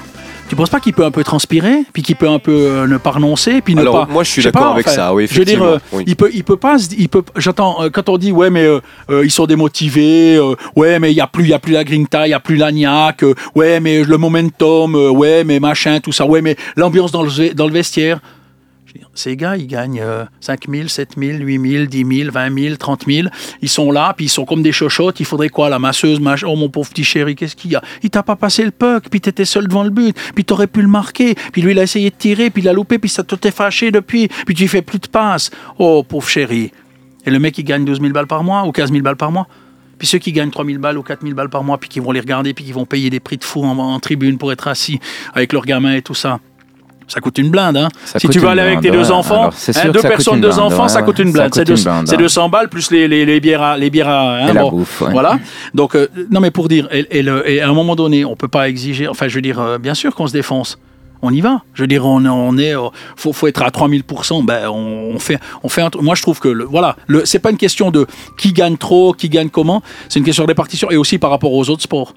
tu 0.49 0.55
penses 0.55 0.71
pas 0.71 0.79
qu'il 0.79 0.93
peut 0.93 1.05
un 1.05 1.11
peu 1.11 1.23
transpirer, 1.23 1.83
puis 1.93 2.01
qu'il 2.01 2.15
peut 2.15 2.27
un 2.27 2.39
peu 2.39 2.51
euh, 2.51 2.87
ne 2.87 2.97
pas 2.97 3.11
renoncer, 3.11 3.61
puis 3.61 3.75
ne 3.75 3.81
Alors, 3.81 4.07
pas... 4.07 4.11
moi, 4.11 4.23
je 4.23 4.31
suis 4.31 4.41
d'accord 4.41 4.73
avec 4.73 4.87
enfin, 4.87 4.95
ça, 4.95 5.13
oui, 5.13 5.27
Je 5.29 5.37
veux 5.37 5.45
dire, 5.45 5.61
euh, 5.61 5.77
oui. 5.91 6.03
il 6.07 6.15
peut, 6.15 6.31
il 6.33 6.43
peut 6.43 6.57
pas, 6.57 6.77
il 6.97 7.07
peut. 7.07 7.21
J'entends 7.35 7.83
euh, 7.83 7.89
quand 7.89 8.09
on 8.09 8.17
dit 8.17 8.31
ouais, 8.31 8.49
mais 8.49 8.65
euh, 8.65 8.81
ils 9.23 9.29
sont 9.31 9.45
démotivés. 9.45 10.39
ouais, 10.75 10.97
mais 10.97 11.11
il 11.11 11.15
y 11.15 11.21
a 11.21 11.27
plus, 11.27 11.43
il 11.43 11.49
y 11.49 11.53
a 11.53 11.59
plus 11.59 11.73
la 11.73 11.83
grinta, 11.83 12.27
il 12.27 12.31
y 12.31 12.33
a 12.33 12.39
plus 12.39 12.55
l'agnac. 12.55 13.23
ouais, 13.53 13.79
mais 13.79 14.03
le 14.03 14.17
momentum. 14.17 14.95
ouais, 14.95 15.43
mais 15.43 15.59
machin, 15.59 15.99
tout 15.99 16.11
ça. 16.11 16.25
Ouais, 16.25 16.41
mais 16.41 16.55
l'ambiance 16.75 17.11
dans 17.11 17.21
le 17.23 17.53
dans 17.53 17.67
le 17.67 17.73
vestiaire. 17.73 18.19
Ces 19.13 19.35
gars, 19.35 19.57
ils 19.57 19.67
gagnent 19.67 20.01
euh, 20.01 20.25
5 20.39 20.67
000, 20.69 20.87
7 20.87 21.15
000, 21.17 21.37
8 21.39 21.69
000, 21.71 21.85
10 21.85 22.17
000, 22.23 22.31
20 22.31 22.59
000, 22.59 22.75
30 22.75 23.05
000. 23.07 23.27
Ils 23.61 23.69
sont 23.69 23.91
là, 23.91 24.13
puis 24.15 24.25
ils 24.25 24.29
sont 24.29 24.45
comme 24.45 24.61
des 24.61 24.71
chochottes. 24.71 25.19
Il 25.19 25.25
faudrait 25.25 25.49
quoi, 25.49 25.69
la 25.69 25.79
masseuse, 25.79 26.19
machin. 26.19 26.47
Oh, 26.49 26.55
mon 26.55 26.69
pauvre 26.69 26.89
petit 26.89 27.03
chéri, 27.03 27.35
qu'est-ce 27.35 27.55
qu'il 27.55 27.71
y 27.71 27.75
a? 27.75 27.81
Il 28.03 28.09
t'a 28.09 28.23
pas 28.23 28.35
passé 28.35 28.63
le 28.63 28.71
puck, 28.71 29.09
puis 29.09 29.21
t'étais 29.21 29.45
seul 29.45 29.67
devant 29.67 29.83
le 29.83 29.89
but, 29.89 30.15
puis 30.35 30.45
t'aurais 30.45 30.67
pu 30.67 30.81
le 30.81 30.87
marquer. 30.87 31.35
Puis 31.51 31.61
lui, 31.61 31.71
il 31.71 31.79
a 31.79 31.83
essayé 31.83 32.09
de 32.09 32.15
tirer, 32.15 32.49
puis 32.49 32.61
il 32.61 32.69
a 32.69 32.73
loupé, 32.73 32.99
puis 32.99 33.09
ça 33.09 33.23
t'est 33.23 33.51
fâché 33.51 33.91
depuis, 33.91 34.27
puis 34.45 34.55
tu 34.55 34.67
fais 34.67 34.81
plus 34.81 34.99
de 34.99 35.07
passes. 35.07 35.51
Oh, 35.77 36.03
pauvre 36.03 36.27
chéri. 36.27 36.71
Et 37.25 37.31
le 37.31 37.39
mec, 37.39 37.57
il 37.57 37.63
gagne 37.63 37.85
12 37.85 37.99
000 37.99 38.11
balles 38.11 38.27
par 38.27 38.43
mois 38.43 38.65
ou 38.65 38.71
15 38.71 38.91
000 38.91 39.03
balles 39.03 39.17
par 39.17 39.31
mois. 39.31 39.47
Puis 39.97 40.07
ceux 40.07 40.17
qui 40.17 40.31
gagnent 40.31 40.49
3 40.49 40.65
000 40.65 40.79
balles 40.79 40.97
ou 40.97 41.03
4 41.03 41.21
000 41.21 41.35
balles 41.35 41.49
par 41.49 41.63
mois, 41.63 41.77
puis 41.77 41.89
qui 41.89 41.99
vont 41.99 42.11
les 42.11 42.21
regarder, 42.21 42.53
puis 42.53 42.63
qui 42.63 42.71
vont 42.71 42.85
payer 42.85 43.09
des 43.09 43.19
prix 43.19 43.37
de 43.37 43.43
fou 43.43 43.63
en, 43.63 43.77
en 43.77 43.99
tribune 43.99 44.37
pour 44.37 44.51
être 44.51 44.67
assis 44.67 44.99
avec 45.33 45.51
leurs 45.51 45.65
gamins 45.65 45.93
et 45.93 46.01
tout 46.01 46.15
ça. 46.15 46.39
Ça 47.09 47.19
coûte 47.19 47.37
une 47.39 47.49
blinde, 47.49 47.75
hein. 47.75 47.89
Si 48.05 48.29
tu 48.29 48.39
veux 48.39 48.47
aller 48.47 48.61
avec 48.61 48.81
tes 48.81 48.91
deux 48.91 49.11
enfants, 49.11 49.49
hein, 49.49 49.89
deux 49.91 50.01
personnes, 50.01 50.39
deux 50.41 50.47
blinde, 50.49 50.59
enfants, 50.61 50.83
ouais, 50.83 50.89
ça 50.89 51.01
coûte 51.01 51.19
une 51.19 51.31
blinde. 51.31 51.49
C'est 51.53 51.61
coûte 51.61 51.67
deux- 51.67 51.77
une 51.77 51.83
blinde, 51.83 52.07
c'est 52.07 52.15
ouais. 52.15 52.21
200 52.21 52.49
balles 52.49 52.69
plus 52.69 52.91
les, 52.91 53.07
les, 53.07 53.25
les 53.25 53.39
bières, 53.39 53.61
à- 53.63 53.77
les 53.77 53.89
bières 53.89 54.07
à- 54.09 54.37
hein, 54.37 54.47
Et 54.49 54.53
la 54.53 54.61
bon. 54.61 54.69
bouffe, 54.69 55.01
ouais. 55.01 55.11
Voilà. 55.11 55.39
Donc, 55.73 55.95
euh, 55.95 56.07
non, 56.29 56.39
mais 56.39 56.51
pour 56.51 56.67
dire, 56.69 56.87
et, 56.91 57.05
et 57.19 57.21
le- 57.23 57.49
et 57.49 57.61
à 57.61 57.67
un 57.69 57.73
moment 57.73 57.95
donné, 57.95 58.23
on 58.25 58.35
peut 58.35 58.47
pas 58.47 58.69
exiger. 58.69 59.07
Enfin, 59.07 59.27
je 59.27 59.35
veux 59.35 59.41
dire, 59.41 59.59
euh, 59.59 59.77
bien 59.79 59.93
sûr 59.95 60.13
qu'on 60.15 60.27
se 60.27 60.33
défonce. 60.33 60.77
On 61.21 61.33
y 61.33 61.41
va. 61.41 61.63
Je 61.73 61.83
veux 61.83 61.87
dire, 61.87 62.05
on, 62.05 62.25
on 62.25 62.57
est, 62.57 62.73
euh, 62.77 62.87
faut, 63.17 63.33
faut 63.33 63.47
être 63.47 63.61
à 63.61 63.71
3000 63.71 64.03
Ben, 64.43 64.69
on, 64.69 65.11
on 65.15 65.19
fait, 65.19 65.37
on 65.63 65.67
fait. 65.67 65.81
Un, 65.81 65.89
moi, 65.99 66.15
je 66.15 66.21
trouve 66.21 66.39
que, 66.39 66.47
le, 66.47 66.63
voilà, 66.63 66.95
le, 67.07 67.25
c'est 67.25 67.39
pas 67.39 67.49
une 67.51 67.57
question 67.57 67.91
de 67.91 68.05
qui 68.37 68.53
gagne 68.53 68.77
trop, 68.77 69.11
qui 69.11 69.27
gagne 69.27 69.49
comment. 69.49 69.81
C'est 70.07 70.19
une 70.19 70.25
question 70.25 70.43
de 70.45 70.47
répartition 70.49 70.89
et 70.91 70.95
aussi 70.95 71.17
par 71.17 71.29
rapport 71.31 71.51
aux 71.51 71.69
autres 71.69 71.81
sports. 71.81 72.13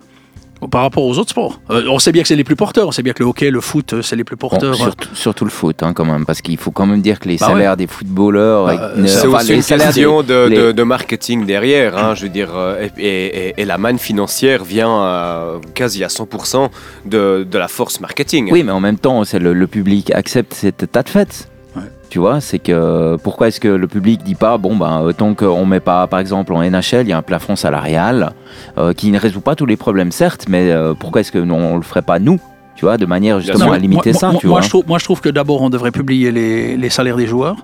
Par 0.71 0.83
rapport 0.83 1.05
aux 1.05 1.19
autres 1.19 1.31
sports. 1.31 1.61
Euh, 1.71 1.85
on 1.89 1.99
sait 1.99 2.13
bien 2.13 2.23
que 2.23 2.29
c'est 2.29 2.37
les 2.37 2.45
plus 2.45 2.57
porteurs. 2.57 2.87
On 2.89 2.93
sait 2.93 3.03
bien 3.03 3.13
que 3.13 3.23
le 3.23 3.29
hockey, 3.29 3.51
le 3.51 3.61
foot, 3.61 3.93
euh, 3.95 4.03
c'est 4.03 4.17
les 4.17 4.25
plus 4.25 4.37
Bon, 4.37 4.49
porteurs. 4.49 4.75
surtout, 4.75 5.09
surtout 5.15 5.45
le 5.45 5.51
foot, 5.51 5.83
hein, 5.83 5.93
quand 5.93 6.05
même, 6.05 6.25
parce 6.25 6.41
qu'il 6.41 6.57
faut 6.57 6.71
quand 6.71 6.87
même 6.87 7.01
dire 7.03 7.19
que 7.19 7.29
les 7.29 7.37
Bah 7.37 7.47
salaires 7.49 7.77
des 7.77 7.87
footballeurs, 7.87 8.67
Bah, 8.67 8.93
euh, 8.97 9.07
C'est 9.07 9.27
enfin, 9.27 9.43
les 9.45 9.55
une 9.57 9.63
salaires 9.63 9.89
des- 9.89 9.95
question 9.95 10.23
de, 10.23 10.47
les- 10.49 10.57
de- 10.57 10.73
de 10.73 10.83
marketing 10.83 11.47
derrière. 11.47 11.97
hein, 11.99 12.15
je 12.15 12.23
veux 12.23 12.29
dire, 12.29 12.51
et, 12.99 13.05
et- 13.05 13.55
et 13.61 13.65
la 13.65 13.79
manne 13.79 13.99
financière 13.99 14.65
vient 14.65 15.61
quasi 15.75 16.05
à 16.05 16.09
100% 16.09 16.71
de, 17.07 17.47
de 17.51 17.59
la 17.59 17.69
force 17.69 18.01
marketing. 18.01 18.49
Oui, 18.53 18.63
mais 18.63 18.73
en 18.73 18.81
même 18.81 18.99
temps, 18.99 19.23
le, 19.33 19.53
le 19.53 19.67
public 19.67 20.11
accepte 20.15 20.55
cet 20.55 20.83
état 20.83 21.03
de 21.03 21.09
fait. 21.09 21.49
Ouais. 21.77 21.83
Tu 22.11 22.19
vois, 22.19 22.41
c'est 22.43 22.59
que 22.59 23.17
pourquoi 23.23 23.49
est-ce 23.49 23.59
que 23.61 23.69
le 23.69 23.87
public 23.89 24.23
dit 24.23 24.35
pas 24.35 24.59
bon 24.59 24.77
ben 24.77 25.03
euh, 25.07 25.13
tant 25.13 25.35
qu'on 25.35 25.65
met 25.65 25.81
pas 25.81 26.07
par 26.07 26.21
exemple 26.21 26.53
en 26.53 26.63
NHL 26.63 27.03
il 27.03 27.09
y 27.09 27.13
a 27.13 27.17
un 27.19 27.23
plafond 27.23 27.57
salarial 27.57 28.33
euh, 28.77 28.93
qui 28.93 29.11
ne 29.11 29.19
résout 29.19 29.41
pas 29.41 29.55
tous 29.57 29.65
les 29.65 29.77
problèmes 29.79 30.13
certes 30.13 30.45
mais 30.49 30.71
euh, 30.71 30.93
pourquoi 30.93 31.23
est-ce 31.23 31.33
que 31.33 31.39
nous, 31.39 31.55
on 31.55 31.77
le 31.77 31.83
ferait 31.83 32.03
pas 32.03 32.19
nous 32.19 32.39
tu 32.75 32.85
vois 32.87 32.97
de 32.97 33.07
manière 33.07 33.39
justement 33.41 33.67
Non, 33.67 33.73
à 33.73 33.79
limiter 33.79 34.11
moi, 34.13 34.19
ça 34.21 34.31
moi- 34.31 34.41
tu 34.41 34.47
moi, 34.47 34.55
vois 34.59 34.63
je 34.63 34.69
trouve, 34.69 34.85
moi, 34.89 34.99
je 34.99 35.05
trouve 35.05 35.21
que 35.21 35.29
d'abord, 35.29 35.61
on 35.61 35.69
devrait 35.71 35.91
publier 35.91 36.33
les, 36.33 36.77
les 36.77 36.91
salaires 36.91 37.17
des 37.17 37.27
joueurs. 37.27 37.57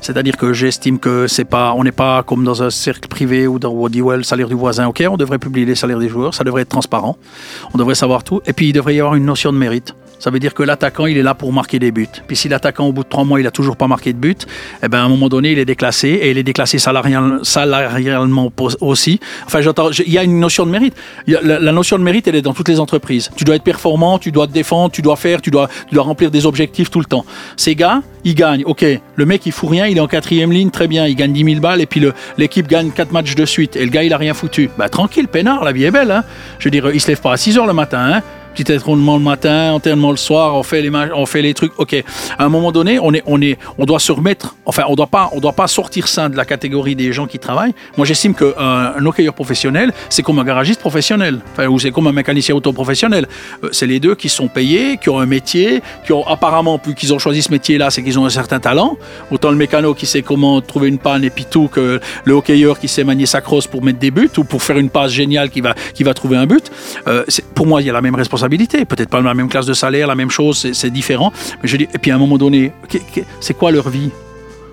C'est-à-dire 0.00 0.36
que 0.36 0.52
j'estime 0.52 0.98
que 1.00 1.26
c'est 1.26 1.44
pas, 1.44 1.74
on 1.76 1.82
n'est 1.82 1.92
pas 1.92 2.22
comme 2.22 2.44
dans 2.44 2.62
un 2.62 2.70
cercle 2.70 3.08
privé 3.08 3.46
ou 3.48 3.58
dans 3.58 3.70
où 3.70 3.84
on 3.84 3.88
dit 3.88 4.00
ouais, 4.00 4.16
le 4.16 4.22
salaire 4.22 4.48
du 4.48 4.54
voisin. 4.54 4.86
Ok, 4.86 5.02
on 5.10 5.16
devrait 5.16 5.38
publier 5.38 5.66
les 5.66 5.74
salaires 5.74 5.98
des 5.98 6.08
joueurs. 6.08 6.34
Ça 6.34 6.44
devrait 6.44 6.62
être 6.62 6.68
transparent. 6.68 7.16
On 7.74 7.78
devrait 7.78 7.96
savoir 7.96 8.22
tout. 8.22 8.40
Et 8.46 8.52
puis, 8.52 8.68
il 8.68 8.72
devrait 8.72 8.94
y 8.94 9.00
avoir 9.00 9.16
une 9.16 9.24
notion 9.24 9.52
de 9.52 9.58
mérite. 9.58 9.94
Ça 10.24 10.30
veut 10.30 10.38
dire 10.38 10.54
que 10.54 10.62
l'attaquant, 10.62 11.04
il 11.04 11.18
est 11.18 11.22
là 11.22 11.34
pour 11.34 11.52
marquer 11.52 11.78
des 11.78 11.92
buts. 11.92 12.08
Puis 12.26 12.34
si 12.34 12.48
l'attaquant, 12.48 12.86
au 12.86 12.92
bout 12.92 13.04
de 13.04 13.08
trois 13.10 13.24
mois, 13.24 13.40
il 13.40 13.46
a 13.46 13.50
toujours 13.50 13.76
pas 13.76 13.88
marqué 13.88 14.14
de 14.14 14.18
but, 14.18 14.46
eh 14.82 14.88
ben, 14.88 15.00
à 15.00 15.02
un 15.02 15.08
moment 15.10 15.28
donné, 15.28 15.52
il 15.52 15.58
est 15.58 15.66
déclassé 15.66 16.08
et 16.08 16.30
il 16.30 16.38
est 16.38 16.42
déclassé 16.42 16.78
salarial- 16.78 17.40
salarialement 17.42 18.50
aussi. 18.80 19.20
Enfin, 19.44 19.60
il 19.60 20.10
y 20.10 20.16
a 20.16 20.24
une 20.24 20.40
notion 20.40 20.64
de 20.64 20.70
mérite. 20.70 20.94
La, 21.26 21.72
notion 21.72 21.98
de 21.98 22.02
mérite, 22.02 22.26
elle 22.26 22.36
est 22.36 22.40
dans 22.40 22.54
toutes 22.54 22.70
les 22.70 22.80
entreprises. 22.80 23.30
Tu 23.36 23.44
dois 23.44 23.56
être 23.56 23.64
performant, 23.64 24.18
tu 24.18 24.32
dois 24.32 24.46
te 24.46 24.52
défendre, 24.52 24.92
tu 24.92 25.02
dois 25.02 25.16
faire, 25.16 25.42
tu 25.42 25.50
dois, 25.50 25.68
remplir 25.94 26.30
des 26.30 26.46
objectifs 26.46 26.90
tout 26.90 27.00
le 27.00 27.04
temps. 27.04 27.26
Ces 27.58 27.74
gars, 27.74 28.00
ils 28.24 28.34
gagnent. 28.34 28.64
Ok, 28.64 28.82
le 29.16 29.26
mec, 29.26 29.44
il 29.44 29.52
fout 29.52 29.68
rien, 29.68 29.88
il 29.88 29.98
est 29.98 30.00
en 30.00 30.08
quatrième 30.08 30.52
ligne, 30.52 30.70
très 30.70 30.88
bien, 30.88 31.06
il 31.06 31.16
gagne 31.16 31.34
10 31.34 31.44
000 31.44 31.60
balles 31.60 31.82
et 31.82 31.86
puis 31.86 32.00
l'équipe 32.38 32.66
gagne 32.66 32.92
quatre 32.92 33.12
matchs 33.12 33.34
de 33.34 33.44
suite 33.44 33.76
et 33.76 33.84
le 33.84 33.90
gars, 33.90 34.04
il 34.04 34.14
a 34.14 34.16
rien 34.16 34.32
foutu. 34.32 34.70
Bah, 34.78 34.88
tranquille, 34.88 35.28
peinard, 35.28 35.64
la 35.64 35.72
vie 35.72 35.84
est 35.84 35.90
belle. 35.90 36.10
Hein. 36.10 36.24
Je 36.58 36.64
veux 36.64 36.70
dire, 36.70 36.90
il 36.94 37.00
se 37.02 37.08
lève 37.08 37.20
pas 37.20 37.34
à 37.34 37.36
6 37.36 37.58
heures 37.58 37.66
le 37.66 37.74
matin. 37.74 38.00
Hein. 38.10 38.22
Petit 38.54 38.72
entraînement 38.72 39.16
le 39.16 39.22
matin, 39.22 39.72
entraînement 39.72 40.12
le 40.12 40.16
soir, 40.16 40.54
on 40.54 40.62
fait 40.62 40.80
les 40.80 40.90
on 41.14 41.26
fait 41.26 41.42
les 41.42 41.54
trucs. 41.54 41.72
Ok. 41.78 41.94
À 42.38 42.44
un 42.44 42.48
moment 42.48 42.70
donné, 42.70 43.00
on 43.00 43.12
est, 43.12 43.22
on 43.26 43.40
est, 43.42 43.58
on 43.78 43.84
doit 43.84 43.98
se 43.98 44.12
remettre. 44.12 44.54
Enfin, 44.64 44.84
on 44.88 44.94
doit 44.94 45.08
pas, 45.08 45.30
on 45.32 45.40
doit 45.40 45.54
pas 45.54 45.66
sortir 45.66 46.06
ça 46.06 46.28
de 46.28 46.36
la 46.36 46.44
catégorie 46.44 46.94
des 46.94 47.12
gens 47.12 47.26
qui 47.26 47.40
travaillent. 47.40 47.74
Moi, 47.96 48.06
j'estime 48.06 48.32
qu'un 48.32 48.52
un 48.56 49.04
hockeyeur 49.04 49.34
professionnel, 49.34 49.92
c'est 50.08 50.22
comme 50.22 50.38
un 50.38 50.44
garagiste 50.44 50.78
professionnel, 50.78 51.40
enfin, 51.52 51.66
ou 51.66 51.80
c'est 51.80 51.90
comme 51.90 52.06
un 52.06 52.12
mécanicien 52.12 52.54
auto 52.54 52.72
professionnel. 52.72 53.26
Euh, 53.64 53.70
c'est 53.72 53.88
les 53.88 53.98
deux 53.98 54.14
qui 54.14 54.28
sont 54.28 54.46
payés, 54.46 54.98
qui 54.98 55.08
ont 55.08 55.18
un 55.18 55.26
métier, 55.26 55.82
qui 56.06 56.12
ont 56.12 56.24
apparemment, 56.24 56.78
plus 56.78 56.94
qu'ils 56.94 57.12
ont 57.12 57.18
choisi 57.18 57.42
ce 57.42 57.50
métier-là, 57.50 57.90
c'est 57.90 58.04
qu'ils 58.04 58.20
ont 58.20 58.24
un 58.24 58.30
certain 58.30 58.60
talent. 58.60 58.96
Autant 59.32 59.50
le 59.50 59.56
mécano 59.56 59.94
qui 59.94 60.06
sait 60.06 60.22
comment 60.22 60.60
trouver 60.60 60.88
une 60.88 60.98
panne 60.98 61.24
et 61.24 61.30
puis 61.30 61.44
tout 61.44 61.66
que 61.66 62.00
le 62.24 62.34
hockeyeur 62.34 62.78
qui 62.78 62.86
sait 62.86 63.02
manier 63.02 63.26
sa 63.26 63.40
crosse 63.40 63.66
pour 63.66 63.82
mettre 63.82 63.98
des 63.98 64.12
buts 64.12 64.30
ou 64.36 64.44
pour 64.44 64.62
faire 64.62 64.78
une 64.78 64.90
passe 64.90 65.10
géniale 65.10 65.50
qui 65.50 65.60
va, 65.60 65.74
qui 65.92 66.04
va 66.04 66.14
trouver 66.14 66.36
un 66.36 66.46
but. 66.46 66.70
Euh, 67.08 67.24
pour 67.56 67.66
moi, 67.66 67.80
il 67.80 67.86
y 67.88 67.90
a 67.90 67.92
la 67.92 68.00
même 68.00 68.14
responsabilité. 68.14 68.43
Peut-être 68.48 69.08
pas 69.08 69.20
la 69.20 69.34
même 69.34 69.48
classe 69.48 69.66
de 69.66 69.74
salaire, 69.74 70.06
la 70.06 70.14
même 70.14 70.30
chose, 70.30 70.70
c'est- 70.72 70.90
différent. 70.90 71.32
Mais 71.62 71.68
je 71.68 71.76
dis, 71.76 71.84
et 71.94 71.98
puis 71.98 72.10
à 72.10 72.14
un 72.14 72.18
moment 72.18 72.38
donné, 72.38 72.72
c'est 73.40 73.54
quoi 73.54 73.70
leur 73.72 73.88
vie? 73.88 74.10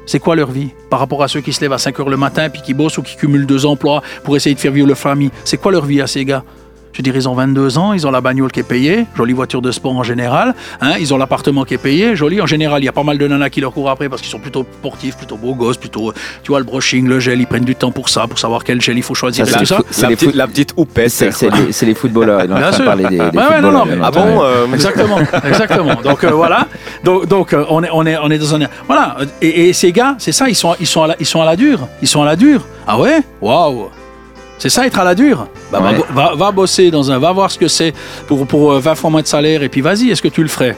C'est 0.06 0.20
quoi 0.20 0.36
leur 0.36 0.52
vie? 0.52 0.70
Par 0.90 1.00
rapport 1.00 1.24
à 1.24 1.28
ceux 1.28 1.42
qui 1.42 1.54
se 1.54 1.62
lèvent 1.62 1.74
à 1.74 1.78
5 1.78 2.00
heures 2.00 2.10
le 2.10 2.18
matin 2.18 2.50
puis 2.50 2.62
qui 2.62 2.74
bossent 2.74 2.98
ou 2.98 3.02
qui 3.04 3.16
cumulent 3.16 3.46
deux 3.46 3.66
emplois 3.66 4.02
pour 4.24 4.36
essayer 4.36 4.56
de 4.56 4.60
faire 4.60 4.72
vivre 4.72 4.88
leur 4.88 4.98
famille 4.98 5.30
C'est 5.46 5.58
quoi 5.58 5.72
leur 5.72 5.86
vie 5.86 6.02
à 6.02 6.08
ces 6.08 6.26
gars? 6.26 6.44
Je 6.94 7.02
dirais, 7.02 7.20
ils 7.20 7.30
ont 7.30 7.34
22 7.34 7.78
ans, 7.78 7.94
ils 7.94 8.06
ont 8.08 8.12
la 8.12 8.22
bagnole 8.22 8.52
qui 8.52 8.60
est 8.60 8.64
payée, 8.64 9.06
jolie 9.16 9.34
voiture 9.34 9.62
de 9.62 9.72
sport 9.72 9.96
en 9.96 10.04
général, 10.04 10.54
hein, 10.82 10.94
ils 11.00 11.14
ont 11.14 11.18
l'appartement 11.18 11.64
qui 11.64 11.74
est 11.74 11.78
payé, 11.78 12.16
joli. 12.16 12.42
En 12.42 12.46
général, 12.46 12.82
il 12.82 12.86
y 12.86 12.90
a 12.90 12.92
pas 12.92 13.04
mal 13.04 13.18
de 13.18 13.28
nanas 13.28 13.50
qui 13.50 13.62
leur 13.62 13.72
courent 13.74 13.90
après 13.90 14.10
parce 14.10 14.22
qu'ils 14.22 14.32
sont 14.32 14.40
plutôt 14.40 14.66
sportifs, 14.80 15.18
plutôt 15.18 15.38
beaux 15.38 15.56
gosses, 15.56 15.78
plutôt, 15.78 16.14
tu 16.44 16.50
vois, 16.50 16.60
le 16.60 16.66
brushing, 16.66 17.08
le 17.08 17.20
gel, 17.20 17.40
ils 17.40 17.48
prennent 17.48 17.64
du 17.66 17.76
temps 17.76 17.92
pour 17.92 18.10
ça, 18.10 18.28
pour 18.28 18.40
savoir 18.40 18.64
quel 18.64 18.82
gel 18.82 18.98
il 18.98 19.04
faut 19.04 19.16
choisir 19.16 19.46
Ça, 19.48 19.52
et 19.62 19.66
c'est 19.66 19.76
tout 19.76 19.84
ça. 19.92 20.02
La, 20.02 20.10
les 20.10 20.16
petite, 20.16 20.36
la 20.36 20.48
petite 20.48 20.74
c'est 21.72 21.86
les, 21.86 21.94
footballeurs 21.96 22.48
Bien 22.48 22.72
sûr. 22.72 22.86
parler 22.86 23.06
des, 23.06 23.18
des 23.18 23.22
Ouais, 23.22 23.30
ouais, 23.30 23.62
non, 23.62 23.72
footballeurs, 23.72 23.72
non, 23.72 23.86
bien 23.86 23.96
mais- 23.96 24.02
Ah 24.06 24.12
bon 24.12 24.44
euh, 24.44 24.74
Exactement, 24.74 25.20
exactement. 25.48 25.96
Donc 26.04 26.24
euh, 26.24 26.32
voilà. 26.32 26.68
Donc, 27.04 27.28
donc 27.28 27.54
euh, 27.54 27.66
on 27.70 27.84
est 27.84 27.90
on 27.92 28.06
est 28.06 28.18
on 28.18 28.30
est 28.30 28.38
dans 28.38 28.56
un 28.56 28.60
voilà. 28.88 29.18
Et, 29.42 29.70
et 29.70 29.74
ces 29.74 29.92
gars, 29.92 30.16
c'est 30.18 30.32
ça, 30.32 30.50
ils 30.50 30.56
sont 30.56 30.76
ils 30.80 30.88
sont 30.88 31.04
à 31.04 31.08
la, 31.08 31.16
ils 31.20 31.26
sont 31.26 31.42
à 31.42 31.46
la 31.46 31.56
dure, 31.56 31.88
ils 32.02 32.08
sont 32.08 32.22
à 32.22 32.26
la 32.26 32.36
dure. 32.36 32.66
Ah 32.88 33.00
ouais, 33.00 33.22
waouh. 33.42 33.90
C'est 34.62 34.70
ça 34.70 34.86
être 34.86 35.00
à 35.00 35.04
la 35.04 35.16
dure. 35.16 35.48
Bah, 35.72 35.80
va 35.80 35.90
Ouais. 35.92 35.98
bo- 35.98 36.06
va, 36.14 36.36
va 36.36 36.52
bosser 36.52 36.92
dans 36.92 37.10
un, 37.12 37.18
va 37.18 37.32
voir 37.32 37.50
ce 37.50 37.58
que 37.58 37.68
c'est 37.68 37.94
pour 38.28 38.46
pour 38.46 38.74
euh, 38.74 38.80
20 38.80 38.94
fois 38.94 39.10
moins 39.10 39.24
de 39.24 39.28
salaire 39.28 39.64
et 39.64 39.70
puis 39.70 39.82
vas-y, 39.82 40.12
est-ce 40.12 40.22
que 40.22 40.28
tu 40.28 40.44
le 40.44 40.50
ferais? 40.50 40.78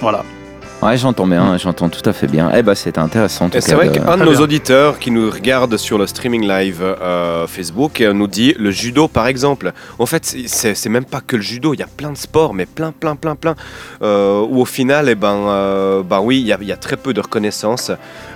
Voilà. 0.00 0.24
Ouais 0.82 0.96
j'entends 0.96 1.26
bien 1.26 1.58
j'entends 1.58 1.90
tout 1.90 2.08
à 2.08 2.12
fait 2.14 2.26
bien 2.26 2.50
eh 2.56 2.62
ben 2.62 2.74
c'est 2.74 2.96
intéressant 2.96 3.46
en 3.46 3.48
tout 3.50 3.58
Et 3.58 3.60
c'est 3.60 3.72
cas 3.72 3.76
vrai 3.76 3.88
de- 3.88 3.98
qu'un 3.98 4.16
de 4.16 4.24
nos 4.24 4.30
bien. 4.30 4.40
auditeurs 4.40 4.98
qui 4.98 5.10
nous 5.10 5.30
regarde 5.30 5.76
sur 5.76 5.98
le 5.98 6.06
streaming 6.06 6.46
live 6.48 6.80
euh, 6.82 7.46
Facebook 7.46 8.00
euh, 8.00 8.12
nous 8.14 8.26
dit 8.26 8.54
le 8.58 8.70
judo 8.70 9.06
par 9.08 9.26
exemple. 9.26 9.72
En 9.98 10.06
fait, 10.06 10.24
c'est 10.46 10.88
même 10.88 11.04
pas 11.04 11.20
que 11.20 11.36
le 11.36 11.42
judo, 11.42 11.74
il 11.74 11.80
y 11.80 11.82
a 11.82 11.86
plein 11.86 12.10
de 12.12 12.16
sports, 12.16 12.54
mais 12.54 12.64
plein, 12.66 12.92
plein, 12.92 13.14
plein, 13.16 13.34
plein, 13.36 13.54
euh, 14.02 14.40
où 14.48 14.60
au 14.60 14.64
final, 14.64 15.08
eh 15.08 15.14
ben, 15.14 15.34
euh, 15.48 16.02
ben 16.02 16.20
oui, 16.20 16.40
il 16.40 16.46
y, 16.46 16.52
a- 16.52 16.58
il 16.60 16.66
y 16.68 16.72
a 16.72 16.76
très 16.76 16.96
peu 16.96 17.12
de 17.12 17.20
reconnaissance. 17.20 17.90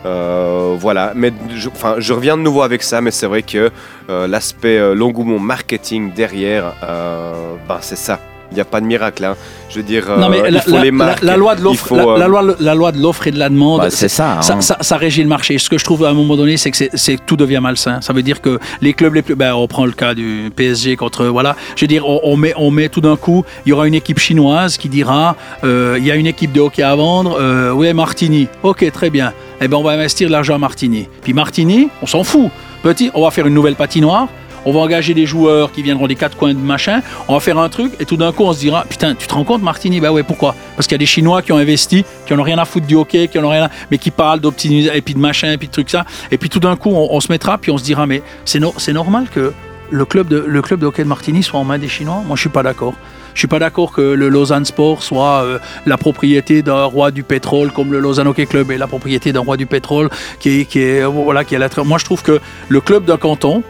Euh, 0.04 0.76
voilà, 0.78 1.12
mais 1.14 1.32
je, 1.54 1.68
enfin, 1.68 1.96
je 1.98 2.12
reviens 2.12 2.36
de 2.36 2.42
nouveau 2.42 2.62
avec 2.62 2.82
ça, 2.82 3.00
mais 3.00 3.10
c'est 3.10 3.26
vrai 3.26 3.42
que 3.42 3.70
euh, 4.10 4.26
l'aspect, 4.26 4.78
euh, 4.78 4.94
l'engouement 4.94 5.38
marketing 5.38 6.12
derrière, 6.14 6.74
euh, 6.82 7.54
ben, 7.68 7.78
c'est 7.80 7.96
ça 7.96 8.18
n'y 8.54 8.60
a 8.60 8.64
pas 8.64 8.80
de 8.80 8.86
miracle. 8.86 9.24
hein. 9.24 9.36
Je 9.70 9.76
veux 9.76 9.82
dire, 9.82 10.04
Non, 10.18 10.28
mais 10.28 10.38
euh, 10.40 10.50
la, 10.50 10.58
il 10.58 10.60
faut 10.60 10.70
la- 10.72 10.78
les 10.82 10.90
la- 10.90 10.92
marques. 10.92 11.22
la 11.22 11.36
loi 11.36 11.54
de 11.54 11.60
il 11.60 11.64
l'offre, 11.64 11.86
faut, 11.88 11.96
la, 11.96 12.04
euh, 12.06 12.18
la 12.18 12.28
loi, 12.28 12.42
la 12.60 12.74
loi 12.74 12.92
de 12.92 13.00
l'offre 13.00 13.26
et 13.26 13.30
de 13.32 13.38
la 13.38 13.48
demande, 13.48 13.80
Bah, 13.80 13.90
c'est 13.90 14.08
ça, 14.08 14.38
ça, 14.40 14.54
hein. 14.54 14.60
ça- 14.60 14.76
ça 14.80 14.96
régit 14.96 15.22
le 15.22 15.28
marché. 15.28 15.58
Ce 15.58 15.68
que 15.68 15.78
je 15.78 15.84
trouve 15.84 16.04
à 16.04 16.10
un 16.10 16.14
moment 16.14 16.36
donné, 16.36 16.56
c'est 16.56 16.70
que 16.70 16.76
c'est- 16.94 17.26
tout 17.26 17.36
devient 17.36 17.58
malsain. 17.60 18.00
Ça 18.00 18.12
veut 18.12 18.22
dire 18.22 18.40
que 18.40 18.58
les 18.80 18.92
clubs 18.92 19.14
les 19.14 19.22
plus, 19.22 19.34
ben, 19.34 19.52
on 19.54 19.66
prend 19.66 19.84
le 19.86 19.92
cas 19.92 20.14
du 20.14 20.50
PSG 20.54 20.96
contre, 20.96 21.24
voilà, 21.26 21.56
je 21.76 21.80
veux 21.82 21.88
dire, 21.88 22.08
on, 22.08 22.20
on 22.22 22.36
met, 22.36 22.54
on 22.56 22.70
met 22.70 22.88
tout 22.88 23.00
d'un 23.00 23.16
coup, 23.16 23.44
il 23.66 23.70
y 23.70 23.72
aura 23.72 23.86
une 23.88 23.94
équipe 23.94 24.18
chinoise 24.20 24.76
qui 24.76 24.88
dira, 24.88 25.34
euh, 25.64 25.96
il 25.98 26.06
y 26.06 26.10
a 26.10 26.14
une 26.14 26.26
équipe 26.26 26.52
de 26.52 26.60
hockey 26.60 26.82
à 26.82 26.94
vendre, 26.94 27.36
euh, 27.40 27.72
ouais 27.72 27.92
Martini, 27.92 28.48
ok 28.62 28.90
très 28.92 29.10
bien, 29.10 29.32
eh 29.60 29.66
ben 29.68 29.76
on 29.76 29.82
va 29.82 29.92
investir 29.92 30.28
de 30.28 30.32
l'argent 30.32 30.54
à 30.54 30.58
Martini. 30.58 31.08
Puis 31.22 31.32
Martini, 31.32 31.88
on 32.02 32.06
s'en 32.06 32.22
fout. 32.22 32.50
Petit, 32.82 33.10
on 33.14 33.22
va 33.22 33.30
faire 33.30 33.46
une 33.46 33.54
nouvelle 33.54 33.76
patinoire. 33.76 34.28
On 34.66 34.72
va 34.72 34.80
engager 34.80 35.14
des 35.14 35.26
joueurs 35.26 35.72
qui 35.72 35.82
viendront 35.82 36.06
des 36.06 36.14
quatre 36.14 36.36
coins 36.36 36.54
de 36.54 36.58
machin. 36.58 37.02
On 37.28 37.34
va 37.34 37.40
faire 37.40 37.58
un 37.58 37.68
truc 37.68 37.92
et 38.00 38.04
tout 38.04 38.16
d'un 38.16 38.32
coup 38.32 38.44
on 38.44 38.52
se 38.52 38.60
dira 38.60 38.84
putain 38.88 39.14
tu 39.14 39.26
te 39.26 39.34
rends 39.34 39.44
compte 39.44 39.62
Martini? 39.62 40.00
Bah 40.00 40.12
ouais 40.12 40.22
pourquoi? 40.22 40.54
Parce 40.76 40.86
qu'il 40.86 40.94
y 40.94 40.96
a 40.96 40.98
des 40.98 41.06
Chinois 41.06 41.42
qui 41.42 41.52
ont 41.52 41.58
investi, 41.58 42.04
qui 42.26 42.34
en 42.34 42.38
ont 42.38 42.42
rien 42.42 42.58
à 42.58 42.64
foutre 42.64 42.86
du 42.86 42.94
hockey, 42.94 43.28
qui 43.28 43.38
en 43.38 43.48
rien 43.48 43.64
à... 43.64 43.70
mais 43.90 43.98
qui 43.98 44.10
parlent 44.10 44.40
d'optimisation 44.40 44.94
et 44.96 45.00
puis 45.02 45.14
de 45.14 45.20
machin 45.20 45.52
et 45.52 45.58
puis 45.58 45.68
de 45.68 45.72
trucs 45.72 45.90
ça. 45.90 46.04
Et 46.30 46.38
puis 46.38 46.48
tout 46.48 46.60
d'un 46.60 46.76
coup 46.76 46.90
on, 46.90 47.20
se 47.20 47.30
mettra 47.30 47.58
puis 47.58 47.70
on 47.70 47.78
se 47.78 47.84
dira 47.84 48.06
mais 48.06 48.22
c'est 48.44 48.60
no- 48.60 48.74
normal 48.92 49.26
que 49.32 49.52
le 49.90 50.04
club 50.04 50.28
de 50.28 50.38
le 50.46 50.62
club 50.62 50.80
de 50.80 50.86
hockey 50.86 51.04
de 51.04 51.08
Martini 51.08 51.42
soit 51.42 51.60
en 51.60 51.64
main 51.64 51.78
des 51.78 51.88
Chinois? 51.88 52.22
Moi 52.26 52.36
je 52.36 52.40
suis 52.40 52.50
pas 52.50 52.62
d'accord. 52.62 52.94
Je 53.34 53.40
suis 53.40 53.48
pas 53.48 53.58
d'accord 53.58 53.90
que 53.90 54.00
le 54.00 54.28
Lausanne 54.28 54.64
Sport 54.64 55.02
soit 55.02 55.42
euh, 55.42 55.58
la 55.86 55.96
propriété 55.98 56.62
d'un 56.62 56.84
roi 56.84 57.10
du 57.10 57.24
pétrole 57.24 57.72
comme 57.72 57.90
le 57.90 57.98
Lausanne 57.98 58.28
Hockey 58.28 58.46
Club 58.46 58.70
est 58.70 58.78
la 58.78 58.86
propriété 58.86 59.32
d'un 59.32 59.40
roi 59.40 59.56
du 59.56 59.66
pétrole 59.66 60.08
qui 60.38 60.60
est, 60.74 61.02
voilà 61.04 61.42
qui 61.42 61.56
est 61.56 61.78
Moi 61.84 61.98
je 61.98 62.04
trouve 62.04 62.22
que 62.22 62.40
le 62.68 62.80
club 62.80 63.04
d'un 63.04 63.16
canton, 63.16 63.64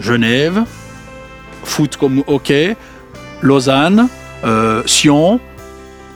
Genève, 0.00 0.64
foot 1.64 1.96
comme 1.96 2.22
hockey, 2.26 2.76
Lausanne, 3.40 4.08
euh, 4.44 4.82
Sion, 4.86 5.40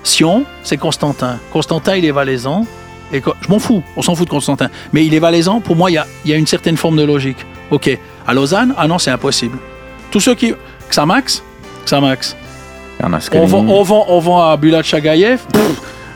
Sion, 0.03 0.45
c'est 0.63 0.77
Constantin. 0.77 1.39
Constantin 1.53 1.97
il 1.97 2.05
est 2.05 2.13
valaisan. 2.13 2.67
Et 3.13 3.23
je 3.23 3.49
m'en 3.49 3.61
fous, 3.61 3.85
on 3.97 4.03
s'en 4.03 4.17
fout 4.17 4.27
de 4.27 4.31
Constantin. 4.31 4.69
Mais 4.93 5.07
il 5.07 5.15
est 5.15 5.21
valaisan, 5.21 5.61
pour 5.61 5.77
moi, 5.77 5.91
il 5.93 5.95
y 5.95 5.99
a, 5.99 6.07
il 6.25 6.31
y 6.31 6.35
a 6.35 6.37
une 6.37 6.47
certaine 6.47 6.77
forme 6.77 6.97
de 6.97 7.05
logique. 7.05 7.39
Ok. 7.71 7.97
À 8.27 8.35
Lausanne, 8.35 8.75
ah 8.77 8.89
non, 8.89 8.99
c'est 8.99 9.13
impossible. 9.13 9.59
Tous 10.11 10.21
ceux 10.21 10.35
qui. 10.35 10.55
Xamax? 10.91 11.43
Xamax. 11.85 12.37
On 13.33 13.47
vend, 13.47 13.65
on, 13.69 13.83
vend, 13.83 14.07
on 14.09 14.19
vend 14.21 14.43
à 14.51 14.57
Bulat 14.57 14.83
Chagayev, 14.83 15.41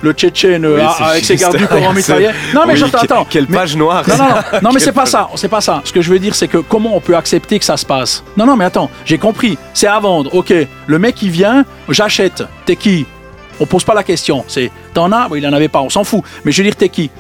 le 0.03 0.13
Tchétchène 0.13 0.67
Oui, 0.67 0.81
a- 0.81 0.95
c'est 0.97 1.05
avec 1.05 1.25
ses 1.25 1.37
gardes 1.37 1.57
du 1.57 1.67
corps 1.67 1.83
en 1.89 1.93
mitraillette. 1.93 2.35
Non, 2.55 2.63
mais 2.67 2.73
oui, 2.75 2.79
j'entends, 2.79 2.99
attends. 2.99 3.27
Quelle 3.29 3.47
Mais- 3.49 3.57
page 3.59 3.77
noire. 3.77 4.05
non, 4.09 4.17
non, 4.17 4.25
non, 4.29 4.35
non, 4.63 4.71
mais 4.73 4.81
c'est 4.81 4.93
pas 4.93 5.07
ça, 5.07 5.29
c'est 5.37 5.49
pas 5.49 5.61
ça. 5.61 5.83
Ce 5.85 5.93
que 5.93 6.01
je 6.03 6.11
veux 6.11 6.19
dire, 6.19 6.35
c'est 6.35 6.49
que 6.49 6.59
comment 6.59 6.97
on 6.97 7.01
peut 7.01 7.17
accepter 7.17 7.59
que 7.59 7.65
ça 7.65 7.77
se 7.77 7.85
passe? 7.87 8.23
Non, 8.37 8.47
non, 8.47 8.57
mais 8.57 8.65
attends, 8.65 8.91
j'ai 9.05 9.19
compris. 9.19 9.59
C'est 9.75 9.87
à 9.87 9.99
vendre, 9.99 10.35
ok. 10.35 10.53
Le 10.87 10.99
mec, 10.99 11.21
il 11.23 11.31
vient, 11.31 11.65
j'achète. 11.89 12.43
T'es 12.67 12.77
qui? 12.77 13.07
On 13.63 13.67
pose 13.67 13.85
pas 13.85 13.93
la 13.93 14.03
question. 14.03 14.43
C'est 14.49 14.71
t'en 14.95 15.13
as? 15.13 15.29
Il 15.37 15.47
en 15.47 15.53
avait 15.53 15.69
pas, 15.69 15.81
on 15.83 15.91
s'en 15.91 16.03
fout. 16.03 16.23
Mais 16.45 16.53
je 16.53 16.63
veux 16.63 16.65
dire, 16.65 16.77
t'es 16.77 16.89
qui? 16.89 17.11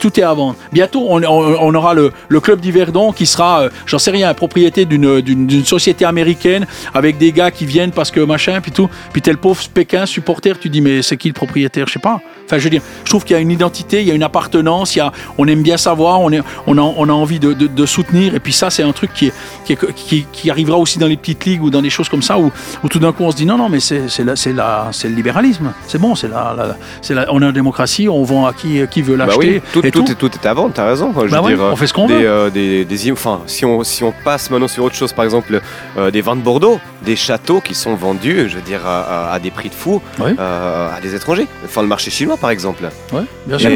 Tout 0.00 0.18
est 0.18 0.22
à 0.22 0.32
vendre. 0.34 0.56
Bientôt, 0.72 1.06
on, 1.08 1.22
on- 1.22 1.56
on 1.60 1.74
aura 1.74 1.94
le, 1.94 2.12
le 2.28 2.40
club 2.40 2.60
d'Yverdon 2.60 3.12
qui 3.12 3.26
sera, 3.26 3.62
euh, 3.62 3.70
j'en 3.86 3.98
sais 3.98 4.10
rien, 4.10 4.32
propriété 4.34 4.84
d'une- 4.84 5.20
d'une 5.20 5.64
société 5.64 6.04
américaine 6.04 6.66
avec 6.94 7.16
des 7.18 7.32
gars 7.32 7.50
qui 7.50 7.64
viennent 7.64 7.92
parce 7.92 8.10
que 8.10 8.20
machin, 8.20 8.60
puis 8.60 8.72
tout. 8.72 8.88
Puis 9.12 9.22
t'es 9.22 9.30
le 9.30 9.36
pauvre 9.36 9.60
Pékin 9.72 10.04
supporter, 10.06 10.58
tu 10.58 10.68
dis, 10.68 10.80
mais 10.80 11.02
c'est 11.02 11.16
qui 11.16 11.28
le 11.28 11.34
propriétaire? 11.34 11.86
Je 11.86 11.92
sais 11.94 11.98
pas. 11.98 12.20
Enfin, 12.44 12.58
je 12.58 12.64
veux 12.64 12.70
dire, 12.70 12.82
je 13.04 13.08
trouve 13.10 13.24
qu'il 13.24 13.34
y 13.34 13.38
a 13.38 13.40
une 13.40 13.50
identité, 13.52 14.00
il 14.02 14.08
y 14.08 14.10
a 14.10 14.14
une 14.14 14.22
appartenance, 14.24 14.94
il 14.96 14.98
y 14.98 15.00
a, 15.02 15.12
on 15.38 15.46
aime 15.46 15.62
bien 15.62 15.76
savoir, 15.76 16.20
on, 16.20 16.30
est, 16.32 16.40
on, 16.66 16.76
a, 16.76 16.80
on 16.82 17.08
a 17.08 17.12
envie 17.12 17.38
de, 17.38 17.52
de- 17.52 17.66
de 17.68 17.86
soutenir. 17.86 18.34
Et 18.34 18.40
puis 18.40 18.52
ça, 18.52 18.68
c'est 18.68 18.82
un 18.82 18.92
truc 18.92 19.12
qui, 19.14 19.28
est, 19.28 19.32
qui, 19.64 19.72
est- 19.74 19.92
qui, 19.94 20.26
qui 20.32 20.50
arrivera 20.50 20.76
aussi 20.76 20.98
dans 20.98 21.06
les 21.06 21.16
petites 21.16 21.44
ligues 21.44 21.62
ou 21.62 21.70
dans 21.70 21.80
des 21.82 21.90
choses 21.90 22.08
comme 22.08 22.22
ça 22.22 22.38
où, 22.38 22.50
où 22.82 22.88
tout 22.88 22.98
d'un 22.98 23.12
coup 23.12 23.22
on 23.24 23.30
se 23.30 23.36
dit 23.36 23.46
non, 23.46 23.56
non, 23.56 23.68
mais 23.68 23.80
c'est 23.80 24.00
le 24.18 25.14
libéralisme. 25.14 25.72
C'est 25.86 25.98
bon, 26.00 26.14
c'est 26.14 26.28
la, 26.28 26.54
la- 26.56 26.76
c'est 27.00 27.14
la- 27.14 27.32
on 27.32 27.40
est 27.40 27.46
en 27.46 27.52
démocratie, 27.52 28.08
on 28.08 28.22
vend 28.24 28.46
à 28.46 28.52
qui, 28.52 28.80
qui 28.90 29.02
veut 29.02 29.16
Bah 29.16 29.26
l'acheter. 29.26 29.54
oui, 29.56 29.61
tout, 29.72 29.84
et 29.86 29.90
tout, 29.90 30.02
tout. 30.02 30.12
est, 30.12 30.14
tout 30.14 30.30
est 30.34 30.46
à 30.46 30.54
vendre, 30.54 30.72
t'as 30.74 30.86
raison. 30.86 31.12
quoi. 31.12 31.26
Je 31.26 31.30
Bah 31.30 31.38
veux 31.38 31.44
ouais, 31.48 31.54
dire, 31.54 31.64
on 31.64 31.76
fait 31.76 31.86
ce 31.86 31.92
qu'on 31.94 32.06
veut. 32.06 32.16
euh, 32.26 32.50
des, 32.50 32.84
des 32.84 33.12
enfin, 33.12 33.40
si 33.46 33.64
on, 33.64 33.82
si 33.84 34.02
on 34.04 34.12
passe 34.24 34.50
maintenant 34.50 34.68
sur 34.68 34.84
autre 34.84 34.94
chose, 34.94 35.12
par 35.12 35.24
exemple, 35.24 35.60
euh, 35.96 36.10
des 36.10 36.20
vins 36.20 36.36
de 36.36 36.40
Bordeaux, 36.40 36.80
des 37.02 37.16
châteaux 37.16 37.60
qui 37.60 37.74
sont 37.74 37.94
vendus, 37.94 38.48
je 38.48 38.56
veux 38.56 38.62
dire, 38.62 38.80
à, 38.86 39.38
des 39.40 39.50
prix 39.50 39.68
de 39.68 39.74
fou, 39.74 40.00
Oui. 40.20 40.30
euh, 40.38 40.96
à 40.96 41.00
des 41.00 41.14
étrangers. 41.14 41.46
Enfin, 41.64 41.82
le 41.82 41.88
marché 41.88 42.10
chinois, 42.10 42.36
par 42.36 42.50
exemple. 42.50 42.84
Ouais, 43.12 43.22
bien 43.46 43.58
sûr. 43.58 43.70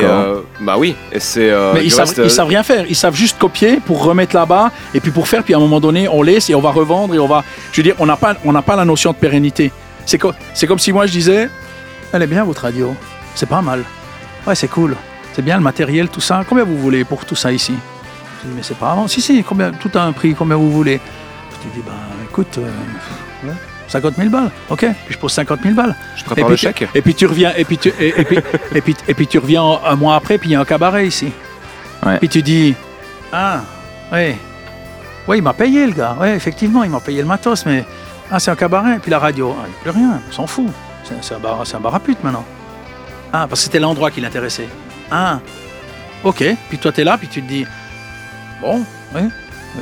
bah 0.61 0.77
oui, 0.79 0.95
c'est. 1.19 1.53
Mais 1.75 1.85
ils 1.85 1.91
savent, 1.91 2.07
reste, 2.09 2.21
ils 2.25 2.31
savent 2.31 2.49
rien 2.49 2.63
faire. 2.63 2.85
Ils 2.89 2.97
savent 2.97 3.15
juste 3.17 3.39
copier 3.39 3.81
pour 3.85 4.03
remettre 4.05 4.35
là-bas 4.35 4.71
et 4.95 5.01
puis 5.01 5.11
pour 5.11 5.29
faire. 5.29 5.43
Puis 5.43 5.55
à 5.55 5.57
un 5.57 5.61
moment 5.61 5.81
donné, 5.81 6.09
on 6.09 6.23
laisse 6.23 6.51
et 6.51 6.55
on 6.55 6.61
va 6.61 6.71
revendre 6.71 7.15
et 7.15 7.19
on 7.19 7.27
va. 7.27 7.45
Je 7.73 7.79
veux 7.79 7.83
dire, 7.85 7.95
on 7.99 8.07
n'a 8.07 8.17
pas, 8.17 8.35
on 8.45 8.53
n'a 8.53 8.63
pas 8.63 8.77
la 8.77 8.85
notion 8.85 9.13
de 9.13 9.17
pérennité. 9.17 9.71
C'est 10.05 10.19
co- 10.19 10.33
c'est 10.55 10.67
comme 10.67 10.79
si 10.79 10.93
moi 10.93 11.07
je 11.07 11.13
disais, 11.13 11.49
elle 12.13 12.23
est 12.23 12.27
bien 12.27 12.45
votre 12.45 12.63
radio. 12.63 12.95
C'est 13.35 13.49
pas 13.49 13.61
mal. 13.63 13.83
Ouais, 14.47 14.55
c'est 14.55 14.69
cool. 14.69 14.95
C'est 15.37 15.43
bien 15.43 15.59
le 15.59 15.63
matériel, 15.63 16.09
tout 16.09 16.23
ça. 16.23 16.45
Combien 16.49 16.65
vous 16.65 16.79
voulez 16.79 17.05
pour 17.05 17.27
tout 17.27 17.35
ça 17.37 17.53
ici 17.53 17.75
Je 18.43 18.49
dis, 18.49 18.55
mais 18.57 18.63
c'est 18.63 18.79
pas 18.79 18.93
avant. 18.93 19.07
Si, 19.07 19.21
si, 19.21 19.45
combien, 19.45 19.71
tout 19.71 19.91
a 19.95 20.01
un 20.01 20.13
prix, 20.13 20.35
combien 20.35 20.57
vous 20.57 20.73
voulez 20.73 20.99
Je 21.63 21.69
dis, 21.79 21.85
ben 21.85 21.93
écoute, 22.25 22.57
euh, 22.57 22.71
ouais, 23.47 23.53
50 23.87 24.15
000 24.17 24.31
balles. 24.31 24.51
Ok, 24.71 24.87
puis 25.05 25.13
je 25.13 25.19
pose 25.19 25.33
50 25.33 25.61
000 25.63 25.75
balles. 25.75 25.95
Je 26.17 26.23
Et 26.23 26.25
prépare 26.25 26.45
puis, 26.47 26.53
le 26.53 26.57
chèque. 26.57 26.89
et 26.95 27.03
puis 27.03 27.15
tu 27.15 27.27
reviens, 27.27 27.53
et 27.55 27.67
puis 27.67 27.77
tu, 27.77 27.93
et, 28.01 28.19
et 28.19 28.25
puis, 28.25 28.39
et 28.75 28.81
puis, 28.81 28.97
et 29.07 29.13
puis 29.13 29.27
tu 29.27 29.37
reviens 29.39 29.63
un 29.85 29.95
mois 29.95 30.17
après, 30.17 30.39
puis 30.39 30.49
il 30.49 30.53
y 30.53 30.57
a 30.57 30.61
un 30.61 30.65
cabaret 30.65 31.07
ici. 31.07 31.31
Ouais. 32.07 32.17
Puis 32.17 32.31
tu 32.31 32.41
dis, 32.41 32.75
ah, 33.31 33.61
oui, 34.15 34.37
oui, 35.29 35.37
il 35.37 35.43
m'a 35.43 35.53
payé 35.53 35.87
le 35.87 35.93
gars. 35.93 36.17
Oui, 36.19 36.29
effectivement, 36.29 36.83
il 36.83 36.89
m'a 36.89 37.01
payé 37.01 37.21
le 37.21 37.29
matos, 37.29 37.67
mais 37.67 37.85
ah, 38.31 38.41
c'est 38.41 38.51
un 38.51 38.57
cabaret. 38.57 39.01
Puis 39.03 39.11
la 39.11 39.19
radio, 39.19 39.55
ah, 39.55 39.65
il 39.67 39.71
n'y 39.71 39.77
a 39.77 39.81
plus 39.83 39.91
rien, 39.91 40.23
on 40.31 40.33
s'en 40.33 40.47
fout. 40.47 40.69
C'est 41.05 41.23
c'est 41.23 41.35
un 41.35 41.41
bar, 41.41 41.61
c'est 41.67 41.77
un 41.77 41.81
bar 41.81 41.95
à 41.95 42.01
pute 42.01 42.25
maintenant. 42.25 42.47
Ah, 43.35 43.45
parce 43.47 43.61
que 43.61 43.65
c'était 43.65 43.81
l'endroit 43.81 44.11
qui 44.11 44.23
l'intéressait. 44.23 44.69
Ah, 45.11 45.41
ok. 46.25 46.45
Puis 46.69 46.79
toi, 46.79 46.93
tu 46.93 47.01
es 47.01 47.05
là, 47.05 47.17
puis 47.19 47.29
tu 47.29 47.43
te 47.43 47.49
dis, 47.49 47.65
bon, 48.61 48.83
oui, 49.15 49.23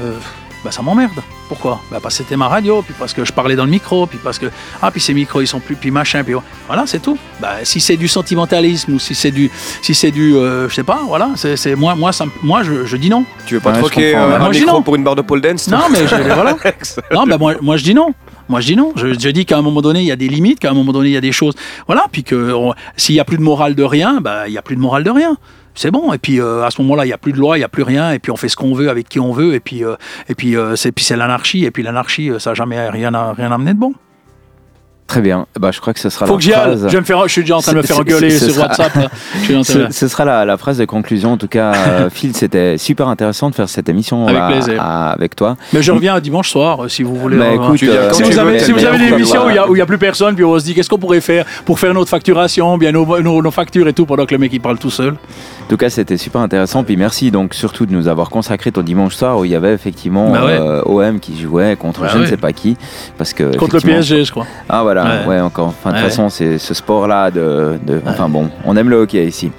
euh, 0.03 0.19
bah, 0.65 0.71
ça 0.71 0.83
m'emmerde. 0.83 1.23
Pourquoi? 1.47 1.79
Bah, 1.91 1.99
Parce 2.03 2.17
que 2.17 2.23
c'était 2.25 2.37
ma 2.39 2.49
radio, 2.49 2.81
puis 2.81 2.95
parce 2.99 3.13
que 3.13 3.23
je 3.25 3.31
parlais 3.33 3.55
dans 3.55 3.65
le 3.67 3.71
micro, 3.71 4.07
puis 4.07 4.19
parce 4.23 4.39
que, 4.39 4.47
ah, 4.81 4.91
puis 4.91 4.99
ces 5.01 5.13
micros, 5.13 5.43
ils 5.43 5.47
sont 5.47 5.61
plus, 5.61 5.77
puis 5.77 5.91
machin, 5.91 6.25
puis 6.25 6.35
voilà, 6.67 6.85
c'est 6.87 7.01
tout. 7.01 7.19
Bah, 7.39 7.57
si 7.65 7.81
c'est 7.81 7.99
du 7.99 8.09
sentimentalisme 8.09 8.95
ou 8.95 8.99
si 8.99 9.15
c'est 9.15 9.31
du, 9.31 9.51
si 9.83 9.95
c'est 9.95 10.11
du, 10.11 10.35
euh, 10.37 10.69
je 10.71 10.75
sais 10.75 10.83
pas, 10.83 11.01
voilà, 11.07 11.31
c'est 11.37 11.57
c'est- 11.57 11.75
moi, 11.75 11.95
moi, 11.95 12.13
ça, 12.13 12.25
moi, 12.43 12.63
je, 12.63 12.87
je 12.87 12.97
dis 12.97 13.11
non. 13.11 13.25
Tu 13.47 13.55
veux 13.55 13.61
pas 13.61 13.73
Ouais, 13.73 13.79
troquer 13.79 14.17
euh, 14.17 14.37
un 14.37 14.39
Moi, 14.39 14.49
micro 14.51 14.73
non. 14.77 14.83
pour 14.83 14.97
une 14.97 15.05
barre 15.05 15.17
de 15.17 15.23
pole 15.23 15.43
dance 15.43 15.69
Non, 15.69 15.83
mais 15.91 16.07
je, 16.07 16.15
voilà. 16.17 16.57
Non, 17.13 17.25
ben 17.25 17.37
moi, 17.37 17.55
moi 17.61 17.77
je 17.77 17.85
dis 17.85 17.95
non. 17.95 18.15
Moi 18.49 18.61
je 18.61 18.67
dis 18.67 18.77
non. 18.77 18.93
Je, 18.97 19.29
dis 19.31 19.47
qu'à 19.47 19.59
un 19.59 19.63
moment 19.63 19.81
donné 19.81 20.01
il 20.01 20.07
y 20.07 20.13
a 20.13 20.17
des 20.17 20.29
limites, 20.29 20.61
qu'à 20.61 20.71
un 20.71 20.75
moment 20.75 20.93
donné 20.93 21.09
il 21.09 21.13
y 21.13 21.17
a 21.17 21.21
des 21.21 21.33
choses. 21.33 21.55
Voilà. 21.87 22.05
Puis 22.11 22.25
que 22.25 22.55
s'il 22.97 23.15
y 23.15 23.21
a 23.21 23.25
plus 23.25 23.39
de 23.39 23.43
morale 23.43 23.75
de 23.75 23.83
rien, 23.83 24.21
bah 24.21 24.49
il 24.49 24.53
y 24.53 24.59
a 24.59 24.63
plus 24.63 24.77
de 24.77 24.81
morale 24.81 25.05
de 25.05 25.11
rien. 25.11 25.37
C'est 25.75 25.91
bon. 25.91 26.13
Et 26.13 26.19
puis 26.19 26.41
euh, 26.41 26.65
à 26.65 26.71
ce 26.71 26.81
moment-là 26.83 27.05
il 27.07 27.09
y 27.09 27.13
a 27.13 27.19
plus 27.19 27.33
de 27.33 27.39
loi, 27.39 27.59
il 27.59 27.63
y 27.63 27.65
a 27.65 27.69
plus 27.69 27.83
rien. 27.83 28.13
Et 28.13 28.19
puis 28.19 28.31
on 28.31 28.37
fait 28.37 28.49
ce 28.49 28.57
qu'on 28.57 28.75
veut 28.75 28.91
avec 28.91 29.09
qui 29.09 29.19
on 29.19 29.33
veut. 29.33 29.55
Et 29.55 29.61
puis 29.61 29.85
euh, 29.85 29.97
et 30.29 30.35
puis 30.35 30.57
euh, 30.57 30.77
c'est 30.77 31.17
l'anarchie. 31.17 31.65
Et 31.65 31.71
puis 31.71 31.83
l'anarchie 31.83 32.31
euh, 32.31 32.39
ça 32.39 32.51
n'a 32.51 32.55
jamais 32.55 32.89
rien 32.89 33.11
rien 33.33 33.53
amené 33.53 33.75
de 33.75 33.79
bon. 33.79 33.95
Très 35.07 35.21
bien. 35.21 35.47
Bah, 35.61 35.71
je 35.71 35.81
crois 35.81 35.93
que 35.93 36.01
ce 36.01 36.09
sera 36.09 36.27
Faut 36.27 36.39
la 36.39 36.43
que 36.43 36.51
phrase. 36.51 36.83
Je 36.89 36.93
vais 36.93 36.99
me 37.01 37.05
faire. 37.05 37.23
Je 37.29 37.33
suis 37.33 37.43
déjà 37.43 37.57
en 37.59 37.61
train 37.61 37.73
de 37.73 37.77
me 37.77 37.83
faire 37.83 37.99
engueuler 38.01 38.31
sur 38.31 38.51
sera- 38.55 38.69
WhatsApp. 38.69 38.95
là. 38.97 39.09
Je 39.35 39.45
suis 39.45 39.55
en 39.57 39.63
train 39.63 39.75
de- 39.75 39.93
Ce, 39.93 39.99
ce 39.99 40.09
sera 40.09 40.25
la, 40.25 40.45
la 40.47 40.57
phrase 40.57 40.79
de 40.79 40.85
conclusion. 40.87 41.33
En 41.33 41.37
tout 41.37 41.47
cas, 41.47 41.73
euh, 41.89 42.11
Phil, 42.11 42.35
c'était 42.35 42.79
super 42.79 43.09
intéressant 43.09 43.51
de 43.51 43.55
faire 43.55 43.69
cette 43.69 43.89
émission 43.91 44.27
Avec 44.27 44.41
à- 44.41 44.47
plaisir. 44.49 44.81
à- 44.83 45.13
avec 45.13 45.37
toi. 45.37 45.57
Mais 45.75 45.83
je 45.83 45.93
reviens 45.93 46.19
dimanche 46.21 46.49
soir 46.51 46.85
euh, 46.85 46.89
si 46.89 47.03
vous 47.03 47.17
voulez. 47.17 47.37
Bah, 47.37 47.45
euh, 47.51 47.55
écoute, 47.55 47.79
tu 47.79 47.85
viens 47.85 47.95
euh, 47.97 48.13
si 48.13 48.23
vous 48.23 48.39
avez, 48.39 48.59
si 48.61 48.73
vous 48.73 48.85
avez 48.85 48.99
des 48.99 49.09
pour 49.09 49.19
émissions 49.19 49.47
où 49.47 49.51
il 49.51 49.59
a- 49.59 49.67
n'y 49.69 49.81
a, 49.83 49.87
plus 49.87 49.99
personne, 49.99 50.35
puis 50.35 50.45
on 50.45 50.59
se 50.59 50.65
dit 50.65 50.75
qu'est-ce 50.75 50.89
qu'on 50.89 50.99
pourrait 50.99 51.21
faire 51.21 51.45
pour 51.67 51.79
faire 51.79 51.93
notre 51.93 52.09
facturation, 52.09 52.79
bien 52.79 52.91
nos, 52.93 53.05
nos- 53.21 53.43
nos 53.43 53.51
factures 53.51 53.87
et 53.87 53.93
tout, 53.93 54.07
pendant 54.07 54.25
que 54.25 54.33
le 54.35 54.39
mec 54.39 54.53
il 54.55 54.61
parle 54.61 54.79
tout 54.79 54.91
seul. 54.91 55.11
En 55.13 55.67
tout 55.69 55.77
cas, 55.77 55.91
c'était 55.91 56.17
super 56.17 56.41
intéressant. 56.41 56.83
Puis 56.83 56.97
merci 56.97 57.31
donc 57.31 57.53
surtout 57.55 57.85
de 57.85 57.93
nous 57.93 58.09
avoir 58.09 58.31
consacré 58.31 58.73
ton 58.73 58.81
dimanche 58.83 59.15
soir 59.17 59.39
où 59.39 59.45
il 59.45 59.51
y 59.51 59.55
avait 59.55 59.73
effectivement 59.75 60.31
Bah 60.31 60.45
ouais. 60.47 60.59
euh, 60.59 60.83
OM 60.87 61.21
qui 61.21 61.39
jouait 61.39 61.77
contre 61.77 62.01
Bah 62.01 62.09
je 62.13 62.19
ne 62.19 62.27
sais 62.27 62.37
pas 62.39 62.53
qui. 62.53 62.77
Parce 63.19 63.35
que, 63.35 63.55
Contre 63.57 63.77
le 63.77 63.83
PSG, 63.83 64.25
je 64.25 64.31
crois. 64.31 64.47
Ah 64.69 64.83
voilà, 64.83 64.94
ouais, 65.03 65.27
Ouais. 65.37 65.41
encore. 65.41 65.69
Enfin, 65.69 65.91
de 65.91 65.95
toute 65.97 66.05
Ouais. 66.05 66.11
façon, 66.11 66.29
c'est 66.29 66.59
ce 66.59 66.75
sport-là 66.75 67.31
de, 67.31 67.79
de- 67.87 68.01
Enfin 68.07 68.29
bon, 68.29 68.49
on 68.65 68.77
aime 68.77 68.89
le 68.91 68.97
hockey 68.97 69.25
ici. 69.27 69.51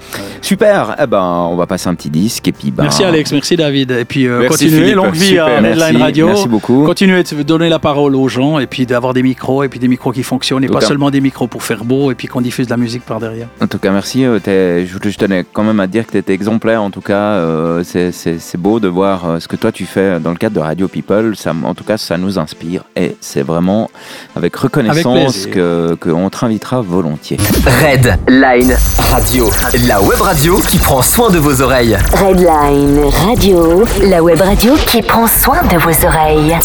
Super. 0.41 0.95
Eh 1.01 1.07
ben, 1.07 1.21
on 1.51 1.55
va 1.55 1.65
passer 1.65 1.87
un 1.89 1.95
petit 1.95 2.09
disque 2.09 2.47
et 2.47 2.51
puis. 2.51 2.71
Ben, 2.71 2.83
Merci 2.83 3.03
Alex, 3.03 3.31
merci 3.31 3.55
David. 3.55 3.91
Et 3.91 4.05
puis 4.05 4.27
euh, 4.27 4.41
Merci, 4.41 4.65
continuez, 4.65 4.81
Philippe. 4.81 4.95
longue 4.95 5.13
vie 5.13 5.25
Super. 5.25 5.45
à 5.45 5.61
Merci, 5.61 5.81
Redline 5.83 6.01
Radio. 6.01 6.27
merci 6.27 6.47
beaucoup. 6.47 6.83
Continuez 6.85 7.23
de 7.23 7.43
donner 7.43 7.69
la 7.69 7.79
parole 7.79 8.15
aux 8.15 8.27
gens 8.27 8.59
et 8.59 8.67
puis 8.67 8.85
d'avoir 8.85 9.13
des 9.13 9.23
micros 9.23 9.63
et 9.63 9.69
puis 9.69 9.79
des 9.79 9.87
micros 9.87 10.11
qui 10.11 10.23
fonctionnent 10.23 10.63
et 10.63 10.67
pas 10.67 10.81
seulement 10.81 11.09
des 11.09 11.21
micros 11.21 11.47
pour 11.47 11.63
faire 11.63 11.83
beau 11.83 12.11
et 12.11 12.15
puis 12.15 12.27
qu'on 12.27 12.41
diffuse 12.41 12.67
de 12.67 12.71
la 12.71 12.77
musique 12.77 13.03
par 13.05 13.19
derrière. 13.19 13.47
En 13.61 13.67
tout 13.67 13.79
cas, 13.79 13.91
merci. 13.91 14.23
euh, 14.25 14.39
Je, 14.85 15.17
tenais 15.17 15.45
quand 15.51 15.63
même 15.63 15.79
à 15.79 15.87
te 15.87 15.91
dire 15.91 16.05
que 16.05 16.11
tu 16.11 16.17
étais 16.17 16.33
exemplaire. 16.33 16.81
En 16.83 16.89
tout 16.91 17.01
cas, 17.01 17.13
euh, 17.15 17.83
c'est- 17.83 18.11
beau 18.57 18.79
de 18.79 18.87
voir 18.87 19.25
euh, 19.27 19.39
ce 19.39 19.47
que 19.47 19.55
toi 19.55 19.71
tu 19.71 19.85
fais 19.85 20.19
dans 20.19 20.29
le 20.31 20.37
cadre 20.37 20.55
de 20.55 20.59
Radio 20.61 20.87
People. 20.87 21.35
Ça, 21.35 21.53
en 21.63 21.73
tout 21.73 21.83
cas, 21.83 21.97
ça 21.97 22.17
nous 22.17 22.37
inspire 22.39 22.83
et 22.95 23.15
c'est 23.19 23.41
vraiment 23.41 23.89
avec 24.35 24.55
reconnaissance 24.55 25.03
plaisir. 25.31 25.51
que 25.51 25.97
qu'on 25.99 26.29
te 26.29 26.45
invitera 26.45 26.81
volontiers. 26.81 27.37
Red 27.81 28.19
Line 28.27 28.75
Radio, 29.11 29.49
la 29.87 30.01
web 30.01 30.21
radio 30.21 30.59
qui 30.67 30.77
prend 30.77 31.01
soin 31.01 31.29
de 31.29 31.37
vos 31.37 31.61
oreilles. 31.61 31.97
Redline 32.13 33.01
Radio, 33.25 33.83
la 34.03 34.21
web 34.21 34.41
radio 34.41 34.75
qui 34.85 35.01
prend 35.01 35.27
soin 35.27 35.63
de 35.63 35.77
vos 35.77 36.05
oreilles. 36.05 36.57